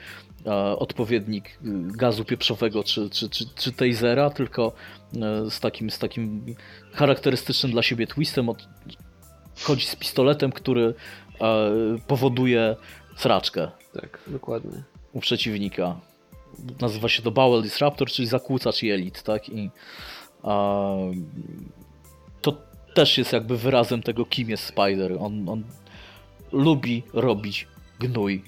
odpowiednik 0.77 1.47
y, 1.47 1.57
gazu 1.97 2.26
pieprzowego 2.26 2.84
czy, 2.84 3.09
czy, 3.09 3.30
czy, 3.30 3.45
czy 3.55 3.72
tasera, 3.72 4.30
tylko 4.30 4.73
e, 5.15 5.51
z 5.51 5.59
takim, 5.59 5.89
z 5.89 5.99
takim 5.99 6.55
charakterystycznym 6.93 7.72
dla 7.72 7.84
siebie 7.84 8.07
twistem. 8.07 8.49
Od, 8.49 8.68
chodzi 9.64 9.85
z 9.85 9.95
pistoletem, 9.95 10.51
który 10.51 10.93
e, 11.41 11.73
powoduje 12.07 12.76
sraczkę 13.18 13.72
Tak, 14.01 14.19
dokładnie. 14.27 14.84
u 15.14 15.19
przeciwnika. 15.19 15.99
Nazywa 16.81 17.09
się 17.09 17.22
to 17.23 17.31
Bowel 17.31 17.61
Disruptor, 17.61 18.07
czyli 18.07 18.27
zakłócacz 18.27 18.84
jelit, 18.84 19.23
tak? 19.23 19.49
I 19.49 19.69
to 22.41 22.57
też 22.93 23.18
jest 23.18 23.34
jakby 23.34 23.57
wyrazem 23.57 24.03
tego, 24.03 24.26
kim 24.26 24.49
jest 24.49 24.64
Spider. 24.64 25.18
On, 25.19 25.49
on 25.49 25.64
lubi 26.51 27.03
robić 27.14 27.68
gnój. 27.99 28.43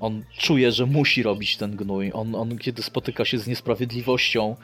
On 0.00 0.24
czuje, 0.38 0.72
że 0.72 0.86
musi 0.86 1.22
robić 1.22 1.56
ten 1.56 1.76
gnój. 1.76 2.10
On, 2.14 2.34
on 2.34 2.58
kiedy 2.58 2.82
spotyka 2.82 3.24
się 3.24 3.38
z 3.38 3.46
niesprawiedliwością, 3.46 4.56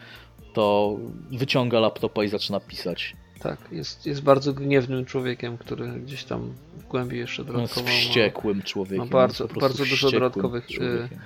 to 0.52 0.96
wyciąga 1.30 1.80
laptopa 1.80 2.24
i 2.24 2.28
zaczyna 2.28 2.60
pisać. 2.60 3.16
Tak, 3.42 3.58
jest, 3.72 4.06
jest 4.06 4.22
bardzo 4.22 4.52
gniewnym 4.52 5.04
człowiekiem, 5.04 5.58
który 5.58 5.88
gdzieś 5.88 6.24
tam 6.24 6.52
w 6.78 6.84
głębi 6.84 7.18
jeszcze 7.18 7.42
jest 7.42 7.52
dodatkowo 7.54 7.86
ma, 7.86 7.92
wściekłym 7.92 8.62
człowiekiem. 8.62 8.98
ma 8.98 9.06
bardzo- 9.06 9.44
jest 9.44 9.60
bardzo 9.60 9.84
dużo 9.84 10.10
dodatkowych, 10.10 10.70
y, 10.70 10.74
człowiekiem. 10.74 11.18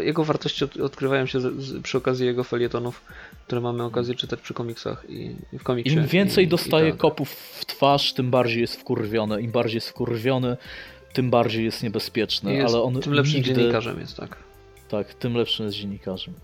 jego 0.00 0.24
wartości 0.24 0.64
od, 0.64 0.76
odkrywają 0.76 1.26
się 1.26 1.40
z, 1.40 1.62
z, 1.62 1.82
przy 1.82 1.98
okazji 1.98 2.26
jego 2.26 2.44
felietonów, 2.44 3.04
które 3.46 3.60
mamy 3.60 3.82
okazję 3.82 4.14
czytać 4.14 4.40
przy 4.40 4.54
komiksach 4.54 5.04
i, 5.08 5.36
i 5.52 5.58
w 5.58 5.62
komiksie. 5.62 5.92
Im 5.92 6.06
więcej 6.06 6.44
i, 6.44 6.48
dostaje 6.48 6.88
i 6.88 6.92
tak. 6.92 7.00
kopów 7.00 7.30
w 7.30 7.64
twarz, 7.64 8.12
tym 8.12 8.30
bardziej 8.30 8.60
jest 8.60 8.76
wkurwiony. 8.76 9.42
Im 9.42 9.50
bardziej 9.50 9.74
jest 9.74 9.88
wkurwiony, 9.88 10.56
tym 11.12 11.30
bardziej 11.30 11.64
jest 11.64 11.82
niebezpieczny. 11.82 12.54
I 12.54 12.56
jest 12.56 12.74
ale 12.74 12.82
on 12.82 13.00
tym 13.00 13.12
lepszym 13.12 13.36
nigdy, 13.36 13.54
dziennikarzem 13.54 14.00
jest, 14.00 14.16
tak. 14.16 14.36
Tak, 14.88 15.14
tym 15.14 15.34
lepszym 15.34 15.66
jest 15.66 15.78
dziennikarzem. 15.78 16.34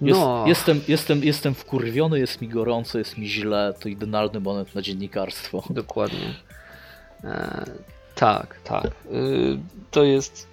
Jest, 0.00 0.20
No, 0.20 0.44
jestem, 0.46 0.80
jestem, 0.88 1.24
jestem 1.24 1.54
wkurwiony, 1.54 2.18
jest 2.18 2.40
mi 2.40 2.48
gorąco, 2.48 2.98
jest 2.98 3.18
mi 3.18 3.28
źle. 3.28 3.74
To 3.80 3.88
idealny 3.88 4.40
moment 4.40 4.74
na 4.74 4.82
dziennikarstwo. 4.82 5.62
dokładnie. 5.70 6.34
E, 7.24 7.64
tak, 8.14 8.60
tak. 8.64 8.86
Y, 8.86 9.58
to 9.90 10.04
jest... 10.04 10.48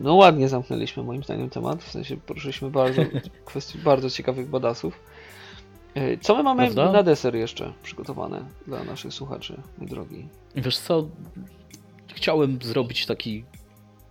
No 0.00 0.14
ładnie 0.14 0.48
zamknęliśmy 0.48 1.02
moim 1.02 1.24
zdaniem 1.24 1.50
temat, 1.50 1.82
w 1.82 1.90
sensie 1.90 2.16
poruszyliśmy 2.16 2.70
bardzo 2.70 3.02
kwestii 3.44 3.78
bardzo 3.78 4.10
ciekawych 4.10 4.48
badasów. 4.48 5.00
E, 5.94 6.18
Co 6.18 6.36
my 6.36 6.42
mamy 6.42 6.62
Prawda? 6.62 6.92
na 6.92 7.02
deser 7.02 7.34
jeszcze 7.36 7.72
przygotowane 7.82 8.44
dla 8.66 8.84
naszych 8.84 9.14
słuchaczy, 9.14 9.60
mój 9.78 9.88
drogi? 9.88 10.28
Wiesz 10.56 10.78
co, 10.78 11.06
chciałem 12.14 12.58
zrobić 12.62 13.06
taki, 13.06 13.44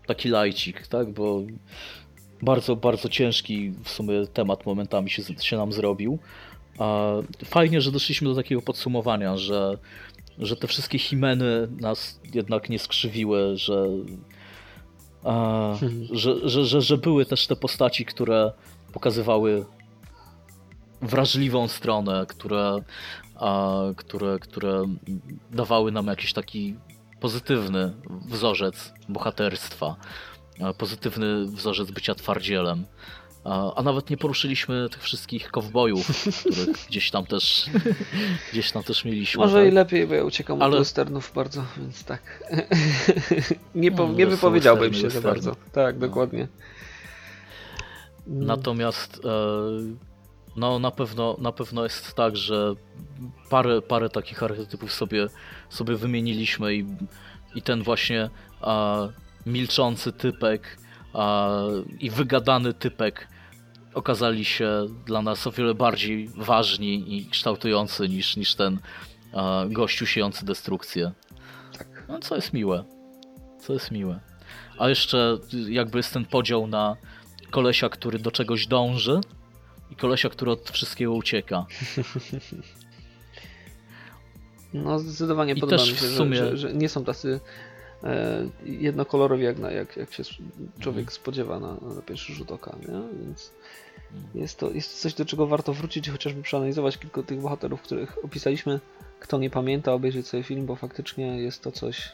taki 0.08 0.30
lajcik, 0.30 0.88
tak, 0.88 1.14
bo 1.14 1.42
bardzo, 2.42 2.76
bardzo 2.76 3.10
ciężki 3.10 3.74
w 3.84 3.90
sumie 3.90 4.28
temat 4.28 4.66
momentami 4.66 5.10
się, 5.10 5.24
się 5.40 5.58
nam 5.58 5.74
zrobił. 5.74 6.20
Fajnie, 7.46 7.82
że 7.82 7.92
doszliśmy 7.92 8.30
do 8.30 8.36
takiego 8.36 8.62
podsumowania, 8.62 9.38
że, 9.38 9.78
że 10.40 10.56
te 10.56 10.68
wszystkie 10.68 11.00
himeny 11.00 11.68
nas 11.80 12.20
jednak 12.34 12.70
nie 12.70 12.80
skrzywiły, 12.80 13.58
że, 13.58 13.88
a, 15.24 15.74
że, 16.12 16.50
że, 16.50 16.66
że, 16.66 16.82
że 16.82 16.98
były 16.98 17.26
też 17.26 17.48
te 17.48 17.56
postaci, 17.56 18.06
które 18.06 18.52
pokazywały 18.94 19.66
wrażliwą 21.02 21.68
stronę, 21.68 22.26
które, 22.28 22.82
a, 23.36 23.80
które, 23.96 24.40
które 24.40 24.86
dawały 25.52 25.92
nam 25.92 26.08
jakiś 26.08 26.34
taki 26.34 26.76
pozytywny 27.22 27.94
wzorzec 28.28 28.94
bohaterstwa, 29.10 29.96
a, 30.64 30.74
pozytywny 30.74 31.46
wzorzec 31.46 31.92
bycia 31.92 32.16
twardzielem. 32.16 32.86
A, 33.44 33.74
a 33.76 33.82
nawet 33.84 34.10
nie 34.10 34.18
poruszyliśmy 34.18 34.90
tych 34.90 35.02
wszystkich 35.04 35.52
kowbojów, 35.52 36.08
których 36.40 36.78
gdzieś 36.90 37.12
tam 37.12 37.26
też 37.26 37.66
gdzieś 38.52 38.72
tam 38.72 38.84
też 38.84 39.06
mieliśmy. 39.06 39.40
Może 39.42 39.58
tak? 39.64 39.68
i 39.68 39.72
lepiej, 39.72 40.08
bo 40.08 40.14
ja 40.16 40.24
uciekam 40.24 40.62
Ale- 40.62 40.72
od 40.74 40.82
westernów 40.82 41.32
bardzo, 41.36 41.64
więc 41.78 42.04
tak. 42.04 42.44
nie, 43.76 43.92
po, 43.92 44.08
No, 44.08 44.14
nie 44.14 44.28
wypowiedziałbym 44.28 44.92
westerny, 44.92 45.12
się 45.12 45.20
za 45.22 45.22
westerny. 45.32 45.52
bardzo. 45.54 45.72
Tak, 45.72 45.96
No. 45.96 46.02
dokładnie. 46.08 46.48
Natomiast 48.28 49.22
e, 49.26 50.11
no 50.56 50.80
na 50.80 50.92
pewno, 50.92 51.38
na 51.40 51.52
pewno 51.52 51.84
jest 51.84 52.14
tak, 52.14 52.36
że 52.36 52.74
parę, 53.50 53.82
parę 53.82 54.10
takich 54.10 54.44
archetypów 54.44 54.94
sobie, 54.94 55.28
sobie 55.70 55.96
wymieniliśmy 55.96 56.76
i, 56.76 56.86
i 57.56 57.62
ten 57.62 57.84
właśnie 57.84 58.30
a, 58.62 59.08
milczący 59.46 60.14
typek 60.14 60.78
a, 61.14 61.50
i 62.00 62.10
wygadany 62.10 62.74
typek 62.74 63.28
okazali 63.94 64.46
się 64.46 64.88
dla 65.06 65.22
nas 65.22 65.48
o 65.48 65.52
wiele 65.52 65.74
bardziej 65.74 66.30
ważni 66.38 67.18
i 67.18 67.26
kształtujący 67.26 68.10
niż, 68.10 68.38
niż 68.38 68.56
ten 68.56 68.80
a, 69.34 69.64
gościu 69.70 70.06
siejący 70.06 70.46
destrukcję. 70.46 71.12
Tak. 71.78 72.06
No, 72.08 72.20
co 72.20 72.36
jest 72.36 72.54
miłe. 72.54 72.84
Co 73.60 73.74
jest 73.74 73.92
miłe. 73.92 74.20
A 74.78 74.90
jeszcze 74.90 75.38
jakby 75.70 76.00
jest 76.00 76.14
ten 76.14 76.26
podział 76.26 76.68
na 76.68 76.96
kolesia, 77.52 77.90
który 77.90 78.20
do 78.20 78.32
czegoś 78.32 78.68
dąży 78.68 79.22
i 79.92 79.96
kolesia, 79.96 80.30
który 80.30 80.52
od 80.52 80.70
wszystkiego 80.70 81.14
ucieka. 81.14 81.66
No 84.74 85.00
zdecydowanie 85.00 85.54
I 85.54 85.60
podoba 85.60 85.78
też 85.84 85.92
mi 85.92 85.98
się, 85.98 86.06
sumie- 86.06 86.36
że, 86.36 86.58
że 86.58 86.74
nie 86.74 86.90
są 86.90 87.04
tacy 87.06 87.40
e, 88.04 88.50
jednokolorowi 88.66 89.44
jak, 89.44 89.60
na, 89.60 89.72
jak, 89.72 89.98
jak 89.98 90.14
się 90.14 90.24
człowiek 90.80 91.00
Mhm. 91.00 91.10
spodziewa 91.10 91.60
na, 91.60 91.74
na 91.96 92.02
pierwszy 92.02 92.34
rzut 92.34 92.52
oka, 92.52 92.76
nie? 92.82 93.24
Więc 93.26 93.52
jest 94.36 94.60
to, 94.60 94.72
jest 94.72 94.92
to 94.92 94.98
coś, 95.02 95.14
do 95.14 95.26
czego 95.26 95.48
warto 95.48 95.74
wrócić 95.74 96.10
chociażby 96.10 96.42
przeanalizować 96.42 96.98
kilku 96.98 97.24
tych 97.24 97.40
bohaterów, 97.42 97.82
których 97.82 98.26
opisaliśmy. 98.26 98.80
Kto 99.20 99.38
nie 99.38 99.50
pamięta, 99.50 99.94
obejrzeć 99.94 100.28
sobie 100.28 100.44
film, 100.44 100.66
bo 100.66 100.76
faktycznie 100.76 101.26
jest 101.42 101.62
to 101.64 101.72
coś 101.72 102.12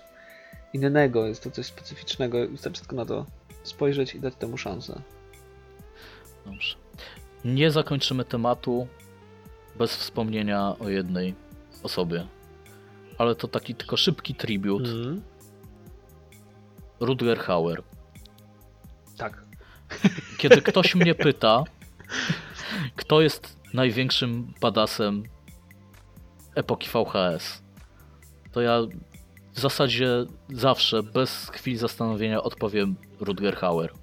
innego, 0.73 1.27
jest 1.27 1.43
to 1.43 1.51
coś 1.51 1.65
specyficznego. 1.65 2.47
Wystarczy 2.47 2.79
tylko 2.81 2.95
na 2.95 3.05
to 3.05 3.25
spojrzeć 3.63 4.15
i 4.15 4.19
dać 4.19 4.35
temu 4.35 4.57
szansę. 4.57 5.01
Dobrze. 6.45 6.75
Nie 7.45 7.71
zakończymy 7.71 8.25
tematu 8.25 8.87
bez 9.77 9.95
wspomnienia 9.95 10.75
o 10.79 10.89
jednej 10.89 11.35
osobie. 11.83 12.27
ale 13.17 13.35
to 13.35 13.47
taki 13.47 13.75
tylko 13.75 13.97
szybki 13.97 14.35
tribut. 14.35 14.81
Mhm. 14.85 15.21
Rutger 16.99 17.39
Hauer. 17.39 17.83
Tak. 19.17 19.45
Kiedy 20.37 20.61
ktoś 20.61 20.95
mnie 20.95 21.15
pyta, 21.25 21.63
kto 22.95 23.21
jest 23.21 23.57
największym 23.73 24.53
badasem 24.61 25.23
epoki 26.55 26.89
VHS, 26.89 27.63
to 28.51 28.61
ja 28.61 28.79
w 29.53 29.59
zasadzie 29.59 30.25
zawsze, 30.49 31.03
bez 31.03 31.49
chwili 31.49 31.77
zastanowienia, 31.77 32.43
odpowiem 32.43 32.95
Rutger 33.19 33.55
Hauer. 33.55 33.93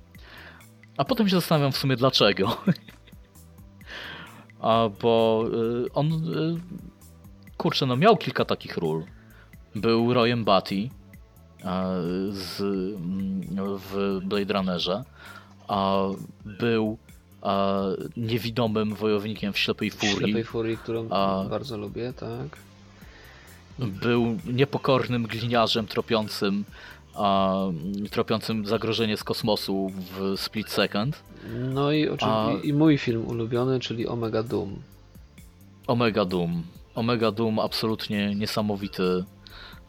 A 0.97 1.05
potem 1.05 1.29
się 1.29 1.37
zastanawiam 1.37 1.73
w 1.73 1.77
sumie 1.77 1.97
dlaczego. 1.97 2.57
Bo 5.03 5.45
y, 5.87 5.93
on, 5.93 6.13
y, 6.13 6.61
kurczę, 7.57 7.87
no 7.87 7.97
miał 7.97 8.17
kilka 8.17 8.45
takich 8.45 8.77
ról. 8.77 9.05
Był 9.75 10.15
Royem 10.15 10.45
Batty 10.45 10.89
z, 12.31 12.61
mm, 12.61 13.41
w 13.79 14.21
Blade 14.25 14.55
Runnerze, 14.55 15.05
a 15.69 15.99
był 16.45 16.99
a, 17.43 17.81
niewidomym 18.17 18.95
wojownikiem 18.95 19.53
w 19.53 19.59
Ślepej 19.59 19.91
Furii. 19.91 20.17
Ślepej 20.17 20.45
Furii, 20.45 20.77
którą 20.77 21.09
A- 21.11 21.45
bardzo 21.51 21.77
lubię, 21.79 22.13
tak. 22.13 22.59
Był 23.79 24.39
niepokornym 24.47 25.27
gliniarzem 25.27 25.87
tropiącym, 25.87 26.65
a, 27.15 27.55
tropiącym 28.11 28.67
zagrożenie 28.67 29.17
z 29.17 29.25
kosmosu 29.25 29.91
w 29.95 30.41
Split 30.41 30.71
Second. 30.71 31.23
No 31.53 31.93
i 31.93 32.09
oczywiście 32.09 32.61
A- 32.63 32.63
i 32.63 32.73
mój 32.73 32.99
film 32.99 33.27
ulubiony, 33.27 33.81
czyli 33.81 34.07
Omega 34.09 34.43
Doom. 34.43 34.83
Omega 35.87 36.25
Doom. 36.25 36.63
Omega 36.95 37.31
Doom 37.31 37.59
absolutnie 37.59 38.35
niesamowity 38.35 39.25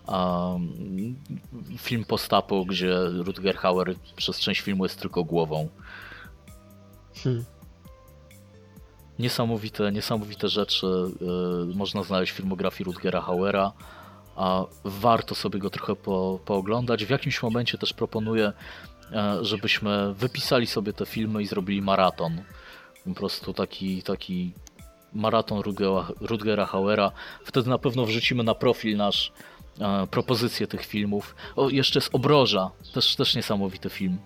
a, 0.08 0.52
film 1.78 2.06
postapo, 2.06 2.66
gdzie 2.66 2.96
Rutger 3.06 3.56
Hauer 3.56 3.96
przez 4.16 4.40
część 4.40 4.62
filmu 4.62 4.86
jest 4.86 5.00
tylko 5.00 5.24
głową. 5.24 5.70
Hmm. 7.24 7.46
Niesamowite, 9.20 9.92
niesamowite 9.92 10.50
rzeczy 10.50 10.88
y, 11.72 11.76
można 11.76 12.04
znaleźć 12.04 12.32
w 12.34 12.36
filmografii 12.36 12.86
Rutgera 12.86 13.22
Hauera, 13.22 13.72
a 14.36 14.64
warto 14.84 15.36
sobie 15.36 15.60
go 15.60 15.70
trochę 15.70 15.96
po, 15.96 16.40
pooglądać. 16.46 17.06
W 17.06 17.10
jakimś 17.10 17.44
momencie 17.44 17.78
też 17.78 17.94
proponuję, 17.94 18.54
żebyśmy 19.42 20.14
wypisali 20.14 20.68
sobie 20.68 20.94
te 20.94 21.06
filmy 21.06 21.42
i 21.44 21.48
zrobili 21.48 21.82
maraton. 21.82 22.42
Po 23.06 23.14
prostu 23.14 23.54
taki, 23.54 24.04
taki 24.04 24.54
maraton 25.14 25.60
Rutgera, 25.60 26.08
Rutgera 26.22 26.66
Hauera. 26.66 27.12
Wtedy 27.46 27.70
na 27.70 27.78
pewno 27.78 28.06
wrzucimy 28.06 28.44
na 28.44 28.56
profil 28.56 28.98
nasz 28.98 29.32
e, 29.82 30.08
propozycje 30.08 30.68
tych 30.68 30.86
filmów. 30.86 31.36
O, 31.56 31.70
jeszcze 31.70 32.00
jest 32.00 32.16
Obroża, 32.16 32.72
też, 32.94 33.16
też 33.16 33.36
niesamowity 33.36 33.90
film. 33.90 34.18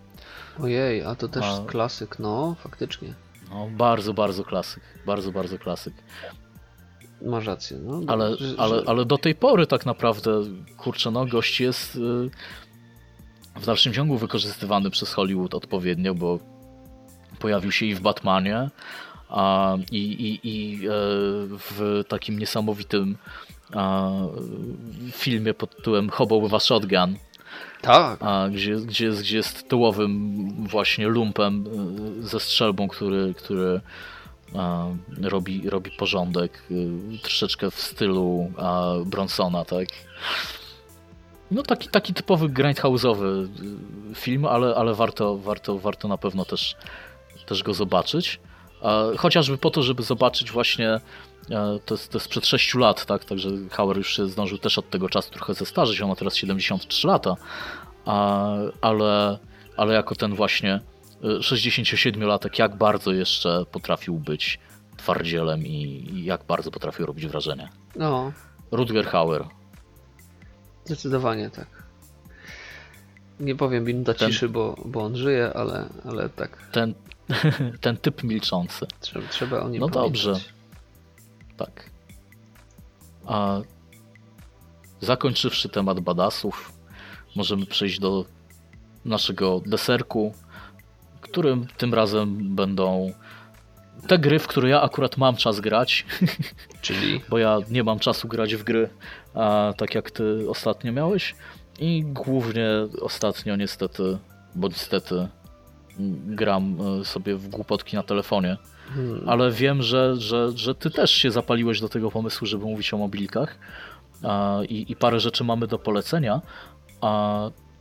Ojej, 0.64 1.04
a 1.04 1.16
to 1.16 1.28
też 1.28 1.46
A- 1.46 1.66
klasyk, 1.66 2.20
no, 2.20 2.56
faktycznie. 2.60 3.14
No, 3.50 3.68
bardzo, 3.72 4.14
bardzo 4.14 4.44
klasyk. 4.44 4.84
Bardzo, 5.06 5.32
bardzo 5.32 5.58
klasyk. 5.60 5.94
Masz 7.22 7.46
rację, 7.46 7.78
no. 7.78 8.02
Ale, 8.08 8.38
że- 8.38 8.56
ale, 8.58 8.84
ale 8.86 9.06
do 9.06 9.18
tej 9.18 9.36
pory 9.36 9.68
tak 9.68 9.86
naprawdę, 9.86 10.44
kurczę, 10.78 11.12
no 11.12 11.26
gość 11.26 11.60
jest 11.62 11.96
y, 11.96 12.00
w 13.56 13.66
dalszym 13.66 13.94
ciągu 13.94 14.18
wykorzystywany 14.18 14.90
przez 14.90 15.14
Hollywood 15.14 15.56
odpowiednio, 15.56 16.16
bo 16.16 16.40
pojawił 17.40 17.72
się 17.72 17.86
i 17.86 17.96
w 17.96 18.00
Batmanie, 18.00 18.70
a, 19.30 19.76
i, 19.92 19.98
i, 19.98 20.40
i 20.44 20.88
e, 20.88 20.90
w 21.50 22.04
takim 22.08 22.40
niesamowitym 22.40 23.18
a, 23.74 24.12
filmie 25.12 25.54
pod 25.54 25.76
tytułem 25.76 26.10
Hobo 26.10 26.42
with 26.42 26.54
a 26.54 26.60
Shotgun, 26.60 27.16
Tak, 27.82 28.20
a, 28.22 28.50
gdzie, 28.50 28.76
gdzie, 28.76 29.06
jest, 29.06 29.20
gdzie 29.22 29.38
jest 29.38 29.70
tyłowym 29.70 30.48
właśnie 30.68 31.08
lumpem 31.08 31.66
y, 32.20 32.28
ze 32.28 32.40
strzelbą, 32.40 32.88
który, 32.88 33.34
który 33.38 33.82
a, 34.56 34.86
robi, 35.22 35.70
robi 35.70 35.92
porządek 35.92 36.64
y, 36.72 37.20
troszeczkę 37.22 37.72
w 37.72 37.80
stylu 37.82 38.52
a, 38.58 38.94
Bronsona, 39.06 39.66
tak? 39.66 39.88
No 41.52 41.64
taki, 41.64 41.90
taki 41.90 42.14
typowy 42.14 42.50
grindhouse'owy 42.50 43.48
y, 44.12 44.16
film, 44.16 44.46
ale, 44.46 44.76
ale 44.76 44.94
warto, 44.94 45.38
warto, 45.38 45.80
warto 45.80 46.08
na 46.08 46.18
pewno 46.18 46.46
też, 46.46 46.76
też 47.46 47.64
go 47.64 47.74
zobaczyć. 47.74 48.40
Chociażby 49.18 49.58
po 49.58 49.70
to, 49.70 49.84
żeby 49.84 50.04
zobaczyć 50.04 50.52
właśnie 50.52 50.90
e, 50.90 51.00
to 51.86 51.94
jest, 51.94 52.12
to 52.12 52.18
jest 52.18 52.28
przed 52.28 52.46
6 52.46 52.76
lat, 52.76 53.06
tak? 53.06 53.26
Także 53.26 53.50
Hauer 53.72 53.98
już 53.98 54.16
się 54.16 54.28
zdążył 54.28 54.58
też 54.58 54.78
od 54.78 54.90
tego 54.90 55.10
czasu 55.10 55.32
trochę 55.32 55.54
zestarzeć, 55.54 56.02
on 56.02 56.10
ma 56.10 56.16
teraz 56.16 56.36
73 56.36 57.08
lata, 57.08 57.36
ale, 58.82 59.40
ale 59.78 59.94
jako 59.94 60.16
ten 60.16 60.36
właśnie 60.36 60.80
y, 61.24 61.28
67-latek, 61.28 62.60
jak 62.60 62.76
bardzo 62.76 63.12
jeszcze 63.12 63.66
potrafił 63.72 64.16
być 64.16 64.60
twardzielem 64.98 65.68
i, 65.68 66.08
i 66.14 66.26
jak 66.26 66.44
bardzo 66.44 66.72
potrafił 66.72 67.06
robić 67.06 67.28
wrażenie. 67.28 67.70
no, 67.96 68.32
Rutger 68.72 69.06
Hauer. 69.06 69.46
Zdecydowanie 70.90 71.50
tak. 71.50 71.68
Nie 73.40 73.56
powiem 73.56 73.84
minuta 73.84 74.14
Ten- 74.14 74.30
ciszy, 74.32 74.50
bo, 74.50 74.76
bo 74.86 75.04
on 75.04 75.16
żyje, 75.18 75.54
ale, 75.54 75.90
ale 76.06 76.30
tak, 76.30 76.58
Ten, 76.72 76.94
ten 77.82 77.98
typ 77.98 78.24
milczący. 78.24 78.86
trzeba, 79.00 79.28
trzeba 79.28 79.60
o 79.62 79.70
nim 79.70 79.80
No 79.82 79.90
pamiętać. 79.90 80.24
dobrze. 80.24 80.46
Tak. 81.58 81.90
A 83.26 83.62
zakończywszy 85.02 85.70
temat 85.70 86.00
badasów, 86.00 86.74
możemy 87.36 87.66
przejść 87.66 88.00
do 88.00 88.26
naszego 89.06 89.62
deserku, 89.66 90.34
którym 91.22 91.68
tym 91.78 91.94
razem 91.94 92.56
będą 92.56 93.14
te 94.08 94.20
gry, 94.20 94.40
w 94.40 94.48
które 94.48 94.70
ja 94.70 94.82
akurat 94.82 95.18
mam 95.18 95.36
czas 95.36 95.60
grać, 95.60 96.06
Czyli 96.82 97.22
bo 97.30 97.38
ja 97.38 97.58
nie 97.70 97.84
mam 97.84 98.00
czasu 98.00 98.28
grać 98.28 98.56
w 98.56 98.64
gry, 98.64 98.90
a, 99.34 99.74
tak 99.78 99.96
jak 99.96 100.12
ty 100.12 100.50
ostatnio 100.50 100.92
miałeś. 100.94 101.36
I 101.80 102.04
głównie 102.06 102.68
ostatnio 103.02 103.56
niestety, 103.56 104.18
bo 104.56 104.68
niestety 104.68 105.28
gram 106.28 106.78
e, 107.02 107.06
sobie 107.06 107.36
w 107.36 107.48
głupotki 107.48 107.96
na 107.96 108.04
telefonie. 108.04 108.58
hmm, 108.94 109.30
Ale 109.30 109.52
wiem, 109.52 109.82
że, 109.82 110.16
że, 110.16 110.52
że 110.56 110.76
ty 110.76 110.92
też 110.92 111.12
się 111.12 111.32
zapaliłeś 111.32 111.82
do 111.82 111.90
tego 111.90 112.12
pomysłu, 112.12 112.48
żeby 112.48 112.66
mówić 112.66 112.94
o 112.94 112.98
mobilkach 112.98 113.60
i, 114.70 114.92
i 114.92 114.96
parę 114.96 115.20
rzeczy 115.20 115.44
mamy 115.44 115.68
do 115.68 115.80
polecenia. 115.80 116.42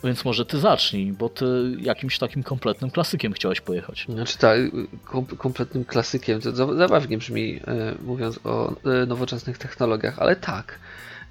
Więc 0.05 0.25
może 0.25 0.47
ty 0.47 0.59
zacznij, 0.59 1.12
bo 1.12 1.28
ty 1.28 1.77
jakimś 1.81 2.18
takim 2.18 2.43
kompletnym 2.43 2.91
klasykiem 2.91 3.33
chciałeś 3.33 3.60
pojechać. 3.60 4.07
Znaczy 4.09 4.39
tak, 4.39 4.60
kom, 5.05 5.27
kompletnym 5.27 5.85
klasykiem, 5.85 6.41
to 6.41 6.52
za- 6.57 6.75
zabawnie 6.75 7.18
brzmi 7.18 7.60
e, 7.67 7.94
mówiąc 8.05 8.41
o 8.44 8.73
e, 9.02 9.07
nowoczesnych 9.07 9.59
technologiach, 9.59 10.18
ale 10.18 10.36
tak. 10.36 10.78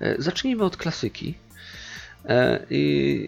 E, 0.01 0.21
zacznijmy 0.21 0.63
od 0.63 0.77
klasyki. 0.77 1.33
E, 2.25 2.65
i, 2.69 2.79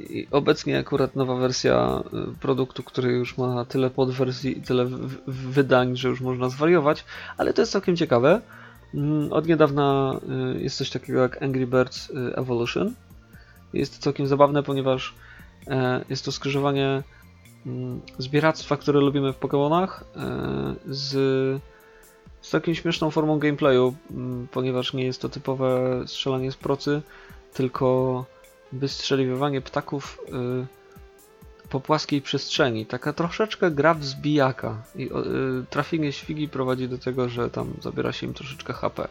I 0.09 0.27
obecnie 0.31 0.79
akurat 0.79 1.15
nowa 1.15 1.35
wersja 1.35 1.75
e, 2.13 2.17
produktu, 2.39 2.83
który 2.83 3.11
już 3.11 3.37
ma 3.37 3.65
tyle 3.65 3.89
podwersji 3.89 4.57
i 4.57 4.61
tyle 4.61 4.87
wydań, 5.27 5.97
że 5.97 6.07
już 6.09 6.21
można 6.21 6.49
zwariować, 6.49 7.05
ale 7.37 7.53
to 7.53 7.61
jest 7.61 7.71
całkiem 7.71 7.95
ciekawe. 7.95 8.41
Mm, 8.93 9.33
Od 9.33 9.47
niedawna 9.47 10.15
e, 10.55 10.59
jest 10.61 10.77
coś 10.77 10.89
takiego 10.89 11.21
jak 11.21 11.43
Angry 11.43 11.67
Birds 11.67 12.11
Evolution. 12.35 12.93
Jest 13.73 13.97
to 13.97 14.03
całkiem 14.03 14.27
zabawne, 14.27 14.63
ponieważ 14.63 15.13
jest 16.09 16.25
to 16.25 16.31
skrzyżowanie 16.31 17.03
mm, 17.65 18.01
zbieractwa, 18.17 18.77
które 18.77 18.99
lubimy 18.99 19.33
w 19.33 19.39
Pokémonach, 19.39 19.87
e, 19.87 20.75
z, 20.85 21.11
z 22.41 22.49
taką 22.49 22.73
śmieszną 22.73 23.11
formą 23.11 23.39
gameplayu, 23.39 23.93
mm, 24.11 24.47
ponieważ 24.51 24.93
nie 24.93 25.03
jest 25.03 25.21
to 25.21 25.29
typowe 25.29 26.01
strzelanie 26.05 26.51
z 26.51 26.55
procy, 26.55 27.01
tylko 27.53 28.25
wystrzeliwanie 28.71 29.61
ptaków 29.61 30.19
y, 30.29 31.69
po 31.69 31.79
płaskiej 31.79 32.21
przestrzeni. 32.21 32.85
Taka 32.85 33.13
troszeczkę 33.13 33.71
gra 33.71 33.93
w 33.93 34.05
zbijaka. 34.05 34.83
I 34.95 35.09
trafienie 35.69 36.11
świgi 36.11 36.49
prowadzi 36.49 36.89
do 36.89 36.97
tego, 36.97 37.29
że 37.29 37.49
tam 37.49 37.73
zabiera 37.81 38.11
się 38.11 38.27
im 38.27 38.33
troszeczkę 38.33 38.73
HP. 38.73 39.07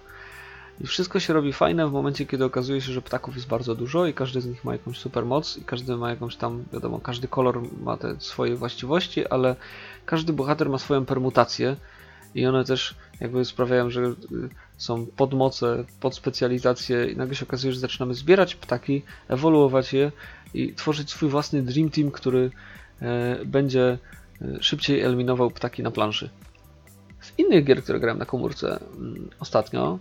I 0.81 0.87
wszystko 0.87 1.21
się 1.21 1.33
robi 1.33 1.53
fajne 1.53 1.89
w 1.89 1.93
momencie, 1.93 2.27
kiedy 2.27 2.45
okazuje 2.45 2.81
się, 2.81 2.93
że 2.93 3.03
ptaków 3.03 3.35
jest 3.35 3.49
bardzo 3.49 3.75
dużo 3.75 4.07
i 4.07 4.15
każdy 4.15 4.41
z 4.41 4.47
nich 4.47 4.65
ma 4.65 4.73
jakąś 4.73 4.99
super 4.99 5.25
moc 5.27 5.57
i 5.57 5.65
każdy 5.65 5.97
ma 5.97 6.11
jakąś 6.11 6.37
tam, 6.37 6.65
wiadomo, 6.73 7.01
każdy 7.01 7.29
kolor 7.29 7.63
ma 7.81 7.97
te 7.97 8.21
swoje 8.21 8.57
właściwości, 8.57 9.27
ale 9.27 9.57
każdy 10.07 10.33
bohater 10.33 10.69
ma 10.69 10.79
swoją 10.79 11.05
permutację 11.05 11.77
i 12.35 12.47
one 12.47 12.65
też 12.65 12.95
jakby 13.21 13.45
sprawiają, 13.45 13.91
że 13.91 14.01
y, 14.03 14.15
są 14.77 15.07
podmoce, 15.07 15.85
podspecjalizacje 16.01 17.07
i 17.07 17.17
nagle 17.17 17.35
się 17.35 17.47
okazuje, 17.47 17.73
że 17.73 17.81
zaczynamy 17.81 18.15
zbierać 18.15 18.55
ptaki, 18.55 19.03
ewoluować 19.29 19.93
je 19.93 20.13
i 20.55 20.75
tworzyć 20.75 21.11
swój 21.11 21.29
własny 21.29 21.63
Dream 21.63 21.91
Team, 21.91 22.11
który 22.11 22.51
e, 23.03 23.39
będzie 23.45 23.99
e, 24.43 24.63
szybciej 24.63 25.01
eliminował 25.01 25.51
ptaki 25.51 25.83
na 25.83 25.91
planszy. 25.91 26.31
Z 27.21 27.39
innych 27.39 27.65
gier, 27.65 27.83
które 27.83 28.01
grałem 28.01 28.19
na 28.19 28.25
komórce 28.25 28.81
mm, 28.97 29.31
ostatnio, 29.41 29.99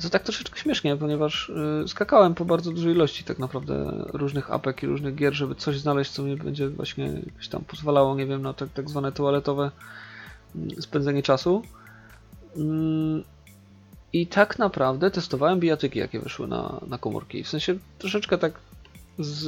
Co 0.00 0.10
tak 0.10 0.22
troszeczkę 0.22 0.60
śmiesznie, 0.60 0.96
ponieważ 0.96 1.48
y, 1.84 1.88
skakałem 1.88 2.34
po 2.34 2.44
bardzo 2.44 2.72
dużej 2.72 2.92
ilości 2.92 3.24
tak 3.24 3.38
naprawdę 3.38 4.04
różnych 4.12 4.50
apek 4.50 4.82
i 4.82 4.86
różnych 4.86 5.14
gier, 5.14 5.34
żeby 5.34 5.54
coś 5.54 5.78
znaleźć, 5.80 6.10
co 6.10 6.22
mi 6.22 6.36
będzie 6.36 6.68
właśnie 6.68 7.04
jakoś 7.26 7.48
tam 7.48 7.64
pozwalało, 7.64 8.14
nie 8.14 8.26
wiem, 8.26 8.42
na 8.42 8.52
tak, 8.52 8.68
tak 8.74 8.90
zwane 8.90 9.12
toaletowe 9.12 9.70
mm, 10.56 10.82
spędzenie 10.82 11.22
czasu. 11.22 11.62
Mm, 12.56 13.24
I 14.12 14.26
tak 14.26 14.58
naprawdę 14.58 15.10
testowałem 15.10 15.60
bijatyki, 15.60 15.98
jakie 15.98 16.20
wyszły 16.20 16.48
na, 16.48 16.80
na 16.86 16.98
komórki. 16.98 17.44
W 17.44 17.48
sensie 17.48 17.78
troszeczkę 17.98 18.38
tak 18.38 18.52
z, 19.18 19.40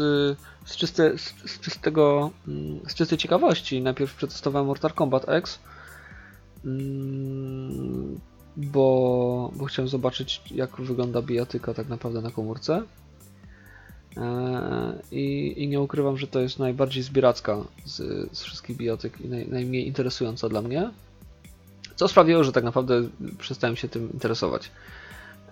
z, 0.65 0.77
czyste, 0.77 1.19
z, 1.19 1.35
z 1.51 1.61
czystego, 1.61 2.31
mm, 2.49 2.81
z 2.89 2.95
czystej 2.95 3.19
ciekawości. 3.19 3.83
Najpierw 3.83 4.15
przetestowałem 4.15 4.67
Mortal 4.67 4.93
Kombat 4.93 5.29
X, 5.29 5.59
bo, 8.57 9.53
bo 9.57 9.65
chciałem 9.65 9.89
zobaczyć, 9.89 10.43
jak 10.51 10.81
wygląda 10.81 11.23
bijatyka 11.23 11.75
tak 11.75 11.89
naprawdę 11.89 12.21
na 12.21 12.31
komórce. 12.31 12.83
Eee, 14.17 14.23
I, 15.11 15.55
I 15.63 15.69
nie 15.69 15.81
ukrywam, 15.81 16.17
że 16.17 16.27
to 16.27 16.41
jest 16.41 16.59
najbardziej 16.59 17.03
zbieracka 17.03 17.57
z, 17.85 17.97
z 18.37 18.43
wszystkich 18.43 18.77
bijatyk 18.77 19.21
i 19.21 19.29
naj, 19.29 19.49
najmniej 19.49 19.87
interesująca 19.87 20.49
dla 20.49 20.63
mnie. 20.63 20.91
Co 21.97 22.09
sprawiło, 22.09 22.45
że 22.45 22.53
tak 22.53 22.65
naprawdę 22.65 23.09
przestałem 23.39 23.77
się 23.77 23.89
tym 23.89 24.13
interesować. 24.13 24.71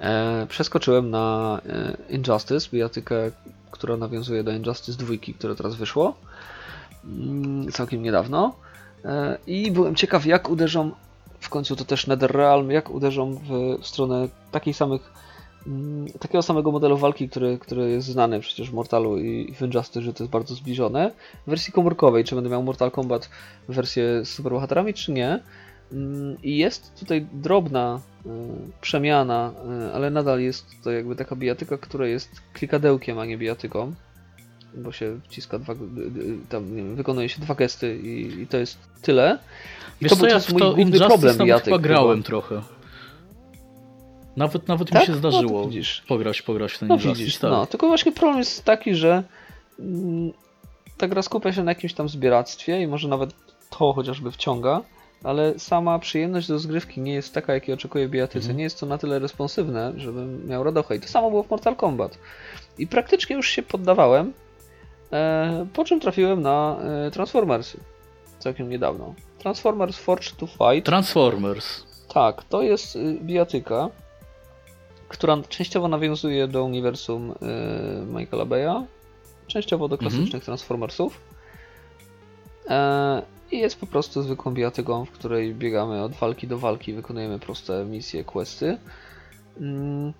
E, 0.00 0.46
przeskoczyłem 0.48 1.10
na 1.10 1.60
e, 1.66 1.96
Injustice, 2.10 2.68
bijatykę, 2.72 3.30
która 3.70 3.96
nawiązuje 3.96 4.44
do 4.44 4.52
Injustice 4.52 4.98
2, 4.98 5.14
które 5.38 5.54
teraz 5.54 5.74
wyszło 5.74 6.14
mm, 7.04 7.72
całkiem 7.72 8.02
niedawno. 8.02 8.54
E, 9.04 9.38
I 9.46 9.70
byłem 9.70 9.94
ciekaw, 9.94 10.26
jak 10.26 10.50
uderzą 10.50 10.90
w 11.40 11.48
końcu 11.48 11.76
to 11.76 11.84
też 11.84 12.06
NetherRealm, 12.06 12.70
jak 12.70 12.90
uderzą 12.90 13.34
w, 13.34 13.78
stronę 13.86 14.28
takich 14.50 14.76
samych, 14.76 15.12
mm, 15.66 16.06
takiego 16.20 16.42
samego 16.42 16.72
modelu 16.72 16.96
walki, 16.96 17.28
który, 17.28 17.58
który 17.58 17.90
jest 17.90 18.08
znany 18.08 18.40
przecież 18.40 18.70
w 18.70 18.74
Mortalu 18.74 19.18
i 19.18 19.54
w 19.54 19.62
Injustice, 19.62 20.02
że 20.02 20.12
to 20.12 20.24
jest 20.24 20.32
bardzo 20.32 20.54
zbliżone. 20.54 21.10
W 21.46 21.50
wersji 21.50 21.72
komórkowej, 21.72 22.24
czy 22.24 22.34
będę 22.34 22.50
miał 22.50 22.62
Mortal 22.62 22.90
Kombat 22.90 23.30
wersję 23.68 24.24
z 24.24 24.28
superbohaterami, 24.28 24.94
czy 24.94 25.12
nie. 25.12 25.40
Mm, 25.92 26.36
I 26.42 26.56
jest 26.56 27.00
tutaj 27.00 27.26
drobna 27.32 28.00
y, 28.26 28.28
przemiana, 28.80 29.52
y, 29.88 29.94
ale 29.94 30.10
nadal 30.10 30.40
jest 30.40 30.66
to 30.84 30.90
jakby 30.90 31.16
taka 31.16 31.36
bijatyka, 31.36 31.78
która 31.78 32.06
jest 32.06 32.30
klikadełkiem, 32.52 33.18
a 33.18 33.24
nie 33.24 33.38
bijatyką. 33.38 33.94
Bo 34.74 34.92
się 34.92 35.20
wciska 35.24 35.58
dwa, 35.58 35.72
y, 35.72 35.76
tam, 36.48 36.76
wiem, 36.76 36.96
wykonuje 36.96 37.28
się 37.28 37.40
dwa 37.40 37.54
gesty 37.54 37.98
i, 37.98 38.40
i 38.42 38.46
to 38.46 38.56
jest 38.56 38.78
tyle. 39.02 39.38
I 40.00 40.04
Wiesz 40.04 40.10
to 40.10 40.16
co, 40.16 40.22
był 40.22 40.30
ja 40.30 40.40
w 40.40 40.52
mój 40.52 40.60
to 40.60 40.76
Injustice 40.76 41.06
problem 41.08 41.60
chyba 41.64 41.78
grałem 41.78 42.22
trochę. 42.22 42.62
Nawet, 44.36 44.68
nawet 44.68 44.90
Tak? 44.90 45.00
mi 45.00 45.06
się 45.06 45.12
No 45.12 45.18
zdarzyło 45.18 45.64
widzisz. 45.64 46.02
pograć, 46.08 46.42
pograć 46.42 46.72
w 46.72 46.78
ten 46.78 46.88
No 46.88 46.94
Injustice. 46.94 47.18
widzisz, 47.18 47.38
tak. 47.38 47.50
no. 47.50 47.66
Tylko 47.66 47.86
właśnie 47.88 48.12
problem 48.12 48.38
jest 48.38 48.64
taki, 48.64 48.94
że 48.94 49.22
mm, 49.78 50.32
ta 50.96 51.08
gra 51.08 51.22
skupia 51.22 51.52
się 51.52 51.62
na 51.64 51.70
jakimś 51.70 51.94
tam 51.94 52.08
zbieractwie 52.08 52.82
i 52.82 52.86
może 52.86 53.08
nawet 53.08 53.30
to 53.70 53.92
chociażby 53.92 54.30
wciąga, 54.30 54.82
ale 55.24 55.58
sama 55.58 55.98
przyjemność 55.98 56.48
rozgrywki 56.48 57.00
nie 57.00 57.14
jest 57.14 57.34
taka, 57.34 57.54
jakiej 57.54 57.74
oczekuję 57.74 58.08
w 58.08 58.10
bijatyce. 58.10 58.38
Mhm. 58.38 58.56
Nie 58.56 58.64
jest 58.64 58.80
to 58.80 58.86
na 58.86 58.98
tyle 58.98 59.18
responsywne, 59.18 59.92
żebym 59.96 60.46
miał 60.48 60.64
radochę. 60.64 60.96
I 60.96 61.00
to 61.00 61.08
samo 61.08 61.30
było 61.30 61.42
w 61.42 61.50
Mortal 61.50 61.76
Kombat. 61.76 62.18
I 62.78 62.86
praktycznie 62.86 63.36
już 63.36 63.48
się 63.50 63.62
poddawałem, 63.62 64.32
e, 65.12 65.66
po 65.72 65.84
czym 65.84 66.00
trafiłem 66.00 66.42
na 66.42 66.76
e, 67.06 67.10
Transformersy 67.10 67.80
całkiem 68.48 68.70
niedawno. 68.70 69.14
Transformers 69.38 69.96
Forged 69.98 70.36
to 70.36 70.46
Fight. 70.46 70.86
Transformers. 70.86 71.86
Tak, 72.14 72.44
to 72.44 72.62
jest 72.62 72.96
y, 72.96 73.18
bijatyka, 73.22 73.88
która 75.08 75.36
częściowo 75.48 75.88
nawiązuje 75.88 76.48
do 76.48 76.64
uniwersum 76.64 77.30
y, 77.30 77.34
Michaela 78.06 78.44
Bay'a, 78.44 78.84
częściowo 79.46 79.88
do 79.88 79.98
klasycznych 79.98 80.44
Transformersów. 80.44 81.20
E, 82.68 83.22
I 83.50 83.58
jest 83.58 83.80
po 83.80 83.86
prostu 83.86 84.22
zwykłą 84.22 84.54
bijatyką, 84.54 85.04
w 85.04 85.10
której 85.10 85.54
biegamy 85.54 86.02
od 86.02 86.12
walki 86.12 86.46
do 86.46 86.58
walki, 86.58 86.92
wykonujemy 86.92 87.38
proste 87.38 87.84
misje, 87.84 88.24
questy. 88.24 88.78
Mm, 89.60 90.12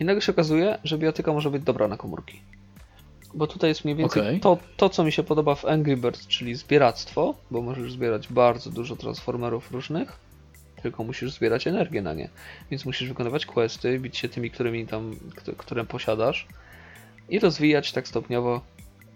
I 0.00 0.04
nagle 0.04 0.22
się 0.22 0.32
okazuje, 0.32 0.78
że 0.84 0.98
bijatyka 0.98 1.32
może 1.32 1.50
być 1.50 1.62
dobra 1.62 1.88
na 1.88 1.96
komórki. 1.96 2.40
Bo 3.34 3.46
tutaj 3.46 3.70
jest 3.70 3.84
mniej 3.84 3.96
więcej 3.96 4.22
Okej. 4.22 4.40
to, 4.40 4.58
to, 4.76 4.88
co 4.88 5.04
mi 5.04 5.12
się 5.12 5.22
podoba 5.22 5.54
w 5.54 5.64
Angry 5.64 5.96
Birds, 5.96 6.26
czyli 6.26 6.54
zbieractwo, 6.54 7.34
bo 7.50 7.62
możesz 7.62 7.92
zbierać 7.92 8.28
bardzo 8.28 8.70
dużo 8.70 8.96
transformerów 8.96 9.72
różnych, 9.72 10.18
tylko 10.82 11.04
musisz 11.04 11.32
zbierać 11.32 11.66
energię 11.66 12.02
na 12.02 12.14
nie. 12.14 12.28
Więc 12.70 12.84
musisz 12.84 13.08
wykonywać 13.08 13.46
questy, 13.46 13.98
bić 13.98 14.18
się 14.18 14.28
tymi, 14.28 14.50
którymi 14.50 14.86
tam, 14.86 15.16
które 15.56 15.84
posiadasz 15.84 16.46
i 17.28 17.38
rozwijać 17.38 17.92
tak 17.92 18.08
stopniowo, 18.08 18.60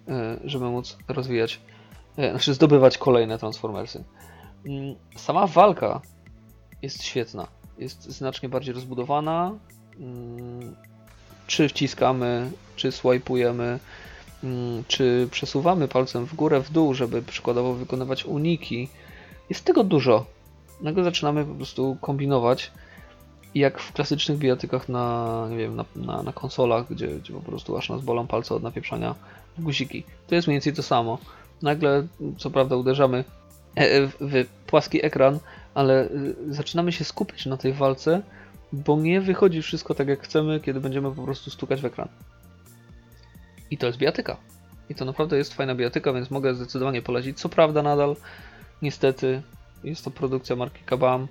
e, 0.08 0.38
żeby 0.44 0.64
móc 0.64 0.98
rozwijać, 1.08 1.60
e, 2.16 2.30
znaczy 2.30 2.54
zdobywać 2.54 2.98
kolejne 2.98 3.38
transformersy. 3.38 4.04
Mm, 4.66 4.94
Sama 5.16 5.46
walka 5.46 6.00
jest 6.82 7.02
świetna. 7.04 7.46
Jest 7.78 8.02
znacznie 8.02 8.48
bardziej 8.48 8.74
rozbudowana. 8.74 9.52
Mm, 9.98 10.76
Czy 11.46 11.68
wciskamy, 11.68 12.50
czy 12.76 12.92
swajpujemy, 12.92 13.78
czy 14.88 15.28
przesuwamy 15.30 15.88
palcem 15.88 16.26
w 16.26 16.34
górę, 16.34 16.60
w 16.60 16.70
dół, 16.70 16.94
żeby 16.94 17.22
przykładowo 17.22 17.74
wykonywać 17.74 18.24
uniki. 18.24 18.88
Jest 19.50 19.64
tego 19.64 19.84
dużo. 19.84 20.26
Nagle 20.80 21.04
zaczynamy 21.04 21.44
po 21.44 21.54
prostu 21.54 21.96
kombinować. 22.00 22.72
Jak 23.54 23.80
w 23.80 23.92
klasycznych 23.92 24.38
bijatykach 24.38 24.88
na, 24.88 25.46
nie 25.50 25.56
wiem, 25.56 25.76
na, 25.76 25.84
na, 25.96 26.22
na 26.22 26.32
konsolach, 26.32 26.86
gdzie, 26.90 27.06
gdzie 27.06 27.32
po 27.32 27.40
prostu 27.40 27.76
aż 27.76 27.88
nas 27.88 28.00
bolą 28.00 28.26
palce 28.26 28.54
od 28.54 28.62
napieprzania 28.62 29.14
w 29.58 29.62
guziki. 29.62 30.04
To 30.26 30.34
jest 30.34 30.48
mniej 30.48 30.54
więcej 30.54 30.72
to 30.72 30.82
samo. 30.82 31.18
Nagle, 31.62 32.06
co 32.38 32.50
prawda, 32.50 32.76
uderzamy 32.76 33.24
e, 33.74 34.06
w, 34.06 34.16
w 34.20 34.46
płaski 34.66 35.04
ekran, 35.04 35.38
ale 35.74 36.04
y, 36.04 36.34
zaczynamy 36.48 36.92
się 36.92 37.04
skupić 37.04 37.46
na 37.46 37.56
tej 37.56 37.72
walce, 37.72 38.22
bo 38.72 38.96
nie 38.96 39.20
wychodzi 39.20 39.62
wszystko 39.62 39.94
tak 39.94 40.08
jak 40.08 40.22
chcemy, 40.22 40.60
kiedy 40.60 40.80
będziemy 40.80 41.12
po 41.12 41.22
prostu 41.22 41.50
stukać 41.50 41.80
w 41.80 41.84
ekran. 41.84 42.08
I 43.70 43.78
to 43.78 43.86
jest 43.86 43.98
bijatyka. 43.98 44.36
I 44.90 44.94
to 44.94 45.04
naprawdę 45.04 45.36
jest 45.36 45.54
fajna 45.54 45.74
bijatyka, 45.74 46.12
więc 46.12 46.30
mogę 46.30 46.54
zdecydowanie 46.54 47.02
polecić. 47.02 47.40
Co 47.40 47.48
prawda 47.48 47.82
nadal, 47.82 48.16
niestety, 48.82 49.42
jest 49.84 50.04
to 50.04 50.10
produkcja 50.10 50.56
marki 50.56 50.84
Kabam, 50.84 51.28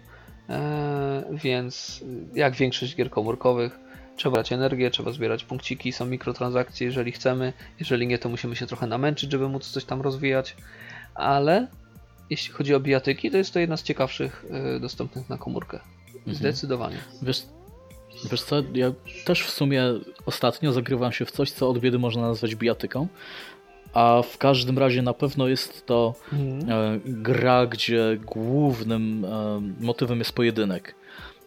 e, 0.50 1.24
więc 1.32 2.04
jak 2.34 2.54
większość 2.56 2.96
gier 2.96 3.10
komórkowych, 3.10 3.80
trzeba 4.16 4.34
brać 4.34 4.52
energię, 4.52 4.92
trzeba 4.92 5.12
zbierać 5.12 5.44
punkciki, 5.44 5.92
są 5.92 6.06
mikrotransakcje, 6.06 6.88
jeżeli 6.88 7.12
chcemy. 7.12 7.54
Jeżeli 7.80 8.08
nie, 8.08 8.18
to 8.18 8.30
musimy 8.30 8.56
się 8.56 8.68
trochę 8.68 8.88
namęczyć, 8.88 9.32
żeby 9.32 9.50
móc 9.50 9.70
coś 9.70 9.86
tam 9.86 10.02
rozwijać. 10.02 10.56
Ale 11.16 11.68
jeśli 12.30 12.54
chodzi 12.54 12.76
o 12.76 12.80
bijatyki, 12.80 13.32
to 13.32 13.38
jest 13.38 13.54
to 13.54 13.60
jedna 13.60 13.78
z 13.78 13.84
ciekawszych 13.84 14.46
e, 14.50 14.80
dostępnych 14.80 15.30
na 15.30 15.38
komórkę. 15.38 15.80
Zdecydowanie. 16.28 16.98
Wiesz, 17.22 17.44
wiesz 18.32 18.42
co, 18.44 18.56
ja 18.74 18.92
też 19.26 19.44
w 19.44 19.50
sumie 19.50 19.84
ostatnio 20.26 20.72
zagrywam 20.72 21.12
się 21.12 21.26
w 21.26 21.32
coś, 21.32 21.52
co 21.52 21.70
od 21.70 21.80
biedy 21.80 22.00
można 22.00 22.22
nazwać 22.22 22.56
bijatyką. 22.56 23.08
A 23.94 24.22
w 24.22 24.38
każdym 24.38 24.80
razie 24.80 25.02
na 25.02 25.14
pewno 25.14 25.48
jest 25.48 25.86
to 25.86 26.14
Mhm. 26.34 26.72
e, 26.72 27.00
gra, 27.06 27.66
gdzie 27.66 28.18
głównym 28.26 29.26
e, 29.26 29.62
motywem 29.80 30.20
jest 30.20 30.34
pojedynek. 30.34 30.96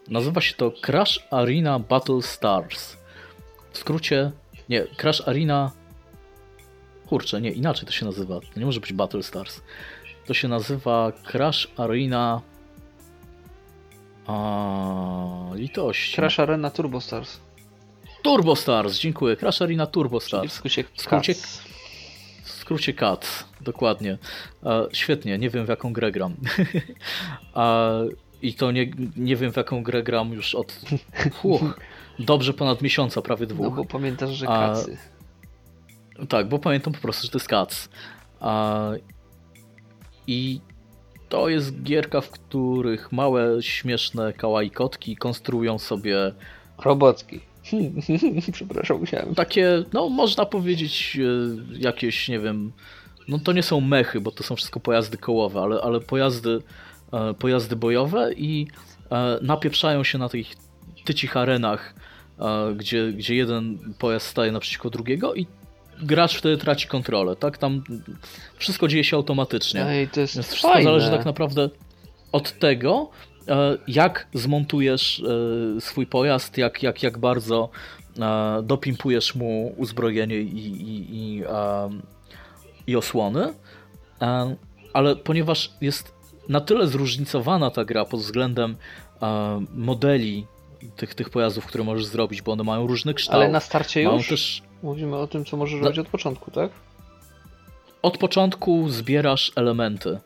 Nazywa 0.09 0.41
się 0.41 0.53
to 0.55 0.71
Crash 0.81 1.27
Arena 1.31 1.79
Battle 1.79 2.21
Stars. 2.21 2.97
W 3.71 3.77
skrócie, 3.77 4.31
nie, 4.69 4.83
Crash 4.97 5.27
Arena. 5.27 5.71
Kurczę, 7.07 7.41
nie, 7.41 7.51
inaczej 7.51 7.85
to 7.85 7.91
się 7.91 8.05
nazywa. 8.05 8.39
To 8.39 8.59
nie 8.59 8.65
może 8.65 8.79
być 8.79 8.93
Battle 8.93 9.23
Stars. 9.23 9.61
To 10.25 10.33
się 10.33 10.47
nazywa 10.47 11.11
Crash 11.31 11.67
Arena. 11.77 12.41
A, 14.27 15.55
litości. 15.55 16.15
Crash 16.15 16.39
Arena 16.39 16.69
Turbo 16.69 17.01
Stars. 17.01 17.39
Turbo 18.23 18.55
Stars, 18.55 18.99
dziękuję. 18.99 19.35
Crash 19.35 19.61
Arena 19.61 19.85
Turbo 19.87 20.19
Czyli 20.19 20.27
Stars. 20.27 20.53
w 20.53 20.55
skrócie, 20.55 20.83
W 20.83 21.01
skrócie- 21.01 21.33
CATS. 21.35 21.61
W 22.43 22.49
skrócie 22.51 22.93
CAT, 22.93 23.45
dokładnie. 23.61 24.17
E, 24.65 24.87
świetnie, 24.93 25.37
nie 25.37 25.49
wiem 25.49 25.65
w 25.65 25.69
jaką 25.69 25.93
grę 25.93 26.11
gram. 26.11 26.35
A, 27.53 27.89
I 28.41 28.53
to 28.53 28.71
nie, 28.71 28.91
nie 29.17 29.35
wiem 29.35 29.51
w 29.51 29.55
jaką 29.57 29.83
grę 29.83 30.03
gram 30.03 30.33
już 30.33 30.55
od 30.55 30.81
uch, 31.43 31.79
dobrze 32.19 32.53
ponad 32.53 32.81
miesiąca, 32.81 33.21
prawie 33.21 33.45
No 33.45 33.53
dwóch. 33.53 33.75
bo 33.75 33.85
pamiętasz, 33.85 34.29
że 34.31 34.45
kacy. 34.45 34.97
Tak, 36.29 36.49
bo 36.49 36.59
pamiętam 36.59 36.93
po 36.93 36.99
prostu, 36.99 37.23
że 37.23 37.29
to 37.31 37.37
jest 37.37 37.47
CAC. 37.47 37.89
A, 38.39 38.89
I 40.27 40.61
to 41.29 41.49
jest 41.49 41.83
gierka, 41.83 42.21
w 42.21 42.29
których 42.29 43.11
małe, 43.11 43.63
śmieszne 43.63 44.33
kawaii 44.33 44.71
kotki 44.71 45.15
konstruują 45.15 45.79
sobie 45.79 46.15
Robocki. 46.85 47.39
Przepraszam, 48.53 48.99
musiałem. 48.99 49.35
takie, 49.35 49.83
no 49.93 50.09
można 50.09 50.45
powiedzieć, 50.45 51.17
e, 51.19 51.79
jakieś, 51.79 52.29
nie 52.29 52.39
wiem, 52.39 52.71
no 53.27 53.39
to 53.39 53.53
nie 53.53 53.63
są 53.63 53.81
mechy, 53.81 54.21
bo 54.21 54.31
to 54.31 54.43
są 54.43 54.55
wszystko 54.55 54.79
pojazdy 54.79 55.17
kołowe, 55.17 55.61
ale, 55.61 55.81
ale 55.81 55.99
pojazdy, 55.99 56.61
e, 57.13 57.33
pojazdy 57.33 57.75
bojowe 57.75 58.33
i 58.33 58.67
e, 59.11 59.39
napieprzają 59.41 60.03
się 60.03 60.17
na 60.17 60.29
tych 60.29 60.47
tycich 61.05 61.37
arenach 61.37 61.95
gdzie, 62.75 63.13
gdzie 63.13 63.35
jeden 63.35 63.93
pojazd 63.99 64.27
staje 64.27 64.51
naprzeciwko 64.51 64.89
drugiego 64.89 65.35
i 65.35 65.47
gracz 66.01 66.37
wtedy 66.37 66.57
traci 66.57 66.87
kontrolę, 66.87 67.35
tak? 67.35 67.57
Tam 67.57 67.83
wszystko 68.57 68.87
dzieje 68.87 69.03
się 69.03 69.17
automatycznie. 69.17 69.85
Ej, 69.85 70.07
to 70.07 70.21
jest 70.21 70.35
Więc 70.35 70.47
wszystko 70.47 70.69
fajne. 70.69 70.83
zależy 70.83 71.09
tak 71.09 71.25
naprawdę 71.25 71.69
od 72.31 72.59
tego, 72.59 73.09
e, 73.47 73.77
jak 73.87 74.27
zmontujesz 74.33 75.23
e, 75.77 75.81
swój 75.81 76.07
pojazd, 76.07 76.57
jak, 76.57 76.83
jak, 76.83 77.03
jak 77.03 77.17
bardzo 77.17 77.69
e, 78.19 78.61
dopimpujesz 78.63 79.35
mu 79.35 79.73
uzbrojenie 79.77 80.39
i, 80.39 80.57
i, 80.57 81.15
i, 81.15 81.43
i 82.87 82.95
osłony. 82.95 83.53
Ale 84.93 85.15
ponieważ 85.15 85.71
jest 85.81 86.13
na 86.49 86.61
tyle 86.61 86.87
zróżnicowana 86.87 87.71
ta 87.71 87.85
gra 87.85 88.05
pod 88.05 88.19
względem 88.19 88.75
modeli 89.75 90.47
tych, 90.95 91.15
tych 91.15 91.29
pojazdów, 91.29 91.65
które 91.65 91.83
możesz 91.83 92.05
zrobić, 92.05 92.41
bo 92.41 92.51
one 92.51 92.63
mają 92.63 92.87
różny 92.87 93.13
kształt. 93.13 93.35
Ale 93.35 93.49
na 93.49 93.59
starcie 93.59 94.03
mają 94.03 94.17
już 94.17 94.29
też 94.29 94.61
mówimy 94.83 95.15
o 95.15 95.27
tym, 95.27 95.45
co 95.45 95.57
możesz 95.57 95.79
No. 95.79 95.85
robić 95.85 95.99
od 95.99 96.07
początku, 96.07 96.51
tak? 96.51 96.71
od 98.01 98.17
początku 98.17 98.89
zbierasz 98.89 99.51
elementy 99.55 100.19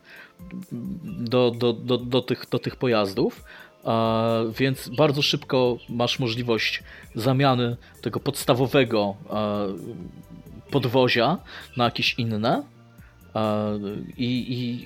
do, 1.03 1.51
do, 1.51 1.73
do, 1.73 1.97
do, 1.97 2.21
tych, 2.21 2.45
do 2.51 2.59
tych 2.59 2.75
pojazdów, 2.75 3.43
więc 4.59 4.89
bardzo 4.89 5.21
szybko 5.21 5.77
masz 5.89 6.19
możliwość 6.19 6.83
zamiany 7.15 7.77
tego 8.01 8.19
podstawowego 8.19 9.15
podwozia 10.71 11.37
na 11.77 11.83
jakieś 11.85 12.13
inne. 12.19 12.63
I, 14.17 14.45
i 14.49 14.85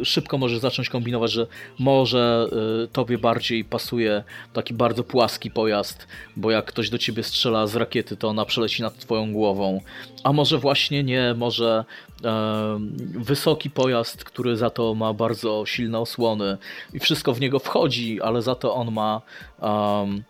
e, 0.00 0.04
szybko 0.04 0.38
możesz 0.38 0.58
zacząć 0.58 0.88
kombinować, 0.88 1.32
że 1.32 1.46
może 1.78 2.48
e, 2.84 2.88
tobie 2.88 3.18
bardziej 3.18 3.64
pasuje 3.64 4.24
taki 4.52 4.74
bardzo 4.74 5.04
płaski 5.04 5.50
pojazd, 5.50 6.06
bo 6.36 6.50
jak 6.50 6.64
ktoś 6.64 6.90
do 6.90 6.98
ciebie 6.98 7.22
strzela 7.22 7.66
z 7.66 7.76
rakiety, 7.76 8.16
to 8.16 8.28
ona 8.28 8.44
przeleci 8.44 8.82
nad 8.82 8.98
twoją 8.98 9.32
głową. 9.32 9.80
A 10.24 10.32
może 10.32 10.58
właśnie 10.58 11.04
nie, 11.04 11.34
może 11.36 11.84
e, 12.24 12.78
wysoki 13.14 13.70
pojazd, 13.70 14.24
który 14.24 14.56
za 14.56 14.70
to 14.70 14.94
ma 14.94 15.12
bardzo 15.12 15.66
silne 15.66 15.98
osłony 15.98 16.58
i 16.94 16.98
wszystko 16.98 17.34
w 17.34 17.40
niego 17.40 17.58
wchodzi, 17.58 18.20
ale 18.20 18.42
za 18.42 18.54
to 18.54 18.74
on 18.74 18.92
ma 18.92 19.22
em, 19.60 20.22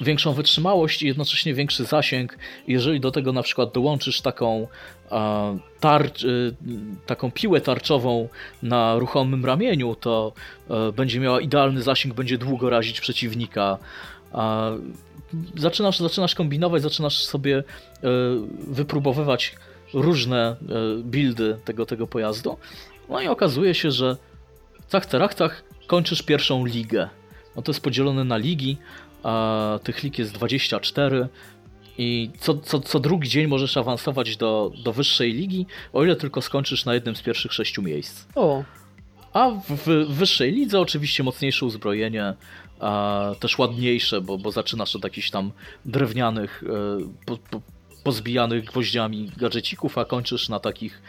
większą 0.00 0.32
wytrzymałość 0.32 1.02
i 1.02 1.06
jednocześnie 1.06 1.54
większy 1.54 1.84
zasięg. 1.84 2.38
Jeżeli 2.68 3.00
do 3.00 3.10
tego 3.10 3.32
na 3.32 3.42
przykład 3.42 3.72
dołączysz 3.74 4.20
taką 4.20 4.68
e, 5.10 5.58
tarcz, 5.80 6.24
y, 6.24 6.56
taką 7.06 7.30
piłę 7.30 7.60
tarczową 7.60 8.28
na 8.62 8.98
ruchomym 8.98 9.44
ramieniu, 9.44 9.94
to 9.94 10.32
e, 10.70 10.92
będzie 10.92 11.20
miała 11.20 11.40
idealny 11.40 11.82
zasięg, 11.82 12.14
będzie 12.14 12.38
długo 12.38 12.70
razić 12.70 13.00
przeciwnika. 13.00 13.78
A 14.32 14.70
zaczynasz, 15.56 15.98
zaczynasz 15.98 16.34
kombinować, 16.34 16.82
zaczynasz 16.82 17.24
sobie 17.24 17.58
e, 17.58 17.62
wypróbowywać 18.68 19.54
różne 19.94 20.56
e, 20.68 21.02
buildy 21.02 21.58
tego, 21.64 21.86
tego 21.86 22.06
pojazdu. 22.06 22.56
No 23.08 23.20
i 23.20 23.28
okazuje 23.28 23.74
się, 23.74 23.90
że 23.90 24.16
cach 24.88 25.06
cerachcach 25.06 25.64
kończysz 25.86 26.22
pierwszą 26.22 26.66
ligę. 26.66 27.08
No 27.56 27.62
to 27.62 27.72
jest 27.72 27.82
podzielone 27.82 28.24
na 28.24 28.36
ligi, 28.36 28.76
a 29.26 29.78
tych 29.82 30.02
lig 30.02 30.18
jest 30.18 30.32
24 30.32 31.28
i 31.98 32.30
co, 32.38 32.58
co, 32.58 32.80
co 32.80 33.00
drugi 33.00 33.28
dzień 33.28 33.46
możesz 33.46 33.76
awansować 33.76 34.36
do, 34.36 34.72
do 34.84 34.92
wyższej 34.92 35.32
ligi, 35.32 35.66
o 35.92 36.04
ile 36.04 36.16
tylko 36.16 36.42
skończysz 36.42 36.84
na 36.84 36.94
jednym 36.94 37.16
z 37.16 37.22
pierwszych 37.22 37.52
sześciu 37.52 37.82
miejsc. 37.82 38.26
O, 38.34 38.64
A 39.32 39.50
w, 39.68 40.06
wyższej 40.08 40.52
lidze 40.52 40.80
oczywiście 40.80 41.22
mocniejsze 41.22 41.66
uzbrojenie, 41.66 42.34
też 43.40 43.58
ładniejsze, 43.58 44.20
bo, 44.20 44.38
bo 44.38 44.52
zaczynasz 44.52 44.96
od 44.96 45.04
jakichś 45.04 45.30
tam 45.30 45.52
drewnianych, 45.84 46.64
e, 46.66 47.26
po, 47.26 47.36
po, 47.36 47.60
pozbijanych 48.04 48.64
gwoździami 48.64 49.32
gadżecików, 49.36 49.98
a 49.98 50.04
kończysz 50.04 50.48
na 50.48 50.60
takich 50.60 51.02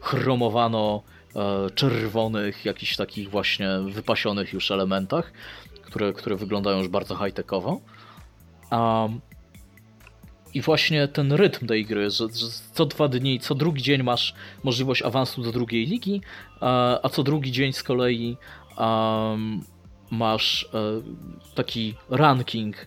chromowano 0.00 1.02
e, 1.36 1.70
czerwonych, 1.70 2.64
jakichś 2.64 2.96
takich 2.96 3.30
właśnie 3.30 3.68
wypasionych 3.90 4.52
już 4.52 4.70
elementach, 4.70 5.32
które, 5.96 6.12
które 6.12 6.36
wyglądają 6.36 6.78
już 6.78 6.88
bardzo 6.88 7.16
high-techowo. 7.16 7.80
Um, 8.72 9.20
I 10.54 10.60
właśnie 10.60 11.08
ten 11.08 11.32
rytm 11.32 11.66
tej 11.66 11.84
gry, 11.84 12.10
że, 12.10 12.24
że 12.28 12.46
co 12.72 12.86
dwa 12.86 13.08
dni, 13.08 13.40
co 13.40 13.54
drugi 13.54 13.82
dzień 13.82 14.02
masz 14.02 14.34
możliwość 14.64 15.02
awansu 15.02 15.42
do 15.42 15.52
drugiej 15.52 15.86
ligi, 15.86 16.20
a, 17.02 17.08
co 17.12 17.22
drugi 17.22 17.52
dzień 17.52 17.72
z 17.72 17.82
kolei 17.82 18.36
um, 18.78 19.60
masz 20.10 20.68
e, 20.74 20.78
taki 21.54 21.94
ranking 22.10 22.86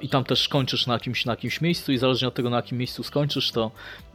i 0.00 0.08
tam 0.08 0.24
też 0.24 0.48
kończysz 0.48 0.86
na 0.86 0.94
jakimś, 0.94 1.24
na 1.24 1.32
jakimś 1.32 1.60
miejscu 1.60 1.92
i 1.92 1.98
zależnie 1.98 2.28
od 2.28 2.34
tego 2.34 2.50
na 2.50 2.56
jakim 2.56 2.78
miejscu 2.78 3.02
skończysz, 3.02 3.52
to 3.52 3.70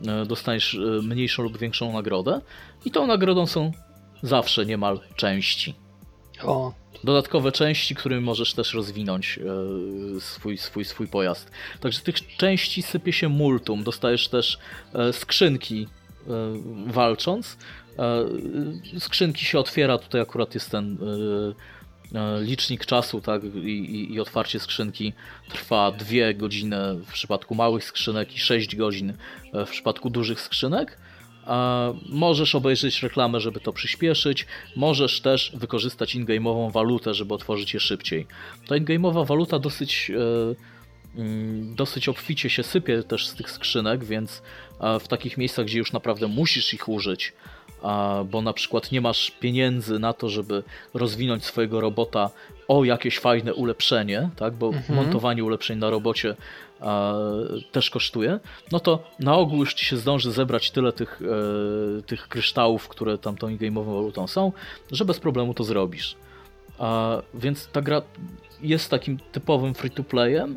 e, 0.07 0.25
dostaniesz 0.25 0.75
e, 0.75 1.01
mniejszą 1.01 1.43
lub 1.43 1.57
większą 1.57 1.93
nagrodę 1.93 2.41
i 2.85 2.91
tą 2.91 3.07
nagrodą 3.07 3.45
są 3.45 3.71
zawsze 4.21 4.65
niemal 4.65 4.99
części. 5.15 5.75
o, 6.43 6.73
Dodatkowe 7.03 7.51
części, 7.51 7.95
którymi 7.95 8.21
możesz 8.21 8.53
też 8.53 8.73
rozwinąć 8.73 9.39
e, 10.17 10.21
swój, 10.21 10.57
swój, 10.57 10.85
swój 10.85 11.07
pojazd. 11.07 11.51
Także 11.79 11.99
tych 11.99 12.37
części 12.37 12.81
sypie 12.81 13.13
się 13.13 13.29
multum. 13.29 13.83
Dostajesz 13.83 14.27
też 14.27 14.57
e, 14.93 15.13
skrzynki 15.13 15.87
e, 16.27 16.31
walcząc. 16.87 17.57
Skrzynki 18.99 19.45
się 19.45 19.59
otwiera, 19.59 19.97
tutaj 19.97 20.21
akurat 20.21 20.53
jest 20.53 20.71
ten 20.71 20.97
licznik 22.41 22.85
czasu, 22.85 23.21
tak, 23.21 23.43
i, 23.43 24.13
i, 24.13 24.19
otwarcie 24.19 24.59
skrzynki 24.59 25.13
trwa 25.49 25.91
2 25.91 26.33
godziny 26.35 26.77
w 26.93 27.11
przypadku 27.11 27.55
małych 27.55 27.83
skrzynek 27.83 28.35
i 28.35 28.39
6 28.39 28.75
godzin 28.75 29.13
w 29.53 29.69
przypadku 29.69 30.09
dużych 30.09 30.41
skrzynek. 30.41 30.97
Możesz 32.09 32.55
obejrzeć 32.55 33.03
reklamę, 33.03 33.39
żeby 33.39 33.59
to 33.59 33.73
przyspieszyć. 33.73 34.45
Możesz 34.75 35.21
też 35.21 35.51
wykorzystać 35.55 36.15
in-game'ową 36.15 36.71
walutę, 36.71 37.13
żeby 37.13 37.33
otworzyć 37.33 37.73
je 37.73 37.79
szybciej. 37.79 38.27
Ta 38.67 38.75
in-game'owa 38.75 39.27
waluta 39.27 39.59
dosyć, 39.59 40.11
e, 41.15 41.19
mm, 41.19 41.75
dosyć 41.75 42.09
obficie 42.09 42.49
się 42.49 42.63
sypie 42.63 43.03
też 43.03 43.27
z 43.27 43.35
tych 43.35 43.51
skrzynek, 43.51 44.03
więc 44.03 44.41
e, 44.79 44.99
w 44.99 45.07
takich 45.07 45.37
miejscach, 45.37 45.65
gdzie 45.65 45.79
już 45.79 45.93
naprawdę 45.93 46.27
musisz 46.27 46.73
ich 46.73 46.89
użyć, 46.89 47.33
bo 48.31 48.41
na 48.41 48.53
przykład 48.53 48.91
nie 48.91 49.01
masz 49.01 49.31
pieniędzy 49.31 49.99
na 49.99 50.13
to, 50.13 50.29
żeby 50.29 50.63
rozwinąć 50.93 51.45
swojego 51.45 51.81
robota 51.81 52.29
o 52.67 52.83
jakieś 52.83 53.19
fajne 53.19 53.53
ulepszenie, 53.53 54.29
tak? 54.35 54.53
bo 54.53 54.71
montowanie 54.89 55.43
ulepszeń 55.43 55.79
na 55.79 55.89
robocie 55.89 56.35
też 57.71 57.89
kosztuje, 57.89 58.39
no 58.71 58.79
to 58.79 59.03
na 59.19 59.35
ogół 59.35 59.59
już 59.59 59.73
ci 59.73 59.85
się 59.85 59.97
zdąży 59.97 60.31
zebrać 60.31 60.71
tyle 60.71 60.93
tych, 60.93 61.21
e, 61.21 62.01
tych 62.01 62.27
kryształów, 62.27 62.87
które 62.87 63.17
tam 63.17 63.37
tą 63.37 63.47
game'ową 63.47 63.85
walutą 63.85 64.27
są, 64.27 64.51
że 64.91 65.05
bez 65.05 65.19
problemu 65.19 65.53
to 65.53 65.63
zrobisz. 65.63 66.15
Więc 67.33 67.67
ta 67.67 67.81
gra 67.81 68.01
jest 68.61 68.89
takim 68.89 69.19
typowym 69.31 69.73
free-to-playem 69.73 70.55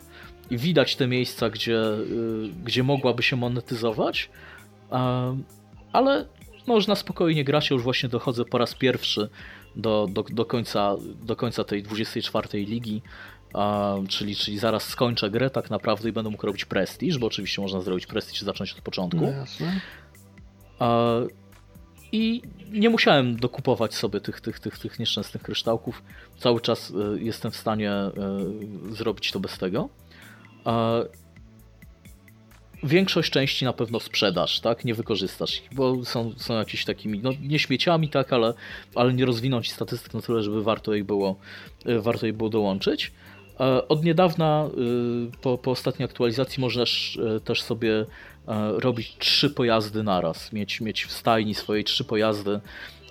i 0.50 0.58
widać 0.58 0.96
te 0.96 1.06
miejsca, 1.06 1.50
gdzie, 1.50 1.78
y, 1.78 2.48
gdzie 2.64 2.82
mogłaby 2.82 3.22
się 3.22 3.36
monetyzować, 3.36 4.30
ale 5.92 6.26
można 6.66 6.94
spokojnie 6.94 7.44
grać. 7.44 7.70
Ja 7.70 7.74
już 7.74 7.82
właśnie 7.82 8.08
dochodzę 8.08 8.44
po 8.44 8.58
raz 8.58 8.74
pierwszy 8.74 9.28
do, 9.76 10.06
do, 10.10 10.22
do, 10.22 10.44
końca, 10.44 10.96
do 11.22 11.36
końca 11.36 11.64
tej 11.64 11.82
24 11.82 12.48
ligi, 12.58 13.02
czyli, 14.08 14.36
czyli 14.36 14.58
zaraz 14.58 14.82
skończę 14.82 15.30
grę 15.30 15.50
tak 15.50 15.70
naprawdę 15.70 16.08
i 16.08 16.12
będę 16.12 16.30
mógł 16.30 16.46
robić 16.46 16.64
prestiż, 16.64 17.18
bo 17.18 17.26
oczywiście 17.26 17.62
można 17.62 17.80
zrobić 17.80 18.06
prestiż 18.06 18.42
i 18.42 18.44
zacząć 18.44 18.72
od 18.72 18.80
początku. 18.80 19.20
no 19.20 19.30
jasne. 19.30 19.80
I 22.12 22.42
nie 22.70 22.90
musiałem 22.90 23.36
dokupować 23.36 23.94
sobie 23.94 24.20
tych, 24.20 24.40
tych, 24.40 24.60
tych, 24.60 24.78
tych 24.78 24.98
nieszczęsnych 24.98 25.42
kryształków. 25.42 26.02
Cały 26.38 26.60
czas 26.60 26.90
y, 26.90 26.94
jestem 27.20 27.50
w 27.50 27.56
stanie 27.56 27.92
y, 28.90 28.94
zrobić 28.94 29.32
to 29.32 29.40
bez 29.40 29.58
tego. 29.58 29.88
Większość 32.82 33.30
części 33.30 33.64
na 33.64 33.72
pewno 33.72 34.00
sprzedasz, 34.00 34.60
tak? 34.60 34.84
Nie 34.84 34.94
wykorzystasz 34.94 35.58
ich, 35.58 35.68
bo 35.72 36.04
są, 36.04 36.32
są 36.36 36.54
jakieś 36.54 36.84
takimi, 36.84 37.18
no 37.18 37.30
nie 37.42 37.58
śmieciami, 37.58 38.08
tak, 38.08 38.32
ale, 38.32 38.54
ale 38.94 39.14
nie 39.14 39.24
rozwiną 39.24 39.62
ci 39.62 39.70
statystyk 39.70 40.14
na 40.14 40.20
tyle, 40.20 40.42
żeby 40.42 40.62
warto 40.62 40.94
jej 40.94 41.04
było, 41.04 41.36
y, 41.86 42.00
warto 42.00 42.26
jej 42.26 42.32
było 42.32 42.50
dołączyć. 42.50 43.12
E, 43.60 43.88
Od 43.88 44.04
niedawna, 44.04 44.68
y, 45.34 45.38
po, 45.40 45.58
po 45.58 45.70
ostatniej 45.70 46.04
aktualizacji, 46.04 46.60
możesz 46.60 47.18
e, 47.36 47.40
też 47.40 47.62
sobie 47.62 47.92
e, 48.00 48.06
robić 48.78 49.16
trzy 49.18 49.50
pojazdy 49.50 50.02
naraz, 50.02 50.52
mieć, 50.52 50.80
mieć 50.80 51.04
w 51.04 51.12
stajni 51.12 51.54
swoje 51.54 51.84
trzy 51.84 52.04
pojazdy 52.04 52.60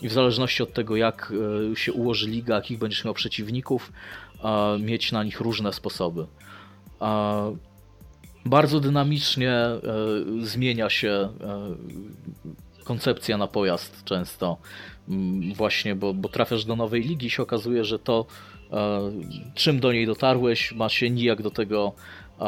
i 0.01 0.09
w 0.09 0.13
zależności 0.13 0.63
od 0.63 0.73
tego, 0.73 0.95
jak 0.95 1.33
e, 1.71 1.75
się 1.75 1.93
ułoży 1.93 2.29
liga, 2.29 2.55
jakich 2.55 2.79
będziesz 2.79 3.05
miał 3.05 3.13
przeciwników, 3.13 3.91
e, 4.43 4.79
mieć 4.79 5.11
na 5.11 5.23
nich 5.23 5.39
różne 5.39 5.73
sposoby. 5.73 6.25
E, 7.01 7.55
Bardzo 8.45 8.79
dynamicznie 8.79 9.51
e, 9.51 9.79
zmienia 10.41 10.89
się 10.89 11.09
e, 11.09 11.29
koncepcja 12.83 13.37
na 13.37 13.47
pojazd 13.47 14.03
często. 14.03 14.57
Właśnie, 15.55 15.95
bo, 15.95 16.13
bo 16.13 16.29
trafiasz 16.29 16.65
do 16.65 16.75
nowej 16.75 17.01
ligi 17.01 17.27
i 17.27 17.29
się 17.29 17.43
okazuje, 17.43 17.83
że 17.85 17.99
to, 17.99 18.25
e, 18.25 18.58
czym 19.55 19.79
do 19.79 19.93
niej 19.93 20.05
dotarłeś, 20.05 20.71
ma 20.71 20.89
się 20.89 21.09
nijak 21.09 21.41
do 21.41 21.51
tego, 21.51 21.93
e, 22.39 22.45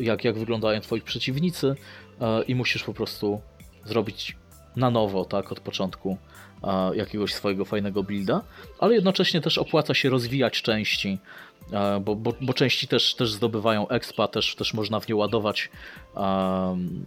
jak, 0.00 0.24
jak 0.24 0.38
wyglądają 0.38 0.80
twoi 0.80 1.00
przeciwnicy 1.00 1.74
e, 2.20 2.42
i 2.42 2.54
musisz 2.54 2.84
po 2.84 2.94
prostu 2.94 3.40
zrobić 3.84 4.36
na 4.76 4.90
nowo, 4.90 5.24
tak, 5.24 5.52
od 5.52 5.60
początku 5.60 6.18
e, 6.64 6.96
jakiegoś 6.96 7.34
swojego 7.34 7.64
fajnego 7.64 8.02
builda, 8.02 8.42
ale 8.78 8.94
jednocześnie 8.94 9.40
też 9.40 9.58
opłaca 9.58 9.94
się 9.94 10.10
rozwijać 10.10 10.62
części, 10.62 11.18
e, 11.72 12.00
bo, 12.00 12.16
bo, 12.16 12.32
bo 12.40 12.54
części 12.54 12.88
też, 12.88 13.14
też 13.14 13.32
zdobywają 13.32 13.88
expa, 13.88 14.28
też, 14.28 14.54
też 14.54 14.74
można 14.74 15.00
w 15.00 15.08
nie 15.08 15.16
ładować 15.16 15.70
em, 16.16 17.04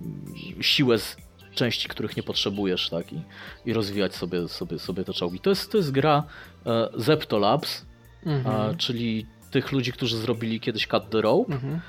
siłę 0.61 0.99
z 0.99 1.17
części, 1.55 1.87
których 1.87 2.17
nie 2.17 2.23
potrzebujesz, 2.23 2.89
tak, 2.89 3.13
i, 3.13 3.21
i 3.65 3.73
rozwijać 3.73 4.15
sobie, 4.15 4.47
sobie, 4.47 4.79
sobie 4.79 5.03
te 5.03 5.13
czołgi. 5.13 5.39
To 5.39 5.49
jest, 5.49 5.71
to 5.71 5.77
jest 5.77 5.91
gra 5.91 6.23
e, 6.65 6.89
Zepto 6.95 7.37
Labs, 7.37 7.86
Mhm. 8.27 8.71
e, 8.71 8.75
czyli 8.77 9.25
tych 9.51 9.71
ludzi, 9.71 9.91
którzy 9.91 10.17
zrobili 10.17 10.59
kiedyś 10.59 10.87
Cut 10.87 11.09
the 11.09 11.21
Rope. 11.21 11.53
Mhm. 11.53 11.79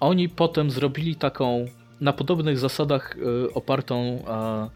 Oni 0.00 0.28
potem 0.28 0.70
zrobili 0.70 1.16
taką 1.16 1.66
na 2.00 2.12
podobnych 2.12 2.58
zasadach 2.58 3.16
e, 3.50 3.54
opartą 3.54 3.96
e, 4.28 4.70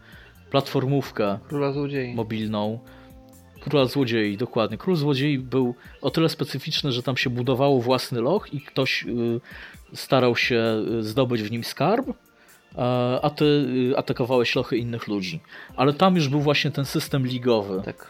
platformówkę 0.51 1.39
Króla 1.47 1.71
złodziei. 1.71 2.13
mobilną. 2.15 2.79
Króla 3.59 3.85
Złodziei, 3.85 4.37
dokładnie. 4.37 4.77
Król 4.77 4.95
Złodziei 4.95 5.39
był 5.39 5.75
o 6.01 6.09
tyle 6.11 6.29
specyficzny, 6.29 6.91
że 6.91 7.03
tam 7.03 7.17
się 7.17 7.29
budowało 7.29 7.81
własny 7.81 8.21
loch 8.21 8.53
i 8.53 8.61
ktoś 8.61 9.03
y, 9.03 9.41
starał 9.93 10.35
się 10.35 10.83
y, 10.99 11.03
zdobyć 11.03 11.41
w 11.43 11.51
nim 11.51 11.63
skarb, 11.63 12.07
a- 12.77 13.21
a 13.21 13.29
ty 13.29 13.45
y, 13.45 13.97
atakowałeś 13.97 14.55
lochy 14.55 14.77
innych 14.77 15.07
ludzi. 15.07 15.39
Ale 15.75 15.93
tam 15.93 16.15
już 16.15 16.27
był 16.29 16.41
właśnie 16.41 16.71
ten 16.71 16.85
system 16.85 17.27
ligowy 17.27 17.81
Tak. 17.85 18.07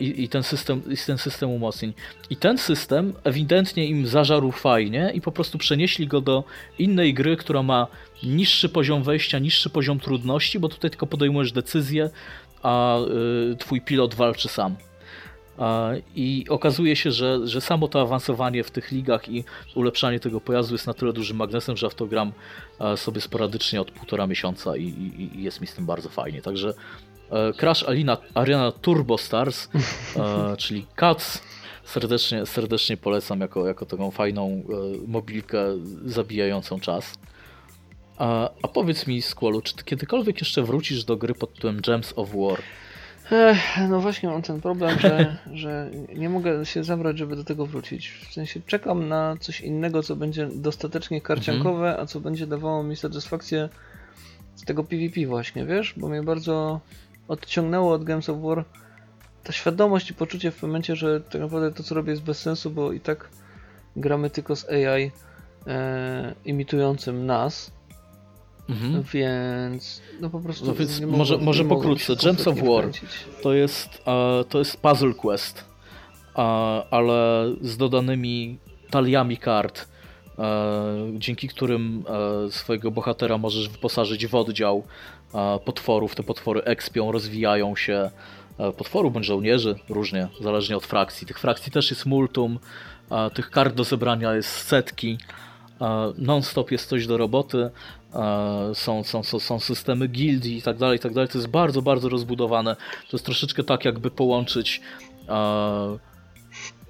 I, 0.00 0.22
i 0.22 0.28
ten, 0.28 0.42
system, 0.42 0.82
i 0.90 0.96
ten 1.06 1.18
system 1.18 1.50
umocnień. 1.50 1.92
I 2.30 2.36
ten 2.36 2.58
system 2.58 3.14
ewidentnie 3.24 3.86
im 3.86 4.06
zażarł 4.06 4.52
fajnie 4.52 5.10
i 5.14 5.20
po 5.20 5.32
prostu 5.32 5.58
przenieśli 5.58 6.06
go 6.06 6.20
do 6.20 6.44
innej 6.78 7.14
gry, 7.14 7.36
która 7.36 7.62
ma 7.62 7.86
niższy 8.22 8.68
poziom 8.68 9.02
wejścia, 9.02 9.38
niższy 9.38 9.70
poziom 9.70 10.00
trudności, 10.00 10.58
bo 10.58 10.68
tutaj 10.68 10.90
tylko 10.90 11.06
podejmujesz 11.06 11.52
decyzję, 11.52 12.10
a 12.62 12.98
y, 13.52 13.56
twój 13.56 13.80
pilot 13.80 14.14
walczy 14.14 14.48
sam. 14.48 14.76
I 16.16 16.46
okazuje 16.48 16.96
się, 16.96 17.12
że, 17.12 17.48
że 17.48 17.60
samo 17.60 17.88
to 17.88 18.00
awansowanie 18.00 18.64
w 18.64 18.70
tych 18.70 18.92
ligach 18.92 19.28
i 19.28 19.44
ulepszanie 19.74 20.20
tego 20.20 20.40
pojazdu 20.40 20.74
jest 20.74 20.86
na 20.86 20.94
tyle 20.94 21.12
dużym 21.12 21.36
magnesem, 21.36 21.76
że 21.76 21.88
w 21.90 21.94
sobie 22.96 23.20
sporadycznie 23.20 23.80
od 23.80 23.90
półtora 23.90 24.26
miesiąca 24.26 24.76
i, 24.76 24.82
i, 24.82 25.38
i 25.38 25.42
jest 25.42 25.60
mi 25.60 25.66
z 25.66 25.74
tym 25.74 25.86
bardzo 25.86 26.08
fajnie. 26.08 26.42
Także 26.42 26.74
Crash 27.56 27.82
Arena, 27.88 28.16
Arena 28.34 28.72
Turbo 28.72 29.18
Stars, 29.18 29.68
e, 30.16 30.56
czyli 30.62 30.86
CATS, 30.94 31.42
serdecznie, 31.84 32.46
serdecznie 32.46 32.96
polecam 32.96 33.40
jako, 33.40 33.66
jako 33.66 33.86
taką 33.86 34.10
fajną 34.10 34.48
e, 34.48 34.62
mobilkę 35.06 35.64
zabijającą 36.04 36.80
czas. 36.80 37.14
A, 38.18 38.50
a 38.62 38.68
powiedz 38.68 39.06
mi, 39.06 39.22
Squallu, 39.22 39.60
czy 39.60 39.76
ty 39.76 39.84
kiedykolwiek 39.84 40.40
jeszcze 40.40 40.62
wrócisz 40.62 41.04
do 41.04 41.16
gry 41.16 41.34
pod 41.34 41.54
tytułem 41.54 41.80
Gems 41.80 42.12
of 42.16 42.28
War? 42.34 42.58
Ech, 43.30 43.58
no 43.88 44.00
właśnie 44.00 44.28
mam 44.28 44.42
ten 44.42 44.60
problem, 44.60 45.00
że, 45.00 45.36
że 45.52 45.90
nie 46.16 46.28
mogę 46.28 46.66
się 46.66 46.84
zabrać, 46.84 47.18
żeby 47.18 47.36
do 47.36 47.44
tego 47.44 47.66
wrócić. 47.66 48.10
W 48.30 48.32
sensie 48.32 48.60
czekam 48.66 49.08
na 49.08 49.36
coś 49.40 49.60
innego, 49.60 50.02
co 50.02 50.16
będzie 50.16 50.48
dostatecznie 50.54 51.20
karciankowe, 51.20 51.98
a 51.98 52.06
co 52.06 52.20
będzie 52.20 52.46
dawało 52.46 52.82
mi 52.82 52.96
satysfakcję 52.96 53.68
z 54.54 54.64
tego 54.64 54.84
PvP 54.84 55.26
właśnie, 55.26 55.66
wiesz? 55.66 55.94
Bo 55.96 56.08
mnie 56.08 56.22
bardzo 56.22 56.80
odciągnęło 57.28 57.92
od 57.92 58.04
Games 58.04 58.28
of 58.28 58.42
War 58.42 58.64
ta 59.44 59.52
świadomość 59.52 60.10
i 60.10 60.14
poczucie 60.14 60.50
w 60.50 60.62
momencie, 60.62 60.96
że 60.96 61.20
tak 61.20 61.40
naprawdę 61.40 61.72
to 61.72 61.82
co 61.82 61.94
robię 61.94 62.10
jest 62.10 62.22
bez 62.22 62.38
sensu, 62.38 62.70
bo 62.70 62.92
i 62.92 63.00
tak 63.00 63.28
gramy 63.96 64.30
tylko 64.30 64.56
z 64.56 64.68
AI 64.68 65.10
e, 65.66 66.34
imitującym 66.44 67.26
nas, 67.26 67.70
Mhm. 68.68 69.02
więc 69.12 70.02
no 70.20 70.30
po 70.30 70.40
prostu 70.40 70.66
No 70.66 70.74
więc 70.74 71.00
nie 71.00 71.06
może- 71.06 71.38
może 71.38 71.64
pokrótce. 71.64 72.16
Gems 72.16 72.46
of 72.48 72.56
War. 72.58 72.66
wkręcić. 72.78 73.10
To 73.42 73.54
jest, 73.54 74.02
e, 74.06 74.44
to 74.48 74.58
jest 74.58 74.76
puzzle 74.76 75.14
quest, 75.14 75.64
e, 76.36 76.38
ale 76.90 77.46
z 77.60 77.76
dodanymi 77.76 78.58
taliami 78.90 79.36
kart, 79.36 79.88
e, 80.38 81.12
dzięki 81.18 81.48
którym 81.48 82.04
e, 82.46 82.50
swojego 82.52 82.90
bohatera 82.90 83.38
możesz 83.38 83.68
wyposażyć 83.68 84.26
w 84.26 84.34
oddział 84.34 84.82
potworów. 85.64 86.14
Te 86.14 86.22
potwory 86.22 86.62
ekspią, 86.62 87.12
rozwijają 87.12 87.76
się. 87.76 88.10
E, 88.58 88.72
potworów 88.72 89.12
bądź 89.12 89.26
żołnierzy, 89.26 89.74
różnie, 89.88 90.28
zależnie 90.40 90.76
od 90.76 90.86
frakcji. 90.86 91.26
Tych 91.26 91.38
frakcji 91.38 91.72
też 91.72 91.90
jest 91.90 92.06
multum, 92.06 92.58
tych 93.34 93.50
kart 93.50 93.74
do 93.74 93.84
zebrania 93.84 94.34
jest 94.34 94.50
setki. 94.50 95.18
E, 95.80 96.12
Non-stop 96.18 96.70
jest 96.70 96.88
coś 96.88 97.06
do 97.06 97.16
roboty, 97.16 97.70
e, 98.14 98.70
są, 98.74 99.04
są, 99.04 99.22
są, 99.22 99.40
są 99.40 99.60
systemy 99.60 100.08
gildii 100.08 100.58
i 100.58 100.62
tak 100.62 100.76
dalej, 100.76 100.96
i 100.96 101.00
tak 101.00 101.14
dalej. 101.14 101.28
To 101.28 101.38
jest 101.38 101.50
bardzo, 101.50 101.82
bardzo 101.82 102.08
rozbudowane. 102.08 102.76
To 103.10 103.16
jest 103.16 103.24
troszeczkę 103.24 103.64
tak, 103.64 103.84
jakby 103.84 104.10
połączyć 104.10 104.80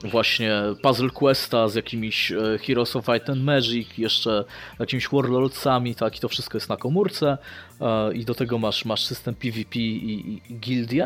właśnie 0.04 0.62
Puzzle 0.82 1.10
Questa 1.10 1.68
z 1.68 1.74
jakimiś 1.74 2.32
e, 2.32 2.58
Heroes 2.66 2.96
of 2.96 3.04
Fight 3.04 3.30
and 3.30 3.42
Magic, 3.42 3.98
jeszcze 3.98 4.44
jakimiś 4.78 5.08
Warlordsami, 5.08 5.94
tak, 5.94 6.16
i 6.16 6.20
to 6.20 6.28
wszystko 6.28 6.56
jest 6.56 6.68
na 6.68 6.76
komórce 6.76 7.38
e, 7.80 8.14
i 8.14 8.24
do 8.24 8.34
tego 8.34 8.58
masz, 8.58 8.84
masz 8.84 9.04
system 9.04 9.34
PvP 9.34 9.78
i, 9.78 10.40
i, 10.66 11.02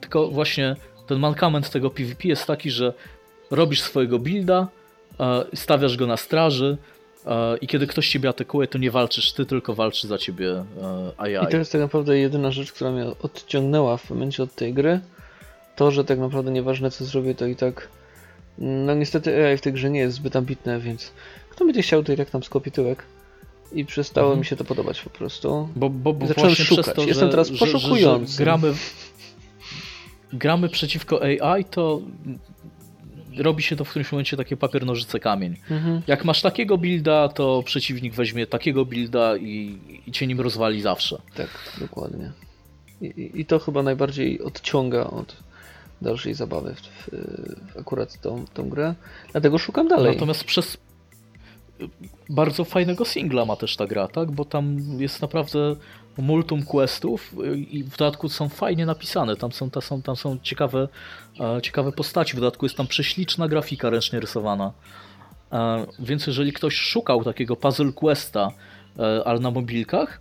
tylko 0.00 0.28
właśnie 0.28 0.76
ten 1.06 1.18
mankament 1.18 1.70
tego 1.70 1.90
PvP 1.90 2.28
jest 2.28 2.46
taki, 2.46 2.70
że 2.70 2.92
robisz 3.50 3.82
swojego 3.82 4.18
builda, 4.18 4.68
e, 5.20 5.44
stawiasz 5.54 5.96
go 5.96 6.06
na 6.06 6.16
straży 6.16 6.76
i 7.60 7.66
kiedy 7.66 7.86
ktoś 7.86 8.08
ciebie 8.08 8.28
atakuje, 8.28 8.68
to 8.68 8.78
nie 8.78 8.90
walczysz 8.90 9.32
ty, 9.32 9.46
tylko 9.46 9.74
walczy 9.74 10.08
za 10.08 10.18
ciebie 10.18 10.64
AI. 11.16 11.34
I 11.44 11.50
to 11.50 11.56
jest 11.56 11.72
tak 11.72 11.80
naprawdę 11.80 12.18
jedyna 12.18 12.50
rzecz, 12.50 12.72
która 12.72 12.90
mnie 12.90 13.06
odciągnęła 13.22 13.96
w 13.96 14.10
momencie 14.10 14.42
od 14.42 14.54
tej 14.54 14.74
gry. 14.74 15.00
To, 15.76 15.90
że 15.90 16.04
tak 16.04 16.18
naprawdę 16.18 16.50
nieważne 16.50 16.90
co 16.90 17.04
zrobię, 17.04 17.34
to 17.34 17.46
i 17.46 17.56
tak. 17.56 17.88
No 18.58 18.94
niestety 18.94 19.46
AI 19.46 19.56
w 19.56 19.60
tej 19.60 19.72
grze 19.72 19.90
nie 19.90 20.00
jest 20.00 20.16
zbyt 20.16 20.36
ambitne, 20.36 20.80
więc 20.80 21.12
kto 21.50 21.64
będzie 21.64 21.82
chciał, 21.82 22.02
to 22.04 22.12
i 22.12 22.16
tak 22.16 22.30
tam 22.30 22.42
skopie 22.42 22.70
tyłek. 22.70 23.02
I 23.72 23.84
przestało 23.84 24.26
Mhm. 24.26 24.38
mi 24.40 24.46
się 24.46 24.56
to 24.56 24.64
podobać 24.64 25.00
po 25.00 25.10
prostu. 25.10 25.68
Bo, 25.76 25.90
bo, 25.90 26.12
bo 26.12 26.26
Zacząłem 26.26 26.54
szukać. 26.54 26.94
to, 26.96 27.02
Jestem 27.04 27.26
że, 27.26 27.30
teraz 27.30 27.48
że, 27.48 27.66
że, 27.66 27.72
poszukujący. 27.72 28.32
że 28.32 28.44
gramy, 28.44 28.74
gramy 30.32 30.68
przeciwko 30.68 31.20
AI, 31.22 31.64
to 31.64 32.00
robi 33.38 33.62
się 33.62 33.76
to 33.76 33.84
w 33.84 33.90
którymś 33.90 34.12
momencie 34.12 34.36
takie 34.36 34.56
papier, 34.56 34.86
nożyce, 34.86 35.20
kamień. 35.20 35.56
Mhm. 35.70 36.02
Jak 36.06 36.24
masz 36.24 36.42
takiego 36.42 36.78
builda, 36.78 37.28
to 37.28 37.62
przeciwnik 37.66 38.14
weźmie 38.14 38.46
takiego 38.46 38.84
builda 38.84 39.36
i, 39.36 39.78
i 40.06 40.12
cię 40.12 40.26
nim 40.26 40.40
rozwali 40.40 40.82
zawsze. 40.82 41.18
Tak, 41.34 41.48
dokładnie. 41.80 42.32
I, 43.00 43.30
I 43.34 43.44
to 43.46 43.58
chyba 43.58 43.82
najbardziej 43.82 44.40
odciąga 44.40 45.04
od 45.04 45.36
dalszej 46.02 46.34
zabawy 46.34 46.74
w, 46.74 47.08
w, 47.72 47.78
akurat 47.80 48.20
tą, 48.20 48.44
tą 48.54 48.68
grę. 48.68 48.94
Dlatego 49.32 49.58
szukam 49.58 49.88
dalej. 49.88 50.14
Natomiast 50.14 50.44
przez 50.44 50.78
bardzo 52.28 52.64
fajnego 52.64 53.04
singla 53.04 53.44
ma 53.44 53.56
też 53.56 53.76
ta 53.76 53.86
gra, 53.86 54.08
tak? 54.08 54.30
Bo 54.30 54.44
tam 54.44 54.78
jest 54.98 55.22
naprawdę 55.22 55.76
multum 56.18 56.62
questów 56.62 57.34
i 57.70 57.84
w 57.84 57.96
dodatku 57.96 58.28
są 58.28 58.48
fajnie 58.48 58.86
napisane. 58.86 59.36
Tam 59.36 59.52
są, 59.52 59.70
tam 59.70 59.82
są, 59.82 60.02
tam 60.02 60.16
są 60.16 60.38
ciekawe, 60.42 60.88
e, 61.40 61.62
ciekawe 61.62 61.92
postaci. 61.92 62.32
W 62.32 62.40
dodatku 62.40 62.66
jest 62.66 62.76
tam 62.76 62.86
prześliczna 62.86 63.48
grafika 63.48 63.90
ręcznie 63.90 64.20
rysowana. 64.20 64.72
E, 65.52 65.86
Więc 65.98 66.26
jeżeli 66.26 66.52
ktoś 66.52 66.74
szukał 66.74 67.24
takiego 67.24 67.56
puzzle 67.56 67.92
questa, 67.92 68.52
e, 68.98 69.22
ale 69.24 69.40
na 69.40 69.50
mobilkach, 69.50 70.20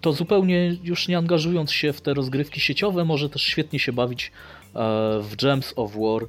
to 0.00 0.12
zupełnie 0.12 0.76
już 0.82 1.08
nie 1.08 1.18
angażując 1.18 1.72
się 1.72 1.92
w 1.92 2.00
te 2.00 2.14
rozgrywki 2.14 2.60
sieciowe, 2.60 3.04
może 3.04 3.30
też 3.30 3.42
świetnie 3.42 3.78
się 3.78 3.92
bawić 3.92 4.26
e, 4.26 4.78
w 5.22 5.36
Gems 5.36 5.72
of 5.76 5.92
War 5.96 6.22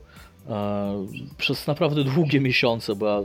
e, 0.50 1.08
przez 1.38 1.68
naprawdę 1.68 2.04
długie 2.04 2.42
miesiące, 2.42 2.96
bo 2.96 3.08
ja 3.08 3.22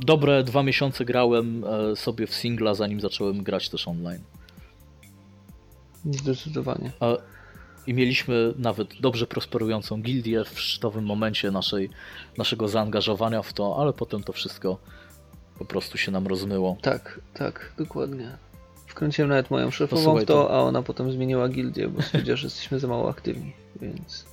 dobre 0.00 0.44
dwa 0.44 0.62
miesiące 0.62 1.04
grałem 1.04 1.64
e, 1.64 1.96
sobie 1.96 2.26
w 2.26 2.34
singla, 2.34 2.74
zanim 2.74 3.00
zacząłem 3.00 3.42
grać 3.42 3.68
też 3.68 3.88
online. 3.88 4.22
Zdecydowanie. 6.10 6.90
I 7.86 7.94
mieliśmy 7.94 8.54
nawet 8.58 9.00
dobrze 9.00 9.26
prosperującą 9.26 10.02
gildię 10.02 10.44
w 10.44 10.60
szczytowym 10.60 11.04
momencie 11.04 11.50
naszej, 11.50 11.90
naszego 12.38 12.68
zaangażowania 12.68 13.42
w 13.42 13.52
to, 13.52 13.76
ale 13.80 13.92
potem 13.92 14.22
to 14.22 14.32
wszystko 14.32 14.78
po 15.58 15.64
prostu 15.64 15.98
się 15.98 16.12
nam 16.12 16.26
rozmyło. 16.26 16.76
Tak, 16.82 17.20
tak, 17.34 17.72
dokładnie. 17.78 18.43
Wkręciłem 18.94 19.28
nawet 19.28 19.50
moją 19.50 19.70
szefową 19.70 20.02
Posłuchaj, 20.02 20.26
to, 20.26 20.50
a 20.50 20.60
ona 20.60 20.82
potem 20.82 21.12
zmieniła 21.12 21.48
gildię, 21.48 21.88
bo 21.88 22.02
stwierdziła, 22.02 22.36
że 22.36 22.46
jesteśmy 22.46 22.78
za 22.80 22.88
mało 22.88 23.10
aktywni, 23.10 23.52
więc... 23.82 24.24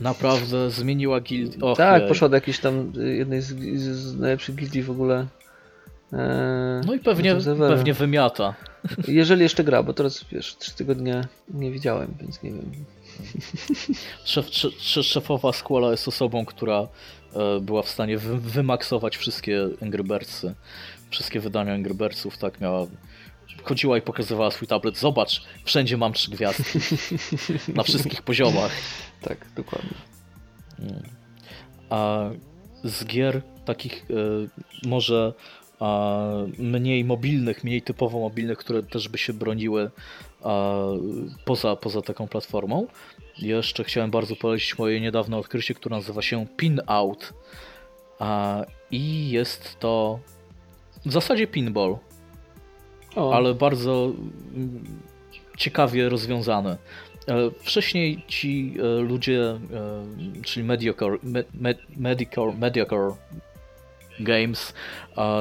Naprawdę 0.00 0.70
zmieniła 0.70 1.20
gildię. 1.20 1.60
Och, 1.60 1.78
tak, 1.78 2.00
jej. 2.00 2.08
poszła 2.08 2.28
do 2.28 2.36
jakiejś 2.36 2.58
tam 2.58 2.92
y, 2.96 3.16
jednej 3.16 3.42
z, 3.42 3.46
z, 3.78 4.18
najlepszych 4.18 4.54
gildii 4.54 4.82
w 4.82 4.90
ogóle. 4.90 5.26
Eee, 6.12 6.18
No 6.86 6.94
i 6.94 6.98
pewnie, 6.98 7.36
pewnie 7.58 7.94
wymiata. 7.94 8.54
Jeżeli 9.08 9.42
jeszcze 9.42 9.64
gra, 9.64 9.82
bo 9.82 9.92
teraz 9.92 10.24
wiesz, 10.32 10.56
trzy 10.56 10.74
tygodnie 10.74 11.22
nie 11.48 11.70
widziałem, 11.72 12.14
więc 12.20 12.42
nie 12.42 12.50
wiem. 12.52 12.72
Szef, 14.24 14.46
sze- 14.78 15.02
szefowa 15.02 15.52
Squalla 15.52 15.90
jest 15.90 16.08
osobą, 16.08 16.44
która 16.44 16.88
e, 17.34 17.60
była 17.60 17.82
w 17.82 17.88
stanie 17.88 18.18
wy, 18.18 18.38
wymaksować 18.38 19.16
wszystkie 19.16 19.68
Angry 19.82 20.04
Birdsy, 20.04 20.54
wszystkie 21.10 21.40
wydania 21.40 21.74
Angry 21.74 21.94
Birdsów, 21.94 22.38
tak 22.38 22.60
miała 22.60 22.86
chodziła 23.62 23.98
i 23.98 24.02
pokazywała 24.02 24.50
swój 24.50 24.68
tablet. 24.68 24.98
Zobacz, 24.98 25.42
wszędzie 25.64 25.96
mam 25.96 26.12
trzy 26.12 26.30
gwiazdki. 26.30 26.78
Na 27.74 27.82
wszystkich 27.82 28.22
poziomach. 28.22 28.72
Tak, 29.22 29.46
dokładnie. 29.56 29.94
A 31.90 32.30
z 32.84 33.04
gier 33.04 33.42
takich 33.64 34.06
e, 34.10 34.88
może 34.88 35.32
mniej 36.58 37.04
mobilnych, 37.04 37.64
mniej 37.64 37.82
typowo 37.82 38.18
mobilnych, 38.20 38.58
które 38.58 38.82
też 38.82 39.08
by 39.08 39.18
się 39.18 39.32
broniły 39.32 39.90
poza, 41.44 41.76
poza 41.76 42.02
taką 42.02 42.28
platformą. 42.28 42.86
Jeszcze 43.38 43.84
chciałem 43.84 44.10
bardzo 44.10 44.36
polecić 44.36 44.78
moje 44.78 45.00
niedawne 45.00 45.36
odkrycie, 45.36 45.74
które 45.74 45.96
nazywa 45.96 46.22
się 46.22 46.46
Pin 46.56 46.80
Out. 46.86 47.32
A, 48.18 48.64
I 48.90 49.30
jest 49.30 49.78
to 49.78 50.18
w 51.06 51.12
zasadzie 51.12 51.46
pinball, 51.46 51.96
O, 53.16 53.34
ale 53.34 53.54
bardzo 53.54 54.12
mm, 54.54 54.84
ciekawie 55.56 56.08
rozwiązane. 56.08 56.76
E, 57.28 57.50
Wcześniej 57.60 58.22
ci 58.28 58.74
e, 58.78 59.00
ludzie, 59.00 59.42
e, 59.42 60.42
czyli 60.44 60.66
Mediocre, 60.66 61.18
me, 61.22 61.44
me, 61.54 61.74
Mediocre, 62.58 63.14
Games, 64.20 64.74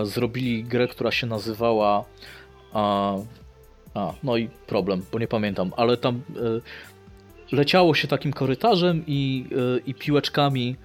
zrobili 0.03 0.63
grę, 0.63 0.87
która 0.87 1.11
się 1.11 1.27
nazywała. 1.27 2.05
A, 2.73 3.15
a, 3.93 4.13
no 4.23 4.37
i 4.37 4.49
problem, 4.67 5.01
bo 5.11 5.19
nie 5.19 5.27
pamiętam, 5.27 5.73
ale 5.77 5.97
tam 5.97 6.21
leciało 7.51 7.95
się 7.95 8.07
takim 8.07 8.33
korytarzem 8.33 9.03
i, 9.07 9.45
i 9.85 9.93
piłeczkami 9.93 10.75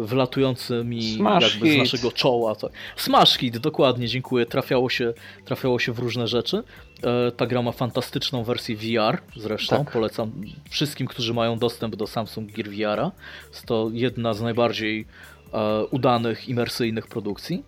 wylatującymi 0.00 1.16
Smash 1.16 1.42
jakby 1.52 1.68
z 1.68 1.70
hit. 1.70 1.78
naszego 1.78 2.12
czoła. 2.12 2.54
Tak. 2.54 2.70
Smash 2.96 3.36
hit, 3.38 3.58
dokładnie, 3.58 4.08
dziękuję. 4.08 4.46
Trafiało 4.46 4.90
się, 4.90 5.12
trafiało 5.44 5.78
się 5.78 5.92
w 5.92 5.98
różne 5.98 6.28
rzeczy. 6.28 6.62
E, 7.28 7.32
Ta 7.32 7.46
gra 7.46 7.62
ma 7.62 7.72
fantastyczną 7.72 8.44
wersję 8.44 8.76
VR 8.76 9.18
zresztą. 9.36 9.76
Tak. 9.84 9.92
Polecam 9.92 10.32
wszystkim, 10.70 11.06
którzy 11.06 11.34
mają 11.34 11.58
dostęp 11.58 11.96
do 11.96 12.06
Samsung 12.06 12.52
Gear 12.52 12.68
VR. 12.68 13.10
Jest 13.50 13.66
to 13.66 13.90
jedna 13.92 14.34
z 14.34 14.40
najbardziej 14.42 15.06
e, 15.54 15.84
udanych, 15.84 16.48
imersyjnych 16.48 17.06
produkcji. 17.06 17.64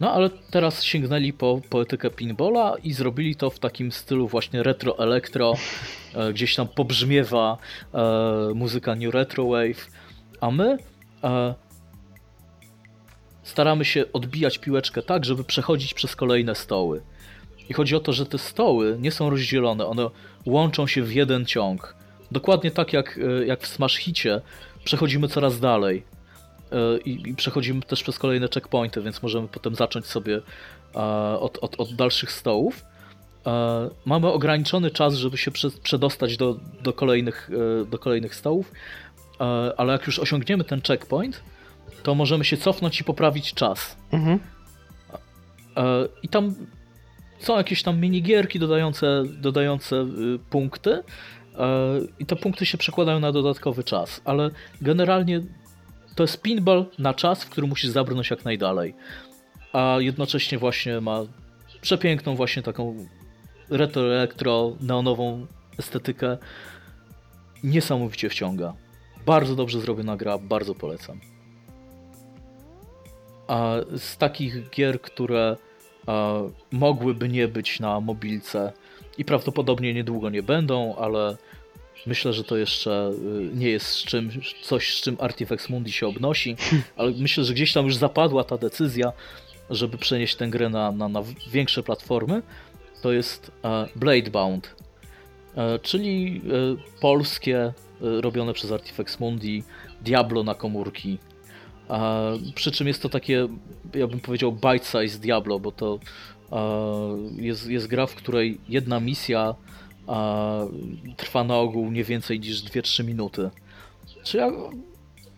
No 0.00 0.12
ale 0.12 0.30
teraz 0.50 0.82
sięgnęli 0.82 1.32
po 1.32 1.60
poetykę 1.70 2.10
pinballa 2.10 2.76
i 2.82 2.92
zrobili 2.92 3.36
to 3.36 3.50
w 3.50 3.58
takim 3.58 3.92
stylu 3.92 4.28
właśnie 4.28 4.62
retro-elektro. 4.62 5.54
E, 6.14 6.32
Gdzieś 6.32 6.54
tam 6.54 6.68
pobrzmiewa 6.68 7.58
e, 7.94 7.98
muzyka 8.54 8.94
New 8.94 9.14
Retro 9.14 9.44
Wave, 9.44 9.90
a 10.40 10.50
my 10.50 10.64
e, 10.72 10.78
staramy 13.42 13.84
się 13.84 14.04
odbijać 14.12 14.58
piłeczkę 14.58 15.02
tak, 15.02 15.24
żeby 15.24 15.44
przechodzić 15.44 15.94
przez 15.94 16.16
kolejne 16.16 16.54
stoły. 16.54 17.02
I 17.68 17.72
chodzi 17.72 17.96
o 17.96 18.00
to, 18.00 18.12
że 18.12 18.26
te 18.26 18.38
stoły 18.38 18.96
nie 19.00 19.10
są 19.10 19.30
rozdzielone, 19.30 19.86
one 19.86 20.10
łączą 20.46 20.86
się 20.86 21.02
w 21.02 21.12
jeden 21.12 21.46
ciąg. 21.46 21.96
Dokładnie 22.32 22.70
tak 22.70 22.92
jak, 22.92 23.18
e, 23.18 23.46
jak 23.46 23.60
w 23.60 23.66
Smash 23.66 23.96
Hicie 23.96 24.40
przechodzimy 24.84 25.28
coraz 25.28 25.60
dalej. 25.60 26.02
E, 26.72 26.98
I, 26.98 27.28
I 27.28 27.34
przechodzimy 27.34 27.82
też 27.82 28.02
przez 28.02 28.18
kolejne 28.18 28.48
checkpointy, 28.54 29.02
więc 29.02 29.22
możemy 29.22 29.48
potem 29.48 29.74
zacząć 29.74 30.06
sobie 30.06 30.40
e, 30.94 31.00
od, 31.40 31.58
od, 31.58 31.80
od 31.80 31.94
dalszych 31.94 32.32
stołów. 32.32 32.84
Mamy 34.04 34.32
ograniczony 34.32 34.90
czas, 34.90 35.14
żeby 35.14 35.38
się 35.38 35.50
prze- 35.50 35.80
przedostać 35.82 36.36
do, 36.36 36.56
do, 36.82 36.92
kolejnych, 36.92 37.50
do 37.90 37.98
kolejnych 37.98 38.34
stołów, 38.34 38.72
ale 39.76 39.92
jak 39.92 40.06
już 40.06 40.18
osiągniemy 40.18 40.64
ten 40.64 40.80
checkpoint, 40.82 41.42
to 42.02 42.14
możemy 42.14 42.44
się 42.44 42.56
cofnąć 42.56 43.00
i 43.00 43.04
poprawić 43.04 43.54
czas. 43.54 43.96
Mhm. 44.12 44.38
E, 45.76 46.08
I 46.22 46.28
tam 46.28 46.54
są 47.38 47.56
jakieś 47.56 47.82
tam 47.82 48.00
minigierki 48.00 48.58
dodające, 48.58 49.22
dodające 49.40 49.96
y, 49.96 50.38
punkty 50.50 50.92
e, 50.92 51.02
i 52.18 52.26
te 52.26 52.36
punkty 52.36 52.66
się 52.66 52.78
przekładają 52.78 53.20
na 53.20 53.32
dodatkowy 53.32 53.84
czas, 53.84 54.20
ale 54.24 54.50
generalnie 54.80 55.40
to 56.14 56.22
jest 56.22 56.42
pinball 56.42 56.86
na 56.98 57.14
czas, 57.14 57.44
w 57.44 57.50
którym 57.50 57.70
musisz 57.70 57.90
zabrnąć 57.90 58.30
jak 58.30 58.44
najdalej, 58.44 58.94
a 59.72 59.96
jednocześnie 59.98 60.58
właśnie 60.58 61.00
ma 61.00 61.20
przepiękną 61.80 62.36
właśnie 62.36 62.62
taką 62.62 63.06
retro 63.70 64.02
elektro 64.02 64.76
neonową 64.80 65.46
estetykę. 65.78 66.38
Niesamowicie 67.64 68.28
wciąga. 68.28 68.74
Bardzo 69.26 69.56
dobrze 69.56 69.80
zrobiona 69.80 70.16
gra, 70.16 70.38
bardzo 70.38 70.74
polecam. 70.74 71.20
A 73.46 73.76
z 73.96 74.16
takich 74.16 74.70
gier, 74.70 75.00
które 75.00 75.56
e, 76.08 76.50
mogłyby 76.72 77.28
nie 77.28 77.48
być 77.48 77.80
na 77.80 78.00
mobilce 78.00 78.72
i 79.18 79.24
prawdopodobnie 79.24 79.94
niedługo 79.94 80.30
nie 80.30 80.42
będą, 80.42 80.96
ale 80.96 81.36
myślę, 82.06 82.32
że 82.32 82.44
to 82.44 82.56
jeszcze 82.56 83.10
y, 83.10 83.56
nie 83.56 83.68
jest 83.68 83.86
z 83.86 84.04
czym, 84.04 84.30
coś, 84.62 84.96
z 84.96 85.00
czym 85.00 85.16
Artifex 85.20 85.68
Mundi 85.68 85.92
się 85.92 86.06
obnosi, 86.06 86.56
ale 86.96 87.12
myślę, 87.18 87.44
że 87.44 87.54
gdzieś 87.54 87.72
tam 87.72 87.84
już 87.84 87.96
zapadła 87.96 88.44
ta 88.44 88.58
decyzja, 88.58 89.12
żeby 89.70 89.98
przenieść 89.98 90.36
tę 90.36 90.48
grę 90.48 90.68
na, 90.68 90.92
na, 90.92 91.08
na 91.08 91.22
większe 91.50 91.82
platformy. 91.82 92.42
To 93.02 93.12
jest 93.12 93.50
e, 93.64 93.88
Bladebound, 93.96 94.74
e, 95.56 95.78
czyli 95.78 96.40
e, 96.46 97.00
polskie, 97.00 97.58
e, 97.58 97.72
robione 98.00 98.52
przez 98.52 98.72
Artifex 98.72 99.20
Mundi, 99.20 99.62
Diablo 100.00 100.42
na 100.42 100.54
komórki. 100.54 101.18
Przy 102.54 102.72
czym 102.72 102.86
jest 102.86 103.02
to 103.02 103.08
takie, 103.08 103.48
ja 103.94 104.06
bym 104.06 104.20
powiedział, 104.20 104.52
bite-size 104.52 105.18
Diablo, 105.18 105.60
bo 105.60 105.72
to 105.72 105.98
jest, 107.36 107.66
jest 107.66 107.86
gra, 107.86 108.06
w 108.06 108.14
której 108.14 108.60
jedna 108.68 109.00
misja 109.00 109.54
trwa 111.16 111.44
na 111.44 111.56
ogół 111.56 111.90
nie 111.90 112.04
więcej 112.04 112.40
niż 112.40 112.64
2-3 112.64 113.04
minuty. 113.04 113.50
Czyli 114.22 114.44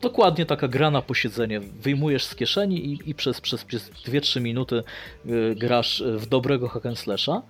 dokładnie 0.00 0.46
taka 0.46 0.68
gra 0.68 0.90
na 0.90 1.02
posiedzenie. 1.02 1.60
Wyjmujesz 1.60 2.24
z 2.24 2.34
kieszeni 2.34 2.84
i, 2.84 3.10
i 3.10 3.14
przez, 3.14 3.40
przez, 3.40 3.64
przez 3.64 3.90
2-3 3.90 4.40
minuty 4.40 4.82
y, 5.26 5.54
grasz 5.54 6.02
w 6.06 6.26
dobrego 6.26 6.68
hack 6.68 6.86
and 6.86 6.98
slasha. 6.98 7.42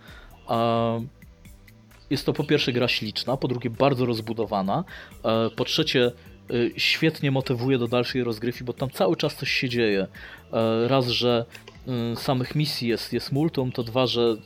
Jest 2.10 2.26
to 2.26 2.33
po 2.33 2.44
pierwsze 2.44 2.73
gra 2.73 2.89
śliczna, 2.89 3.36
po 3.36 3.49
drugie 3.49 3.70
bardzo 3.70 4.07
rozbudowana, 4.07 4.85
e, 5.25 5.51
po 5.51 5.65
trzecie 5.65 6.12
y, 6.51 6.73
świetnie 6.76 7.31
motywuje 7.31 7.78
do 7.78 7.89
dalszej 7.89 8.25
rozgrywki, 8.25 8.65
bo 8.65 8.73
tam 8.73 8.91
cały 8.91 9.17
czas 9.17 9.35
coś 9.35 9.51
się 9.51 9.68
dzieje. 9.68 10.07
E, 10.52 10.89
Raz, 10.89 11.09
że 11.09 11.44
samych 12.17 12.55
misji 12.55 12.89
jest, 12.89 13.12
jest 13.12 13.33
multum, 13.33 13.73
to 13.73 13.83
dwa, 13.83 14.07
że 14.07 14.36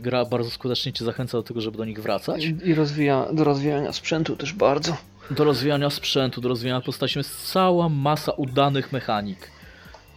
gra 0.00 0.24
bardzo 0.24 0.50
skutecznie 0.50 0.92
cię 0.92 1.04
zachęca 1.04 1.38
do 1.38 1.42
tego, 1.42 1.60
żeby 1.60 1.76
do 1.78 1.84
nich 1.84 2.02
wracać. 2.02 2.44
I, 2.64 2.74
rozwija, 2.74 3.26
do 3.32 3.44
rozwijania 3.44 3.92
sprzętu 3.92 4.36
też 4.36 4.52
bardzo. 4.52 4.96
Do 5.30 5.44
rozwijania 5.44 5.90
sprzętu, 5.90 6.40
do 6.40 6.48
rozwijania 6.48 6.80
postaci 6.80 7.18
jest 7.18 7.52
cała 7.52 7.88
masa 7.88 8.32
udanych 8.32 8.92
mechanik. 8.92 9.50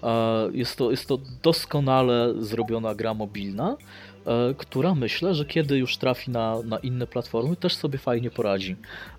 E, 0.03 0.49
Jest 0.53 0.75
to, 0.77 0.91
jest 0.91 1.07
to 1.07 1.17
doskonale 1.43 2.33
zrobiona 2.40 2.95
gra 2.95 3.14
mobilna, 3.14 3.72
e, 3.72 4.15
która 4.58 4.95
myślę, 4.95 5.36
że 5.36 5.45
kiedy 5.45 5.78
już 5.78 5.98
trafi 5.98 6.32
na, 6.32 6.62
na 6.66 6.78
inne 6.78 7.08
platformy, 7.08 7.56
też 7.56 7.76
sobie 7.76 8.00
fajnie 8.00 8.32
poradzi. 8.32 8.76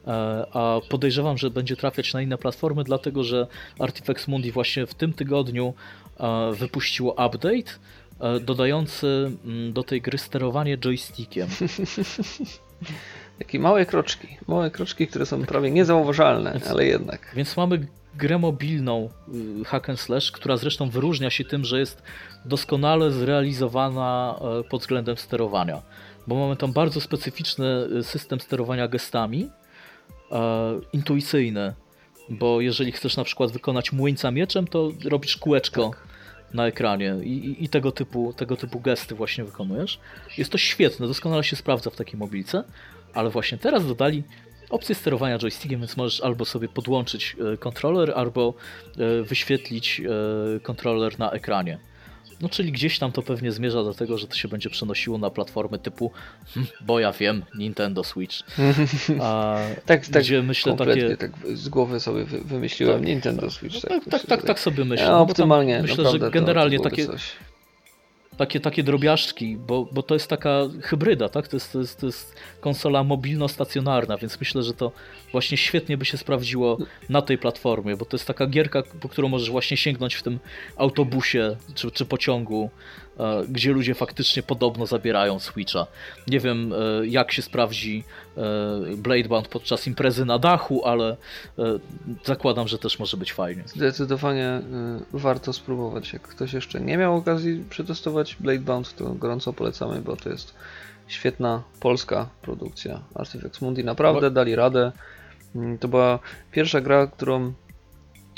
E, 0.07 0.11
A 0.53 0.81
podejrzewam, 0.89 1.39
że 1.39 1.51
będzie 1.51 1.77
trafiać 1.77 2.15
na 2.15 2.23
inne 2.23 2.39
platformy, 2.39 2.85
dlatego 2.85 3.25
że 3.25 3.47
Artifex 3.79 4.29
Mundi 4.29 4.53
właśnie 4.53 4.87
w 4.87 4.95
tym 4.95 5.13
tygodniu 5.13 5.75
e, 6.21 6.53
wypuściło 6.53 7.13
update 7.13 7.73
e, 8.21 8.41
dodający 8.41 9.33
mm, 9.45 9.73
do 9.73 9.83
tej 9.83 10.01
gry 10.01 10.19
sterowanie 10.19 10.79
joystickiem. 10.79 11.49
Takie 13.39 13.59
małe 13.59 13.87
kroczki. 13.87 14.29
Małe 14.49 14.71
kroczki, 14.71 15.07
które 15.07 15.27
są 15.27 15.45
prawie 15.47 15.71
niezauważalne, 15.71 16.61
ale 16.71 16.87
jednak. 16.87 17.33
Więc 17.37 17.57
mamy 17.57 17.87
grę 18.17 18.39
mobilną 18.39 19.09
y, 19.61 19.65
hack 19.65 19.91
and 19.91 20.01
slash, 20.01 20.31
która 20.31 20.57
zresztą 20.57 20.91
wyróżnia 20.91 21.31
się 21.31 21.45
tym, 21.45 21.65
że 21.65 21.79
jest 21.79 22.03
doskonale 22.45 23.11
zrealizowana 23.11 24.39
e, 24.61 24.65
pod 24.65 24.81
względem 24.81 25.17
sterowania. 25.17 25.83
Bo 26.27 26.35
mamy 26.35 26.57
tam 26.57 26.73
bardzo 26.73 27.01
specyficzny 27.01 27.89
y, 27.99 28.03
system 28.03 28.41
sterowania 28.41 28.89
gestami, 28.89 29.51
e, 30.33 30.41
intuicyjny. 30.93 31.75
Bo 32.29 32.61
jeżeli 32.61 32.93
chcesz 32.93 33.17
na 33.17 33.25
przykład 33.25 33.53
wykonać 33.53 33.93
młyńca 33.93 34.31
mieczem, 34.31 34.67
to 34.67 34.91
robisz 35.05 35.37
kółeczko 35.37 35.91
na 36.55 36.67
ekranie 36.67 37.17
i, 37.25 37.31
i, 37.31 37.65
i 37.65 37.69
tego, 37.69 37.93
typu, 37.93 38.33
tego 38.33 38.57
typu 38.57 38.81
gesty 38.81 39.15
właśnie 39.15 39.45
wykonujesz. 39.45 40.01
Jest 40.39 40.53
to 40.53 40.59
świetne, 40.59 41.07
doskonale 41.07 41.45
się 41.45 41.57
sprawdza 41.57 41.91
w 41.91 41.97
takiej 41.97 42.19
mobilce, 42.19 42.65
ale 43.15 43.31
właśnie 43.31 43.59
teraz 43.59 43.87
dodali 43.87 44.23
opcję 44.71 44.95
sterowania 44.95 45.39
joystickiem, 45.39 45.81
więc 45.81 45.97
możesz 45.97 46.21
albo 46.21 46.45
sobie 46.45 46.69
podłączyć 46.69 47.37
e, 47.55 47.57
kontroler, 47.57 48.13
albo 48.17 48.55
e, 48.99 49.23
wyświetlić 49.23 50.01
e, 50.57 50.61
kontroler 50.61 51.19
na 51.19 51.31
ekranie. 51.31 51.79
No 52.41 52.49
czyli 52.49 52.73
gdzieś 52.73 52.99
tam 52.99 53.13
to 53.13 53.23
pewnie 53.23 53.53
zmierza 53.53 53.83
do 53.85 53.95
tego, 53.95 54.19
że 54.19 54.27
to 54.27 54.37
się 54.37 54.49
będzie 54.49 54.71
przenosiło 54.71 55.19
na 55.19 55.31
platformy 55.31 55.79
typu, 55.79 56.11
hm, 56.55 56.67
bo 56.81 57.01
ja 57.01 57.13
wiem, 57.13 57.45
Nintendo 57.59 58.05
Switch. 58.05 58.37
A, 59.23 59.59
Tak, 59.87 60.07
tak, 60.07 60.23
gdzie 60.23 60.43
myślę 60.43 60.77
takie... 60.77 61.17
tak 61.17 61.31
z 61.55 61.69
głowy 61.69 62.01
sobie 62.01 62.25
wy- 62.25 62.41
wymyśliłem 62.41 63.05
Nintendo 63.05 63.51
Switch. 63.51 63.75
No, 63.75 63.81
tak, 63.89 64.05
tak, 64.11 64.27
tak, 64.27 64.43
tak 64.43 64.61
sobie 64.61 64.85
myślę. 64.85 65.07
Ja, 65.07 65.13
no 65.13 65.21
optymalnie, 65.21 65.83
Myślę, 65.83 66.11
że 66.11 66.31
generalnie 66.31 66.81
takie, 66.81 67.07
coś. 67.07 67.23
Takie, 68.37 68.61
takie 68.61 68.83
drobiażdżki, 68.83 69.57
bo, 69.57 69.89
bo 69.93 70.03
to 70.03 70.15
jest 70.15 70.29
taka 70.29 70.61
hybryda, 70.83 71.29
tak? 71.29 71.49
To 71.49 71.57
jest, 71.57 71.73
to 71.73 71.79
jest, 71.79 72.01
to 72.01 72.07
jest 72.07 72.35
konsola 72.61 73.05
mobilno-stacjonarna, 73.05 74.19
więc 74.19 74.41
myślę, 74.41 74.63
że 74.63 74.75
to 74.75 74.93
właśnie 75.33 75.57
świetnie 75.57 75.97
by 75.97 76.05
się 76.05 76.17
sprawdziło 76.17 76.79
na 77.09 77.23
tej 77.23 77.39
platformie, 77.39 77.97
bo 77.97 78.05
to 78.05 78.17
jest 78.17 78.27
taka 78.27 78.47
gierka, 78.47 78.83
po 79.01 79.09
którą 79.09 79.29
możesz 79.29 79.51
właśnie 79.51 79.77
sięgnąć 79.77 80.15
w 80.15 80.23
tym 80.23 80.39
autobusie 80.77 81.57
czy, 81.75 81.91
czy 81.91 82.05
pociągu, 82.07 82.71
gdzie 83.49 83.73
ludzie 83.73 83.95
faktycznie 83.95 84.43
podobno 84.43 84.87
zabierają 84.87 85.39
Switcha. 85.39 85.87
Nie 86.27 86.41
wiem, 86.41 86.73
e, 86.73 87.07
jak 87.07 87.33
się 87.33 87.43
sprawdzi 87.43 88.05
e, 88.37 88.43
Bladebound 88.97 89.49
podczas 89.49 89.87
imprezy 89.87 90.25
na 90.25 90.39
dachu, 90.39 90.85
ale 90.85 91.17
e, 91.59 91.79
zakładam, 92.25 92.69
że 92.69 92.79
też 92.79 92.99
może 92.99 93.17
być 93.17 93.33
fajnie. 93.33 93.63
Zdecydowanie 93.67 94.61
warto 95.13 95.53
spróbować. 95.53 96.13
Jak 96.13 96.23
ktoś 96.23 96.53
jeszcze 96.53 96.81
nie 96.81 96.97
miał 96.97 97.17
okazji 97.17 97.65
przetestować 97.71 98.37
Bladebound, 98.41 98.97
to 98.97 99.05
gorąco 99.11 99.53
polecamy, 99.53 100.01
bo 100.01 100.17
to 100.17 100.29
jest 100.29 100.55
świetna 101.09 101.63
polska 101.81 102.29
produkcja 102.43 103.01
Artifex 103.15 103.61
Mundi. 103.61 103.85
Naprawdę 103.85 104.31
dali 104.31 104.55
radę. 104.55 104.93
Mm, 105.55 105.79
To 105.79 105.89
była 105.89 106.19
pierwsza 106.53 106.81
gra, 106.81 107.07
którą 107.07 107.53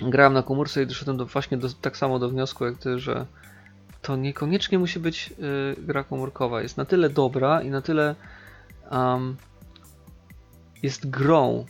grałem 0.02 0.32
na 0.32 0.42
komórce 0.42 0.82
i 0.82 0.86
doszedłem 0.86 1.16
do, 1.16 1.26
właśnie 1.26 1.56
do, 1.56 1.68
tak 1.80 1.96
samo 1.96 2.18
do 2.18 2.28
wniosku 2.28 2.64
jak 2.64 2.78
ty, 2.78 2.98
że 2.98 3.26
to 4.02 4.16
niekoniecznie 4.16 4.78
musi 4.78 5.00
być 5.00 5.32
y, 5.78 5.82
gra 5.82 6.04
komórkowa. 6.04 6.62
Jest 6.62 6.76
na 6.76 6.84
tyle 6.84 7.10
dobra 7.10 7.62
i 7.62 7.70
na 7.70 7.82
tyle 7.82 8.14
um, 8.90 9.36
jest 10.82 11.10
grą, 11.10 11.66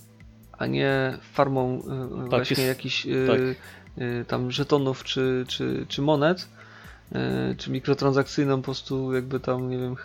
a 0.53 0.67
nie 0.67 1.19
farmą 1.33 1.83
y, 2.27 2.29
właśnie 2.29 2.65
jest- 2.65 2.79
jakichś 2.79 3.07
y, 3.07 3.27
tak. 3.27 4.27
tam 4.27 4.51
żetonów 4.51 5.05
czy, 5.05 5.45
czy, 5.49 5.87
czy 5.89 6.03
monet, 6.03 6.49
czy 7.59 7.71
mikrotransakcyjną 7.71 8.57
po 8.57 8.63
prostu 8.63 9.15
jakby 9.15 9.41
tam, 9.41 9.71
nie 9.71 9.79
wiem, 9.79 9.97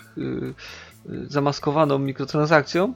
zamaskowaną 1.28 2.00
mikrotransakcją, 2.00 2.94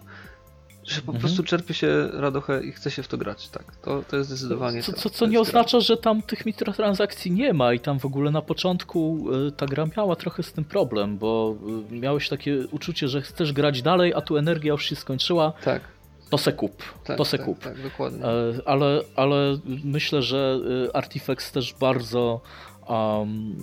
że 0.87 1.01
po 1.01 1.11
Mhm. 1.11 1.19
prostu 1.19 1.43
czerpie 1.43 1.73
się 1.73 2.07
radochę 2.13 2.63
i 2.63 2.71
chce 2.71 2.91
się 2.91 3.03
w 3.03 3.07
to 3.07 3.17
grać. 3.17 3.49
Tak, 3.49 3.75
to, 3.75 4.03
to 4.09 4.17
jest 4.17 4.29
zdecydowanie 4.29 4.83
Co, 4.83 4.93
co, 4.93 5.09
co 5.09 5.25
nie 5.25 5.37
jest 5.37 5.51
gra. 5.51 5.59
oznacza, 5.61 5.79
że 5.79 5.97
tam 5.97 6.21
tych 6.21 6.45
mikrotransakcji 6.45 7.31
nie 7.31 7.53
ma 7.53 7.73
i 7.73 7.79
tam 7.79 7.99
w 7.99 8.05
ogóle 8.05 8.31
na 8.31 8.41
początku 8.41 9.25
y, 9.47 9.51
ta 9.51 9.65
gra 9.65 9.85
miała 9.97 10.15
trochę 10.15 10.43
z 10.43 10.53
tym 10.53 10.63
problem, 10.65 11.17
bo 11.17 11.55
y, 11.91 11.95
miałeś 11.95 12.29
takie 12.29 12.67
uczucie, 12.71 13.07
że 13.07 13.21
chcesz 13.21 13.53
grać 13.53 13.81
dalej, 13.81 14.13
a 14.13 14.21
tu 14.21 14.37
energia 14.37 14.71
już 14.71 14.85
się 14.85 14.95
skończyła, 14.95 15.53
Tak, 15.63 15.81
to 16.29 16.37
se 16.37 16.53
kup, 16.53 16.83
tak, 17.03 17.17
to 17.17 17.25
se 17.25 17.37
tak, 17.37 17.45
kup. 17.45 17.59
tak, 17.63 17.81
dokładnie. 17.83 18.25
E, 18.25 18.29
Ale, 18.65 19.01
ale 19.15 19.57
myślę, 19.83 20.21
że 20.21 20.59
y, 20.87 20.93
Artifex 20.93 21.51
też 21.51 21.73
bardzo 21.79 22.41
um, 22.89 23.55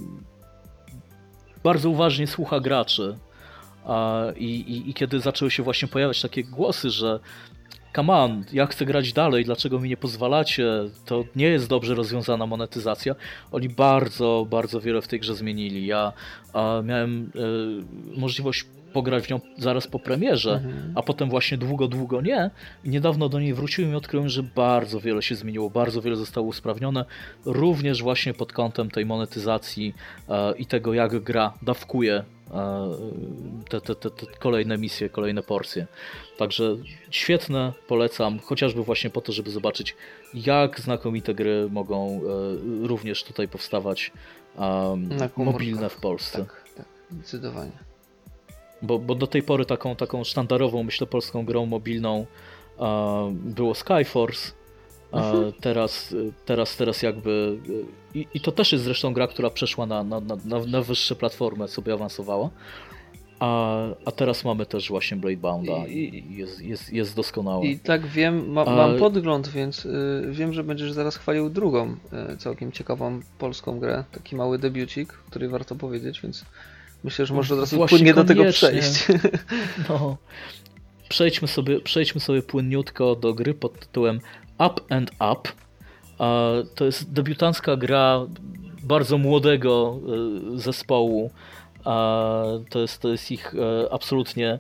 bardzo 1.65 1.91
uważnie 1.91 2.27
słucha 2.27 2.61
graczy. 2.61 3.17
I, 4.37 4.45
i, 4.45 4.91
I 4.91 4.95
kiedy 4.95 5.21
zaczęły 5.21 5.51
się 5.51 5.63
właśnie 5.63 5.89
pojawiać 5.89 6.23
takie 6.23 6.45
głosy, 6.45 6.91
że 6.91 7.21
come 7.95 8.13
on, 8.13 8.45
ja 8.53 8.67
chcę 8.67 8.87
grać 8.87 9.13
dalej, 9.13 9.45
dlaczego 9.45 9.81
mi 9.81 9.89
nie 9.89 9.97
pozwalacie, 9.97 10.67
to 11.05 11.25
nie 11.37 11.47
jest 11.47 11.69
dobrze 11.69 11.95
rozwiązana 11.95 12.47
monetyzacja. 12.47 13.15
Oni 13.53 13.69
bardzo, 13.69 14.47
bardzo 14.51 14.81
wiele 14.81 15.03
w 15.03 15.09
tej 15.09 15.21
grze 15.21 15.35
zmienili. 15.35 15.87
Ja 15.87 16.13
miałem 16.85 17.31
e, 17.35 18.21
możliwość 18.21 18.65
pograć 18.95 19.27
w 19.27 19.31
nią 19.31 19.41
zaraz 19.59 19.87
po 19.87 19.99
premierze, 19.99 20.53
Mhm. 20.65 20.93
a 20.95 21.03
potem 21.03 21.31
właśnie 21.31 21.59
długo, 21.59 21.89
długo 21.89 22.21
nie. 22.21 22.51
Niedawno 22.85 23.29
do 23.29 23.41
niej 23.41 23.55
wróciłem 23.55 23.93
i 23.93 23.95
odkryłem, 23.95 24.29
że 24.29 24.43
bardzo 24.43 25.01
wiele 25.01 25.23
się 25.23 25.35
zmieniło, 25.35 25.71
bardzo 25.71 26.03
wiele 26.03 26.17
zostało 26.17 26.47
usprawnione, 26.47 27.05
również 27.45 28.03
właśnie 28.03 28.35
pod 28.35 28.53
kątem 28.53 28.91
tej 28.91 29.07
monetyzacji 29.07 29.95
e, 30.29 30.55
i 30.57 30.67
tego, 30.67 30.95
jak 30.95 31.23
gra 31.23 31.55
dawkuje 31.63 32.15
e, 32.15 32.89
te, 33.71 33.81
te, 33.81 33.95
te, 33.95 34.11
te 34.11 34.27
kolejne 34.39 34.79
misje, 34.79 35.09
kolejne 35.09 35.43
porcje. 35.43 35.87
Także 36.39 36.77
świetne, 37.11 37.73
polecam, 37.89 38.39
chociażby 38.39 38.83
właśnie 38.85 39.11
po 39.11 39.21
to, 39.21 39.33
żeby 39.33 39.51
zobaczyć, 39.51 39.97
jak 40.35 40.81
znakomite 40.81 41.35
gry 41.35 41.69
mogą 41.71 42.21
e, 42.83 42.87
również 42.89 43.25
tutaj 43.25 43.49
powstawać 43.49 44.13
um, 44.59 45.09
mobilne 45.37 45.89
w 45.89 45.97
Polsce. 45.97 46.39
Tak, 46.39 46.65
tak, 46.77 46.87
zdecydowanie. 47.11 47.94
Bo, 48.85 48.99
bo 48.99 49.15
do 49.15 49.27
tej 49.27 49.43
pory 49.43 49.65
taką, 49.65 49.97
taką 49.97 50.25
sztandarową, 50.25 50.83
myślę, 50.83 51.07
polską 51.07 51.45
grą 51.45 51.67
mobilną 51.67 52.27
e, 52.81 53.33
było 53.35 53.75
Skyforce. 53.75 54.53
A 55.13 55.17
Mhm. 55.33 55.53
teraz, 55.61 56.15
teraz, 56.45 56.77
teraz 56.77 57.03
jakby. 57.03 57.59
I, 58.15 58.27
I 58.35 58.41
to 58.41 58.53
też 58.53 58.73
jest 58.73 58.85
zresztą 58.85 59.13
gra, 59.13 59.27
która 59.29 59.51
przeszła 59.51 59.87
na, 59.87 60.03
na, 60.05 60.21
na, 60.21 60.37
na- 60.67 60.83
wyższe 60.83 61.17
platformy, 61.17 61.69
sobie 61.69 61.93
awansowała. 61.93 62.51
A, 63.41 63.83
a 64.05 64.11
teraz 64.13 64.45
mamy 64.45 64.67
też 64.67 64.89
właśnie 64.89 65.17
Bladebounda 65.17 65.73
i, 65.87 65.93
I- 65.99 66.33
i 66.33 66.37
jest, 66.37 66.61
jest, 66.63 66.93
jest 66.93 67.17
doskonałe. 67.17 67.67
I 67.67 67.79
tak 67.79 68.07
wiem, 68.07 68.53
ma, 68.53 68.65
mam 68.65 68.99
podgląd, 68.99 69.49
więc 69.49 69.87
y, 69.87 70.27
wiem, 70.31 70.53
że 70.53 70.65
będziesz 70.65 70.93
zaraz 70.93 71.17
chwalił 71.17 71.51
drugą 71.51 71.97
y, 72.33 72.37
całkiem 72.37 72.73
ciekawą 72.73 73.21
polską 73.39 73.79
grę. 73.79 74.05
Taki 74.13 74.37
mały 74.37 74.59
debiucik, 74.59 75.13
który 75.13 75.49
warto 75.49 75.75
powiedzieć, 75.77 76.21
więc 76.21 76.45
myślę, 77.05 77.27
że 77.27 77.35
może 77.35 77.55
od 77.55 77.61
razu 77.61 77.77
Właśnie 77.77 77.99
płynnie 77.99 78.15
do 78.15 78.25
tego 78.25 78.41
koniecznie. 78.41 78.69
przejść. 78.69 79.07
No. 79.89 80.17
Przejdźmy 81.09 81.49
sobie, 81.49 81.81
przejdźmy 81.81 82.21
sobie 82.21 82.43
płynniutko 82.43 83.17
do 83.17 83.35
gry 83.35 83.55
pod 83.55 83.81
tytułem 83.81 84.21
Up 84.67 84.81
and 84.89 85.11
Up. 85.33 85.51
To 86.75 86.85
jest 86.85 87.13
debiutancka 87.13 87.77
gra 87.77 88.27
bardzo 88.83 89.19
młodego 89.19 89.99
e, 90.55 90.59
zespołu. 90.59 91.31
To 92.71 92.79
jest, 92.81 93.01
to 93.01 93.09
jest 93.09 93.31
ich 93.31 93.55
e, 93.55 93.93
absolutnie 93.93 94.59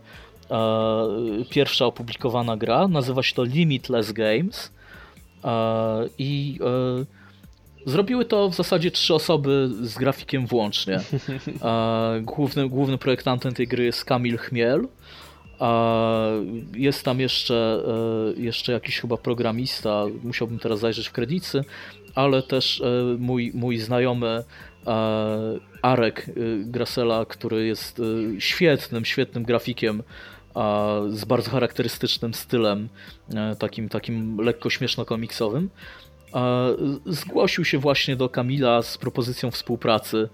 e, 0.50 0.58
pierwsza 1.50 1.86
opublikowana 1.86 2.56
gra. 2.56 2.89
Nazywa 2.89 3.23
się 3.23 3.34
to 3.34 3.44
Limitless 3.44 4.12
Games. 4.12 4.73
I 6.18 6.58
e, 6.60 7.24
zrobiły 7.86 8.24
to 8.24 8.48
w 8.48 8.54
zasadzie 8.54 8.90
trzy 8.90 9.14
osoby 9.14 9.70
z 9.82 9.94
grafikiem 9.94 10.46
włącznie. 10.46 11.00
Głównym, 12.22 12.68
głównym 12.68 12.98
projektantem 12.98 13.54
tej 13.54 13.68
gry 13.68 13.84
jest 13.84 14.04
Kamil 14.04 14.38
Chmiel. 14.38 14.88
Jest 16.74 17.04
tam 17.04 17.20
jeszcze, 17.20 17.82
e, 18.36 18.40
jeszcze 18.40 18.72
jakiś 18.72 19.00
chyba 19.00 19.16
programista, 19.16 20.04
musiałbym 20.22 20.58
teraz 20.58 20.80
zajrzeć 20.80 21.08
w 21.08 21.12
kredycy, 21.12 21.64
ale 22.14 22.42
też 22.42 22.80
e, 22.80 23.16
mój, 23.18 23.52
mój 23.54 23.78
znajomy 23.78 24.44
e, 24.86 24.92
Arek 25.82 26.26
Grasela, 26.64 27.24
który 27.24 27.66
jest 27.66 28.02
świetnym, 28.38 29.04
świetnym 29.04 29.44
grafikiem 29.44 30.02
z 31.08 31.24
bardzo 31.24 31.50
charakterystycznym 31.50 32.34
stylem, 32.34 32.88
takim, 33.58 33.88
takim 33.88 34.40
lekko 34.40 34.70
śmieszno-komiksowym. 34.70 35.68
Zgłosił 37.06 37.64
się 37.64 37.78
właśnie 37.78 38.16
do 38.16 38.28
Kamila 38.28 38.82
z 38.82 38.98
propozycją 38.98 39.50
współpracy 39.50 40.28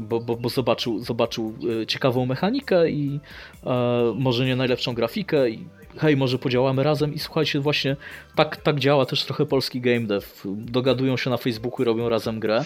bo, 0.00 0.20
bo, 0.20 0.36
bo 0.36 0.48
zobaczył, 0.48 0.98
zobaczył 0.98 1.54
e, 1.82 1.86
ciekawą 1.86 2.26
mechanikę 2.26 2.90
i 2.90 3.20
e, 3.66 3.70
może 4.16 4.46
nie 4.46 4.56
najlepszą 4.56 4.94
grafikę 4.94 5.50
i 5.50 5.68
hej, 5.96 6.16
może 6.16 6.38
podziałamy 6.38 6.82
razem 6.82 7.14
i 7.14 7.18
słuchajcie, 7.18 7.60
właśnie 7.60 7.96
tak, 8.34 8.56
tak 8.56 8.80
działa 8.80 9.06
też 9.06 9.24
trochę 9.24 9.46
polski 9.46 9.80
game 9.80 10.00
dev. 10.00 10.26
Dogadują 10.44 11.16
się 11.16 11.30
na 11.30 11.36
Facebooku 11.36 11.82
i 11.82 11.84
robią 11.84 12.08
razem 12.08 12.40
grę 12.40 12.64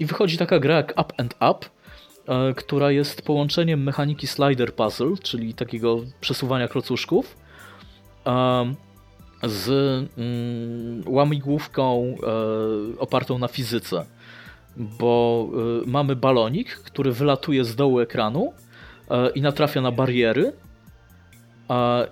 i 0.00 0.06
wychodzi 0.06 0.38
taka 0.38 0.58
gra 0.58 0.76
jak 0.76 0.90
Up 0.90 1.14
and 1.16 1.34
Up, 1.50 1.66
e, 2.28 2.54
która 2.54 2.90
jest 2.90 3.22
połączeniem 3.22 3.82
mechaniki 3.82 4.26
slider 4.26 4.74
puzzle, 4.74 5.14
czyli 5.22 5.54
takiego 5.54 6.00
przesuwania 6.20 6.68
klocuszków 6.68 7.36
z 9.42 9.68
mm, 10.18 11.02
łamigłówką 11.06 12.16
e, 12.96 12.98
opartą 12.98 13.38
na 13.38 13.48
fizyce 13.48 14.04
bo 14.76 15.48
y, 15.82 15.86
mamy 15.86 16.16
balonik, 16.16 16.68
który 16.70 17.12
wylatuje 17.12 17.64
z 17.64 17.76
dołu 17.76 18.00
ekranu 18.00 18.52
y, 19.02 19.30
i 19.34 19.42
natrafia 19.42 19.80
na 19.80 19.92
bariery. 19.92 20.52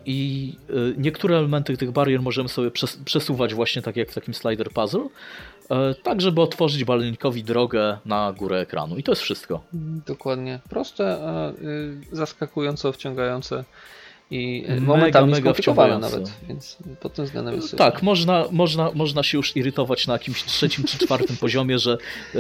I 0.07 0.57
niektóre 0.97 1.37
elementy 1.37 1.77
tych 1.77 1.91
barier 1.91 2.23
możemy 2.23 2.49
sobie 2.49 2.71
przes 2.71 2.97
przesuwać 3.05 3.55
właśnie 3.55 3.83
tak 3.83 3.97
jak 3.97 4.11
w 4.11 4.15
takim 4.15 4.35
slider 4.35 4.71
puzzle, 4.71 5.09
tak 6.03 6.21
żeby 6.21 6.41
otworzyć 6.41 6.85
balonikowi 6.85 7.45
drogę 7.45 7.99
na 8.05 8.33
górę 8.33 8.61
ekranu. 8.61 8.97
I 8.97 9.03
to 9.03 9.13
jest 9.13 9.23
wszystko. 9.23 9.61
Dokładnie. 10.07 10.61
Proste, 10.71 11.19
a 11.23 11.51
y, 11.51 11.55
zaskakująco 12.13 12.93
wciągające. 12.93 13.65
I 14.31 14.65
Mega, 14.69 14.81
momentami 14.81 15.31
mega 15.31 15.43
skomplikowane 15.43 15.99
nawet, 15.99 16.33
więc 16.49 16.77
pod 17.01 17.15
tym 17.15 17.25
względem 17.25 17.55
jest 17.55 17.71
super. 17.71 17.93
Tak, 17.93 18.03
można, 18.03 18.45
można, 18.51 18.91
można 18.95 19.23
się 19.23 19.39
już 19.39 19.57
irytować 19.57 20.07
na 20.07 20.13
jakimś 20.13 20.45
trzecim 20.45 20.85
czy 20.85 20.99
czwartym 20.99 21.37
poziomie, 21.47 21.79
że 21.79 21.99
e, 22.35 22.39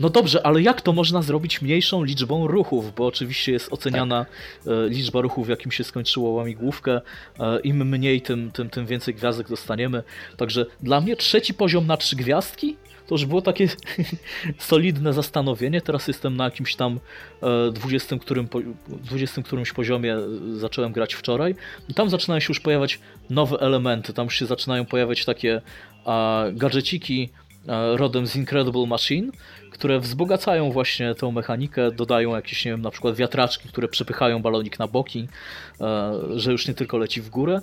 no 0.00 0.08
dobrze, 0.08 0.46
ale 0.46 0.62
jak 0.62 0.80
to 0.80 0.92
można 0.92 1.22
zrobić 1.22 1.62
mniejszą 1.62 2.04
liczbą 2.04 2.46
ruchów? 2.46 2.94
Bo 2.94 3.06
oczywiście 3.06 3.52
jest 3.52 3.72
oceniana 3.72 4.26
e, 4.66 4.88
liczba 4.88 5.20
ruchów, 5.20 5.48
jakim 5.48 5.72
się 5.72 5.84
skończyło 5.84 6.30
łamigłówkę. 6.30 7.00
E, 7.40 7.60
Im 7.60 7.88
mniej, 7.88 8.22
tym, 8.22 8.50
tym, 8.52 8.70
tym 8.70 8.86
więcej 8.86 9.14
gwiazdek 9.14 9.48
dostaniemy. 9.48 10.02
Także 10.36 10.66
dla 10.82 11.00
mnie 11.00 11.16
trzeci 11.16 11.54
poziom 11.54 11.86
na 11.86 11.96
trzy 11.96 12.16
gwiazdki 12.16 12.76
to 13.10 13.14
już 13.14 13.26
było 13.26 13.42
takie 13.42 13.68
solidne 14.58 15.12
zastanowienie. 15.12 15.80
Teraz 15.80 16.08
jestem 16.08 16.36
na 16.36 16.44
jakimś 16.44 16.76
tam 16.76 17.00
e, 17.42 17.72
20, 17.72 18.18
którym, 18.18 18.48
po- 18.48 18.60
20 18.88 19.42
którymś 19.42 19.72
poziomie 19.72 20.14
e, 20.14 20.20
zacząłem 20.56 20.92
grać 20.92 21.14
wczoraj. 21.14 21.54
I 21.88 21.94
tam 21.94 22.10
zaczynają 22.10 22.40
się 22.40 22.46
już 22.48 22.60
pojawiać 22.60 23.00
nowe 23.30 23.56
elementy. 23.56 24.12
Tam 24.12 24.24
już 24.24 24.38
się 24.38 24.46
zaczynają 24.46 24.84
pojawiać 24.84 25.24
takie 25.24 25.62
a, 26.04 26.44
gadżeciki 26.52 27.30
e, 27.68 27.96
rodem 27.96 28.26
z 28.26 28.36
Incredible 28.36 28.86
Machine, 28.86 29.32
które 29.72 30.00
wzbogacają 30.00 30.72
właśnie 30.72 31.14
tą 31.14 31.32
mechanikę, 31.32 31.90
dodają 31.90 32.36
jakieś, 32.36 32.64
nie 32.64 32.70
wiem, 32.70 32.82
na 32.82 32.90
przykład 32.90 33.16
wiatraczki, 33.16 33.68
które 33.68 33.88
przepychają 33.88 34.42
balonik 34.42 34.78
na 34.78 34.88
boki, 34.88 35.28
e, 35.80 36.12
że 36.36 36.52
już 36.52 36.68
nie 36.68 36.74
tylko 36.74 36.98
leci 36.98 37.20
w 37.20 37.30
górę. 37.30 37.60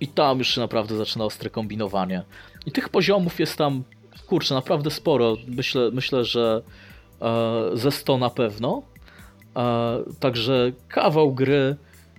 I 0.00 0.08
tam 0.08 0.38
już 0.38 0.54
się 0.54 0.60
naprawdę 0.60 0.96
zaczyna 0.96 1.24
ostre 1.24 1.50
kombinowanie. 1.50 2.22
I 2.66 2.72
tych 2.72 2.88
poziomów 2.88 3.40
jest 3.40 3.58
tam, 3.58 3.84
kurczę, 4.26 4.54
naprawdę 4.54 4.90
sporo. 4.90 5.36
Myślę, 5.48 5.90
myślę 5.92 6.24
że 6.24 6.62
e, 7.22 7.76
ze 7.76 7.90
100 7.90 8.18
na 8.18 8.30
pewno. 8.30 8.82
E, 9.56 9.98
także 10.20 10.72
kawał 10.88 11.34
gry 11.34 11.76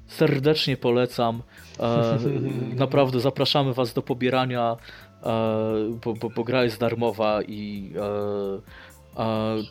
serdecznie 0.07 0.77
polecam. 0.77 1.41
E, 1.79 2.17
naprawdę 2.75 3.19
zapraszamy 3.19 3.73
Was 3.73 3.93
do 3.93 4.01
pobierania, 4.01 4.77
bo, 6.05 6.13
bo, 6.13 6.29
bo 6.29 6.43
gra 6.43 6.63
jest 6.63 6.79
darmowa 6.79 7.41
i 7.43 7.93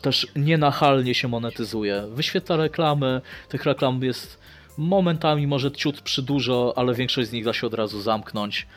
też 0.01 0.27
nienachalnie 0.35 1.13
się 1.13 1.27
monetyzuje. 1.27 2.03
Wyświetla 2.09 2.55
reklamy, 2.55 3.21
tych 3.49 3.65
reklam 3.65 4.03
jest 4.03 4.39
momentami 4.77 5.47
może 5.47 5.71
ciut 5.71 6.01
przydużo, 6.01 6.73
ale 6.75 6.93
większość 6.93 7.29
z 7.29 7.31
nich 7.31 7.45
da 7.45 7.53
się 7.53 7.67
od 7.67 7.73
razu 7.73 8.01
zamknąć. 8.01 8.67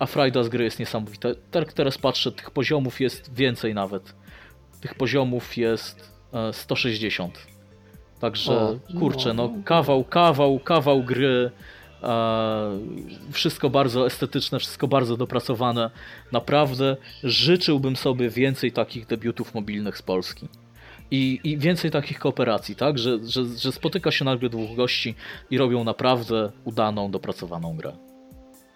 A, 0.00 0.06
frajda 0.06 0.42
z 0.42 0.48
gry 0.48 0.64
jest 0.64 0.78
niesamowita. 0.78 1.28
Tak 1.50 1.72
teraz 1.72 1.98
patrzę, 1.98 2.32
tych 2.32 2.50
poziomów 2.50 3.00
jest 3.00 3.34
więcej 3.34 3.74
nawet. 3.74 4.14
Tych 4.80 4.94
poziomów 4.94 5.56
jest 5.56 6.12
e, 6.32 6.52
160. 6.52 7.46
Także 8.20 8.52
O, 8.52 8.76
kurczę, 8.98 9.34
no 9.34 9.50
kawał, 9.64 10.04
kawał, 10.04 10.58
kawał 10.58 11.02
gry. 11.02 11.50
E, 12.02 12.78
wszystko 13.32 13.70
bardzo 13.70 14.06
estetyczne, 14.06 14.58
wszystko 14.58 14.88
bardzo 14.88 15.16
dopracowane. 15.16 15.90
Naprawdę 16.32 16.96
życzyłbym 17.24 17.96
sobie 17.96 18.30
więcej 18.30 18.72
takich 18.72 19.06
debiutów 19.06 19.54
mobilnych 19.54 19.98
z 19.98 20.02
Polski. 20.02 20.48
I, 21.10 21.40
I 21.44 21.58
więcej 21.58 21.90
takich 21.90 22.18
kooperacji, 22.18 22.76
tak? 22.76 22.98
Że, 22.98 23.18
że, 23.24 23.44
że 23.44 23.72
spotyka 23.72 24.10
się 24.10 24.24
nagle 24.24 24.48
dwóch 24.48 24.76
gości 24.76 25.14
i 25.50 25.58
robią 25.58 25.84
naprawdę 25.84 26.52
udaną, 26.64 27.10
dopracowaną 27.10 27.76
grę. 27.76 28.09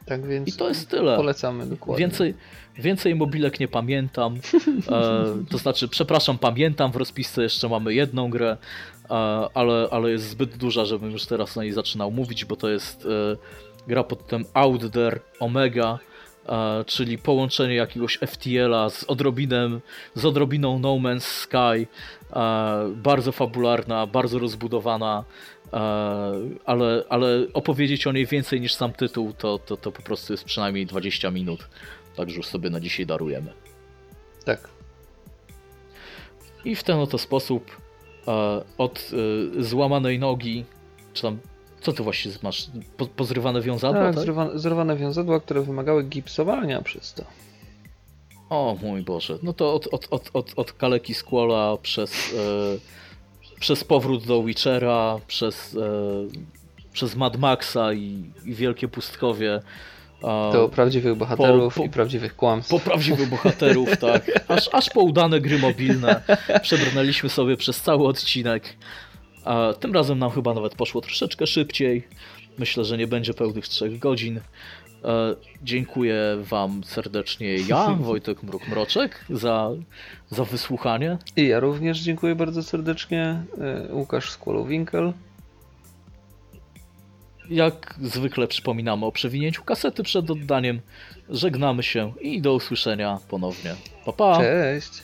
Tak 0.07 0.27
więc 0.27 0.49
I 0.49 0.53
to 0.53 0.69
jest 0.69 0.89
tyle. 0.89 1.17
polecamy 1.17 1.67
dokładnie. 1.67 2.07
Więcej, 2.07 2.35
więcej 2.79 3.15
mobilek 3.15 3.61
nie 3.61 3.69
pamiętam. 3.69 4.37
E, 4.91 5.25
to 5.51 5.59
znaczy, 5.59 5.89
przepraszam, 5.89 6.39
pamiętam, 6.39 6.93
w 6.93 6.97
rozpisce 6.97 7.43
jeszcze 7.43 7.69
mamy 7.69 7.95
jedną 7.95 8.31
grę, 8.31 8.57
e, 9.11 9.15
ale, 9.55 9.89
ale 9.91 10.11
jest 10.11 10.29
zbyt 10.29 10.57
duża, 10.57 10.85
żebym 10.85 11.11
już 11.11 11.27
teraz 11.27 11.57
o 11.57 11.63
niej 11.63 11.73
zaczynał 11.73 12.11
mówić, 12.11 12.45
bo 12.45 12.57
to 12.57 12.69
jest 12.69 13.07
e, 13.07 13.37
gra 13.89 14.05
pod 14.05 14.23
tytułem 14.23 14.45
Out 14.55 14.93
There 14.93 15.21
Omega, 15.41 15.99
e, 16.49 16.85
czyli 16.87 17.19
połączenie 17.19 17.75
jakiegoś 17.75 18.19
FTL-a 18.27 18.91
z 18.91 19.05
odrobinem, 19.05 19.81
z 20.15 20.25
odrobiną 20.25 20.79
No 20.79 20.89
Man's 20.89 21.21
Sky. 21.21 21.87
E, 22.37 22.91
bardzo 22.97 23.33
fabularna, 23.33 24.07
bardzo 24.07 24.39
rozbudowana. 24.39 25.25
E, 25.73 25.79
ale, 26.65 27.05
ale 27.09 27.47
opowiedzieć 27.53 28.07
o 28.07 28.13
niej 28.13 28.27
więcej 28.27 28.61
niż 28.61 28.75
sam 28.75 28.93
tytuł, 28.93 29.33
to, 29.33 29.59
to, 29.59 29.77
to 29.77 29.93
po 29.93 30.03
prostu 30.03 30.33
jest 30.33 30.45
przynajmniej 30.45 30.87
20 30.87 31.31
minut. 31.31 31.69
Także 32.17 32.37
już 32.37 32.47
sobie 32.47 32.71
na 32.71 32.81
dzisiaj 32.81 33.07
darujemy. 33.07 33.53
Tak. 34.45 34.69
I 36.65 36.77
w 36.77 36.83
ten 36.83 36.99
oto 36.99 37.19
sposób 37.19 37.77
e, 38.29 38.63
od 38.79 39.11
e, 39.59 39.63
złamanej 39.63 40.19
nogi, 40.19 40.65
czy 41.13 41.23
tam, 41.23 41.39
co 41.81 41.93
ty 41.93 42.03
właściwie 42.03 42.35
masz? 42.43 42.67
Po, 42.97 43.07
pozrywane 43.07 43.61
wiązadła, 43.61 44.03
Tak, 44.03 44.15
tak? 44.15 44.25
zrywane, 44.25 44.59
zrywane 44.59 44.97
wiązadła, 44.97 45.41
które 45.41 45.63
wymagały 45.63 46.05
gipsowania 46.05 46.83
przez 46.83 47.15
to. 47.15 47.25
O 48.51 48.77
mój 48.83 49.03
Boże, 49.03 49.39
no 49.43 49.53
to 49.53 49.75
od, 49.75 49.87
od, 49.87 50.09
od, 50.11 50.31
od, 50.33 50.53
od 50.57 50.73
Kaleki 50.73 51.15
Squalla 51.15 51.77
przez, 51.83 52.35
e, 52.35 53.04
przez 53.61 53.85
powrót 53.85 54.27
do 54.27 54.43
Witchera, 54.43 55.19
przez, 55.27 55.77
e, 55.77 56.89
przez 56.93 57.17
Mad 57.17 57.37
Maxa 57.37 57.93
i, 57.93 58.25
i 58.45 58.55
Wielkie 58.55 58.89
Pustkowie. 58.89 59.61
Do 60.53 60.69
prawdziwych 60.69 61.15
bohaterów 61.17 61.75
po- 61.75 61.85
i 61.85 61.91
prawdziwych 61.91 62.37
kłamstw. 62.37 62.71
Po 62.71 62.81
prawdziwych 62.81 63.29
bohaterów, 63.29 63.97
tak. 64.01 64.31
Aż, 64.49 64.69
aż 64.73 64.91
po 64.91 65.01
udane 65.01 65.41
gry 65.41 65.59
mobilne 65.59 66.23
przebrnęliśmy 66.63 67.29
sobie 67.29 67.57
przez 67.57 67.81
cały 67.81 68.07
odcinek. 68.07 68.77
Tym 69.81 69.95
razem 69.95 70.19
nam 70.19 70.31
chyba 70.31 70.55
nawet 70.55 70.75
poszło 70.75 71.01
troszeczkę 71.01 71.47
szybciej. 71.47 72.09
Myślę, 72.59 72.85
że 72.85 72.99
nie 72.99 73.07
będzie 73.07 73.35
pełnych 73.35 73.69
3 73.69 73.91
godzin. 73.99 74.41
E, 75.05 75.35
dziękuję 75.63 76.37
Wam 76.43 76.85
serdecznie 76.85 77.57
ja, 77.57 77.91
Wojtek 78.01 78.43
Mruk-Mroczek, 78.43 79.09
za, 79.31 79.71
za 80.31 80.45
wysłuchanie. 80.45 81.19
I 81.37 81.47
ja 81.47 81.61
również 81.61 82.01
dziękuję 82.01 82.35
bardzo 82.35 82.63
serdecznie. 82.63 83.43
e, 83.61 83.95
Łukasz 83.95 84.31
Skłolowinkel. 84.31 85.13
Jak 87.51 87.95
zwykle 88.03 88.49
przypominamy 88.49 89.07
o 89.07 89.13
przewinięciu 89.13 89.65
kasety 89.65 90.03
przed 90.03 90.31
oddaniem. 90.31 90.81
Żegnamy 91.29 91.83
się 91.83 92.13
i 92.21 92.41
do 92.41 92.55
usłyszenia 92.55 93.19
ponownie. 93.29 93.75
Pa, 94.05 94.13
pa! 94.13 94.39
Cześć! 94.39 95.03